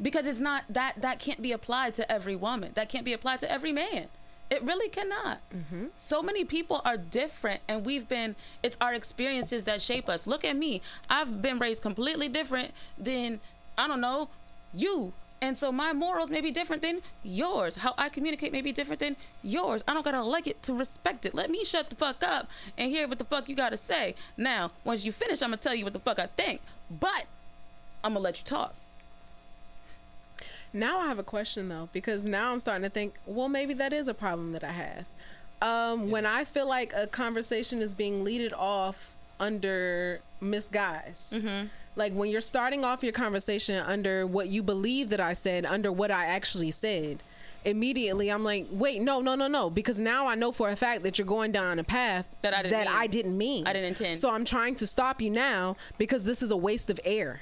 because 0.00 0.26
it's 0.26 0.38
not 0.38 0.64
that 0.68 0.94
that 1.00 1.18
can't 1.18 1.42
be 1.42 1.52
applied 1.52 1.94
to 1.94 2.10
every 2.10 2.36
woman. 2.36 2.72
That 2.74 2.88
can't 2.88 3.04
be 3.04 3.12
applied 3.12 3.40
to 3.40 3.50
every 3.50 3.72
man. 3.72 4.08
It 4.48 4.62
really 4.62 4.88
cannot. 4.88 5.38
Mm-hmm. 5.52 5.86
So 5.98 6.22
many 6.22 6.44
people 6.44 6.80
are 6.84 6.96
different, 6.96 7.62
and 7.66 7.84
we've 7.84 8.08
been. 8.08 8.36
It's 8.62 8.76
our 8.80 8.94
experiences 8.94 9.64
that 9.64 9.82
shape 9.82 10.08
us. 10.08 10.26
Look 10.26 10.44
at 10.44 10.56
me. 10.56 10.82
I've 11.10 11.42
been 11.42 11.58
raised 11.58 11.82
completely 11.82 12.28
different 12.28 12.72
than 12.96 13.40
I 13.76 13.88
don't 13.88 14.00
know 14.00 14.28
you. 14.72 15.12
And 15.42 15.56
so 15.56 15.70
my 15.70 15.92
morals 15.92 16.30
may 16.30 16.40
be 16.40 16.50
different 16.50 16.80
than 16.80 17.02
yours. 17.22 17.76
How 17.76 17.94
I 17.98 18.08
communicate 18.08 18.52
may 18.52 18.62
be 18.62 18.72
different 18.72 19.00
than 19.00 19.16
yours. 19.42 19.84
I 19.86 19.92
don't 19.92 20.04
gotta 20.04 20.22
like 20.22 20.46
it 20.46 20.62
to 20.62 20.72
respect 20.72 21.26
it. 21.26 21.34
Let 21.34 21.50
me 21.50 21.62
shut 21.62 21.90
the 21.90 21.96
fuck 21.96 22.22
up 22.22 22.48
and 22.78 22.90
hear 22.90 23.06
what 23.06 23.18
the 23.18 23.24
fuck 23.24 23.48
you 23.48 23.54
gotta 23.54 23.76
say. 23.76 24.14
Now, 24.36 24.70
once 24.82 25.04
you 25.04 25.12
finish, 25.12 25.42
I'm 25.42 25.50
gonna 25.50 25.58
tell 25.58 25.74
you 25.74 25.84
what 25.84 25.92
the 25.92 25.98
fuck 25.98 26.18
I 26.18 26.26
think. 26.26 26.62
But 26.90 27.26
I'm 28.02 28.14
gonna 28.14 28.20
let 28.20 28.38
you 28.38 28.44
talk. 28.44 28.74
Now 30.76 30.98
I 31.00 31.06
have 31.06 31.18
a 31.18 31.22
question 31.24 31.68
though, 31.68 31.88
because 31.92 32.24
now 32.24 32.52
I'm 32.52 32.58
starting 32.58 32.82
to 32.84 32.90
think, 32.90 33.14
well, 33.26 33.48
maybe 33.48 33.74
that 33.74 33.92
is 33.92 34.08
a 34.08 34.14
problem 34.14 34.52
that 34.52 34.62
I 34.62 34.72
have. 34.72 35.06
Um, 35.62 36.10
When 36.10 36.26
I 36.26 36.44
feel 36.44 36.68
like 36.68 36.92
a 36.94 37.06
conversation 37.06 37.80
is 37.80 37.94
being 37.94 38.22
leaded 38.24 38.52
off 38.52 39.16
under 39.40 40.20
misguise, 40.42 41.32
like 41.96 42.12
when 42.12 42.28
you're 42.30 42.42
starting 42.42 42.84
off 42.84 43.02
your 43.02 43.12
conversation 43.12 43.82
under 43.82 44.26
what 44.26 44.48
you 44.48 44.62
believe 44.62 45.08
that 45.08 45.20
I 45.20 45.32
said, 45.32 45.64
under 45.64 45.90
what 45.90 46.10
I 46.10 46.26
actually 46.26 46.70
said, 46.70 47.22
immediately 47.64 48.28
I'm 48.30 48.44
like, 48.44 48.66
wait, 48.70 49.00
no, 49.00 49.20
no, 49.22 49.34
no, 49.34 49.48
no, 49.48 49.70
because 49.70 49.98
now 49.98 50.26
I 50.26 50.34
know 50.34 50.52
for 50.52 50.68
a 50.68 50.76
fact 50.76 51.02
that 51.04 51.18
you're 51.18 51.26
going 51.26 51.52
down 51.52 51.78
a 51.78 51.84
path 51.84 52.28
That 52.42 52.52
I 52.54 52.62
didn't 52.62 52.72
mean. 52.78 52.86
I 52.96 53.06
didn't 53.06 53.38
mean. 53.38 53.66
I 53.66 53.72
didn't 53.72 53.88
intend. 53.88 54.18
So 54.18 54.30
I'm 54.30 54.44
trying 54.44 54.74
to 54.76 54.86
stop 54.86 55.22
you 55.22 55.30
now 55.30 55.76
because 55.96 56.24
this 56.24 56.42
is 56.42 56.50
a 56.50 56.56
waste 56.56 56.90
of 56.90 57.00
air 57.04 57.40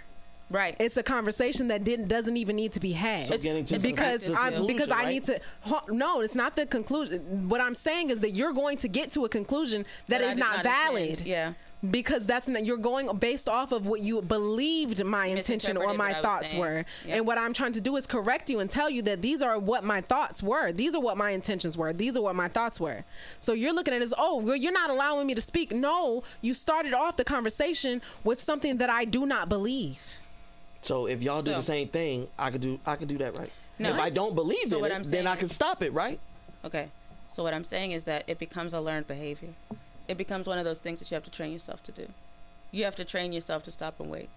Right. 0.54 0.76
it's 0.78 0.96
a 0.96 1.02
conversation 1.02 1.68
that 1.68 1.82
didn't 1.84 2.08
doesn't 2.08 2.36
even 2.36 2.54
need 2.56 2.72
to 2.74 2.80
be 2.80 2.92
had 2.92 3.26
So 3.26 3.36
getting 3.38 3.64
to 3.66 3.78
because 3.80 4.20
the 4.22 4.34
I'm 4.34 4.52
conclusion, 4.54 4.66
because 4.66 4.90
I 4.90 5.02
right? 5.02 5.08
need 5.08 5.24
to 5.24 5.40
ho- 5.62 5.86
no 5.88 6.20
it's 6.20 6.34
not 6.36 6.54
the 6.56 6.66
conclusion 6.66 7.48
what 7.48 7.60
I'm 7.60 7.74
saying 7.74 8.10
is 8.10 8.20
that 8.20 8.30
you're 8.30 8.52
going 8.52 8.78
to 8.78 8.88
get 8.88 9.10
to 9.12 9.24
a 9.24 9.28
conclusion 9.28 9.84
that 10.08 10.22
I 10.22 10.26
is 10.28 10.34
did 10.36 10.40
not, 10.40 10.62
valid 10.62 11.08
intend. 11.10 11.26
Yeah. 11.26 11.52
because 11.90 12.24
that's 12.26 12.46
not 12.48 12.64
you're 12.64 12.76
going 12.92 13.06
based 13.18 13.48
off 13.48 13.72
of 13.72 13.86
what 13.86 14.00
you 14.00 14.22
believed 14.22 15.04
my 15.04 15.26
intention 15.26 15.76
or 15.76 15.86
my 15.88 15.90
what 15.92 16.00
I 16.00 16.12
was 16.12 16.22
thoughts 16.22 16.54
were 16.54 16.84
Yep. 17.06 17.16
and 17.16 17.26
what 17.26 17.36
I'm 17.36 17.52
trying 17.52 17.72
to 17.72 17.80
do 17.80 17.96
is 17.96 18.06
correct 18.06 18.48
you 18.48 18.60
and 18.60 18.70
tell 18.70 18.88
you 18.88 19.02
that 19.02 19.20
these 19.22 19.42
are 19.42 19.58
what 19.58 19.82
my 19.84 20.00
thoughts 20.02 20.42
were 20.42 20.72
these 20.72 20.94
are 20.94 21.00
what 21.00 21.16
my 21.16 21.30
intentions 21.30 21.76
were 21.76 21.92
these 21.92 22.16
are 22.16 22.22
what 22.22 22.36
my 22.36 22.48
thoughts 22.48 22.78
were 22.78 23.04
so 23.40 23.52
you're 23.52 23.72
looking 23.74 23.92
at 23.92 24.00
it 24.00 24.04
as 24.04 24.14
oh 24.16 24.36
well 24.38 24.56
you're 24.56 24.72
not 24.72 24.88
allowing 24.90 25.26
me 25.26 25.34
to 25.34 25.42
speak 25.42 25.72
no 25.72 26.22
you 26.42 26.54
started 26.54 26.92
off 26.94 27.16
the 27.16 27.24
conversation 27.24 28.00
with 28.22 28.38
something 28.40 28.76
that 28.78 28.88
I 28.88 29.04
do 29.04 29.26
not 29.26 29.48
believe 29.48 30.20
So 30.84 31.06
if 31.06 31.22
y'all 31.22 31.42
do 31.42 31.50
So- 31.52 31.56
the 31.56 31.62
same 31.62 31.88
thing, 31.88 32.28
I 32.38 32.50
could 32.50 32.60
do 32.60 32.78
I 32.86 32.96
could 32.96 33.08
do 33.08 33.18
that 33.18 33.38
right. 33.38 33.50
No. 33.78 33.90
if 33.94 33.98
I 34.00 34.10
don't 34.10 34.34
believe 34.34 34.68
So 34.68 34.76
in 34.76 34.82
what 34.82 34.90
it, 34.92 34.94
I'm 34.94 35.02
then 35.02 35.10
saying 35.10 35.26
I 35.26 35.36
can 35.36 35.46
is- 35.46 35.54
stop 35.54 35.82
it, 35.82 35.92
right? 35.92 36.20
Okay. 36.64 36.88
So 37.30 37.42
what 37.42 37.52
I'm 37.54 37.64
saying 37.64 37.90
is 37.90 38.04
that 38.04 38.24
it 38.28 38.38
becomes 38.38 38.72
a 38.72 38.80
learned 38.80 39.08
behavior. 39.08 39.50
It 40.06 40.16
becomes 40.16 40.46
one 40.46 40.58
of 40.58 40.64
those 40.64 40.78
things 40.78 40.98
that 41.00 41.10
you 41.10 41.14
have 41.16 41.24
to 41.24 41.30
train 41.30 41.52
yourself 41.52 41.82
to 41.84 41.92
do. 41.92 42.06
You 42.70 42.84
have 42.84 42.94
to 42.96 43.04
train 43.04 43.32
yourself 43.32 43.64
to 43.64 43.70
stop 43.70 43.98
and 43.98 44.08
wait. 44.10 44.28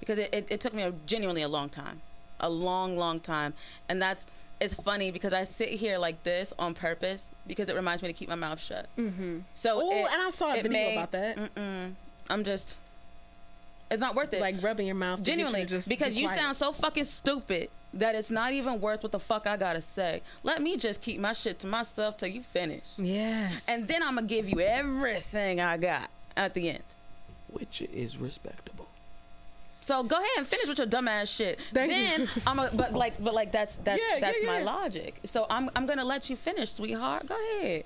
Because 0.00 0.18
it, 0.18 0.34
it, 0.34 0.46
it 0.50 0.60
took 0.60 0.74
me 0.74 0.82
a, 0.82 0.92
genuinely 1.06 1.42
a 1.42 1.48
long 1.48 1.68
time. 1.68 2.02
A 2.40 2.50
long, 2.50 2.96
long 2.96 3.18
time. 3.20 3.54
And 3.88 4.00
that's 4.02 4.26
it's 4.60 4.74
funny 4.74 5.10
because 5.12 5.32
I 5.32 5.44
sit 5.44 5.68
here 5.70 5.98
like 5.98 6.24
this 6.24 6.52
on 6.58 6.74
purpose 6.74 7.30
because 7.46 7.68
it 7.68 7.76
reminds 7.76 8.02
me 8.02 8.08
to 8.08 8.12
keep 8.12 8.28
my 8.28 8.34
mouth 8.34 8.60
shut. 8.60 8.86
Mm-hmm. 8.98 9.38
So 9.54 9.80
Oh, 9.82 10.06
and 10.06 10.20
I 10.22 10.30
saw 10.30 10.50
a 10.52 10.56
video 10.56 10.70
may- 10.72 10.96
about 10.96 11.12
that. 11.12 11.36
Mm-mm. 11.36 11.94
I'm 12.28 12.42
just 12.44 12.76
It's 13.90 14.00
not 14.00 14.14
worth 14.14 14.32
it. 14.34 14.40
like 14.40 14.62
rubbing 14.62 14.86
your 14.86 14.96
mouth. 14.96 15.22
to 15.22 15.30
you 15.30 15.36
Genuinely, 15.36 15.64
just 15.64 15.88
because 15.88 16.14
be 16.14 16.22
you 16.22 16.28
sound 16.28 16.56
so 16.56 16.72
fucking 16.72 17.04
stupid 17.04 17.70
that 17.94 18.14
it's 18.14 18.30
not 18.30 18.52
even 18.52 18.80
worth 18.80 19.02
what 19.02 19.12
the 19.12 19.20
fuck 19.20 19.46
I 19.46 19.56
gotta 19.56 19.80
say. 19.80 20.22
Let 20.42 20.60
me 20.60 20.76
just 20.76 21.00
keep 21.00 21.20
my 21.20 21.32
shit 21.32 21.58
to 21.60 21.66
myself 21.66 22.18
till 22.18 22.28
you 22.28 22.42
finish, 22.42 22.84
Yes. 22.98 23.68
and 23.68 23.86
then 23.88 24.02
I'm 24.02 24.16
gonna 24.16 24.26
give 24.26 24.48
you 24.48 24.60
everything 24.60 25.60
I 25.60 25.76
got 25.78 26.10
at 26.36 26.54
the 26.54 26.70
end. 26.70 26.82
Which 27.50 27.80
is 27.80 28.18
respectable. 28.18 28.88
So 29.80 30.02
go 30.02 30.16
ahead 30.16 30.28
and 30.36 30.46
finish 30.46 30.68
with 30.68 30.76
your 30.76 30.86
dumbass 30.86 31.34
shit. 31.34 31.60
Thank 31.72 31.90
then 31.90 32.20
you. 32.22 32.42
I'm 32.46 32.58
a, 32.58 32.70
but 32.70 32.92
like 32.92 33.22
but 33.24 33.32
like 33.32 33.52
that's 33.52 33.76
that's 33.76 34.02
Yeah, 34.06 34.20
that's 34.20 34.42
yeah, 34.42 34.46
my 34.46 34.58
yeah. 34.58 34.64
logic. 34.64 35.20
So 35.24 35.46
I'm 35.48 35.70
I'm 35.74 35.86
gonna 35.86 36.04
let 36.04 36.28
you 36.28 36.36
finish, 36.36 36.72
sweetheart. 36.72 37.26
Go 37.26 37.36
ahead, 37.60 37.84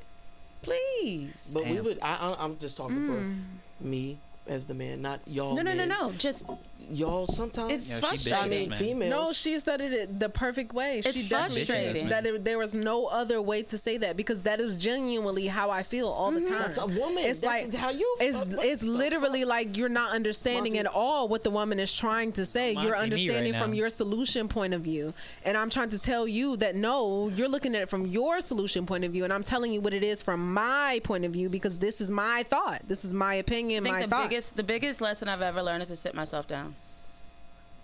please. 0.63 1.49
But 1.55 1.65
we 1.69 1.81
would. 1.81 2.01
I, 2.03 2.17
I, 2.17 2.45
I'm 2.45 2.59
just 2.59 2.77
talking 2.77 3.07
for 3.07 3.13
mm. 3.13 3.41
me 3.81 4.19
as 4.47 4.67
the 4.67 4.75
man, 4.75 5.03
not 5.03 5.21
y'all. 5.27 5.55
no, 5.55 5.63
no, 5.63 5.73
no, 5.73 5.85
no. 5.85 6.13
Just 6.13 6.45
Y'all 6.91 7.27
sometimes. 7.27 7.73
it's 7.73 7.89
Yeah, 7.91 7.95
she 7.97 7.99
I 7.99 8.09
frustrating. 8.09 8.41
bitches, 8.51 8.69
mean, 8.71 8.79
females. 8.79 9.11
No, 9.11 9.33
she 9.33 9.59
said 9.59 9.81
it 9.81 9.93
it 9.93 10.21
the 10.21 10.29
perfect 10.29 10.73
way. 10.73 10.99
It's 11.05 11.13
she 11.17 11.29
definitely 11.29 11.65
frustrating. 11.65 12.09
said 12.09 12.25
that 12.25 12.27
it, 12.27 12.45
there 12.45 12.59
was 12.59 12.75
no 12.75 13.07
other 13.07 13.41
way 13.41 13.63
to 13.65 13.79
say 13.79 13.97
that 13.99 14.17
because 14.17 14.43
that 14.43 14.61
is 14.61 14.77
genuinely 14.77 15.47
how 15.47 15.71
I 15.71 15.83
feel 15.83 16.09
all 16.09 16.31
the 16.31 16.41
time. 16.43 16.61
That's 16.63 16.79
a 16.79 16.87
woman. 16.87 17.25
It's 17.25 17.41
That's 17.41 17.65
like 17.65 17.75
how 17.75 17.91
you. 17.91 18.17
it's 18.21 18.37
uh, 18.39 18.59
it's 18.63 18.83
the 18.83 18.89
literally 18.89 19.45
like 19.45 19.77
you're 19.77 19.89
not 19.89 20.13
understanding 20.13 20.75
Montie. 20.75 20.81
at 20.81 20.87
all 20.87 21.29
what 21.29 21.45
the 21.45 21.51
woman 21.51 21.79
is 21.81 21.95
trying 21.95 22.33
to 22.33 22.45
say. 22.47 22.75
Montie, 22.75 22.83
you're 22.83 22.85
me 22.85 22.91
right 22.93 23.03
understanding 23.03 23.55
from 23.55 23.75
your 23.75 23.91
solution 23.91 24.49
point 24.49 24.75
of 24.75 24.81
view, 24.83 25.13
and 25.45 25.57
I'm 25.57 25.71
trying 25.71 25.91
to 25.91 25.99
tell 25.99 26.27
you 26.29 26.57
that 26.59 26.75
no, 26.77 27.29
you're 27.35 27.49
looking 27.49 27.75
at 27.75 27.83
it 27.83 27.89
from 27.89 28.07
your 28.07 28.41
solution 28.41 28.87
point 28.87 29.05
of 29.05 29.13
view, 29.13 29.25
and 29.25 29.33
I'm 29.33 29.43
telling 29.43 29.73
you 29.73 29.81
what 29.81 29.95
it 29.95 30.03
is 30.03 30.23
from 30.23 30.53
my 30.55 31.01
point 31.05 31.25
of 31.25 31.33
view 31.33 31.49
because 31.49 31.79
this 31.79 32.01
is 32.01 32.11
my 32.11 32.45
thought, 32.49 32.83
this 32.89 33.05
is 33.05 33.13
my 33.15 33.35
opinion, 33.35 33.85
I 33.85 33.85
think 33.85 33.95
my 33.97 34.03
the 34.03 34.09
thought. 34.09 34.31
biggest 34.31 34.57
the 34.57 34.63
biggest 34.63 35.01
lesson 35.01 35.29
I've 35.29 35.43
ever 35.43 35.63
learned 35.63 35.83
is 35.83 35.89
to 35.89 35.97
sit 35.97 36.15
myself 36.15 36.47
down. 36.47 36.72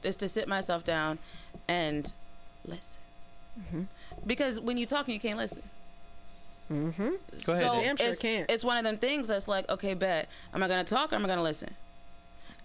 Is 0.02 0.16
to 0.16 0.28
sit 0.28 0.48
myself 0.48 0.84
down 0.84 1.18
and 1.66 2.12
listen. 2.64 3.00
Mm-hmm. 3.58 3.82
Because 4.26 4.60
when 4.60 4.78
you're 4.78 4.86
talking, 4.86 5.14
you 5.14 5.20
can't 5.20 5.38
listen. 5.38 5.62
mm-hmm. 6.72 7.08
Go 7.44 7.52
ahead, 7.52 7.64
so 7.64 7.80
Damn 7.80 7.96
sure 7.96 8.08
it's, 8.08 8.22
can't. 8.22 8.50
it's 8.50 8.64
one 8.64 8.76
of 8.76 8.84
them 8.84 8.96
things 8.98 9.28
that's 9.28 9.48
like, 9.48 9.68
okay, 9.68 9.94
bet. 9.94 10.28
Am 10.54 10.62
I 10.62 10.68
gonna 10.68 10.84
talk 10.84 11.12
or 11.12 11.16
am 11.16 11.24
I 11.24 11.28
gonna 11.28 11.42
listen? 11.42 11.74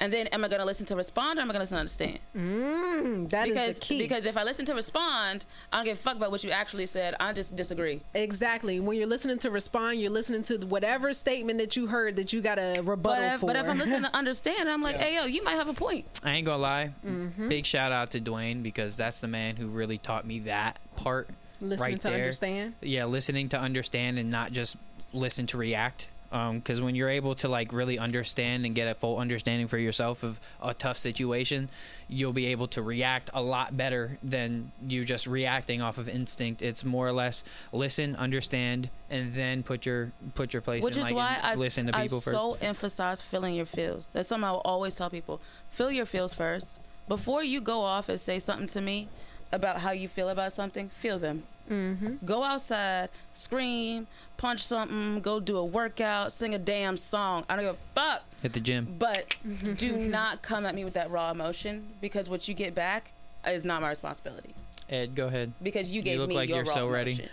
And 0.03 0.11
then 0.11 0.27
am 0.27 0.43
I 0.43 0.49
gonna 0.49 0.65
listen 0.65 0.85
to 0.87 0.97
respond 0.97 1.39
or 1.39 1.43
am 1.43 1.49
I 1.49 1.53
gonna 1.53 1.61
listen 1.61 1.77
to 1.77 1.79
understand? 1.79 2.19
Mm, 2.35 3.29
that 3.29 3.47
is 3.47 3.53
because 3.53 3.75
the 3.75 3.85
key. 3.85 3.97
because 3.99 4.25
if 4.25 4.35
I 4.35 4.43
listen 4.43 4.65
to 4.65 4.75
respond, 4.75 5.45
I 5.71 5.77
don't 5.77 5.85
give 5.85 5.97
a 5.97 6.01
fuck 6.01 6.17
about 6.17 6.29
what 6.29 6.43
you 6.43 6.51
actually 6.51 6.87
said. 6.87 7.15
I 7.21 7.31
just 7.31 7.55
disagree. 7.55 8.01
Exactly. 8.13 8.81
When 8.81 8.97
you're 8.97 9.07
listening 9.07 9.37
to 9.39 9.49
respond, 9.49 9.99
you're 10.01 10.11
listening 10.11 10.43
to 10.43 10.57
whatever 10.67 11.13
statement 11.13 11.59
that 11.59 11.77
you 11.77 11.87
heard 11.87 12.17
that 12.17 12.33
you 12.33 12.41
got 12.41 12.59
a 12.59 12.81
rebuttal 12.81 13.21
But 13.21 13.33
if, 13.35 13.39
for. 13.39 13.45
but 13.47 13.55
if 13.55 13.67
I'm 13.69 13.77
listening 13.77 14.03
to 14.03 14.13
understand, 14.15 14.69
I'm 14.69 14.81
like, 14.81 14.97
Yeah. 14.97 15.03
hey 15.03 15.15
yo, 15.15 15.25
you 15.25 15.41
might 15.43 15.53
have 15.53 15.69
a 15.69 15.73
point. 15.73 16.05
I 16.21 16.31
ain't 16.33 16.45
gonna 16.45 16.57
lie. 16.61 16.91
Mm-hmm. 17.05 17.47
Big 17.47 17.65
shout 17.65 17.93
out 17.93 18.11
to 18.11 18.19
Dwayne 18.19 18.61
because 18.61 18.97
that's 18.97 19.21
the 19.21 19.29
man 19.29 19.55
who 19.55 19.67
really 19.67 19.97
taught 19.97 20.25
me 20.27 20.39
that 20.39 20.79
part. 20.97 21.29
listening 21.61 21.91
right 21.93 22.01
to 22.01 22.07
there. 22.09 22.15
understand. 22.15 22.73
Yeah, 22.81 23.05
listening 23.05 23.47
to 23.49 23.57
understand 23.59 24.19
and 24.19 24.29
not 24.29 24.51
just 24.51 24.75
listen 25.13 25.47
to 25.47 25.57
react. 25.57 26.09
Um, 26.33 26.57
because 26.57 26.81
when 26.81 26.95
you're 26.95 27.11
able 27.11 27.35
to 27.35 27.47
like 27.47 27.71
really 27.71 27.99
understand 27.99 28.65
and 28.65 28.73
get 28.73 28.87
a 28.87 28.95
full 28.95 29.19
understanding 29.19 29.67
for 29.67 29.77
yourself 29.77 30.23
of 30.23 30.39
a 30.63 30.73
tough 30.73 30.97
situation, 30.97 31.69
you'll 32.07 32.33
be 32.33 32.47
able 32.47 32.67
to 32.69 32.81
react 32.81 33.29
a 33.35 33.41
lot 33.41 33.77
better 33.77 34.17
than 34.23 34.71
you 34.87 35.03
just 35.03 35.27
reacting 35.27 35.79
off 35.79 35.99
of 35.99 36.09
instinct. 36.09 36.63
It's 36.63 36.83
more 36.83 37.07
or 37.07 37.11
less 37.11 37.43
listen, 37.71 38.15
understand, 38.15 38.89
and 39.11 39.35
then 39.35 39.61
put 39.61 39.85
your 39.85 40.11
put 40.33 40.53
your 40.53 40.61
place 40.63 40.83
Which 40.83 40.95
in. 40.97 41.03
is 41.03 41.11
like, 41.11 41.15
why 41.15 41.37
I, 41.43 41.53
listen 41.53 41.85
to 41.85 41.95
I 41.95 42.03
people 42.03 42.19
first. 42.19 42.35
so 42.35 42.57
emphasize 42.61 43.21
feeling 43.21 43.53
your 43.53 43.67
feels. 43.67 44.09
That's 44.11 44.27
something 44.27 44.49
I 44.49 44.53
will 44.53 44.61
always 44.65 44.95
tell 44.95 45.11
people. 45.11 45.39
Feel 45.69 45.91
your 45.91 46.07
feels 46.07 46.33
first. 46.33 46.77
Before 47.07 47.43
you 47.43 47.61
go 47.61 47.81
off 47.81 48.09
and 48.09 48.19
say 48.19 48.39
something 48.39 48.67
to 48.69 48.81
me 48.81 49.07
about 49.51 49.81
how 49.81 49.91
you 49.91 50.07
feel 50.07 50.29
about 50.29 50.51
something, 50.53 50.89
feel 50.89 51.19
them. 51.19 51.43
Mm-hmm. 51.69 52.25
Go 52.25 52.43
outside, 52.43 53.09
scream, 53.33 54.07
punch 54.37 54.65
something, 54.65 55.21
go 55.21 55.39
do 55.39 55.57
a 55.57 55.65
workout, 55.65 56.31
sing 56.31 56.53
a 56.53 56.59
damn 56.59 56.97
song. 56.97 57.45
I 57.49 57.55
don't 57.55 57.65
give 57.65 57.75
a 57.75 57.99
fuck. 57.99 58.23
Hit 58.41 58.53
the 58.53 58.59
gym. 58.59 58.95
But 58.99 59.37
do 59.77 59.97
not 59.97 60.41
come 60.41 60.65
at 60.65 60.75
me 60.75 60.83
with 60.83 60.93
that 60.93 61.09
raw 61.09 61.31
emotion 61.31 61.87
because 62.01 62.29
what 62.29 62.47
you 62.47 62.53
get 62.53 62.75
back 62.75 63.11
is 63.47 63.63
not 63.65 63.81
my 63.81 63.89
responsibility. 63.89 64.53
Ed, 64.89 65.15
go 65.15 65.27
ahead. 65.27 65.53
Because 65.61 65.91
you 65.91 66.01
gave 66.01 66.11
me. 66.11 66.13
you 66.13 66.19
look 66.19 66.29
me 66.29 66.35
like 66.35 66.49
your 66.49 66.57
you're 66.59 66.65
raw 66.65 66.73
so 66.73 66.89
ready. 66.89 67.27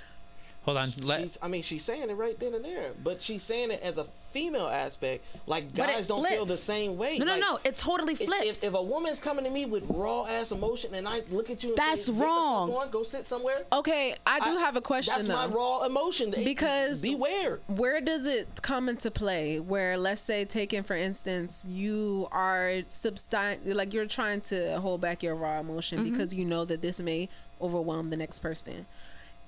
Emotion. 0.77 0.93
Hold 1.01 1.11
on. 1.11 1.21
Let 1.21 1.23
she's, 1.23 1.39
I 1.43 1.49
mean, 1.49 1.63
she's 1.63 1.85
saying 1.85 2.11
it 2.11 2.15
right 2.15 2.39
then 2.39 2.55
and 2.55 2.65
there, 2.65 2.91
but 3.03 3.21
she's 3.23 3.43
saying 3.43 3.71
it 3.71 3.81
as 3.83 3.97
a 3.99 4.07
female 4.33 4.69
aspect. 4.69 5.25
Like 5.47 5.75
guys 5.75 6.07
don't 6.07 6.25
feel 6.29 6.47
the 6.47 6.57
same 6.57 6.97
way. 6.97 7.19
No, 7.19 7.25
no, 7.25 7.33
Like, 7.33 7.41
no. 7.41 7.59
It 7.65 7.77
totally 7.77 8.15
flips. 8.15 8.45
if, 8.63 8.65
if 8.65 8.75
a 8.75 8.83
woman's 8.83 9.19
coming 9.21 9.45
to 9.45 9.51
me 9.51 9.67
with 9.67 9.85
raw 9.89 10.25
ass 10.27 10.53
emotion 10.53 10.95
and 10.95 11.09
I 11.09 11.23
look 11.31 11.51
at 11.51 11.65
you 11.65 11.71
and 11.71 11.79
That's 11.79 12.07
say, 12.07 12.13
"Get 12.13 12.19
the 12.19 12.25
wrong." 12.25 12.73
on, 12.73 12.91
go 12.91 13.03
sit 13.03 13.25
somewhere. 13.27 13.65
Okay, 13.73 14.15
I 14.27 14.39
do 14.41 14.57
I- 14.57 14.61
have 14.61 14.77
a 14.77 14.81
question 14.81 15.15
That's 15.15 15.27
though. 15.27 15.35
my 15.35 15.47
raw 15.47 15.83
emotion. 15.85 16.33
It- 16.33 16.45
Because- 16.45 17.03
beware. 17.03 17.59
Where 17.67 18.01
does 18.01 18.25
it 18.27 18.47
come 18.63 18.89
into 18.89 19.11
play? 19.11 19.59
Where, 19.59 19.97
let's 19.99 20.21
say, 20.21 20.45
taking 20.45 20.85
for 20.85 20.95
instance, 20.97 21.65
you 21.69 22.29
are 22.31 22.83
substan 22.89 23.59
like 23.75 23.93
you're 23.93 24.07
trying 24.07 24.41
to 24.43 24.79
hold 24.81 25.01
back 25.01 25.23
your 25.23 25.35
raw 25.35 25.59
emotion 25.61 25.99
Mm-hmm. 26.01 26.11
because 26.13 26.33
you 26.35 26.45
know 26.45 26.65
that 26.65 26.83
this 26.83 27.01
may 27.01 27.29
overwhelm 27.61 28.09
the 28.11 28.17
next 28.17 28.39
person, 28.39 28.87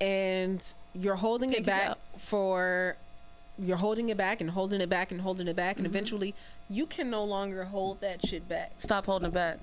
and 0.02 0.74
you're 0.94 1.14
holding 1.16 1.50
Take 1.50 1.60
it 1.60 1.62
it 1.62 1.66
back 1.66 1.88
out. 1.90 1.98
for. 2.18 2.96
You're 3.58 3.76
holding 3.76 4.08
it 4.08 4.16
back 4.16 4.40
and 4.40 4.50
holding 4.50 4.80
it 4.80 4.88
back 4.88 5.12
and 5.12 5.20
holding 5.20 5.46
it 5.46 5.54
back, 5.54 5.76
and 5.76 5.86
Mm-hmm. 5.86 5.94
eventually 5.94 6.34
you 6.70 6.86
can 6.86 7.10
no 7.10 7.22
longer 7.24 7.64
hold 7.64 8.00
that 8.00 8.26
shit 8.26 8.48
back. 8.48 8.72
Stop 8.78 9.06
holding 9.06 9.28
it 9.28 9.34
back. 9.34 9.58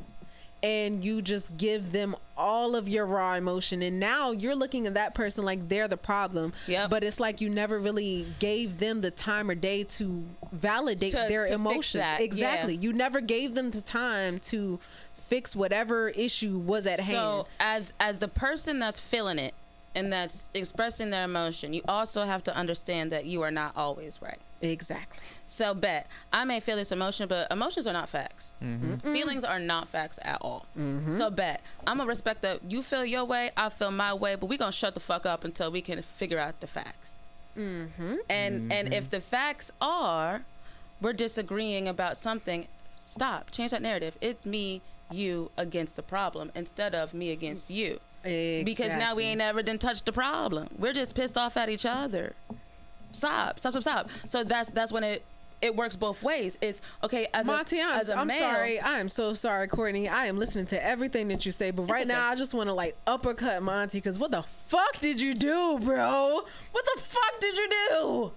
and 0.62 1.04
you 1.06 1.22
just 1.22 1.56
give 1.58 1.92
them 1.92 2.16
all 2.38 2.76
of 2.76 2.88
your 2.88 3.06
raw 3.06 3.34
emotion 3.36 3.82
and 3.82 3.98
now 3.98 4.32
you're 4.32 4.56
looking 4.56 4.86
at 4.88 4.94
that 4.94 5.16
person 5.16 5.46
like 5.46 5.70
they're 5.70 5.88
the 5.88 5.96
problem 5.96 6.52
Yep. 6.68 6.90
but 6.90 7.02
it's 7.02 7.18
like 7.20 7.40
you 7.40 7.50
never 7.50 7.80
really 7.80 8.26
gave 8.40 8.78
them 8.78 9.00
the 9.00 9.10
time 9.10 9.50
or 9.50 9.56
day 9.56 9.86
to 9.86 10.22
validate 10.52 11.12
To- 11.12 11.26
their 11.30 11.46
to 11.46 11.54
emotions 11.54 12.04
exactly 12.20 12.74
yeah. 12.76 12.82
you 12.82 12.92
never 12.92 13.22
gave 13.22 13.56
them 13.56 13.72
the 13.72 13.80
time 13.80 14.40
to 14.52 14.80
fix 15.14 15.56
whatever 15.56 16.10
issue 16.10 16.58
was 16.58 16.86
at 16.88 17.00
hand 17.00 17.12
So 17.14 17.48
as 17.62 17.94
as 17.98 18.18
the 18.18 18.28
person 18.28 18.80
that's 18.80 19.00
feeling 19.00 19.40
it 19.40 19.54
and 19.96 20.12
that's 20.14 20.50
expressing 20.54 21.10
their 21.10 21.24
emotion, 21.24 21.74
you 21.74 21.82
also 21.88 22.24
have 22.24 22.44
to 22.46 22.56
understand 22.56 23.12
that 23.12 23.26
you 23.26 23.42
are 23.42 23.52
not 23.52 23.72
always 23.76 24.22
right. 24.22 24.40
exactly 24.62 25.24
So 25.48 25.74
bet 25.74 26.08
I 26.32 26.44
may 26.46 26.60
feel 26.60 26.76
this 26.76 26.92
emotion, 26.92 27.28
but 27.28 27.52
emotions 27.52 27.88
are 27.88 27.94
not 27.94 28.10
facts. 28.10 28.54
Mm-hmm. 28.64 29.14
Feelings 29.14 29.44
are 29.44 29.60
not 29.60 29.88
facts 29.88 30.20
at 30.22 30.38
all. 30.42 30.66
So 31.08 31.30
bet 31.30 31.62
I'm 31.88 31.98
gonna 31.98 32.08
respect 32.08 32.42
that 32.44 32.60
you 32.70 32.84
feel 32.84 33.06
your 33.06 33.26
way, 33.26 33.52
I 33.58 33.70
feel 33.70 33.92
my 33.92 34.14
way, 34.14 34.36
but 34.36 34.48
we 34.48 34.58
gonna 34.58 34.72
shut 34.72 34.94
the 34.94 35.00
fuck 35.00 35.26
up 35.26 35.44
until 35.44 35.72
we 35.72 35.82
can 35.82 36.02
figure 36.02 36.40
out 36.40 36.60
the 36.60 36.68
facts. 36.68 37.16
mm-hmm. 37.58 38.16
And 38.30 38.72
and 38.72 38.94
if 38.94 39.10
the 39.10 39.22
facts 39.22 39.72
are 39.82 40.44
we're 41.02 41.14
disagreeing 41.14 41.88
about 41.88 42.18
something, 42.18 42.68
stop. 42.98 43.52
Change 43.52 43.72
that 43.72 43.82
narrative. 43.82 44.18
It's 44.22 44.46
me, 44.46 44.82
you 45.10 45.50
against 45.58 45.96
the 45.96 46.04
problem 46.04 46.52
instead 46.56 46.94
of 46.94 47.14
me 47.14 47.32
against 47.32 47.70
you. 47.70 48.00
Because 48.24 48.96
now 48.96 49.16
we 49.16 49.24
ain't 49.24 49.38
never 49.38 49.62
done 49.62 49.78
touched 49.78 50.06
the 50.06 50.12
problem. 50.12 50.68
We're 50.78 50.94
just 50.94 51.16
pissed 51.16 51.38
off 51.38 51.58
at 51.58 51.70
each 51.70 51.86
other. 51.86 52.34
Stop, 53.12 53.60
stop, 53.60 53.74
stop, 53.74 53.82
stop. 53.82 54.10
So 54.26 54.44
that's 54.44 54.70
that's 54.70 54.92
when 54.92 55.04
it 55.04 55.24
it 55.62 55.76
works 55.76 55.96
both 55.96 56.24
ways. 56.24 56.58
It's 56.62 56.82
okay 57.04 57.28
as 57.34 57.46
Montie, 57.46 57.80
a, 57.80 57.84
I'm, 57.84 58.00
as 58.00 58.10
a 58.10 58.18
I'm 58.18 58.28
male, 58.28 58.40
sorry. 58.40 58.80
I 58.80 59.00
am 59.00 59.10
so 59.10 59.34
sorry, 59.34 59.68
Courtney. 59.68 60.08
I 60.08 60.28
am 60.28 60.38
listening 60.38 60.66
to 60.68 60.84
everything 60.84 61.28
that 61.30 61.46
you 61.46 61.52
say, 61.52 61.72
but 61.72 61.84
right 61.84 62.02
okay. 62.02 62.08
now 62.08 62.28
I 62.28 62.36
just 62.36 62.54
want 62.54 62.68
to 62.68 62.74
like 62.74 62.96
uppercut 63.08 63.62
Montie 63.62 63.94
because 63.94 64.20
what 64.20 64.32
the 64.32 64.44
fuck 64.44 65.00
did 65.00 65.20
you 65.20 65.34
do, 65.34 65.80
bro? 65.82 66.42
What 66.72 66.86
the 66.96 67.02
fuck 67.02 67.40
did 67.40 67.58
you 67.58 67.70
do? 67.70 68.32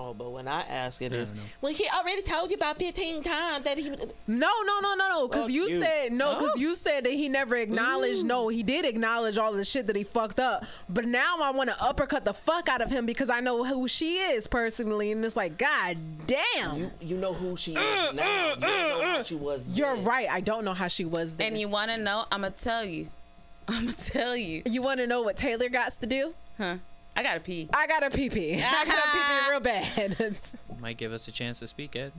Oh, 0.00 0.14
but 0.14 0.30
when 0.30 0.46
I 0.46 0.60
ask 0.62 1.02
it 1.02 1.12
is, 1.12 1.32
don't 1.32 1.42
well, 1.60 1.72
he 1.72 1.84
already 1.88 2.22
told 2.22 2.50
you 2.50 2.56
about 2.56 2.78
15 2.78 3.20
times 3.24 3.64
that 3.64 3.76
he. 3.78 3.90
No, 3.90 3.96
no, 4.28 4.80
no, 4.80 4.94
no, 4.94 5.08
no. 5.08 5.26
Because 5.28 5.46
Fuck 5.46 5.50
you, 5.50 5.62
you. 5.68 5.80
said 5.80 6.12
no. 6.12 6.34
Because 6.34 6.52
Oh. 6.54 6.60
you 6.60 6.74
said 6.76 7.04
that 7.04 7.12
he 7.12 7.28
never 7.28 7.56
acknowledged. 7.56 8.24
No, 8.24 8.46
he 8.46 8.62
did 8.62 8.84
acknowledge 8.84 9.38
all 9.38 9.52
the 9.52 9.64
shit 9.64 9.88
that 9.88 9.96
he 9.96 10.04
fucked 10.04 10.38
up. 10.38 10.64
But 10.88 11.04
now 11.06 11.38
I 11.42 11.50
want 11.50 11.68
to 11.70 11.82
uppercut 11.82 12.24
the 12.24 12.32
fuck 12.32 12.68
out 12.68 12.80
of 12.80 12.90
him 12.92 13.06
because 13.06 13.28
I 13.28 13.40
know 13.40 13.64
who 13.64 13.88
she 13.88 14.18
is 14.18 14.46
personally, 14.46 15.10
and 15.10 15.24
it's 15.24 15.34
like, 15.34 15.58
god 15.58 15.96
damn. 16.28 16.76
You, 16.76 16.90
you 17.00 17.16
know 17.16 17.32
who 17.32 17.56
she 17.56 17.72
is 17.72 17.78
uh, 17.78 18.12
now. 18.12 18.52
Uh, 18.52 18.54
you 18.54 18.60
don't 18.60 18.60
know 18.60 19.02
how 19.02 19.16
uh. 19.18 19.22
she 19.24 19.34
was. 19.34 19.68
You're 19.68 19.96
right. 19.96 20.30
I 20.30 20.40
don't 20.40 20.64
know 20.64 20.74
how 20.74 20.86
she 20.86 21.04
was. 21.06 21.36
Then. 21.36 21.48
and 21.48 21.60
you 21.60 21.68
want 21.68 21.90
to 21.90 21.96
know? 21.96 22.24
I'm 22.30 22.42
gonna 22.42 22.54
tell 22.54 22.84
you. 22.84 23.08
I'm 23.68 23.86
gonna 23.86 23.96
tell 23.96 24.36
you, 24.36 24.62
you 24.64 24.80
want 24.80 25.00
to 25.00 25.06
know 25.08 25.22
what 25.22 25.36
Taylor 25.36 25.68
got 25.68 25.92
to 26.00 26.06
do? 26.06 26.34
huh? 26.56 26.76
I 27.18 27.22
gotta 27.24 27.40
pee. 27.40 27.68
I 27.74 27.88
got 27.88 28.04
a 28.04 28.10
pee 28.10 28.30
pee. 28.30 28.54
I 28.64 28.84
got 28.84 28.96
a 28.96 29.10
pee 29.10 29.18
pee 29.26 29.50
real 29.50 29.58
bad. 29.58 30.36
might 30.80 30.96
give 30.96 31.12
us 31.12 31.26
a 31.26 31.32
chance 31.32 31.58
to 31.58 31.66
speak, 31.66 31.96
Ed. 31.96 32.12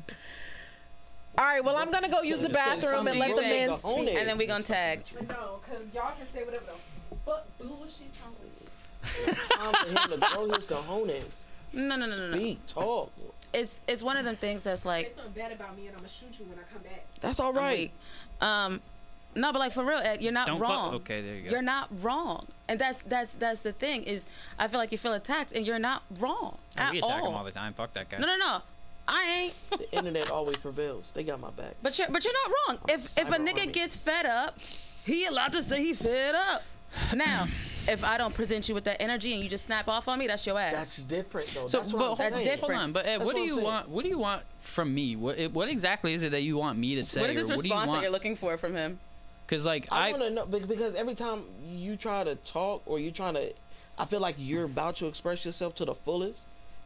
All 1.38 1.46
right. 1.46 1.64
Well, 1.64 1.78
I'm 1.78 1.90
gonna 1.90 2.10
go 2.10 2.22
use 2.22 2.42
the 2.42 2.50
bathroom 2.50 3.08
and 3.08 3.18
let 3.18 3.34
the 3.34 3.42
men 3.42 3.76
speak. 3.76 4.10
And 4.18 4.28
then 4.28 4.38
we 4.38 4.46
gonna 4.46 4.62
tag. 4.62 5.04
No, 5.30 5.62
because 5.64 5.86
y'all 5.94 6.12
can 6.18 6.28
say 6.34 6.44
whatever 6.44 6.66
the 7.10 7.16
fuck 7.26 7.48
bullshit 7.60 8.08
y'all 8.20 9.72
Time 9.72 9.74
for 9.74 9.90
him 9.90 10.20
to 10.20 10.28
grow 10.36 10.50
his 10.50 10.68
cojones. 10.68 11.24
No, 11.72 11.96
no, 11.96 12.06
no, 12.06 12.18
no, 12.18 12.28
no. 12.32 12.38
Speak, 12.38 12.68
talk. 12.68 13.10
it's 13.54 13.84
it's 13.88 14.04
one 14.04 14.18
of 14.18 14.26
them 14.26 14.36
things 14.36 14.64
that's 14.64 14.84
like 14.86 15.16
something 15.16 15.32
bad 15.32 15.54
about 15.54 15.78
me 15.78 15.88
and 15.88 15.96
I'm 15.96 16.02
gonna 16.02 16.10
shoot 16.10 16.38
you 16.38 16.46
when 16.46 16.60
I 16.60 16.64
come 16.74 16.82
back. 16.82 17.06
That's 17.22 17.40
all 17.40 17.52
I'm 17.52 17.58
right. 17.58 17.80
weak. 17.80 17.92
Um, 18.42 18.82
no, 19.36 19.52
but 19.54 19.60
like 19.60 19.72
for 19.74 19.84
real, 19.86 19.98
Ed, 20.00 20.22
you're 20.22 20.32
not 20.32 20.48
Don't 20.48 20.58
fu- 20.58 20.64
wrong. 20.64 20.94
okay, 20.96 21.22
there 21.22 21.36
you 21.36 21.44
go. 21.44 21.52
You're 21.52 21.62
not 21.62 21.90
wrong, 22.02 22.46
and 22.68 22.80
that's 22.80 23.02
that's 23.04 23.34
that's 23.34 23.60
the 23.62 23.72
thing 23.72 24.04
is, 24.04 24.26
I 24.58 24.68
feel 24.68 24.80
like 24.80 24.92
you 24.92 24.98
feel 24.98 25.14
attacked, 25.14 25.52
and 25.52 25.66
you're 25.68 25.80
not 25.80 26.04
wrong 26.20 26.58
oh, 26.58 26.82
at 26.82 26.92
we 26.92 26.98
attack 27.00 27.22
all. 27.22 27.30
him 27.30 27.36
all 27.36 27.44
the 27.44 27.52
time. 27.52 27.74
Fuck 27.74 27.94
that 27.94 28.10
guy. 28.10 28.18
no, 28.18 28.28
no, 28.28 28.38
no, 28.38 28.62
I 29.08 29.24
ain't. 29.42 29.54
the 29.80 29.92
internet 29.96 30.30
always 30.32 30.58
prevails. 30.58 31.12
They 31.14 31.24
got 31.24 31.40
my 31.40 31.52
back. 31.52 31.76
But 31.82 31.98
you're 32.00 32.08
but 32.10 32.24
you're 32.24 32.34
not 32.34 32.54
wrong. 32.68 32.78
I'm 32.90 32.96
If 33.00 33.18
if 33.18 33.30
a 33.30 33.36
nigga 33.38 33.60
army. 33.62 33.72
gets 33.72 33.96
fed 33.96 34.26
up, 34.26 34.58
he 35.06 35.26
allowed 35.26 35.52
to 35.54 35.64
say 35.64 35.82
he 35.84 35.94
fed 35.94 36.36
up. 36.36 36.64
Now, 37.16 37.48
if 37.88 38.04
I 38.04 38.18
don't 38.18 38.34
present 38.34 38.68
you 38.68 38.74
with 38.76 38.84
that 38.86 39.00
energy 39.02 39.34
and 39.34 39.44
you 39.44 39.50
just 39.50 39.66
snap 39.66 39.88
off 39.88 40.08
on 40.08 40.18
me, 40.18 40.26
that's 40.28 40.46
your 40.46 40.60
ass. 40.60 40.74
That's 40.74 41.04
different 41.04 41.48
though. 41.54 41.68
So, 41.68 41.78
that's 41.80 41.94
what 41.94 42.00
but 42.00 42.12
I'm 42.12 42.18
That's 42.18 42.34
saying. 42.34 42.46
different. 42.46 42.74
hold 42.74 42.84
on. 42.84 42.92
But 42.94 43.06
Ed, 43.06 43.20
That's 43.20 43.26
what 43.28 43.36
do 43.36 43.38
what 43.38 43.42
I'm 43.42 43.48
you 43.48 43.54
saying. 43.54 43.64
want? 43.66 43.90
What 43.90 44.04
do 44.04 44.10
you 44.10 44.18
want 44.20 44.42
from 44.60 44.94
me? 44.96 45.16
What 45.16 45.38
eh, 45.38 45.48
what 45.48 45.70
exactly 45.70 46.14
is 46.14 46.24
it 46.24 46.32
that 46.32 46.42
you 46.42 46.58
want 46.58 46.80
me 46.80 46.96
to 46.96 47.04
say? 47.04 47.22
what 47.22 47.30
is 47.30 47.38
or 47.38 47.40
this 47.42 47.50
what 47.50 47.62
do 47.62 47.68
you 47.68 47.74
response 47.76 47.92
that 47.92 48.02
you're 48.02 48.12
looking 48.12 48.36
for 48.36 48.58
from 48.58 48.76
him? 48.76 49.00
Because 49.50 49.66
like 49.66 49.88
I, 49.92 50.10
I, 50.10 50.12
want 50.12 50.24
to 50.24 50.30
know 50.30 50.46
because 50.46 50.94
every 50.94 51.16
time 51.16 51.42
you 51.68 51.96
try 51.96 52.24
to 52.24 52.36
talk 52.36 52.84
or 52.86 53.00
you're 53.00 53.12
trying 53.12 53.34
to, 53.34 53.52
I 53.98 54.06
feel 54.06 54.20
like 54.20 54.36
you're 54.38 54.66
about 54.66 54.98
to 54.98 55.08
express 55.08 55.44
yourself 55.44 55.74
to 55.76 55.86
the 55.86 55.96
fullest 55.96 56.42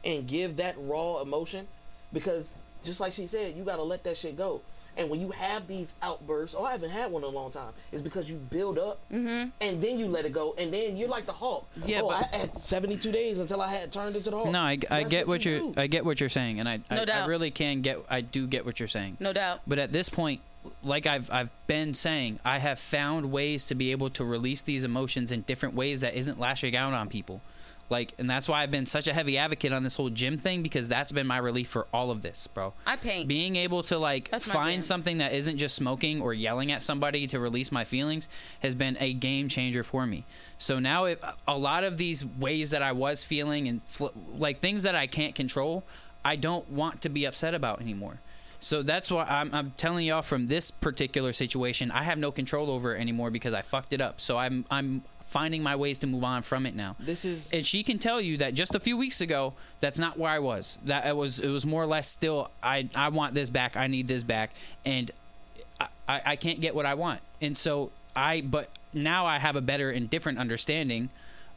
and 0.06 0.26
give 0.26 0.56
that 0.58 0.76
raw 0.78 1.20
emotion, 1.20 1.68
because 2.14 2.54
just 2.82 3.02
like 3.02 3.12
she 3.12 3.28
said, 3.28 3.58
you 3.58 3.66
got 3.66 3.76
to 3.78 3.84
let 3.84 4.06
that 4.06 4.16
shit 4.16 4.38
go. 4.38 4.62
And 4.96 5.10
when 5.10 5.20
you 5.20 5.32
have 5.32 5.68
these 5.68 5.94
outbursts, 6.02 6.56
oh, 6.58 6.64
I 6.64 6.72
haven't 6.72 6.92
had 6.92 7.12
one 7.12 7.24
in 7.24 7.30
a 7.30 7.32
long 7.32 7.52
time, 7.52 7.74
it's 7.92 8.02
because 8.02 8.30
you 8.30 8.36
build 8.36 8.78
up 8.78 9.00
mm-hmm. 9.12 9.50
and 9.60 9.82
then 9.82 9.98
you 10.00 10.08
let 10.08 10.24
it 10.24 10.32
go, 10.32 10.56
and 10.58 10.74
then 10.74 10.96
you're 10.96 11.10
like 11.10 11.26
the 11.26 11.34
Hulk. 11.34 11.68
Yeah, 11.86 12.02
oh, 12.02 12.10
but- 12.10 12.30
I 12.32 12.38
had 12.38 12.58
72 12.58 13.12
days 13.12 13.40
until 13.40 13.62
I 13.62 13.74
had 13.74 13.92
turned 13.92 14.16
into 14.16 14.30
the 14.30 14.38
Hulk. 14.38 14.52
no, 14.52 14.60
I, 14.60 14.78
I 14.90 15.04
get 15.04 15.28
what, 15.28 15.44
you 15.44 15.52
you're 15.52 15.60
do. 15.74 15.82
I 15.82 15.88
get 15.88 16.06
what 16.06 16.22
you're 16.22 16.30
saying, 16.30 16.62
and 16.62 16.70
I 16.70 16.80
I, 16.90 16.96
No 16.96 17.02
I 17.02 17.06
doubt. 17.06 17.28
really 17.28 17.52
can 17.52 17.82
get 17.82 18.00
I 18.10 18.22
do 18.22 18.48
get 18.48 18.66
what 18.66 18.80
you're 18.80 18.88
saying. 18.88 19.18
No 19.20 19.34
doubt. 19.34 19.62
But 19.68 19.80
at 19.80 19.92
this 19.92 20.08
point, 20.08 20.40
like 20.84 21.06
I've 21.06 21.32
I've 21.32 21.52
been 21.68 21.94
saying, 21.94 22.40
I 22.46 22.60
have 22.60 22.80
found 22.80 23.32
ways 23.32 23.66
to 23.66 23.76
be 23.76 23.92
able 23.92 24.10
to 24.12 24.24
release 24.24 24.62
these 24.62 24.84
emotions 24.84 25.32
in 25.32 25.42
different 25.42 25.76
ways 25.76 26.02
that 26.02 26.16
isn't 26.16 26.40
lashing 26.40 26.76
out 26.76 26.94
on 26.94 27.10
people. 27.10 27.42
Like, 27.90 28.14
and 28.18 28.30
that's 28.30 28.48
why 28.48 28.64
I've 28.64 28.72
been 28.72 28.86
such 28.86 29.08
a 29.08 29.14
heavy 29.14 29.38
advocate 29.38 29.74
on 29.74 29.84
this 29.84 29.98
whole 29.98 30.10
gym 30.10 30.38
thing 30.38 30.64
because 30.64 30.88
that's 30.88 31.12
been 31.12 31.28
my 31.28 31.38
relief 31.38 31.68
for 31.68 31.86
all 31.94 32.12
of 32.12 32.22
this, 32.22 32.48
bro. 32.48 32.74
I 32.88 32.96
paint. 32.96 33.28
Being 33.28 33.56
able 33.56 33.84
to 33.84 33.98
like 33.98 34.32
That's 34.32 34.52
find 34.52 34.84
something 34.84 35.20
that 35.20 35.34
isn't 35.34 35.58
just 35.58 35.76
smoking 35.76 36.22
or 36.22 36.34
yelling 36.34 36.72
at 36.72 36.82
somebody 36.82 37.28
to 37.28 37.40
release 37.40 37.72
my 37.72 37.84
feelings 37.84 38.30
has 38.62 38.74
been 38.74 38.98
a 39.00 39.14
game 39.14 39.50
changer 39.50 39.84
for 39.84 40.08
me. 40.08 40.26
So 40.58 40.80
now, 40.80 41.06
if 41.06 41.20
a 41.48 41.58
lot 41.58 41.84
of 41.84 41.98
these 41.98 42.26
ways 42.26 42.72
that 42.72 42.82
I 42.82 42.94
was 42.94 43.24
feeling 43.24 43.68
and 43.68 43.84
fl- 43.84 44.08
like 44.38 44.60
things 44.60 44.84
that 44.84 44.96
I 44.96 45.06
can't 45.06 45.36
control, 45.36 45.84
I 46.26 46.36
don't 46.36 46.68
want 46.70 47.02
to 47.02 47.10
be 47.10 47.26
upset 47.26 47.54
about 47.54 47.82
anymore. 47.82 48.20
So 48.64 48.82
that's 48.82 49.12
why 49.12 49.26
I'm, 49.26 49.54
I'm 49.54 49.72
telling 49.76 50.06
y'all 50.06 50.22
from 50.22 50.48
this 50.48 50.72
particular 50.72 51.34
situation, 51.34 51.92
I 51.92 52.04
have 52.04 52.18
no 52.18 52.32
control 52.32 52.70
over 52.70 52.96
it 52.96 53.02
anymore 53.02 53.30
because 53.30 53.54
I 53.54 53.62
fucked 53.62 53.92
it 53.92 54.00
up. 54.00 54.22
So 54.22 54.38
I'm 54.38 54.64
I'm 54.72 55.04
finding 55.26 55.62
my 55.62 55.76
ways 55.76 56.00
to 56.00 56.08
move 56.08 56.24
on 56.24 56.44
from 56.44 56.66
it 56.66 56.74
now. 56.74 56.96
This 56.98 57.26
is 57.26 57.52
and 57.52 57.68
she 57.68 57.84
can 57.84 58.00
tell 58.00 58.22
you 58.22 58.38
that 58.38 58.54
just 58.54 58.74
a 58.74 58.80
few 58.80 58.96
weeks 58.96 59.20
ago 59.20 59.54
that's 59.82 60.00
not 60.00 60.18
where 60.18 60.32
i 60.32 60.40
was. 60.40 60.80
That 60.86 61.06
it 61.06 61.16
was 61.16 61.42
it 61.42 61.50
was 61.50 61.66
more 61.66 61.84
or 61.84 61.86
less 61.86 62.08
still 62.08 62.52
i 62.64 62.88
i 62.96 63.10
want 63.10 63.34
this 63.34 63.50
back. 63.50 63.76
I 63.76 63.88
need 63.88 64.08
this 64.08 64.24
back. 64.24 64.52
And 64.86 65.12
i 65.82 65.88
i, 66.08 66.22
I 66.26 66.36
can't 66.38 66.62
get 66.62 66.74
what 66.74 66.86
i 66.86 66.94
want. 66.94 67.20
And 67.42 67.58
so 67.58 67.92
i 68.16 68.40
but 68.40 68.70
now 68.94 69.26
i 69.26 69.40
have 69.40 69.58
a 69.58 69.62
better 69.62 69.92
and 69.92 70.10
different 70.10 70.40
understanding 70.40 71.10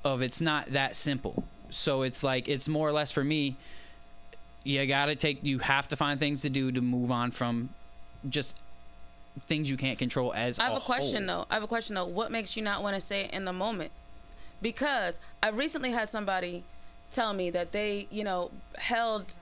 of 0.04 0.22
it's 0.22 0.40
not 0.40 0.72
that 0.72 0.96
simple. 0.96 1.44
So 1.70 2.02
it's 2.02 2.24
like 2.24 2.48
it's 2.48 2.66
more 2.66 2.88
or 2.88 2.92
less 2.92 3.12
for 3.12 3.22
me 3.22 3.56
you 4.66 4.84
gotta 4.86 5.14
take 5.14 5.44
you 5.44 5.59
have 5.60 5.88
to 5.88 5.97
find 5.97 6.18
things 6.18 6.40
to 6.43 6.51
do 6.51 6.72
to 6.72 6.80
move 6.80 7.10
on 7.10 7.30
from 7.30 7.70
just 8.28 8.56
things 9.47 9.70
you 9.70 9.76
can't 9.76 9.98
control 9.98 10.32
as 10.32 10.59
I 10.59 10.64
have 10.64 10.76
a, 10.76 10.80
question 10.80 11.28
whole. 11.28 11.40
though. 11.40 11.47
I 11.51 11.55
have 11.55 11.62
a 11.62 11.68
question 11.68 11.94
though. 11.94 12.06
What 12.06 12.32
makes 12.32 12.56
you 12.56 12.62
not 12.62 12.82
want 12.82 12.94
to 12.94 13.01
say 13.01 13.24
it 13.24 13.32
in 13.32 13.44
the 13.44 13.52
moment? 13.52 13.90
Because 14.62 15.20
I 15.43 15.51
recently 15.51 15.90
had 15.90 16.09
somebody 16.09 16.64
tell 17.12 17.32
me 17.32 17.51
that 17.51 17.72
they, 17.72 18.06
you 18.10 18.24
know, 18.24 18.51
held 18.78 19.34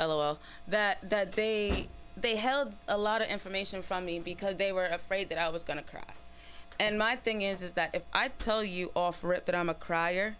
LOL 0.00 0.38
that 0.66 1.08
that 1.08 1.32
they 1.32 1.88
they 2.16 2.36
held 2.36 2.72
a 2.88 2.96
lot 2.96 3.22
of 3.22 3.28
information 3.28 3.82
from 3.82 4.04
me 4.04 4.18
because 4.18 4.56
they 4.56 4.72
were 4.72 4.86
afraid 4.86 5.28
that 5.28 5.38
I 5.38 5.48
was 5.48 5.62
going 5.62 5.78
to 5.78 5.84
cry. 5.84 6.02
And 6.80 6.98
my 6.98 7.16
thing 7.16 7.42
is 7.42 7.62
is 7.62 7.72
that 7.72 7.94
if 7.94 8.02
I 8.12 8.28
tell 8.28 8.64
you 8.64 8.90
off 8.96 9.22
rip 9.22 9.44
that 9.46 9.54
I'm 9.54 9.68
a 9.68 9.74
crier, 9.74 10.36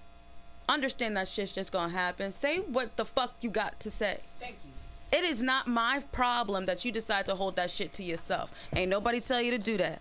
understand 0.68 1.16
that 1.16 1.28
shit's 1.28 1.52
just 1.52 1.72
going 1.72 1.90
to 1.90 1.96
happen. 1.96 2.32
Say 2.32 2.58
what 2.58 2.96
the 2.96 3.04
fuck 3.04 3.34
you 3.40 3.50
got 3.50 3.78
to 3.80 3.90
say. 3.90 4.20
Thank 4.40 4.56
you. 4.64 4.70
It 5.16 5.24
is 5.24 5.40
not 5.40 5.66
my 5.66 6.02
problem 6.12 6.66
that 6.66 6.84
you 6.84 6.90
decide 6.90 7.26
to 7.26 7.34
hold 7.36 7.56
that 7.56 7.70
shit 7.70 7.92
to 7.94 8.02
yourself. 8.02 8.52
Ain't 8.74 8.90
nobody 8.90 9.20
tell 9.20 9.40
you 9.40 9.50
to 9.52 9.58
do 9.58 9.76
that. 9.76 10.00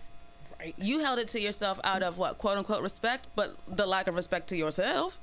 Right. 0.58 0.74
You 0.76 1.00
held 1.00 1.18
it 1.18 1.28
to 1.28 1.40
yourself 1.40 1.78
out 1.84 2.02
of 2.02 2.18
what, 2.18 2.38
quote 2.38 2.58
unquote 2.58 2.82
respect, 2.82 3.26
but 3.36 3.56
the 3.68 3.86
lack 3.86 4.08
of 4.08 4.16
respect 4.16 4.48
to 4.48 4.56
yourself. 4.56 5.18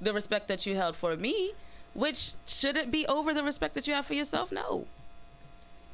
The 0.00 0.12
respect 0.12 0.48
that 0.48 0.66
you 0.66 0.76
held 0.76 0.94
for 0.94 1.16
me, 1.16 1.52
which 1.94 2.32
should 2.46 2.76
it 2.76 2.90
be 2.90 3.06
over 3.06 3.32
the 3.32 3.42
respect 3.42 3.74
that 3.74 3.86
you 3.86 3.94
have 3.94 4.06
for 4.06 4.14
yourself? 4.14 4.52
No. 4.52 4.86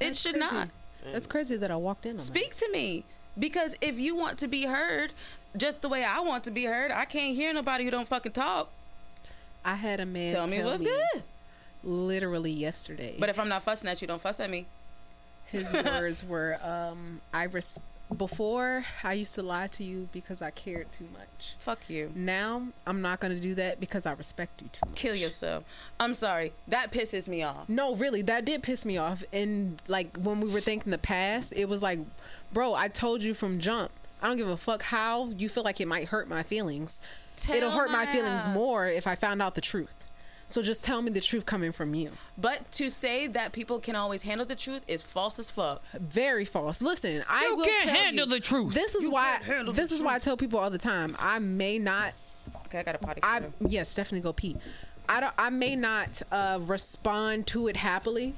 It 0.00 0.16
should 0.16 0.34
crazy. 0.34 0.54
not. 0.54 0.68
That's 1.12 1.26
crazy 1.26 1.56
that 1.56 1.70
I 1.70 1.76
walked 1.76 2.06
in 2.06 2.12
on 2.12 2.16
that. 2.16 2.22
Speak 2.22 2.56
to 2.56 2.68
me. 2.70 3.04
Because 3.38 3.74
if 3.80 3.98
you 3.98 4.14
want 4.14 4.38
to 4.38 4.48
be 4.48 4.66
heard 4.66 5.12
just 5.56 5.82
the 5.82 5.88
way 5.88 6.04
I 6.04 6.20
want 6.20 6.44
to 6.44 6.50
be 6.50 6.64
heard, 6.64 6.90
I 6.90 7.04
can't 7.04 7.34
hear 7.34 7.52
nobody 7.52 7.84
who 7.84 7.90
don't 7.90 8.08
fucking 8.08 8.32
talk. 8.32 8.70
I 9.64 9.74
had 9.76 10.00
a 10.00 10.06
man 10.06 10.32
Tell 10.32 10.46
me 10.46 10.58
tell 10.58 10.70
what's 10.70 10.82
good. 10.82 11.22
literally 11.82 12.50
yesterday. 12.52 13.16
But 13.18 13.28
if 13.28 13.38
I'm 13.38 13.48
not 13.48 13.62
fussing 13.62 13.88
at 13.88 14.00
you, 14.00 14.06
don't 14.08 14.20
fuss 14.20 14.40
at 14.40 14.50
me. 14.50 14.66
his 15.46 15.72
words 15.72 16.24
were, 16.24 16.58
um, 16.62 17.20
"I 17.32 17.44
res- 17.44 17.78
before 18.14 18.84
I 19.02 19.14
used 19.14 19.34
to 19.36 19.42
lie 19.42 19.66
to 19.68 19.82
you 19.84 20.08
because 20.12 20.42
I 20.42 20.50
cared 20.50 20.92
too 20.92 21.06
much. 21.12 21.54
Fuck 21.58 21.88
you. 21.88 22.12
Now 22.14 22.64
I'm 22.86 23.00
not 23.00 23.18
gonna 23.20 23.40
do 23.40 23.54
that 23.54 23.80
because 23.80 24.04
I 24.04 24.12
respect 24.12 24.60
you 24.60 24.68
too 24.72 24.80
much. 24.90 24.94
Kill 24.96 25.14
yourself. 25.14 25.64
I'm 25.98 26.12
sorry. 26.14 26.52
That 26.68 26.92
pisses 26.92 27.26
me 27.28 27.42
off. 27.42 27.68
No, 27.68 27.94
really, 27.96 28.20
that 28.22 28.44
did 28.44 28.62
piss 28.62 28.84
me 28.84 28.98
off. 28.98 29.24
And 29.32 29.80
like 29.88 30.16
when 30.18 30.40
we 30.40 30.50
were 30.52 30.60
thinking 30.60 30.90
the 30.92 30.98
past, 30.98 31.54
it 31.56 31.68
was 31.68 31.82
like, 31.82 31.98
bro, 32.52 32.74
I 32.74 32.88
told 32.88 33.22
you 33.22 33.32
from 33.32 33.58
jump. 33.58 33.90
I 34.24 34.28
don't 34.28 34.38
give 34.38 34.48
a 34.48 34.56
fuck 34.56 34.82
how 34.82 35.28
you 35.36 35.50
feel 35.50 35.64
like 35.64 35.82
it 35.82 35.86
might 35.86 36.08
hurt 36.08 36.28
my 36.28 36.42
feelings. 36.42 37.02
It'll 37.46 37.70
hurt 37.70 37.90
my 37.90 38.06
my 38.06 38.12
feelings 38.12 38.46
ass. 38.46 38.54
more 38.54 38.86
if 38.86 39.06
I 39.06 39.16
found 39.16 39.42
out 39.42 39.54
the 39.54 39.60
truth. 39.60 39.94
So 40.48 40.62
just 40.62 40.82
tell 40.82 41.02
me 41.02 41.10
the 41.10 41.20
truth 41.20 41.44
coming 41.44 41.72
from 41.72 41.94
you. 41.94 42.10
But 42.38 42.72
to 42.72 42.88
say 42.88 43.26
that 43.26 43.52
people 43.52 43.80
can 43.80 43.96
always 43.96 44.22
handle 44.22 44.46
the 44.46 44.56
truth 44.56 44.82
is 44.88 45.02
false 45.02 45.38
as 45.38 45.50
fuck. 45.50 45.82
Very 45.92 46.46
false. 46.46 46.80
Listen, 46.80 47.22
I 47.28 47.50
will 47.50 47.66
can't 47.66 47.84
tell 47.86 47.96
handle 47.96 48.28
you, 48.28 48.34
the 48.34 48.40
truth. 48.40 48.72
This 48.72 48.94
is 48.94 49.02
You 49.02 49.10
why. 49.10 49.40
This 49.74 49.90
the 49.90 49.96
is 49.96 50.02
why 50.02 50.14
I 50.14 50.18
tell 50.18 50.38
people 50.38 50.58
all 50.58 50.70
the 50.70 50.78
time. 50.78 51.16
I 51.18 51.38
may 51.38 51.78
not 51.78 52.14
Okay, 52.66 52.78
I 52.78 52.82
got 52.82 52.94
a 52.94 52.98
potty. 52.98 53.20
I 53.22 53.40
trainer. 53.40 53.54
yes, 53.68 53.94
definitely 53.94 54.20
go 54.22 54.32
pee. 54.32 54.56
I 55.06 55.20
don't. 55.20 55.34
I 55.36 55.50
may 55.50 55.76
not 55.76 56.22
uh, 56.32 56.60
respond 56.62 57.46
to 57.48 57.68
it 57.68 57.76
happily. 57.76 58.32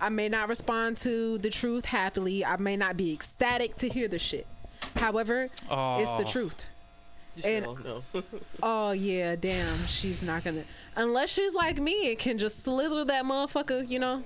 I 0.00 0.08
may 0.08 0.28
not 0.28 0.48
respond 0.48 0.96
to 0.98 1.38
the 1.38 1.50
truth 1.50 1.84
happily. 1.84 2.44
I 2.44 2.56
may 2.56 2.76
not 2.76 2.96
be 2.96 3.12
ecstatic 3.12 3.76
to 3.76 3.88
hear 3.88 4.08
the 4.08 4.18
shit. 4.18 4.46
However, 4.96 5.44
it's 5.44 5.62
the 6.12 6.24
Oh. 6.24 6.24
truth. 6.30 6.66
Just 7.36 7.48
And- 7.48 7.64
no, 7.64 8.02
no. 8.14 8.22
Oh 8.62 8.90
yeah, 8.92 9.36
damn. 9.36 9.86
She's 9.86 10.22
not 10.22 10.44
gonna 10.44 10.64
unless 10.96 11.30
she's 11.30 11.54
like 11.54 11.78
me 11.78 12.10
and 12.10 12.18
can 12.18 12.38
just 12.38 12.62
slither 12.62 13.04
that 13.06 13.24
motherfucker, 13.24 13.88
you 13.88 13.98
know. 13.98 14.22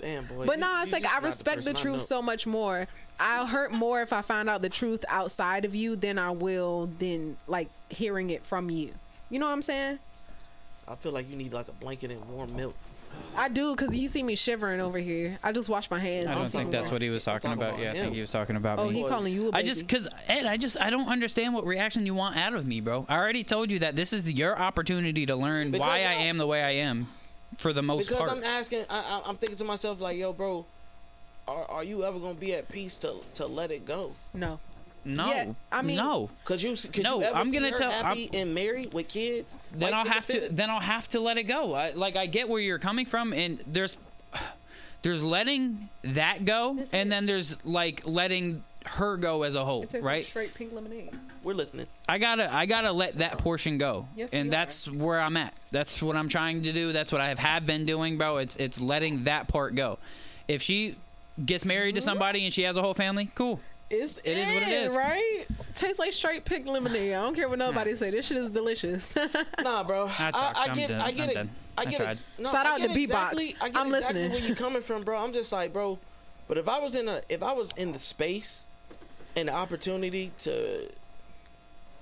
Damn, 0.00 0.26
boy. 0.26 0.46
But 0.46 0.56
you- 0.56 0.60
no, 0.60 0.76
you 0.76 0.82
it's 0.82 0.92
like 0.92 1.04
I 1.06 1.14
not 1.14 1.22
the 1.22 1.28
respect 1.28 1.64
the 1.64 1.72
truth 1.74 2.02
so 2.02 2.20
much 2.22 2.46
more. 2.46 2.86
I'll 3.18 3.46
hurt 3.46 3.72
more 3.72 4.02
if 4.02 4.12
I 4.12 4.20
find 4.22 4.48
out 4.48 4.60
the 4.62 4.68
truth 4.68 5.04
outside 5.08 5.64
of 5.64 5.74
you 5.74 5.96
than 5.96 6.18
I 6.18 6.30
will 6.30 6.90
than 6.98 7.36
like 7.46 7.68
hearing 7.88 8.30
it 8.30 8.44
from 8.44 8.68
you. 8.70 8.92
You 9.30 9.38
know 9.38 9.46
what 9.46 9.52
I'm 9.52 9.62
saying? 9.62 9.98
I 10.86 10.94
feel 10.96 11.12
like 11.12 11.28
you 11.30 11.36
need 11.36 11.52
like 11.52 11.68
a 11.68 11.72
blanket 11.72 12.10
and 12.10 12.24
warm 12.28 12.54
milk. 12.54 12.74
I 13.38 13.48
do 13.50 13.76
because 13.76 13.94
you 13.94 14.08
see 14.08 14.22
me 14.22 14.34
shivering 14.34 14.80
over 14.80 14.98
here. 14.98 15.38
I 15.42 15.52
just 15.52 15.68
wash 15.68 15.90
my 15.90 15.98
hands. 15.98 16.28
I 16.28 16.32
I'm 16.32 16.38
don't 16.38 16.48
think 16.48 16.70
that's 16.70 16.90
what 16.90 17.02
he 17.02 17.10
was 17.10 17.22
talking 17.22 17.50
talking 17.50 17.62
about. 17.62 17.74
about 17.74 17.82
Yeah, 17.84 17.90
I 17.90 17.94
think 17.94 18.14
he 18.14 18.20
was 18.22 18.30
talking 18.30 18.56
about 18.56 18.78
Oh, 18.78 18.88
me. 18.88 19.02
he 19.02 19.08
calling 19.08 19.32
you 19.34 19.46
a 19.46 19.48
I 19.48 19.60
baby. 19.60 19.68
just, 19.68 19.86
cause 19.88 20.08
Ed, 20.26 20.46
I 20.46 20.56
just, 20.56 20.80
I 20.80 20.88
don't 20.88 21.08
understand 21.08 21.52
what 21.52 21.66
reaction 21.66 22.06
you 22.06 22.14
want 22.14 22.36
out 22.38 22.54
of 22.54 22.66
me, 22.66 22.80
bro. 22.80 23.04
I 23.10 23.16
already 23.16 23.44
told 23.44 23.70
you 23.70 23.78
that 23.80 23.94
this 23.94 24.14
is 24.14 24.30
your 24.32 24.58
opportunity 24.58 25.26
to 25.26 25.36
learn 25.36 25.70
Because 25.70 25.86
why 25.86 25.98
I 25.98 26.12
I- 26.12 26.12
am 26.14 26.38
the 26.38 26.46
way 26.46 26.62
I 26.62 26.70
am, 26.70 27.08
for 27.58 27.74
the 27.74 27.82
most 27.82 28.08
because 28.08 28.18
part. 28.20 28.30
Because 28.36 28.42
I'm 28.48 28.56
asking, 28.58 28.84
I, 28.88 28.98
I, 29.00 29.22
I'm 29.26 29.36
thinking 29.36 29.58
to 29.58 29.64
myself 29.64 30.00
like, 30.00 30.16
yo, 30.16 30.32
bro, 30.32 30.64
are, 31.46 31.64
are 31.70 31.84
you 31.84 32.04
ever 32.04 32.18
gonna 32.18 32.34
be 32.34 32.54
at 32.54 32.70
peace 32.70 32.96
to 32.98 33.16
to 33.34 33.46
let 33.46 33.70
it 33.70 33.84
go? 33.86 34.12
no. 34.32 34.60
No, 35.06 35.26
Yeah, 35.28 35.52
I 35.70 35.82
mean- 35.82 35.96
no. 35.96 36.30
Could 36.44 36.62
you? 36.62 36.76
Could 36.76 37.02
No, 37.02 37.18
you 37.18 37.24
ever 37.24 37.36
I'm 37.36 37.50
gonna 37.52 37.70
tell- 37.70 37.90
happy 37.90 38.28
and 38.32 38.54
married 38.54 38.92
with 38.92 39.08
kids? 39.08 39.56
Then 39.72 39.92
Like, 39.92 39.94
I'll 39.94 40.04
have 40.04 40.26
to, 40.26 40.48
then 40.50 40.68
I'll 40.68 40.80
have 40.80 41.08
to 41.08 41.20
let 41.20 41.38
it 41.38 41.44
go. 41.44 41.74
I, 41.74 41.90
like 41.92 42.16
I 42.16 42.26
get 42.26 42.48
where 42.48 42.60
you're 42.60 42.78
coming 42.78 43.06
from, 43.06 43.32
and 43.32 43.58
there's, 43.66 43.96
there's 45.02 45.22
letting 45.22 45.88
that 46.02 46.44
go, 46.44 46.78
and 46.92 47.10
then 47.10 47.26
there's 47.26 47.64
like 47.64 48.02
letting 48.04 48.64
her 48.86 49.16
go 49.16 49.42
as 49.42 49.54
a 49.54 49.64
whole, 49.64 49.82
It 49.82 49.90
tastes 49.90 50.04
right? 50.04 50.18
like 50.18 50.26
straight 50.26 50.54
pink 50.54 50.72
lemonade. 50.72 51.10
We're 51.42 51.54
listening. 51.54 51.86
I 52.08 52.18
gotta 52.18 52.52
I 52.52 52.66
gotta 52.66 52.90
let 52.92 53.18
that 53.18 53.38
portion 53.38 53.78
go, 53.78 54.08
Yes, 54.16 54.30
and 54.32 54.44
we 54.44 54.50
that's 54.50 54.90
where 54.90 55.20
I'm 55.20 55.36
at. 55.36 55.54
That's 55.70 56.02
what 56.02 56.16
I'm 56.16 56.28
trying 56.28 56.62
to 56.64 56.72
do. 56.72 56.92
That's 56.92 57.12
what 57.12 57.20
I 57.20 57.28
have, 57.28 57.38
have 57.38 57.66
been 57.66 57.86
doing, 57.86 58.18
bro. 58.18 58.38
It's 58.38 58.56
it's 58.56 58.80
letting 58.80 59.24
that 59.24 59.46
part 59.48 59.74
go. 59.74 59.98
If 60.48 60.62
she 60.62 60.96
gets 61.44 61.64
married 61.64 61.94
to 61.94 62.00
mm-hmm. 62.00 62.04
somebody 62.04 62.44
and 62.44 62.52
she 62.52 62.62
has 62.62 62.76
a 62.76 62.82
whole 62.82 62.94
family, 62.94 63.30
cool. 63.34 63.60
It's 63.88 64.18
It 64.18 64.36
is 64.36 64.48
what 64.52 64.62
it 64.62 64.68
is. 64.68 64.94
right? 64.96 65.44
Tastes 65.76 65.98
like 65.98 66.12
straight 66.12 66.44
pink 66.44 66.66
lemonade. 66.66 67.12
I 67.12 67.20
don't 67.22 67.34
care 67.36 67.48
what 67.48 67.58
nobody 67.58 67.94
say. 67.94 68.10
This 68.10 68.26
shit 68.26 68.36
is 68.38 68.50
delicious. 68.50 69.14
Nah, 69.62 69.84
bro. 69.84 70.06
I. 70.18 70.30
I 70.34 70.66
I'm 70.68 70.74
get, 70.74 70.88
done. 70.88 71.00
I 71.00 71.10
get 71.12 71.30
I'm 71.36 71.36
it. 71.44 71.50
I 71.78 71.82
I 71.82 71.84
get 71.84 72.00
tried. 72.00 72.16
it. 72.16 72.42
No, 72.42 72.50
Shout 72.50 72.66
out 72.66 72.78
get 72.78 72.88
to 72.90 72.94
Beatbox. 72.96 73.02
exactly, 73.02 73.56
I 73.60 73.68
get 73.68 73.76
I'm 73.80 73.94
exactly 73.94 74.22
listening. 74.22 74.30
where 74.32 74.40
you 74.48 74.54
coming 74.56 74.82
from, 74.82 75.02
bro. 75.02 75.22
I'm 75.22 75.32
just 75.32 75.52
like, 75.52 75.72
bro. 75.72 75.98
But 76.48 76.58
if 76.58 76.68
I 76.68 76.78
was 76.80 76.94
in 76.94 77.06
a, 77.06 77.20
if 77.28 77.42
I 77.42 77.52
was 77.52 77.72
in 77.76 77.92
the 77.92 77.98
space 77.98 78.66
and 79.36 79.48
the 79.48 79.52
opportunity 79.52 80.32
to, 80.40 80.88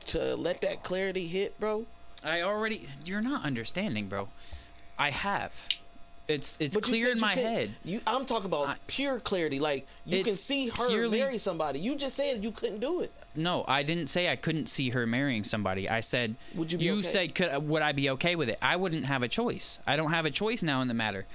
to 0.07 0.37
let 0.37 0.61
that 0.63 0.83
clarity 0.85 1.27
hit, 1.27 1.59
bro. 1.59 1.87
I 2.25 2.41
already 2.43 2.89
you're 3.05 3.21
not 3.21 3.45
understanding, 3.45 4.07
bro. 4.09 4.29
I 4.99 5.11
have. 5.11 5.67
It's 6.27 6.57
it's 6.59 6.75
But 6.75 6.85
clear 6.85 7.11
in 7.13 7.21
my 7.21 7.35
couldn't- 7.35 7.53
head. 7.53 7.75
You, 7.85 8.01
I'm 8.07 8.25
talking 8.25 8.47
about 8.47 8.67
I- 8.69 8.77
pure 8.87 9.21
clarity. 9.21 9.61
Like 9.61 9.87
you 10.07 10.25
can 10.25 10.35
see 10.35 10.69
her 10.69 10.89
purely- 10.89 11.19
marry 11.19 11.37
somebody. 11.39 11.81
You 11.81 11.97
just 11.97 12.17
said 12.17 12.43
you 12.43 12.51
couldn't 12.51 12.81
do 12.81 13.03
it. 13.03 13.13
No, 13.37 13.65
I 13.69 13.83
didn't 13.83 14.07
say 14.07 14.31
I 14.31 14.37
couldn't 14.37 14.69
see 14.69 14.91
her 14.91 15.07
marrying 15.07 15.45
somebody. 15.45 15.89
I 15.89 16.01
said 16.01 16.37
Would 16.55 16.73
you 16.73 16.79
be 16.79 16.91
okay? 16.93 17.03
said 17.03 17.35
could 17.35 17.69
would 17.69 17.83
I 17.83 17.93
be 17.93 18.09
okay 18.11 18.37
with 18.37 18.49
it? 18.49 18.59
I 18.63 18.77
wouldn't 18.77 19.05
have 19.07 19.23
a 19.23 19.29
choice. 19.29 19.79
I 19.87 19.97
don't 19.97 20.13
have 20.13 20.25
a 20.25 20.31
choice 20.31 20.63
now 20.63 20.81
in 20.81 20.89
the 20.89 20.95
matter. 20.95 21.27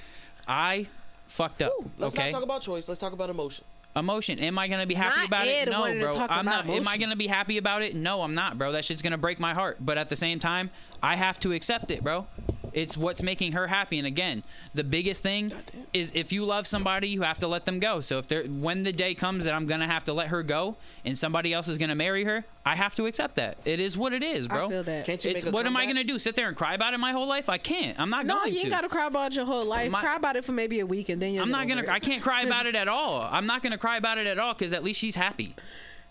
I 0.47 0.87
fucked 1.27 1.61
up. 1.61 1.73
Let's 1.99 2.15
okay. 2.15 2.25
not 2.29 2.31
talk 2.31 2.43
about 2.43 2.61
choice. 2.61 2.87
Let's 2.87 2.99
talk 2.99 3.13
about 3.13 3.29
emotion. 3.29 3.65
emotion. 3.95 4.39
Am 4.39 4.57
I 4.57 4.67
gonna 4.67 4.87
be 4.87 4.95
happy 4.95 5.17
Not 5.19 5.27
about 5.27 5.47
Ed 5.47 5.67
it? 5.67 5.71
No, 5.71 5.79
wanted 5.81 5.93
to 5.95 5.99
bro. 6.01 6.13
talk 6.15 6.31
I'm 6.31 6.47
about 6.47 6.65
not. 6.65 6.75
Am 6.75 6.87
I 6.87 6.97
gonna 6.97 7.15
be 7.15 7.27
happy 7.27 7.57
about 7.57 7.83
it? 7.83 7.95
No, 7.95 8.23
I'm 8.23 8.33
not, 8.33 8.57
bro. 8.57 8.71
That 8.71 8.85
shit's 8.85 9.03
gonna 9.03 9.17
break 9.19 9.39
my 9.39 9.53
heart. 9.53 9.77
But 9.79 9.99
at 9.99 10.09
the 10.09 10.15
same 10.15 10.39
time, 10.39 10.71
I 11.03 11.15
have 11.15 11.39
to 11.41 11.51
accept 11.51 11.91
it, 11.91 12.03
bro. 12.03 12.25
It's 12.73 12.95
what's 12.97 13.21
making 13.21 13.53
her 13.53 13.67
happy. 13.67 13.97
And 13.97 14.07
again, 14.07 14.43
the 14.73 14.83
biggest 14.83 15.23
thing 15.23 15.51
is 15.93 16.11
if 16.15 16.31
you 16.31 16.45
love 16.45 16.67
somebody, 16.67 17.07
you 17.09 17.21
have 17.21 17.37
to 17.39 17.47
let 17.47 17.65
them 17.65 17.79
go. 17.79 17.99
So 17.99 18.17
if 18.17 18.27
there, 18.27 18.43
when 18.45 18.83
the 18.83 18.91
day 18.91 19.13
comes 19.15 19.45
that 19.45 19.53
I'm 19.53 19.65
gonna 19.67 19.87
have 19.87 20.03
to 20.05 20.13
let 20.13 20.27
her 20.27 20.43
go, 20.43 20.77
and 21.05 21.17
somebody 21.17 21.53
else 21.53 21.67
is 21.67 21.77
gonna 21.77 21.95
marry 21.95 22.23
her, 22.25 22.45
I 22.65 22.75
have 22.75 22.95
to 22.95 23.05
accept 23.05 23.35
that. 23.37 23.57
It 23.65 23.79
is 23.79 23.97
what 23.97 24.13
it 24.13 24.21
is, 24.23 24.47
bro. 24.47 24.65
I 24.65 24.69
feel 24.69 24.83
that. 24.83 25.05
Can't 25.05 25.23
you 25.25 25.31
It's, 25.31 25.43
make 25.45 25.51
a 25.51 25.55
what 25.55 25.65
am 25.65 25.75
I 25.77 25.85
gonna 25.85 26.03
do? 26.03 26.19
Sit 26.19 26.35
there 26.35 26.47
and 26.47 26.55
cry 26.57 26.73
about 26.73 26.93
it 26.93 26.97
my 26.99 27.11
whole 27.11 27.27
life? 27.27 27.49
I 27.49 27.57
can't. 27.57 27.99
I'm 27.99 28.09
not 28.09 28.25
no, 28.25 28.35
going 28.35 28.45
to. 28.45 28.49
No, 28.51 28.55
you 28.55 28.61
ain't 28.61 28.69
gotta 28.71 28.89
cry 28.89 29.07
about 29.07 29.31
it 29.31 29.35
your 29.37 29.45
whole 29.45 29.65
life. 29.65 29.89
My- 29.91 30.01
cry 30.01 30.15
about 30.15 30.35
it 30.35 30.45
for 30.45 30.51
maybe 30.51 30.79
a 30.79 30.85
week 30.85 31.09
and 31.09 31.21
then 31.21 31.33
you'll 31.33 31.43
I'm 31.43 31.51
not 31.51 31.67
gonna. 31.67 31.81
it. 31.83 31.89
I 31.89 31.99
can't 31.99 32.21
cry 32.21 32.41
about 32.43 32.65
it 32.65 32.75
at 32.75 32.87
all. 32.87 33.21
I'm 33.21 33.45
not 33.45 33.63
gonna 33.63 33.77
cry 33.77 33.97
about 33.97 34.17
it 34.17 34.27
at 34.27 34.37
all 34.39 34.53
because 34.53 34.73
at 34.73 34.83
least 34.83 34.99
she's 34.99 35.15
happy. 35.15 35.55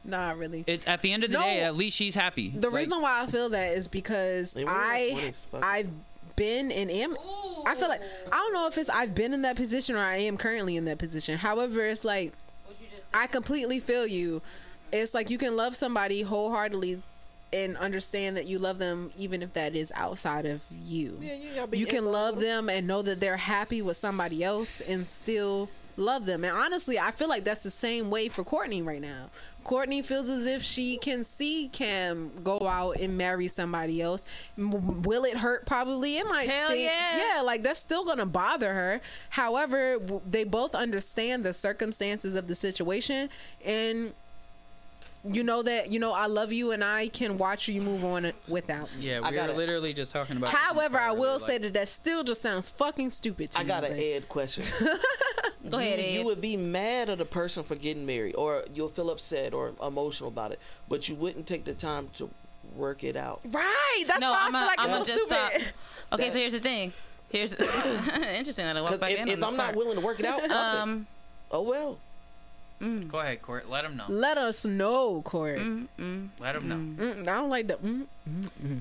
Nah, 0.05 0.31
really. 0.31 0.65
It, 0.67 0.87
at 0.89 1.03
the 1.03 1.13
end 1.13 1.25
of 1.25 1.31
the 1.31 1.37
No. 1.39 1.43
day, 1.45 1.61
at 1.61 1.77
least 1.77 1.97
she's 1.97 2.15
happy. 2.15 2.51
The 2.51 2.71
Like, 2.71 2.79
reason 2.79 3.03
why 3.03 3.23
I 3.23 3.27
feel 3.27 3.49
that 3.51 3.73
is 3.77 3.89
because 3.89 4.55
Hey, 4.55 4.65
we're 4.65 4.71
in 4.71 4.77
our 4.77 4.83
I 4.93 5.11
20s, 5.13 5.47
fuck 5.51 5.61
it. 5.61 5.65
I've 5.67 5.91
been 6.39 6.73
and 6.73 6.91
am 6.91 7.15
I 7.67 7.75
feel 7.75 7.89
like 7.89 8.01
I 8.33 8.37
don't 8.37 8.55
know 8.55 8.67
if 8.67 8.79
it's 8.79 8.89
I've 8.89 9.15
been 9.15 9.35
in 9.35 9.43
that 9.43 9.57
position 9.57 9.97
or 9.97 10.01
I 10.01 10.17
am 10.19 10.37
currently 10.37 10.77
in 10.77 10.85
that 10.87 10.99
position. 10.99 11.37
However, 11.37 11.85
it's 11.85 12.05
like 12.05 12.33
I 13.13 13.27
completely 13.27 13.81
feel 13.81 14.07
you. 14.07 14.41
It's 14.93 15.13
like 15.13 15.29
you 15.29 15.37
can 15.37 15.57
love 15.57 15.77
somebody 15.77 16.23
wholeheartedly 16.23 17.03
and 17.53 17.77
understand 17.77 18.37
that 18.37 18.47
you 18.47 18.59
love 18.59 18.79
them 18.79 19.11
even 19.19 19.43
if 19.43 19.53
that 19.55 19.75
is 19.75 19.93
outside 19.95 20.47
of 20.47 20.63
you. 20.85 21.19
Yeah, 21.21 21.37
gotta 21.57 21.77
you 21.77 21.87
can 21.87 22.07
love 22.07 22.41
them 22.41 22.69
and 22.69 22.87
know 22.87 23.03
that 23.03 23.21
they're 23.21 23.37
happy 23.37 23.83
with 23.83 23.97
somebody 23.97 24.43
else 24.45 24.81
and 24.81 25.07
still 25.07 25.69
love 25.97 26.27
them. 26.27 26.45
And 26.45 26.57
honestly, 26.57 26.99
I 26.99 27.11
feel 27.11 27.29
like 27.29 27.45
that's 27.45 27.63
the 27.63 27.71
same 27.71 28.11
way 28.11 28.29
for 28.29 28.45
Courtney 28.45 28.83
right 28.83 29.01
now. 29.01 29.31
Courtney 29.69 30.03
feels 30.03 30.29
as 30.31 30.47
if 30.47 30.63
she 30.63 30.97
can 30.97 31.23
see 31.25 31.69
Cam 31.73 32.33
go 32.43 32.59
out 32.67 32.97
and 32.99 33.17
marry 33.19 33.47
somebody 33.49 34.01
else. 34.03 34.27
Will 34.57 35.25
it 35.25 35.37
hurt? 35.37 35.67
Probably. 35.67 36.17
It 36.17 36.27
might. 36.27 36.49
Hell 36.49 36.71
sting. 36.71 36.85
yeah. 36.87 37.35
Yeah, 37.37 37.43
like 37.43 37.63
that's 37.63 37.79
still 37.79 38.05
gonna 38.05 38.27
bother 38.27 38.73
her. 38.75 39.01
However, 39.31 39.99
they 40.29 40.45
both 40.45 40.75
understand 40.75 41.45
the 41.45 41.53
circumstances 41.55 42.35
of 42.35 42.49
the 42.49 42.55
situation 42.55 43.29
and. 43.65 44.15
You 45.29 45.43
know 45.43 45.63
that 45.63 45.91
you 45.91 45.99
know 45.99 46.13
I 46.13 46.27
love 46.27 46.53
you 46.53 46.71
and 46.71 46.83
I 46.83 47.09
can 47.09 47.39
watch 47.39 47.67
you 47.67 47.83
move 47.83 48.05
on 48.05 48.33
without 48.47 48.89
me. 48.97 49.07
Yeah, 49.09 49.21
I 49.23 49.31
we 49.31 49.37
got 49.37 49.49
were 49.49 49.57
literally 49.57 49.93
just 49.93 50.13
talking 50.13 50.37
about. 50.37 50.53
this 50.53 50.61
in 50.61 50.77
the 50.77 50.81
However, 50.81 50.99
I 51.01 51.11
will 51.11 51.25
earlier, 51.25 51.39
say 51.41 51.53
like- 51.55 51.63
that 51.63 51.73
that 51.75 51.89
still 51.89 52.23
just 52.23 52.41
sounds 52.41 52.69
fucking 52.71 53.11
stupid 53.11 53.51
to 53.51 53.59
me. 53.59 53.65
I 53.65 53.67
got 53.67 53.83
an 53.85 53.99
Ed 53.99 54.29
question. 54.29 54.65
Go 55.71 55.79
ahead, 55.79 55.99
you, 55.99 56.05
Ed. 56.07 56.13
you 56.15 56.25
would 56.25 56.41
be 56.41 56.57
mad 56.57 57.09
at 57.11 57.21
a 57.21 57.25
person 57.25 57.63
for 57.65 57.75
getting 57.77 58.05
married, 58.07 58.35
or 58.37 58.65
you'll 58.75 58.89
feel 58.89 59.11
upset 59.11 59.53
or 59.55 59.73
emotional 59.83 60.29
about 60.29 60.53
it, 60.53 60.61
but 60.89 61.09
you 61.09 61.15
wouldn't 61.15 61.47
take 61.47 61.65
the 61.65 61.75
time 61.75 62.09
to 62.15 62.29
work 62.77 63.03
it 63.05 63.17
out. 63.17 63.41
Right. 63.45 64.05
That's 64.07 64.21
no, 64.21 64.31
why 64.33 64.39
I'm 64.43 64.55
I 64.55 64.59
feel 64.61 64.67
like 64.67 64.77
gonna 64.79 64.99
it's 65.01 65.09
so 65.09 65.15
just 65.15 65.27
stop. 65.27 65.51
stupid. 65.53 65.69
Okay, 66.13 66.25
That- 66.25 66.33
so 66.33 66.39
here's 66.39 66.53
the 66.53 66.61
thing. 66.61 66.93
Here's 67.31 67.53
interesting 67.55 68.65
that 68.65 68.77
I 68.77 68.81
walked 68.81 68.95
Because 68.95 69.01
back 69.01 69.11
if, 69.11 69.19
in. 69.21 69.29
if 69.29 69.45
I'm 69.45 69.57
not 69.57 69.77
willing 69.77 69.97
to 69.97 70.01
work 70.01 70.19
it 70.21 70.27
out, 70.27 70.41
fuck 70.41 70.51
it. 70.51 70.57
um, 70.57 71.07
oh 71.51 71.63
well. 71.63 71.99
Go 72.81 73.19
ahead, 73.19 73.43
Court. 73.43 73.69
Let 73.69 73.85
him 73.85 73.97
know. 73.97 74.05
Let 74.09 74.39
us 74.39 74.65
know, 74.65 75.21
Court. 75.23 75.59
Let 75.59 76.55
him 76.57 76.69
know. 76.69 76.77
Mm, 77.05 77.23
I 77.29 77.33
don't 77.35 77.51
like 77.51 77.67
the. 77.67 77.75
Mm. 77.77 78.81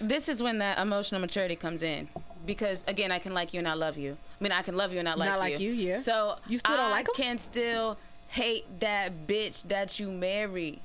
this 0.00 0.28
is 0.28 0.42
when 0.42 0.58
that 0.58 0.78
emotional 0.78 1.20
maturity 1.20 1.54
comes 1.54 1.82
in, 1.82 2.08
because 2.46 2.84
again, 2.88 3.10
I 3.12 3.18
can 3.18 3.34
like 3.34 3.52
you 3.54 3.58
and 3.60 3.66
not 3.66 3.78
love 3.78 3.96
you. 3.96 4.16
I 4.40 4.42
mean, 4.44 4.52
I 4.52 4.62
can 4.62 4.76
love 4.76 4.92
you 4.92 4.98
and 4.98 5.06
not 5.06 5.18
like 5.18 5.28
Not 5.28 5.34
you. 5.36 5.40
like 5.40 5.60
you, 5.60 5.70
yeah. 5.72 5.96
So 5.98 6.36
You 6.48 6.58
still 6.58 6.76
don't 6.76 6.88
I 6.90 6.92
like 6.92 7.08
'em? 7.08 7.14
Can 7.16 7.38
still 7.38 7.96
hate 8.28 8.80
that 8.80 9.26
bitch 9.26 9.62
that 9.68 9.98
you 10.00 10.10
marry. 10.10 10.80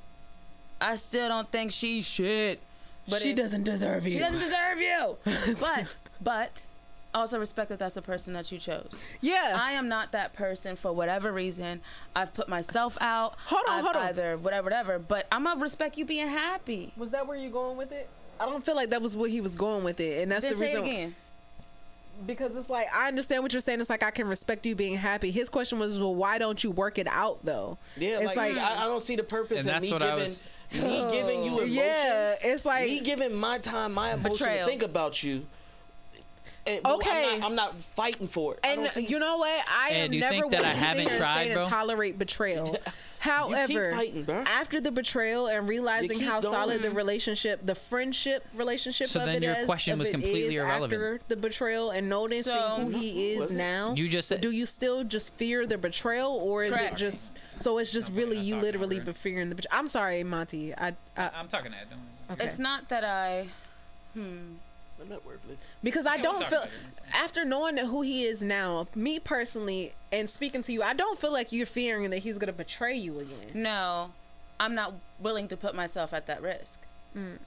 I 0.80 0.96
still 0.96 1.28
don't 1.28 1.50
think 1.50 1.72
she's 1.72 2.06
shit. 2.06 2.60
But 3.08 3.20
she 3.20 3.30
if- 3.30 3.36
doesn't 3.36 3.64
deserve 3.64 4.06
you. 4.06 4.12
She 4.12 4.18
doesn't 4.18 4.40
deserve 4.40 4.80
you. 4.80 5.16
but 5.60 5.96
but 6.20 6.64
also 7.12 7.40
respect 7.40 7.70
that 7.70 7.78
that's 7.80 7.94
the 7.96 8.02
person 8.02 8.32
that 8.34 8.52
you 8.52 8.58
chose. 8.58 8.88
yeah. 9.20 9.58
I 9.60 9.72
am 9.72 9.88
not 9.88 10.12
that 10.12 10.32
person 10.32 10.76
for 10.76 10.92
whatever 10.92 11.32
reason. 11.32 11.80
I've 12.14 12.32
put 12.32 12.48
myself 12.48 12.96
out. 13.00 13.34
Hold 13.46 13.64
on, 13.68 13.78
I've 13.78 13.84
hold 13.84 13.96
on. 13.96 14.06
Either 14.06 14.36
whatever, 14.38 14.62
whatever. 14.64 14.98
But 15.00 15.26
I'm 15.32 15.42
gonna 15.44 15.60
respect 15.60 15.98
you 15.98 16.04
being 16.04 16.28
happy. 16.28 16.92
was 16.96 17.10
that 17.10 17.26
where 17.26 17.36
you 17.36 17.50
going 17.50 17.76
with 17.76 17.90
it? 17.90 18.08
I 18.38 18.46
don't 18.46 18.64
feel 18.64 18.76
like 18.76 18.90
that 18.90 19.02
was 19.02 19.16
where 19.16 19.28
he 19.28 19.40
was 19.40 19.54
going 19.54 19.82
with 19.84 19.98
it, 20.00 20.22
and 20.22 20.30
that's 20.32 20.44
Then 20.44 20.54
the 20.58 20.58
say 20.66 20.80
reason. 20.80 21.14
It 22.20 22.24
again. 22.24 22.26
Because 22.26 22.56
it's 22.56 22.70
like 22.70 22.88
I 22.94 23.08
understand 23.08 23.42
what 23.42 23.52
you're 23.52 23.60
saying. 23.60 23.80
It's 23.80 23.90
like 23.90 24.02
I 24.02 24.10
can 24.10 24.26
respect 24.28 24.66
you 24.66 24.74
being 24.74 24.96
happy. 24.96 25.30
His 25.30 25.48
question 25.48 25.78
was, 25.78 25.98
well, 25.98 26.14
why 26.14 26.38
don't 26.38 26.62
you 26.62 26.70
work 26.70 26.98
it 26.98 27.06
out 27.08 27.38
though? 27.44 27.78
Yeah, 27.96 28.18
It's 28.20 28.36
like, 28.36 28.54
like- 28.54 28.58
I, 28.58 28.82
I 28.82 28.86
don't 28.86 29.02
see 29.02 29.16
the 29.16 29.22
purpose 29.22 29.58
And 29.58 29.66
in 29.68 29.72
that's 29.72 29.86
me 29.86 29.92
what 29.92 30.02
I 30.02 30.06
giving 30.10 30.22
was- 30.24 30.42
me 30.72 31.10
giving 31.10 31.42
you 31.44 31.50
emotions. 31.58 31.72
Yeah, 31.74 32.34
it's 32.42 32.64
like- 32.64 32.86
me 32.88 33.00
giving 33.00 33.34
my 33.34 33.58
time, 33.58 33.92
my 33.94 34.12
emotion 34.12 34.32
Betrayal. 34.32 34.64
to 34.66 34.70
think 34.70 34.82
about 34.82 35.22
you. 35.22 35.46
And- 36.66 36.86
Okay. 36.86 37.34
I'm 37.34 37.40
not, 37.40 37.46
I'm 37.50 37.54
not 37.56 37.82
fighting 37.82 38.28
for 38.28 38.54
it. 38.54 38.60
I 38.62 38.68
And 38.72 38.80
don't 38.82 38.90
see, 38.90 39.06
you 39.06 39.18
know 39.18 39.38
what? 39.38 39.64
I 39.68 39.90
Ed, 39.92 40.04
am 40.06 40.12
you 40.12 40.20
never 40.20 40.32
think 40.40 40.50
that 40.52 40.64
I 40.64 40.72
to 40.72 40.76
haven't 40.78 41.02
here 41.04 41.10
and 41.12 41.18
tried, 41.18 41.46
say 41.48 41.54
bro? 41.54 41.64
to 41.64 41.70
tolerate 41.70 42.18
betrayal. 42.18 42.76
However, 43.20 43.90
fighting, 43.92 44.26
after 44.30 44.80
the 44.80 44.90
betrayal 44.90 45.46
and 45.46 45.68
realizing 45.68 46.20
how 46.20 46.40
going. 46.40 46.54
solid 46.54 46.82
the 46.82 46.90
relationship, 46.90 47.60
the 47.66 47.74
friendship 47.74 48.46
relationship 48.54 49.08
So 49.08 49.20
of 49.20 49.26
then 49.26 49.36
it 49.36 49.42
your 49.42 49.54
is, 49.56 49.66
question 49.66 49.98
was 49.98 50.08
completely 50.08 50.56
irrelevant. 50.56 50.92
after 51.02 51.20
the 51.28 51.36
betrayal 51.36 51.90
and 51.90 52.08
noticing 52.08 52.52
So- 52.54 52.76
who 52.78 52.88
he 52.98 53.32
is 53.32 53.50
now. 53.54 53.94
You 53.94 54.08
just 54.08 54.28
said- 54.28 54.40
do 54.40 54.50
you 54.50 54.64
still 54.64 55.04
just 55.04 55.34
fear 55.34 55.66
the 55.66 55.76
betrayal, 55.76 56.30
or 56.32 56.64
is 56.64 56.72
Correct. 56.72 56.94
it 56.94 56.96
just 56.96 57.36
so? 57.60 57.76
It's 57.78 57.92
just 57.92 58.10
really 58.12 58.36
not 58.36 58.44
you 58.46 58.56
literally 58.56 59.00
be 59.00 59.12
fearing 59.12 59.50
the 59.50 59.54
betrayal. 59.54 59.78
I'm 59.78 59.88
sorry, 59.88 60.22
Montie. 60.24 60.72
I, 60.78 60.94
I 61.16 61.30
I'm 61.34 61.48
talking 61.48 61.72
to 61.72 61.76
Ed. 61.78 61.88
Don't 61.90 62.38
okay. 62.38 62.46
It's 62.46 62.58
not 62.58 62.88
that 62.88 63.04
I. 63.04 63.48
Hmm. 64.14 64.54
I'm 65.00 65.08
not 65.08 65.24
worthless. 65.24 65.66
because 65.82 66.06
I 66.06 66.16
Yeah, 66.16 66.22
don't 66.22 66.44
feel 66.46 66.60
talk 66.60 66.70
after 67.14 67.44
knowing 67.44 67.76
who 67.78 68.02
he 68.02 68.24
is 68.24 68.42
now. 68.42 68.86
Me 68.94 69.18
personally, 69.18 69.94
and 70.12 70.28
speaking 70.28 70.62
to 70.62 70.72
you, 70.72 70.82
I 70.82 70.92
don't 70.94 71.18
feel 71.18 71.32
like 71.32 71.52
you're 71.52 71.66
fearing 71.66 72.10
that 72.10 72.18
he's 72.18 72.38
gonna 72.38 72.52
betray 72.52 72.94
you 72.94 73.18
again. 73.18 73.50
No, 73.54 74.10
I'm 74.58 74.74
not 74.74 74.94
willing 75.20 75.48
to 75.48 75.56
put 75.56 75.74
myself 75.74 76.12
at 76.12 76.26
that 76.26 76.42
risk. 76.42 76.78
Mm. 77.16 77.38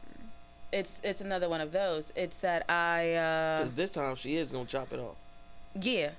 It's 0.71 0.99
it's 1.03 1.21
another 1.21 1.47
one 1.47 1.61
of 1.61 1.71
those. 1.71 2.11
It's 2.15 2.37
that 2.37 2.69
I 2.69 3.13
uh 3.13 3.57
Because 3.59 3.73
this 3.75 3.91
time 3.93 4.15
she 4.15 4.35
is 4.37 4.49
gonna 4.49 4.65
chop 4.65 4.91
it 4.91 4.99
off. 4.99 5.15
yeah. 5.79 6.11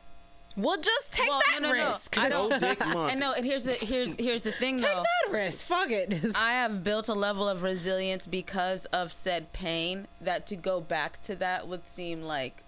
Well, 0.57 0.77
just 0.77 1.13
take 1.13 1.29
Well, 1.29 1.41
that 1.53 1.63
no, 1.63 1.69
no, 1.73 1.75
no. 1.75 1.89
risk. 1.89 2.17
I 2.19 2.29
don't. 2.29 2.61
dick 2.61 2.79
Montie. 2.79 3.11
And 3.13 3.21
no, 3.21 3.33
and 3.33 3.45
here's 3.45 3.65
the 3.65 3.73
here's 3.75 4.15
here's 4.17 4.43
the 4.45 4.53
thing 4.53 4.79
Take 4.79 4.87
though. 4.87 5.03
Take 5.03 5.33
that 5.33 5.33
risk. 5.33 5.65
Fuck 5.65 5.91
it. 5.91 6.15
I 6.37 6.53
have 6.53 6.85
built 6.85 7.09
a 7.09 7.15
level 7.15 7.49
of 7.49 7.63
resilience 7.63 8.27
because 8.27 8.85
of 8.87 9.13
said 9.13 9.53
pain 9.53 10.07
that 10.21 10.47
to 10.49 10.57
go 10.57 10.81
back 10.81 11.21
to 11.23 11.35
that 11.37 11.67
would 11.67 11.87
seem 11.89 12.23
like 12.23 12.63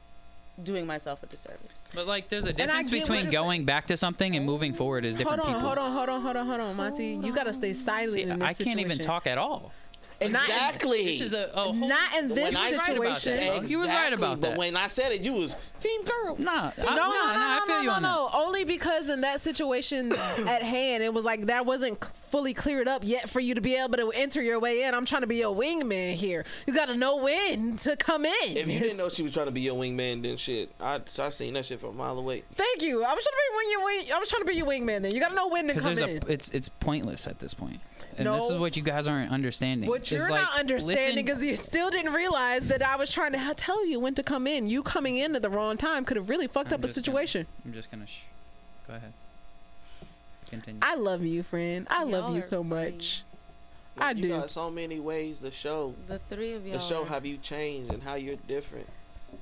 doing 0.63 0.87
myself 0.87 1.23
a 1.23 1.27
disservice. 1.27 1.69
But 1.95 2.07
like, 2.07 2.29
there's 2.29 2.47
a 2.47 2.49
I 2.49 2.53
difference 2.53 2.91
between 2.91 3.23
you're 3.23 3.31
going 3.33 3.65
back 3.65 3.87
to 3.87 3.97
something 3.97 4.35
and 4.35 4.45
moving 4.45 4.73
forward 4.75 5.07
is 5.07 5.15
hold 5.15 5.19
different 5.19 5.41
on, 5.43 5.47
people. 5.55 5.61
hold 5.61 5.79
on, 5.79 5.93
hold 5.93 6.09
on, 6.09 6.21
hold 6.23 6.37
on, 6.37 6.47
hold 6.47 6.61
on, 6.61 6.77
Montie. 6.77 7.25
You 7.25 7.33
gotta 7.33 7.53
stay 7.53 7.73
silent 7.73 8.13
See, 8.15 8.23
in 8.23 8.39
this 8.41 8.49
I 8.49 8.53
can't 8.55 8.81
even 8.81 8.99
talk 8.99 9.27
at 9.27 9.39
all. 9.39 9.73
Exactly. 10.21 11.05
This 11.05 11.21
is 11.21 11.35
a, 11.35 11.51
a 11.55 11.61
whole, 11.65 11.75
Not 11.75 12.15
in 12.19 12.29
this 12.29 12.55
When 12.55 12.57
I- 12.57 12.69
You 12.69 12.73
was 12.77 12.79
right 12.89 12.97
about 12.97 13.19
situation. 13.19 13.63
that. 13.63 13.71
You 13.71 13.79
was 13.81 13.89
right 13.89 14.13
about 14.13 14.41
But 14.41 14.51
that. 14.51 14.59
when 14.59 14.77
I 14.77 14.87
said 14.87 15.13
it, 15.13 15.23
you 15.23 15.33
was 15.35 15.57
team 15.81 16.05
girl. 16.05 16.37
Nah, 16.39 16.51
I, 16.53 16.73
No, 16.79 16.85
no, 16.87 16.95
no, 16.95 16.95
nah, 16.95 17.33
I 17.35 17.59
no, 17.61 17.67
feel 17.67 17.75
no, 17.77 17.81
you 17.81 17.87
no, 17.87 17.93
on 17.93 18.03
that. 18.03 18.09
no. 18.09 18.31
Only 18.33 18.65
because 18.65 19.09
in 19.09 19.21
that 19.23 19.41
situation 19.41 20.11
at 20.49 20.63
hand, 20.63 21.03
it 21.03 21.13
was 21.13 21.25
like 21.25 21.47
that 21.47 21.67
wasn't 21.67 22.03
fully 22.29 22.55
cleared 22.55 22.89
up 22.89 23.03
yet 23.05 23.29
for 23.29 23.41
you 23.41 23.55
to 23.55 23.61
be 23.61 23.77
able 23.77 23.97
to 23.99 24.11
enter 24.15 24.43
your 24.43 24.59
way 24.59 24.83
in. 24.85 24.95
I'm 24.95 25.05
trying 25.05 25.21
to 25.23 25.27
be 25.27 25.37
your 25.37 25.55
wingman 25.55 26.15
here. 26.15 26.45
You 26.67 26.75
got 26.75 26.87
to 26.87 26.97
know 26.97 27.19
when 27.23 27.77
to 27.79 27.97
come 27.97 28.25
in. 28.25 28.57
If 28.57 28.69
you 28.69 28.79
didn't 28.81 28.97
know 28.99 29.09
she 29.09 29.23
was 29.23 29.33
trying 29.33 29.47
to 29.47 29.53
be 29.53 29.61
your 29.61 29.77
wingman, 29.77 30.23
then 30.23 30.37
shit, 30.37 30.71
I 30.81 31.01
I 31.19 31.29
seen 31.29 31.55
that 31.55 31.67
shit 31.67 31.81
from 31.81 31.91
a 31.91 31.93
mile 31.93 32.19
away. 32.19 32.43
Thank 32.55 32.83
you. 32.83 33.05
I 33.05 33.15
was 33.15 33.25
trying 33.25 33.35
to 33.35 33.51
be 33.51 33.57
when 33.57 33.71
you 33.71 33.85
wing. 33.85 34.13
I 34.15 34.19
was 34.19 34.29
trying 34.29 34.43
to 34.43 34.47
be 34.47 34.55
your 34.55 34.67
wingman. 34.67 35.03
Then 35.03 35.15
you 35.15 35.21
got 35.21 35.29
to 35.29 35.35
know 35.35 35.49
when 35.49 35.69
to 35.69 35.75
come 35.75 35.99
in. 35.99 36.23
a, 36.27 36.33
it's 36.33 36.51
it's 36.51 36.69
pointless 36.69 37.27
at 37.27 37.39
this 37.39 37.55
point, 37.55 37.81
and 38.19 38.27
this 38.29 38.51
is 38.51 38.59
what 38.59 38.77
you 38.77 38.83
guys 38.83 39.07
aren't 39.07 39.31
understanding. 39.33 39.89
What 39.89 40.11
you're 40.11 40.29
like, 40.31 40.41
not 40.43 40.59
understanding 40.59 41.27
listen- 41.27 41.43
is 41.43 41.51
you 41.51 41.57
still 41.57 41.91
didn't 41.91 42.13
realize 42.13 42.67
that 42.69 42.83
I 42.83 42.97
was 42.97 43.13
trying 43.13 43.33
to 43.33 43.55
tell 43.57 43.87
you 43.87 44.01
when 44.01 44.15
to 44.15 44.23
come 44.23 44.47
in. 44.47 44.67
You 44.67 44.83
coming 44.83 45.17
in 45.17 45.37
at 45.37 45.43
the 45.43 45.51
wrong 45.51 45.77
time 45.77 46.05
could 46.05 46.17
have 46.17 46.29
really 46.29 46.47
fucked 46.47 46.69
I'm 46.73 46.75
up 46.81 46.85
a 46.85 46.87
just 46.87 46.97
gonna- 46.97 47.05
situation. 47.05 47.47
I'm 47.65 47.73
just 47.73 47.91
gonna 47.91 48.07
shh. 48.07 48.23
Go 48.89 48.95
ahead. 48.95 49.13
Continue. 50.49 50.81
I 50.83 50.95
love 50.95 51.25
you, 51.25 51.43
friend. 51.43 51.87
I 51.91 52.05
love 52.05 52.25
Y'all 52.27 52.35
you 52.37 52.43
so 52.43 52.63
funny. 52.63 52.93
much. 52.93 53.23
Like, 53.97 54.07
I 54.07 54.11
you 54.13 54.23
do. 54.23 54.29
got 54.29 54.51
so 54.51 54.71
many 54.71 55.01
ways 55.01 55.39
to 55.41 55.51
show 55.51 55.95
The 56.07 56.19
three 56.31 56.53
of 56.53 56.67
y'all. 56.67 56.79
to 56.79 56.85
show 56.85 57.03
are 57.03 57.07
how 57.07 57.19
you 57.19 57.39
changed 57.39 57.93
and 57.93 58.03
how 58.03 58.15
you're 58.15 58.37
different 58.47 58.87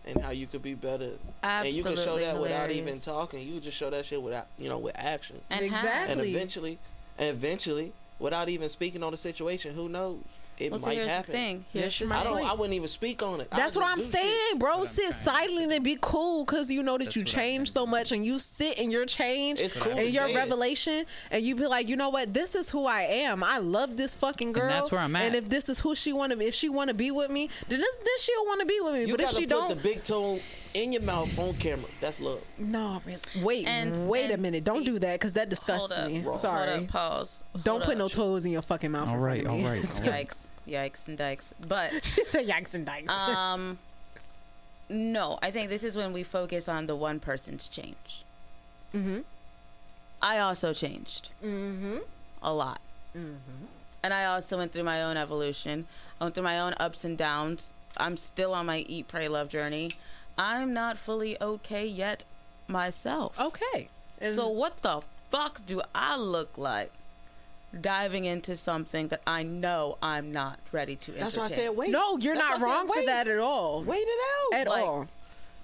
and 0.06 0.22
how 0.22 0.30
you 0.30 0.46
could 0.46 0.62
be 0.62 0.74
better. 0.74 1.10
Absolutely 1.42 1.68
and 1.68 1.76
you 1.76 1.80
absolutely 1.92 1.96
can 1.96 2.04
show 2.04 2.32
that 2.34 2.40
without 2.40 2.70
even 2.70 3.00
talking. 3.00 3.46
You 3.46 3.60
just 3.60 3.76
show 3.76 3.90
that 3.90 4.06
shit 4.06 4.22
without 4.22 4.46
you 4.58 4.68
know 4.68 4.78
with 4.78 4.94
action. 4.96 5.40
And 5.50 5.64
Exactly. 5.64 6.12
And 6.12 6.20
eventually, 6.22 6.78
and 7.18 7.28
eventually, 7.30 7.92
without 8.18 8.48
even 8.48 8.68
speaking 8.68 9.02
on 9.02 9.12
the 9.12 9.18
situation, 9.18 9.74
who 9.74 9.88
knows? 9.88 10.22
It 10.56 10.70
Well, 10.70 10.80
might 10.80 10.94
here's 10.96 11.08
happen. 11.08 11.32
thing. 11.32 11.64
Yes, 11.72 11.82
Here's 11.82 12.00
you 12.00 12.08
the. 12.08 12.14
I 12.14 12.22
don't. 12.24 12.36
thing. 12.36 12.46
I 12.46 12.52
wouldn't 12.52 12.74
even 12.74 12.88
speak 12.88 13.22
on 13.22 13.40
it. 13.40 13.50
That's 13.50 13.74
what 13.74 13.86
I'm 13.86 13.98
do 13.98 14.04
shit. 14.04 14.12
saying, 14.12 14.58
bro. 14.58 14.78
That's 14.78 14.90
Sit 14.92 15.10
trying 15.10 15.48
silent 15.48 15.72
and 15.72 15.84
be 15.84 15.98
cool 16.00 16.44
because 16.44 16.70
you 16.70 16.82
know 16.82 16.96
that 16.98 17.04
That's 17.06 17.16
you 17.16 17.22
what 17.22 17.28
I'm 17.34 17.34
changed 17.40 17.72
so 17.72 17.86
much 17.86 18.12
and 18.12 18.24
you 18.24 18.38
sit 18.38 18.78
in 18.78 18.90
your 18.92 19.04
change 19.06 19.60
It's 19.60 19.74
cool 19.74 19.92
and 19.92 20.08
your 20.10 20.26
say 20.28 20.32
it. 20.32 20.36
revelation 20.36 21.06
and 21.32 21.42
you 21.42 21.56
be 21.56 21.66
like, 21.66 21.88
you 21.88 21.96
know 21.96 22.10
what? 22.10 22.32
This 22.32 22.54
is 22.54 22.70
who 22.70 22.86
I 22.86 23.02
am. 23.02 23.42
I 23.42 23.58
love 23.58 23.96
this 23.96 24.14
fucking 24.14 24.52
girl. 24.52 24.68
that's 24.68 24.92
where 24.92 25.00
I'm 25.00 25.16
at. 25.16 25.24
And 25.24 25.34
if 25.34 25.48
this 25.48 25.68
is 25.68 25.80
who 25.80 25.94
she 25.94 26.12
want 26.12 26.32
to, 26.32 26.40
if 26.40 26.54
she 26.54 26.68
want 26.68 26.88
to 26.88 26.94
be 26.94 27.10
with 27.10 27.30
me, 27.30 27.48
then 27.68 27.80
this, 27.80 27.96
then 27.96 28.18
she'll 28.20 28.44
want 28.46 28.60
to 28.60 28.66
be 28.66 28.78
with 28.80 28.94
me. 28.94 29.04
You 29.06 29.16
but 29.16 29.20
if 29.24 29.30
she 29.30 29.40
put 29.42 29.48
don't, 29.50 29.68
the 29.70 29.76
big 29.76 30.04
toe 30.04 30.38
in 30.74 30.92
your 30.92 31.02
mouth 31.02 31.36
on 31.38 31.54
camera. 31.54 31.86
That's 32.00 32.20
love. 32.20 32.40
no, 32.58 33.00
man. 33.06 33.18
wait, 33.42 33.66
And- 33.66 34.08
wait 34.08 34.30
a 34.30 34.36
minute. 34.36 34.64
Don't 34.64 34.80
see- 34.80 34.86
do 34.86 34.98
that 35.00 35.14
because 35.20 35.32
that 35.34 35.48
disgusts 35.48 35.92
up. 35.92 36.08
me. 36.10 36.20
Hold 36.20 36.38
Sorry. 36.38 36.70
Hold 36.70 36.82
up. 36.84 36.88
Pause. 36.88 37.42
Don't 37.62 37.74
Hold 37.76 37.82
put 37.84 37.98
no 37.98 38.08
toes 38.08 38.44
in 38.44 38.52
your 38.52 38.62
fucking 38.62 38.90
mouth. 38.92 39.08
All 39.08 39.14
in 39.14 39.20
right, 39.20 39.42
front 39.44 39.46
of 39.46 39.52
all 39.52 39.58
me. 39.72 39.78
right, 39.78 40.00
all 40.04 40.10
right. 40.10 40.28
Yikes. 40.28 40.48
Yikes 40.68 41.08
and 41.08 41.18
dikes. 41.18 41.52
But 41.66 42.04
she 42.04 42.24
said 42.24 42.46
yikes 42.46 42.74
and 42.74 42.86
dikes. 42.86 43.12
um 43.12 43.78
no, 44.88 45.38
I 45.42 45.50
think 45.50 45.70
this 45.70 45.82
is 45.82 45.96
when 45.96 46.12
we 46.12 46.22
focus 46.22 46.68
on 46.68 46.86
the 46.86 46.94
one 46.96 47.18
person's 47.20 47.68
change. 47.68 48.22
mm-hmm. 48.94 49.20
I 50.22 50.38
also 50.38 50.72
changed 50.72 51.30
Mm-hmm. 51.44 51.98
a 52.42 52.52
lot. 52.52 52.80
And 53.14 54.12
I 54.12 54.24
also 54.26 54.58
went 54.58 54.72
through 54.72 54.82
my 54.84 55.02
own 55.02 55.16
evolution. 55.16 55.86
I 56.20 56.24
went 56.24 56.34
through 56.34 56.44
my 56.44 56.58
own 56.60 56.74
ups 56.80 57.04
and 57.04 57.16
downs. 57.16 57.72
I'm 57.96 58.16
still 58.16 58.52
on 58.52 58.66
my 58.66 58.78
eat, 58.88 59.06
pray, 59.08 59.28
love 59.28 59.48
journey. 59.48 59.92
I'm 60.36 60.72
not 60.74 60.98
fully 60.98 61.40
okay 61.40 61.86
yet 61.86 62.24
myself. 62.68 63.38
Okay. 63.40 63.88
And 64.20 64.34
So 64.34 64.48
what 64.48 64.82
the 64.82 65.02
fuck 65.30 65.64
do 65.66 65.80
I 65.94 66.16
look 66.16 66.58
like 66.58 66.90
diving 67.82 68.24
into 68.24 68.56
something 68.56 69.08
that 69.08 69.20
I 69.26 69.42
know 69.42 69.98
I'm 70.02 70.32
not 70.32 70.58
ready 70.72 70.96
to 70.96 71.12
That's 71.12 71.36
why 71.36 71.42
I 71.44 71.46
entertain? 71.46 71.64
said 71.66 71.76
wait. 71.76 71.90
no, 71.90 72.16
you're 72.18 72.34
That's 72.34 72.48
not 72.48 72.54
I 72.56 72.58
said 72.58 72.64
wrong 72.64 72.88
for 72.88 73.02
that 73.06 73.28
at 73.28 73.38
all. 73.38 73.82
Wait 73.82 73.98
it 74.06 74.18
out. 74.54 74.60
at 74.60 74.66
Like- 74.68 74.84
all. 74.84 75.08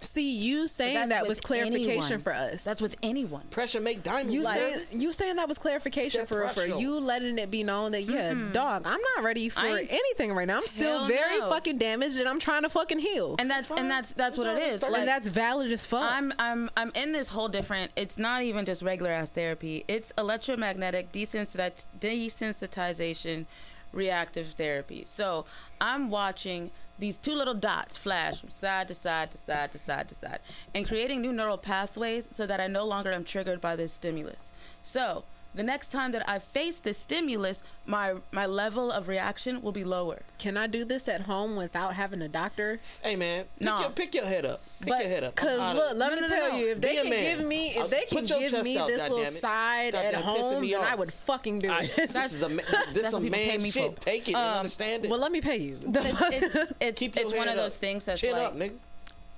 See, 0.03 0.31
you 0.37 0.67
saying 0.67 0.95
that's 0.95 1.11
that 1.11 1.27
was 1.27 1.41
clarification 1.41 2.03
anyone. 2.05 2.21
for 2.21 2.35
us. 2.35 2.65
That's 2.65 2.81
with 2.81 2.97
anyone. 3.03 3.43
Pressure 3.51 3.81
make 3.81 4.03
diamonds. 4.03 4.33
you 4.33 4.43
like- 4.43 4.59
saying. 4.59 4.87
You 4.93 5.13
saying 5.13 5.37
that 5.37 5.47
was 5.47 5.59
clarification 5.59 6.27
for 6.27 6.49
for 6.49 6.65
you 6.65 6.99
letting 6.99 7.39
it 7.39 7.51
be 7.51 7.63
known 7.65 7.93
that 7.93 8.05
yeah, 8.05 8.33
dog, 8.53 8.87
I'm 8.87 9.01
not 9.17 9.25
ready 9.25 9.49
for 9.51 9.61
I 9.61 9.87
anything 9.89 10.33
right 10.33 10.47
now. 10.47 10.59
I'm 10.59 10.67
still 10.67 11.07
very 11.07 11.39
no. 11.39 11.51
fucking 11.51 11.79
damaged, 11.79 12.19
and 12.19 12.29
I'm 12.29 12.39
trying 12.39 12.63
to 12.63 12.71
fucking 12.71 12.99
heal. 12.99 13.37
And 13.39 13.51
that's 13.51 13.71
and 13.71 13.91
that's 13.91 14.13
that's 14.15 14.39
what 14.39 14.47
it 14.47 14.63
is. 14.63 14.83
and 14.83 14.93
Like, 14.93 15.05
that's 15.05 15.29
valid 15.29 15.71
as 15.71 15.85
fuck. 15.85 16.11
I'm 16.11 16.33
I'm 16.39 16.71
I'm 16.77 16.93
in 16.95 17.13
this 17.13 17.29
whole 17.29 17.49
different. 17.49 17.93
It's 17.95 18.17
not 18.19 18.43
even 18.43 18.65
just 18.65 18.83
regular 18.83 19.11
ass 19.11 19.31
therapy. 19.31 19.85
It's 19.87 20.13
electromagnetic 20.17 21.13
desensit- 21.13 21.85
desensitization, 22.01 23.47
reactive 23.93 24.49
therapy. 24.53 25.03
So 25.05 25.45
I'm 25.81 26.11
watching 26.11 26.71
these 27.01 27.17
two 27.17 27.35
little 27.35 27.55
dots 27.55 27.97
flash 27.97 28.41
from 28.41 28.51
side 28.51 28.87
to 28.89 28.95
side 28.95 29.31
to 29.31 29.39
side 29.39 29.73
to 29.73 29.79
side 29.79 30.07
to 30.09 30.15
side, 30.15 30.39
and 30.75 30.87
creating 30.87 31.21
new 31.21 31.33
neural 31.33 31.59
pathways 31.59 32.29
so 32.31 32.47
that 32.47 32.61
I 32.61 32.67
no 32.67 32.85
longer 32.85 33.13
am 33.13 33.25
triggered 33.25 33.61
by 33.61 33.75
this 33.75 33.93
stimulus. 33.95 34.51
So 34.85 35.25
the 35.55 35.63
next 35.63 35.91
time 35.91 36.13
that 36.13 36.29
I 36.29 36.39
face 36.39 36.79
this 36.79 36.99
stimulus, 36.99 37.63
my 37.87 38.15
my 38.31 38.47
level 38.47 38.91
of 38.93 39.09
reaction 39.09 39.63
will 39.63 39.73
be 39.73 39.83
lower. 39.85 40.23
Can 40.39 40.57
I 40.57 40.67
do 40.69 40.85
this 40.85 41.09
at 41.09 41.23
home 41.23 41.57
without 41.57 41.95
having 41.95 42.23
a 42.23 42.29
doctor? 42.29 42.79
Hey 43.03 43.17
man, 43.17 43.45
pick, 43.59 43.65
No. 43.67 43.81
your, 43.81 43.91
pick 43.91 44.15
your 44.15 44.25
head 44.27 44.45
up. 44.47 44.61
Pick 44.81 44.89
But- 44.91 45.01
your 45.01 45.09
head 45.09 45.25
up. 45.25 45.35
Cause 45.35 45.75
look, 45.75 45.97
let 45.97 46.11
No, 46.11 46.15
me 46.17 46.21
no, 46.23 46.29
no, 46.29 46.35
tell 46.37 46.49
no. 46.53 46.57
you, 46.59 46.69
if 46.71 46.81
Be 46.81 46.89
they 46.89 46.97
a 46.99 47.03
can 47.03 47.11
man. 47.11 47.39
give 47.39 47.47
me, 47.47 47.69
if 47.77 47.91
they 47.91 48.05
can 48.05 48.25
give 48.25 48.65
me 48.65 48.79
out, 48.79 48.87
this 48.89 49.03
little 49.03 49.19
goddammit. 49.19 49.41
side 49.41 49.95
at 49.95 50.15
home, 50.15 50.61
me 50.61 50.71
then 50.73 50.83
I 50.85 50.95
would 50.95 51.13
fucking 51.13 51.59
do 51.59 51.69
I- 51.71 51.91
it. 51.97 52.11
this 52.13 52.33
is 52.33 52.43
a 52.43 52.49
ma- 52.49 52.63
this 52.93 53.03
that's 53.03 53.11
some 53.11 53.25
what 53.25 53.33
pay 53.33 53.49
man 53.49 53.63
me 53.63 53.71
shit. 53.71 53.95
for. 53.95 54.01
Take 54.01 54.29
it 54.29 54.35
and 54.37 54.45
Um, 54.51 54.57
understand 54.59 55.05
it. 55.05 55.11
well, 55.11 55.19
let 55.21 55.33
me 55.33 55.41
pay 55.41 55.57
you. 55.59 55.79
It's 55.85 56.55
it's 56.55 56.73
it's, 56.81 56.99
Keep 56.99 57.17
it's 57.17 57.33
one 57.35 57.49
of 57.49 57.57
those 57.57 57.75
up. 57.75 57.81
things 57.81 58.05
that's 58.05 58.21
Chin 58.21 58.33
like 58.33 58.47
up, 58.47 58.57
nigga. 58.57 58.77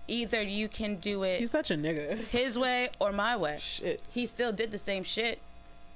either 0.09 0.43
you 0.43 0.68
can 0.68 0.97
do 0.97 1.22
it 1.22 1.40
He's 1.40 1.51
such 1.51 1.70
a 1.70 1.74
nigga. 1.74 2.18
his 2.18 2.59
way 2.59 2.90
or 3.01 3.12
my 3.12 3.36
way. 3.36 3.56
Shit. 3.60 4.02
He 4.10 4.26
still 4.26 4.52
did 4.52 4.70
the 4.72 4.78
same 4.78 5.05
shit. 5.05 5.39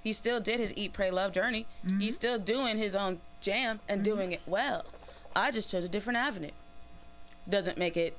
He 0.06 0.12
still 0.12 0.38
did 0.38 0.60
his 0.60 0.72
eat, 0.76 0.92
pray, 0.92 1.10
love 1.10 1.32
journey. 1.32 1.66
He's 1.82 1.92
mm-hmm. 1.92 2.10
still 2.10 2.38
doing 2.38 2.78
his 2.78 2.94
own 2.94 3.18
jam 3.40 3.80
and 3.88 4.02
mm-hmm. 4.04 4.14
doing 4.14 4.30
it 4.30 4.40
well. 4.46 4.84
I 5.34 5.50
just 5.50 5.68
chose 5.68 5.82
a 5.82 5.88
different 5.88 6.16
avenue. 6.16 6.52
Doesn't 7.48 7.76
make 7.76 7.96
it 7.96 8.16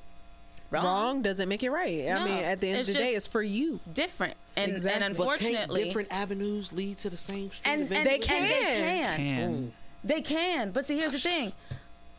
wrong. 0.69 0.83
Wrong 0.83 1.21
doesn't 1.21 1.47
make 1.47 1.63
it 1.63 1.69
right. 1.69 2.09
I 2.09 2.25
mean, 2.25 2.43
at 2.43 2.59
the 2.59 2.71
end 2.71 2.81
of 2.81 2.87
the 2.87 2.93
day, 2.93 3.15
it's 3.15 3.25
for 3.25 3.41
you. 3.41 3.79
Different. 3.93 4.33
And 4.57 4.73
Exactly. 4.73 5.01
and 5.01 5.11
unfortunately 5.11 5.85
different 5.85 6.11
avenues 6.11 6.73
lead 6.73 6.97
to 6.97 7.09
the 7.09 7.15
same 7.15 7.51
street 7.53 7.61
and, 7.63 7.83
and, 7.83 7.91
eventually? 7.91 8.19
They 8.19 8.35
and 8.35 8.75
they 8.75 8.75
can. 8.75 9.17
can. 9.17 9.17
Can. 9.17 9.71
They 10.03 10.21
can. 10.21 10.71
But 10.71 10.87
see 10.87 10.97
here's 10.97 11.13
the 11.13 11.19
thing. 11.19 11.53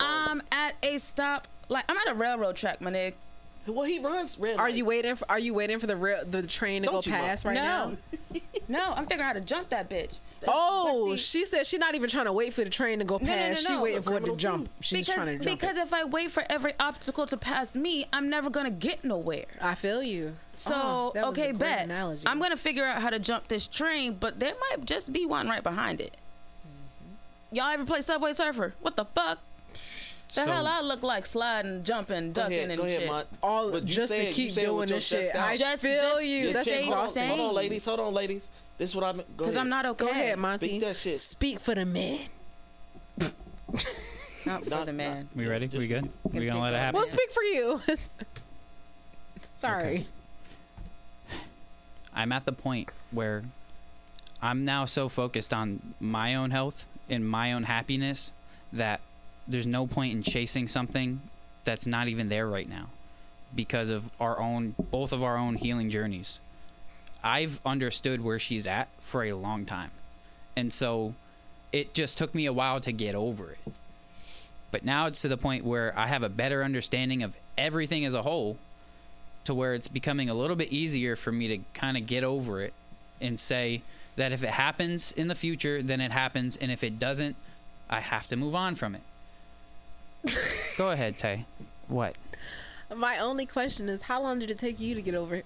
I'm 0.00 0.40
at 0.50 0.76
a 0.82 0.96
stop 0.96 1.46
like 1.68 1.84
I'm 1.90 1.96
at 1.98 2.08
a 2.08 2.14
railroad 2.14 2.56
track, 2.56 2.80
my 2.80 2.90
nigga. 2.90 3.12
Well, 3.68 3.84
he 3.84 3.98
runs 3.98 4.38
red. 4.38 4.58
Are 4.58 4.68
you 4.68 4.84
waiting? 4.84 5.14
For, 5.16 5.30
are 5.30 5.38
you 5.38 5.54
waiting 5.54 5.78
for 5.78 5.86
the 5.86 5.96
real, 5.96 6.24
the 6.24 6.42
train 6.46 6.82
to 6.82 6.86
Don't 6.88 7.04
go 7.04 7.10
you, 7.10 7.16
past 7.16 7.44
Mom? 7.44 7.54
right 7.54 7.62
no. 7.62 7.96
now? 8.32 8.40
no, 8.68 8.92
I'm 8.94 9.04
figuring 9.06 9.22
out 9.22 9.26
how 9.26 9.32
to 9.34 9.40
jump 9.40 9.68
that 9.70 9.88
bitch. 9.90 10.18
Oh, 10.46 11.16
see- 11.16 11.40
she 11.40 11.46
said 11.46 11.66
she's 11.66 11.80
not 11.80 11.94
even 11.94 12.08
trying 12.08 12.26
to 12.26 12.32
wait 12.32 12.54
for 12.54 12.62
the 12.64 12.70
train 12.70 13.00
to 13.00 13.04
go 13.04 13.18
no, 13.18 13.26
past. 13.26 13.64
no, 13.64 13.68
She 13.68 13.74
no. 13.74 13.82
waiting 13.82 14.02
for 14.02 14.16
it 14.16 14.24
to 14.24 14.36
jump. 14.36 14.68
She's 14.80 15.06
because 15.06 15.14
trying 15.14 15.38
to 15.38 15.44
jump. 15.44 15.60
because 15.60 15.76
it. 15.76 15.82
if 15.82 15.92
I 15.92 16.04
wait 16.04 16.30
for 16.30 16.44
every 16.48 16.74
obstacle 16.78 17.26
to 17.26 17.36
pass 17.36 17.74
me, 17.74 18.06
I'm 18.12 18.30
never 18.30 18.48
gonna 18.50 18.70
get 18.70 19.04
nowhere. 19.04 19.46
I 19.60 19.74
feel 19.74 20.02
you. 20.02 20.36
So 20.54 20.74
Oh, 20.74 21.12
that 21.14 21.26
was 21.26 21.36
a 21.38 21.42
okay, 21.42 21.52
bet 21.52 21.84
analogy. 21.84 22.22
I'm 22.26 22.38
gonna 22.40 22.56
figure 22.56 22.84
out 22.84 23.02
how 23.02 23.10
to 23.10 23.18
jump 23.18 23.48
this 23.48 23.66
train, 23.66 24.16
but 24.18 24.38
there 24.40 24.54
might 24.70 24.84
just 24.84 25.12
be 25.12 25.26
one 25.26 25.48
right 25.48 25.62
behind 25.62 26.00
it. 26.00 26.16
Mm-hmm. 26.66 27.56
Y'all 27.56 27.66
ever 27.72 27.84
play 27.84 28.00
Subway 28.00 28.32
Surfer? 28.32 28.74
What 28.80 28.96
the 28.96 29.04
fuck? 29.06 29.38
The 30.28 30.34
So- 30.34 30.46
hell 30.46 30.66
I 30.66 30.80
look 30.82 31.02
like 31.02 31.24
sliding, 31.24 31.84
jumping, 31.84 32.32
Go 32.32 32.42
ducking, 32.42 32.58
ahead, 32.58 32.70
and 32.70 32.78
go 32.78 32.84
ahead, 32.86 33.00
shit. 33.00 33.08
Mont. 33.10 33.28
all 33.42 33.70
But 33.70 33.82
you 33.88 33.94
just 33.94 34.08
say 34.10 34.26
to 34.26 34.32
keep 34.32 34.52
say 34.52 34.64
it 34.64 34.74
with 34.74 34.88
doing 34.88 34.98
this 34.98 35.06
shit. 35.06 35.34
I 35.34 35.56
Just- 35.56 35.80
feel 35.82 35.98
just- 36.00 36.24
you. 36.24 36.40
just 36.42 36.52
That's 36.52 36.66
stay 36.68 36.82
Hold 36.84 36.94
on, 36.94 37.00
exhausting. 37.06 37.28
hold 37.28 37.40
on, 37.40 37.54
ladies. 37.54 37.84
Hold 37.86 38.00
on, 38.00 38.12
ladies. 38.14 38.50
This 38.76 38.90
is 38.90 38.96
what 38.96 39.04
I'm. 39.04 39.16
Go 39.16 39.22
Because. 39.38 39.56
I'm 39.56 39.68
not 39.70 39.86
okay. 39.86 40.04
Go 40.04 40.10
ahead, 40.10 40.38
Montie. 40.38 40.66
Speak 40.68 40.80
that 40.82 40.96
shit. 40.96 41.16
Speak 41.18 41.60
for 41.60 41.74
the 41.74 41.86
men. 41.86 42.20
Not 44.46 44.64
for 44.64 44.70
Not- 44.70 44.86
the 44.86 44.92
man. 44.92 45.28
We 45.34 45.46
ready? 45.46 45.66
We 45.66 45.86
good? 45.88 46.10
We 46.24 46.40
Just 46.40 46.50
gonna 46.52 46.62
let 46.62 46.72
it 46.74 46.78
happen? 46.78 46.98
We'll 47.00 47.08
speak 47.08 47.32
for 47.32 47.42
you. 47.42 47.80
Sorry. 49.56 49.82
Okay. 49.84 50.06
I'm 52.14 52.32
at 52.32 52.44
the 52.44 52.52
point 52.52 52.90
where 53.10 53.44
I'm 54.42 54.64
now 54.64 54.84
so 54.84 55.08
focused 55.08 55.52
on 55.52 55.94
my 56.00 56.34
own 56.34 56.50
health 56.50 56.86
and 57.10 57.28
my 57.28 57.52
own 57.52 57.64
happiness 57.64 58.32
that 58.72 59.00
there's 59.48 59.66
no 59.66 59.86
point 59.86 60.14
in 60.14 60.22
chasing 60.22 60.68
something 60.68 61.20
that's 61.64 61.86
not 61.86 62.08
even 62.08 62.28
there 62.28 62.46
right 62.46 62.68
now 62.68 62.86
because 63.54 63.90
of 63.90 64.10
our 64.20 64.38
own 64.38 64.74
both 64.90 65.12
of 65.12 65.22
our 65.22 65.36
own 65.36 65.54
healing 65.54 65.90
journeys. 65.90 66.38
I've 67.24 67.60
understood 67.64 68.22
where 68.22 68.38
she's 68.38 68.66
at 68.66 68.88
for 69.00 69.24
a 69.24 69.32
long 69.32 69.64
time. 69.64 69.90
And 70.56 70.72
so 70.72 71.14
it 71.72 71.94
just 71.94 72.18
took 72.18 72.34
me 72.34 72.46
a 72.46 72.52
while 72.52 72.80
to 72.80 72.92
get 72.92 73.14
over 73.14 73.50
it. 73.50 73.72
But 74.70 74.84
now 74.84 75.06
it's 75.06 75.22
to 75.22 75.28
the 75.28 75.36
point 75.36 75.64
where 75.64 75.92
I 75.98 76.06
have 76.06 76.22
a 76.22 76.28
better 76.28 76.62
understanding 76.62 77.22
of 77.22 77.34
everything 77.56 78.04
as 78.04 78.14
a 78.14 78.22
whole 78.22 78.58
to 79.44 79.54
where 79.54 79.74
it's 79.74 79.88
becoming 79.88 80.28
a 80.28 80.34
little 80.34 80.56
bit 80.56 80.70
easier 80.70 81.16
for 81.16 81.32
me 81.32 81.48
to 81.48 81.58
kind 81.74 81.96
of 81.96 82.06
get 82.06 82.22
over 82.22 82.60
it 82.60 82.74
and 83.20 83.40
say 83.40 83.82
that 84.16 84.32
if 84.32 84.42
it 84.42 84.50
happens 84.50 85.12
in 85.12 85.28
the 85.28 85.34
future, 85.34 85.82
then 85.82 86.00
it 86.00 86.12
happens, 86.12 86.56
and 86.56 86.70
if 86.70 86.84
it 86.84 86.98
doesn't, 86.98 87.36
I 87.88 88.00
have 88.00 88.26
to 88.28 88.36
move 88.36 88.54
on 88.54 88.74
from 88.74 88.94
it. 88.94 89.00
Go 90.76 90.90
ahead, 90.90 91.16
Tay. 91.18 91.44
What? 91.88 92.16
My 92.94 93.18
only 93.18 93.46
question 93.46 93.88
is, 93.88 94.02
how 94.02 94.22
long 94.22 94.38
did 94.38 94.50
it 94.50 94.58
take 94.58 94.80
you 94.80 94.94
to 94.94 95.02
get 95.02 95.14
over 95.14 95.34
it? 95.36 95.44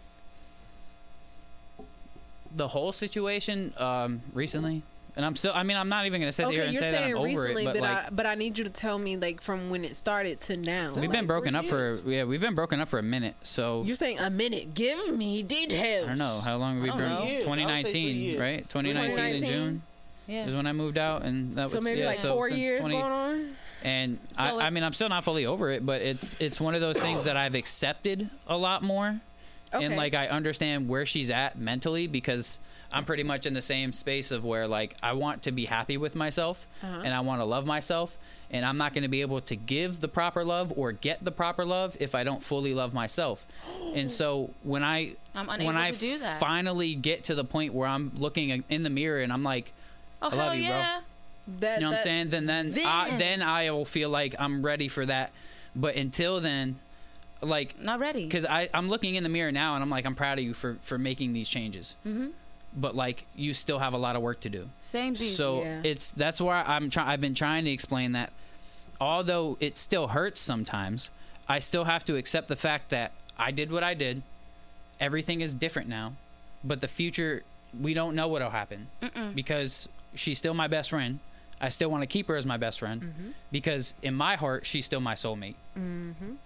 The 2.54 2.68
whole 2.68 2.92
situation 2.92 3.72
um, 3.78 4.20
recently, 4.34 4.82
and 5.16 5.24
I'm 5.24 5.36
still. 5.36 5.52
I 5.54 5.62
mean, 5.62 5.76
I'm 5.78 5.88
not 5.88 6.04
even 6.06 6.20
gonna 6.20 6.32
sit 6.32 6.48
here 6.50 6.64
and 6.64 6.72
you're 6.74 6.82
say 6.82 6.90
that 6.90 6.98
saying 6.98 7.12
I'm 7.14 7.18
over 7.18 7.26
recently, 7.26 7.62
it, 7.62 7.64
but 7.66 7.74
but 7.74 7.82
like. 7.82 8.06
I, 8.06 8.10
but 8.10 8.26
I 8.26 8.34
need 8.34 8.58
you 8.58 8.64
to 8.64 8.70
tell 8.70 8.98
me 8.98 9.16
like 9.16 9.40
from 9.40 9.70
when 9.70 9.84
it 9.84 9.96
started 9.96 10.38
to 10.40 10.56
now. 10.58 10.90
So- 10.90 11.00
We've 11.00 11.08
like 11.08 11.18
been 11.18 11.26
broken 11.26 11.50
three 11.54 11.58
up 11.60 11.64
for 11.66 12.00
yeah, 12.10 12.24
we've 12.24 12.40
been 12.42 12.54
broken 12.54 12.78
up 12.80 12.88
for 12.88 12.98
a 12.98 13.02
minute. 13.02 13.34
So 13.42 13.82
You're 13.86 13.96
saying 13.96 14.18
a 14.18 14.28
minute. 14.28 14.74
Give 14.74 15.16
me 15.16 15.42
details. 15.42 16.04
I 16.04 16.08
don't 16.08 16.18
know 16.18 16.40
how 16.44 16.56
long 16.58 16.74
have 16.74 16.82
we 16.82 16.90
I 16.90 16.96
been. 16.96 17.08
know. 17.08 17.24
Years. 17.24 17.46
I 17.46 17.48
would 17.48 17.86
say 17.86 17.92
three 17.92 18.02
2019, 18.36 18.40
right? 18.40 18.68
2019 18.68 19.24
in 19.36 19.44
June 19.44 19.82
Yeah. 20.26 20.46
is 20.46 20.54
when 20.54 20.66
I 20.66 20.72
moved 20.72 20.98
out, 20.98 21.22
and 21.22 21.56
that 21.56 21.62
was 21.62 21.70
So 21.72 21.78
was 21.78 21.84
maybe 21.84 22.00
yeah, 22.00 22.06
like 22.06 22.18
so 22.18 22.34
four 22.34 22.48
since 22.48 22.60
years 22.60 22.80
20 22.80 22.94
going 22.94 23.12
on. 23.12 23.56
And 23.84 24.18
So 24.32 24.42
I, 24.42 24.48
it- 24.48 24.62
I 24.66 24.70
mean, 24.70 24.84
I'm 24.84 24.92
still 24.92 25.08
not 25.08 25.24
fully 25.24 25.46
over 25.46 25.70
it, 25.70 25.84
but 25.84 26.02
it's 26.02 26.36
it's 26.40 26.60
one 26.60 26.74
of 26.74 26.80
those 26.80 26.98
things 26.98 27.24
that 27.24 27.36
I've 27.36 27.54
accepted 27.54 28.30
a 28.46 28.56
lot 28.56 28.82
more, 28.82 29.20
Okay. 29.74 29.84
and 29.84 29.96
like 29.96 30.14
I 30.14 30.28
understand 30.28 30.88
where 30.88 31.06
she's 31.06 31.30
at 31.30 31.58
mentally 31.58 32.06
because 32.06 32.58
I'm 32.92 33.04
pretty 33.06 33.22
much 33.22 33.46
in 33.46 33.54
the 33.54 33.62
same 33.62 33.92
space 33.92 34.30
of 34.30 34.44
where 34.44 34.68
like 34.68 34.94
I 35.02 35.14
want 35.14 35.42
to 35.44 35.52
be 35.52 35.64
happy 35.64 35.96
with 35.96 36.14
myself 36.14 36.66
Uh-huh. 36.82 37.00
and 37.04 37.12
I 37.14 37.20
want 37.20 37.40
to 37.40 37.44
love 37.44 37.64
myself, 37.66 38.16
and 38.50 38.64
I'm 38.66 38.76
not 38.76 38.92
going 38.92 39.02
to 39.02 39.08
be 39.08 39.22
able 39.22 39.40
to 39.40 39.56
give 39.56 40.00
the 40.00 40.08
proper 40.08 40.44
love 40.44 40.72
or 40.76 40.92
get 40.92 41.24
the 41.24 41.32
proper 41.32 41.64
love 41.64 41.96
if 42.00 42.14
I 42.14 42.22
don't 42.22 42.42
fully 42.42 42.74
love 42.74 42.92
myself. 42.92 43.46
and 43.94 44.12
so 44.12 44.50
when 44.62 44.84
I 44.84 45.12
I'm 45.34 45.48
unable 45.48 45.66
when 45.66 45.76
I 45.76 45.90
do 45.92 46.18
that. 46.18 46.38
finally 46.38 46.94
get 46.94 47.24
to 47.24 47.34
the 47.34 47.44
point 47.44 47.72
where 47.72 47.88
I'm 47.88 48.12
looking 48.16 48.62
in 48.68 48.82
the 48.82 48.90
mirror 48.90 49.22
and 49.22 49.32
I'm 49.32 49.42
like, 49.42 49.72
oh 50.20 50.28
I 50.30 50.34
love 50.36 50.54
you, 50.56 50.68
bro. 50.68 50.84
That, 51.60 51.76
you 51.76 51.82
know 51.82 51.90
what 51.90 51.98
I'm 51.98 52.02
saying? 52.04 52.30
Then 52.30 52.46
then 52.46 52.72
I, 52.84 53.08
then- 53.10 53.18
then 53.18 53.42
I 53.42 53.70
will 53.70 53.84
feel 53.84 54.10
like 54.10 54.34
I'm 54.38 54.64
ready 54.64 54.88
for 54.88 55.04
that. 55.06 55.32
But 55.74 55.96
until 55.96 56.40
then, 56.40 56.76
like, 57.40 57.80
Not 57.80 57.98
ready. 57.98 58.24
because 58.24 58.44
I 58.44 58.68
I'm 58.72 58.88
looking 58.88 59.14
in 59.16 59.22
the 59.22 59.28
mirror 59.28 59.50
now 59.52 59.74
and 59.74 59.82
I'm 59.82 59.90
like, 59.90 60.06
I'm 60.06 60.14
proud 60.14 60.38
of 60.38 60.44
you 60.44 60.54
for 60.54 60.76
for 60.82 60.98
making 60.98 61.32
these 61.32 61.48
changes. 61.48 61.96
hmm 62.04 62.28
But 62.76 62.94
like, 62.94 63.26
you 63.34 63.52
still 63.54 63.78
have 63.80 63.92
a 63.92 63.98
lot 63.98 64.14
of 64.16 64.22
work 64.22 64.40
to 64.40 64.48
do. 64.48 64.68
Same. 64.82 65.16
So 65.16 65.62
Yeah. 65.62 65.80
it's 65.84 66.10
that's 66.12 66.40
why 66.40 66.62
I'm 66.62 66.90
trying. 66.90 67.08
I've 67.08 67.20
been 67.20 67.34
trying 67.34 67.64
to 67.64 67.70
explain 67.70 68.12
that, 68.12 68.32
although 69.00 69.56
it 69.60 69.78
still 69.78 70.08
hurts 70.08 70.40
sometimes, 70.40 71.10
I 71.48 71.58
still 71.58 71.84
have 71.84 72.04
to 72.04 72.16
accept 72.16 72.48
the 72.48 72.56
fact 72.56 72.90
that 72.90 73.12
I 73.38 73.50
did 73.50 73.72
what 73.72 73.82
I 73.82 73.94
did. 73.94 74.22
Everything 75.00 75.40
is 75.40 75.52
different 75.54 75.88
now, 75.88 76.12
but 76.62 76.80
the 76.80 76.88
future 76.88 77.42
we 77.80 77.94
don't 77.94 78.14
know 78.14 78.28
what'll 78.28 78.50
happen 78.50 78.86
Mm-mm. 79.02 79.34
because 79.34 79.88
she's 80.14 80.38
still 80.38 80.54
my 80.54 80.68
best 80.68 80.90
friend. 80.90 81.18
I 81.62 81.68
still 81.68 81.90
want 81.90 82.02
to 82.02 82.06
keep 82.06 82.26
her 82.28 82.36
as 82.36 82.44
my 82.44 82.56
best 82.56 82.80
friend 82.80 83.00
Mm-hmm. 83.02 83.30
because 83.52 83.94
in 84.02 84.14
my 84.14 84.34
heart 84.36 84.66
she's 84.66 84.84
still 84.84 85.00
my 85.00 85.14
soulmate. 85.14 85.54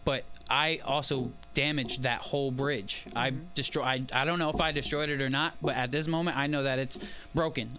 But 0.04 0.24
I 0.48 0.78
also 0.84 1.32
damaged 1.54 2.02
that 2.04 2.20
whole 2.20 2.50
bridge. 2.50 3.06
I 3.16 3.32
destroyed. 3.54 4.12
I, 4.12 4.22
I 4.22 4.24
don't 4.24 4.38
know 4.38 4.50
if 4.50 4.60
I 4.60 4.70
destroyed 4.72 5.08
it 5.08 5.20
or 5.22 5.28
not, 5.30 5.54
but 5.62 5.74
at 5.74 5.90
this 5.90 6.06
moment 6.06 6.36
I 6.36 6.46
know 6.46 6.62
that 6.64 6.78
it's 6.78 6.98
broken, 7.34 7.70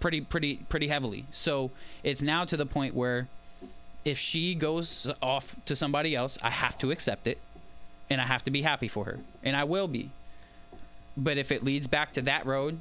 pretty 0.00 0.20
pretty 0.20 0.56
pretty 0.68 0.88
heavily. 0.88 1.24
So 1.32 1.70
it's 2.04 2.22
now 2.22 2.44
to 2.44 2.56
the 2.56 2.66
point 2.66 2.94
where 2.94 3.26
if 4.04 4.18
she 4.18 4.54
goes 4.54 5.10
off 5.22 5.56
to 5.66 5.74
somebody 5.74 6.14
else, 6.14 6.36
I 6.42 6.50
have 6.50 6.76
to 6.78 6.90
accept 6.90 7.26
it, 7.26 7.38
and 8.10 8.20
I 8.20 8.26
have 8.26 8.42
to 8.44 8.50
be 8.50 8.62
happy 8.62 8.88
for 8.88 9.04
her, 9.06 9.18
and 9.42 9.56
I 9.56 9.64
will 9.64 9.88
be. 9.88 10.10
But 11.16 11.36
if 11.38 11.50
it 11.52 11.62
leads 11.64 11.86
back 11.86 12.12
to 12.14 12.22
that 12.22 12.46
road, 12.46 12.80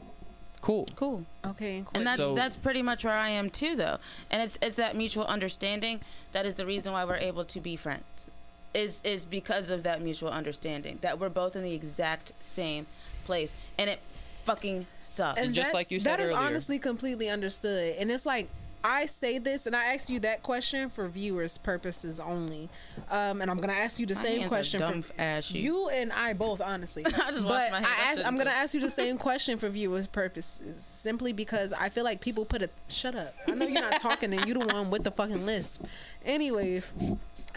cool. 0.61 0.87
Cool. 0.95 1.25
Okay. 1.45 1.83
And 1.93 2.05
that's 2.05 2.17
So- 2.17 2.35
that's 2.35 2.57
pretty 2.57 2.81
much 2.81 3.03
where 3.03 3.17
I 3.17 3.29
am 3.29 3.49
too, 3.49 3.75
though. 3.75 3.97
And 4.29 4.41
it's 4.41 4.57
it's 4.61 4.75
that 4.75 4.95
mutual 4.95 5.25
understanding 5.25 6.01
that 6.31 6.45
is 6.45 6.53
the 6.55 6.65
reason 6.65 6.93
why 6.93 7.03
we're 7.05 7.15
able 7.17 7.45
to 7.45 7.59
be 7.59 7.75
friends. 7.75 8.27
Is 8.73 9.01
is 9.03 9.25
because 9.25 9.69
of 9.69 9.83
that 9.83 10.01
mutual 10.01 10.29
understanding 10.29 10.99
that 11.01 11.19
we're 11.19 11.29
both 11.29 11.55
in 11.57 11.63
the 11.63 11.73
exact 11.73 12.31
same 12.39 12.85
place, 13.25 13.53
and 13.77 13.89
it 13.89 13.99
fucking 14.45 14.87
sucks. 15.01 15.37
And 15.39 15.53
just 15.53 15.73
like 15.73 15.91
you 15.91 15.99
said 15.99 16.13
that 16.13 16.19
is 16.21 16.27
earlier. 16.27 16.39
honestly 16.39 16.79
completely 16.79 17.29
understood. 17.29 17.95
And 17.97 18.09
it's 18.09 18.25
like 18.25 18.47
I 18.83 19.05
say 19.05 19.37
this, 19.37 19.67
and 19.67 19.75
I 19.75 19.93
ask 19.93 20.09
you 20.09 20.19
that 20.21 20.43
question 20.43 20.89
for 20.89 21.07
viewers' 21.07 21.57
purposes 21.57 22.19
only. 22.19 22.69
Um, 23.09 23.41
and 23.41 23.49
I'm 23.51 23.59
gonna 23.59 23.73
ask 23.73 23.99
you 23.99 24.05
the 24.05 24.15
same 24.15 24.47
question 24.47 24.79
dumb 24.79 25.01
for 25.03 25.13
ass 25.17 25.51
you. 25.51 25.61
you 25.61 25.89
and 25.89 26.11
I 26.11 26.33
both, 26.33 26.61
honestly. 26.61 27.05
I 27.05 27.31
just 27.31 27.43
but. 27.43 27.73
I 27.73 27.79
ask, 27.79 28.25
I'm 28.25 28.37
gonna 28.37 28.49
ask 28.49 28.73
you 28.73 28.79
the 28.79 28.89
same 29.01 29.17
question 29.17 29.57
for 29.57 29.69
viewers' 29.69 30.07
purposes, 30.07 30.83
simply 30.83 31.33
because 31.33 31.73
I 31.73 31.89
feel 31.89 32.03
like 32.03 32.21
people 32.21 32.45
put 32.45 32.61
a 32.61 32.69
shut 32.87 33.15
up. 33.15 33.35
I 33.47 33.51
know 33.51 33.67
you're 33.67 33.81
not 33.81 34.01
talking, 34.01 34.33
and 34.33 34.45
you 34.47 34.53
the 34.53 34.59
one 34.61 34.89
with 34.89 35.03
the 35.03 35.11
fucking 35.11 35.45
lisp. 35.45 35.83
Anyways, 36.25 36.93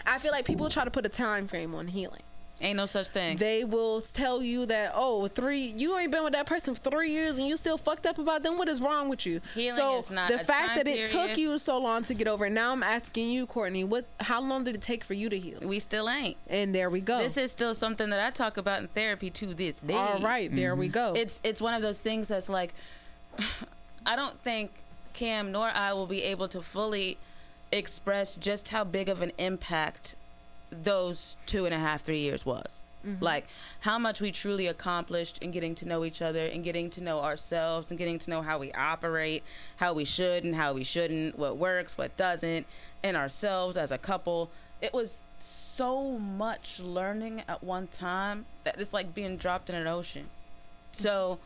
I 0.05 0.19
feel 0.19 0.31
like 0.31 0.45
people 0.45 0.69
try 0.69 0.83
to 0.83 0.91
put 0.91 1.05
a 1.05 1.09
time 1.09 1.47
frame 1.47 1.73
on 1.73 1.87
healing. 1.87 2.21
Ain't 2.61 2.77
no 2.77 2.85
such 2.85 3.09
thing. 3.09 3.37
They 3.37 3.65
will 3.65 3.99
tell 3.99 4.41
you 4.41 4.65
that 4.67 4.93
oh 4.95 5.27
three 5.27 5.73
you 5.77 5.97
ain't 5.97 6.11
been 6.11 6.23
with 6.23 6.33
that 6.33 6.45
person 6.45 6.73
for 6.73 6.89
three 6.89 7.11
years 7.11 7.37
and 7.37 7.47
you 7.47 7.57
still 7.57 7.77
fucked 7.77 8.05
up 8.05 8.17
about 8.17 8.43
them. 8.43 8.57
What 8.57 8.69
is 8.69 8.81
wrong 8.81 9.09
with 9.09 9.25
you? 9.25 9.41
Healing 9.53 9.75
so 9.75 9.97
is 9.97 10.09
not 10.09 10.31
the 10.31 10.39
fact 10.39 10.75
that 10.75 10.87
it 10.87 11.07
took 11.07 11.37
you 11.37 11.57
so 11.57 11.77
long 11.77 12.03
to 12.03 12.13
get 12.13 12.27
over. 12.27 12.45
it, 12.45 12.51
Now 12.51 12.71
I'm 12.71 12.83
asking 12.83 13.29
you, 13.29 13.45
Courtney, 13.45 13.83
what? 13.83 14.05
How 14.21 14.41
long 14.41 14.63
did 14.63 14.75
it 14.75 14.81
take 14.81 15.03
for 15.03 15.13
you 15.13 15.29
to 15.29 15.37
heal? 15.37 15.59
we 15.63 15.79
still 15.79 16.09
ain't. 16.09 16.37
And 16.47 16.73
there 16.73 16.89
we 16.89 17.01
go. 17.01 17.17
This 17.17 17.37
is 17.37 17.51
still 17.51 17.73
something 17.73 18.09
that 18.09 18.25
I 18.25 18.31
talk 18.31 18.55
about 18.55 18.81
in 18.81 18.87
therapy 18.89 19.29
to 19.31 19.53
this 19.53 19.81
day. 19.81 19.93
all 19.93 20.19
right. 20.19 20.53
There 20.53 20.75
we 20.75 20.87
go. 20.87 21.13
it's 21.15 21.41
it's 21.43 21.61
one 21.61 21.73
of 21.73 21.81
those 21.81 21.99
things 21.99 22.29
that's 22.29 22.47
like 22.47 22.73
I 24.05 24.15
don't 24.15 24.39
think 24.39 24.71
Cam 25.13 25.51
nor 25.51 25.69
I 25.69 25.93
will 25.93 26.07
be 26.07 26.23
able 26.23 26.47
to 26.49 26.61
fully 26.61 27.17
express 27.71 28.35
just 28.35 28.69
how 28.69 28.83
big 28.83 29.09
of 29.09 29.21
an 29.21 29.31
impact 29.37 30.15
those 30.83 31.37
two 31.45 31.65
and 31.65 31.73
a 31.73 31.79
half 31.79 32.01
three 32.01 32.19
years 32.19 32.45
was. 32.45 32.81
Mm-hmm. 33.05 33.23
Like 33.23 33.47
how 33.81 33.99
much 33.99 34.19
we 34.19 34.31
truly 34.31 34.67
accomplished 34.67 35.37
in 35.39 35.51
getting 35.51 35.75
to 35.75 35.87
know 35.87 36.05
each 36.05 36.21
other 36.21 36.47
and 36.47 36.63
getting 36.63 36.89
to 36.91 37.01
know 37.01 37.19
ourselves 37.19 37.91
and 37.91 37.97
getting 37.97 38.17
to 38.19 38.29
know 38.29 38.41
how 38.41 38.57
we 38.57 38.71
operate 38.73 39.43
how 39.77 39.93
we 39.93 40.05
should 40.05 40.43
and 40.43 40.55
how 40.55 40.73
we 40.73 40.83
shouldn't 40.83 41.37
what 41.37 41.57
works 41.57 41.97
what 41.97 42.15
doesn't 42.17 42.65
and 43.03 43.15
ourselves 43.15 43.77
as 43.77 43.91
a 43.91 43.97
couple. 43.97 44.49
It 44.81 44.93
was 44.93 45.23
so 45.39 46.17
much 46.17 46.79
learning 46.79 47.43
at 47.47 47.63
one 47.63 47.87
time 47.87 48.45
that 48.63 48.79
it's 48.79 48.93
like 48.93 49.13
being 49.13 49.37
dropped 49.37 49.69
in 49.69 49.75
an 49.75 49.85
ocean. 49.87 50.23
Mm-hmm. 50.23 51.03
So 51.03 51.39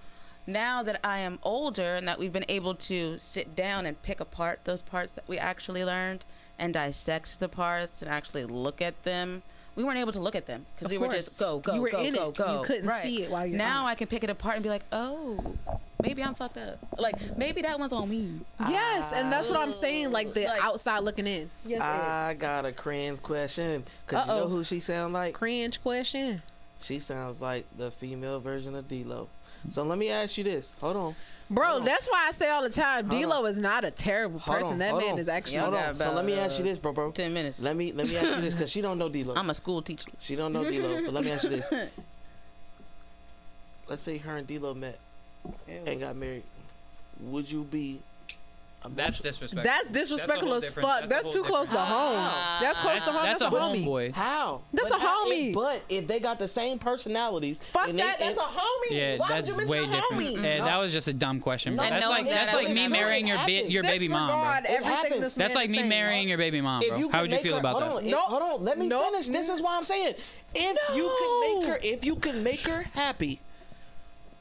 now 0.48 0.82
that 0.84 1.00
I 1.04 1.20
am 1.20 1.40
older 1.44 1.96
and 1.96 2.08
that 2.08 2.20
we've 2.20 2.34
been 2.34 2.46
able 2.48 2.76
to 2.76 3.20
sit 3.20 3.56
down 3.56 3.86
and 3.86 4.02
pick 4.02 4.20
apart 4.20 4.62
those 4.64 4.82
parts 4.82 5.12
that 5.14 5.28
we 5.28 5.38
actually 5.38 5.84
learned 5.84 6.24
and 6.60 6.74
dissect 6.74 7.40
the 7.40 7.50
parts 7.50 8.02
and 8.02 8.10
actually 8.12 8.46
look 8.46 8.82
at 8.82 9.02
them, 9.04 9.42
we 9.76 9.84
weren't 9.84 9.98
able 10.00 10.12
to 10.12 10.20
look 10.20 10.36
at 10.36 10.46
them 10.46 10.66
because 10.76 10.86
Of 10.88 10.92
we 10.92 10.98
were 10.98 11.08
just 11.12 11.40
go, 11.40 11.60
go, 11.60 11.76
You 11.76 11.82
were 11.82 11.90
go, 11.90 12.02
in 12.02 12.14
go, 12.14 12.30
it. 12.30 12.36
go. 12.36 12.60
You 12.62 12.66
couldn't 12.68 12.88
Right. 12.88 13.02
see 13.02 13.24
it 13.24 13.32
while 13.32 13.46
you're 13.46 13.58
Now 13.58 13.84
on. 13.86 13.90
I 13.90 13.96
can 13.96 14.08
pick 14.08 14.24
it 14.24 14.30
apart 14.30 14.56
and 14.56 14.64
be 14.64 14.70
like, 14.70 14.84
oh, 14.92 15.56
maybe 16.04 16.22
I'm 16.24 16.34
fucked 16.36 16.58
up. 16.58 16.80
Like 16.98 17.38
maybe 17.38 17.62
that 17.62 17.80
one's 17.80 17.94
on 17.94 18.10
me. 18.10 18.42
yes, 18.60 19.14
and 19.14 19.32
that's 19.32 19.50
what 19.50 19.60
I'm 19.60 19.72
saying. 19.72 20.12
Like 20.12 20.34
the 20.34 20.46
Like- 20.46 20.64
outside 20.64 21.00
looking 21.00 21.28
in. 21.28 21.50
Yes. 21.66 21.82
Ed. 21.82 21.86
I 21.86 22.34
got 22.34 22.66
a 22.66 22.72
cringe 22.74 23.22
question. 23.22 23.86
Cause 24.08 24.26
you 24.26 24.32
Uh-oh. 24.34 24.40
know 24.42 24.48
who 24.50 24.64
she 24.64 24.80
sound 24.82 25.14
like? 25.14 25.34
Cringe 25.34 25.82
question. 25.82 26.42
She 26.82 27.00
sounds 27.00 27.42
like 27.42 27.66
the 27.78 27.92
female 27.92 28.40
version 28.40 28.74
of 28.76 28.88
D-Lo. 28.88 29.28
So 29.68 29.84
let 29.84 29.98
me 29.98 30.10
ask 30.10 30.38
you 30.38 30.44
this. 30.44 30.74
Hold 30.82 30.96
on. 30.96 31.16
Bro, 31.52 31.66
Hold 31.66 31.80
on. 31.82 31.86
that's 31.86 32.08
why 32.08 32.28
I 32.28 32.32
say 32.32 32.50
all 32.50 32.62
the 32.62 32.70
time, 32.70 33.08
Hold 33.08 33.24
D'Lo 33.24 33.46
is 33.46 33.58
not 33.58 33.84
a 33.84 33.92
terrible 33.92 34.40
Hold 34.40 34.58
person. 34.58 34.74
on, 34.74 34.80
that 34.80 34.92
hold 34.92 35.04
man 35.04 35.14
on. 35.14 35.20
is 35.20 35.28
actually. 35.28 35.56
Y'all 35.56 35.64
Hold 35.64 35.76
got 35.76 35.90
on. 35.90 35.96
So 35.96 36.14
let 36.14 36.26
me 36.26 36.34
ask 36.34 36.60
you 36.60 36.66
uh, 36.66 36.70
this, 36.70 36.80
bro, 36.80 36.94
bro. 36.94 37.12
Ten 37.12 37.34
minutes. 37.34 37.60
Let 37.60 37.76
me 37.76 37.92
let 37.92 38.08
me 38.08 38.18
ask 38.18 38.36
you 38.36 38.42
this 38.42 38.54
because 38.54 38.72
she 38.72 38.82
don't 38.82 38.98
know 38.98 39.10
D-Lo. 39.10 39.34
I'm 39.38 39.50
a 39.50 39.54
school 39.54 39.82
teacher. 39.82 40.10
She 40.20 40.36
don't 40.36 40.54
know 40.54 40.70
D-Lo. 40.70 41.02
But 41.06 41.14
let 41.14 41.26
me 41.26 41.32
ask 41.32 41.44
you 41.44 41.50
this. 41.50 41.72
Let's 43.90 44.04
say 44.04 44.20
her 44.20 44.38
and 44.38 44.46
D-Lo 44.46 44.76
met 44.76 45.00
and 45.68 46.00
got 46.00 46.16
married. 46.16 46.44
Would 47.22 47.52
you 47.52 47.64
be? 47.64 48.00
That's 48.92 49.20
disrespectful. 49.20 49.62
That's 49.64 49.90
disrespectful 49.90 50.52
That's 50.52 50.68
as 50.68 50.72
fuck. 50.72 50.84
That's, 51.10 51.24
that's 51.26 51.34
too 51.34 51.44
whole 51.44 51.52
close 51.52 51.70
to 51.72 51.78
home. 51.78 52.16
Ah. 52.18 52.60
That's 52.62 52.80
close 52.80 52.94
That's, 52.94 53.06
to 53.08 53.12
home. 53.12 53.24
that's 53.24 53.42
That's, 53.42 53.54
a 53.54 53.58
a 53.58 53.60
homie. 53.60 53.84
homeboy. 53.86 54.14
How? 54.14 54.62
That's 54.74 54.90
But 54.90 54.98
a 54.98 55.02
how- 55.02 55.26
homie. 55.26 55.50
if- 55.50 55.54
but 55.56 55.82
if 55.90 56.08
they 56.08 56.20
got 56.22 56.40
the 56.40 56.48
same 56.48 56.80
personalities, 56.80 57.60
Fuck 57.74 57.90
and 57.90 58.00
they- 58.00 58.04
that. 58.04 58.20
That's 58.20 58.32
and- 58.32 58.40
a 58.40 58.42
homie. 58.42 58.92
Yeah, 58.92 59.18
Why 59.18 59.28
would 59.28 59.46
that's 59.46 59.48
you 59.50 59.68
way 59.68 59.82
different. 59.86 60.06
homie? 60.06 60.42
Yeah, 60.44 60.58
No. 60.60 60.66
that 60.66 60.78
was 60.78 60.94
just 60.94 61.10
a 61.10 61.14
dumb 61.14 61.42
question, 61.42 61.76
bro. 61.76 61.84
And 61.84 61.96
That's 61.96 62.06
knowing 62.06 62.26
like 62.26 62.34
that's 62.34 62.54
like 62.54 62.70
me 62.70 62.88
marrying 62.88 63.28
your 63.28 63.38
ba- 63.38 63.70
your 63.70 63.84
baby 63.84 64.08
mom, 64.08 64.30
bro. 64.30 64.40
It 64.54 64.66
everything 64.66 64.84
happens. 64.86 65.22
this 65.22 65.36
That's 65.36 65.56
like 65.56 65.70
me 65.70 65.84
marrying 65.84 66.30
your 66.30 66.38
baby 66.38 66.62
mom, 66.62 66.82
bro. 66.88 66.98
How 67.10 67.10
can 67.10 67.22
would 67.24 67.32
you 67.34 67.40
feel 67.40 67.58
about 67.58 67.80
that? 67.82 68.04
No, 68.06 68.18
if- 68.18 68.24
hold 68.30 68.42
on, 68.42 68.64
let 68.64 68.80
me 68.80 68.90
finish. 68.90 69.28
This 69.28 69.50
is 69.50 69.62
why 69.62 69.76
I'm 69.76 69.84
saying, 69.84 70.16
if 70.56 70.78
you 70.96 71.18
can 71.20 71.60
make 71.60 71.68
her, 71.68 71.80
if 71.84 72.06
you 72.06 72.16
can 72.16 72.44
make 72.44 72.62
her 72.62 72.84
happy, 72.94 73.42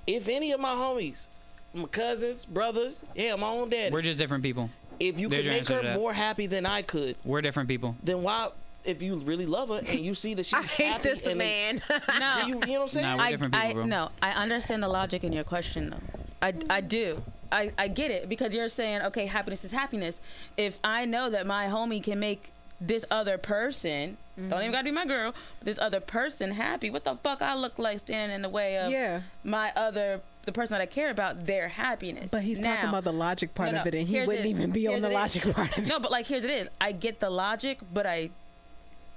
if 0.07 0.29
any 0.29 0.53
of 0.53 0.61
my 0.61 0.75
homies, 0.75 1.27
my 1.75 1.85
cousins, 1.87 2.45
brothers, 2.47 3.03
yeah, 3.15 3.37
my 3.37 3.47
own 3.47 3.69
dad, 3.69 3.93
We're 3.93 4.03
just 4.03 4.19
different 4.19 4.43
people. 4.43 4.71
if 5.01 5.19
you 5.19 5.29
there's 5.29 5.45
can 5.45 5.53
your 5.69 5.83
make 5.83 5.87
her 5.93 5.95
more 5.99 6.13
happy 6.13 6.47
than 6.47 6.67
I 6.67 6.83
could, 6.83 7.17
We're 7.25 7.43
different 7.43 7.69
people. 7.69 7.97
then 8.03 8.23
why? 8.23 8.49
If 8.85 9.03
you 9.03 9.17
really 9.17 9.45
love 9.45 9.69
her 9.69 9.81
and 9.87 10.01
you 10.01 10.15
see 10.15 10.35
that 10.35 10.47
she's 10.47 10.55
I 10.59 10.63
hate 10.63 10.87
happy 10.93 11.03
this 11.11 11.27
and 11.27 11.39
man. 11.39 11.83
No. 12.21 12.39
you, 12.47 12.47
you 12.47 12.55
know 12.55 12.73
what 12.75 12.83
I'm 12.83 12.89
saying? 12.89 13.07
Nah, 13.07 13.17
we're 13.17 13.23
I, 13.23 13.31
different 13.33 13.55
people, 13.55 13.69
I 13.69 13.73
bro. 13.75 13.85
no, 13.85 14.11
I 14.23 14.31
understand 14.31 14.83
the 14.83 14.89
logic 14.89 15.25
in 15.25 15.33
your 15.33 15.45
question 15.45 15.91
though. 15.91 16.21
I, 16.41 16.55
I 16.71 16.81
do. 16.81 17.23
I, 17.51 17.73
I 17.77 17.89
get 17.89 18.11
it 18.11 18.29
because 18.29 18.55
you're 18.55 18.69
saying 18.69 19.03
okay, 19.03 19.27
happiness 19.27 19.65
is 19.65 19.73
happiness. 19.73 20.21
If 20.57 20.79
I 20.85 21.05
know 21.05 21.29
that 21.31 21.47
my 21.47 21.67
homie 21.67 22.03
can 22.03 22.19
make 22.21 22.53
this 22.81 23.05
other 23.11 23.37
person, 23.39 24.17
don't 24.37 24.47
even 24.47 24.59
mm-hmm. 24.61 24.71
gotta 24.73 24.85
be 24.85 24.91
my 24.93 25.05
girl, 25.07 25.35
this 25.63 25.79
other 25.81 25.99
person 26.01 26.53
happy. 26.53 26.91
What 26.91 27.05
the 27.05 27.17
fuck 27.17 27.43
I 27.43 27.55
look 27.57 27.79
like 27.79 27.99
standing 27.99 28.35
in 28.37 28.43
the 28.43 28.49
way 28.49 28.79
of 28.79 28.91
Yeah. 28.93 29.23
my 29.43 29.73
other 29.75 30.21
the 30.49 30.53
person 30.53 30.73
that 30.73 30.81
I 30.81 30.87
care 30.87 31.11
about, 31.11 31.45
their 31.47 31.69
happiness. 31.69 32.31
But 32.31 32.43
he's 32.43 32.61
talking 32.61 32.89
about 32.89 33.05
the 33.05 33.13
logic 33.13 33.55
part 33.55 33.73
No, 33.73 33.81
of 33.81 33.87
it, 33.87 33.95
and 33.95 34.09
he 34.09 34.21
wouldn't 34.23 34.47
it- 34.47 34.49
even 34.51 34.71
be 34.71 34.87
on 34.89 35.01
the 35.03 35.09
it 35.09 35.11
is. 35.11 35.15
logic 35.15 35.55
part 35.55 35.77
of 35.79 35.85
it. 35.85 35.89
No, 35.89 35.99
but 36.01 36.11
like 36.11 36.27
here's 36.27 36.45
it 36.45 36.51
is. 36.51 36.69
I 36.81 36.93
get 36.93 37.21
the 37.21 37.31
logic, 37.31 37.79
but 37.93 38.07
I 38.07 38.31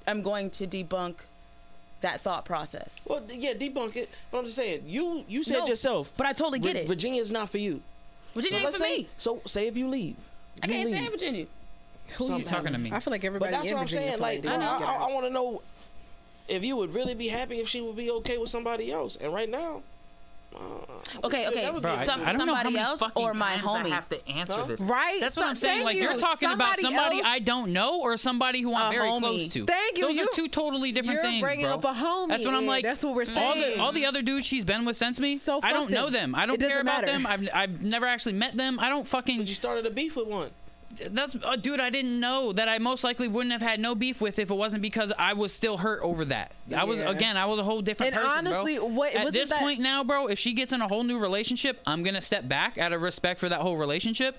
I'm 0.07 0.21
going 0.21 0.49
to 0.51 0.67
debunk 0.67 1.15
that 2.01 2.21
thought 2.21 2.43
process. 2.45 2.99
Well, 3.05 3.23
yeah, 3.29 3.53
debunk 3.53 3.95
it. 3.95 4.09
But 4.31 4.39
I'm 4.39 4.45
just 4.45 4.55
saying, 4.57 4.83
you 4.87 5.23
you 5.27 5.43
said 5.43 5.59
No, 5.59 5.65
yourself. 5.67 6.11
but 6.17 6.25
I 6.27 6.33
totally 6.33 6.59
get 6.59 6.75
Vir- 6.75 6.81
it. 6.83 6.87
Virginia's 6.87 7.31
not 7.31 7.49
for 7.49 7.57
you. 7.59 7.81
Virginia 8.33 8.49
so 8.51 8.55
ain't 8.57 8.65
let's 8.65 8.77
for 8.77 8.83
say, 8.83 8.97
me. 8.97 9.07
So 9.17 9.41
say 9.45 9.67
if 9.67 9.77
you 9.77 9.87
leave, 9.87 10.15
I 10.63 10.67
you 10.67 10.73
can't 10.73 10.85
leave. 10.89 10.95
stand 10.97 11.11
Virginia. 11.11 11.45
Who 12.17 12.25
Some- 12.27 12.39
you 12.39 12.45
talking 12.45 12.73
to 12.73 12.77
me? 12.79 12.91
I 12.91 12.99
feel 12.99 13.11
like 13.11 13.21
But 13.21 13.27
everybody 13.27 13.51
that's 13.51 13.69
in 13.69 13.75
what 13.75 13.81
I'm 13.81 13.87
Virginia 13.87 14.07
saying. 14.07 14.17
feel 14.17 14.21
Like, 14.21 14.41
they 14.41 14.49
I, 14.49 14.57
know. 14.57 14.79
get 14.79 14.87
I. 14.89 14.95
I 14.95 15.13
want 15.13 15.25
to 15.27 15.29
know 15.31 15.61
if 16.47 16.65
you 16.65 16.75
would 16.75 16.93
really 16.93 17.13
be 17.13 17.27
happy 17.29 17.59
if 17.59 17.69
she 17.69 17.79
would 17.79 17.95
be 17.95 18.09
okay 18.11 18.37
with 18.37 18.49
somebody 18.49 18.91
else. 18.91 19.15
And 19.15 19.31
right 19.33 19.47
now, 19.49 19.83
Uh, 20.53 20.59
okay, 21.27 21.47
okay, 21.47 21.69
Bro, 21.71 21.79
be 21.81 21.87
I, 21.87 22.01
I 22.01 22.05
don't 22.33 22.45
know 22.45 22.53
how 22.53 22.63
somebody 22.63 22.77
else 22.77 23.01
or 23.15 23.33
my 23.33 23.55
times 23.55 23.63
homie? 23.63 23.85
I 23.85 23.89
have 23.89 24.09
to 24.09 24.27
answer 24.29 24.53
Huh? 24.59 24.65
this. 24.65 24.81
Right? 24.81 25.17
That's 25.21 25.37
what 25.37 25.43
So- 25.43 25.49
I'm 25.49 25.55
saying. 25.55 25.85
Like 25.85 25.95
you. 25.95 26.03
you're 26.03 26.17
talking 26.17 26.49
about 26.49 26.77
Somebody 26.77 26.81
somebody 26.81 27.17
else- 27.19 27.27
I 27.27 27.39
don't 27.39 27.71
know 27.73 28.01
or 28.01 28.17
somebody 28.17 28.61
who 28.61 28.75
I'm 28.75 28.91
A 28.91 28.95
very 28.95 29.09
homie. 29.09 29.19
close 29.19 29.47
to. 29.49 29.65
Thank 29.65 29.97
you. 29.97 30.07
Those 30.07 30.17
You- 30.17 30.23
are 30.25 30.35
two 30.35 30.47
totally 30.49 30.91
different 30.91 31.15
You're 31.21 31.23
things, 31.23 31.41
bringing 31.41 31.65
bro. 31.65 31.75
up 31.75 31.83
a 31.85 31.93
homie. 31.93 32.27
That's 32.29 32.45
what 32.45 32.53
I'm 32.53 32.65
like. 32.65 32.83
That's 32.83 33.03
what 33.03 33.15
we're 33.15 33.21
All 33.21 33.25
saying. 33.27 33.77
the 33.77 33.81
all 33.81 33.91
the 33.93 34.05
other 34.05 34.21
dudes 34.21 34.45
she's 34.45 34.65
been 34.65 34.83
with 34.85 34.97
since 34.97 35.19
me, 35.19 35.37
So 35.37 35.59
I 35.63 35.71
don't 35.73 35.85
fuck 35.85 35.93
know 35.93 36.03
them. 36.09 36.31
them. 36.31 36.35
I 36.35 36.45
don't 36.45 36.55
It 36.55 36.59
doesn't 36.59 36.71
care 36.73 36.81
about 36.81 37.01
matter. 37.05 37.11
them. 37.13 37.25
I've 37.25 37.49
I've 37.53 37.81
never 37.81 38.05
actually 38.05 38.33
met 38.33 38.55
them. 38.57 38.79
I 38.79 38.89
don't 38.89 39.07
fucking. 39.07 39.37
But 39.37 39.47
you 39.47 39.55
started 39.55 39.85
a 39.85 39.89
beef 39.91 40.15
with 40.15 40.27
one. 40.27 40.49
That's 41.11 41.35
uh, 41.43 41.55
dude. 41.55 41.79
I 41.79 41.89
didn't 41.89 42.19
know 42.19 42.51
that 42.53 42.67
I 42.69 42.77
most 42.79 43.03
likely 43.03 43.27
wouldn't 43.27 43.51
have 43.53 43.61
had 43.61 43.79
no 43.79 43.95
beef 43.95 44.21
with 44.21 44.39
if 44.39 44.51
it 44.51 44.55
wasn't 44.55 44.81
because 44.81 45.11
I 45.17 45.33
was 45.33 45.53
still 45.53 45.77
hurt 45.77 46.01
over 46.03 46.25
that. 46.25 46.51
I 46.75 46.83
was 46.83 46.99
Yeah. 46.99 47.09
again. 47.09 47.37
I 47.37 47.45
was 47.45 47.59
a 47.59 47.63
whole 47.63 47.81
different 47.81 48.13
And 48.13 48.23
person, 48.23 48.43
bro. 48.45 48.53
honestly, 48.53 48.79
what- 48.79 49.13
at 49.13 49.31
this 49.33 49.49
that- 49.49 49.59
point 49.59 49.79
now, 49.79 50.03
bro, 50.03 50.27
if 50.27 50.37
she 50.39 50.53
gets 50.53 50.73
in 50.73 50.81
a 50.81 50.87
whole 50.87 51.03
new 51.03 51.17
relationship, 51.19 51.79
I'm 51.85 52.03
gonna 52.03 52.21
step 52.21 52.47
back 52.47 52.77
out 52.77 52.93
of 52.93 53.01
respect 53.01 53.39
for 53.39 53.49
that 53.49 53.61
whole 53.61 53.77
relationship. 53.77 54.37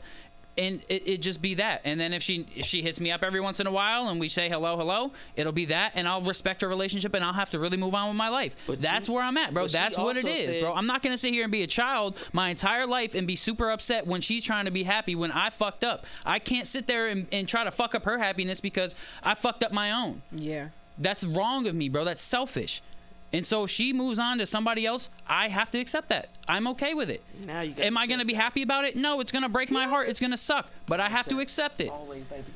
And 0.58 0.82
it, 0.90 1.08
it 1.08 1.22
just 1.22 1.40
be 1.40 1.54
that, 1.54 1.80
and 1.86 1.98
then 1.98 2.12
if 2.12 2.22
she 2.22 2.46
if 2.54 2.66
she 2.66 2.82
hits 2.82 3.00
me 3.00 3.10
up 3.10 3.22
every 3.22 3.40
once 3.40 3.58
in 3.58 3.66
a 3.66 3.70
while 3.70 4.08
and 4.08 4.20
we 4.20 4.28
say 4.28 4.50
hello 4.50 4.76
hello, 4.76 5.12
it'll 5.34 5.50
be 5.50 5.64
that, 5.66 5.92
and 5.94 6.06
I'll 6.06 6.20
respect 6.20 6.60
her 6.60 6.68
relationship 6.68 7.14
and 7.14 7.24
I'll 7.24 7.32
have 7.32 7.48
to 7.52 7.58
really 7.58 7.78
move 7.78 7.94
on 7.94 8.08
with 8.08 8.18
my 8.18 8.28
life. 8.28 8.54
But 8.66 8.82
That's 8.82 9.08
you- 9.08 9.14
where 9.14 9.22
I'm 9.22 9.38
at, 9.38 9.54
bro. 9.54 9.66
That's 9.66 9.96
what 9.96 10.18
it 10.18 10.26
is, 10.26 10.52
said- 10.52 10.60
bro. 10.60 10.74
I'm 10.74 10.86
not 10.86 11.02
gonna 11.02 11.16
sit 11.16 11.32
here 11.32 11.44
and 11.44 11.52
be 11.52 11.62
a 11.62 11.66
child 11.66 12.18
my 12.34 12.50
entire 12.50 12.86
life 12.86 13.14
and 13.14 13.26
be 13.26 13.34
super 13.34 13.70
upset 13.70 14.06
when 14.06 14.20
she's 14.20 14.44
trying 14.44 14.66
to 14.66 14.70
be 14.70 14.82
happy 14.82 15.14
when 15.14 15.32
I 15.32 15.48
fucked 15.48 15.84
up. 15.84 16.04
I 16.26 16.38
can't 16.38 16.66
sit 16.66 16.86
there 16.86 17.06
and, 17.06 17.26
and 17.32 17.48
try 17.48 17.64
to 17.64 17.70
fuck 17.70 17.94
up 17.94 18.04
her 18.04 18.18
happiness 18.18 18.60
because 18.60 18.94
I 19.22 19.34
fucked 19.34 19.62
up 19.62 19.72
my 19.72 19.90
own. 19.90 20.20
Yeah. 20.32 20.68
That's 20.98 21.24
wrong 21.24 21.66
of 21.66 21.74
me, 21.74 21.88
bro. 21.88 22.04
That's 22.04 22.20
selfish. 22.20 22.82
And 23.32 23.46
so 23.46 23.66
she 23.66 23.92
moves 23.92 24.18
on 24.18 24.38
to 24.38 24.46
somebody 24.46 24.84
else. 24.84 25.08
I 25.26 25.48
have 25.48 25.70
to 25.70 25.78
accept 25.78 26.10
that. 26.10 26.28
I'm 26.48 26.66
okay 26.68 26.92
with 26.92 27.08
it. 27.08 27.22
Now 27.46 27.60
you 27.60 27.74
Am 27.78 27.96
I 27.96 28.06
going 28.06 28.18
to 28.20 28.26
be 28.26 28.34
happy 28.34 28.62
about 28.62 28.84
it? 28.84 28.96
No, 28.96 29.20
it's 29.20 29.32
going 29.32 29.44
to 29.44 29.48
break 29.48 29.70
my 29.70 29.86
heart. 29.86 30.08
It's 30.08 30.20
going 30.20 30.32
to 30.32 30.36
suck, 30.36 30.70
but 30.86 31.00
I 31.00 31.08
have 31.08 31.26
to 31.28 31.40
accept 31.40 31.80
it. 31.80 31.90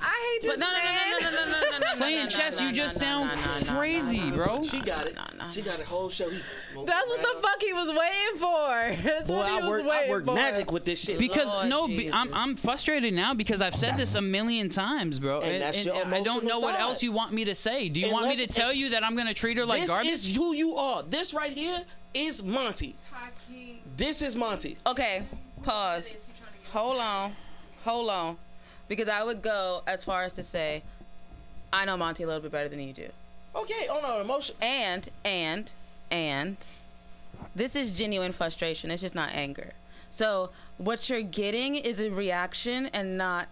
I 0.03 0.39
hate 0.40 0.47
you. 0.47 0.57
No, 0.57 0.66
no, 0.66 0.73
no, 0.73 1.19
no, 1.20 1.31
no, 1.31 1.70
no, 1.70 1.78
no. 1.78 1.86
Playing 1.97 2.28
chess, 2.28 2.61
you 2.61 2.73
just 2.73 2.98
sound 2.98 3.31
crazy, 3.69 4.31
bro. 4.31 4.62
She 4.65 4.81
got 4.81 5.07
it. 5.07 5.16
She 5.53 5.62
got 5.62 5.81
a 5.81 5.85
whole 5.85 6.11
show. 6.11 6.28
That's 6.28 7.09
what 7.09 7.23
the 7.23 7.40
fuck 7.40 7.62
he 7.62 7.73
was 7.73 7.89
waiting 7.89 8.36
for. 8.36 9.03
That's 9.03 9.28
Boy, 9.28 9.36
what 9.36 9.51
he 9.51 9.57
I 9.57 9.61
was 9.61 9.69
work, 9.70 9.86
waiting 9.86 10.09
I 10.09 10.12
work 10.12 10.24
for. 10.27 10.35
magic 10.35 10.73
with 10.73 10.85
this 10.85 11.01
shit. 11.01 11.19
Because 11.19 11.48
Lord 11.48 11.69
no, 11.69 11.89
I'm 12.12 12.35
I'm 12.35 12.57
frustrated 12.57 13.15
now 13.15 13.32
because 13.35 13.62
I've 13.62 13.74
said 13.74 13.93
that's, 13.93 14.12
this 14.12 14.15
a 14.16 14.23
million 14.23 14.69
times, 14.69 15.19
bro. 15.19 15.40
And, 15.40 15.62
and, 15.62 15.77
and, 15.77 15.89
and 15.89 16.15
I 16.15 16.20
don't 16.23 16.44
know 16.44 16.61
side. 16.61 16.62
what 16.62 16.81
else 16.81 17.03
you 17.03 17.12
want 17.12 17.32
me 17.32 17.44
to 17.47 17.55
say. 17.55 17.89
Do 17.89 18.01
you 18.01 18.09
Unless, 18.09 18.23
want 18.27 18.39
me 18.39 18.47
to 18.47 18.53
tell 18.53 18.73
you 18.73 18.90
that 18.90 19.05
I'm 19.05 19.15
going 19.15 19.28
to 19.28 19.35
treat 19.35 19.57
her 19.57 19.65
like 19.65 19.86
garbage? 19.86 20.09
This 20.09 20.27
is 20.27 20.36
who 20.36 20.53
you 20.53 20.65
are. 20.74 21.02
This 21.02 21.32
right 21.34 21.52
here 21.52 21.82
is 22.14 22.43
Montie. 22.43 22.94
This 23.97 24.22
is 24.22 24.34
Montie. 24.36 24.76
Okay, 24.86 25.22
pause. 25.62 26.16
Hold 26.72 26.98
on, 27.01 27.32
hold 27.84 28.10
on, 28.10 28.36
because 28.88 29.09
I 29.09 29.22
would 29.22 29.40
go 29.43 29.82
as 29.86 30.05
far 30.05 30.22
as 30.24 30.32
to 30.34 30.43
say, 30.43 30.82
I 31.72 31.84
know 31.84 31.97
Montie 31.97 32.24
a 32.24 32.26
little 32.26 32.43
bit 32.43 32.52
better 32.52 32.68
than 32.68 32.80
you 32.80 32.93
do, 32.93 33.09
Okay, 33.55 33.88
on 33.88 34.05
our 34.05 34.20
emotion. 34.20 34.56
and 34.60 35.09
and 35.24 35.72
and 36.10 36.56
this 37.55 37.76
is 37.76 37.97
genuine 37.97 38.32
frustration. 38.32 38.90
It's 38.90 39.02
just 39.02 39.14
not 39.14 39.30
anger. 39.32 39.72
So 40.10 40.51
what 40.78 41.09
you're 41.09 41.22
getting 41.22 41.74
is 41.76 42.01
a 42.01 42.10
reaction 42.10 42.86
and 42.86 43.16
not 43.16 43.48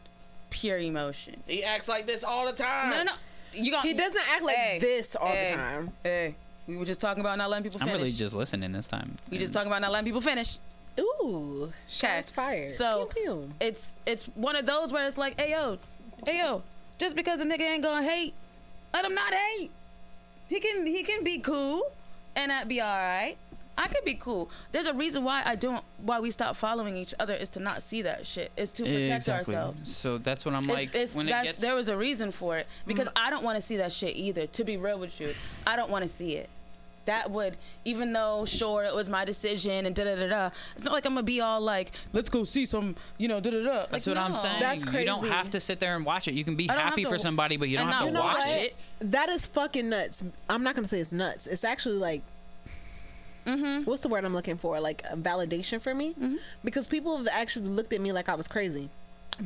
pure 0.51 0.79
emotion. 0.79 1.43
He 1.47 1.63
acts 1.65 1.89
like 1.89 2.07
this 2.07 2.23
all 2.25 2.47
the 2.47 2.53
time. 2.53 2.91
No, 2.91 2.97
no, 2.99 3.05
no. 3.05 3.13
You 3.53 3.71
got. 3.71 3.85
He 3.85 3.95
doesn't 3.95 4.29
act 4.33 4.43
like 4.43 4.57
Hey, 4.57 4.79
this 4.81 5.15
all 5.17 5.29
hey, 5.29 5.51
the 5.51 5.57
time. 5.57 5.91
Hey, 6.03 6.35
we 6.67 6.77
were 6.77 6.85
just 6.85 7.01
talking 7.01 7.21
about 7.21 7.39
not 7.39 7.51
letting 7.51 7.65
people 7.65 7.81
I'm 7.81 7.89
finish. 7.89 8.01
really 8.01 8.13
just 8.13 8.35
listening 8.35 8.73
this 8.73 8.87
time. 8.87 9.17
we 9.31 9.39
just 9.39 9.53
talking 9.53 9.69
about 9.69 9.83
not 9.83 9.93
letting 9.93 10.07
people 10.07 10.21
finish. 10.21 10.59
Ooh, 10.99 11.65
Okay. 11.65 11.73
shots 11.89 12.31
fired. 12.31 12.69
So 12.71 13.07
Pew, 13.07 13.23
pew. 13.25 13.51
it's 13.61 13.97
it's 14.07 14.27
one 14.37 14.55
of 14.57 14.65
those 14.65 14.93
where 14.93 15.07
it's 15.07 15.19
like, 15.19 15.41
hey 15.41 15.51
yo, 15.51 15.79
hey 16.25 16.39
yo, 16.39 16.63
just 16.99 17.17
because 17.17 17.41
a 17.41 17.45
nigga 17.45 17.61
ain't 17.63 17.83
gonna 17.83 18.07
hate, 18.07 18.33
let 18.93 19.05
him 19.05 19.15
not 19.15 19.33
hate. 19.35 19.71
He 20.49 20.61
can 20.61 20.87
he 20.87 21.03
can 21.03 21.25
be 21.25 21.39
cool 21.41 21.83
and 22.37 22.51
that 22.51 22.69
be 22.69 22.81
all 22.81 22.87
right. 22.97 23.37
I 23.77 23.89
could 23.89 24.05
be 24.05 24.15
cool. 24.15 24.51
There's 24.73 24.87
a 24.87 24.95
reason 24.95 25.25
why 25.25 25.43
I 25.45 25.57
don't 25.57 25.85
why 25.99 26.21
we 26.21 26.31
stop 26.31 26.55
following 26.57 26.97
each 26.97 27.13
other 27.19 27.35
is 27.35 27.49
to 27.51 27.61
not 27.61 27.83
see 27.83 28.03
that 28.03 28.27
shit. 28.27 28.53
It's 28.57 28.73
to 28.73 28.85
protect 28.85 29.15
exactly. 29.15 29.57
ourselves. 29.57 29.97
So 29.97 30.19
that's 30.19 30.45
what 30.45 30.55
I'm 30.55 30.63
It's- 30.65 30.77
like. 30.77 30.89
it's- 30.91 31.15
when 31.15 31.27
it 31.27 31.31
that's- 31.31 31.47
gets 31.47 31.63
there 31.63 31.75
was 31.75 31.89
a 31.89 31.97
reason 31.97 32.31
for 32.31 32.57
it 32.57 32.67
because 32.87 33.09
mm. 33.09 33.13
I 33.17 33.31
don't 33.31 33.43
want 33.43 33.57
to 33.57 33.61
see 33.61 33.77
that 33.79 33.93
shit 33.93 34.17
either. 34.17 34.47
To 34.47 34.65
be 34.65 34.77
real 34.77 34.99
with 34.99 35.21
you, 35.21 35.35
I 35.67 35.77
don't 35.77 35.91
want 35.91 36.03
to 36.03 36.09
see 36.09 36.37
it. 36.37 36.49
That 37.07 37.31
would, 37.33 37.59
even 37.85 38.15
though 38.15 38.47
sure 38.47 38.85
it 38.85 38.95
was 38.95 39.11
my 39.11 39.27
decision 39.27 39.85
and 39.85 39.95
da 39.95 40.05
da 40.05 40.15
da 40.17 40.27
da. 40.27 40.51
It's 40.75 40.85
not 40.85 40.95
like 40.95 41.05
I'm 41.05 41.13
gonna 41.13 41.23
be 41.23 41.41
all 41.41 41.61
like, 41.61 41.93
let's 42.15 42.31
go 42.31 42.45
see 42.45 42.65
some, 42.65 42.97
you 43.19 43.29
know, 43.29 43.41
da 43.41 43.51
da 43.51 43.63
da. 43.63 43.87
That's 43.91 44.07
what 44.07 44.17
I'm 44.17 44.35
saying. 44.35 44.61
That's 44.61 44.85
crazy. 44.85 45.01
You 45.01 45.07
don't 45.07 45.29
have 45.29 45.51
to 45.51 45.61
sit 45.61 45.81
there 45.81 45.97
and 45.97 46.07
watch 46.07 46.29
it. 46.29 46.35
You 46.35 46.45
can 46.45 46.57
be 46.57 46.71
I 46.71 46.75
don't 46.75 46.81
have 46.81 46.91
happy 46.91 47.03
to- 47.03 47.11
for 47.11 47.19
somebody, 47.19 47.59
but 47.59 47.69
you 47.69 47.77
don't 47.77 47.89
and 47.89 47.95
have 47.95 48.07
to 48.07 48.13
not 48.13 48.25
watch 48.25 48.39
watch 48.39 48.57
it. 48.57 48.77
it. 49.01 49.11
That 49.13 49.29
is 49.29 49.45
fucking 49.45 49.89
nuts. 49.91 50.23
I'm 50.49 50.63
not 50.63 50.75
gonna 50.77 50.89
say 50.89 50.99
it's 51.01 51.13
nuts. 51.13 51.47
It's 51.47 51.65
actually 51.65 51.97
like, 51.97 52.23
Mm-hmm. 53.47 53.85
what's 53.85 54.01
the 54.01 54.09
word 54.09 54.25
I'm 54.25 54.33
looking 54.35 54.57
for? 54.57 54.81
Like 54.81 55.03
a 55.11 55.17
validation 55.17 55.81
for 55.81 55.95
me, 55.95 56.15
because 56.65 56.87
people 56.87 57.17
have 57.19 57.29
actually 57.31 57.69
looked 57.69 57.93
at 57.93 58.01
me 58.01 58.13
like 58.13 58.29
I 58.29 58.35
was 58.35 58.49
crazy, 58.49 58.89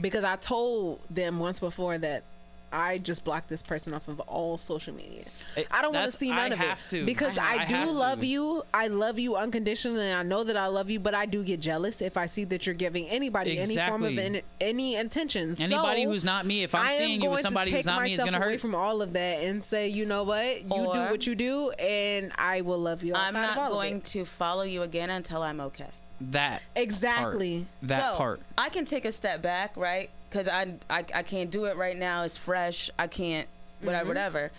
because 0.00 0.24
I 0.24 0.36
told 0.36 1.00
them 1.10 1.38
once 1.40 1.60
before 1.60 1.98
that. 1.98 2.22
I 2.70 2.98
just 2.98 3.24
block 3.24 3.46
this 3.48 3.62
person 3.62 3.94
off 3.94 4.08
of 4.08 4.20
all 4.20 4.58
social 4.58 4.92
media. 4.94 5.24
It- 5.56 5.66
I 5.70 5.80
don't 5.82 5.94
want 5.94 6.10
to 6.10 6.16
see 6.16 6.28
none 6.30 6.52
I 6.52 6.54
of 6.54 6.60
it 6.60 6.78
to. 6.90 7.06
because 7.06 7.38
I- 7.38 7.56
I, 7.56 7.62
I 7.62 7.64
do 7.64 7.90
love 7.92 8.20
to. 8.20 8.26
you. 8.26 8.62
I 8.74 8.88
love 8.88 9.18
you 9.18 9.36
unconditionally. 9.36 10.12
I 10.12 10.22
know 10.22 10.44
that 10.44 10.56
I 10.56 10.66
love 10.66 10.90
you, 10.90 11.00
but 11.00 11.14
I 11.14 11.24
do 11.26 11.42
get 11.42 11.60
jealous 11.60 12.02
if 12.02 12.16
I 12.16 12.26
see 12.26 12.44
that 12.44 12.66
you're 12.66 12.74
giving 12.74 13.06
anybody 13.08 13.58
any 13.58 13.76
form 13.76 14.02
of 14.04 14.10
Exactly. 14.10 14.24
any, 14.26 14.42
any 14.60 14.96
intentions. 14.96 15.60
Anybody 15.60 16.04
So, 16.04 16.10
who's 16.10 16.24
not 16.24 16.44
me, 16.46 16.62
if 16.62 16.74
I'm 16.74 16.92
seeing 16.92 17.10
you 17.12 17.20
going 17.20 17.30
with 17.32 17.40
somebody 17.40 17.70
who's 17.70 17.86
not 17.86 18.02
me, 18.02 18.12
is 18.12 18.18
gonna 18.22 18.36
away 18.38 18.52
hurt. 18.52 18.60
from 18.60 18.74
all 18.74 19.00
of 19.02 19.12
that 19.14 19.42
and 19.44 19.64
say, 19.64 19.88
you 19.88 20.04
know 20.04 20.24
what, 20.24 20.62
you 20.62 20.68
do 20.68 20.84
what 21.10 21.26
you 21.26 21.34
do, 21.34 21.70
and 21.78 22.32
I 22.36 22.60
will 22.60 22.78
love 22.78 23.02
you. 23.02 23.14
I'm 23.14 23.34
outside 23.34 23.50
of 23.50 23.56
not 23.56 23.58
all 23.58 23.66
of 23.66 23.72
going 23.72 23.96
it. 23.98 24.04
to 24.06 24.24
follow 24.24 24.62
you 24.62 24.82
again 24.82 25.10
until 25.10 25.42
I'm 25.42 25.60
okay. 25.60 25.86
That 26.20 26.62
exactly. 26.76 27.58
part, 27.80 27.88
that 27.88 28.12
so, 28.12 28.16
part. 28.18 28.40
I 28.56 28.68
can 28.68 28.84
take 28.84 29.04
a 29.04 29.12
step 29.12 29.40
back, 29.42 29.76
right? 29.76 30.10
Because 30.30 30.48
I, 30.48 30.74
I 30.90 31.04
I 31.14 31.22
can't 31.22 31.50
do 31.50 31.64
it 31.66 31.76
right 31.76 31.96
now. 31.96 32.22
It's 32.24 32.36
fresh. 32.36 32.90
I 32.98 33.06
can't 33.06 33.48
whatever 33.80 34.00
Mm-hmm. 34.02 34.08
whatever. 34.08 34.50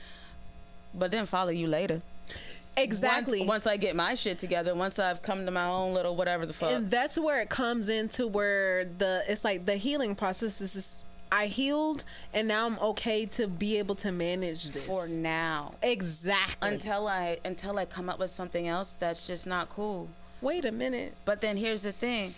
But 0.93 1.11
then 1.11 1.25
follow 1.25 1.49
you 1.51 1.67
later. 1.67 2.01
Exactly. 2.77 3.39
Once, 3.39 3.49
once 3.49 3.67
I 3.67 3.77
get 3.77 3.95
my 3.95 4.13
shit 4.15 4.39
together, 4.39 4.73
once 4.73 4.99
I've 4.99 5.21
come 5.21 5.45
to 5.45 5.51
my 5.51 5.65
own 5.65 5.93
little 5.93 6.15
whatever 6.15 6.45
the 6.45 6.53
fuck. 6.53 6.71
and 6.71 6.89
that's 6.89 7.17
where 7.17 7.41
it 7.41 7.49
comes 7.49 7.89
into 7.89 8.25
where 8.25 8.85
the 8.85 9.23
it's 9.27 9.43
like 9.43 9.65
the 9.65 9.75
healing 9.75 10.15
process 10.15 10.61
is. 10.61 10.75
is 10.75 11.03
I 11.31 11.45
healed, 11.45 12.05
and 12.33 12.47
now 12.47 12.65
I'm 12.65 12.79
okay 12.79 13.27
to 13.27 13.47
be 13.47 13.77
able 13.77 13.93
to 13.95 14.11
manage 14.11 14.71
this. 14.71 14.83
for 14.83 15.07
now. 15.07 15.73
exactly. 15.83 16.69
Until 16.69 17.07
I 17.07 17.37
until 17.45 17.77
I 17.77 17.85
come 17.85 18.09
up 18.09 18.17
with 18.17 18.31
something 18.31 18.67
else 18.67 18.95
that's 18.97 19.27
just 19.27 19.45
not 19.45 19.69
cool. 19.69 20.07
Wait 20.41 20.65
a 20.65 20.71
minute. 20.71 21.13
But 21.25 21.41
then 21.41 21.57
here's 21.57 21.83
the 21.83 21.91
thing. 21.91 22.33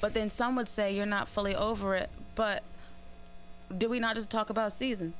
But 0.00 0.14
then 0.14 0.30
some 0.30 0.56
would 0.56 0.68
say 0.68 0.94
you're 0.94 1.06
not 1.06 1.28
fully 1.28 1.54
over 1.54 1.94
it. 1.94 2.10
But 2.34 2.62
do 3.76 3.88
we 3.88 3.98
not 3.98 4.14
just 4.16 4.30
talk 4.30 4.50
about 4.50 4.72
seasons? 4.72 5.14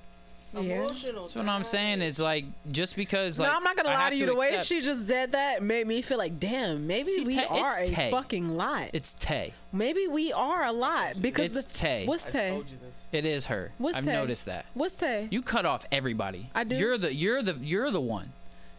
Yeah. 0.55 0.77
Emotional. 0.77 1.29
So 1.29 1.41
what 1.41 1.49
I'm 1.51 1.65
saying 1.65 2.01
is 2.01 2.19
like 2.19 2.45
just 2.71 2.97
because 2.97 3.39
like 3.39 3.51
no, 3.51 3.57
I'm 3.57 3.63
not 3.63 3.77
gonna 3.77 3.91
I 3.91 3.95
lie 3.95 4.11
to 4.11 4.17
you. 4.17 4.27
The 4.27 4.35
way 4.35 4.53
that 4.53 4.65
she 4.65 4.81
just 4.81 5.07
said 5.07 5.33
that 5.33 5.63
made 5.63 5.87
me 5.87 6.01
feel 6.01 6.17
like, 6.17 6.39
damn, 6.41 6.87
maybe 6.87 7.11
See, 7.13 7.25
we 7.25 7.35
Tay- 7.35 7.47
are 7.47 7.79
a 7.81 7.87
Tay. 7.87 8.11
fucking 8.11 8.57
lot. 8.57 8.89
it's 8.95 9.13
Tay. 9.15 9.53
maybe 9.73 10.07
we 10.07 10.33
are 10.33 10.65
a 10.65 10.73
lot 10.73 11.21
because 11.21 11.55
It's 11.57 11.67
the, 11.67 11.73
Tay. 11.75 12.07
What's 12.07 12.25
Tay? 12.25 12.63
It 13.13 13.27
is 13.27 13.47
her. 13.47 13.73
What's 13.77 13.99
I've 13.99 14.05
Tay? 14.05 14.13
noticed 14.13 14.47
that. 14.47 14.65
What's 14.73 14.95
Tay? 14.95 15.29
You 15.31 15.43
cut 15.43 15.67
off 15.67 15.85
everybody. 15.93 16.49
I 16.55 16.65
do. 16.65 16.77
You're 16.77 16.97
the 16.97 17.15
you're 17.15 17.43
the 17.43 17.55
you're 17.61 17.91
the 17.91 18.01
one. 18.01 18.33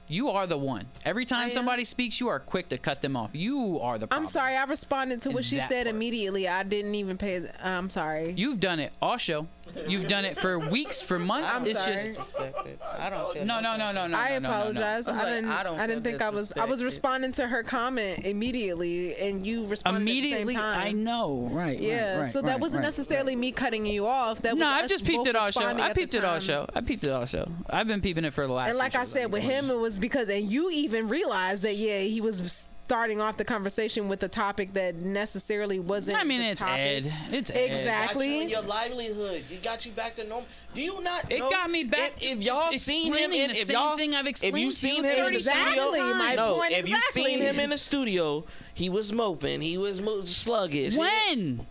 You 0.08 0.30
are 0.30 0.48
the 0.48 0.58
one. 0.58 0.86
Every 1.06 1.26
time 1.26 1.52
somebody 1.52 1.84
speaks, 1.84 2.20
you 2.20 2.30
are 2.30 2.40
quick 2.40 2.70
to 2.70 2.78
cut 2.78 3.02
them 3.02 3.16
off. 3.16 3.32
You 3.34 3.80
are 3.82 3.98
the 3.98 4.08
problem. 4.08 4.24
I'm 4.24 4.28
sorry. 4.28 4.56
I 4.56 4.64
responded 4.64 5.22
to 5.24 5.32
what 5.32 5.44
she 5.44 5.60
said 5.60 5.86
part. 5.86 5.88
immediately. 5.88 6.48
I 6.48 6.64
didn't 6.64 6.96
even 6.96 7.18
pay. 7.18 7.50
I'm 7.62 7.90
sorry. 7.90 8.34
You've 8.38 8.60
done 8.60 8.80
it 8.80 8.94
all 9.02 9.18
show. 9.18 9.48
You've 9.88 10.08
done 10.08 10.26
it 10.26 10.38
for 10.38 10.60
weeks, 10.60 11.02
for 11.02 11.20
months. 11.20 11.54
I'm 11.54 11.66
it's 11.66 11.84
sorry. 11.84 11.96
just 11.96 12.34
Disrespected. 12.34 12.78
I 12.98 13.10
don't 13.10 13.34
feel 13.34 13.46
no, 13.46 13.60
no, 13.60 13.78
no, 13.78 13.92
no, 13.92 14.08
no. 14.08 14.18
I 14.18 14.30
no, 14.30 14.40
no, 14.40 14.40
no, 14.40 14.40
no. 14.40 14.60
apologize. 14.60 15.08
I 15.08 15.12
was 15.12 15.20
I, 15.22 15.30
didn't. 15.30 15.50
I 15.50 15.60
I, 15.60 15.64
don't 15.64 15.88
didn't 15.88 16.04
think 16.04 16.22
I 16.22 16.30
was. 16.30 16.54
I 16.54 16.66
was 16.66 16.84
responding 16.84 17.32
to 17.34 17.48
her 17.48 17.64
comment 17.64 18.26
immediately, 18.26 19.16
and 19.16 19.46
you 19.46 19.66
responded 19.66 20.02
Immediately, 20.02 20.42
at 20.42 20.48
the 20.48 20.54
same 20.54 20.62
time. 20.62 20.80
I 20.80 20.92
know, 20.92 21.50
right? 21.52 21.80
Yeah, 21.80 22.14
right, 22.14 22.22
right, 22.22 22.32
so 22.32 22.42
that 22.42 22.48
right, 22.52 22.60
wasn't 22.60 22.82
right. 22.82 22.88
necessarily 22.88 23.36
me 23.36 23.52
cutting 23.52 23.86
you 23.86 24.08
off. 24.08 24.42
That 24.42 24.54
was 24.54 24.62
No, 24.62 24.68
I've 24.68 24.90
just 24.90 25.06
peeped 25.06 25.28
it 25.28 25.36
all 25.36 25.52
show. 25.52 25.66
I 25.66 25.94
peeped 25.94 26.14
it 26.14 26.26
all 26.26 26.40
show. 26.40 26.68
I 26.74 26.82
peeped 26.82 27.04
it 27.04 27.12
all 27.12 27.26
show. 27.26 27.46
I've 27.70 27.88
been 27.88 28.02
peeping 28.02 28.26
it 28.26 28.34
for 28.34 28.48
the 28.48 28.54
last. 28.54 28.70
And 28.70 28.78
like 28.78 28.96
I 28.96 29.00
shows, 29.00 29.12
said, 29.12 29.32
with 29.32 29.44
him, 29.44 29.70
it 29.70 29.78
was 29.78 30.00
because, 30.00 30.30
and 30.30 30.50
you 30.50 30.72
even 30.72 31.08
realized 31.08 31.64
that, 31.64 31.76
yeah, 31.76 32.00
he 32.00 32.22
was 32.22 32.68
starting 32.88 33.20
off 33.20 33.36
the 33.36 33.44
conversation 33.44 34.08
with 34.08 34.24
a 34.24 34.30
topic 34.30 34.72
that 34.72 34.96
necessarily 34.96 35.78
wasn't. 35.78 36.18
I 36.18 36.24
mean, 36.24 36.40
the 36.40 36.48
it's 36.52 36.62
topic. 36.62 36.80
Ed. 37.06 37.14
It's 37.32 37.52
Ed. 37.52 37.56
Exactly. 37.56 38.30
Got 38.40 38.44
you 38.44 38.50
your 38.50 38.62
livelihood. 38.62 39.44
It 39.52 39.62
got 39.62 39.86
you 39.86 39.92
back 39.92 40.16
to 40.16 40.24
normal. 40.26 40.48
Do 40.74 40.82
you 40.82 41.04
not? 41.04 41.30
It 41.30 41.40
know- 41.40 41.50
got 41.50 41.70
me 41.70 41.84
back 41.84 42.12
If, 42.14 42.20
to 42.22 42.30
if 42.30 42.44
y'all 42.44 42.72
seen 42.72 43.14
him, 43.14 43.34
in, 43.34 43.52
the 43.52 43.60
if 43.60 43.68
same 43.68 43.74
y'all 43.76 43.98
thing 43.98 44.16
I've 44.16 44.26
if 44.26 44.42
you 44.42 44.72
seen 44.72 45.04
you 45.04 45.04
him 45.04 45.18
in 45.28 45.34
the 45.34 45.40
30 45.40 45.40
studio, 45.42 45.60
Exactly, 45.90 46.00
my 46.14 46.36
no, 46.36 46.56
point 46.56 46.72
if 46.72 46.88
you 46.88 46.96
exactly 46.96 47.24
seen 47.26 47.40
him 47.42 47.60
in 47.60 47.70
the 47.72 47.78
studio, 47.78 48.46
he 48.74 48.88
was 48.88 49.12
moping. 49.12 49.60
He 49.60 49.78
was 49.78 50.00
mo- 50.00 50.24
sluggish. 50.24 50.96
When? 50.96 51.68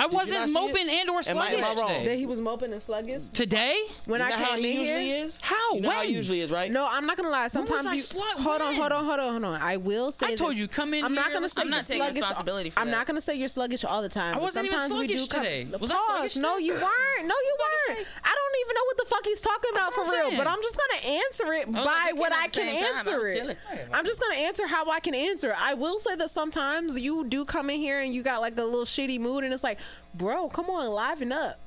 I 0.00 0.04
you 0.06 0.10
wasn't 0.12 0.52
moping 0.52 0.88
it? 0.88 0.92
and 1.00 1.10
or 1.10 1.20
Am 1.26 1.38
I- 1.38 1.46
am 1.48 1.52
I 1.54 1.60
sluggish 1.74 1.82
wrong? 1.82 2.04
That 2.04 2.18
he 2.18 2.26
was 2.26 2.40
moping 2.40 2.72
and 2.72 2.82
sluggish. 2.82 3.28
Today? 3.28 3.74
When 4.06 4.20
You 4.20 4.26
I 4.26 4.30
came 4.30 4.38
how 4.40 4.56
in 4.56 4.62
usually 4.62 4.84
here, 5.06 5.24
is? 5.24 5.38
How? 5.42 5.74
You 5.74 5.80
know 5.82 5.90
how 5.90 6.02
usually 6.02 6.40
is, 6.40 6.50
right? 6.50 6.70
No, 6.70 6.88
I'm 6.90 7.06
not 7.06 7.16
gonna 7.16 7.28
lie. 7.28 7.48
Sometimes 7.48 7.86
I 7.86 7.94
you 7.94 8.00
slug- 8.00 8.38
hold 8.38 8.62
on, 8.62 8.74
hold 8.74 8.92
on, 8.92 9.04
hold 9.04 9.20
on, 9.20 9.30
hold 9.32 9.44
on. 9.44 9.60
I 9.62 9.76
will 9.76 10.10
say. 10.10 10.26
I 10.26 10.34
told 10.34 10.52
this. 10.52 10.58
you, 10.58 10.68
come 10.68 10.94
in 10.94 11.04
I'm 11.04 11.14
not 11.14 11.32
gonna 11.32 11.48
say 11.48 11.60
I'm 11.62 11.70
not 11.70 11.84
taking 11.84 12.02
sluggish. 12.02 12.16
responsibility 12.22 12.70
for 12.70 12.80
I'm 12.80 12.86
that. 12.86 12.92
not 12.92 13.06
gonna 13.06 13.20
say 13.20 13.34
you're 13.34 13.48
sluggish 13.48 13.84
all 13.84 14.00
the 14.02 14.08
time. 14.08 14.34
I 14.36 14.38
wasn't 14.38 14.66
even 14.66 14.78
sometimes 14.78 15.00
we 15.00 15.06
do 15.06 15.16
sluggish 15.18 15.28
come- 15.28 15.44
today. 15.44 15.66
Was 15.78 15.90
I 15.90 15.98
sluggish 16.06 16.36
No, 16.36 16.56
you 16.56 16.72
weren't. 16.74 17.26
No, 17.26 17.34
you 17.34 17.56
weren't. 17.88 18.06
I 18.24 18.34
don't 18.34 18.60
even 18.62 18.74
know 18.74 18.84
what 18.86 18.96
the 18.96 19.04
fuck 19.06 19.24
he's 19.26 19.40
talking 19.40 19.70
about 19.74 19.92
for 19.94 20.04
real. 20.04 20.30
But 20.36 20.46
I'm 20.46 20.62
just 20.62 20.76
gonna 20.76 21.16
answer 21.18 21.52
it 21.52 21.66
oh, 21.68 21.84
by 21.84 22.12
what 22.14 22.32
I 22.32 22.48
can 22.48 22.64
same 22.64 22.78
time. 22.78 22.84
I 22.84 22.98
answer 22.98 23.28
it. 23.28 23.58
I'm 23.92 24.04
just 24.06 24.20
gonna 24.20 24.34
answer 24.40 24.66
how 24.66 24.90
I 24.90 25.00
can 25.00 25.14
answer. 25.14 25.54
I 25.58 25.74
will 25.74 25.98
say 25.98 26.14
that 26.16 26.30
sometimes 26.30 26.98
you 26.98 27.24
do 27.24 27.44
come 27.44 27.68
in 27.70 27.80
here 27.80 28.00
and 28.00 28.14
you 28.14 28.22
got 28.22 28.40
like 28.40 28.56
a 28.58 28.64
little 28.64 28.84
shitty 28.86 29.18
mood, 29.20 29.44
and 29.44 29.52
it's 29.52 29.62
like, 29.64 29.78
bro, 30.14 30.48
come 30.48 30.70
on, 30.70 30.88
liven 30.88 31.32
up. 31.32 31.58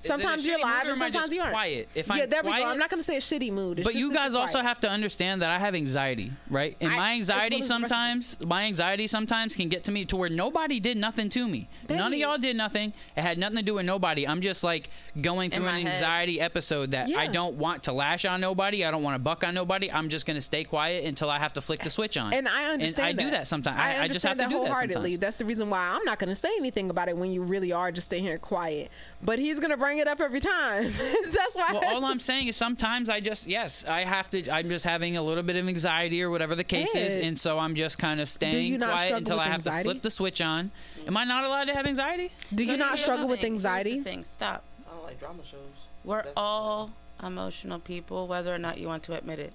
Is 0.00 0.06
it 0.06 0.08
a 0.08 0.12
Sometimes 0.12 0.46
you're 0.46 0.58
live 0.60 0.86
and 0.86 0.98
sometimes 0.98 1.32
you 1.32 1.40
aren't. 1.40 1.52
quiet? 1.52 1.88
If 1.94 2.08
yeah, 2.08 2.14
I'm 2.24 2.30
there 2.30 2.42
we 2.42 2.50
go. 2.50 2.64
I'm 2.64 2.78
not 2.78 2.88
gonna 2.90 3.02
say 3.02 3.16
a 3.16 3.20
shitty 3.20 3.52
mood. 3.52 3.78
It's 3.80 3.86
But 3.86 3.94
you 3.94 4.12
guys 4.12 4.34
also 4.34 4.52
quiet. 4.52 4.64
have 4.66 4.80
to 4.80 4.88
understand 4.90 5.42
that 5.42 5.50
I 5.50 5.58
have 5.58 5.74
anxiety, 5.74 6.32
right? 6.48 6.76
And 6.80 6.92
I- 6.92 6.96
my 6.96 7.12
anxiety 7.12 7.58
as 7.58 7.68
the 7.68 7.74
rest 7.74 7.82
of 7.82 7.84
us. 7.84 7.90
sometimes, 7.90 8.46
my 8.46 8.64
anxiety 8.64 9.06
sometimes 9.06 9.54
can 9.56 9.68
get 9.68 9.84
to 9.84 9.92
me 9.92 10.04
to 10.06 10.16
where 10.16 10.30
nobody 10.30 10.80
did 10.80 10.96
nothing 10.96 11.28
to 11.30 11.46
me. 11.46 11.68
None 11.88 12.12
of 12.12 12.18
y'all 12.18 12.38
did 12.38 12.56
nothing. 12.56 12.92
It 13.16 13.20
had 13.22 13.36
nothing 13.38 13.56
to 13.58 13.62
do 13.62 13.74
with 13.74 13.84
nobody. 13.86 14.26
I'm 14.26 14.40
just 14.40 14.64
like 14.64 14.88
going 15.20 15.50
through 15.50 15.66
an 15.66 15.82
head. 15.86 15.94
anxiety 15.94 16.40
episode 16.40 16.92
that 16.92 17.10
I 17.10 17.26
don't 17.26 17.56
want 17.56 17.82
to 17.84 17.92
lash 17.92 18.24
on 18.24 18.40
nobody. 18.40 18.84
I 18.84 18.90
don't 18.90 19.02
want 19.02 19.16
to 19.16 19.18
buck 19.18 19.44
on 19.44 19.54
nobody. 19.54 19.92
I'm 19.92 20.08
just 20.08 20.24
gonna 20.26 20.40
stay 20.40 20.64
quiet 20.64 21.04
until 21.04 21.28
I 21.30 21.38
have 21.38 21.52
to 21.54 21.60
flick 21.60 21.82
the 21.82 21.90
switch 21.90 22.16
on. 22.16 22.32
And 22.32 22.48
I 22.48 22.72
understand 22.72 23.10
And 23.10 23.20
I 23.20 23.22
do 23.24 23.30
that 23.32 23.46
sometimes. 23.46 23.76
I, 23.78 24.04
I 24.04 24.08
just 24.08 24.22
have 24.24 24.32
understand 24.32 24.38
to 24.38 24.38
that 24.44 24.48
do 24.48 24.54
that 24.54 24.66
wholeheartedly. 24.68 24.94
sometimes. 25.12 25.18
That's 25.20 25.36
the 25.36 25.44
reason 25.44 25.68
why 25.68 25.78
I'm 25.80 26.04
not 26.04 26.18
going 26.18 26.28
to 26.30 26.34
say 26.34 26.48
anything 26.58 26.88
about 26.90 27.08
it 27.08 27.16
when 27.16 27.30
you 27.32 27.42
really 27.42 27.72
are 27.72 27.92
just 27.92 28.06
staying 28.06 28.24
here 28.24 28.38
quiet. 28.38 28.90
But 29.22 29.38
he's 29.38 29.60
going 29.60 29.70
to 29.70 29.76
bring 29.90 29.98
it 29.98 30.06
up 30.06 30.20
every 30.20 30.38
time. 30.38 30.84
That's 31.32 31.56
why. 31.56 31.70
Well, 31.72 31.82
all 31.96 32.04
I'm 32.04 32.20
saying 32.20 32.46
is 32.46 32.56
sometimes 32.56 33.08
I 33.08 33.18
just 33.18 33.48
yes, 33.48 33.84
I 33.84 34.04
have 34.04 34.30
to. 34.30 34.48
I'm 34.48 34.68
just 34.70 34.84
having 34.84 35.16
a 35.16 35.22
little 35.22 35.42
bit 35.42 35.56
of 35.56 35.66
anxiety 35.66 36.22
or 36.22 36.30
whatever 36.30 36.54
the 36.54 36.62
case 36.62 36.94
is, 36.94 37.16
and 37.16 37.36
so 37.38 37.58
I'm 37.58 37.74
just 37.74 37.98
kind 37.98 38.20
of 38.20 38.28
staying 38.28 38.72
you 38.72 38.78
not 38.78 38.90
quiet 38.92 39.00
struggle 39.08 39.16
until 39.18 39.36
with 39.38 39.40
I 39.42 39.46
have 39.46 39.54
anxiety? 39.54 39.82
to 39.82 39.90
flip 39.94 40.02
the 40.02 40.10
switch 40.10 40.40
on. 40.40 40.70
Am 41.08 41.16
I 41.16 41.24
not 41.24 41.42
allowed 41.44 41.64
to 41.64 41.74
have 41.74 41.86
anxiety? 41.86 42.30
do 42.54 42.62
you 42.62 42.70
So 42.74 42.76
not 42.76 42.88
here's 42.90 43.00
struggle 43.00 43.26
with 43.26 43.40
thing. 43.40 43.54
Here's 43.54 43.62
the 43.64 43.68
anxiety? 43.68 44.00
thing. 44.00 44.22
Stop. 44.24 44.62
I 44.88 44.94
don't 44.94 45.02
like 45.04 45.18
drama 45.18 45.44
shows. 45.44 45.58
We're 46.04 46.16
That's- 46.18 46.34
all 46.36 46.92
emotional 47.20 47.80
people, 47.80 48.28
whether 48.28 48.54
or 48.54 48.58
not 48.58 48.78
you 48.78 48.86
want 48.86 49.02
to 49.04 49.14
admit 49.18 49.40
it. 49.40 49.52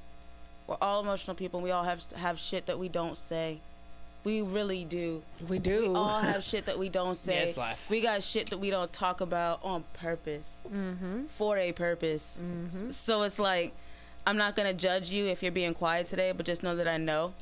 We're 0.68 0.78
all 0.82 1.00
emotional 1.02 1.36
people. 1.36 1.60
and 1.60 1.64
We 1.64 1.72
all 1.72 1.84
have 1.86 2.04
have 2.18 2.40
shit 2.40 2.66
that 2.66 2.78
we 2.78 2.90
don't 2.90 3.18
say. 3.18 3.60
We 4.26 4.42
really 4.42 4.84
do. 4.84 5.22
We 5.48 5.60
do. 5.60 5.82
We 5.82 5.88
all 5.96 6.20
have 6.20 6.44
shit 6.44 6.66
that 6.66 6.78
we 6.78 6.90
don't 6.90 7.16
say. 7.16 7.36
Yeah, 7.36 7.44
it's 7.44 7.58
life. 7.58 7.86
We 7.90 8.02
got 8.02 8.24
shit 8.24 8.50
that 8.50 8.58
we 8.58 8.72
don't 8.72 8.92
talk 8.92 9.22
about 9.22 9.64
on 9.64 9.86
purpose, 9.94 10.52
mm-hmm. 10.68 11.26
for 11.28 11.58
a 11.58 11.72
purpose. 11.72 12.42
Mm-hmm. 12.44 12.90
So 12.90 13.22
it's 13.22 13.38
like, 13.38 13.74
I'm 14.26 14.36
not 14.36 14.56
gonna 14.56 14.74
judge 14.74 15.12
you 15.12 15.28
if 15.28 15.44
you're 15.44 15.52
being 15.52 15.76
quiet 15.76 16.08
today, 16.08 16.32
but 16.32 16.46
just 16.46 16.64
know 16.64 16.76
that 16.76 16.88
I 16.88 16.98
know. 16.98 17.34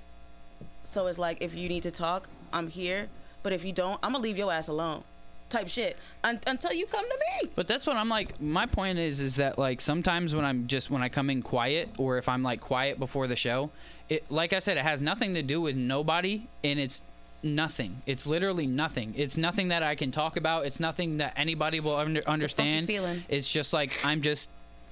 So 0.85 1.07
it's 1.07 1.18
like, 1.18 1.38
if 1.41 1.55
you 1.55 1.69
need 1.69 1.84
to 1.84 1.91
talk, 1.91 2.27
I'm 2.51 2.68
here. 2.68 3.07
But 3.43 3.53
if 3.53 3.64
you 3.64 3.72
don't, 3.72 3.97
I'm 4.03 4.11
gonna 4.11 4.23
leave 4.23 4.38
your 4.38 4.51
ass 4.51 4.68
alone. 4.68 5.05
Type 5.49 5.69
shit 5.69 5.97
Un- 6.23 6.39
until 6.47 6.73
you 6.73 6.85
come 6.88 7.05
to 7.05 7.18
me. 7.43 7.51
But 7.55 7.68
that's 7.68 7.85
what 7.88 7.95
I'm 7.95 8.10
like. 8.10 8.41
My 8.41 8.65
point 8.65 8.97
is, 8.99 9.22
is 9.22 9.38
that 9.38 9.57
like 9.57 9.80
sometimes 9.80 10.35
when 10.35 10.43
I'm 10.43 10.68
just 10.68 10.91
when 10.91 11.01
I 11.01 11.07
come 11.07 11.30
in 11.30 11.41
quiet, 11.43 11.89
or 11.97 12.18
if 12.18 12.27
I'm 12.27 12.43
like 12.43 12.60
quiet 12.60 12.99
before 12.99 13.27
the 13.27 13.35
show, 13.38 13.69
it 14.09 14.30
like 14.31 14.53
I 14.53 14.59
said, 14.59 14.77
it 14.77 14.84
has 14.84 15.01
nothing 15.01 15.34
to 15.35 15.41
do 15.41 15.61
with 15.61 15.75
nobody, 15.75 16.43
and 16.63 16.80
it's 16.80 17.01
nothing. 17.41 18.01
It's 18.05 18.25
literally 18.25 18.67
nothing. 18.67 19.13
It's 19.17 19.35
nothing 19.38 19.67
that 19.69 19.84
I 19.84 19.95
can 19.95 20.11
talk 20.11 20.38
about. 20.38 20.65
It's 20.65 20.80
nothing 20.80 21.17
that 21.17 21.34
anybody 21.35 21.80
will 21.80 21.95
under, 21.95 22.21
understand. 22.27 22.88
feeling. 22.88 23.23
It's 23.30 23.51
just 23.51 23.73
like 23.73 23.91
I'm 24.05 24.21
just 24.21 24.49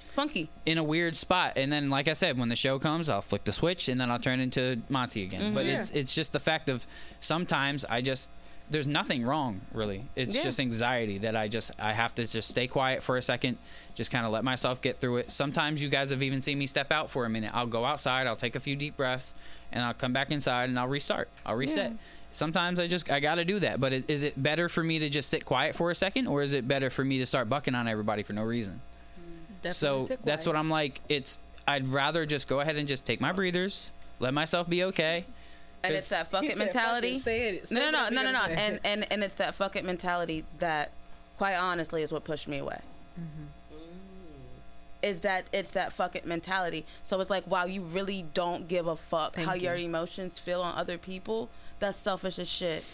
Funky. 0.09 0.49
in 0.65 0.77
a 0.77 0.83
weird 0.83 1.15
spot 1.15 1.53
and 1.55 1.71
then 1.71 1.87
like 1.87 2.09
i 2.09 2.11
said 2.13 2.37
when 2.37 2.49
the 2.49 2.55
show 2.57 2.77
comes 2.77 3.07
i'll 3.07 3.21
flick 3.21 3.45
the 3.45 3.53
switch 3.53 3.87
and 3.87 4.01
then 4.01 4.11
i'll 4.11 4.19
turn 4.19 4.41
into 4.41 4.81
montie 4.89 5.23
again 5.23 5.53
but 5.53 5.63
Mhm. 5.65 5.79
it's 5.79 5.89
it's 5.91 6.13
just 6.13 6.33
the 6.33 6.39
fact 6.41 6.67
of 6.67 6.85
sometimes 7.21 7.85
i 7.85 8.01
just 8.01 8.27
there's 8.71 8.87
nothing 8.87 9.23
wrong 9.25 9.61
really. 9.73 10.05
It's 10.15 10.35
Yeah. 10.35 10.43
just 10.43 10.59
anxiety 10.59 11.17
that 11.19 11.35
i 11.35 11.47
just 11.47 11.71
i 11.79 11.91
have 11.93 12.15
to 12.15 12.25
just 12.25 12.49
stay 12.49 12.67
quiet 12.67 13.03
for 13.03 13.17
a 13.17 13.21
second 13.21 13.57
just 13.93 14.09
kind 14.09 14.25
of 14.25 14.31
let 14.31 14.43
myself 14.43 14.81
get 14.81 14.99
through 14.99 15.17
it. 15.17 15.31
Sometimes 15.31 15.81
you 15.83 15.89
guys 15.89 16.09
have 16.11 16.23
even 16.23 16.41
seen 16.41 16.57
me 16.57 16.65
step 16.65 16.91
out 16.91 17.09
for 17.11 17.25
a 17.25 17.29
minute. 17.29 17.51
I'll 17.53 17.67
go 17.67 17.85
outside 17.85 18.25
i'll 18.27 18.35
take 18.35 18.55
a 18.55 18.59
few 18.59 18.75
deep 18.75 18.95
breaths 18.97 19.33
and 19.71 19.83
i'll 19.83 19.93
come 19.93 20.13
back 20.13 20.31
inside 20.31 20.69
and 20.69 20.79
i'll 20.79 20.87
restart. 20.87 21.27
I'll 21.45 21.55
reset. 21.55 21.91
Sometimes 22.31 22.79
i 22.79 22.87
just 22.87 23.11
i 23.11 23.19
gotta 23.19 23.43
do 23.45 23.59
that 23.59 23.79
but 23.81 23.91
it, 23.93 24.05
is 24.09 24.23
it 24.23 24.41
better 24.41 24.69
for 24.69 24.83
me 24.83 24.99
to 24.99 25.09
just 25.09 25.29
sit 25.29 25.43
quiet 25.45 25.75
for 25.75 25.91
a 25.91 25.95
second 25.95 26.27
or 26.27 26.41
is 26.41 26.53
it 26.53 26.67
better 26.67 26.89
for 26.89 27.03
me 27.03 27.17
to 27.17 27.25
start 27.25 27.49
bucking 27.49 27.75
on 27.75 27.87
everybody 27.87 28.23
for 28.23 28.33
no 28.33 28.43
reason? 28.43 28.79
So 29.71 30.07
that's 30.23 30.45
what 30.47 30.55
I'm 30.55 30.69
like. 30.69 31.01
It's 31.09 31.37
I'd 31.67 31.87
rather 31.87 32.25
just 32.25 32.47
go 32.47 32.59
ahead 32.61 32.77
and 32.77 32.87
just 32.87 33.05
take 33.05 33.21
my 33.21 33.31
breathers, 33.31 33.91
let 34.19 34.33
myself 34.33 34.67
be 34.69 34.83
okay. 34.85 35.25
And 35.83 35.95
it's 35.95 36.09
that 36.09 36.27
fuck 36.31 36.43
He 36.43 36.49
it 36.49 36.57
said, 36.57 36.65
mentality. 36.65 37.19
Say 37.19 37.55
it. 37.55 37.67
Say 37.67 37.75
No, 37.75 37.91
no, 37.91 38.09
no, 38.09 38.23
no, 38.23 38.31
no, 38.31 38.31
no. 38.31 38.53
And 38.53 38.79
and 38.83 39.11
and 39.11 39.23
it's 39.23 39.35
that 39.35 39.55
fuck 39.55 39.75
it 39.75 39.85
mentality 39.85 40.45
that, 40.59 40.91
quite 41.37 41.55
honestly, 41.55 42.03
is 42.03 42.11
what 42.11 42.23
pushed 42.23 42.47
me 42.47 42.59
away. 42.59 42.79
Mm-hmm. 43.19 43.77
Is 45.03 45.21
that 45.21 45.45
it's 45.51 45.71
that 45.71 45.91
fuck 45.91 46.15
it 46.15 46.25
mentality. 46.25 46.85
So 47.03 47.19
it's 47.19 47.29
like, 47.29 47.47
wow, 47.47 47.65
you 47.65 47.81
really 47.81 48.25
don't 48.33 48.67
give 48.67 48.85
a 48.85 48.95
fuck 48.95 49.33
Thank 49.33 49.47
how 49.47 49.55
you. 49.55 49.61
your 49.61 49.75
emotions 49.75 50.37
feel 50.37 50.61
on 50.61 50.77
other 50.77 50.97
people. 50.97 51.49
That's 51.79 51.97
selfish 51.97 52.37
as 52.37 52.47
shit. 52.47 52.85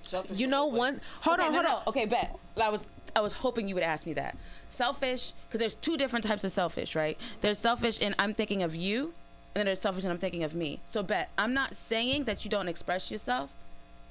Selfish 0.00 0.38
you 0.38 0.46
know 0.46 0.66
what 0.66 0.78
one. 0.78 1.00
Hold 1.20 1.40
okay, 1.40 1.48
on, 1.48 1.52
no, 1.52 1.58
hold 1.58 1.70
no. 1.70 1.76
on. 1.76 1.82
Okay, 1.88 2.06
bet. 2.06 2.34
I 2.60 2.70
was 2.70 2.86
I 3.14 3.20
was 3.20 3.32
hoping 3.32 3.68
you 3.68 3.74
would 3.74 3.84
ask 3.84 4.06
me 4.06 4.14
that. 4.14 4.36
Selfish, 4.70 5.32
because 5.48 5.60
there's 5.60 5.74
two 5.74 5.96
different 5.96 6.24
types 6.24 6.44
of 6.44 6.52
selfish, 6.52 6.94
right? 6.94 7.18
There's 7.40 7.58
selfish, 7.58 8.00
and 8.00 8.14
I'm 8.18 8.34
thinking 8.34 8.62
of 8.62 8.74
you, 8.74 9.12
and 9.54 9.60
then 9.60 9.66
there's 9.66 9.80
selfish, 9.80 10.04
and 10.04 10.12
I'm 10.12 10.18
thinking 10.18 10.44
of 10.44 10.54
me. 10.54 10.80
So 10.86 11.02
bet 11.02 11.30
I'm 11.38 11.52
not 11.54 11.74
saying 11.76 12.24
that 12.24 12.44
you 12.44 12.50
don't 12.50 12.68
express 12.68 13.10
yourself, 13.10 13.50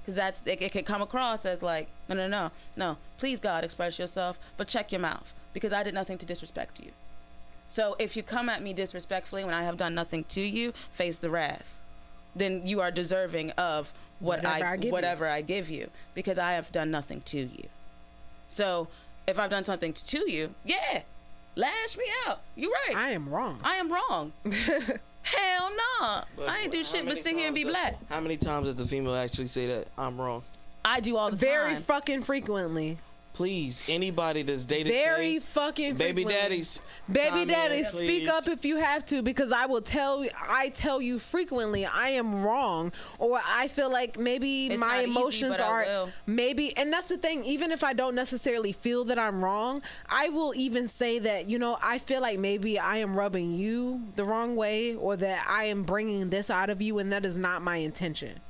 because 0.02 0.16
that's 0.16 0.42
it, 0.46 0.62
it 0.62 0.72
could 0.72 0.86
come 0.86 1.02
across 1.02 1.46
as 1.46 1.62
like 1.62 1.88
no, 2.08 2.16
no, 2.16 2.28
no, 2.28 2.52
no. 2.76 2.98
Please 3.18 3.40
God, 3.40 3.64
express 3.64 3.98
yourself, 4.00 4.38
but 4.58 4.68
check 4.68 4.92
your 4.92 5.02
mouth, 5.02 5.34
because 5.54 5.74
I 5.74 5.84
did 5.84 5.94
nothing 5.94 6.18
to 6.18 6.26
disrespect 6.26 6.80
you. 6.80 6.92
So 7.70 7.96
if 8.00 8.18
you 8.18 8.24
come 8.24 8.50
at 8.50 8.64
me 8.64 8.74
disrespectfully 8.74 9.44
when 9.44 9.54
I 9.54 9.64
have 9.64 9.78
done 9.78 9.94
nothing 9.94 10.24
to 10.26 10.42
you, 10.42 10.74
face 10.92 11.18
the 11.18 11.30
wrath. 11.30 11.78
Then 12.36 12.62
you 12.66 12.82
are 12.82 12.92
deserving 12.92 13.52
of 13.52 13.94
what 14.20 14.44
Whatever 14.44 14.66
I, 14.66 14.72
I 14.74 14.76
give 14.78 14.86
you. 14.86 14.92
whatever 14.92 15.28
I 15.28 15.42
give 15.42 15.70
you 15.70 15.90
because 16.14 16.38
I 16.38 16.54
have 16.54 16.72
done 16.72 16.92
nothing 16.92 17.22
to 17.22 17.38
you. 17.40 17.68
So 18.48 18.88
if 19.28 19.40
I've 19.40 19.50
done 19.50 19.66
something 19.66 19.94
to 19.94 20.32
you, 20.32 20.56
yeah, 20.66 21.04
lash 21.56 21.96
me 21.98 22.06
out. 22.28 22.42
You're 22.56 22.72
right. 22.88 22.96
I 22.96 23.12
am 23.12 23.30
wrong. 23.30 23.60
I 23.64 23.76
am 23.76 23.92
wrong. 23.92 24.34
Hell 25.22 25.70
no. 26.02 26.22
But 26.38 26.50
I 26.50 26.60
ain't 26.62 26.72
do 26.72 26.84
shit 26.84 27.06
but 27.06 27.18
sit 27.18 27.36
here 27.36 27.48
and 27.48 27.56
be 27.56 27.64
times 27.64 27.74
black. 27.74 28.00
does- 28.00 28.10
How 28.10 28.20
many 28.22 28.38
times 28.38 28.66
does 28.68 28.76
the 28.76 28.86
female 28.86 29.16
actually 29.16 29.48
say 29.48 29.68
that 29.68 29.88
I'm 29.98 30.20
wrong? 30.20 30.44
I 30.84 31.00
do 31.02 31.18
all 31.18 31.30
the 31.30 31.36
Very 31.38 31.74
time. 31.74 31.82
fucking 31.82 32.22
frequently. 32.24 32.98
Please, 33.40 33.82
anybody 33.88 34.42
that's 34.42 34.66
dated 34.66 34.92
Very 34.92 35.36
Tay, 35.36 35.40
fucking 35.40 35.96
baby 35.96 36.24
frequently. 36.24 36.34
daddies, 36.34 36.82
Baby 37.10 37.46
daddies, 37.46 37.88
speak 37.88 38.28
up 38.28 38.50
if 38.50 38.66
you 38.66 38.76
have 38.76 39.06
to, 39.06 39.22
because 39.22 39.54
I 39.54 39.66
will 39.66 39.80
tell. 39.80 40.26
I 40.38 40.68
tell 40.76 41.02
you 41.02 41.20
frequently, 41.20 41.86
I 41.86 42.10
am 42.10 42.44
wrong, 42.44 42.92
or 43.18 43.40
I 43.48 43.70
feel 43.70 43.90
like 43.90 44.20
maybe 44.20 44.68
It's 44.68 44.78
my 44.78 44.88
not 44.88 45.04
easy, 45.04 45.12
emotions 45.12 45.60
are 45.62 46.10
maybe, 46.26 46.76
and 46.76 46.92
that's 46.92 47.08
the 47.08 47.18
thing. 47.18 47.46
Even 47.46 47.72
if 47.72 47.82
I 47.82 47.94
don't 47.94 48.14
necessarily 48.14 48.74
feel 48.74 49.06
that 49.06 49.18
I'm 49.18 49.42
wrong, 49.42 49.84
I 50.10 50.28
will 50.28 50.54
even 50.58 50.90
say 50.90 51.18
that 51.20 51.48
you 51.48 51.60
know 51.60 51.78
I 51.82 51.98
feel 51.98 52.20
like 52.20 52.40
maybe 52.40 52.78
I 52.78 52.98
am 52.98 53.16
rubbing 53.16 53.54
you 53.54 54.06
the 54.18 54.26
wrong 54.26 54.58
way, 54.58 54.96
or 54.96 55.16
that 55.16 55.46
I 55.48 55.64
am 55.64 55.84
bringing 55.84 56.30
this 56.30 56.50
out 56.50 56.70
of 56.70 56.82
you, 56.82 57.00
and 57.00 57.10
that 57.14 57.24
is 57.24 57.38
not 57.38 57.62
my 57.62 57.78
intention. 57.78 58.42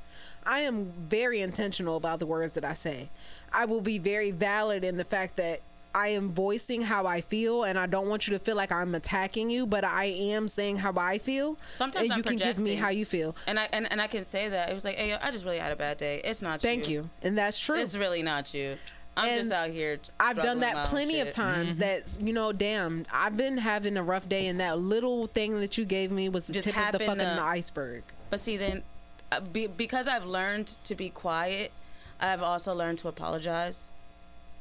I 0.44 0.60
am 0.60 0.92
very 1.08 1.40
intentional 1.42 1.96
about 1.96 2.18
the 2.18 2.26
words 2.26 2.52
that 2.52 2.64
I 2.64 2.74
say. 2.74 3.10
I 3.52 3.64
will 3.64 3.80
be 3.80 3.98
very 3.98 4.30
valid 4.30 4.84
in 4.84 4.96
the 4.96 5.04
fact 5.04 5.36
that 5.36 5.60
I 5.92 6.08
am 6.08 6.30
voicing 6.30 6.82
how 6.82 7.04
I 7.06 7.20
feel, 7.20 7.64
and 7.64 7.76
I 7.76 7.86
don't 7.86 8.08
want 8.08 8.28
you 8.28 8.32
to 8.34 8.38
feel 8.38 8.54
like 8.54 8.70
I'm 8.70 8.94
attacking 8.94 9.50
you, 9.50 9.66
but 9.66 9.82
I 9.84 10.04
am 10.04 10.46
saying 10.46 10.76
how 10.76 10.92
I 10.96 11.18
feel. 11.18 11.56
Sometimes 11.76 12.04
and 12.04 12.12
I'm 12.12 12.18
you 12.18 12.22
can 12.22 12.36
give 12.36 12.58
me 12.58 12.76
how 12.76 12.90
you 12.90 13.04
feel. 13.04 13.34
And 13.48 13.58
I 13.58 13.68
and, 13.72 13.90
and 13.90 14.00
I 14.00 14.06
can 14.06 14.24
say 14.24 14.48
that 14.48 14.70
it 14.70 14.74
was 14.74 14.84
like, 14.84 14.94
hey, 14.96 15.14
I 15.14 15.30
just 15.32 15.44
really 15.44 15.58
had 15.58 15.72
a 15.72 15.76
bad 15.76 15.98
day. 15.98 16.20
It's 16.22 16.42
not 16.42 16.62
you 16.62 16.68
Thank 16.68 16.88
you, 16.88 17.10
and 17.22 17.36
that's 17.36 17.58
true. 17.58 17.76
It's 17.80 17.96
really 17.96 18.22
not 18.22 18.54
you. 18.54 18.76
I'm 19.16 19.28
And 19.28 19.40
just 19.48 19.52
out 19.52 19.70
here. 19.70 19.98
I've 20.20 20.36
done 20.36 20.60
that 20.60 20.86
plenty 20.86 21.18
of 21.20 21.26
shit. 21.26 21.34
times. 21.34 21.78
That 21.78 22.16
you 22.20 22.32
know, 22.32 22.52
damn, 22.52 23.04
I've 23.12 23.36
been 23.36 23.58
having 23.58 23.96
a 23.96 24.02
rough 24.04 24.28
day, 24.28 24.46
and 24.46 24.60
that 24.60 24.78
little 24.78 25.26
thing 25.26 25.58
that 25.58 25.76
you 25.76 25.84
gave 25.84 26.12
me 26.12 26.28
was 26.28 26.46
the 26.46 26.52
Just 26.52 26.68
tip 26.68 26.76
of 26.78 26.92
the 26.92 27.00
fucking 27.00 27.16
to- 27.18 27.42
iceberg. 27.42 28.04
But 28.30 28.38
see, 28.38 28.56
then, 28.56 28.84
uh, 29.32 29.40
be, 29.40 29.66
because 29.66 30.06
I've 30.06 30.24
learned 30.24 30.76
to 30.84 30.94
be 30.94 31.10
quiet, 31.10 31.72
I've 32.20 32.42
also 32.42 32.74
learned 32.74 32.98
to 32.98 33.08
apologize. 33.08 33.84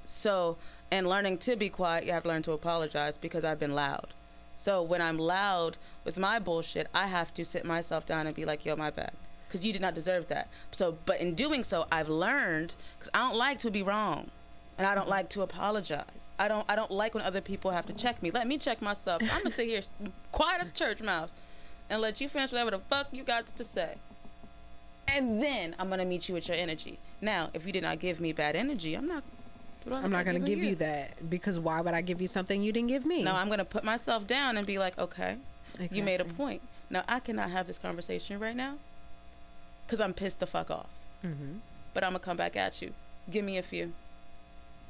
So, 0.05 0.57
and 0.91 1.07
learning 1.07 1.37
to 1.39 1.55
be 1.55 1.69
quiet, 1.69 2.05
you 2.05 2.11
have 2.13 2.23
to 2.23 2.29
learn 2.29 2.41
to 2.43 2.51
apologize 2.51 3.17
because 3.17 3.45
I've 3.45 3.59
been 3.59 3.75
loud. 3.75 4.07
So 4.61 4.81
when 4.81 5.01
I'm 5.01 5.17
loud 5.17 5.77
with 6.03 6.17
my 6.17 6.39
bullshit, 6.39 6.87
I 6.93 7.07
have 7.07 7.33
to 7.35 7.45
sit 7.45 7.65
myself 7.65 8.05
down 8.05 8.27
and 8.27 8.35
be 8.35 8.45
like, 8.45 8.65
"Yo, 8.65 8.75
my 8.75 8.89
bad," 8.89 9.13
because 9.47 9.65
you 9.65 9.71
did 9.71 9.81
not 9.81 9.93
deserve 9.93 10.27
that. 10.27 10.49
So, 10.71 10.97
but 11.05 11.21
in 11.21 11.33
doing 11.35 11.63
so, 11.63 11.87
I've 11.91 12.09
learned 12.09 12.75
because 12.97 13.09
I 13.13 13.19
don't 13.19 13.37
like 13.37 13.59
to 13.59 13.71
be 13.71 13.81
wrong, 13.81 14.31
and 14.77 14.85
I 14.85 14.95
don't 14.95 15.07
like 15.07 15.29
to 15.29 15.41
apologize. 15.41 16.29
I 16.37 16.47
don't. 16.47 16.65
I 16.67 16.75
don't 16.75 16.91
like 16.91 17.13
when 17.13 17.23
other 17.23 17.41
people 17.41 17.71
have 17.71 17.85
to 17.85 17.93
check 17.93 18.21
me. 18.21 18.31
Let 18.31 18.47
me 18.47 18.57
check 18.57 18.81
myself. 18.81 19.21
I'm 19.21 19.43
gonna 19.43 19.49
sit 19.49 19.67
here 19.67 19.81
quiet 20.31 20.61
as 20.61 20.71
church 20.71 21.01
mouse 21.01 21.31
and 21.89 22.01
let 22.01 22.19
you 22.19 22.27
finish 22.27 22.51
whatever 22.51 22.71
the 22.71 22.79
fuck 22.79 23.07
you 23.11 23.23
got 23.23 23.47
to 23.47 23.63
say. 23.63 23.95
And 25.15 25.41
then 25.41 25.75
I'm 25.79 25.89
gonna 25.89 26.05
meet 26.05 26.27
you 26.29 26.35
with 26.35 26.47
your 26.47 26.57
energy. 26.57 26.99
Now, 27.21 27.49
if 27.53 27.65
you 27.65 27.71
did 27.73 27.83
not 27.83 27.99
give 27.99 28.19
me 28.19 28.31
bad 28.33 28.55
energy, 28.55 28.93
I'm 28.95 29.07
not. 29.07 29.23
I'm 29.91 30.11
not 30.11 30.25
gonna 30.25 30.39
give 30.39 30.59
you 30.59 30.75
that 30.75 31.29
because 31.29 31.59
why 31.59 31.81
would 31.81 31.93
I 31.93 32.01
give 32.01 32.21
you 32.21 32.27
something 32.27 32.61
you 32.61 32.71
didn't 32.71 32.89
give 32.89 33.05
me? 33.05 33.23
No, 33.23 33.33
I'm 33.35 33.49
gonna 33.49 33.65
put 33.65 33.83
myself 33.83 34.27
down 34.27 34.57
and 34.57 34.67
be 34.67 34.77
like, 34.77 34.97
okay, 34.99 35.37
you 35.91 36.03
made 36.03 36.21
a 36.21 36.25
point. 36.25 36.61
Now 36.89 37.03
I 37.07 37.19
cannot 37.19 37.49
have 37.49 37.65
this 37.65 37.77
conversation 37.77 38.39
right 38.39 38.55
now 38.55 38.75
because 39.85 39.99
I'm 39.99 40.13
pissed 40.13 40.39
the 40.39 40.45
fuck 40.47 40.69
off. 40.69 40.89
Mhm. 41.25 41.59
But 41.93 42.03
I'm 42.03 42.11
gonna 42.11 42.19
come 42.19 42.37
back 42.37 42.55
at 42.55 42.81
you. 42.81 42.93
Give 43.31 43.43
me 43.43 43.57
a 43.57 43.63
few. 43.63 43.93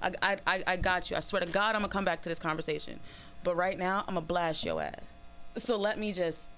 I, 0.02 0.12
I, 0.22 0.38
I, 0.48 0.64
I 0.68 0.76
got 0.78 1.10
you. 1.10 1.18
I 1.18 1.20
swear 1.22 1.42
to 1.46 1.52
God, 1.52 1.76
I'm 1.76 1.82
gonna 1.82 1.92
come 1.94 2.06
back 2.06 2.22
to 2.24 2.30
this 2.30 2.40
conversation. 2.40 3.00
But 3.44 3.56
right 3.56 3.78
now, 3.78 4.00
I'm 4.08 4.16
gonna 4.16 4.22
blast 4.22 4.66
your 4.66 4.82
ass. 4.82 5.18
So 5.58 5.78
let 5.78 5.98
me 5.98 6.12
just 6.14 6.50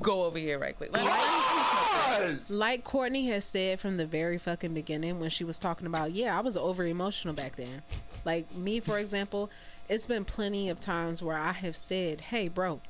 go 0.00 0.24
over 0.24 0.38
here 0.38 0.58
right 0.58 0.76
quick. 0.76 0.92
That. 0.92 2.50
Like 2.50 2.84
Courtney 2.84 3.26
has 3.28 3.44
said 3.44 3.80
from 3.80 3.96
the 3.96 4.06
very 4.06 4.38
fucking 4.38 4.74
beginning 4.74 5.20
when 5.20 5.30
she 5.30 5.44
was 5.44 5.58
talking 5.58 5.86
about, 5.86 6.12
yeah, 6.12 6.36
I 6.36 6.40
was 6.40 6.56
over 6.56 6.84
emotional 6.84 7.34
back 7.34 7.56
then. 7.56 7.82
Like 8.24 8.54
me, 8.54 8.80
for 8.80 8.98
example, 8.98 9.50
it's 9.88 10.06
been 10.06 10.24
plenty 10.24 10.68
of 10.68 10.80
times 10.80 11.22
where 11.22 11.38
I 11.38 11.52
have 11.52 11.76
said, 11.76 12.20
hey, 12.20 12.48
bro, 12.48 12.80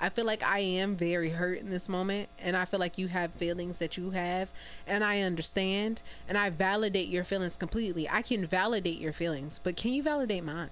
I 0.00 0.08
feel 0.08 0.24
like 0.24 0.42
I 0.42 0.58
am 0.58 0.96
very 0.96 1.30
hurt 1.30 1.60
in 1.60 1.70
this 1.70 1.88
moment, 1.88 2.28
and 2.38 2.56
I 2.56 2.64
feel 2.64 2.80
like 2.80 2.98
you 2.98 3.06
have 3.08 3.30
feelings 3.32 3.78
that 3.78 3.96
you 3.96 4.10
have, 4.10 4.50
and 4.86 5.04
I 5.04 5.20
understand, 5.20 6.00
and 6.28 6.36
I 6.36 6.50
validate 6.50 7.08
your 7.08 7.24
feelings 7.24 7.56
completely. 7.56 8.08
I 8.08 8.22
can 8.22 8.44
validate 8.44 8.98
your 8.98 9.12
feelings, 9.12 9.60
but 9.62 9.76
can 9.76 9.92
you 9.92 10.02
validate 10.02 10.42
mine? 10.44 10.70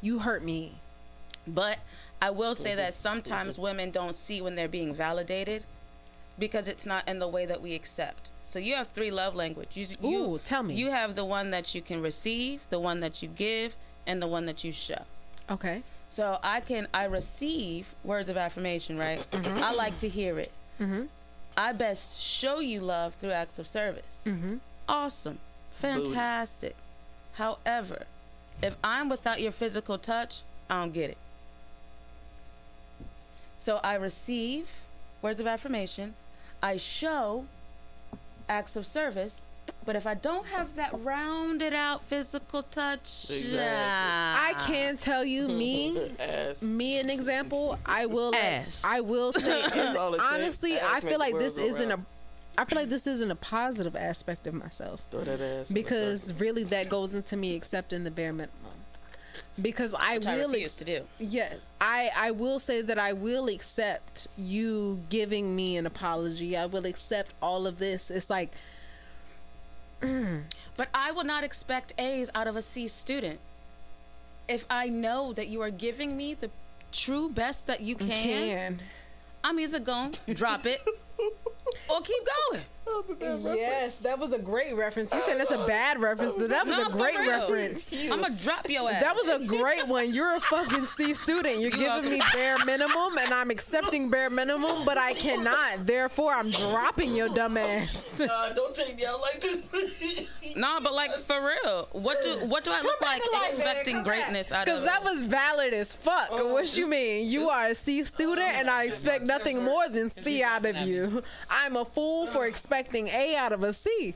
You 0.00 0.20
hurt 0.20 0.42
me. 0.42 0.72
But 1.46 1.78
I 2.22 2.30
will 2.30 2.54
say 2.54 2.76
that 2.76 2.94
sometimes 2.94 3.58
women 3.58 3.90
don't 3.90 4.14
see 4.14 4.40
when 4.40 4.54
they're 4.54 4.68
being 4.68 4.94
validated 4.94 5.64
because 6.38 6.68
it's 6.68 6.86
not 6.86 7.06
in 7.08 7.18
the 7.18 7.26
way 7.26 7.46
that 7.46 7.60
we 7.60 7.74
accept. 7.74 8.30
So 8.44 8.60
you 8.60 8.76
have 8.76 8.88
three 8.88 9.10
love 9.10 9.34
languages. 9.34 9.96
You, 10.00 10.10
you, 10.10 10.24
Ooh, 10.24 10.38
tell 10.38 10.62
me. 10.62 10.74
You 10.74 10.90
have 10.90 11.16
the 11.16 11.24
one 11.24 11.50
that 11.50 11.74
you 11.74 11.82
can 11.82 12.00
receive, 12.00 12.60
the 12.70 12.78
one 12.78 13.00
that 13.00 13.22
you 13.22 13.28
give, 13.28 13.74
and 14.06 14.22
the 14.22 14.28
one 14.28 14.46
that 14.46 14.62
you 14.62 14.70
show. 14.70 15.02
Okay. 15.50 15.82
So 16.10 16.38
I 16.44 16.60
can 16.60 16.86
I 16.94 17.04
receive 17.04 17.94
words 18.04 18.28
of 18.28 18.36
affirmation, 18.36 18.98
right? 18.98 19.24
I 19.32 19.72
like 19.74 19.98
to 20.00 20.08
hear 20.08 20.38
it. 20.38 20.52
Mhm. 20.80 21.08
I 21.56 21.72
best 21.72 22.20
show 22.20 22.60
you 22.60 22.80
love 22.80 23.14
through 23.14 23.32
acts 23.32 23.58
of 23.58 23.66
service. 23.66 24.20
Mhm. 24.24 24.60
Awesome, 24.88 25.38
fantastic. 25.72 26.76
However, 27.34 28.04
if 28.62 28.76
I'm 28.84 29.08
without 29.08 29.40
your 29.40 29.52
physical 29.52 29.98
touch, 29.98 30.42
I 30.70 30.80
don't 30.80 30.92
get 30.92 31.10
it. 31.10 31.18
So 33.62 33.78
I 33.84 33.94
receive 33.94 34.68
words 35.22 35.38
of 35.38 35.46
affirmation, 35.46 36.14
I 36.60 36.76
show 36.78 37.44
acts 38.48 38.74
of 38.74 38.84
service, 38.88 39.42
but 39.86 39.94
if 39.94 40.04
I 40.04 40.14
don't 40.14 40.46
have 40.46 40.74
that 40.74 40.90
rounded 41.04 41.72
out 41.72 42.02
physical 42.02 42.64
touch, 42.64 43.26
Exactly. 43.30 43.60
I 43.60 44.54
can 44.66 44.96
tell 44.96 45.24
you, 45.24 45.46
me, 45.46 46.10
me 46.62 46.98
an 46.98 47.08
example 47.08 47.78
i 47.86 48.04
will 48.06 48.30
let- 48.30 48.80
i 48.84 49.00
will 49.00 49.32
say 49.32 49.62
and 49.72 49.96
all 49.96 50.12
it 50.14 50.18
takes. 50.18 50.32
honestly 50.32 50.80
i 50.80 50.98
feel 50.98 51.18
like 51.20 51.38
this 51.38 51.56
isn't 51.56 51.90
a 51.92 51.96
round. 51.96 52.06
i 52.58 52.64
feel 52.64 52.78
like 52.80 52.88
this 52.90 53.06
isn't 53.06 53.30
a 53.30 53.36
positive 53.36 53.94
aspect 53.96 54.46
of 54.48 54.54
myself 54.54 55.02
Throw 55.12 55.22
that 55.24 55.40
ass. 55.40 55.70
because 55.70 56.32
really 56.34 56.64
that 56.64 56.88
goes 56.88 57.14
into 57.14 57.36
me 57.36 57.54
accepting 57.54 58.02
the 58.04 58.10
bare 58.10 58.32
minimum 58.32 58.56
because 59.60 59.94
i 59.98 60.18
Which 60.18 60.26
I 60.26 60.36
will 60.36 60.48
refuse 60.48 60.68
ex- 60.70 60.76
to 60.76 60.84
do. 60.84 61.00
yeah 61.18 61.54
i 61.80 62.10
i 62.16 62.30
will 62.30 62.58
say 62.58 62.82
that 62.82 62.98
i 62.98 63.12
will 63.12 63.48
accept 63.48 64.26
you 64.36 65.00
giving 65.08 65.54
me 65.56 65.76
an 65.76 65.86
apology 65.86 66.56
i 66.56 66.66
will 66.66 66.86
accept 66.86 67.32
all 67.42 67.66
of 67.66 67.78
this 67.78 68.10
it's 68.10 68.30
like 68.30 68.50
mm. 70.00 70.42
But 70.74 70.88
I 70.94 71.12
will 71.12 71.24
not 71.24 71.44
expect 71.44 71.92
A's 71.98 72.30
out 72.34 72.46
of 72.46 72.56
a 72.56 72.62
C 72.62 72.88
student. 72.88 73.38
If 74.48 74.64
I 74.70 74.88
know 74.88 75.34
that 75.34 75.48
you 75.48 75.60
are 75.60 75.70
giving 75.70 76.16
me 76.16 76.32
the 76.32 76.48
true 76.92 77.28
best 77.28 77.66
that 77.66 77.82
you 77.82 77.94
can, 77.94 78.08
can 78.08 78.80
I'm 79.44 79.60
either 79.60 79.78
going 79.78 80.12
to 80.12 80.34
drop 80.34 80.64
it 80.64 80.80
or 81.90 82.00
keep 82.00 82.22
going. 82.50 82.62
Yes 83.20 83.98
that 83.98 84.18
was 84.18 84.32
a 84.32 84.38
great 84.38 84.74
reference 84.74 85.12
you 85.12 85.20
said 85.22 85.38
that's 85.38 85.50
a 85.50 85.64
bad 85.66 86.00
reference 86.00 86.34
but 86.34 86.48
that 86.48 86.66
was 86.66 86.76
No, 86.76 86.86
a 86.86 86.90
great 86.90 87.16
reference 87.26 87.92
I'm 87.92 88.20
going 88.20 88.32
to 88.32 88.42
drop 88.42 88.68
your 88.68 88.90
ass. 88.90 89.02
That 89.02 89.14
was 89.14 89.28
a 89.28 89.44
great 89.46 89.86
one. 89.86 90.12
You're 90.12 90.36
a 90.36 90.40
fucking 90.40 90.84
C 90.84 91.14
student. 91.14 91.60
You're 91.60 91.70
giving 91.70 92.10
me 92.10 92.22
bare 92.32 92.56
minimum, 92.64 93.18
and 93.18 93.32
I'm 93.32 93.50
accepting 93.50 94.10
bare 94.10 94.30
minimum, 94.30 94.84
but 94.84 94.98
I 94.98 95.14
cannot. 95.14 95.86
Therefore, 95.86 96.32
I'm 96.34 96.50
dropping 96.50 97.14
your 97.14 97.28
dumb 97.28 97.56
ass. 97.56 98.20
Nah, 98.32 98.50
don't 98.50 98.74
take 98.74 98.96
me 98.96 99.04
out 99.04 99.20
like 99.20 99.40
this. 99.40 100.26
Nah, 100.56 100.80
but 100.80 100.92
like 100.94 101.12
for 101.12 101.40
real, 101.40 101.88
what 101.92 102.20
do 102.22 102.36
what 102.46 102.62
do 102.64 102.70
I 102.72 102.82
look 102.82 103.00
like 103.00 103.22
expecting 103.48 104.02
greatness 104.02 104.52
out 104.52 104.60
of? 104.60 104.64
Because 104.66 104.84
that 104.84 105.02
was 105.02 105.22
valid 105.22 105.72
as 105.72 105.94
fuck. 105.94 106.30
what 106.30 106.76
you 106.76 106.86
mean? 106.86 107.26
You 107.28 107.48
are 107.48 107.66
a 107.66 107.74
C 107.74 108.04
student, 108.04 108.54
and 108.54 108.68
I 108.68 108.84
expect 108.84 109.24
nothing 109.24 109.64
more 109.64 109.88
than 109.88 110.08
C 110.08 110.42
out 110.42 110.66
of 110.66 110.76
you. 110.86 111.22
I'm 111.50 111.76
a 111.76 111.84
fool 111.84 112.26
for 112.26 112.46
expecting 112.46 112.71
A 113.08 113.36
out 113.36 113.52
of 113.52 113.62
a 113.62 113.72
C. 113.72 114.14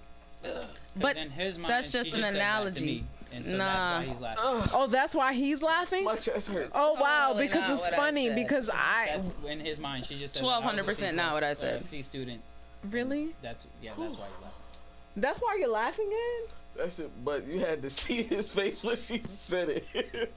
But 0.97 1.17
in 1.17 1.31
his 1.31 1.59
mind, 1.59 1.71
that's 1.71 1.93
just 1.93 2.15
an 2.15 2.21
said 2.21 2.35
analogy. 2.35 3.05
and 3.33 3.45
so 3.45 3.57
Nah. 3.57 3.65
that's 3.65 3.99
why 3.99 4.05
he's 4.07 4.21
laughing. 4.21 4.71
Oh, 4.75 4.87
that's 4.87 5.15
why 5.15 5.33
he's 5.35 5.63
laughing. 5.63 6.05
My 6.05 6.17
chest 6.17 6.49
hurt. 6.49 6.71
Oh 6.75 6.95
wow, 6.95 7.29
Totally 7.29 7.47
because 7.49 7.71
it's 7.71 7.83
what 7.83 7.93
I 7.93 7.97
funny. 7.97 8.35
Because 8.35 8.71
I 8.71 9.11
That's 9.17 9.31
in 9.49 9.61
his 9.61 9.79
mind. 9.79 10.07
She 10.07 10.19
just 10.19 10.35
said 10.37 10.45
1200% 10.45 11.15
not 11.15 11.35
what 11.35 11.45
I 11.45 11.53
said. 11.53 11.83
C 11.85 12.03
student. 12.03 12.41
really. 12.91 13.35
That's 13.43 13.65
yeah. 13.83 13.91
That's 13.91 13.99
why 13.99 14.07
he's 14.09 14.19
laughing. 14.19 14.51
That's 15.19 15.39
why 15.41 15.57
you're 15.61 15.69
laughing 15.69 16.11
at. 16.45 16.55
That's 16.77 16.99
it. 16.99 17.11
But 17.25 17.47
you 17.47 17.61
had 17.61 17.83
to 17.83 17.91
see 18.01 18.23
his 18.23 18.51
face 18.51 18.83
when 18.85 18.97
she 18.97 19.19
said 19.25 19.69
it. 19.69 20.33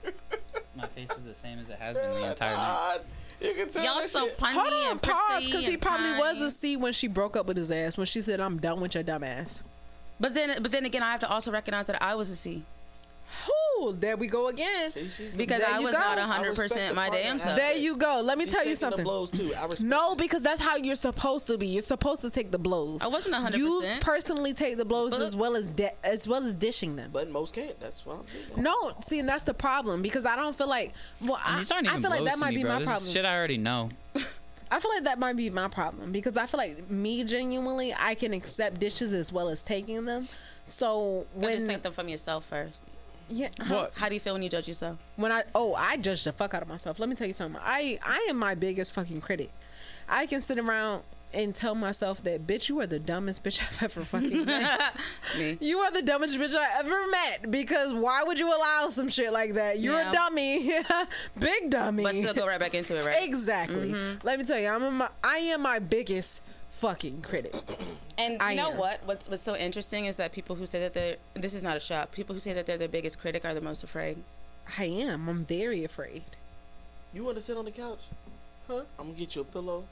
My 0.75 0.87
face 0.87 1.09
is 1.11 1.23
the 1.23 1.35
same 1.35 1.59
as 1.59 1.69
it 1.69 1.77
has 1.79 1.95
been 1.95 2.09
the 2.11 2.29
entire 2.31 2.55
ah, 2.57 2.95
night. 2.97 3.05
God, 3.39 3.47
You 3.47 3.53
can 3.55 3.69
tell 3.69 3.83
y'all 3.83 4.07
so 4.07 4.27
shit. 4.27 4.37
punny 4.37 4.53
Hold 4.53 4.73
on, 4.73 4.91
and 4.91 5.01
pause, 5.01 5.45
because 5.45 5.65
he 5.65 5.73
and 5.73 5.81
probably 5.81 6.11
was 6.11 6.41
a 6.41 6.51
C 6.51 6.75
when 6.77 6.93
she 6.93 7.07
broke 7.07 7.35
up 7.35 7.45
with 7.45 7.57
his 7.57 7.71
ass. 7.71 7.97
When 7.97 8.05
she 8.05 8.21
said, 8.21 8.39
"I'm 8.39 8.57
done 8.59 8.81
with 8.81 8.93
your 8.95 9.03
dumb 9.03 9.23
ass." 9.23 9.63
But 10.19 10.33
then, 10.33 10.61
but 10.61 10.71
then 10.71 10.85
again, 10.85 11.01
I 11.03 11.11
have 11.11 11.21
to 11.21 11.29
also 11.29 11.51
recognize 11.51 11.85
that 11.85 12.01
I 12.01 12.15
was 12.15 12.29
a 12.29 12.35
C 12.35 12.63
Whew, 13.79 13.93
there 13.99 14.17
we 14.17 14.27
go 14.27 14.47
again. 14.47 14.89
See, 14.91 15.09
she's 15.09 15.31
because 15.33 15.61
I 15.61 15.77
you 15.79 15.85
was 15.85 15.93
go. 15.93 15.99
not 15.99 16.17
I 16.17 16.21
hundred 16.21 16.49
respect 16.49 16.71
percent 16.73 16.89
the 16.89 16.95
my 16.95 17.09
damn 17.09 17.39
self. 17.39 17.55
There 17.55 17.73
you 17.75 17.95
go. 17.97 18.21
Let 18.23 18.37
me 18.37 18.45
she's 18.45 18.53
tell 18.53 18.65
you 18.65 18.75
something. 18.75 18.97
The 18.97 19.03
blows 19.03 19.29
too. 19.31 19.53
I 19.55 19.63
respect 19.63 19.83
No, 19.83 20.15
because 20.15 20.41
that's 20.41 20.61
how 20.61 20.75
you're 20.75 20.95
supposed 20.95 21.47
to 21.47 21.57
be. 21.57 21.67
You're 21.67 21.83
supposed 21.83 22.21
to 22.21 22.29
take 22.29 22.51
the 22.51 22.59
blows. 22.59 23.01
I 23.03 23.07
wasn't 23.07 23.35
100%. 23.35 23.57
You 23.57 23.83
personally 24.01 24.53
take 24.53 24.77
the 24.77 24.85
blows 24.85 25.11
But- 25.11 25.21
as 25.21 25.35
well 25.35 25.55
as 25.55 25.67
di- 25.67 25.91
as 26.03 26.27
well 26.27 26.43
as 26.43 26.55
dishing 26.55 26.95
them. 26.95 27.09
But 27.13 27.29
most 27.31 27.53
can't. 27.53 27.79
That's 27.79 28.05
what 28.05 28.17
I'm 28.17 28.23
saying. 28.27 28.63
No, 28.63 28.93
see, 29.05 29.19
and 29.19 29.29
that's 29.29 29.43
the 29.43 29.53
problem 29.53 30.01
because 30.01 30.25
I 30.25 30.35
don't 30.35 30.55
feel 30.55 30.67
like. 30.69 30.93
Well, 31.21 31.39
I, 31.43 31.57
These 31.57 31.71
aren't 31.71 31.87
I 31.87 31.99
feel 31.99 32.09
like 32.09 32.25
that 32.25 32.37
might 32.39 32.49
me, 32.51 32.57
be 32.57 32.63
bro. 32.63 32.73
my 32.73 32.79
This 32.79 32.87
problem. 32.87 33.07
is 33.07 33.13
shit 33.13 33.25
I 33.25 33.35
already 33.37 33.57
know. 33.57 33.89
I 34.71 34.79
feel 34.79 34.91
like 34.91 35.05
that 35.05 35.17
might 35.17 35.35
be 35.35 35.49
my 35.49 35.67
problem 35.67 36.11
because 36.11 36.37
I 36.37 36.45
feel 36.45 36.59
like 36.59 36.91
me 36.91 37.23
genuinely 37.23 37.91
I 37.97 38.13
can 38.13 38.33
accept 38.33 38.79
dishes 38.79 39.13
as 39.13 39.31
well 39.31 39.49
as 39.49 39.63
taking 39.63 40.05
them. 40.05 40.27
So 40.67 41.25
When, 41.33 41.45
when 41.49 41.53
just 41.55 41.65
take 41.67 41.81
them 41.81 41.93
from 41.93 42.07
yourself 42.07 42.45
first. 42.45 42.83
Yeah. 43.29 43.49
What? 43.67 43.93
How 43.95 44.07
do 44.09 44.15
you 44.15 44.19
feel 44.19 44.33
when 44.33 44.43
you 44.43 44.49
judge 44.49 44.67
yourself? 44.67 44.97
when 45.15 45.31
I 45.31 45.43
oh 45.55 45.75
I 45.75 45.97
judge 45.97 46.23
the 46.23 46.31
fuck 46.31 46.53
out 46.53 46.61
of 46.61 46.67
myself. 46.67 46.99
Let 46.99 47.09
me 47.09 47.15
tell 47.15 47.27
you 47.27 47.33
something. 47.33 47.61
I 47.63 47.99
I 48.03 48.27
am 48.29 48.37
my 48.37 48.55
biggest 48.55 48.93
fucking 48.93 49.21
critic. 49.21 49.51
I 50.07 50.25
can 50.25 50.41
sit 50.41 50.57
around 50.57 51.03
and 51.31 51.53
tell 51.53 51.75
myself 51.75 52.23
that 52.23 52.47
bitch 52.47 52.69
you 52.69 52.79
are 52.79 52.87
the 52.87 52.97
dumbest 52.97 53.43
bitch 53.43 53.61
I've 53.67 53.83
ever 53.83 54.03
fucking 54.03 54.45
met. 54.45 54.95
Me. 55.37 55.57
you 55.61 55.77
are 55.77 55.91
the 55.91 56.01
dumbest 56.01 56.39
bitch 56.39 56.55
I 56.55 56.79
ever 56.79 57.05
met 57.07 57.51
because 57.51 57.93
why 57.93 58.23
would 58.23 58.39
you 58.39 58.47
allow 58.47 58.87
some 58.89 59.09
shit 59.09 59.31
like 59.31 59.53
that? 59.53 59.79
You're 59.79 59.93
Yeah. 60.01 60.09
a 60.09 60.13
dummy, 60.13 60.71
big 61.39 61.69
dummy. 61.69 62.01
But 62.01 62.15
still 62.15 62.33
go 62.33 62.47
right 62.47 62.59
back 62.59 62.73
into 62.73 62.95
it, 62.99 63.05
right? 63.05 63.23
exactly. 63.23 63.91
Mm-hmm. 63.91 64.25
Let 64.25 64.39
me 64.39 64.45
tell 64.45 64.57
you, 64.59 64.69
I'm 64.69 64.81
a, 64.83 64.89
my, 64.89 65.09
I 65.23 65.37
am 65.37 65.61
my 65.61 65.77
biggest 65.77 66.41
fucking 66.79 67.21
critic. 67.21 67.55
And 68.21 68.33
you 68.33 68.39
I 68.41 68.53
know 68.53 68.71
am. 68.71 68.77
what? 68.77 68.99
What's 69.05 69.29
what's 69.29 69.41
so 69.41 69.55
interesting 69.55 70.03
is 70.03 70.17
that 70.17 70.33
people 70.33 70.57
who 70.57 70.65
say 70.65 70.81
that 70.81 70.93
they're 70.93 71.15
this 71.35 71.53
is 71.53 71.63
not 71.63 71.77
a 71.77 71.79
shot. 71.79 72.11
People 72.11 72.33
who 72.33 72.39
say 72.41 72.51
that 72.51 72.65
they're 72.65 72.77
their 72.77 72.89
biggest 72.89 73.17
critic 73.17 73.45
are 73.45 73.53
the 73.53 73.61
most 73.61 73.81
afraid. 73.81 74.17
I 74.77 74.83
am. 74.83 75.29
I'm 75.29 75.45
very 75.45 75.85
afraid. 75.85 76.23
You 77.13 77.23
want 77.23 77.37
to 77.37 77.41
sit 77.41 77.55
on 77.55 77.63
the 77.63 77.71
couch? 77.71 78.01
Huh? 78.67 78.81
I'm 78.99 79.05
gonna 79.07 79.17
get 79.17 79.35
you 79.37 79.41
a 79.43 79.45
pillow. 79.45 79.85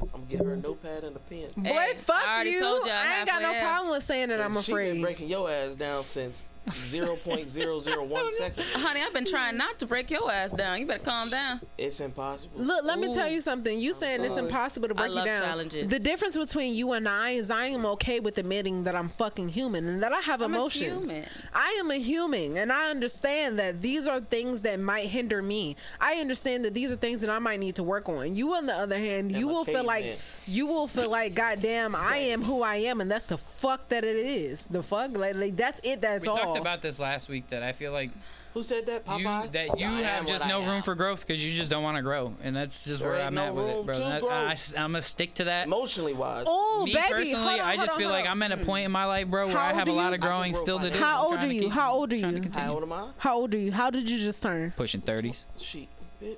I'm 0.00 0.08
gonna 0.08 0.24
get 0.28 0.40
her 0.44 0.54
a 0.54 0.56
notepad 0.56 1.04
and 1.04 1.14
a 1.14 1.20
pen. 1.20 1.50
Boy, 1.56 1.68
Hey, 1.70 1.94
fuck 2.02 2.26
I 2.26 2.42
you. 2.42 2.58
told 2.58 2.84
y'all 2.84 2.94
I 2.96 3.18
ain't 3.18 3.26
got 3.28 3.40
no 3.42 3.52
halfway 3.52 3.60
problem 3.68 3.90
with 3.92 4.02
saying 4.02 4.28
that 4.30 4.40
I'm 4.40 4.56
afraid. 4.56 4.64
She 4.64 4.72
been 4.72 4.82
afraid. 4.90 5.02
breaking 5.02 5.28
your 5.28 5.48
ass 5.48 5.76
down 5.76 6.02
since 6.02 6.42
0.001 6.68 8.32
seconds. 8.32 8.72
Honey, 8.74 9.00
I've 9.00 9.12
been 9.12 9.24
trying 9.26 9.56
not 9.56 9.78
to 9.80 9.86
break 9.86 10.10
your 10.10 10.30
ass 10.30 10.52
down. 10.52 10.78
You 10.78 10.86
better 10.86 11.02
calm 11.02 11.30
down. 11.30 11.60
It's 11.76 12.00
impossible. 12.00 12.52
Look, 12.62 12.84
let 12.84 12.98
me 12.98 13.12
tell 13.12 13.28
you 13.28 13.40
something. 13.40 13.78
You 13.78 13.92
saying 13.92 14.22
it's 14.22 14.36
impossible 14.36 14.88
to 14.88 14.94
I 14.94 14.98
break 14.98 15.08
you 15.10 15.14
love 15.16 15.24
down. 15.26 15.42
challenges. 15.42 15.90
The 15.90 15.98
difference 15.98 16.36
between 16.36 16.74
you 16.74 16.92
and 16.92 17.08
I 17.08 17.30
is 17.30 17.50
I 17.50 17.66
am 17.66 17.84
okay 17.86 18.20
with 18.20 18.38
admitting 18.38 18.84
that 18.84 18.94
I'm 18.94 19.08
fucking 19.08 19.50
human 19.50 19.86
and 19.88 20.02
that 20.02 20.12
I 20.12 20.20
have 20.20 20.40
I'm 20.42 20.52
a 20.52 20.56
emotions. 20.56 21.10
human. 21.10 21.28
I 21.54 21.76
am 21.80 21.90
a 21.90 21.96
human 21.98 22.56
and 22.56 22.72
I 22.72 22.90
understand 22.90 23.58
that 23.58 23.82
these 23.82 24.06
are 24.06 24.20
things 24.20 24.62
that 24.62 24.78
might 24.80 25.08
hinder 25.08 25.42
me. 25.42 25.76
I 26.00 26.14
understand 26.16 26.64
that 26.64 26.74
these 26.74 26.92
are 26.92 26.96
things 26.96 27.20
that 27.22 27.30
I 27.30 27.38
might 27.38 27.60
need 27.60 27.74
to 27.76 27.82
work 27.82 28.08
on. 28.08 28.34
You 28.34 28.54
on 28.54 28.66
the 28.66 28.74
other 28.74 28.98
hand, 28.98 29.32
you 29.32 29.48
I'm 29.48 29.50
a 29.50 29.52
will 29.58 29.64
feel 29.64 29.84
like 29.84 30.04
caveman. 30.04 30.20
you 30.46 30.66
will 30.66 30.86
feel 30.86 31.10
like 31.10 31.34
goddamn 31.34 31.94
I 31.96 32.16
am 32.18 32.42
who 32.42 32.62
I 32.62 32.76
am 32.76 33.00
and 33.00 33.10
that's 33.10 33.26
the 33.26 33.38
fuck 33.38 33.88
that 33.88 34.04
it 34.04 34.16
is. 34.16 34.66
The 34.66 34.82
fuck 34.82 35.16
like, 35.16 35.34
like 35.36 35.56
that's 35.56 35.80
it 35.84 36.00
that's 36.00 36.26
we 36.26 36.32
all. 36.32 36.51
Talked 36.54 36.60
about 36.60 36.82
this 36.82 36.98
last 37.00 37.28
week 37.28 37.48
that 37.48 37.62
I 37.62 37.72
feel 37.72 37.92
like 37.92 38.10
Who 38.54 38.62
said 38.62 38.86
that? 38.86 39.06
you 39.06 39.12
Popeye? 39.26 39.50
that 39.52 39.78
you 39.80 39.86
I 39.86 40.02
have 40.02 40.26
just 40.26 40.44
what 40.44 40.52
I 40.54 40.58
no 40.58 40.60
room 40.60 40.76
am. 40.76 40.82
for 40.82 40.94
growth 40.94 41.26
because 41.26 41.42
you 41.42 41.54
just 41.54 41.70
don't 41.70 41.82
want 41.82 41.96
to 41.96 42.02
grow, 42.02 42.34
and 42.42 42.54
that's 42.54 42.84
just 42.84 43.00
There 43.00 43.10
where 43.10 43.22
I'm 43.22 43.34
no 43.34 43.44
at 43.46 43.54
with 43.54 43.66
it, 43.68 43.86
bro. 43.86 43.94
to 43.94 44.00
That- 44.00 44.20
grow. 44.20 44.30
I, 44.30 44.56
am 44.76 44.92
gonna 44.92 45.02
stick 45.02 45.34
to 45.34 45.44
that. 45.44 45.66
emotionally 45.66 46.12
wise. 46.12 46.44
Oh, 46.48 46.82
Me 46.84 46.92
baby, 46.92 47.02
personally, 47.08 47.32
hold 47.48 47.60
on, 47.60 47.66
I 47.66 47.76
just 47.76 47.92
on, 47.92 47.98
feel 47.98 48.08
hold 48.10 48.20
like. 48.20 48.30
I'm 48.30 48.42
at 48.42 48.52
a 48.52 48.56
point 48.58 48.84
in 48.84 48.92
my 48.92 49.04
life, 49.06 49.28
bro, 49.28 49.46
where 49.46 49.56
How 49.56 49.66
I 49.66 49.72
have 49.72 49.88
a 49.88 49.92
lot 49.92 50.12
of 50.12 50.20
growing 50.20 50.54
still 50.54 50.78
to 50.80 50.90
do. 50.90 50.98
How 50.98 51.26
old 51.26 51.38
are 51.42 51.46
you? 51.52 51.70
How 51.70 51.92
old 51.94 52.12
are 52.12 52.16
you? 52.16 52.42
How 52.54 52.74
old 52.74 52.82
am 52.82 52.92
I? 52.92 53.08
How 53.18 53.36
old 53.36 53.54
are 53.54 53.58
you? 53.58 53.72
How 53.72 53.90
did 53.90 54.08
you 54.10 54.18
just 54.18 54.42
turn? 54.42 54.72
Pushing 54.76 55.00
30s. 55.00 55.44
She, 55.58 55.88
bitch, 56.22 56.36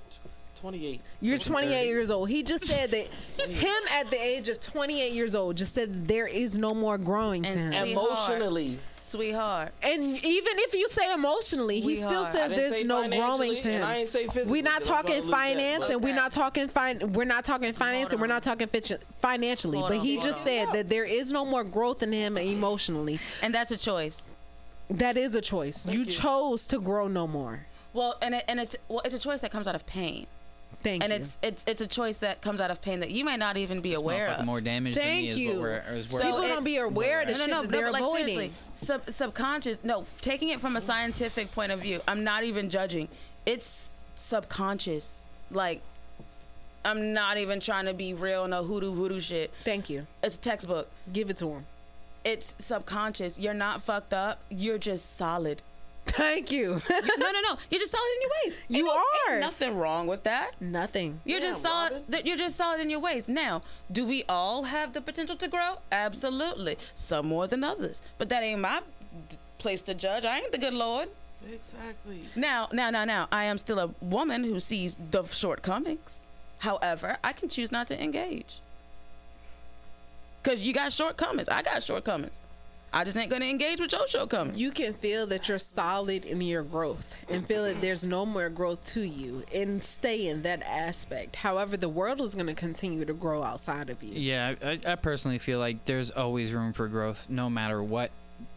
28. 0.60 1.00
You're 1.20 1.36
28 1.36 1.74
30. 1.74 1.86
years 1.88 2.10
old. 2.10 2.28
He 2.30 2.42
just 2.42 2.66
said 2.66 2.90
that 2.92 3.06
him 3.48 3.74
at 3.92 4.10
the 4.10 4.16
age 4.22 4.48
of 4.48 4.60
28 4.60 5.12
years 5.12 5.34
old 5.34 5.56
just 5.56 5.74
said 5.74 6.06
there 6.08 6.26
is 6.26 6.56
no 6.56 6.70
more 6.70 6.96
growing 6.96 7.42
to 7.42 7.48
And 7.50 7.60
him. 7.60 7.82
sleep- 7.82 7.96
Emotionally. 7.98 8.78
Sweetheart. 9.14 9.72
And 9.82 10.02
even 10.02 10.52
if 10.58 10.74
you 10.74 10.88
say 10.88 11.12
emotionally, 11.12 11.80
he 11.80 11.96
still. 11.96 12.24
Said 12.24 12.50
there's 12.50 12.84
no 12.84 13.08
growing 13.08 13.56
to 13.62 13.68
and 13.70 13.84
I 13.84 13.92
him. 13.92 14.00
ain't 14.00 14.08
say 14.08 14.26
physically. 14.26 14.50
We're 14.50 14.62
not 14.62 14.82
talking 14.82 15.10
gonna 15.10 15.22
lose 15.22 15.30
that, 15.30 15.36
finance, 15.36 15.88
and 15.88 16.02
we're 16.02 16.14
not 16.14 16.32
talking 16.32 16.68
fin- 16.68 17.12
We're 17.12 17.24
not 17.24 17.44
talking 17.44 17.72
finance, 17.72 18.12
and 18.12 18.20
we're 18.20 18.26
not 18.26 18.42
talking 18.42 18.66
fi- 18.66 18.98
financially. 19.20 19.80
But 19.80 19.98
he 19.98 20.18
just 20.18 20.42
said 20.42 20.72
that 20.72 20.88
there 20.88 21.04
is 21.04 21.30
no 21.30 21.44
more 21.44 21.62
growth 21.64 22.02
in 22.02 22.12
him 22.12 22.36
emotionally. 22.36 23.20
And 23.42 23.54
that's 23.54 23.70
a 23.70 23.76
choice. 23.76 24.22
That 24.90 25.16
is 25.16 25.34
a 25.34 25.40
choice. 25.40 25.86
You, 25.86 26.00
you. 26.00 26.06
chose 26.06 26.66
to 26.68 26.80
grow 26.80 27.08
no 27.08 27.26
more. 27.26 27.66
Well, 27.92 28.16
and 28.20 28.34
it, 28.34 28.44
and 28.48 28.58
it's 28.58 28.76
well, 28.88 29.00
it's 29.04 29.14
a 29.14 29.18
choice 29.18 29.40
that 29.42 29.52
comes 29.52 29.68
out 29.68 29.74
of 29.76 29.86
pain, 29.86 30.26
Thank 30.82 31.02
and 31.02 31.12
you. 31.12 31.18
it's 31.18 31.38
it's 31.42 31.64
it's 31.66 31.80
a 31.80 31.86
choice 31.86 32.18
that 32.18 32.42
comes 32.42 32.60
out 32.60 32.70
of 32.70 32.80
pain 32.82 33.00
that 33.00 33.10
you 33.10 33.24
may 33.24 33.36
not 33.36 33.56
even 33.56 33.80
be 33.80 33.90
This 33.90 34.00
aware 34.00 34.28
of. 34.28 34.44
more 34.44 34.60
damage 34.60 34.94
than 34.94 35.02
Thank 35.04 35.22
me 35.22 35.28
is 35.30 35.38
you. 35.38 35.50
what 35.52 35.60
we're, 35.60 35.84
is 35.92 36.12
where 36.12 36.22
So 36.22 36.26
People 36.26 36.42
don't 36.48 36.64
be 36.64 36.76
aware 36.76 37.22
of 37.22 37.28
the 37.28 37.32
no, 37.34 37.38
shit 37.38 37.50
no, 37.50 37.56
no, 37.56 37.62
that 37.62 37.70
no, 37.70 37.76
they're 37.76 37.86
but 37.86 37.92
like 37.92 38.02
avoiding. 38.02 38.54
sub, 38.72 39.02
subconscious. 39.10 39.78
No, 39.82 40.04
taking 40.20 40.50
it 40.50 40.60
from 40.60 40.76
a 40.76 40.80
scientific 40.80 41.52
point 41.52 41.72
of 41.72 41.80
view, 41.80 42.00
I'm 42.08 42.24
not 42.24 42.44
even 42.44 42.68
judging. 42.70 43.08
It's 43.46 43.92
subconscious. 44.14 45.24
Like, 45.50 45.80
I'm 46.84 47.12
not 47.14 47.38
even 47.38 47.60
trying 47.60 47.86
to 47.86 47.94
be 47.94 48.12
real, 48.14 48.46
no 48.48 48.62
hoodoo 48.62 48.92
voodoo 48.94 49.20
shit. 49.20 49.52
Thank 49.64 49.88
you. 49.88 50.06
It's 50.22 50.36
a 50.36 50.38
textbook. 50.38 50.88
Give 51.12 51.30
it 51.30 51.36
to 51.38 51.48
him. 51.48 51.66
It's 52.24 52.54
subconscious. 52.58 53.38
You're 53.38 53.54
not 53.54 53.82
fucked 53.82 54.12
up. 54.14 54.40
You're 54.50 54.78
just 54.78 55.16
solid. 55.16 55.62
Thank 56.06 56.52
you. 56.52 56.80
You- 56.88 57.16
no, 57.18 57.30
no, 57.32 57.40
no. 57.40 57.56
You're 57.70 57.80
just 57.80 57.92
solid 57.92 58.08
in 58.16 58.20
your 58.22 58.30
ways. 58.44 58.58
Ain't 58.62 58.70
You 58.78 58.84
no- 58.86 58.92
ain't 58.92 59.30
are. 59.36 59.40
nothing 59.40 59.76
wrong 59.76 60.06
with 60.06 60.22
that. 60.24 60.60
Nothing. 60.60 61.20
You're 61.24 61.40
just 61.40 61.62
Damn, 61.62 61.70
solid. 61.72 62.02
Robin. 62.08 62.26
You're 62.26 62.36
just 62.36 62.56
solid 62.56 62.80
in 62.80 62.90
your 62.90 63.00
ways. 63.00 63.26
Now, 63.28 63.62
do 63.90 64.04
we 64.06 64.24
all 64.28 64.64
have 64.64 64.92
the 64.92 65.00
potential 65.00 65.36
to 65.36 65.48
grow? 65.48 65.78
Absolutely. 65.90 66.76
Some 66.94 67.26
more 67.26 67.46
than 67.46 67.64
others. 67.64 68.00
But 68.18 68.28
that 68.28 68.42
ain't 68.42 68.60
my 68.60 68.82
place 69.58 69.82
to 69.82 69.94
judge. 69.94 70.24
I 70.24 70.38
ain't 70.38 70.52
the 70.52 70.58
good 70.58 70.74
Lord. 70.74 71.08
Exactly. 71.50 72.22
Now, 72.36 72.68
now, 72.72 72.90
now, 72.90 73.04
now. 73.04 73.28
I 73.32 73.44
am 73.44 73.58
still 73.58 73.78
a 73.78 73.88
woman 74.00 74.44
who 74.44 74.60
sees 74.60 74.96
the 75.10 75.24
shortcomings. 75.24 76.26
However, 76.58 77.18
I 77.24 77.32
can 77.32 77.48
choose 77.48 77.70
not 77.72 77.86
to 77.88 78.02
engage. 78.02 78.60
Cause 80.42 80.60
you 80.60 80.72
got 80.74 80.92
shortcomings. 80.92 81.48
I 81.48 81.62
got 81.62 81.82
shortcomings. 81.82 82.42
I 82.94 83.04
just 83.04 83.18
ain't 83.18 83.30
gonna 83.30 83.44
engage 83.46 83.80
with 83.80 83.92
your 83.92 84.06
shortcomings. 84.06 84.58
you 84.60 84.70
can 84.70 84.94
feel 84.94 85.26
that 85.26 85.48
you're 85.48 85.58
solid 85.58 86.24
in 86.24 86.40
your 86.40 86.62
growth 86.62 87.14
and 87.28 87.44
feel 87.46 87.64
that 87.64 87.80
there's 87.80 88.04
no 88.04 88.24
more 88.24 88.48
growth 88.48 88.84
to 88.94 89.02
you 89.02 89.42
and 89.54 89.82
stay 89.82 90.28
in 90.28 90.42
that 90.42 90.62
aspect. 90.62 91.36
However, 91.36 91.76
the 91.76 91.88
world 91.88 92.20
is 92.20 92.34
going 92.34 92.46
to 92.46 92.54
continue 92.54 93.04
to 93.04 93.12
grow 93.12 93.42
outside 93.42 93.90
of 93.90 94.02
you. 94.02 94.12
Yeah, 94.14 94.54
I, 94.62 94.78
I 94.86 94.94
personally 94.94 95.38
feel 95.38 95.58
like 95.58 95.84
there's 95.86 96.10
always 96.10 96.52
room 96.52 96.72
for 96.72 96.86
growth, 96.88 97.26
no 97.28 97.50
matter 97.50 97.82
what 97.82 98.10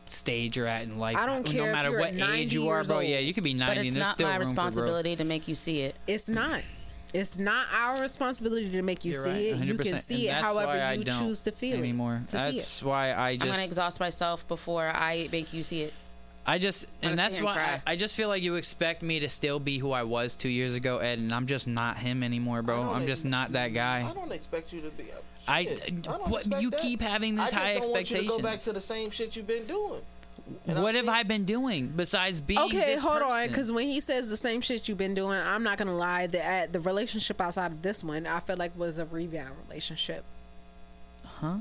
stage 0.06 0.56
you're 0.56 0.68
at 0.68 0.84
in 0.84 0.98
life. 1.00 1.18
I 1.18 1.26
don't 1.26 1.44
care 1.44 1.64
No 1.64 1.66
if 1.66 1.72
matter 1.74 1.90
you're 1.90 2.00
what 2.00 2.14
age 2.36 2.54
you 2.54 2.70
are, 2.70 2.78
years 2.78 2.88
bro. 2.88 2.98
old. 2.98 3.06
Yeah, 3.08 3.20
you 3.20 3.34
could 3.34 3.44
be 3.44 3.54
90 3.54 3.66
but 3.66 3.78
it's 3.78 3.88
and 3.88 3.96
there's 3.96 4.08
not 4.08 4.16
still 4.16 4.28
my 4.30 4.36
room 4.36 4.48
for 4.50 4.54
growth. 4.54 4.66
responsibility 4.68 5.16
to 5.18 5.24
make 5.24 5.48
you 5.48 5.56
see 5.56 5.82
it. 5.82 5.96
It's 6.08 6.30
not. 6.30 6.62
It's 7.14 7.38
not 7.38 7.68
our 7.74 8.02
responsibility 8.02 8.70
to 8.72 8.82
make 8.82 9.06
you 9.06 9.14
You're 9.14 9.24
see 9.24 9.30
right, 9.54 9.62
it. 9.62 9.66
You 9.66 9.76
can 9.76 10.00
see 10.00 10.28
it 10.28 10.34
however 10.34 10.74
why 10.74 10.80
I 10.80 10.94
you 10.94 11.04
don't 11.04 11.20
choose 11.20 11.42
to 11.42 11.52
feel 11.52 11.78
anymore. 11.78 12.22
it. 12.24 12.28
To 12.30 12.38
That's 12.38 12.64
see 12.64 12.86
it. 12.86 12.90
why 12.90 13.14
I 13.14 13.36
just. 13.36 13.46
I'm 13.46 13.52
gonna 13.52 13.64
exhaust 13.64 14.00
myself 14.00 14.48
before 14.48 14.92
I 14.94 15.30
make 15.32 15.54
you 15.54 15.64
see 15.64 15.84
it. 15.84 15.94
I 16.50 16.58
just 16.60 16.88
and 17.02 17.18
that's 17.18 17.42
why 17.42 17.82
I, 17.86 17.92
I 17.92 17.96
just 17.98 18.16
feel 18.16 18.30
like 18.30 18.42
you 18.42 18.56
expect 18.56 19.02
me 19.02 19.20
to 19.20 19.28
still 19.28 19.60
be 19.60 19.78
who 19.80 19.92
I 19.92 20.04
was 20.04 20.36
two 20.36 20.48
years 20.48 20.76
ago, 20.76 21.00
Ed, 21.00 21.20
and 21.20 21.34
I'm 21.34 21.46
just 21.46 21.68
not 21.68 21.98
him 21.98 22.24
anymore, 22.24 22.62
bro. 22.62 22.82
I'm 22.90 23.02
ex- 23.02 23.08
just 23.08 23.26
not 23.26 23.52
that 23.52 23.74
guy. 23.74 24.08
I 24.10 24.14
don't 24.14 24.32
expect 24.32 24.72
you 24.72 24.80
to 24.82 24.90
be. 24.92 25.08
I, 25.46 25.66
shit. 25.66 25.84
I 25.86 25.92
don't 26.18 26.30
what 26.30 26.42
expect 26.42 26.62
you 26.62 26.70
that. 26.70 26.80
keep 26.80 27.02
having 27.02 27.38
I 27.38 27.44
just 27.44 27.54
high 27.54 27.74
don't 27.80 27.92
want 27.92 28.12
you 28.12 28.18
to 28.22 28.28
go 28.28 28.40
back 28.40 28.60
to 28.60 28.72
the 28.72 28.80
same 28.82 29.10
shit 29.12 29.36
you've 29.36 29.48
been 29.48 29.66
doing. 29.66 30.02
And 30.66 30.82
What 30.82 30.90
I'm 30.90 30.96
have 30.96 31.06
saying- 31.06 31.10
I 31.10 31.24
been 31.24 31.46
doing 31.46 31.88
besides 31.96 32.40
being 32.42 32.60
Okay, 32.60 32.78
this 32.94 33.02
hold 33.04 33.22
on, 33.22 33.48
because 33.48 33.72
when 33.72 33.88
he 33.88 34.00
says 34.00 34.30
the 34.30 34.38
same 34.38 34.62
shit 34.62 34.88
you've 34.88 34.98
been 34.98 35.14
doing, 35.16 35.38
I'm 35.40 35.64
not 35.64 35.78
gonna 35.78 35.96
lie. 35.96 36.28
The 36.28 36.44
uh, 36.46 36.68
the 36.72 36.80
relationship 36.80 37.42
outside 37.42 37.72
of 37.72 37.82
this 37.82 38.04
one, 38.04 38.26
I 38.26 38.40
felt 38.40 38.58
like 38.60 38.78
was 38.78 38.98
a 38.98 39.06
rebound 39.06 39.56
relationship. 39.68 40.24
huh? 41.26 41.58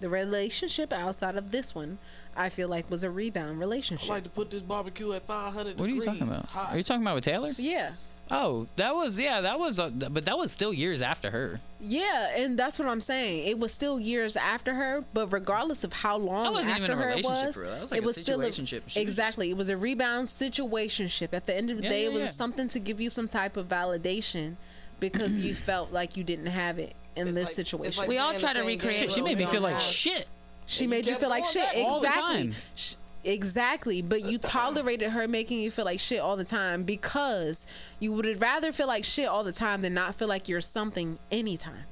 The 0.00 0.08
relationship 0.10 0.92
outside 0.92 1.36
of 1.36 1.50
this 1.52 1.74
one, 1.74 1.98
I 2.36 2.50
feel 2.50 2.68
like 2.68 2.90
was 2.90 3.02
a 3.02 3.10
rebound 3.10 3.56
I 3.56 3.60
relationship. 3.60 4.08
like 4.10 4.24
to 4.24 4.30
put 4.30 4.50
this 4.50 4.62
barbecue 4.62 5.12
at 5.12 5.26
500 5.26 5.78
What 5.78 5.86
are 5.86 5.88
you 5.88 6.00
degrees. 6.00 6.04
talking 6.18 6.22
about? 6.34 6.50
hot. 6.50 6.72
Are 6.72 6.76
you 6.78 6.84
talking 6.84 7.02
about 7.02 7.14
with 7.14 7.24
Taylor? 7.24 7.48
yeah, 7.58 7.90
Oh, 8.30 8.66
that 8.76 8.94
was 8.94 9.18
yeah, 9.18 9.40
that 9.40 9.58
was, 9.58 9.78
uh, 9.78 9.90
but 9.90 10.24
that 10.24 10.36
was 10.36 10.50
still 10.50 10.72
years 10.72 11.00
after 11.00 11.30
her. 11.30 11.60
yeah, 11.80 12.34
and 12.36 12.58
that's 12.58 12.76
what 12.78 12.88
I'm 12.88 13.00
saying. 13.00 13.46
It 13.46 13.58
was 13.58 13.72
still 13.72 14.00
years 14.00 14.36
after 14.36 14.74
her, 14.74 15.04
but 15.14 15.28
regardless 15.32 15.84
of 15.84 15.92
how 15.92 16.16
long 16.16 16.42
That 16.44 16.52
wasn't 16.52 16.70
after 16.80 16.84
even 16.92 16.98
a 16.98 17.02
her 17.02 17.10
it 17.10 17.24
was, 17.24 17.54
for 17.54 17.62
real. 17.62 17.70
That 17.70 17.80
was 17.82 17.90
like 17.92 17.98
it 17.98 18.02
a 18.02 18.06
was 18.06 18.16
still 18.16 18.38
situationship. 18.40 18.82
She 18.88 18.98
was 18.98 19.08
exactly. 19.08 19.50
It 19.50 19.56
was 19.56 19.68
a 19.68 19.76
rebound 19.76 20.26
situationship. 20.26 21.28
At 21.32 21.46
the 21.46 21.54
end 21.56 21.70
of 21.70 21.78
the 21.78 21.84
Yeah, 21.84 21.90
day, 21.90 22.02
yeah, 22.02 22.08
it 22.08 22.12
was 22.14 22.22
yeah. 22.22 22.26
something 22.28 22.66
to 22.68 22.80
give 22.80 23.00
you 23.00 23.10
some 23.10 23.28
type 23.28 23.56
of 23.56 23.68
validation 23.68 24.56
because 24.98 25.38
you 25.38 25.54
felt 25.68 25.92
like 25.92 26.16
you 26.16 26.24
didn't 26.24 26.46
have 26.46 26.78
it 26.80 26.96
in 27.14 27.28
It's 27.28 27.36
this 27.36 27.48
like- 27.50 27.54
situation. 27.54 28.00
like 28.00 28.08
We 28.08 28.18
all 28.18 28.36
try 28.38 28.54
to 28.54 28.62
recreate 28.62 28.96
Shit, 28.98 29.12
she 29.12 29.20
made 29.22 29.38
me 29.38 29.46
feel 29.46 29.60
like 29.62 29.78
shit. 29.78 30.26
She 30.66 30.84
And 30.84 30.90
made 30.90 31.04
you 31.04 31.12
kept 31.12 31.20
feel 31.20 31.30
like 31.30 31.44
shit. 31.44 31.62
back 31.62 31.76
all 31.76 32.00
the 32.00 32.08
Exactly. 32.08 32.54
Exactly. 33.26 34.02
But 34.02 34.24
you 34.24 34.38
tolerated 34.38 35.10
her 35.10 35.26
making 35.26 35.58
you 35.58 35.70
feel 35.70 35.84
like 35.84 35.98
shit 35.98 36.20
all 36.20 36.36
the 36.36 36.44
time 36.44 36.84
because 36.84 37.66
you 37.98 38.12
would 38.12 38.40
rather 38.40 38.70
feel 38.70 38.86
like 38.86 39.04
shit 39.04 39.26
all 39.26 39.42
the 39.42 39.52
time 39.52 39.82
than 39.82 39.92
not 39.94 40.14
feel 40.14 40.28
like 40.28 40.48
you're 40.48 40.60
something 40.60 41.18
anytime. 41.32 41.84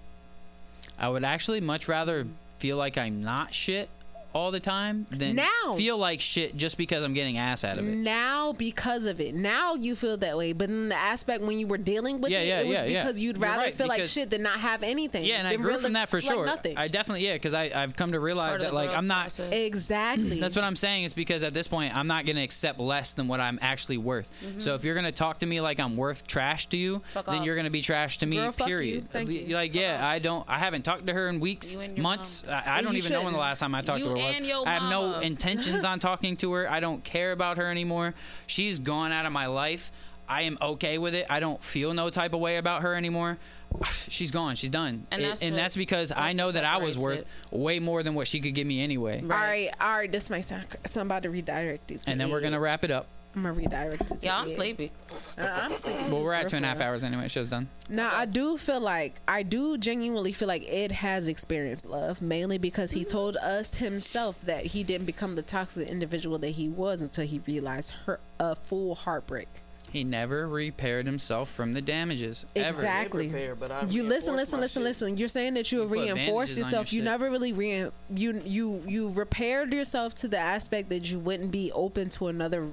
I 0.97 1.09
would 1.09 1.25
actually 1.25 1.61
much 1.61 1.89
rather 1.89 2.27
feel 2.59 2.77
like 2.77 2.97
I'm 2.97 3.23
not 3.23 3.53
shit 3.53 3.89
all 4.35 4.51
the 4.51 4.61
time 4.61 5.07
than 5.11 5.37
Now. 5.37 5.75
feel 5.77 5.97
like 5.97 6.21
shit 6.21 6.57
just 6.57 6.77
because 6.77 7.05
I'm 7.05 7.15
getting 7.15 7.39
ass 7.39 7.63
out 7.65 7.79
of 7.79 7.87
it. 7.87 7.95
Now 7.97 8.53
because 8.53 9.07
of 9.07 9.21
it, 9.21 9.35
now 9.35 9.75
you 9.75 9.95
feel 9.97 10.17
that 10.19 10.37
way. 10.37 10.53
But 10.53 10.69
in 10.71 10.89
the 10.89 10.97
aspect 10.97 11.43
when 11.43 11.59
you 11.59 11.67
were 11.67 11.79
dealing 11.79 12.21
with 12.21 12.31
Yeah, 12.33 12.41
it, 12.41 12.47
yeah, 12.49 12.61
it 12.61 12.67
was 12.67 12.75
yeah, 12.75 12.85
yeah. 12.85 13.03
because 13.05 13.21
you'd 13.21 13.39
rather 13.39 13.63
right, 13.65 13.75
feel 13.75 13.87
like 13.87 14.05
shit 14.05 14.31
than 14.31 14.43
not 14.43 14.59
have 14.61 14.83
anything. 14.83 15.25
Yeah, 15.25 15.37
and 15.37 15.47
I 15.49 15.57
grew 15.57 15.69
really 15.69 15.83
from 15.85 15.93
that 15.95 16.09
for 16.09 16.21
like 16.21 16.25
sure. 16.25 16.45
nothing. 16.47 16.77
I 16.77 16.89
definitely 16.89 17.25
yeah, 17.27 17.35
because 17.35 17.55
I 17.55 17.71
I've 17.75 17.95
come 17.97 18.13
to 18.13 18.21
realize 18.21 18.61
that 18.61 18.75
like 18.75 18.91
I'm 18.91 19.07
not. 19.07 19.25
process. 19.27 19.53
exactly. 19.53 20.41
That's 20.41 20.57
what 20.57 20.65
I'm 20.65 20.77
saying. 20.77 21.05
Is 21.05 21.15
because 21.15 21.45
at 21.45 21.55
this 21.55 21.69
point 21.69 21.97
I'm 21.97 22.07
not 22.07 22.27
gonna 22.27 22.43
accept 22.43 22.81
less 22.81 23.15
than 23.15 23.29
what 23.29 23.41
I'm 23.41 23.59
actually 23.63 23.99
worth. 23.99 24.31
So 24.59 24.75
if 24.75 24.85
you're 24.85 24.95
gonna 24.95 25.13
talk 25.13 25.39
to 25.39 25.47
me 25.47 25.61
like 25.61 25.79
I'm 25.81 25.97
worth 25.97 26.27
trash 26.27 26.67
to 26.67 26.77
you, 26.77 26.95
Mm-hmm. 26.95 27.03
Fuck 27.15 27.27
then 27.27 27.35
off. 27.37 27.45
you're 27.47 27.57
gonna 27.57 27.71
be 27.71 27.81
trash 27.81 28.19
to 28.19 28.27
me. 28.27 28.37
Girl, 28.37 28.53
fuck 28.53 28.69
you. 28.69 28.77
period. 28.77 29.11
Thank 29.11 29.29
Li- 29.29 29.45
you. 29.47 29.55
Like 29.55 29.75
yeah, 29.75 30.07
I 30.07 30.19
don't. 30.19 30.45
I 30.49 30.59
haven't 30.59 30.83
talked 30.83 31.07
to 31.07 31.13
her 31.13 31.29
in 31.29 31.41
weeks, 31.41 31.75
You 31.75 31.81
and 31.81 31.97
your 31.97 32.03
months. 32.03 32.45
I, 32.49 32.79
I 32.79 32.83
don't 32.83 32.97
even 32.97 33.13
know 33.13 33.23
when 33.23 33.33
the 33.33 33.39
last 33.39 33.59
time 33.61 33.75
I 33.75 33.81
talked 33.83 34.01
to 34.03 34.11
her 34.11 34.17
was. 34.27 34.41
your 34.49 34.69
I 34.69 34.75
have 34.75 34.91
no 34.91 35.21
intentions 35.21 35.85
on 35.85 35.99
talking 36.01 36.37
to 36.39 36.53
her. 36.53 36.71
I 36.71 36.81
don't 36.81 37.03
care 37.05 37.33
about 37.33 37.57
her 37.59 37.71
anymore. 37.71 38.15
She's 38.47 38.79
gone 38.79 39.13
out 39.13 39.27
of 39.27 39.33
my 39.33 39.47
life. 39.47 39.91
I 40.29 40.43
am 40.43 40.57
okay 40.61 40.97
with 40.99 41.15
it. 41.15 41.27
I 41.29 41.39
don't 41.41 41.63
feel 41.63 41.93
no 41.93 42.09
type 42.11 42.33
of 42.33 42.41
way 42.41 42.57
about 42.57 42.83
her 42.83 42.95
anymore. 42.95 43.37
She's 44.09 44.31
gone. 44.31 44.57
She's 44.57 44.71
done. 44.71 45.07
And 45.11 45.21
It- 45.21 45.27
that's 45.29 45.43
and 45.43 45.53
what- 45.53 45.57
that's 45.61 45.77
because 45.77 46.13
I 46.13 46.33
know 46.33 46.51
that 46.51 46.65
I 46.65 46.79
was 46.79 46.97
worth 46.97 47.19
separates 47.19 47.53
way 47.53 47.79
more 47.79 48.03
than 48.03 48.15
what 48.15 48.27
she 48.27 48.41
could 48.41 48.55
give 48.55 48.67
me 48.67 48.81
anyway. 48.83 49.21
all 49.23 49.29
right, 49.29 49.71
all 49.81 49.97
right. 49.99 50.11
This 50.11 50.31
might 50.31 50.43
sound. 50.43 50.65
So 50.87 51.01
I'm 51.01 51.09
about 51.09 51.25
to 51.25 51.31
redirect 51.31 51.89
these. 51.89 52.05
And 52.07 52.19
then 52.21 52.31
we're 52.31 52.41
gonna 52.41 52.61
wrap 52.61 52.85
it 52.85 52.91
up. 52.91 53.07
I'm 53.37 53.43
gonna 53.43 53.53
redirect 53.55 54.11
it. 54.11 54.19
Yeah, 54.23 54.39
I'm 54.39 54.49
the- 54.49 54.55
sleepy. 54.55 54.93
Uh, 55.37 55.43
I'm 55.43 55.77
sleepy. 55.77 55.99
Well, 56.11 56.23
we're 56.23 56.33
at 56.35 56.49
two 56.49 56.57
and 56.57 56.65
a 56.65 56.69
half 56.69 56.81
hours 56.81 57.03
anyway. 57.03 57.29
Show's 57.29 57.49
done. 57.49 57.69
Now 57.89 58.11
I 58.15 58.27
do 58.27 58.57
feel 58.57 58.81
like 58.81 59.21
I 59.27 59.43
do 59.43 59.77
genuinely 59.77 60.33
feel 60.33 60.49
like 60.49 60.65
Ed 60.69 60.93
has 60.93 61.27
experienced 61.29 61.89
love, 61.89 62.23
mainly 62.23 62.59
because 62.59 62.93
he 62.93 63.05
told 63.05 63.37
us 63.39 63.75
himself 63.77 64.37
that 64.45 64.67
he 64.67 64.85
didn't 64.85 65.07
become 65.07 65.35
the 65.35 65.43
toxic 65.43 65.89
individual 65.89 66.39
that 66.39 66.51
he 66.51 66.69
was 66.69 67.01
until 67.01 67.27
he 67.27 67.41
realized 67.47 67.93
her 68.07 68.21
a 68.39 68.55
full 68.55 68.95
heartbreak. 68.95 69.49
He 69.91 70.03
never 70.03 70.49
repaired 70.49 71.07
himself 71.07 71.49
from 71.49 71.73
the 71.73 71.81
damages. 71.81 72.45
Ever. 72.57 72.69
Exactly. 72.69 73.29
Prepare, 73.29 73.55
but 73.55 73.93
You 73.93 74.03
listen, 74.03 74.35
listen, 74.35 74.59
listen, 74.61 74.81
shit. 74.81 74.89
listen. 74.89 75.17
You're 75.17 75.29
saying 75.29 75.55
that 75.55 75.71
you, 75.71 75.83
You 75.83 75.89
put 75.89 75.93
reinforce 75.99 76.57
your 76.57 76.65
yourself. 76.67 76.93
You 76.93 76.99
shit. 76.99 77.05
never 77.05 77.31
really 77.31 77.53
re 77.53 77.91
you 78.13 78.43
you 78.45 78.83
you 78.89 79.09
repaired 79.11 79.73
yourself 79.73 80.15
to 80.17 80.29
the 80.29 80.39
aspect 80.39 80.89
that 80.89 81.09
you 81.13 81.21
wouldn't 81.21 81.53
be 81.53 81.71
open 81.71 82.09
to 82.11 82.27
another 82.27 82.71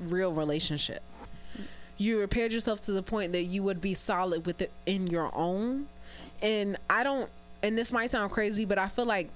real 0.00 0.32
relationship. 0.32 1.02
You 1.96 2.20
repaired 2.20 2.52
yourself 2.52 2.80
to 2.82 2.92
the 2.92 3.02
point 3.02 3.32
that 3.32 3.44
you 3.44 3.62
would 3.64 3.80
be 3.80 3.94
solid 3.94 4.46
with 4.46 4.62
it 4.62 4.70
in 4.86 5.08
your 5.08 5.30
own. 5.34 5.88
And 6.40 6.76
I 6.88 7.02
don't 7.02 7.28
and 7.62 7.76
this 7.76 7.92
might 7.92 8.10
sound 8.10 8.30
crazy, 8.30 8.64
but 8.64 8.78
I 8.78 8.88
feel 8.88 9.06
like 9.06 9.30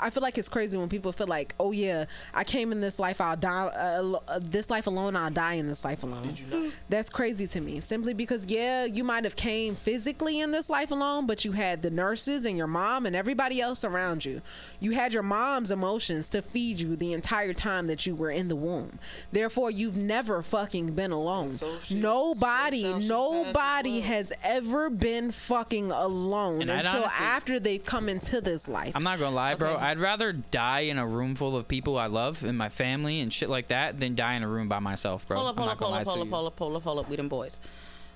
I 0.00 0.10
feel 0.10 0.22
like 0.22 0.38
it's 0.38 0.48
crazy 0.48 0.76
when 0.78 0.88
people 0.88 1.12
feel 1.12 1.26
like, 1.26 1.54
oh 1.60 1.72
yeah, 1.72 2.06
I 2.34 2.44
came 2.44 2.72
in 2.72 2.80
this 2.80 2.98
life, 2.98 3.20
I'll 3.20 3.36
die. 3.36 3.66
Uh, 3.66 4.18
uh, 4.28 4.38
this 4.42 4.70
life 4.70 4.86
alone, 4.86 5.16
I'll 5.16 5.30
die 5.30 5.54
in 5.54 5.66
this 5.66 5.84
life 5.84 6.02
alone. 6.02 6.26
Did 6.28 6.38
you 6.40 6.46
know? 6.46 6.70
That's 6.88 7.10
crazy 7.10 7.46
to 7.48 7.60
me. 7.60 7.80
Simply 7.80 8.14
because, 8.14 8.46
yeah, 8.46 8.84
you 8.84 9.04
might 9.04 9.24
have 9.24 9.36
came 9.36 9.76
physically 9.76 10.40
in 10.40 10.50
this 10.52 10.68
life 10.70 10.90
alone, 10.90 11.26
but 11.26 11.44
you 11.44 11.52
had 11.52 11.82
the 11.82 11.90
nurses 11.90 12.44
and 12.44 12.56
your 12.56 12.66
mom 12.66 13.06
and 13.06 13.14
everybody 13.16 13.60
else 13.60 13.84
around 13.84 14.24
you. 14.24 14.42
You 14.80 14.92
had 14.92 15.12
your 15.12 15.22
mom's 15.22 15.70
emotions 15.70 16.28
to 16.30 16.42
feed 16.42 16.80
you 16.80 16.96
the 16.96 17.12
entire 17.12 17.52
time 17.52 17.86
that 17.86 18.06
you 18.06 18.14
were 18.14 18.30
in 18.30 18.48
the 18.48 18.56
womb. 18.56 18.98
Therefore, 19.32 19.70
you've 19.70 19.96
never 19.96 20.42
fucking 20.42 20.92
been 20.94 21.12
alone. 21.12 21.56
So 21.56 21.70
she- 21.82 21.94
nobody, 21.96 22.82
so 22.82 22.86
she 22.86 22.92
passed 22.92 23.02
as 23.04 23.08
nobody 23.08 24.00
has 24.00 24.32
ever 24.42 24.90
been 24.90 25.30
fucking 25.30 25.90
alone 25.90 26.62
And 26.62 26.70
until 26.70 27.02
honestly- 27.02 27.24
after 27.24 27.60
they 27.60 27.78
come 27.78 28.08
into 28.08 28.40
this 28.40 28.68
life. 28.68 28.92
I'm 28.94 29.02
not 29.02 29.18
gonna 29.18 29.34
lie, 29.34 29.54
bro. 29.54 29.67
Okay. 29.74 29.84
I'd 29.84 29.98
rather 29.98 30.32
die 30.32 30.80
in 30.80 30.98
a 30.98 31.06
room 31.06 31.34
full 31.34 31.56
of 31.56 31.68
people 31.68 31.98
I 31.98 32.06
love 32.06 32.44
and 32.44 32.56
my 32.56 32.68
family 32.68 33.20
and 33.20 33.32
shit 33.32 33.48
like 33.48 33.68
that 33.68 34.00
than 34.00 34.14
die 34.14 34.34
in 34.34 34.42
a 34.42 34.48
room 34.48 34.68
by 34.68 34.78
myself, 34.78 35.26
bro. 35.26 35.38
Hold 35.38 35.50
up, 35.50 35.58
hold 35.58 35.70
up, 35.70 35.78
hold 35.78 35.94
up, 35.94 36.06
hold 36.06 36.20
up, 36.20 36.28
hold 36.28 36.46
up, 36.46 36.58
hold 36.58 36.76
up, 36.76 36.82
hold 36.82 36.98
up. 36.98 37.08
We 37.08 37.16
them 37.16 37.28
boys. 37.28 37.58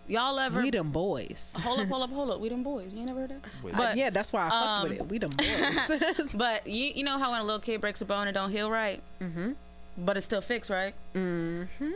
Y'all 0.08 0.38
ever? 0.38 0.60
we 0.60 0.70
them 0.70 0.90
boys. 0.90 1.56
Hold 1.60 1.80
up, 1.80 1.88
hold 1.88 2.02
up, 2.02 2.10
hold 2.10 2.30
up. 2.30 2.40
We 2.40 2.48
them 2.48 2.62
boys. 2.62 2.92
You 2.92 2.98
ain't 2.98 3.06
never 3.06 3.20
heard 3.20 3.30
that? 3.30 3.40
Wait. 3.62 3.74
But 3.74 3.96
yeah, 3.96 4.10
that's 4.10 4.32
why 4.32 4.46
I 4.46 4.50
fucked 4.50 4.90
with 4.90 5.00
um, 5.00 5.06
it. 5.06 5.10
We 5.10 5.18
them 5.18 5.30
boys. 5.36 6.34
but 6.34 6.66
you 6.66 6.92
you 6.94 7.04
know 7.04 7.18
how 7.18 7.30
when 7.30 7.40
a 7.40 7.44
little 7.44 7.60
kid 7.60 7.80
breaks 7.80 8.00
a 8.00 8.04
bone, 8.04 8.26
it 8.28 8.32
don't 8.32 8.50
heal 8.50 8.70
right. 8.70 9.00
mm-hmm. 9.20 9.52
But 9.96 10.16
it's 10.16 10.26
still 10.26 10.40
fixed, 10.40 10.70
right? 10.70 10.94
Mm-hmm. 11.14 11.92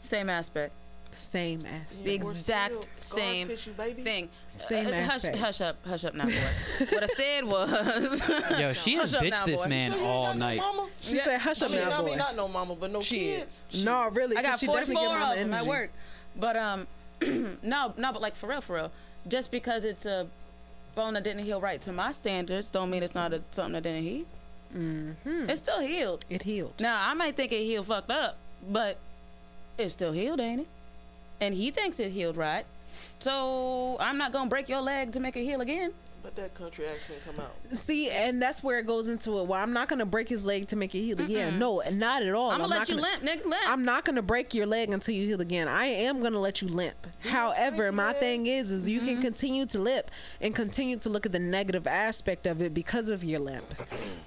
Same 0.00 0.30
aspect. 0.30 0.72
Same 1.20 1.60
aspect. 1.66 2.04
The 2.04 2.10
Yeah, 2.10 2.10
or 2.24 2.30
exact 2.30 2.88
still 2.96 3.18
same 3.18 3.46
tissue, 3.46 3.72
baby. 3.72 4.02
Thing. 4.02 4.28
Same 4.48 4.86
Uh, 4.88 4.92
hush, 5.02 5.10
aspect. 5.24 5.36
hush 5.38 5.60
up, 5.60 5.76
hush 5.86 6.04
up 6.04 6.14
now, 6.14 6.24
boy. 6.26 6.32
what 6.90 7.02
I 7.02 7.06
said 7.06 7.44
was, 7.44 8.58
Yo, 8.58 8.72
she 8.72 8.94
has 8.96 9.12
Hush 9.12 9.14
up 9.20 9.22
bitched 9.22 9.30
now, 9.40 9.46
this 9.46 9.62
boy. 9.62 9.68
man 9.68 9.92
So 9.92 10.04
all 10.04 10.22
got 10.26 10.36
no 10.38 10.46
night. 10.46 10.58
mama? 10.58 10.88
She 11.00 11.16
Yeah. 11.16 11.24
said, 11.24 11.40
"Hush 11.40 11.62
I 11.62 11.66
up 11.66 11.72
mean, 11.72 11.80
now, 11.82 11.90
I 11.98 12.00
boy." 12.00 12.06
mean, 12.06 12.18
not 12.18 12.36
no 12.36 12.48
mama, 12.48 12.74
but 12.74 12.90
no 12.90 13.00
Shit. 13.02 13.18
kids. 13.40 13.62
no, 13.84 14.08
really. 14.08 14.36
I 14.36 14.42
got 14.42 14.58
she 14.58 14.66
44 14.66 14.94
definitely 14.94 15.06
get 15.06 15.12
of 15.14 15.20
mama 15.20 15.36
them 15.36 15.54
at 15.54 15.66
work. 15.66 15.90
But 16.36 16.56
um, 16.56 16.86
no, 17.62 17.92
no, 17.96 18.12
but 18.12 18.22
like 18.22 18.34
for 18.34 18.48
real, 18.48 18.60
for 18.60 18.76
real. 18.76 18.90
Just 19.28 19.50
because 19.50 19.84
it's 19.84 20.06
a 20.06 20.26
bone 20.94 21.14
that 21.14 21.22
didn't 21.24 21.44
heal 21.44 21.60
right 21.60 21.80
to 21.82 21.92
my 21.92 22.12
standards, 22.12 22.70
don't 22.70 22.88
mean 22.90 23.02
it's 23.02 23.14
not 23.14 23.32
a, 23.34 23.42
something 23.50 23.74
that 23.74 23.82
didn't 23.82 24.02
heal. 24.04 24.24
Mm-hmm. 24.76 25.50
It's 25.50 25.60
still 25.60 25.80
healed. 25.80 26.24
It 26.30 26.42
healed. 26.44 26.74
Now 26.80 27.08
I 27.08 27.14
might 27.14 27.36
think 27.36 27.52
it 27.52 27.64
healed 27.64 27.86
fucked 27.86 28.10
up, 28.10 28.36
but 28.68 28.96
it's 29.78 29.94
still 29.94 30.12
healed, 30.12 30.40
ain't 30.40 30.62
it? 30.62 30.68
And 31.40 31.54
he 31.54 31.70
thinks 31.70 31.98
it 32.00 32.10
healed 32.10 32.36
right. 32.36 32.64
So 33.18 33.96
I'm 34.00 34.18
not 34.18 34.32
gonna 34.32 34.48
break 34.48 34.68
your 34.68 34.80
leg 34.80 35.12
to 35.12 35.20
make 35.20 35.36
it 35.36 35.44
heal 35.44 35.60
again. 35.60 35.92
Let 36.22 36.36
that 36.36 36.54
country 36.54 36.84
accent 36.84 37.20
come 37.24 37.40
out. 37.40 37.54
See, 37.72 38.10
and 38.10 38.42
that's 38.42 38.62
where 38.62 38.78
it 38.78 38.86
goes 38.86 39.08
into 39.08 39.38
it. 39.38 39.46
Well, 39.46 39.58
I'm 39.60 39.72
not 39.72 39.88
gonna 39.88 40.04
break 40.04 40.28
his 40.28 40.44
leg 40.44 40.68
to 40.68 40.76
make 40.76 40.94
it 40.94 41.00
heal 41.00 41.18
again. 41.18 41.58
No, 41.58 41.82
not 41.92 42.22
at 42.22 42.34
all. 42.34 42.50
I'm 42.50 42.60
gonna 42.60 42.68
let 42.68 42.88
you 42.90 42.96
gonna- 42.96 43.08
limp, 43.08 43.22
nigga, 43.22 43.46
limp. 43.46 43.68
I'm 43.68 43.84
not 43.84 44.04
gonna 44.04 44.20
break 44.20 44.52
your 44.52 44.66
leg 44.66 44.90
until 44.90 45.14
you 45.14 45.26
heal 45.26 45.40
again. 45.40 45.66
I 45.66 45.86
am 45.86 46.22
gonna 46.22 46.38
let 46.38 46.60
you 46.60 46.68
limp. 46.68 47.06
However, 47.20 47.90
my 47.90 48.08
leg. 48.08 48.18
thing 48.18 48.46
is, 48.46 48.70
is 48.70 48.88
you 48.88 49.00
can 49.00 49.14
mm-hmm. 49.14 49.22
continue 49.22 49.66
to 49.66 49.78
limp 49.78 50.10
and 50.42 50.54
continue 50.54 50.98
to 50.98 51.08
look 51.08 51.24
at 51.24 51.32
the 51.32 51.38
negative 51.38 51.86
aspect 51.86 52.46
of 52.46 52.60
it 52.60 52.74
because 52.74 53.08
of 53.08 53.24
your 53.24 53.40
limp. 53.40 53.74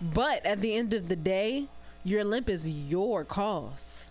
But 0.02 0.44
at 0.46 0.62
the 0.62 0.74
end 0.76 0.96
of 0.96 1.10
the 1.10 1.16
day, 1.16 1.68
your 2.04 2.24
limp 2.24 2.50
is 2.50 2.68
your 2.68 3.24
cause. 3.24 4.10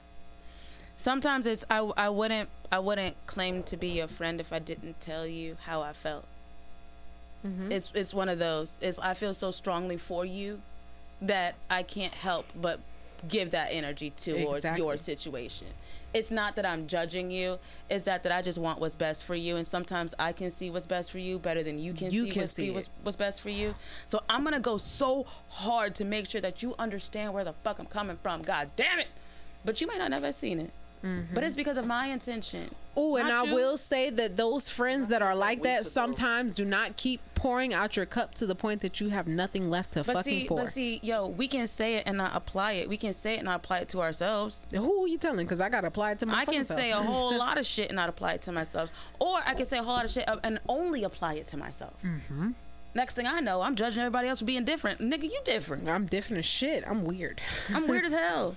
Sometimes 1.03 1.49
it's 1.49 1.65
I, 1.69 1.79
I 1.97 2.09
wouldn't 2.11 2.49
I 2.71 2.79
wouldn't 2.79 3.17
claim 3.27 3.65
to 3.65 3.77
be 3.77 3.89
your 3.89 4.07
friend 4.07 4.41
if 4.41 4.53
I 4.53 4.61
didn't 4.61 5.01
tell 5.01 5.27
you 5.27 5.57
how 5.65 5.83
I 5.83 5.93
felt. 5.93 6.25
Mm-hmm. 7.45 7.73
It's 7.73 7.91
it's 7.93 8.15
one 8.15 8.29
of 8.29 8.39
those. 8.39 8.79
It's 8.81 9.01
I 9.01 9.15
feel 9.15 9.35
so 9.35 9.51
strongly 9.51 9.97
for 9.97 10.25
you 10.25 10.61
that 11.21 11.57
I 11.69 11.83
can't 11.83 12.15
help 12.15 12.47
but 12.55 12.79
give 13.29 13.51
that 13.51 13.71
energy 13.73 14.11
towards 14.11 14.59
Exactly. 14.59 14.81
your 14.81 14.97
situation. 14.97 15.67
It's 16.15 16.31
not 16.31 16.55
that 16.55 16.65
I'm 16.65 16.87
judging 16.87 17.33
you. 17.33 17.59
It's 17.91 18.05
that 18.05 18.23
that 18.23 18.31
I 18.31 18.41
just 18.41 18.59
want 18.59 18.79
what's 18.79 18.95
best 18.95 19.25
for 19.25 19.35
you, 19.35 19.57
and 19.57 19.67
sometimes 19.67 20.15
I 20.21 20.31
can 20.31 20.51
see 20.51 20.71
what's 20.71 20.87
best 20.87 21.11
for 21.11 21.19
you 21.19 21.41
better 21.41 21.65
than 21.65 21.81
you 21.81 21.95
can 21.95 22.13
You 22.13 22.27
see, 22.27 22.31
can 22.31 22.43
what's, 22.43 22.53
see 22.53 22.71
what's, 22.71 22.89
what's 23.03 23.17
best 23.17 23.41
for 23.41 23.51
you. 23.51 23.75
So 24.07 24.23
I'm 24.29 24.45
gonna 24.45 24.61
go 24.61 24.77
so 24.77 25.27
hard 25.49 25.97
to 25.97 26.05
make 26.05 26.31
sure 26.31 26.41
that 26.41 26.63
you 26.63 26.77
understand 26.79 27.35
where 27.35 27.43
the 27.43 27.55
fuck 27.65 27.81
I'm 27.81 27.87
coming 27.87 28.19
from. 28.23 28.43
God 28.43 28.71
damn 28.77 29.01
it! 29.01 29.09
But 29.65 29.81
you 29.81 29.89
might 29.89 29.99
not 29.99 30.13
never 30.13 30.31
seen 30.31 30.61
it. 30.61 30.71
But 31.35 31.43
it's 31.45 31.55
because 31.57 31.77
of 31.77 31.87
my 31.87 32.07
intention. 32.07 32.75
Oh, 32.97 33.17
and 33.17 33.27
Not 33.29 33.47
I 33.47 33.49
you. 33.49 33.55
will 33.55 33.77
say 33.77 34.11
that 34.11 34.37
those 34.37 34.69
friends 34.69 35.09
that 35.09 35.23
are 35.23 35.35
like 35.35 35.63
that 35.63 35.87
sometimes 35.87 36.53
do 36.53 36.65
not 36.65 36.97
keep 36.97 37.21
pouring 37.35 37.73
out 37.75 37.97
your 37.97 38.07
cup 38.07 38.35
to 38.35 38.47
the 38.47 38.55
point 38.55 38.83
that 38.83 39.01
you 39.01 39.09
have 39.09 39.27
nothing 39.27 39.69
left 39.71 39.93
to 39.95 40.05
But 40.05 40.15
fucking 40.17 40.41
see, 40.43 40.47
pour. 40.47 40.59
but 40.59 40.69
see, 40.69 41.01
yo, 41.03 41.27
we 41.27 41.49
can 41.49 41.67
say 41.67 41.95
it 41.95 42.05
and 42.07 42.19
not 42.19 42.37
apply 42.37 42.73
it. 42.73 42.89
We 42.89 42.97
can 42.99 43.13
say 43.15 43.35
it 43.35 43.39
and 43.39 43.47
not 43.47 43.57
apply 43.57 43.79
it 43.79 43.89
to 43.89 44.01
ourselves. 44.01 44.67
Who 44.71 45.05
are 45.05 45.09
you 45.09 45.19
telling? 45.19 45.45
Because 45.47 45.61
I 45.61 45.69
got 45.71 45.81
to 45.81 45.87
apply 45.89 46.13
it 46.13 46.19
to 46.21 46.27
my 46.27 46.35
I 46.41 46.45
can 46.45 46.63
fucking 46.63 46.77
say 46.77 46.93
a 46.93 46.99
whole 46.99 47.37
lot 47.47 47.59
of 47.59 47.67
shit 47.67 47.89
and 47.89 47.97
not 47.97 48.09
apply 48.09 48.33
it 48.35 48.43
to 48.43 48.53
myself, 48.53 48.93
or 49.19 49.41
I 49.45 49.55
can 49.55 49.65
say 49.65 49.79
a 49.79 49.83
whole 49.83 49.95
lot 49.95 50.05
of 50.05 50.11
shit 50.11 50.29
and 50.45 50.61
only 50.69 51.03
apply 51.03 51.35
it 51.35 51.47
to 51.49 51.57
myself. 51.57 51.95
Mm-hmm. 52.05 52.51
Next 52.95 53.15
thing 53.15 53.27
I 53.27 53.41
know, 53.41 53.63
I'm 53.63 53.75
judging 53.75 54.01
everybody 54.03 54.29
else 54.29 54.41
for 54.41 54.45
being 54.45 54.67
different. 54.67 55.01
Nigga, 55.01 55.25
you 55.25 55.41
different. 55.47 55.89
I'm 55.89 56.05
different 56.05 56.41
as 56.41 56.45
shit. 56.45 56.85
I'm 56.87 57.05
weird. 57.05 57.41
I'm 57.75 57.89
weird 57.89 58.05
as 58.05 58.13
hell. 58.25 58.55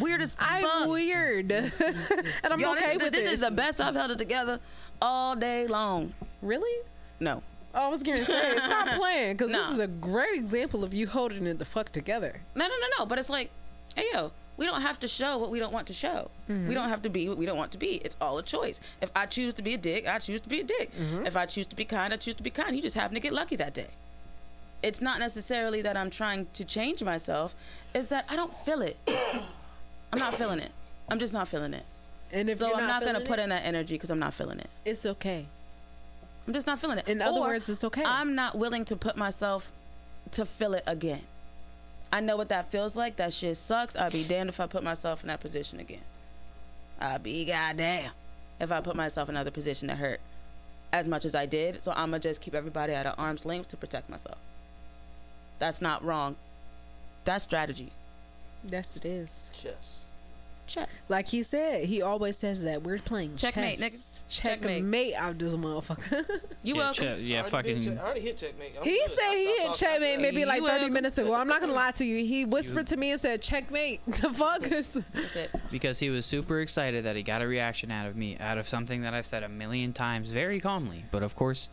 Weird 0.00 0.22
as 0.22 0.34
I'm 0.38 0.62
fuck. 0.62 0.88
weird, 0.88 1.50
and 1.52 1.72
I'm 2.44 2.60
Yo, 2.60 2.72
okay 2.72 2.94
this, 2.96 3.02
with 3.04 3.12
this 3.12 3.30
it. 3.30 3.34
is 3.34 3.38
the 3.40 3.50
best 3.50 3.80
I've 3.80 3.94
held 3.94 4.10
it 4.10 4.18
together 4.18 4.60
all 5.00 5.34
day 5.36 5.66
long. 5.66 6.12
really? 6.40 6.84
No. 7.20 7.42
Oh, 7.74 7.86
I 7.86 7.88
was 7.88 8.02
gonna 8.02 8.24
say, 8.24 8.56
stop 8.58 8.88
playing, 8.98 9.36
because 9.36 9.50
Nah. 9.52 9.58
this 9.62 9.70
is 9.72 9.78
a 9.78 9.86
great 9.86 10.34
example 10.34 10.84
of 10.84 10.92
you 10.92 11.06
holding 11.06 11.46
it 11.46 11.58
the 11.58 11.64
fuck 11.64 11.90
together. 11.90 12.40
No, 12.54 12.64
no, 12.66 12.74
no, 12.74 12.86
no. 12.98 13.06
But 13.06 13.18
it's 13.18 13.30
like, 13.30 13.50
hey, 13.96 14.04
yo, 14.12 14.30
we 14.58 14.66
don't 14.66 14.82
have 14.82 15.00
to 15.00 15.08
show 15.08 15.38
what 15.38 15.50
we 15.50 15.58
don't 15.58 15.72
want 15.72 15.86
to 15.86 15.94
show. 15.94 16.30
Mm-hmm. 16.50 16.68
We 16.68 16.74
don't 16.74 16.90
have 16.90 17.00
to 17.02 17.08
be 17.08 17.28
what 17.30 17.38
we 17.38 17.46
don't 17.46 17.56
want 17.56 17.72
to 17.72 17.78
be. 17.78 17.94
It's 18.04 18.16
all 18.20 18.36
a 18.38 18.42
choice. 18.42 18.78
If 19.00 19.10
I 19.16 19.24
choose 19.24 19.54
to 19.54 19.62
be 19.62 19.72
a 19.72 19.78
dick, 19.78 20.06
I 20.06 20.18
choose 20.18 20.42
to 20.42 20.48
be 20.50 20.60
a 20.60 20.64
dick. 20.64 20.92
Mm-hmm. 20.94 21.24
If 21.26 21.34
I 21.36 21.46
choose 21.46 21.66
to 21.68 21.76
be 21.76 21.86
kind, 21.86 22.12
I 22.12 22.18
choose 22.18 22.34
to 22.34 22.42
be 22.42 22.50
kind. 22.50 22.76
You 22.76 22.82
just 22.82 22.94
happen 22.96 23.14
to 23.14 23.20
get 23.20 23.32
lucky 23.32 23.56
that 23.56 23.72
day. 23.72 23.88
It's 24.82 25.00
not 25.00 25.18
necessarily 25.20 25.80
that 25.82 25.96
I'm 25.96 26.10
trying 26.10 26.48
to 26.54 26.64
change 26.66 27.02
myself. 27.02 27.54
It's 27.94 28.08
that 28.08 28.26
I 28.28 28.36
don't 28.36 28.52
feel 28.52 28.82
it. 28.82 28.98
I'm 30.12 30.18
not 30.18 30.34
feeling 30.34 30.58
it. 30.58 30.70
I'm 31.08 31.18
just 31.18 31.32
not 31.32 31.48
feeling 31.48 31.74
it. 31.74 31.84
And 32.32 32.48
if 32.48 32.58
so 32.58 32.68
you're 32.68 32.76
I'm 32.76 32.86
not, 32.86 33.02
gonna 33.04 33.20
put 33.20 33.38
it, 33.38 33.42
in 33.42 33.48
that 33.50 33.64
energy 33.64 33.94
because 33.94 34.10
I'm 34.10 34.18
not 34.18 34.34
feeling 34.34 34.58
it. 34.58 34.70
it's 34.84 35.04
okay. 35.04 35.46
I'm 36.46 36.52
just 36.54 36.66
not 36.66 36.78
feeling 36.78 36.98
it. 36.98 37.06
In 37.08 37.22
other 37.22 37.40
words, 37.40 37.68
it's 37.68 37.84
okay. 37.84 38.02
I'm 38.04 38.34
not 38.34 38.56
willing 38.58 38.84
to 38.86 38.96
put 38.96 39.16
myself 39.16 39.70
to 40.32 40.44
feel 40.44 40.74
it 40.74 40.82
again. 40.86 41.22
I 42.12 42.20
know 42.20 42.36
what 42.36 42.48
that 42.48 42.70
feels 42.70 42.96
like. 42.96 43.16
That 43.16 43.32
shit 43.32 43.56
sucks. 43.56 43.96
I'd 43.96 44.12
be 44.12 44.24
damned 44.24 44.48
if 44.48 44.60
I 44.60 44.66
put 44.66 44.82
myself 44.82 45.22
in 45.22 45.28
that 45.28 45.40
position 45.40 45.78
again. 45.80 46.00
I'd 47.00 47.22
be 47.22 47.44
goddamn 47.44 48.10
if 48.60 48.70
I 48.72 48.80
put 48.80 48.96
myself 48.96 49.28
in 49.28 49.36
another 49.36 49.50
position 49.50 49.88
to 49.88 49.94
hurt 49.94 50.20
as 50.92 51.08
much 51.08 51.24
as 51.24 51.34
I 51.34 51.46
did. 51.46 51.82
So 51.84 51.92
I'm 51.92 52.10
gonna 52.10 52.18
just 52.18 52.40
keep 52.40 52.54
everybody 52.54 52.92
at 52.92 53.06
an 53.06 53.14
arm's 53.18 53.46
length 53.46 53.68
to 53.68 53.76
protect 53.76 54.10
myself. 54.10 54.38
That's 55.58 55.80
not 55.80 56.04
wrong. 56.04 56.36
That's 57.24 57.44
strategy. 57.44 57.92
Yes, 58.68 58.96
it 58.96 59.04
is. 59.04 59.50
Yes. 59.62 59.98
Check. 60.66 60.88
Like 61.08 61.26
he 61.26 61.42
said, 61.42 61.84
he 61.86 62.00
always 62.00 62.38
says 62.38 62.62
that 62.62 62.82
we're 62.82 62.98
playing 62.98 63.36
Checkmate, 63.36 63.78
chess. 63.78 64.24
niggas. 64.28 64.28
Checkmate. 64.30 64.78
Checkmate. 64.78 65.14
out 65.14 65.36
this 65.38 65.52
motherfucker. 65.54 66.24
You 66.64 66.74
yeah, 66.76 66.80
welcome. 66.80 67.04
che- 67.04 67.20
yeah 67.22 67.40
I 67.40 67.48
fucking. 67.48 67.80
did 67.80 67.84
check- 67.84 67.98
I 67.98 68.04
already 68.04 68.20
hit 68.20 68.38
checkmate. 68.38 68.72
I'm 68.78 68.84
he 68.84 68.90
good. 69.04 69.10
said 69.10 69.32
he 69.34 69.46
hit 69.58 69.74
checkmate 69.74 70.20
maybe 70.20 70.40
You 70.40 70.46
like 70.46 70.60
30 70.60 70.70
welcome. 70.72 70.92
minutes 70.92 71.18
ago. 71.18 71.34
I'm 71.34 71.48
not 71.48 71.60
gonna 71.60 71.72
lie 71.72 71.90
to 71.90 72.04
you. 72.04 72.24
He 72.24 72.44
whispered 72.56 72.86
to 72.86 72.96
me 72.96 73.10
and 73.10 73.20
said, 73.20 73.42
"Checkmate." 73.42 74.00
The 74.06 74.30
fuck 74.32 74.64
is. 74.70 74.96
It. 75.34 75.50
because 75.72 75.98
he 75.98 76.08
was 76.10 76.24
super 76.24 76.60
excited 76.60 77.04
that 77.04 77.16
he 77.16 77.24
got 77.24 77.42
a 77.42 77.48
reaction 77.48 77.90
out 77.90 78.06
of 78.06 78.14
me, 78.14 78.38
out 78.38 78.56
of 78.58 78.68
something 78.68 79.02
that 79.02 79.12
I've 79.12 79.26
said 79.26 79.42
a 79.42 79.48
million 79.48 79.92
times 79.92 80.30
very 80.30 80.60
calmly. 80.60 81.04
But 81.10 81.24
of 81.24 81.34
course, 81.34 81.68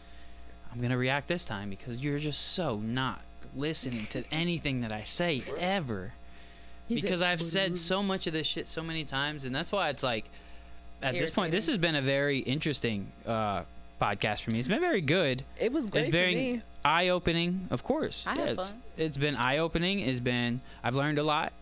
I'm 0.74 0.82
gonna 0.82 0.98
react 0.98 1.28
this 1.28 1.46
time 1.46 1.70
because 1.70 2.02
you're 2.02 2.18
just 2.18 2.42
so 2.54 2.78
not 2.80 3.22
listening 3.56 4.08
to 4.10 4.24
anything 4.32 4.82
that 4.82 4.92
I 4.92 5.04
say 5.04 5.44
ever. 5.60 6.14
He 6.90 6.96
because 7.00 7.22
I've 7.22 7.42
said 7.42 7.78
so 7.78 8.02
much 8.02 8.26
of 8.26 8.34
this 8.34 8.48
shit 8.48 8.68
so 8.68 8.82
many 8.82 9.06
times, 9.06 9.46
and 9.46 9.56
that's 9.56 9.72
why 9.72 9.90
it's 9.90 10.02
like, 10.02 10.26
at 11.04 11.14
this 11.14 11.30
point, 11.30 11.52
this 11.52 11.68
has 11.68 11.78
been 11.78 11.96
a 11.96 12.02
very 12.02 12.40
interesting 12.40 13.08
uh, 13.28 13.62
podcast 14.02 14.42
for 14.42 14.52
me. 14.52 14.60
It's 14.60 14.68
been 14.68 14.82
very 14.82 15.02
good. 15.02 15.44
It 15.60 15.72
was 15.72 15.88
great 15.88 16.06
it's 16.06 16.10
very 16.10 16.62
eye 16.84 17.10
opening, 17.10 17.68
of 17.70 17.84
course. 17.84 18.24
I 18.26 18.36
had 18.36 18.50
it's, 18.50 18.72
fun. 18.72 18.82
it's 18.98 19.18
been 19.18 19.36
eye 19.36 19.60
opening. 19.60 20.00
It's 20.00 20.20
been 20.20 20.62
I've 20.84 20.96
learned 20.96 21.20
a 21.20 21.24
lot. 21.24 21.54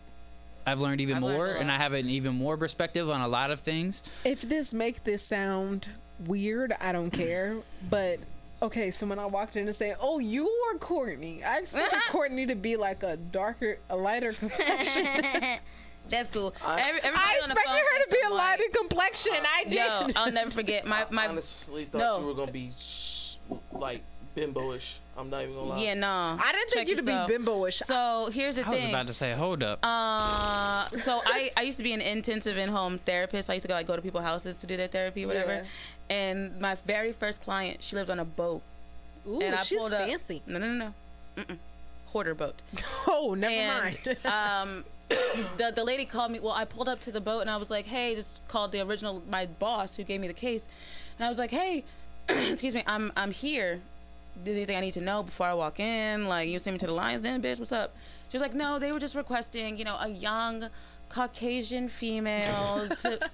I've 0.66 0.80
learned 0.80 1.02
even 1.02 1.16
I've 1.16 1.22
more, 1.22 1.46
a 1.46 1.58
and 1.58 1.70
I 1.70 1.76
have 1.76 1.92
an 1.92 2.08
even 2.08 2.34
more 2.34 2.56
perspective 2.56 3.08
on 3.10 3.20
a 3.20 3.28
lot 3.28 3.50
of 3.50 3.60
things. 3.60 4.02
If 4.24 4.42
this 4.42 4.72
make 4.72 5.04
this 5.04 5.22
sound 5.22 5.88
weird, 6.26 6.74
I 6.80 6.92
don't 6.92 7.10
care. 7.10 7.56
But 7.90 8.18
okay, 8.62 8.90
so 8.90 9.06
when 9.06 9.18
I 9.18 9.26
walked 9.26 9.56
in 9.56 9.66
and 9.66 9.74
said, 9.76 9.96
"Oh, 10.00 10.18
you 10.18 10.48
are 10.70 10.78
Courtney," 10.78 11.42
I 11.44 11.58
expected 11.58 11.98
Courtney 12.10 12.46
to 12.46 12.54
be 12.54 12.76
like 12.76 13.02
a 13.02 13.16
darker, 13.16 13.78
a 13.90 13.96
lighter 13.96 14.32
complexion. 14.32 15.04
That's 16.10 16.28
cool. 16.28 16.54
I- 16.64 16.80
Every, 16.80 17.00
everybody 17.02 17.16
I 17.16 17.40
on 17.42 17.48
the 17.48 17.52
expected 17.52 17.64
phone 17.66 17.76
her 17.76 18.04
to 18.04 18.10
be 18.10 18.18
a 18.26 18.30
white. 18.30 18.36
lighter 18.36 18.64
complexion. 18.74 19.32
I 19.34 19.64
did. 19.64 19.74
Yo, 19.74 20.08
I'll 20.16 20.32
never 20.32 20.50
forget 20.50 20.86
my 20.86 21.02
I 21.04 21.06
my. 21.10 21.26
honestly 21.28 21.84
thought 21.84 21.98
no. 21.98 22.20
you 22.20 22.26
were 22.26 22.34
gonna 22.34 22.50
be 22.52 22.68
s- 22.68 23.38
like 23.72 24.02
bimboish. 24.34 24.94
I'm 25.18 25.28
not 25.30 25.42
even 25.42 25.54
gonna 25.54 25.68
lie. 25.70 25.82
Yeah, 25.82 25.94
no. 25.94 26.08
I 26.08 26.52
didn't 26.52 26.70
think 26.70 26.86
Check 26.86 26.88
you 26.88 26.96
to 26.96 27.02
be 27.02 27.10
yourself. 27.10 27.30
bimboish. 27.30 27.74
So 27.84 28.30
here's 28.32 28.56
the 28.56 28.62
thing. 28.64 28.72
I 28.72 28.76
was 28.76 28.88
about 28.88 29.06
to 29.08 29.14
say, 29.14 29.32
hold 29.34 29.62
up. 29.64 29.80
Uh, 29.84 30.88
so 30.98 31.20
I, 31.26 31.50
I 31.56 31.62
used 31.62 31.76
to 31.78 31.84
be 31.84 31.92
an 31.92 32.00
intensive 32.00 32.56
in-home 32.56 32.98
therapist. 33.00 33.50
I 33.50 33.54
used 33.54 33.64
to 33.64 33.68
go 33.68 33.74
like 33.74 33.86
go 33.88 33.96
to 33.96 34.00
people's 34.02 34.22
houses 34.24 34.56
to 34.58 34.66
do 34.66 34.76
their 34.76 34.86
therapy, 34.88 35.26
whatever. 35.26 35.54
Yeah. 35.54 35.62
And 36.10 36.58
my 36.60 36.74
very 36.74 37.12
first 37.12 37.42
client, 37.42 37.82
she 37.82 37.96
lived 37.96 38.10
on 38.10 38.18
a 38.18 38.24
boat. 38.24 38.62
Ooh, 39.28 39.40
and 39.40 39.54
I 39.54 39.62
she's 39.62 39.78
pulled 39.78 39.92
up- 39.92 40.08
fancy. 40.08 40.42
No, 40.46 40.58
no, 40.58 40.72
no, 40.72 40.84
no. 40.86 40.94
Mm-mm. 41.42 41.58
Hoarder 42.08 42.34
boat. 42.34 42.62
Oh, 43.06 43.34
never 43.34 43.52
and 43.52 43.96
mind. 44.06 44.16
um, 44.26 44.84
the 45.56 45.72
the 45.74 45.84
lady 45.84 46.04
called 46.04 46.30
me. 46.30 46.40
Well, 46.40 46.52
I 46.52 46.64
pulled 46.64 46.88
up 46.88 47.00
to 47.00 47.12
the 47.12 47.20
boat 47.20 47.40
and 47.40 47.50
I 47.50 47.56
was 47.56 47.70
like, 47.70 47.86
"Hey," 47.86 48.14
just 48.14 48.40
called 48.48 48.72
the 48.72 48.80
original 48.80 49.22
my 49.28 49.46
boss 49.46 49.96
who 49.96 50.04
gave 50.04 50.20
me 50.20 50.28
the 50.28 50.34
case, 50.34 50.66
and 51.18 51.24
I 51.26 51.28
was 51.28 51.38
like, 51.38 51.50
"Hey, 51.50 51.84
excuse 52.28 52.74
me, 52.74 52.82
I'm 52.86 53.12
I'm 53.16 53.30
here. 53.30 53.80
Is 54.36 54.44
there 54.44 54.54
anything 54.54 54.76
I 54.76 54.80
need 54.80 54.92
to 54.92 55.00
know 55.00 55.22
before 55.22 55.46
I 55.48 55.54
walk 55.54 55.80
in? 55.80 56.28
Like, 56.28 56.48
you 56.48 56.58
send 56.58 56.74
me 56.74 56.78
to 56.78 56.86
the 56.86 56.92
Lions 56.92 57.22
Den, 57.22 57.42
bitch? 57.42 57.58
What's 57.58 57.72
up?" 57.72 57.94
She 58.30 58.36
was 58.36 58.42
like, 58.42 58.54
"No, 58.54 58.78
they 58.78 58.92
were 58.92 59.00
just 59.00 59.14
requesting, 59.14 59.78
you 59.78 59.84
know, 59.84 59.96
a 60.00 60.08
young 60.08 60.68
Caucasian 61.08 61.88
female 61.88 62.88
to." 63.02 63.18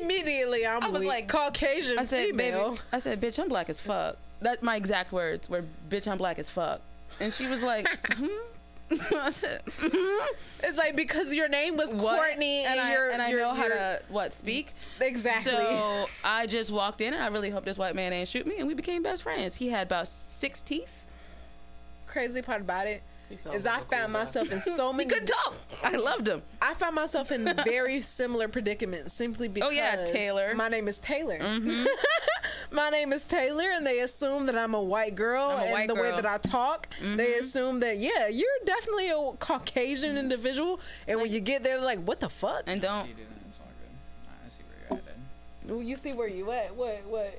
Immediately, 0.00 0.66
I'm 0.66 0.82
I 0.82 0.88
was 0.90 1.00
weak. 1.00 1.08
like- 1.08 1.28
Caucasian 1.28 1.98
I 1.98 2.04
said, 2.04 2.26
female. 2.30 2.70
baby, 2.70 2.80
I 2.92 2.98
said, 2.98 3.20
bitch, 3.20 3.38
I'm 3.38 3.48
black 3.48 3.68
as 3.68 3.80
fuck. 3.80 4.16
That's 4.40 4.62
my 4.62 4.76
exact 4.76 5.12
words 5.12 5.48
were, 5.48 5.64
bitch, 5.90 6.06
I'm 6.10 6.18
black 6.18 6.38
as 6.38 6.48
fuck. 6.50 6.80
And 7.20 7.32
she 7.32 7.46
was 7.46 7.62
like, 7.62 7.88
hmm? 8.16 8.26
Said, 9.30 9.60
It's 10.62 10.78
like 10.78 10.96
because 10.96 11.34
your 11.34 11.46
name 11.48 11.76
was 11.76 11.92
what? 11.94 12.16
Courtney, 12.16 12.64
and, 12.64 12.78
and 12.78 12.80
I, 12.80 12.92
you're, 12.92 13.10
and 13.10 13.20
I 13.20 13.28
you're- 13.28 13.42
know 13.42 13.52
how 13.52 13.68
to 13.68 14.00
what 14.08 14.32
speak. 14.32 14.72
exactly. 14.98 15.52
So 15.52 16.06
I 16.24 16.46
just 16.46 16.70
walked 16.70 17.02
in, 17.02 17.12
and 17.12 17.22
I 17.22 17.26
really 17.26 17.50
hope 17.50 17.66
this 17.66 17.76
white 17.76 17.94
man 17.94 18.14
ain't 18.14 18.28
shoot 18.30 18.46
me, 18.46 18.56
and 18.58 18.66
we 18.66 18.72
became 18.72 19.02
best 19.02 19.24
friends. 19.24 19.56
He 19.56 19.68
had 19.68 19.88
about 19.88 20.08
six 20.08 20.62
teeth. 20.62 21.04
Crazy 22.06 22.40
part 22.40 22.62
about 22.62 22.86
it 22.86 23.02
is 23.30 23.66
I 23.66 23.74
I 23.74 23.76
a 23.76 23.78
cool 23.80 23.88
found 23.90 24.12
guy. 24.12 24.18
myself 24.20 24.52
in 24.52 24.60
so 24.76 24.90
He 24.92 24.96
many. 24.98 25.10
could 25.10 25.26
talk. 25.26 25.54
I 25.82 25.96
loved 25.96 26.28
him. 26.28 26.42
I 26.62 26.74
found 26.74 26.94
myself 26.94 27.30
in 27.30 27.44
very 27.64 28.00
similar 28.00 28.48
predicaments 28.48 29.12
simply 29.12 29.48
because 29.48 29.68
Oh, 29.70 29.72
yeah, 29.72 30.04
Taylor. 30.06 30.54
My 30.54 30.68
name 30.68 30.88
is 30.88 30.98
Taylor. 30.98 31.38
Mm-hmm. 31.38 31.84
my 32.74 32.90
name 32.90 33.12
is 33.12 33.24
Taylor, 33.24 33.70
and 33.70 33.86
they 33.86 34.00
assume 34.00 34.46
that 34.46 34.56
I'm 34.56 34.74
a 34.74 34.82
white 34.82 35.14
girl, 35.14 35.50
I'm 35.50 35.58
a 35.58 35.62
and 35.62 35.72
white 35.72 35.88
the 35.88 35.94
way 35.94 36.00
girl. 36.02 36.12
Mm-hmm. 36.12 36.22
that 36.22 36.32
I 36.32 36.38
talk, 36.38 36.88
they 37.16 37.34
assume 37.34 37.80
that 37.80 37.98
yeah, 37.98 38.28
you're 38.28 38.48
definitely 38.64 39.10
a 39.10 39.32
Caucasian 39.38 40.16
individual, 40.16 40.80
and 41.06 41.20
when 41.20 41.30
you 41.30 41.40
get 41.40 41.62
there, 41.62 41.80
like, 41.80 42.00
what 42.04 42.20
the 42.20 42.28
fuck? 42.28 42.62
And 42.66 42.80
don't. 42.80 43.06
See, 43.06 43.12
dude, 43.12 43.26
that's 43.44 43.58
all 43.60 43.66
good. 43.78 44.46
I 44.46 44.48
see 44.48 44.62
where 44.68 44.98
you're 44.98 44.98
at. 44.98 45.04
Then. 45.66 45.76
Ooh, 45.76 45.80
you 45.82 45.96
see 45.96 46.12
where 46.12 46.28
you 46.28 46.50
at? 46.50 46.74
What? 46.74 47.02
What? 47.06 47.38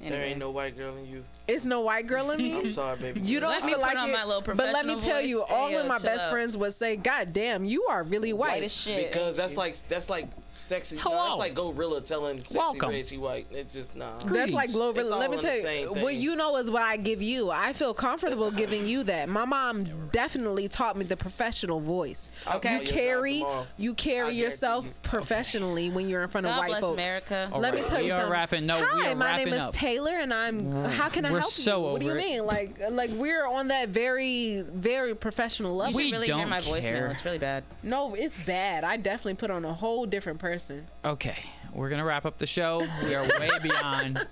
There 0.00 0.22
ain't 0.22 0.38
no 0.38 0.50
white 0.50 0.76
girl 0.76 0.96
in 0.96 1.06
you. 1.06 1.24
It's 1.48 1.64
no 1.64 1.80
white 1.80 2.06
girl 2.06 2.30
in 2.32 2.38
me. 2.42 2.58
I'm 2.58 2.70
sorry, 2.70 2.96
baby. 2.98 3.20
You 3.20 3.38
don't 3.40 3.50
Let 3.50 3.62
me 3.62 3.68
feel 3.70 3.78
put 3.78 3.86
like 3.86 3.96
on 3.98 4.10
it, 4.10 4.12
my 4.12 4.24
little 4.24 4.42
but 4.42 4.56
let 4.56 4.84
me 4.86 4.94
professional 4.94 5.00
tell 5.00 5.20
you, 5.22 5.42
all 5.44 5.68
Hey, 5.68 5.76
of 5.76 5.86
my 5.86 5.98
best 5.98 6.24
out. 6.26 6.30
friends 6.30 6.56
would 6.56 6.74
say, 6.74 6.96
"God 6.96 7.32
damn, 7.32 7.64
you 7.64 7.84
are 7.84 8.02
really 8.02 8.32
white." 8.32 8.46
White 8.54 8.62
as 8.64 8.72
shit. 8.74 9.12
because 9.12 9.36
that's 9.36 9.56
like 9.56 9.76
that's 9.88 10.10
like 10.10 10.28
sexy. 10.56 10.96
No, 10.96 11.02
Hello. 11.02 11.24
that's 11.26 11.38
like 11.38 11.54
gorilla 11.54 12.00
telling 12.00 12.38
sexy 12.38 12.56
Welcome. 12.58 12.88
red 12.90 13.06
she 13.06 13.18
white. 13.18 13.46
It's 13.50 13.74
just 13.74 13.94
nah. 13.94 14.18
That's 14.24 14.52
like 14.52 14.72
Glover. 14.72 15.00
It's 15.02 15.10
all 15.10 15.18
Let 15.20 15.30
me 15.30 15.36
tell 15.36 15.54
you, 15.56 15.88
what 16.02 16.14
you 16.14 16.34
know 16.34 16.56
is 16.56 16.70
what 16.70 16.82
I 16.82 16.96
give 16.96 17.20
you. 17.22 17.50
I 17.50 17.72
feel 17.74 17.92
comfortable 17.94 18.50
giving 18.50 18.86
you 18.86 19.04
that. 19.04 19.28
My 19.28 19.44
mom 19.44 20.08
definitely 20.12 20.68
taught 20.68 20.96
me 20.96 21.04
the 21.04 21.16
professional 21.16 21.78
voice. 21.78 22.30
Okay. 22.54 22.78
You 22.78 22.80
carry, 22.86 23.44
you 23.76 23.94
carry 23.94 24.34
yourself 24.34 24.84
you. 24.86 24.92
professionally 25.02 25.90
when 25.90 26.08
you're 26.08 26.22
in 26.22 26.28
front 26.28 26.46
of 26.46 26.56
white 26.56 26.68
bless 26.68 26.80
folks. 26.80 26.94
America. 26.94 27.50
All 27.52 27.60
Let 27.60 27.74
right, 27.74 27.82
me 27.82 27.88
tell 27.88 27.98
we 28.00 28.06
you 28.06 28.12
are 28.14 28.16
something. 28.20 28.32
wrapping. 28.32 28.66
No, 28.66 28.78
Hi, 28.84 28.94
we 28.94 29.06
are 29.08 29.14
my 29.14 29.30
wrapping 29.32 29.52
name 29.52 29.60
up. 29.60 29.70
is 29.74 29.76
Taylor, 29.76 30.12
and 30.12 30.32
I'm. 30.32 30.62
Mm. 30.62 30.90
How 30.90 31.08
can 31.10 31.24
I 31.26 31.35
We're 31.36 31.40
help 31.40 31.52
so 31.52 31.86
you? 31.86 31.92
What 31.92 32.00
do 32.00 32.06
you 32.06 32.12
it. 32.12 32.16
mean? 32.16 32.46
Like, 32.46 32.78
like 32.90 33.10
we're 33.10 33.46
on 33.46 33.68
that 33.68 33.88
very, 33.90 34.62
very 34.62 35.14
professional 35.14 35.72
You 35.72 35.76
level. 35.78 35.92
should 35.92 36.06
We 36.06 36.12
really 36.12 36.26
hear 36.26 36.36
don't 36.36 36.48
my 36.48 36.60
voicemail. 36.60 36.82
care. 36.82 37.06
It's 37.08 37.24
really 37.24 37.38
bad. 37.38 37.64
no, 37.82 38.14
it's 38.14 38.44
bad. 38.46 38.84
I 38.84 38.96
definitely 38.96 39.34
put 39.34 39.50
on 39.50 39.64
a 39.64 39.72
whole 39.72 40.06
different 40.06 40.38
person. 40.38 40.86
Okay, 41.04 41.36
we're 41.72 41.88
gonna 41.88 42.04
wrap 42.04 42.26
up 42.26 42.38
the 42.38 42.46
show. 42.46 42.86
We 43.04 43.14
are 43.14 43.22
way 43.38 43.50
beyond 43.62 44.26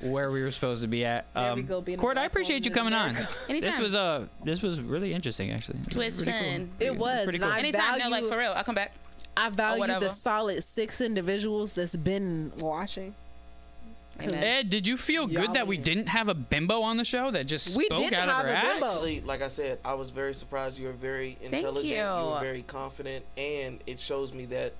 where 0.00 0.30
we 0.30 0.42
were 0.42 0.50
supposed 0.50 0.80
to 0.82 0.88
be 0.88 1.04
at. 1.04 1.26
There 1.34 1.54
we 1.54 1.62
go, 1.62 1.80
being 1.80 1.98
a 1.98 2.00
Court, 2.00 2.16
I 2.16 2.24
appreciate 2.24 2.64
you 2.64 2.70
coming 2.70 2.94
on. 2.94 3.16
Anytime. 3.48 3.70
This 3.70 3.78
was 3.78 3.94
uh, 3.94 4.26
this 4.44 4.62
was 4.62 4.80
really 4.80 5.12
interesting 5.12 5.50
actually. 5.50 5.78
It 5.80 5.86
was 5.86 5.94
Twist 5.94 6.22
pretty 6.22 6.32
cool. 6.32 6.68
It 6.80 6.96
was, 6.96 7.24
pretty 7.24 7.36
and 7.36 7.44
cool. 7.44 7.52
I 7.52 7.58
Anytime, 7.58 7.98
no, 7.98 8.08
like 8.08 8.24
for 8.24 8.38
real. 8.38 8.52
I'll 8.56 8.64
come 8.64 8.74
back. 8.74 8.92
I 9.36 9.48
value 9.50 9.78
whatever. 9.80 10.06
the 10.06 10.10
solid 10.10 10.62
six 10.64 11.00
individuals 11.00 11.74
that's 11.74 11.96
been 11.96 12.52
watching. 12.58 13.14
Amen. 14.28 14.42
Ed, 14.44 14.70
did 14.70 14.86
you 14.86 14.96
feel 14.96 15.30
Y'all 15.30 15.42
good 15.42 15.54
that 15.54 15.66
we 15.66 15.76
didn't 15.78 16.06
have 16.08 16.28
a 16.28 16.34
bimbo 16.34 16.82
on 16.82 16.96
the 16.96 17.04
show 17.04 17.30
that 17.30 17.46
just 17.46 17.76
We 17.76 17.84
spoke 17.86 17.98
didn't 17.98 18.14
out 18.14 18.28
have 18.28 18.44
of 18.44 18.50
her 18.50 18.52
a 18.52 18.56
ass? 18.56 18.72
bimbo. 18.80 18.86
Actually, 18.86 19.20
like 19.22 19.42
I 19.42 19.48
said, 19.48 19.78
I 19.84 19.94
was 19.94 20.10
very 20.10 20.34
surprised. 20.34 20.78
You 20.78 20.86
were 20.88 20.92
very 20.92 21.36
intelligent. 21.42 21.86
you. 21.86 21.94
you. 21.94 22.02
were 22.30 22.40
very 22.40 22.62
confident, 22.62 23.24
and 23.36 23.80
it 23.86 23.98
shows 24.00 24.32
me 24.32 24.46
that 24.46 24.72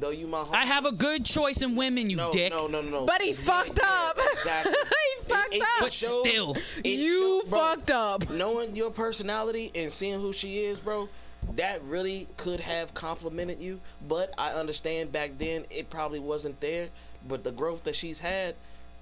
though 0.00 0.10
you 0.10 0.26
my 0.26 0.38
homie, 0.42 0.54
I 0.54 0.64
have 0.66 0.84
a 0.86 0.92
good 0.92 1.24
choice 1.24 1.62
in 1.62 1.76
women, 1.76 2.10
you 2.10 2.16
no, 2.16 2.30
dick. 2.30 2.52
No, 2.52 2.66
no, 2.66 2.80
no, 2.80 2.90
no. 2.90 3.06
But 3.06 3.22
he 3.22 3.30
Yeah, 3.30 3.36
fucked 3.36 3.78
yeah, 3.80 4.10
up. 4.10 4.18
Exactly. 4.34 4.74
he 4.74 5.24
fucked 5.24 5.54
up. 5.54 5.80
But 5.80 5.92
still. 5.92 6.56
you 6.84 7.42
show- 7.44 7.48
bro, 7.50 7.58
fucked 7.60 7.90
up. 7.90 8.28
Knowing 8.30 8.74
your 8.76 8.90
personality 8.90 9.70
and 9.74 9.92
seeing 9.92 10.20
who 10.20 10.32
she 10.32 10.58
is, 10.64 10.78
bro, 10.80 11.08
that 11.56 11.82
really 11.84 12.26
could 12.36 12.60
have 12.60 12.92
complimented 12.94 13.60
you. 13.60 13.80
But 14.08 14.34
I 14.36 14.50
understand 14.52 15.12
back 15.12 15.38
then 15.38 15.64
it 15.70 15.90
probably 15.90 16.18
wasn't 16.18 16.60
there. 16.60 16.88
But 17.26 17.44
the 17.44 17.52
growth 17.52 17.84
that 17.84 17.94
she's 17.94 18.18
had 18.18 18.54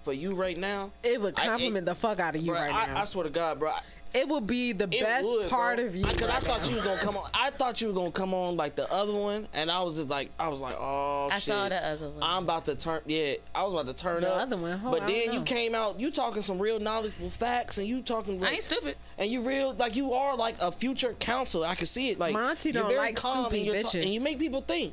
for 0.05 0.13
you 0.13 0.35
right 0.35 0.57
now, 0.59 0.91
It 1.03 1.21
would 1.21 1.39
I- 1.39 1.45
it- 1.45 1.47
compliment 1.49 1.87
the 1.87 1.95
fuck 1.95 2.21
out 2.21 2.35
of 2.35 2.43
you 2.43 2.53
bro, 2.53 2.61
right 2.61 2.73
I, 2.75 2.87
now. 2.87 3.01
I 3.03 3.05
swear 3.05 3.25
to 3.25 3.31
God, 3.31 3.59
bro. 3.59 3.73
It 4.15 4.29
would 4.29 4.47
be 4.47 4.73
the 4.73 4.85
It 4.85 5.01
best 5.03 5.25
would, 5.25 5.49
part 5.49 5.77
bro. 5.79 5.87
of 5.87 5.97
you. 5.97 6.05
Because 6.05 6.29
I, 6.29 6.35
right 6.35 6.43
thought 6.43 6.61
now. 6.65 6.69
you 6.69 6.77
was 6.77 6.85
gonna 6.85 7.01
come 7.01 7.17
on. 7.17 7.31
I 7.33 7.49
thought 7.49 7.81
you 7.81 7.87
were 7.89 7.95
gonna 7.95 8.11
come 8.11 8.35
on 8.35 8.59
like 8.59 8.75
the 8.77 8.93
other 8.93 9.15
one, 9.15 9.49
and 9.55 9.71
I 9.71 9.81
was 9.81 9.97
just 9.97 10.11
like, 10.11 10.31
I 10.39 10.49
was 10.49 10.61
like, 10.61 10.77
oh 10.79 11.29
shit. 11.29 11.33
I 11.33 11.39
shit. 11.39 11.45
saw 11.45 11.69
the 11.71 11.87
other 11.87 12.09
one. 12.11 12.23
I'm 12.23 12.43
about 12.43 12.67
to 12.67 12.75
turn. 12.75 13.01
Yeah, 13.07 13.35
I 13.55 13.63
was 13.63 13.73
about 13.73 13.87
to 13.87 13.95
turn 13.95 14.21
The 14.21 14.31
up. 14.35 14.43
other 14.43 14.59
one? 14.59 14.83
Oh, 14.85 14.91
but 14.91 15.05
I 15.05 15.07
then 15.11 15.33
you 15.33 15.41
came 15.45 15.75
out. 15.75 15.99
You 15.99 16.11
talking 16.11 16.43
some 16.43 16.59
real 16.59 16.79
knowledgeable 16.79 17.31
facts, 17.31 17.79
and 17.79 17.87
you 17.87 18.03
talking. 18.03 18.39
Real, 18.39 18.51
I 18.51 18.53
ain't 18.53 18.63
stupid. 18.63 18.97
and 19.17 19.31
you 19.31 19.41
real 19.41 19.73
like 19.73 19.97
you 19.97 20.13
are 20.13 20.37
like 20.37 20.57
a 20.61 20.71
future 20.71 21.15
counselor. 21.19 21.67
I 21.67 21.75
can 21.75 21.87
see 21.87 22.11
it. 22.11 22.19
Like 22.19 22.35
Montie 22.37 22.75
you're 22.75 22.83
don't 22.83 22.95
like 22.95 23.19
stupid 23.19 23.55
and 23.55 23.65
you're 23.65 23.81
ta- 23.81 23.89
bitches. 23.89 24.03
and 24.03 24.13
you 24.13 24.21
make 24.21 24.39
people 24.39 24.61
think. 24.61 24.93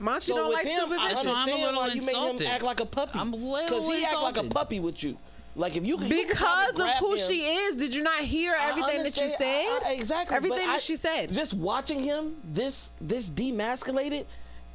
Montie 0.00 0.22
So 0.22 0.36
don't 0.36 0.52
like 0.52 0.66
him, 0.66 0.78
stupid 0.80 0.98
I 0.98 1.12
bitches. 1.12 1.14
That's 1.14 1.24
why 1.26 1.32
I'm 1.32 1.48
a 1.48 1.52
understand 1.52 1.62
little 1.62 1.80
why 1.80 1.88
you 1.88 2.02
make 2.02 2.40
him 2.40 2.46
act 2.52 2.62
like 2.62 2.80
a 2.80 2.86
puppy. 2.86 3.18
I'm 3.18 3.32
a 3.32 3.36
little 3.36 3.90
he 3.90 4.04
act 4.04 4.14
like 4.22 4.36
a 4.36 4.44
puppy 4.44 4.80
with 4.80 5.02
you. 5.02 5.16
Like 5.54 5.74
if 5.76 5.86
you 5.86 5.96
can 5.96 6.08
you 6.08 6.16
can 6.16 6.28
because 6.28 6.78
of 6.78 6.88
who 6.96 7.12
him. 7.12 7.18
she 7.18 7.40
is. 7.46 7.76
Did 7.76 7.94
you 7.94 8.02
not 8.02 8.20
hear 8.20 8.54
everything 8.58 9.02
that 9.02 9.16
you 9.16 9.22
understand. 9.22 9.30
said? 9.38 9.86
I- 9.86 9.90
I- 9.90 9.92
exactly. 9.94 10.36
Everything 10.36 10.58
but 10.58 10.66
that 10.66 10.74
I- 10.76 10.78
she 10.78 10.96
said. 10.96 11.32
Just 11.32 11.54
watching 11.54 11.98
him, 12.00 12.36
this 12.44 12.90
this 13.00 13.30
demasculated. 13.30 14.26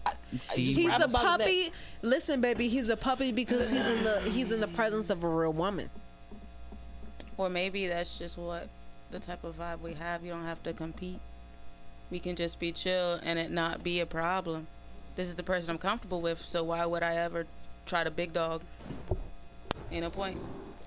I, 0.07 0.13
I 0.49 0.55
He's 0.55 0.77
a 0.79 0.97
the 0.97 1.07
puppy. 1.09 1.71
Listen, 2.01 2.41
baby, 2.41 2.67
he's 2.67 2.89
a 2.89 2.97
puppy 2.97 3.31
because 3.31 3.69
he's 3.69 3.85
in 3.85 4.03
the 4.03 4.19
he's 4.21 4.51
in 4.51 4.59
the 4.59 4.67
presence 4.67 5.11
of 5.11 5.23
a 5.23 5.27
real 5.29 5.53
woman. 5.53 5.91
Or 7.37 7.47
maybe 7.49 7.87
that's 7.87 8.17
just 8.17 8.37
what 8.37 8.67
the 9.11 9.19
type 9.19 9.43
of 9.43 9.59
vibe 9.59 9.81
we 9.81 9.93
have. 9.93 10.23
You 10.25 10.31
don't 10.31 10.45
have 10.45 10.63
to 10.63 10.73
compete. 10.73 11.19
We 12.09 12.19
can 12.19 12.35
just 12.35 12.59
be 12.59 12.71
chill 12.71 13.19
and 13.23 13.37
it 13.37 13.51
not 13.51 13.83
be 13.83 13.99
a 13.99 14.05
problem. 14.07 14.65
This 15.15 15.27
is 15.27 15.35
the 15.35 15.43
person 15.43 15.69
I'm 15.69 15.77
comfortable 15.77 16.21
with, 16.21 16.39
so 16.45 16.63
why 16.63 16.85
would 16.85 17.03
I 17.03 17.15
ever 17.15 17.45
try 17.85 18.03
to 18.03 18.11
big 18.11 18.33
dog? 18.33 18.61
Ain't 19.91 20.03
no 20.03 20.09
point. 20.09 20.37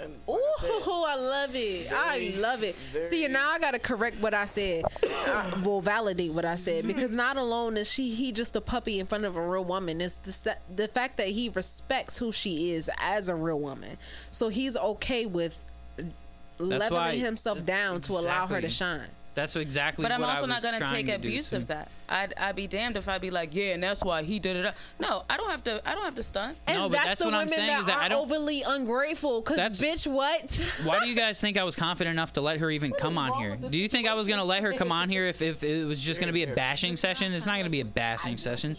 And 0.01 0.13
Ooh, 0.29 0.41
I 0.63 1.05
I 1.09 1.15
love 1.15 1.55
it. 1.55 1.93
I 1.93 2.35
love 2.39 2.63
it. 2.65 2.75
See, 3.03 3.21
very- 3.21 3.33
now 3.33 3.51
I 3.51 3.59
gotta 3.59 3.79
correct 3.79 4.17
what 4.21 4.35
I 4.35 4.47
said. 4.47 4.85
I 5.05 5.63
will 5.65 5.81
validate 5.81 6.33
what 6.33 6.45
I 6.45 6.57
said 6.57 6.87
because 6.87 7.13
not 7.13 7.37
alone 7.37 7.77
is 7.77 7.91
she 7.91 8.15
he 8.15 8.33
just 8.33 8.57
a 8.57 8.61
puppy 8.61 8.99
in 8.99 9.07
front 9.07 9.25
of 9.25 9.37
a 9.37 9.47
real 9.47 9.65
woman. 9.65 10.01
It's 10.01 10.17
the 10.17 10.57
the 10.75 10.89
fact 10.89 11.17
that 11.19 11.29
he 11.29 11.49
respects 11.49 12.19
who 12.19 12.33
she 12.33 12.73
is 12.73 12.91
as 12.99 13.29
a 13.29 13.35
real 13.35 13.61
woman, 13.61 13.97
so 14.31 14.49
he's 14.49 14.77
okay 14.77 15.27
with 15.27 15.65
leveling 16.59 16.93
why- 16.93 17.17
himself 17.17 17.65
down 17.65 18.01
to 18.01 18.15
allow 18.15 18.47
her 18.47 18.61
to 18.61 18.69
shine. 18.69 19.09
That's 19.35 19.57
exactly. 19.57 20.03
But 20.03 20.13
I'm 20.13 20.21
what 20.21 20.31
I 20.31 20.35
also 20.35 20.47
not 20.47 20.63
gonna 20.63 20.79
take 20.79 21.07
to 21.07 21.13
abuse 21.13 21.51
too. 21.51 21.57
of 21.57 21.67
that. 21.67 21.89
I'd 22.09 22.35
I'd 22.37 22.55
be 22.55 22.67
damned 22.67 22.97
if 22.97 23.09
I'd 23.09 23.21
be 23.21 23.31
like, 23.31 23.55
yeah, 23.55 23.75
and 23.75 23.83
that's 23.83 24.03
why 24.05 24.23
he 24.23 24.39
did 24.39 24.57
it. 24.57 24.75
No, 25.01 25.25
I 25.29 25.37
don't 25.37 25.51
have 25.51 25.65
to. 25.65 25.83
I 25.89 25.95
don't 25.95 26.05
have 26.05 26.15
to 26.15 26.23
stunt. 26.23 26.57
And 26.67 26.79
No, 26.79 26.89
but 26.89 26.93
that's, 26.93 27.07
that's 27.07 27.21
the 27.21 27.25
what 27.27 27.35
I'm 27.35 27.41
women 27.47 27.57
saying 27.57 27.69
that 27.69 27.81
is 27.81 27.87
that 27.87 27.97
are 27.97 28.03
I 28.03 28.09
don't- 28.09 28.23
overly 28.23 28.63
ungrateful. 28.63 29.43
Cause 29.43 29.59
bitch, 29.81 30.07
what? 30.07 30.55
Why 30.85 31.01
do 31.01 31.09
you 31.09 31.17
guys 31.17 31.41
think 31.41 31.57
I 31.57 31.65
was 31.65 31.75
confident 31.77 32.13
enough 32.15 32.35
to 32.35 32.41
let 32.41 32.61
her 32.61 32.71
even 32.71 32.93
come 32.93 33.19
on 33.19 33.33
here? 33.41 33.57
Do 33.57 33.77
you 33.77 33.89
think 33.89 34.07
I 34.07 34.15
was 34.15 34.29
gonna 34.29 34.45
let 34.45 34.63
her 34.63 34.73
come 34.73 34.93
on 34.93 35.09
here 35.09 35.27
if, 35.27 35.43
if 35.43 35.63
it 35.65 35.85
was 35.85 36.01
just 36.01 36.21
gonna 36.21 36.33
be 36.33 36.45
a 36.45 36.55
bashing 36.55 36.97
session? 36.97 37.33
It's 37.33 37.47
not 37.47 37.57
gonna 37.57 37.71
be 37.71 37.81
a 37.81 37.85
bashing 37.85 38.37
session. 38.37 38.77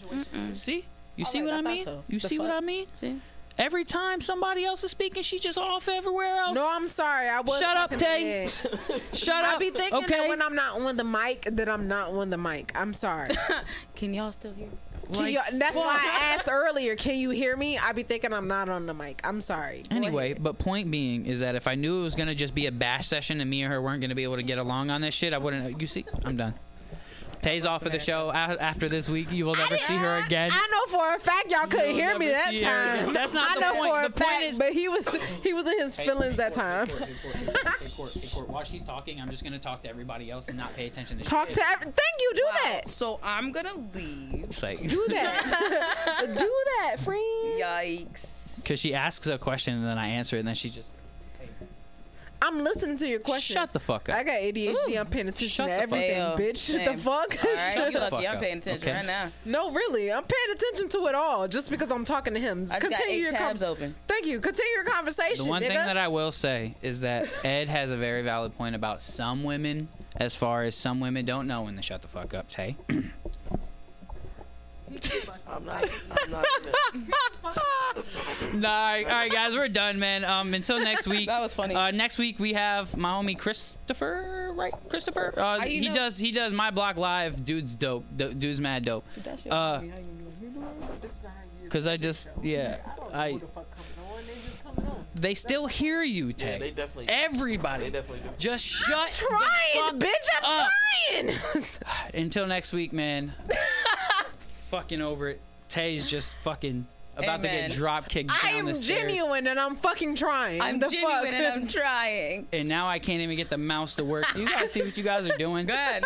See, 0.54 0.86
you 1.16 1.24
see 1.24 1.42
what 1.42 1.52
I 1.54 1.58
I 1.58 1.60
mean? 1.62 1.86
You 2.08 2.18
see 2.18 2.38
what? 2.38 2.50
I 2.50 2.60
mean? 2.60 2.86
See, 2.92 3.20
Every 3.58 3.84
time 3.84 4.20
somebody 4.20 4.64
else 4.64 4.84
is 4.84 4.90
speaking, 4.90 5.22
she 5.22 5.38
just 5.38 5.56
off 5.56 5.88
everywhere 5.88 6.34
else. 6.36 6.54
No, 6.54 6.68
I'm 6.70 6.86
sorry. 6.88 7.28
I 7.28 7.40
was 7.40 7.58
Shut 7.58 7.76
up, 7.76 7.90
talking 7.90 7.98
to 7.98 8.04
Tay. 8.04 8.44
Ed. 8.44 8.50
Shut 9.14 9.44
I 9.44 9.54
up. 9.54 9.60
be 9.60 9.70
thinking 9.70 9.98
okay. 9.98 10.20
that 10.20 10.28
when 10.28 10.42
I'm 10.42 10.54
not 10.54 10.78
on 10.80 10.96
the 10.96 11.04
mic, 11.04 11.48
that 11.52 11.68
I'm 11.68 11.88
not 11.88 12.10
on 12.10 12.28
the 12.30 12.36
mic. 12.36 12.72
I'm 12.74 12.92
sorry. 12.92 13.30
can 13.94 14.12
y'all 14.12 14.32
still 14.32 14.52
hear? 14.52 14.68
Can 15.06 15.14
Like, 15.22 15.32
you, 15.32 15.40
that's 15.54 15.76
why. 15.76 15.86
I 15.98 16.34
asked 16.34 16.48
earlier. 16.50 16.96
Can 16.96 17.16
you 17.18 17.30
hear 17.30 17.56
me? 17.56 17.78
I 17.78 17.92
be 17.92 18.02
thinking 18.02 18.32
I'm 18.32 18.48
not 18.48 18.68
on 18.68 18.86
the 18.86 18.94
mic. 18.94 19.20
I'm 19.24 19.40
sorry. 19.40 19.84
Go 19.88 19.96
Anyway, 19.96 20.32
ahead. 20.32 20.42
but 20.42 20.58
point 20.58 20.90
being 20.90 21.24
is 21.26 21.40
that 21.40 21.54
if 21.54 21.66
I 21.68 21.76
knew 21.76 22.00
it 22.00 22.02
was 22.02 22.14
gonna 22.16 22.34
just 22.34 22.54
be 22.54 22.66
a 22.66 22.72
bash 22.72 23.06
session 23.06 23.40
and 23.40 23.48
me 23.48 23.62
and 23.62 23.72
her 23.72 23.80
weren't 23.80 24.00
gonna 24.02 24.14
be 24.16 24.24
able 24.24 24.36
to 24.36 24.42
get 24.42 24.58
along 24.58 24.90
on 24.90 25.00
this 25.00 25.14
shit, 25.14 25.32
I 25.32 25.38
wouldn't. 25.38 25.80
You 25.80 25.86
see, 25.86 26.04
I'm 26.24 26.36
done. 26.36 26.54
Tay's 27.42 27.64
off 27.64 27.86
of 27.86 27.92
the 27.92 27.98
show 28.00 28.30
A- 28.30 28.60
after 28.60 28.88
this 28.88 29.08
week. 29.08 29.30
You 29.30 29.44
will 29.46 29.54
never 29.54 29.76
see 29.76 29.94
her 29.94 30.22
again. 30.26 30.50
I 30.52 30.68
know 30.72 30.98
for 30.98 31.14
a 31.14 31.18
fact 31.18 31.50
y'all 31.52 31.66
couldn't 31.66 31.94
hear 31.94 32.18
me 32.18 32.28
that 32.28 32.48
see 32.50 32.62
her. 32.62 32.96
time. 33.04 33.12
That's 33.14 33.32
not 33.34 33.50
I 33.50 33.54
the 33.54 33.60
know 33.60 33.74
point. 33.74 33.92
for 33.92 34.00
a 34.00 34.02
The 34.04 34.10
point 34.10 34.30
fact, 34.30 34.42
is- 34.44 34.58
but 34.58 34.72
he 34.72 34.88
was 34.88 35.08
he 35.42 35.52
was 35.52 35.64
in 35.66 35.78
his 35.80 35.96
feelings 35.96 36.36
that 36.38 36.54
time. 36.54 36.88
While 38.46 38.64
she's 38.64 38.82
talking, 38.82 39.20
I'm 39.20 39.30
just 39.30 39.44
gonna 39.44 39.58
talk 39.58 39.82
to 39.82 39.88
everybody 39.88 40.30
else 40.30 40.48
and 40.48 40.56
not 40.56 40.74
pay 40.74 40.86
attention 40.86 41.18
to 41.18 41.24
Talk 41.24 41.48
to 41.52 41.62
every, 41.68 41.84
thank 41.84 41.96
you. 42.20 42.32
Do 42.34 42.44
that. 42.64 42.88
So 42.88 43.20
I'm 43.22 43.52
gonna 43.52 43.74
leave. 43.94 44.44
It's 44.44 44.62
like 44.62 44.80
Do 44.80 45.06
that. 45.10 46.34
Do 46.38 46.52
that, 46.80 47.00
friend. 47.00 47.60
Yikes. 47.60 48.62
because 48.62 48.80
she 48.80 48.94
asks 48.94 49.26
a 49.26 49.38
question 49.38 49.74
and 49.74 49.84
then 49.84 49.98
I 49.98 50.08
answer 50.08 50.36
it 50.36 50.40
and 50.40 50.48
then 50.48 50.54
she 50.54 50.70
just 50.70 50.88
I'm 52.42 52.62
listening 52.62 52.96
to 52.98 53.06
your 53.08 53.20
question. 53.20 53.54
shut 53.54 53.72
the 53.72 53.80
fuck 53.80 54.08
up. 54.08 54.16
I 54.16 54.22
got 54.22 54.34
ADHD. 54.40 54.98
I'm 55.00 55.06
paying 55.06 55.28
attention 55.28 55.48
Shut 55.48 55.66
to 55.68 55.72
the 55.72 55.80
fuck 55.80 55.82
everything, 55.82 56.20
up. 56.20 56.38
bitch. 56.38 56.56
Same. 56.58 56.96
The 56.96 57.02
fuck? 57.02 57.44
All 57.44 57.54
right, 57.54 57.74
Shut 57.74 57.86
you 57.92 57.98
the 57.98 58.04
fuck 58.04 58.12
lucky. 58.12 58.28
I'm 58.28 58.38
paying 58.38 58.58
attention 58.58 58.88
okay? 58.88 58.96
right 58.98 59.06
now. 59.06 59.30
No, 59.44 59.70
really. 59.72 60.12
I'm 60.12 60.22
paying 60.24 60.54
attention 60.56 60.88
to 60.90 61.06
it 61.08 61.14
all 61.14 61.48
just 61.48 61.70
because 61.70 61.90
I'm 61.90 62.04
talking 62.04 62.34
to 62.34 62.40
him. 62.40 62.62
I 62.62 62.64
just 62.64 62.72
got 62.72 62.80
Continue 62.92 63.14
eight 63.14 63.20
your 63.22 63.30
tabs 63.32 63.62
com- 63.62 63.70
open. 63.70 63.94
Thank 64.06 64.26
you. 64.26 64.38
Continue 64.40 64.72
your 64.74 64.84
conversation. 64.84 65.44
The 65.44 65.50
one 65.50 65.62
nigga. 65.62 65.68
thing 65.68 65.76
that 65.76 65.96
I 65.96 66.08
will 66.08 66.30
say 66.32 66.74
is 66.82 67.00
that 67.00 67.28
Ed 67.44 67.68
has 67.68 67.90
a 67.90 67.96
very 67.96 68.22
valid 68.22 68.56
point 68.56 68.74
about 68.74 69.00
some 69.02 69.42
women, 69.42 69.88
as 70.16 70.34
far 70.34 70.64
as 70.64 70.74
some 70.74 71.00
women 71.00 71.24
don't 71.24 71.46
know 71.46 71.62
when 71.62 71.74
to 71.76 71.82
shut 71.82 72.02
the 72.02 72.08
fuck 72.08 72.34
up. 72.34 72.50
Tay. 72.50 72.76
I'm 75.48 75.64
not. 75.64 75.88
I'm 76.24 76.30
not. 76.30 76.44
nah, 78.54 78.68
all 78.68 78.92
right, 78.92 79.04
all 79.04 79.10
right, 79.12 79.32
guys, 79.32 79.54
we're 79.54 79.68
done, 79.68 79.98
man. 79.98 80.24
Um, 80.24 80.54
until 80.54 80.80
next 80.80 81.06
week. 81.08 81.26
That 81.26 81.40
was 81.40 81.54
funny. 81.54 81.74
Uh, 81.74 81.90
next 81.90 82.18
week 82.18 82.38
we 82.38 82.52
have 82.52 82.96
my 82.96 83.10
homie 83.10 83.38
Christopher, 83.38 84.52
right? 84.54 84.72
Christopher. 84.88 85.34
Uh, 85.36 85.60
he 85.60 85.88
know? 85.88 85.94
does. 85.94 86.18
He 86.18 86.30
does 86.30 86.52
my 86.52 86.70
block 86.70 86.96
live. 86.96 87.44
Dude's 87.44 87.74
dope. 87.74 88.04
Du- 88.16 88.34
Dude's 88.34 88.60
mad 88.60 88.84
dope. 88.84 89.04
Uh, 89.50 89.82
Cause 91.68 91.86
I 91.88 91.96
just, 91.96 92.28
yeah, 92.42 92.78
I. 93.12 93.40
They 95.16 95.34
still 95.34 95.66
hear 95.66 96.02
you, 96.02 96.28
Yeah, 96.36 96.58
they 96.58 96.70
definitely. 96.70 97.06
Everybody, 97.08 97.84
They 97.84 97.90
definitely 97.90 98.20
do. 98.28 98.34
just 98.38 98.64
shut. 98.66 99.08
the 99.08 99.14
trying, 99.24 99.86
fuck 99.86 99.94
bitch. 99.94 100.28
I'm 100.42 100.60
up. 100.60 100.68
trying. 101.54 101.72
Until 102.22 102.46
next 102.46 102.72
week, 102.74 102.92
man. 102.92 103.32
fucking 104.76 105.00
over 105.02 105.28
it. 105.30 105.40
Tay's 105.68 106.08
just 106.08 106.36
fucking 106.42 106.86
about 107.16 107.40
to 107.42 107.48
get 107.48 107.70
drop 107.72 108.08
kicked 108.10 108.28
down 108.28 108.38
I 108.44 108.50
am 108.58 108.66
the 108.66 108.74
stairs. 108.74 109.00
genuine 109.10 109.46
and 109.46 109.58
I'm 109.58 109.76
fucking 109.76 110.16
trying. 110.16 110.60
I'm 110.60 110.78
the 110.78 110.88
genuine 110.88 111.24
fuck? 111.24 111.32
and 111.32 111.46
I'm 111.46 111.66
trying. 111.68 112.46
And 112.52 112.68
now 112.68 112.88
I 112.88 112.98
can't 112.98 113.20
even 113.22 113.36
get 113.36 113.48
the 113.50 113.56
mouse 113.58 113.94
to 113.96 114.04
work. 114.04 114.26
You 114.36 114.46
guys 114.46 114.72
see 114.72 114.82
what 114.82 114.96
you 114.96 115.02
guys 115.02 115.26
are 115.28 115.36
doing? 115.38 115.66
Go 115.72 115.72
ahead. 115.74 116.04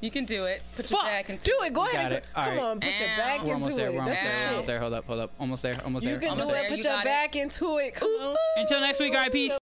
You 0.00 0.10
can 0.10 0.24
do 0.24 0.44
it. 0.44 0.62
Put 0.76 0.90
your 0.90 1.00
Fuck. 1.00 1.08
back 1.08 1.30
into 1.30 1.44
Do 1.46 1.56
it. 1.64 1.72
Go 1.72 1.82
ahead. 1.82 1.94
got 1.94 2.04
and 2.04 2.14
it. 2.14 2.26
Come 2.34 2.44
All 2.44 2.50
right. 2.50 2.58
on. 2.60 2.80
Put 2.80 2.98
your 3.00 3.08
back 3.16 3.42
We're 3.44 3.52
almost 3.54 3.70
into 3.70 3.76
there. 3.82 3.86
it. 3.90 3.94
We're 3.94 4.00
almost 4.02 4.20
That's 4.20 4.22
there. 4.22 4.32
We're 4.36 4.46
almost 4.48 4.58
shit. 4.60 4.66
there. 4.66 4.78
Hold 4.80 4.92
up. 4.92 5.04
Hold 5.06 5.20
up. 5.20 5.30
Almost 5.40 5.62
there. 5.62 5.74
Almost 5.84 6.04
there. 6.04 6.14
You 6.14 6.20
can 6.20 6.28
Almost 6.30 6.48
do 6.48 6.54
there. 6.54 6.64
it. 6.64 6.68
Put 6.68 6.78
You 6.78 6.84
your 6.84 6.92
got 6.92 7.00
it. 7.00 7.04
back 7.06 7.36
into 7.36 7.78
it. 7.78 7.94
Come 7.94 8.08
on. 8.20 8.36
Until 8.58 8.80
next 8.80 9.00
week, 9.00 9.14
all 9.14 9.20
right, 9.20 9.32
peace. 9.32 9.58